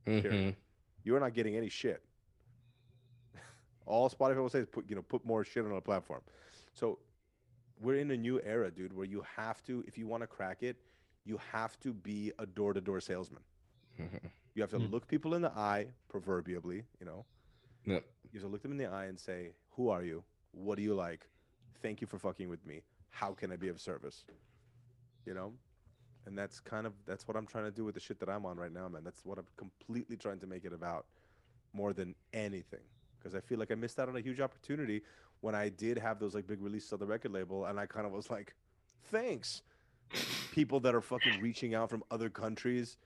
Mhm. 0.06 0.54
You 1.04 1.16
are 1.16 1.20
not 1.20 1.34
getting 1.34 1.56
any 1.56 1.68
shit. 1.68 2.02
All 3.86 4.08
Spotify 4.08 4.36
will 4.36 4.48
say 4.48 4.60
is 4.60 4.66
put 4.68 4.88
you 4.88 4.96
know 4.96 5.02
put 5.02 5.24
more 5.26 5.44
shit 5.44 5.64
on 5.64 5.72
a 5.72 5.80
platform. 5.80 6.20
So 6.74 6.98
we're 7.80 7.96
in 7.96 8.10
a 8.10 8.16
new 8.16 8.40
era, 8.44 8.70
dude, 8.70 8.92
where 8.92 9.06
you 9.06 9.24
have 9.36 9.62
to, 9.64 9.84
if 9.86 9.96
you 9.98 10.06
want 10.06 10.22
to 10.22 10.26
crack 10.26 10.62
it, 10.62 10.76
you 11.24 11.38
have 11.52 11.78
to 11.80 11.92
be 11.92 12.32
a 12.38 12.46
door 12.46 12.72
to 12.72 12.80
door 12.80 13.00
salesman. 13.00 13.42
You 14.54 14.62
have 14.62 14.70
to 14.70 14.78
Mm. 14.78 14.90
look 14.90 15.06
people 15.06 15.34
in 15.34 15.42
the 15.42 15.52
eye, 15.52 15.86
proverbially, 16.08 16.82
you 16.98 17.06
know. 17.06 17.24
Yep. 17.84 18.04
You 18.32 18.40
have 18.40 18.42
to 18.48 18.48
look 18.52 18.62
them 18.62 18.72
in 18.72 18.76
the 18.78 18.86
eye 18.86 19.04
and 19.04 19.16
say, 19.18 19.52
Who 19.76 19.88
are 19.88 20.02
you? 20.02 20.24
What 20.50 20.76
do 20.78 20.82
you 20.82 20.94
like? 20.94 21.28
Thank 21.80 22.00
you 22.00 22.08
for 22.08 22.18
fucking 22.18 22.48
with 22.48 22.66
me. 22.66 22.82
How 23.10 23.34
can 23.34 23.52
I 23.52 23.56
be 23.56 23.68
of 23.68 23.80
service? 23.80 24.24
You 25.24 25.34
know? 25.34 25.52
And 26.26 26.36
that's 26.36 26.58
kind 26.58 26.86
of 26.88 26.92
that's 27.06 27.28
what 27.28 27.36
I'm 27.36 27.46
trying 27.46 27.66
to 27.66 27.70
do 27.70 27.84
with 27.84 27.94
the 27.94 28.00
shit 28.00 28.18
that 28.18 28.28
I'm 28.28 28.44
on 28.46 28.56
right 28.56 28.72
now, 28.72 28.88
man. 28.88 29.04
That's 29.04 29.24
what 29.24 29.38
I'm 29.38 29.46
completely 29.56 30.16
trying 30.16 30.40
to 30.40 30.46
make 30.48 30.64
it 30.64 30.72
about 30.72 31.06
more 31.72 31.92
than 31.92 32.16
anything. 32.32 32.82
Because 33.18 33.36
I 33.36 33.40
feel 33.40 33.58
like 33.60 33.70
I 33.70 33.76
missed 33.76 34.00
out 34.00 34.08
on 34.08 34.16
a 34.16 34.20
huge 34.20 34.40
opportunity 34.40 35.02
when 35.40 35.54
I 35.54 35.68
did 35.68 35.98
have 35.98 36.18
those 36.18 36.34
like 36.34 36.46
big 36.46 36.60
releases 36.60 36.92
on 36.92 36.98
the 36.98 37.06
record 37.06 37.32
label, 37.32 37.66
and 37.66 37.78
I 37.78 37.86
kind 37.86 38.06
of 38.06 38.12
was 38.12 38.30
like, 38.30 38.54
thanks. 39.10 39.62
People 40.52 40.80
that 40.80 40.94
are 40.94 41.00
fucking 41.02 41.40
reaching 41.42 41.74
out 41.74 41.90
from 41.90 42.02
other 42.10 42.30
countries 42.30 42.96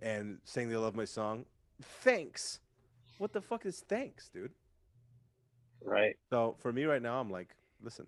and 0.00 0.38
saying 0.44 0.68
they 0.68 0.76
love 0.76 0.94
my 0.94 1.04
song. 1.04 1.46
Thanks. 1.82 2.60
What 3.18 3.32
the 3.32 3.40
fuck 3.40 3.64
is 3.66 3.80
thanks, 3.88 4.28
dude? 4.28 4.52
Right. 5.84 6.16
So 6.30 6.56
for 6.60 6.72
me 6.72 6.84
right 6.84 7.02
now, 7.02 7.20
I'm 7.20 7.30
like, 7.30 7.54
listen, 7.82 8.06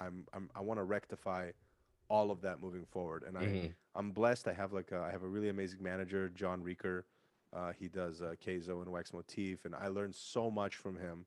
I'm, 0.00 0.26
I'm 0.32 0.50
I 0.54 0.60
want 0.60 0.78
to 0.78 0.84
rectify 0.84 1.50
all 2.08 2.30
of 2.30 2.40
that 2.42 2.62
moving 2.62 2.84
forward, 2.90 3.24
and 3.26 3.36
I 3.36 3.44
Mhm. 3.44 3.74
I'm 3.94 4.12
blessed. 4.12 4.46
I 4.48 4.52
have 4.52 4.72
like 4.72 4.92
a, 4.92 5.00
I 5.00 5.10
have 5.10 5.22
a 5.24 5.28
really 5.28 5.48
amazing 5.48 5.82
manager, 5.82 6.28
John 6.28 6.62
Reeker. 6.62 7.04
Uh, 7.52 7.72
he 7.72 7.88
does 7.88 8.20
uh, 8.22 8.34
Keizo 8.44 8.82
and 8.82 8.92
Wax 8.92 9.12
Motif, 9.12 9.64
and 9.64 9.74
I 9.74 9.88
learned 9.88 10.14
so 10.14 10.50
much 10.50 10.76
from 10.76 10.96
him. 10.96 11.24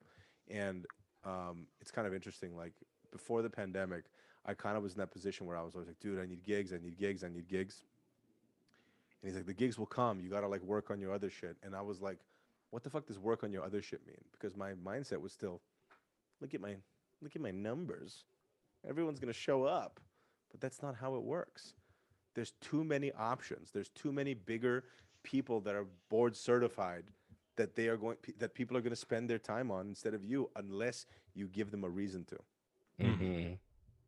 And 0.50 0.86
um, 1.24 1.68
it's 1.80 1.92
kind 1.92 2.08
of 2.08 2.14
interesting. 2.14 2.56
Like 2.56 2.74
before 3.12 3.42
the 3.42 3.50
pandemic, 3.50 4.06
I 4.46 4.54
kind 4.54 4.76
of 4.76 4.84
was 4.84 4.94
in 4.94 5.00
that 5.00 5.12
position 5.12 5.46
where 5.46 5.58
I 5.58 5.62
was 5.62 5.76
always 5.76 5.88
like, 5.88 6.00
dude, 6.00 6.20
I 6.20 6.26
need 6.26 6.44
gigs, 6.44 6.74
I 6.74 6.78
need 6.78 6.98
gigs, 6.98 7.24
I 7.24 7.30
need 7.30 7.48
gigs. 7.48 7.84
And 9.22 9.30
he's 9.30 9.36
like, 9.36 9.46
the 9.46 9.54
gigs 9.54 9.78
will 9.78 9.86
come. 9.86 10.20
You 10.20 10.30
gotta 10.30 10.48
like 10.48 10.64
work 10.64 10.90
on 10.90 11.00
your 11.00 11.14
other 11.14 11.30
shit. 11.30 11.58
And 11.64 11.76
I 11.76 11.82
was 11.82 12.02
like, 12.02 12.18
what 12.72 12.84
the 12.84 12.90
fuck 12.90 13.06
does 13.06 13.20
work 13.20 13.44
on 13.44 13.52
your 13.52 13.64
other 13.64 13.82
shit 13.82 14.06
mean? 14.08 14.24
Because 14.32 14.56
my 14.56 14.74
mindset 14.74 15.22
was 15.22 15.32
still, 15.32 15.62
look 16.40 16.54
at 16.54 16.62
my 16.62 16.76
look 17.22 17.36
at 17.36 17.42
my 17.42 17.52
numbers. 17.52 18.24
Everyone's 18.88 19.20
gonna 19.20 19.34
show 19.34 19.66
up, 19.66 20.00
but 20.50 20.60
that's 20.60 20.82
not 20.82 20.96
how 20.96 21.16
it 21.16 21.24
works. 21.24 21.74
There's 22.34 22.54
too 22.62 22.84
many 22.84 23.12
options. 23.12 23.72
There's 23.72 23.90
too 23.90 24.12
many 24.12 24.34
bigger 24.34 24.86
people 25.22 25.60
that 25.62 25.76
are 25.76 25.86
board 26.10 26.36
certified 26.36 27.04
that 27.56 27.76
they 27.76 27.88
are 27.88 27.98
going 27.98 28.18
that 28.40 28.54
people 28.54 28.78
are 28.78 28.82
going 28.82 28.92
to 28.92 28.96
spend 28.96 29.30
their 29.30 29.40
time 29.40 29.72
on 29.72 29.88
instead 29.88 30.14
of 30.14 30.24
you 30.24 30.50
unless 30.56 31.06
you 31.34 31.48
give 31.48 31.72
them 31.72 31.84
a 31.84 31.90
reason 31.90 32.26
to 32.26 32.38
Mhm. 33.00 33.58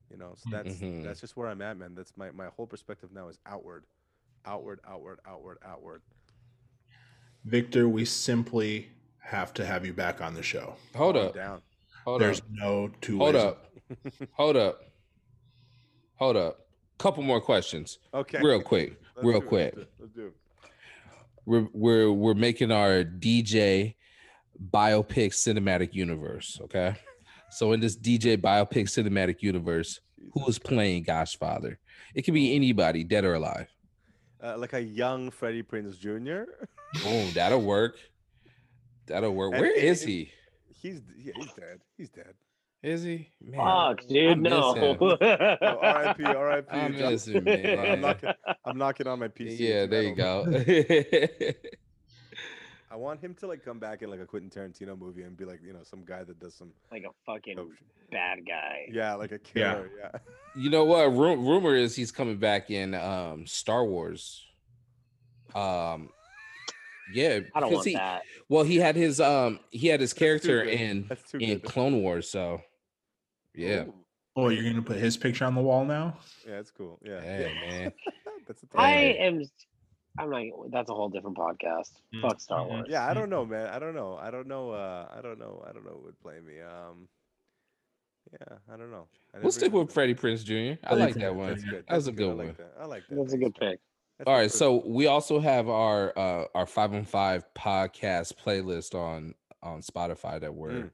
you 0.10 0.18
know 0.18 0.34
so 0.38 0.50
that's 0.50 0.76
Mhm. 0.76 1.04
that's 1.04 1.20
just 1.22 1.36
where 1.36 1.48
i'm 1.48 1.62
at 1.62 1.78
man 1.78 1.94
that's 1.96 2.16
my 2.18 2.32
my 2.32 2.48
whole 2.48 2.68
perspective 2.68 3.12
now 3.12 3.28
is 3.28 3.38
outward 3.46 3.86
outward 4.46 4.80
outward 4.88 5.20
outward 5.26 5.58
outward 5.66 6.02
Victor, 7.46 7.90
we 7.90 8.06
simply 8.06 8.90
have 9.20 9.54
to 9.56 9.66
have 9.66 9.86
you 9.86 9.92
back 9.94 10.22
on 10.22 10.34
the 10.34 10.42
show. 10.42 10.78
Hold 10.96 11.18
up. 11.18 11.34
down 11.34 11.62
Hold 12.06 12.22
There's 12.22 12.40
up. 12.40 12.46
no 12.52 12.88
two 13.02 13.18
Hold 13.18 13.36
ways. 13.36 13.44
up. 13.44 13.76
Hold 14.32 14.56
up. 14.56 14.82
Hold 16.16 16.38
up. 16.38 16.68
Couple 16.98 17.22
more 17.22 17.42
questions. 17.42 18.00
okay 18.14 18.40
Real 18.42 18.62
quick. 18.62 18.98
Let's 19.18 19.26
Real 19.28 19.42
quick. 19.42 19.74
let's 19.76 19.76
do 19.76 19.82
it, 19.82 19.94
let's 20.00 20.14
do 20.14 20.26
it. 20.28 20.34
We're 21.46 21.68
we're 21.74 22.12
we're 22.12 22.34
making 22.34 22.72
our 22.72 23.04
DJ 23.04 23.96
biopic 24.72 25.32
cinematic 25.34 25.94
universe. 25.94 26.60
Okay. 26.64 26.96
So 27.52 27.72
in 27.74 27.80
this 27.80 27.98
DJ 27.98 28.38
biopic 28.38 28.86
cinematic 28.86 29.42
universe, 29.42 30.00
who 30.34 30.48
is 30.48 30.58
playing 30.58 31.06
Goshfather? 31.06 31.78
It 32.16 32.24
can 32.24 32.34
be 32.34 32.56
anybody, 32.56 33.04
dead 33.04 33.26
or 33.26 33.36
alive. 33.36 33.68
uh, 34.44 34.58
like 34.58 34.74
a 34.74 34.82
young 34.82 35.30
Freddie 35.32 35.64
Prinze 35.64 35.98
Jr. 36.00 36.44
Oh, 37.06 37.30
that'll 37.34 37.62
work. 37.62 37.98
That'll 39.08 39.34
work. 39.34 39.52
And 39.54 39.62
Where 39.62 39.72
it- 39.72 39.84
is 39.84 40.02
he? 40.04 40.32
he's 40.82 41.02
he's 41.18 41.52
dead. 41.54 41.80
He's 41.98 42.10
dead. 42.10 42.34
Is 42.84 43.02
he? 43.04 43.30
Man, 43.42 43.60
Fuck, 43.62 44.08
dude, 44.08 44.40
miss 44.40 44.52
no. 44.52 44.74
him. 44.74 44.98
Oh, 45.00 45.16
R.I.P. 45.22 46.24
R.I.P. 46.26 46.68
I 46.70 46.90
John- 46.92 47.12
miss 47.12 47.26
him, 47.28 47.48
I'm 47.48 48.02
knocking, 48.02 48.30
I'm 48.66 48.78
knocking 48.78 49.08
on 49.08 49.20
my 49.20 49.30
PC. 49.30 49.58
yeah, 49.60 49.86
too, 49.86 49.88
there 49.88 50.04
you 50.04 50.16
go. 50.16 50.46
I 52.92 52.96
want 52.96 53.22
him 53.22 53.34
to 53.36 53.48
like 53.48 53.64
come 53.66 53.80
back 53.80 54.02
in 54.04 54.10
like 54.12 54.20
a 54.20 54.26
Quentin 54.26 54.50
Tarantino 54.52 55.00
movie 55.00 55.24
and 55.24 55.36
be 55.36 55.46
like, 55.46 55.62
you 55.66 55.74
know, 55.74 55.80
some 55.84 56.04
guy 56.06 56.24
that 56.26 56.40
does 56.40 56.54
some 56.54 56.72
like 56.92 57.04
a 57.06 57.10
fucking 57.26 57.56
dope 57.56 57.72
shit. 57.72 58.12
bad 58.12 58.46
guy. 58.46 58.88
Yeah, 58.92 59.16
like 59.16 59.32
a 59.32 59.40
killer. 59.40 59.90
Yeah. 60.00 60.20
you 60.56 60.70
know 60.70 60.84
what? 60.84 61.06
Ru- 61.06 61.38
rumor 61.42 61.76
is 61.76 61.96
he's 61.96 62.12
coming 62.12 62.38
back 62.38 62.70
in 62.70 62.94
um 62.94 63.48
Star 63.48 63.84
Wars. 63.84 64.46
Um, 65.56 66.10
yeah, 67.14 67.40
I 67.56 67.60
don't 67.62 67.74
want 67.74 67.88
he, 67.88 67.94
that. 67.96 68.22
Well, 68.48 68.64
he 68.64 68.76
had 68.78 68.96
his 68.96 69.20
um 69.20 69.60
he 69.72 69.88
had 69.88 70.00
his 70.00 70.14
character 70.14 70.62
in 70.62 71.10
in 71.40 71.60
good. 71.60 71.64
Clone 71.64 72.02
Wars, 72.04 72.30
so 72.30 72.62
yeah. 73.56 73.84
Ooh, 73.86 73.94
Oh, 74.36 74.50
you're 74.50 74.64
gonna 74.64 74.82
put 74.82 74.98
his 74.98 75.16
picture 75.16 75.46
on 75.46 75.54
the 75.54 75.62
wall 75.62 75.86
now? 75.86 76.18
Yeah, 76.48 76.56
it's 76.60 76.72
cool. 76.72 77.00
Yeah, 77.06 77.22
Hey 77.22 77.54
man, 77.68 77.92
that's 78.48 78.64
a 78.64 78.68
I 78.76 78.90
Hey. 78.90 79.18
am. 79.20 79.44
I'm 80.18 80.30
like, 80.32 80.52
that's 80.72 80.90
a 80.90 80.94
whole 80.94 81.10
different 81.10 81.38
podcast. 81.38 81.92
Mm, 82.14 82.22
Fuck 82.22 82.40
Star 82.40 82.60
mhm. 82.62 82.68
Wars. 82.70 82.86
Yeah, 82.90 83.06
I 83.08 83.14
don't 83.16 83.30
know, 83.30 83.46
man. 83.46 83.68
I 83.68 83.80
don't 83.80 83.96
know. 83.96 84.16
I 84.16 84.30
don't 84.32 84.48
know. 84.48 84.72
Uh, 84.72 85.08
I 85.16 85.22
don't 85.22 85.40
know. 85.40 85.64
I 85.68 85.72
don't 85.72 85.84
know 85.86 85.94
who 85.94 86.06
would 86.06 86.20
play 86.20 86.40
me. 86.40 86.62
Um, 86.62 87.08
yeah, 88.32 88.58
I 88.72 88.78
don't 88.78 88.92
know. 88.92 89.08
I 89.36 89.40
we'll 89.40 89.52
stick 89.52 89.72
with 89.74 89.92
Freddie 89.92 90.16
Prinze 90.16 90.44
Jr. 90.44 90.80
I 90.84 90.90
Freddie 90.90 91.02
like 91.02 91.16
Prinze, 91.16 91.20
that 91.22 91.36
one. 91.36 91.50
That's 91.50 91.64
good. 91.64 91.86
That 91.88 91.96
was 91.96 92.06
That's 92.06 92.16
a 92.16 92.18
good 92.18 92.30
I 92.32 92.34
one. 92.34 92.48
like 92.48 92.58
that. 92.58 92.74
I 92.80 92.86
like 92.86 93.04
that. 93.10 93.16
That's 93.16 93.34
a 93.34 93.38
good 93.38 93.56
pick. 93.56 93.80
That's 94.20 94.28
All 94.28 94.34
my 94.34 94.40
right, 94.42 94.52
so 94.52 94.84
we 94.86 95.08
also 95.08 95.40
have 95.40 95.68
our 95.70 96.18
uh 96.18 96.46
our 96.56 96.66
five 96.68 96.94
on 96.94 97.06
five 97.06 97.46
podcast 97.56 98.34
playlist 98.44 98.96
on 98.96 99.34
on 99.62 99.82
Spotify 99.82 100.40
that 100.40 100.54
we're 100.54 100.70
Mm. 100.72 100.90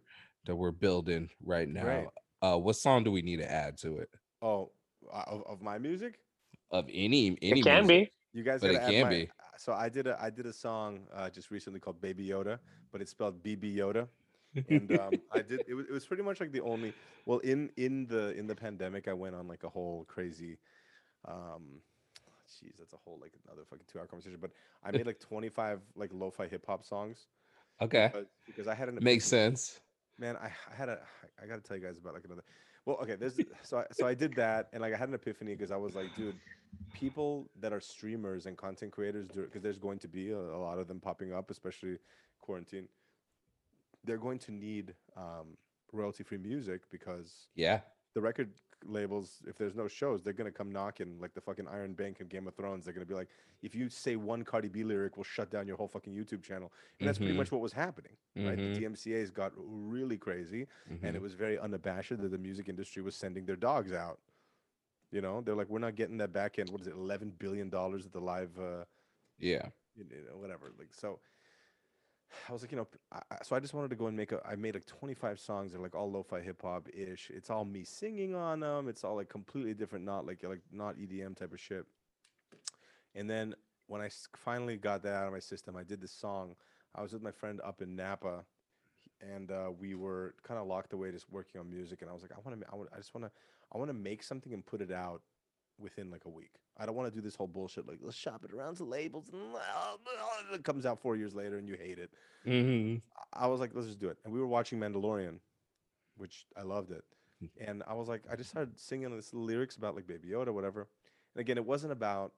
that 0.46 0.56
we're 0.56 0.72
building 0.72 1.30
right 1.44 1.68
now. 1.68 1.84
Great. 1.84 2.08
Uh, 2.42 2.58
what 2.58 2.76
song 2.76 3.04
do 3.04 3.12
we 3.12 3.22
need 3.22 3.38
to 3.38 3.52
add 3.52 3.78
to 3.80 3.98
it? 3.98 4.10
oh, 4.42 4.72
uh, 5.14 5.24
of, 5.28 5.44
of 5.48 5.62
my 5.62 5.78
music. 5.78 6.20
Of 6.72 6.86
any 6.92 7.38
any 7.42 7.60
It 7.60 7.64
can 7.64 7.88
music? 7.88 8.14
You 8.34 8.44
guys 8.44 8.62
But 8.62 8.74
gotta 8.74 8.86
it 8.88 8.92
can 8.92 9.04
my- 9.04 9.10
be. 9.10 9.30
So 9.58 9.74
I 9.74 9.90
did 9.90 10.08
a 10.08 10.18
I 10.22 10.30
did 10.30 10.46
a 10.46 10.54
song 10.54 11.02
uh, 11.14 11.30
just 11.30 11.52
recently 11.52 11.80
called 11.82 12.00
Baby 12.00 12.28
Yoda, 12.28 12.60
but 12.92 13.02
it's 13.02 13.12
spelled 13.12 13.44
BB 13.44 13.76
Yoda. 13.76 14.08
and 14.70 14.90
um, 14.98 15.14
I 15.34 15.42
did 15.42 15.64
it 15.68 15.74
was, 15.74 15.86
it 15.88 15.92
was 15.92 16.06
pretty 16.06 16.24
much 16.24 16.40
like 16.40 16.52
the 16.54 16.62
only 16.62 16.94
well 17.26 17.40
in 17.40 17.70
in 17.76 18.06
the 18.08 18.32
in 18.38 18.48
the 18.48 18.56
pandemic 18.56 19.08
I 19.10 19.14
went 19.14 19.36
on 19.36 19.48
like 19.48 19.64
a 19.64 19.70
whole 19.70 20.06
crazy 20.08 20.58
um 21.28 21.82
jeez 22.50 22.78
that's 22.80 22.94
a 22.94 22.98
whole 23.04 23.20
like 23.22 23.34
another 23.46 23.64
fucking 23.70 23.86
two 23.92 24.00
hour 24.00 24.08
conversation 24.08 24.40
but 24.42 24.52
I 24.84 24.92
made 24.92 25.06
like 25.12 25.20
25 25.20 25.82
like 25.96 26.10
lo-fi 26.14 26.48
hip 26.48 26.66
hop 26.66 26.86
songs 26.86 27.28
Okay, 27.82 28.10
but, 28.14 28.28
because 28.48 28.68
I 28.68 28.76
had 28.76 28.90
an 28.90 28.98
makes 29.02 29.26
sense. 29.26 29.80
Man 30.20 30.38
I, 30.38 30.52
I 30.72 30.76
had 30.76 30.90
a 30.90 31.00
I 31.42 31.46
got 31.48 31.56
to 31.56 31.62
tell 31.62 31.78
you 31.78 31.84
guys 31.84 31.98
about 31.98 32.14
like 32.14 32.26
another 32.26 32.44
well 32.86 32.98
okay 33.02 33.16
there's 33.16 33.42
so 33.64 33.80
I, 33.80 33.86
so 33.92 34.08
I 34.08 34.14
did 34.14 34.36
that 34.36 34.70
and 34.74 34.82
like 34.82 34.94
I 34.94 34.98
had 34.98 35.10
an 35.10 35.16
epiphany 35.16 35.56
because 35.56 35.72
I 35.72 35.78
was 35.78 35.96
like 35.96 36.14
dude 36.16 36.40
people 36.94 37.50
that 37.60 37.72
are 37.74 37.80
streamers 37.80 38.46
and 38.46 38.58
content 38.58 38.92
creators 38.92 39.28
because 39.30 39.62
there's 39.62 39.78
going 39.78 40.00
to 40.00 40.08
be 40.08 40.32
a, 40.32 40.40
a 40.40 40.60
lot 40.60 40.80
of 40.80 40.88
them 40.88 41.00
popping 41.00 41.34
up 41.34 41.50
especially 41.52 41.98
quarantine 42.42 42.88
they're 44.04 44.18
going 44.18 44.40
to 44.40 44.52
need 44.52 44.96
um, 45.18 45.58
royalty 45.92 46.24
free 46.24 46.38
music 46.38 46.82
because 46.92 47.48
Yeah, 47.56 47.82
the 48.14 48.22
record 48.22 48.52
labels 48.86 49.40
if 49.48 49.58
there's 49.58 49.76
no 49.76 49.88
shows 49.88 50.22
they're 50.24 50.34
going 50.34 50.50
to 50.52 50.58
come 50.58 50.72
knocking 50.72 51.20
like 51.20 51.34
the 51.34 51.42
fucking 51.42 51.68
iron 51.68 51.94
bank 51.94 52.18
and 52.20 52.30
game 52.30 52.48
of 52.48 52.56
thrones 52.56 52.86
they're 52.86 52.94
going 52.94 53.06
to 53.06 53.10
be 53.10 53.16
like 53.16 53.28
if 53.62 53.76
you 53.76 53.90
say 53.90 54.16
one 54.16 54.44
cardi 54.44 54.68
b 54.70 54.84
lyric 54.84 55.18
we'll 55.18 55.24
shut 55.24 55.50
down 55.52 55.68
your 55.68 55.76
whole 55.78 55.88
fucking 55.88 56.14
youtube 56.14 56.42
channel 56.42 56.72
and 57.00 57.08
that's 57.08 57.18
pretty 57.18 57.34
much 57.34 57.52
what 57.52 57.62
was 57.62 57.74
happening 57.74 58.14
right 58.38 58.58
Mhm. 58.58 58.76
the 58.76 58.82
dmcas 58.86 59.34
got 59.34 59.52
really 59.56 60.18
crazy 60.18 60.66
and 60.90 61.16
it 61.16 61.20
Mhm. 61.20 61.22
was 61.22 61.34
very 61.34 61.60
unabashed 61.60 62.10
that 62.22 62.32
the 62.32 62.38
music 62.38 62.70
industry 62.70 63.02
was 63.02 63.16
sending 63.16 63.46
their 63.46 63.56
dogs 63.58 63.92
out 63.92 64.20
you 65.12 65.22
know 65.22 65.42
they're 65.42 65.56
like 65.56 65.70
we're 65.70 65.80
not 65.80 65.96
getting 65.96 66.18
that 66.18 66.32
back 66.32 66.58
end 66.60 66.70
what 66.70 66.82
is 66.82 66.88
it 66.88 66.94
11 66.94 67.32
billion 67.40 67.70
dollars 67.70 68.06
at 68.06 68.12
the 68.14 68.22
live 68.22 68.58
uh 68.60 68.86
yeah. 69.40 69.68
you 69.96 70.04
know, 70.04 70.38
whatever. 70.38 70.72
Like 70.78 70.94
so, 70.94 71.20
I 72.48 72.54
was 72.54 72.62
like, 72.62 72.72
you 72.72 72.78
know, 72.78 72.88
I, 73.12 73.22
so 73.44 73.56
I 73.56 73.60
just 73.60 73.74
wanted 73.74 73.90
to 73.90 73.96
go 73.96 74.08
and 74.08 74.16
make 74.16 74.32
a. 74.32 74.42
I 74.46 74.56
made 74.56 74.74
like 74.74 74.86
25 74.86 75.40
songs. 75.40 75.72
They're 75.72 75.82
like 75.82 75.96
all 75.96 76.12
lo-fi 76.12 76.42
hip 76.42 76.62
hop 76.62 76.88
ish. 76.94 77.32
It's 77.34 77.50
all 77.50 77.66
me 77.66 77.84
singing 77.84 78.36
on 78.36 78.60
them. 78.60 78.88
It's 78.88 79.04
all 79.04 79.16
like 79.16 79.30
completely 79.30 79.74
different, 79.74 80.06
not 80.06 80.26
like 80.26 80.44
like 80.44 80.62
not 80.72 80.98
EDM 80.98 81.38
type 81.38 81.54
of 81.54 81.60
shit. 81.60 81.86
And 83.16 83.30
then 83.30 83.56
when 83.88 84.02
I 84.02 84.10
finally 84.36 84.78
got 84.78 85.04
that 85.04 85.14
out 85.14 85.28
of 85.28 85.34
my 85.34 85.40
system, 85.40 85.76
I 85.76 85.84
did 85.84 86.02
this 86.02 86.12
song. 86.12 86.56
I 86.96 87.02
was 87.02 87.14
with 87.14 87.22
my 87.22 87.32
friend 87.32 87.60
up 87.64 87.82
in 87.82 87.96
Napa, 87.96 88.44
and 89.22 89.52
uh, 89.52 89.72
we 89.78 89.96
were 89.96 90.36
kind 90.44 90.60
of 90.60 90.68
locked 90.68 90.94
away 90.94 91.12
just 91.12 91.30
working 91.32 91.60
on 91.60 91.70
music. 91.70 92.02
And 92.02 92.10
I 92.10 92.14
was 92.14 92.22
like, 92.22 92.32
I 92.32 92.40
want 92.48 92.62
to, 92.62 92.68
I, 92.68 92.96
I 92.96 92.98
just 92.98 93.14
want 93.14 93.26
to, 93.26 93.32
I 93.74 93.78
want 93.78 93.90
to 93.90 93.94
make 93.94 94.24
something 94.24 94.54
and 94.54 94.66
put 94.66 94.82
it 94.82 94.92
out 94.92 95.22
within 95.80 96.10
like 96.12 96.26
a 96.26 96.30
week. 96.30 96.52
I 96.78 96.86
don't 96.86 96.96
want 96.96 97.10
to 97.12 97.16
do 97.16 97.22
this 97.22 97.36
whole 97.36 97.48
bullshit 97.48 97.88
like 97.88 98.00
let's 98.02 98.18
shop 98.18 98.44
it 98.46 98.54
around 98.54 98.76
to 98.78 98.84
labels 98.84 99.30
and 99.30 99.42
it 100.54 100.64
comes 100.64 100.86
out 100.86 101.00
four 101.02 101.16
years 101.16 101.36
later 101.36 101.58
and 101.58 101.68
you 101.68 101.76
hate 101.76 102.00
it. 102.00 102.12
hmm 102.46 102.96
I- 103.16 103.44
I 103.44 103.48
was 103.48 103.60
like, 103.60 103.72
let's 103.74 103.88
just 103.88 104.00
do 104.00 104.10
it. 104.10 104.18
And 104.24 104.34
we 104.34 104.40
were 104.40 104.48
watching 104.48 104.80
Mandalorian, 104.80 105.40
which 106.18 106.46
I 106.58 106.64
loved 106.64 106.92
it. 106.92 107.04
And 107.66 107.84
I 107.88 107.94
was 107.94 108.08
like, 108.10 108.24
I 108.32 108.36
just 108.36 108.50
started 108.50 108.78
singing 108.80 109.16
this 109.16 109.34
lyrics 109.34 109.76
about 109.78 109.96
like 109.96 110.08
Baby 110.08 110.30
Yoda, 110.30 110.54
whatever. 110.54 110.88
And 111.36 111.42
again, 111.42 111.58
it 111.58 111.66
wasn't 111.66 111.92
about. 111.94 112.34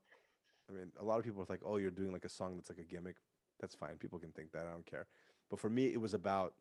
I 0.69 0.73
mean, 0.73 0.91
a 0.99 1.03
lot 1.03 1.17
of 1.17 1.25
people 1.25 1.41
are 1.41 1.45
like, 1.49 1.61
oh, 1.65 1.77
you're 1.77 1.91
doing 1.91 2.11
like 2.11 2.25
a 2.25 2.29
song 2.29 2.55
that's 2.55 2.69
like 2.69 2.77
a 2.79 2.83
gimmick. 2.83 3.15
That's 3.59 3.73
fine. 3.73 3.95
People 3.97 4.19
can 4.19 4.31
think 4.31 4.51
that. 4.51 4.65
I 4.67 4.71
don't 4.71 4.85
care. 4.85 5.07
But 5.49 5.59
for 5.59 5.69
me, 5.69 5.87
it 5.87 5.99
was 5.99 6.13
about 6.13 6.53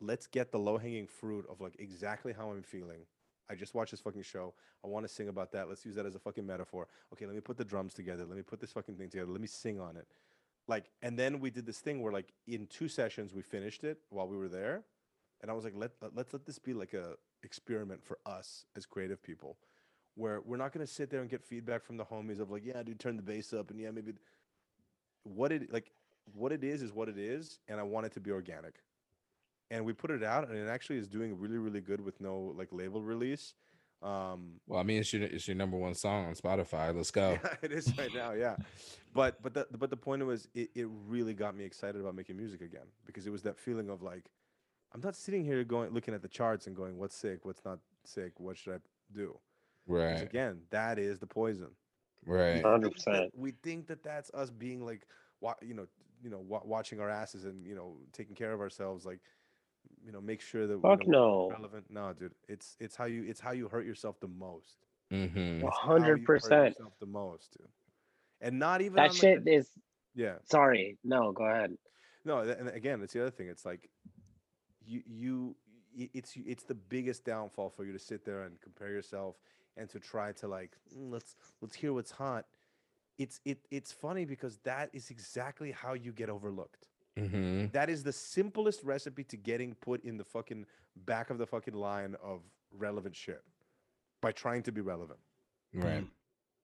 let's 0.00 0.26
get 0.26 0.50
the 0.50 0.58
low 0.58 0.76
hanging 0.78 1.06
fruit 1.06 1.46
of 1.48 1.60
like 1.60 1.76
exactly 1.78 2.32
how 2.32 2.50
I'm 2.50 2.62
feeling. 2.62 3.06
I 3.52 3.54
just 3.54 3.74
watched 3.74 3.90
this 3.90 4.00
fucking 4.00 4.22
show. 4.22 4.54
I 4.82 4.88
want 4.88 5.06
to 5.06 5.12
sing 5.12 5.28
about 5.28 5.52
that. 5.52 5.68
Let's 5.68 5.84
use 5.84 5.94
that 5.96 6.06
as 6.06 6.14
a 6.14 6.18
fucking 6.18 6.46
metaphor. 6.46 6.88
Okay, 7.12 7.26
let 7.26 7.34
me 7.34 7.40
put 7.40 7.58
the 7.58 7.64
drums 7.64 7.92
together. 7.92 8.24
Let 8.24 8.36
me 8.36 8.42
put 8.42 8.60
this 8.60 8.72
fucking 8.72 8.96
thing 8.96 9.10
together. 9.10 9.30
Let 9.30 9.42
me 9.42 9.46
sing 9.46 9.78
on 9.78 9.96
it. 9.96 10.06
Like, 10.68 10.86
and 11.02 11.18
then 11.18 11.38
we 11.38 11.50
did 11.50 11.66
this 11.66 11.80
thing 11.80 12.00
where 12.00 12.12
like 12.12 12.32
in 12.46 12.66
two 12.66 12.88
sessions 12.88 13.34
we 13.34 13.42
finished 13.42 13.84
it 13.84 13.98
while 14.08 14.26
we 14.26 14.36
were 14.36 14.48
there, 14.48 14.84
and 15.42 15.50
I 15.50 15.54
was 15.54 15.64
like, 15.64 15.74
let, 15.76 15.90
let 16.00 16.16
let's 16.16 16.32
let 16.32 16.46
this 16.46 16.58
be 16.58 16.72
like 16.72 16.94
a 16.94 17.16
experiment 17.42 18.02
for 18.02 18.18
us 18.24 18.64
as 18.76 18.86
creative 18.86 19.22
people, 19.22 19.58
where 20.14 20.40
we're 20.40 20.56
not 20.56 20.72
gonna 20.72 20.86
sit 20.86 21.10
there 21.10 21.20
and 21.20 21.28
get 21.28 21.42
feedback 21.42 21.84
from 21.84 21.96
the 21.96 22.04
homies 22.04 22.40
of 22.40 22.50
like, 22.50 22.64
yeah, 22.64 22.82
dude, 22.82 23.00
turn 23.00 23.16
the 23.16 23.22
bass 23.22 23.52
up, 23.52 23.70
and 23.70 23.80
yeah, 23.80 23.90
maybe 23.90 24.12
what 25.24 25.52
it 25.52 25.72
like 25.72 25.90
what 26.32 26.52
it 26.52 26.62
is 26.64 26.80
is 26.80 26.92
what 26.92 27.08
it 27.08 27.18
is, 27.18 27.58
and 27.68 27.78
I 27.80 27.82
want 27.82 28.06
it 28.06 28.12
to 28.12 28.20
be 28.20 28.30
organic. 28.30 28.76
And 29.72 29.86
we 29.86 29.94
put 29.94 30.10
it 30.10 30.22
out, 30.22 30.48
and 30.48 30.58
it 30.58 30.68
actually 30.68 30.98
is 30.98 31.08
doing 31.08 31.38
really, 31.38 31.56
really 31.56 31.80
good 31.80 32.00
with 32.02 32.20
no 32.20 32.52
like 32.58 32.68
label 32.72 33.02
release. 33.02 33.54
Um, 34.02 34.60
Well, 34.66 34.78
I 34.78 34.82
mean, 34.82 34.98
it's 35.00 35.12
your 35.12 35.22
it's 35.22 35.48
your 35.48 35.56
number 35.56 35.78
one 35.78 35.94
song 35.94 36.26
on 36.26 36.34
Spotify. 36.34 36.94
Let's 36.94 37.10
go. 37.10 37.38
yeah, 37.42 37.54
it 37.62 37.72
is 37.72 37.96
right 37.96 38.10
now, 38.14 38.32
yeah. 38.32 38.56
But 39.14 39.42
but 39.42 39.54
the 39.54 39.66
but 39.78 39.88
the 39.88 39.96
point 39.96 40.24
was 40.26 40.46
it, 40.54 40.70
it 40.74 40.86
really 41.08 41.32
got 41.32 41.56
me 41.56 41.64
excited 41.64 42.00
about 42.00 42.14
making 42.14 42.36
music 42.36 42.60
again 42.60 42.86
because 43.06 43.26
it 43.26 43.30
was 43.30 43.42
that 43.44 43.58
feeling 43.58 43.88
of 43.88 44.02
like 44.02 44.24
I'm 44.94 45.00
not 45.00 45.16
sitting 45.16 45.42
here 45.44 45.64
going 45.64 45.90
looking 45.94 46.12
at 46.12 46.20
the 46.20 46.28
charts 46.28 46.66
and 46.66 46.76
going 46.76 46.98
what's 46.98 47.16
sick, 47.16 47.46
what's 47.46 47.64
not 47.64 47.78
sick, 48.04 48.38
what 48.38 48.58
should 48.58 48.74
I 48.74 48.78
do 49.14 49.38
Right, 49.86 50.20
again, 50.22 50.60
that 50.70 50.98
is 50.98 51.18
the 51.18 51.26
poison. 51.26 51.70
right. 52.26 52.56
We 52.56 52.60
think 52.62 52.64
100%. 52.64 53.04
that- 53.06 53.30
We 53.34 53.52
think 53.62 53.86
that 53.86 54.02
that's 54.02 54.30
us 54.34 54.50
being 54.50 54.84
like, 54.84 55.06
wa- 55.40 55.54
you 55.62 55.74
know, 55.74 55.86
you 56.22 56.28
know, 56.30 56.40
watching 56.40 57.00
our 57.00 57.08
asses 57.10 57.44
and 57.46 57.66
you 57.66 57.74
know 57.74 57.96
taking 58.12 58.34
care 58.36 58.52
of 58.52 58.60
ourselves, 58.60 59.04
like, 59.06 59.20
you 60.04 60.12
know, 60.12 60.20
make 60.20 60.40
sure 60.40 60.66
that 60.66 60.80
Fuck 60.80 61.04
you 61.04 61.10
know, 61.10 61.48
no. 61.48 61.50
relevant. 61.50 61.86
No, 61.90 62.12
dude, 62.12 62.32
it's 62.48 62.76
it's 62.80 62.96
how 62.96 63.04
you 63.04 63.24
it's 63.24 63.40
how 63.40 63.52
you 63.52 63.68
hurt 63.68 63.86
yourself 63.86 64.18
the 64.20 64.28
most. 64.28 64.76
Mm-hmm. 65.12 65.62
A 65.62 65.64
One 65.64 65.72
hundred 65.72 66.24
percent. 66.24 66.76
The 67.00 67.06
most, 67.06 67.56
dude. 67.58 67.68
And 68.40 68.58
not 68.58 68.80
even 68.80 68.96
That 68.96 69.14
shit 69.14 69.44
the- 69.44 69.54
is 69.54 69.68
yeah. 70.14 70.34
sorry. 70.44 70.98
No, 71.04 71.32
go 71.32 71.44
ahead. 71.44 71.76
No, 72.24 72.38
and 72.40 72.68
again, 72.68 73.02
it's 73.02 73.12
the 73.12 73.20
other 73.22 73.30
thing. 73.30 73.48
It's 73.48 73.64
like 73.64 73.88
you 74.84 75.02
you 75.06 75.56
i- 75.98 76.10
it's 76.14 76.32
it's 76.36 76.64
the 76.64 76.74
biggest 76.74 77.24
downfall 77.24 77.70
for 77.70 77.84
you 77.84 77.92
to 77.92 77.98
sit 77.98 78.24
there 78.24 78.42
and 78.42 78.60
compare 78.60 78.90
yourself 78.90 79.36
and 79.76 79.88
to 79.90 79.98
try 80.00 80.32
to 80.32 80.48
like 80.48 80.76
"Mm, 80.96 81.10
let's 81.12 81.36
let's 81.60 81.74
hear 81.76 81.92
what's 81.92 82.10
hot. 82.10 82.46
It's 83.18 83.40
it 83.44 83.58
it's 83.70 83.92
funny 83.92 84.24
because 84.24 84.58
that 84.64 84.90
is 84.92 85.10
exactly 85.10 85.70
how 85.70 85.92
you 85.94 86.12
get 86.12 86.28
overlooked. 86.30 86.88
Mm-hmm. 87.18 87.66
That 87.72 87.90
is 87.90 88.02
the 88.02 88.12
simplest 88.12 88.82
recipe 88.82 89.24
to 89.24 89.36
getting 89.36 89.74
put 89.74 90.04
in 90.04 90.16
the 90.16 90.24
fucking 90.24 90.66
back 91.04 91.30
of 91.30 91.38
the 91.38 91.46
fucking 91.46 91.74
line 91.74 92.16
of 92.22 92.40
relevant 92.76 93.14
shit 93.14 93.42
by 94.20 94.32
trying 94.32 94.62
to 94.62 94.72
be 94.72 94.80
relevant. 94.80 95.18
Right. 95.74 96.06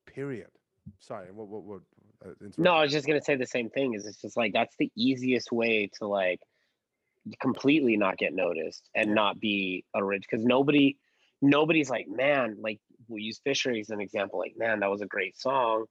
Period. 0.07 0.49
Sorry, 1.01 1.31
what 1.33 1.49
what 1.49 1.65
what? 1.65 1.81
Uh, 2.25 2.31
No, 2.57 2.75
I 2.75 2.83
was 2.83 2.93
just 2.93 3.07
gonna 3.07 3.23
say 3.23 3.37
the 3.37 3.47
same 3.47 3.69
thing. 3.69 3.95
Is 3.95 4.07
it's 4.07 4.21
just 4.21 4.37
like 4.37 4.53
that's 4.53 4.75
the 4.79 4.91
easiest 4.97 5.53
way 5.53 5.91
to 5.99 6.07
like 6.07 6.41
completely 7.41 7.97
not 7.97 8.17
get 8.17 8.33
noticed 8.33 8.89
and 8.95 9.15
not 9.15 9.39
be 9.39 9.85
a 9.95 10.03
rich 10.03 10.25
because 10.29 10.45
nobody 10.45 10.97
nobody's 11.43 11.91
like 11.91 12.09
man 12.09 12.57
like 12.61 12.81
we'll 13.07 13.19
use 13.19 13.39
Fisher 13.45 13.71
as 13.73 13.91
an 13.91 14.01
example 14.01 14.39
like 14.39 14.55
man 14.57 14.81
that 14.81 14.91
was 14.91 15.03
a 15.03 15.07
great 15.07 15.39
song. 15.39 15.85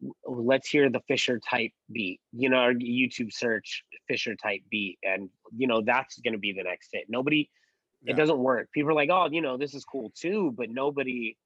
W- 0.00 0.14
Let's 0.50 0.68
hear 0.68 0.88
the 0.90 1.00
Fisher 1.08 1.38
type 1.40 1.72
beat. 1.92 2.20
You 2.32 2.48
know, 2.50 2.62
or 2.64 2.74
YouTube 2.74 3.32
search 3.32 3.84
Fisher 4.08 4.34
type 4.36 4.60
beat, 4.70 4.98
and 5.02 5.28
you 5.56 5.66
know 5.66 5.80
that's 5.82 6.18
gonna 6.20 6.38
be 6.38 6.52
the 6.52 6.62
next 6.64 6.88
hit. 6.92 7.04
Nobody 7.08 7.48
Yeah. 8.02 8.12
it 8.12 8.16
doesn't 8.16 8.38
work. 8.38 8.70
People 8.72 8.90
are 8.90 8.94
like, 8.94 9.10
oh, 9.10 9.28
you 9.30 9.40
know, 9.42 9.56
this 9.56 9.74
is 9.74 9.84
cool 9.84 10.10
too, 10.14 10.52
but 10.56 10.70
nobody 10.70 11.36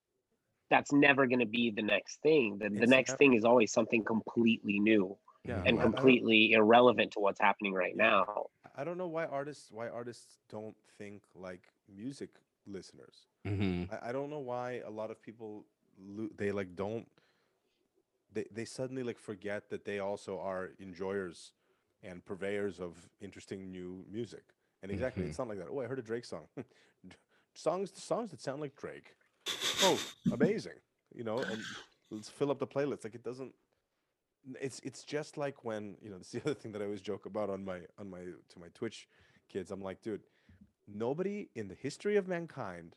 that's 0.71 0.93
never 0.93 1.27
going 1.27 1.41
to 1.41 1.47
be 1.47 1.71
the 1.71 1.83
next 1.83 2.21
thing. 2.23 2.59
The, 2.59 2.69
the 2.71 2.87
next 2.87 3.11
never- 3.11 3.19
thing 3.19 3.35
is 3.35 3.45
always 3.45 3.73
something 3.73 4.03
completely 4.05 4.81
new 4.81 5.19
Yeah, 5.45 5.63
and 5.67 5.79
I- 5.79 5.81
I 5.81 5.85
completely 5.85 6.53
irrelevant 6.53 7.13
to 7.13 7.21
what's 7.21 7.41
happening 7.41 7.75
right 7.75 7.97
now. 7.97 8.47
I 8.75 8.85
don't 8.85 8.97
know 8.97 9.09
why 9.09 9.27
artists 9.27 9.71
why 9.71 9.89
artists 9.89 10.39
don't 10.49 10.77
think 10.99 11.23
like 11.35 11.69
music 11.89 12.31
listeners. 12.67 13.27
Mm-hmm. 13.47 13.93
I, 13.93 14.09
I 14.09 14.13
don't 14.13 14.31
know 14.31 14.39
why 14.39 14.81
a 14.87 14.91
lot 14.91 15.11
of 15.11 15.21
people 15.23 15.67
lo- 15.99 16.31
they 16.39 16.53
like 16.53 16.75
don't 16.75 17.07
they 18.33 18.47
they 18.53 18.65
suddenly 18.65 19.03
like 19.03 19.19
forget 19.19 19.69
that 19.71 19.85
they 19.85 19.99
also 19.99 20.39
are 20.41 20.71
enjoyers 20.79 21.53
and 22.03 22.25
purveyors 22.25 22.81
of 22.81 22.97
interesting 23.21 23.71
new 23.71 24.05
music. 24.11 24.45
And 24.83 24.91
exactly, 24.91 25.25
Mhm. 25.25 25.29
it's 25.29 25.39
not 25.39 25.49
like 25.49 25.59
that. 25.59 25.69
Oh, 25.71 25.81
I 25.81 25.87
heard 25.87 25.99
a 26.01 26.03
Drake 26.03 26.25
song. 26.25 26.49
songs 27.55 27.93
songs 28.03 28.31
that 28.31 28.41
sound 28.41 28.61
like 28.61 28.75
Drake. 28.77 29.15
Oh, 29.83 29.99
amazing. 30.33 30.81
You 31.15 31.25
know, 31.25 31.39
and 31.39 31.63
let's 32.11 32.29
fill 32.29 32.51
up 32.51 32.59
the 32.59 32.67
playlist. 32.67 33.05
Like 33.05 33.15
it 33.15 33.23
doesn't 33.23 33.55
it's 34.61 34.81
it's 34.81 35.05
just 35.05 35.37
like 35.37 35.65
when, 35.65 35.97
you 36.03 36.11
know, 36.11 36.17
is 36.17 36.31
the 36.31 36.41
other 36.41 36.55
thing 36.55 36.73
that 36.73 36.83
I 36.83 36.87
always 36.87 37.01
joke 37.01 37.27
about 37.27 37.51
on 37.51 37.65
my 37.65 37.81
on 37.99 38.11
my 38.11 38.21
to 38.21 38.59
my 38.59 38.69
Twitch 38.75 39.09
kids. 39.49 39.71
I'm 39.71 39.81
like, 39.83 40.03
dude, 40.03 40.23
nobody 40.89 41.49
in 41.55 41.69
the 41.69 41.75
history 41.77 42.17
of 42.17 42.27
mankind 42.27 42.97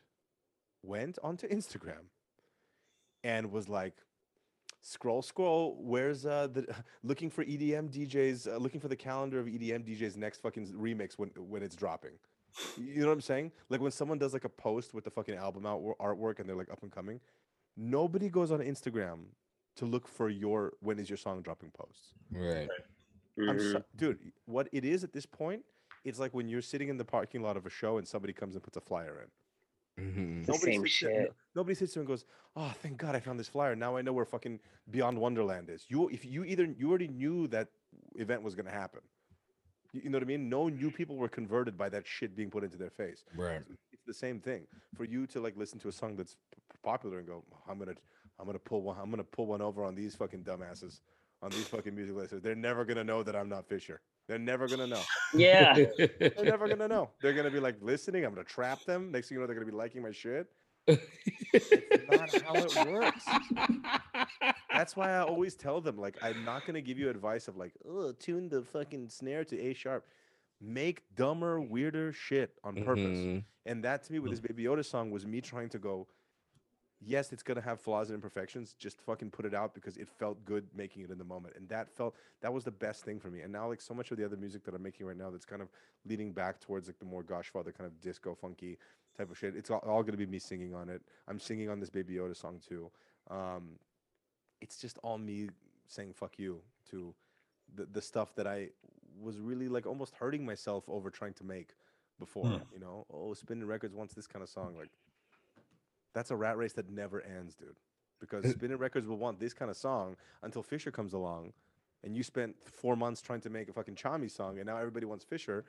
went 0.82 1.20
onto 1.24 1.48
Instagram 1.48 2.10
and 3.24 3.52
was 3.52 3.70
like, 3.70 3.96
scroll, 4.86 5.22
scroll. 5.22 5.78
Where's 5.82 6.26
uh 6.26 6.48
the 6.48 6.66
looking 7.04 7.30
for 7.30 7.44
EDM 7.44 7.90
DJs? 7.92 8.48
Uh, 8.54 8.58
looking 8.58 8.80
for 8.80 8.88
the 8.88 8.96
calendar 8.96 9.40
of 9.40 9.48
EDM 9.48 9.84
DJs 9.88 10.16
next 10.16 10.42
fucking 10.42 10.68
remix 10.74 11.14
when 11.18 11.30
when 11.38 11.64
it's 11.64 11.76
dropping. 11.76 12.12
You 12.78 13.02
know 13.02 13.08
what 13.08 13.14
I'm 13.14 13.22
saying? 13.22 13.52
Like 13.70 13.82
when 13.82 13.92
someone 13.92 14.18
does 14.18 14.32
like 14.34 14.46
a 14.46 14.50
post 14.50 14.94
with 14.94 15.04
the 15.04 15.12
fucking 15.12 15.36
album 15.36 15.66
out 15.66 15.82
artwork 16.00 16.40
and 16.40 16.48
they're 16.48 16.56
like 16.56 16.72
up 16.72 16.84
and 16.84 16.92
coming, 16.92 17.20
nobody 17.76 18.30
goes 18.30 18.52
on 18.52 18.60
Instagram 18.60 19.26
to 19.76 19.86
look 19.86 20.08
for 20.08 20.30
your 20.30 20.74
when 20.80 20.98
is 21.00 21.10
your 21.10 21.18
song 21.18 21.42
dropping 21.42 21.72
posts. 21.72 22.14
Right. 22.32 22.70
I'm 23.38 23.58
Mhm. 23.58 23.72
so, 23.74 23.84
dude. 23.98 24.32
What 24.46 24.70
it 24.72 24.86
is 24.86 25.04
at 25.04 25.12
this 25.12 25.26
point, 25.26 25.66
it's 26.06 26.18
like 26.20 26.34
when 26.34 26.48
you're 26.48 26.62
sitting 26.62 26.88
in 26.88 26.96
the 26.96 27.04
parking 27.04 27.42
lot 27.42 27.58
of 27.58 27.66
a 27.66 27.70
show 27.70 27.98
and 27.98 28.08
somebody 28.08 28.32
comes 28.32 28.56
and 28.56 28.64
puts 28.64 28.78
a 28.78 28.82
flyer 28.82 29.20
in. 29.22 29.30
Mhm. 30.00 30.46
the 30.46 30.54
same 30.56 30.82
sits 30.82 31.00
there, 31.02 31.22
shit. 31.26 31.34
nobody 31.56 31.74
sits 31.76 31.94
there 31.94 32.02
and 32.02 32.08
goes, 32.08 32.26
"Oh, 32.56 32.74
thank 32.82 32.98
God 32.98 33.16
I 33.16 33.20
found 33.20 33.40
this 33.40 33.48
flyer. 33.48 33.76
Now 33.76 33.96
I 33.96 34.02
know 34.02 34.14
where 34.14 34.26
fucking 34.26 34.60
Beyond 34.92 35.18
Wonderland 35.20 35.70
is." 35.70 35.86
You, 35.90 36.10
if 36.10 36.26
you 36.26 36.44
either 36.44 36.66
you 36.66 36.90
already 36.90 37.08
knew 37.08 37.48
that 37.48 37.70
event 38.16 38.42
was 38.44 38.56
gonna 38.56 38.72
happen, 38.72 39.02
you, 39.94 40.02
you 40.04 40.10
know 40.10 40.18
what 40.18 40.24
I 40.24 40.28
mean? 40.28 40.50
No 40.50 40.68
new 40.68 40.92
people 40.92 41.16
were 41.16 41.30
converted 41.30 41.78
by 41.78 41.88
that 41.90 42.06
shit 42.06 42.36
being 42.36 42.50
put 42.52 42.64
into 42.64 42.78
their 42.78 42.90
face. 42.90 43.24
Right. 43.36 43.62
It's 43.94 44.04
the 44.06 44.14
same 44.14 44.40
thing 44.42 44.68
for 44.96 45.06
you 45.06 45.26
to 45.28 45.40
like 45.40 45.56
listen 45.56 45.80
to 45.80 45.88
a 45.88 45.92
song 45.94 46.16
that's 46.18 46.34
p- 46.54 46.62
p- 46.72 46.78
popular 46.84 47.20
and 47.20 47.28
go, 47.28 47.44
"I'm 47.68 47.80
gonna, 47.80 47.96
I'm 48.38 48.46
gonna 48.46 48.60
pull 48.60 48.82
one, 48.82 48.98
I'm 49.00 49.10
gonna 49.10 49.24
pull 49.24 49.46
one 49.48 49.62
over 49.62 49.84
on 49.86 49.96
these 49.96 50.14
fucking 50.16 50.44
dumbasses, 50.44 51.00
on 51.42 51.52
these 51.52 51.68
fucking 51.70 51.96
music 51.96 52.16
listeners. 52.16 52.42
They're 52.42 52.54
never 52.56 52.84
gonna 52.84 53.04
know 53.06 53.24
that 53.24 53.36
I'm 53.36 53.48
not 53.48 53.66
Fisher. 53.70 54.02
They're 54.28 54.40
never 54.40 54.68
gonna 54.68 54.88
know." 54.88 55.02
Yeah. 55.34 55.74
They're 55.98 56.32
never 56.44 56.68
gonna 56.68 56.88
know. 56.88 57.12
They're 57.22 57.34
gonna 57.34 57.52
be 57.52 57.60
like 57.60 57.78
listening. 57.82 58.26
I'm 58.26 58.34
gonna 58.34 58.44
trap 58.44 58.84
them. 58.86 59.12
Next 59.12 59.30
thing 59.30 59.36
you 59.36 59.42
know, 59.42 59.48
they're 59.48 59.56
gonna 59.56 59.66
be 59.66 59.72
liking 59.72 60.02
my 60.02 60.12
shit. 60.12 60.48
not 60.88 61.00
how 62.44 62.54
it 62.56 62.76
works. 62.92 63.26
That's 64.72 64.96
why 64.96 65.12
I 65.12 65.20
always 65.22 65.56
tell 65.56 65.82
them, 65.82 65.98
like, 65.98 66.18
I'm 66.22 66.44
not 66.46 66.66
gonna 66.66 66.82
give 66.82 67.00
you 67.00 67.10
advice 67.10 67.48
of 67.48 67.58
like, 67.58 67.74
oh, 67.88 68.12
tune 68.12 68.50
the 68.50 68.62
fucking 68.62 69.10
snare 69.10 69.44
to 69.46 69.60
A 69.60 69.74
sharp. 69.74 70.06
Make 70.62 71.04
dumber, 71.16 71.60
weirder 71.62 72.14
shit 72.14 72.52
on 72.64 72.76
purpose. 72.84 73.18
Mhm. 73.18 73.44
And 73.66 73.84
that 73.84 74.04
to 74.04 74.14
me, 74.14 74.20
with 74.20 74.32
this 74.32 74.40
Baby 74.40 74.64
Yoda 74.64 74.86
song, 74.86 75.12
was 75.12 75.26
me 75.26 75.42
trying 75.42 75.70
to 75.70 75.80
go, 75.80 76.08
yes, 77.06 77.32
it's 77.32 77.44
gonna 77.44 77.62
have 77.62 77.80
flaws 77.80 78.10
and 78.10 78.16
imperfections. 78.16 78.74
Just 78.78 79.00
fucking 79.02 79.32
put 79.32 79.46
it 79.46 79.54
out 79.54 79.74
because 79.74 79.98
it 79.98 80.10
felt 80.10 80.44
good 80.46 80.68
making 80.76 81.04
it 81.04 81.12
in 81.12 81.18
the 81.18 81.24
moment, 81.24 81.56
and 81.56 81.70
that 81.70 81.90
felt 81.90 82.16
that 82.42 82.52
was 82.52 82.64
the 82.64 82.72
best 82.72 83.06
thing 83.06 83.20
for 83.20 83.30
me. 83.30 83.42
And 83.42 83.54
now, 83.54 83.68
like 83.68 83.82
so 83.82 83.94
much 83.94 84.12
of 84.12 84.18
the 84.18 84.26
other 84.26 84.38
music 84.38 84.64
that 84.66 84.74
I'm 84.74 84.84
making 84.84 85.06
right 85.06 85.18
now, 85.18 85.30
that's 85.30 85.46
kind 85.46 85.62
of 85.62 85.70
leading 86.06 86.32
back 86.32 86.60
towards 86.60 86.88
like 86.88 87.00
the 87.00 87.06
more 87.06 87.24
Goshfather 87.24 87.76
kind 87.76 87.86
of 87.86 88.00
disco 88.02 88.36
funky 88.36 88.78
type 89.18 89.32
of 89.32 89.38
shit. 89.38 89.56
It's 89.56 89.70
all, 89.70 89.80
all 89.80 90.04
gonna 90.04 90.18
be 90.18 90.26
me 90.26 90.40
singing 90.40 90.74
on 90.74 90.90
it. 90.90 91.02
I'm 91.28 91.40
singing 91.40 91.70
on 91.70 91.80
this 91.80 91.90
Baby 91.90 92.16
Yoda 92.16 92.36
song 92.36 92.60
too. 92.68 92.92
Um, 93.30 93.80
it's 94.62 94.78
just 94.78 94.98
all 95.04 95.18
me 95.18 95.50
saying 95.88 96.14
"fuck 96.14 96.40
you" 96.40 96.62
to 96.90 97.14
the 97.76 97.86
the 97.86 98.02
stuff 98.02 98.36
that 98.36 98.48
I 98.48 98.70
was 99.22 99.40
really 99.40 99.68
like 99.68 99.86
almost 99.86 100.16
hurting 100.16 100.46
myself 100.46 100.84
over 100.88 101.10
trying 101.10 101.34
to 101.34 101.44
make 101.44 101.76
before. 102.20 102.46
Hmm. 102.46 102.58
You 102.74 102.80
know, 102.80 103.06
oh, 103.14 103.34
Spinnin' 103.34 103.68
Records 103.68 103.94
wants 103.94 104.14
this 104.14 104.28
kind 104.28 104.44
of 104.44 104.50
song. 104.50 104.76
Like, 104.78 104.90
that's 106.16 106.32
a 106.32 106.36
rat 106.36 106.58
race 106.58 106.74
that 106.74 106.90
never 106.90 107.22
ends, 107.22 107.54
dude. 107.56 107.76
Because 108.20 108.50
Spinnin' 108.52 108.78
Records 108.80 109.06
will 109.06 109.18
want 109.18 109.40
this 109.40 109.54
kind 109.54 109.70
of 109.70 109.78
song 109.78 110.16
until 110.42 110.64
Fisher 110.64 110.90
comes 110.90 111.14
along, 111.14 111.54
and 112.04 112.16
you 112.18 112.24
spent 112.24 112.56
four 112.66 112.96
months 112.96 113.22
trying 113.22 113.42
to 113.42 113.50
make 113.52 113.70
a 113.70 113.74
fucking 113.74 113.96
Chami 113.96 114.32
song, 114.32 114.58
and 114.58 114.66
now 114.66 114.78
everybody 114.78 115.06
wants 115.06 115.24
Fisher. 115.24 115.66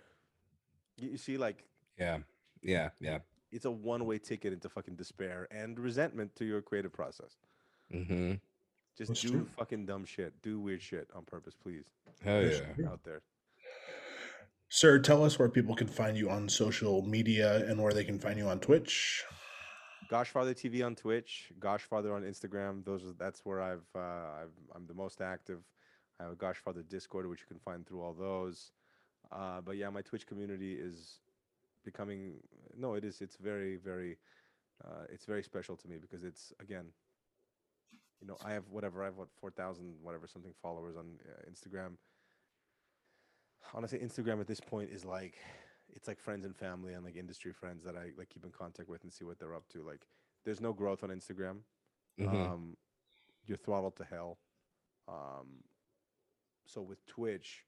You, 0.97 1.10
you 1.10 1.18
see, 1.18 1.36
like, 1.36 1.65
Yeah. 1.99 2.20
Yeah. 2.62 2.89
Yeah. 3.00 3.18
it's 3.52 3.66
a 3.66 3.70
one-way 3.70 4.18
ticket 4.18 4.52
into 4.55 4.68
fucking 4.70 4.94
despair 4.94 5.47
and 5.50 5.78
resentment 5.78 6.34
to 6.36 6.44
your 6.47 6.62
creative 6.62 6.92
process. 6.92 7.36
Mm-hmm. 7.92 8.34
Just 8.97 9.08
That's 9.10 9.20
do 9.20 9.28
true. 9.28 9.47
fucking 9.58 9.84
dumb 9.84 10.05
shit. 10.07 10.41
Do 10.41 10.58
weird 10.58 10.81
shit 10.83 11.08
on 11.15 11.25
purpose, 11.25 11.55
please. 11.55 11.84
Hell 12.25 12.42
Yes, 12.42 12.62
yeah. 12.78 12.84
sir. 12.84 12.91
Out 12.91 13.05
there. 13.05 13.20
Sir, 14.68 14.99
tell 14.99 15.23
us 15.25 15.39
where 15.39 15.49
people 15.49 15.76
can 15.76 15.86
find 15.86 16.16
you 16.16 16.28
on 16.31 16.49
social 16.49 17.02
media 17.02 17.65
and 17.68 17.81
where 17.83 17.92
they 17.92 18.05
can 18.05 18.18
find 18.18 18.39
you 18.39 18.49
on 18.49 18.58
Twitch. 18.58 19.23
Goshfather 20.10 20.55
TV 20.55 20.85
on 20.85 20.94
Twitch, 20.94 21.52
Goshfather 21.59 22.15
on 22.15 22.23
Instagram. 22.23 22.85
Those 22.85 23.05
are, 23.05 23.12
that's 23.18 23.44
where 23.44 23.60
I've, 23.60 23.86
uh, 23.94 24.43
I've 24.43 24.55
I'm 24.75 24.86
the 24.86 24.94
most 24.94 25.20
active. 25.20 25.60
I 26.18 26.25
have 26.25 26.33
a 26.33 26.36
Goshfather 26.36 26.89
Discord, 26.89 27.28
which 27.28 27.41
you 27.41 27.47
can 27.47 27.59
find 27.59 27.86
through 27.86 28.02
all 28.02 28.12
those. 28.12 28.73
Uh, 29.33 29.60
but 29.60 29.76
yeah, 29.76 29.91
my 29.91 30.02
Twitch 30.02 30.26
community 30.26 30.75
is 30.75 31.18
becoming 31.85 32.35
no, 32.76 32.94
it 32.94 33.05
is. 33.05 33.20
It's 33.20 33.36
very 33.36 33.76
very, 33.76 34.17
uh, 34.85 35.05
it's 35.10 35.25
very 35.25 35.43
special 35.43 35.76
to 35.76 35.89
me 35.89 35.97
because 36.01 36.25
it's 36.25 36.52
again, 36.60 36.86
you 38.20 38.26
know, 38.26 38.36
I 38.44 38.52
have 38.52 38.65
whatever 38.70 39.02
I 39.02 39.07
have 39.07 39.17
what 39.17 39.28
four 39.41 39.51
thousand 39.51 39.94
whatever 40.02 40.26
something 40.26 40.52
followers 40.62 40.97
on 40.97 41.07
uh, 41.28 41.51
Instagram. 41.51 41.93
Honestly, 43.75 43.99
Instagram 43.99 44.41
at 44.41 44.47
this 44.47 44.60
point 44.60 44.91
is 44.93 45.05
like 45.05 45.35
it's 45.95 46.09
like 46.09 46.19
friends 46.21 46.45
and 46.45 46.57
family 46.57 46.95
and 46.95 47.05
like 47.05 47.17
industry 47.17 47.53
friends 47.53 47.85
that 47.85 47.97
I 47.97 48.11
like 48.17 48.29
keep 48.29 48.45
in 48.45 48.51
contact 48.51 48.89
with 48.89 49.03
and 49.05 49.13
see 49.13 49.25
what 49.25 49.39
they're 49.39 49.55
up 49.55 49.69
to. 49.71 49.83
Like, 49.83 50.07
there's 50.45 50.61
no 50.61 50.73
growth 50.73 51.03
on 51.03 51.11
Instagram. 51.11 51.65
Mhm. 52.19 52.35
Um, 52.35 52.77
you're 53.45 53.59
throttled 53.59 53.97
to 53.97 54.05
hell. 54.05 54.39
Um, 55.09 55.65
so 56.67 56.83
with 56.83 57.05
Twitch, 57.07 57.65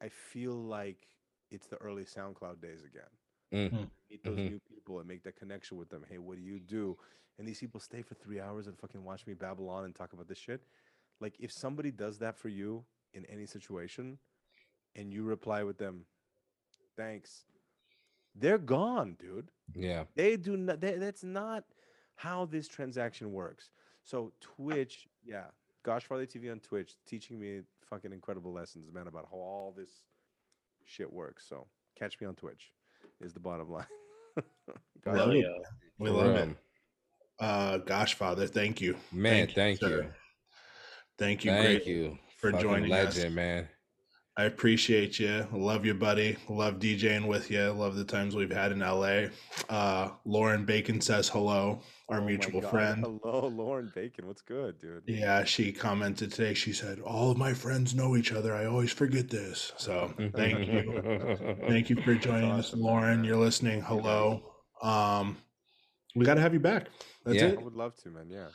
I 0.00 0.08
feel 0.08 0.54
like 0.54 1.06
it's 1.50 1.66
the 1.68 1.76
early 1.78 2.04
SoundCloud 2.04 2.60
days 2.60 2.84
again. 2.84 3.10
Mm. 3.52 3.90
Meet 4.10 4.24
those 4.24 4.38
Mhm. 4.38 4.50
new 4.50 4.60
people 4.60 4.98
and 4.98 5.08
make 5.08 5.22
that 5.22 5.36
connection 5.36 5.76
with 5.78 5.88
them. 5.88 6.02
Hey, 6.04 6.18
what 6.18 6.36
do 6.36 6.42
you 6.42 6.58
do? 6.58 6.98
And 7.38 7.46
these 7.48 7.60
people 7.60 7.80
stay 7.80 8.02
for 8.02 8.14
three 8.14 8.40
hours 8.40 8.66
and 8.66 8.78
fucking 8.78 9.02
watch 9.04 9.26
me 9.26 9.34
babble 9.34 9.68
on 9.68 9.84
and 9.84 9.94
talk 9.94 10.12
about 10.12 10.28
this 10.28 10.38
shit. 10.38 10.66
Like, 11.20 11.38
if 11.38 11.52
somebody 11.52 11.90
does 11.90 12.18
that 12.18 12.36
for 12.36 12.48
you 12.48 12.84
in 13.12 13.24
any 13.26 13.46
situation, 13.46 14.18
and 14.96 15.12
you 15.12 15.24
reply 15.24 15.62
with 15.62 15.78
them, 15.78 16.06
thanks, 16.96 17.44
they're 18.34 18.58
gone, 18.58 19.16
dude. 19.20 19.50
Yeah. 19.74 20.04
They 20.14 20.36
do 20.36 20.56
not. 20.56 20.80
They, 20.80 20.96
that's 20.96 21.24
not 21.24 21.64
how 22.16 22.46
this 22.46 22.68
transaction 22.68 23.32
works. 23.32 23.70
So 24.02 24.32
Twitch, 24.40 25.06
yeah, 25.24 25.44
Gosh 25.84 26.08
Goshfather 26.08 26.26
TV 26.26 26.50
on 26.50 26.60
Twitch, 26.60 26.94
teaching 27.06 27.38
me 27.38 27.60
fucking 27.88 28.12
incredible 28.12 28.52
lessons, 28.52 28.92
man, 28.92 29.06
about 29.06 29.28
how 29.30 29.36
all 29.38 29.74
this 29.76 29.90
shit 30.84 31.12
works. 31.12 31.46
So 31.48 31.66
catch 31.98 32.20
me 32.20 32.26
on 32.26 32.34
Twitch, 32.34 32.72
is 33.20 33.32
the 33.32 33.40
bottom 33.40 33.70
line. 33.70 33.86
Love 35.06 35.16
Hell 35.16 35.34
yeah. 35.34 35.44
We 35.98 36.10
love 36.10 36.34
real. 36.34 36.36
it. 36.36 36.56
Uh, 37.38 37.78
gosh, 37.78 38.14
Father, 38.14 38.46
thank 38.46 38.80
you. 38.80 38.96
Man, 39.12 39.48
thank 39.54 39.80
you. 39.82 39.88
sir. 39.88 40.14
Thank 41.18 41.44
you. 41.44 41.50
Thank 41.50 41.84
great. 41.84 41.86
you 41.86 42.18
for 42.38 42.50
Fucking 42.50 42.66
joining 42.66 42.92
us. 42.92 43.16
legend, 43.16 43.34
man. 43.34 43.68
I 44.36 44.44
appreciate 44.44 45.20
you. 45.20 45.46
Love 45.52 45.86
you, 45.86 45.94
buddy. 45.94 46.36
Love 46.48 46.80
DJing 46.80 47.28
with 47.28 47.52
you. 47.52 47.70
Love 47.70 47.94
the 47.94 48.04
times 48.04 48.34
we've 48.34 48.50
had 48.50 48.72
in 48.72 48.80
LA. 48.80 49.26
Uh, 49.68 50.10
Lauren 50.24 50.64
Bacon 50.64 51.00
says 51.00 51.28
hello, 51.28 51.80
our 52.08 52.18
Oh 52.20 52.24
mutual 52.24 52.60
friend. 52.60 53.04
Hello, 53.04 53.46
Lauren 53.46 53.92
Bacon. 53.94 54.26
What's 54.26 54.42
good, 54.42 54.80
dude? 54.80 55.04
Yeah, 55.06 55.44
she 55.44 55.72
commented 55.72 56.32
today. 56.32 56.52
She 56.52 56.72
said, 56.72 56.98
All 56.98 57.30
of 57.30 57.38
my 57.38 57.54
friends 57.54 57.94
know 57.94 58.16
each 58.16 58.32
other. 58.32 58.56
I 58.56 58.66
always 58.66 58.90
forget 58.92 59.30
this. 59.30 59.70
So 59.76 60.12
thank 60.34 60.66
you. 60.66 61.56
Thank 61.68 61.88
you 61.90 62.02
for 62.02 62.16
joining 62.16 62.50
us, 62.50 62.74
Lauren. 62.74 63.18
man. 63.20 63.24
You're 63.24 63.36
listening. 63.36 63.82
Thank 63.82 63.90
you, 63.90 63.96
guys. 64.02 64.40
Hello. 64.82 65.20
Um, 65.20 65.36
we 66.16 66.24
got 66.24 66.34
to 66.34 66.40
have 66.40 66.52
you 66.54 66.60
back. 66.60 66.88
That's 67.24 67.38
Yeah. 67.38 67.46
it. 67.50 67.58
I 67.60 67.62
would 67.62 67.74
love 67.74 67.94
to, 68.02 68.10
man. 68.10 68.28
Yeah. 68.30 68.48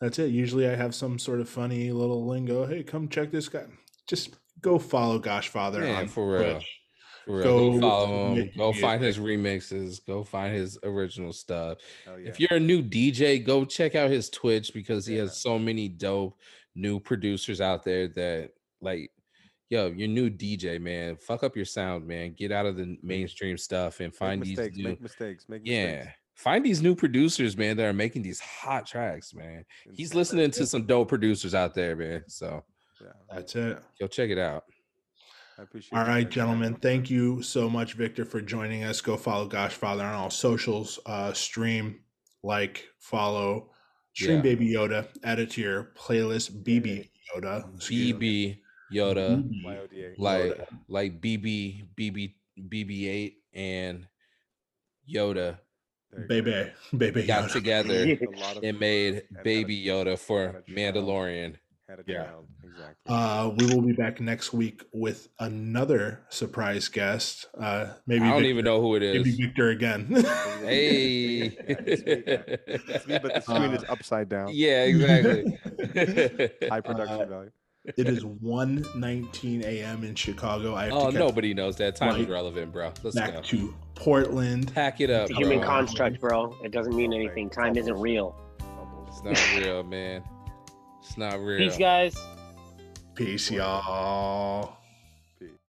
That's 0.00 0.20
it. 0.20 0.30
Usually 0.30 0.68
I 0.68 0.76
have 0.76 0.94
some 0.94 1.18
sort 1.18 1.40
of 1.40 1.48
funny 1.48 1.90
little 1.90 2.24
lingo. 2.24 2.66
Hey, 2.66 2.84
come 2.84 3.08
check 3.08 3.32
this 3.32 3.48
guy. 3.48 3.64
Just 4.06 4.36
go 4.64 4.78
follow 4.78 5.20
Goshfather 5.20 5.80
Man, 5.80 5.94
on 5.94 6.08
for 6.08 6.32
real. 6.32 6.52
Twitch. 6.54 6.80
For 7.26 7.36
real. 7.36 7.44
Go, 7.44 7.72
Go 7.72 7.80
follow 7.80 8.26
him. 8.28 8.34
make 8.38 8.56
Go 8.56 8.72
find 8.72 9.00
music. 9.02 9.22
his 9.22 9.24
remixes. 9.24 10.06
Go 10.06 10.24
find 10.24 10.54
his 10.54 10.78
original 10.82 11.32
stuff. 11.32 11.78
Hell 12.04 12.18
yeah. 12.18 12.28
If 12.28 12.40
you're 12.40 12.54
a 12.54 12.60
new 12.60 12.82
DJ, 12.82 13.44
go 13.44 13.64
check 13.64 13.94
out 13.94 14.10
his 14.10 14.28
Twitch 14.30 14.72
because 14.74 15.06
he 15.06 15.14
Yeah. 15.16 15.22
has 15.22 15.36
so 15.36 15.58
many 15.58 15.88
dope 15.88 16.36
new 16.74 16.98
producers 16.98 17.60
out 17.60 17.84
there 17.84 18.08
that 18.08 18.50
like 18.80 19.10
yo, 19.70 19.86
your 19.88 20.08
new 20.08 20.28
DJ, 20.30 20.80
man. 20.80 21.16
Fuck 21.16 21.42
up 21.42 21.56
your 21.56 21.64
sound, 21.64 22.06
man. 22.06 22.32
Get 22.36 22.52
out 22.52 22.66
of 22.66 22.76
the 22.76 22.96
mainstream 23.02 23.56
stuff 23.58 24.00
and 24.00 24.08
make 24.08 24.16
find 24.16 24.42
these 24.42 24.56
mistakes, 24.56 24.76
new 24.76 24.84
make 24.88 25.00
mistakes, 25.00 25.48
make 25.48 25.62
yeah. 25.64 25.96
mistakes. 25.96 26.16
Find 26.36 26.64
these 26.64 26.82
new 26.82 26.94
producers, 26.96 27.56
man, 27.56 27.76
that 27.76 27.86
are 27.86 27.92
making 27.92 28.22
these 28.22 28.40
hot 28.40 28.86
tracks, 28.86 29.32
man. 29.34 29.64
He's 29.94 30.14
listening 30.14 30.50
to 30.52 30.66
some 30.66 30.84
dope 30.84 31.08
producers 31.08 31.54
out 31.54 31.74
there, 31.74 31.94
man. 31.96 32.24
So 32.26 32.64
Yeah. 33.04 33.10
That's 33.30 33.54
it. 33.56 33.78
go 34.00 34.06
check 34.06 34.30
it 34.30 34.38
out. 34.38 34.64
I 35.58 35.62
appreciate. 35.62 35.96
All 35.96 36.04
you 36.04 36.10
right, 36.10 36.28
gentlemen. 36.28 36.74
Thank 36.74 37.10
you 37.10 37.42
so 37.42 37.68
much, 37.70 37.94
Victor, 37.94 38.24
for 38.24 38.40
joining 38.40 38.84
us. 38.84 39.00
Go 39.00 39.16
follow 39.16 39.48
Goshfather 39.48 40.02
on 40.02 40.14
all 40.14 40.30
socials. 40.30 40.98
Uh, 41.06 41.32
stream, 41.32 42.00
like, 42.42 42.84
follow. 42.98 43.70
Stream 44.14 44.36
Yeah. 44.36 44.42
Baby 44.42 44.68
Yoda. 44.68 45.06
Add 45.22 45.40
it 45.40 45.50
to 45.52 45.60
your 45.60 45.92
playlist. 45.96 46.62
BB 46.62 47.10
Yoda. 47.34 47.74
excuse 47.76 48.14
me. 48.14 48.18
BB 48.18 48.58
Yoda, 48.92 49.42
BB. 49.42 49.64
YODA. 49.64 50.14
like 50.18 50.68
like 50.88 51.20
BB 51.20 51.86
BB 51.96 52.34
BB8 52.68 53.34
and 53.54 54.06
Yoda 55.12 55.58
There 56.12 56.20
you. 56.22 56.28
Baby. 56.28 56.70
Baby 56.96 57.22
got 57.24 57.48
Yoda. 57.48 57.52
together 57.52 57.94
A 57.94 58.66
and 58.68 58.78
made 58.78 59.22
Baby 59.42 59.84
Yoda 59.84 60.18
for 60.18 60.46
had 60.46 60.54
a. 60.56 60.70
Mandalorian. 60.70 61.56
Had 61.96 62.08
a 62.08 62.12
Yeah. 62.12 62.24
child. 62.24 62.46
Exactly. 62.64 62.94
Uh, 63.06 63.50
we 63.56 63.66
will 63.66 63.82
be 63.82 63.92
back 63.92 64.20
next 64.20 64.52
week 64.52 64.82
with 64.92 65.28
another 65.38 66.22
surprise 66.28 66.88
guest. 66.88 67.46
Uh, 67.58 67.88
maybe 68.06 68.22
I 68.24 68.30
don't 68.30 68.36
Victor, 68.38 68.50
even 68.50 68.64
know 68.64 68.80
who 68.80 68.96
it 68.96 69.02
is. 69.02 69.24
maybe. 69.24 69.36
Victor 69.46 69.68
again. 69.70 70.06
Hey. 70.64 71.44
Yeah, 71.44 71.50
it's 71.68 72.04
me. 72.04 72.14
It's 72.94 73.06
me, 73.06 73.18
but 73.22 73.34
the 73.34 73.40
screen 73.42 73.62
Uh, 73.70 73.72
is 73.74 73.84
upside 73.88 74.28
down. 74.28 74.48
yeah, 74.52 74.84
exactly. 74.84 75.58
High 76.68 76.80
production 76.80 77.20
Uh, 77.20 77.26
value. 77.26 77.50
it 77.84 78.08
is 78.08 78.24
1.19 78.24 79.62
a.m. 79.62 80.02
in 80.04 80.14
Chicago. 80.14 80.74
I 80.74 80.84
have 80.86 80.92
oh, 80.94 81.10
to 81.12 81.18
nobody 81.18 81.54
knows 81.54 81.76
that. 81.76 81.94
Time 81.96 82.20
is 82.20 82.26
relevant, 82.26 82.72
bro. 82.72 82.92
Let's 83.02 83.14
back 83.14 83.34
go. 83.34 83.40
to 83.42 83.74
Portland. 83.94 84.72
Pack 84.74 85.00
it 85.00 85.10
up, 85.10 85.28
It's 85.30 85.38
a 85.38 85.40
human 85.42 85.58
bro. 85.58 85.68
construct, 85.68 86.18
bro. 86.20 86.56
It 86.64 86.72
doesn't 86.72 86.96
mean 86.96 87.12
anything. 87.12 87.50
Time 87.50 87.76
isn't 87.76 87.94
real. 88.00 88.34
It's 88.58 88.64
all 88.66 89.04
It's 89.08 89.20
bullshit. 89.20 89.60
not 89.60 89.64
real, 89.66 89.82
man. 89.84 90.24
It's 91.04 91.18
not 91.18 91.38
real. 91.40 91.58
Peace, 91.58 91.76
guys. 91.76 92.16
Peace, 93.14 93.50
y'all. 93.50 94.78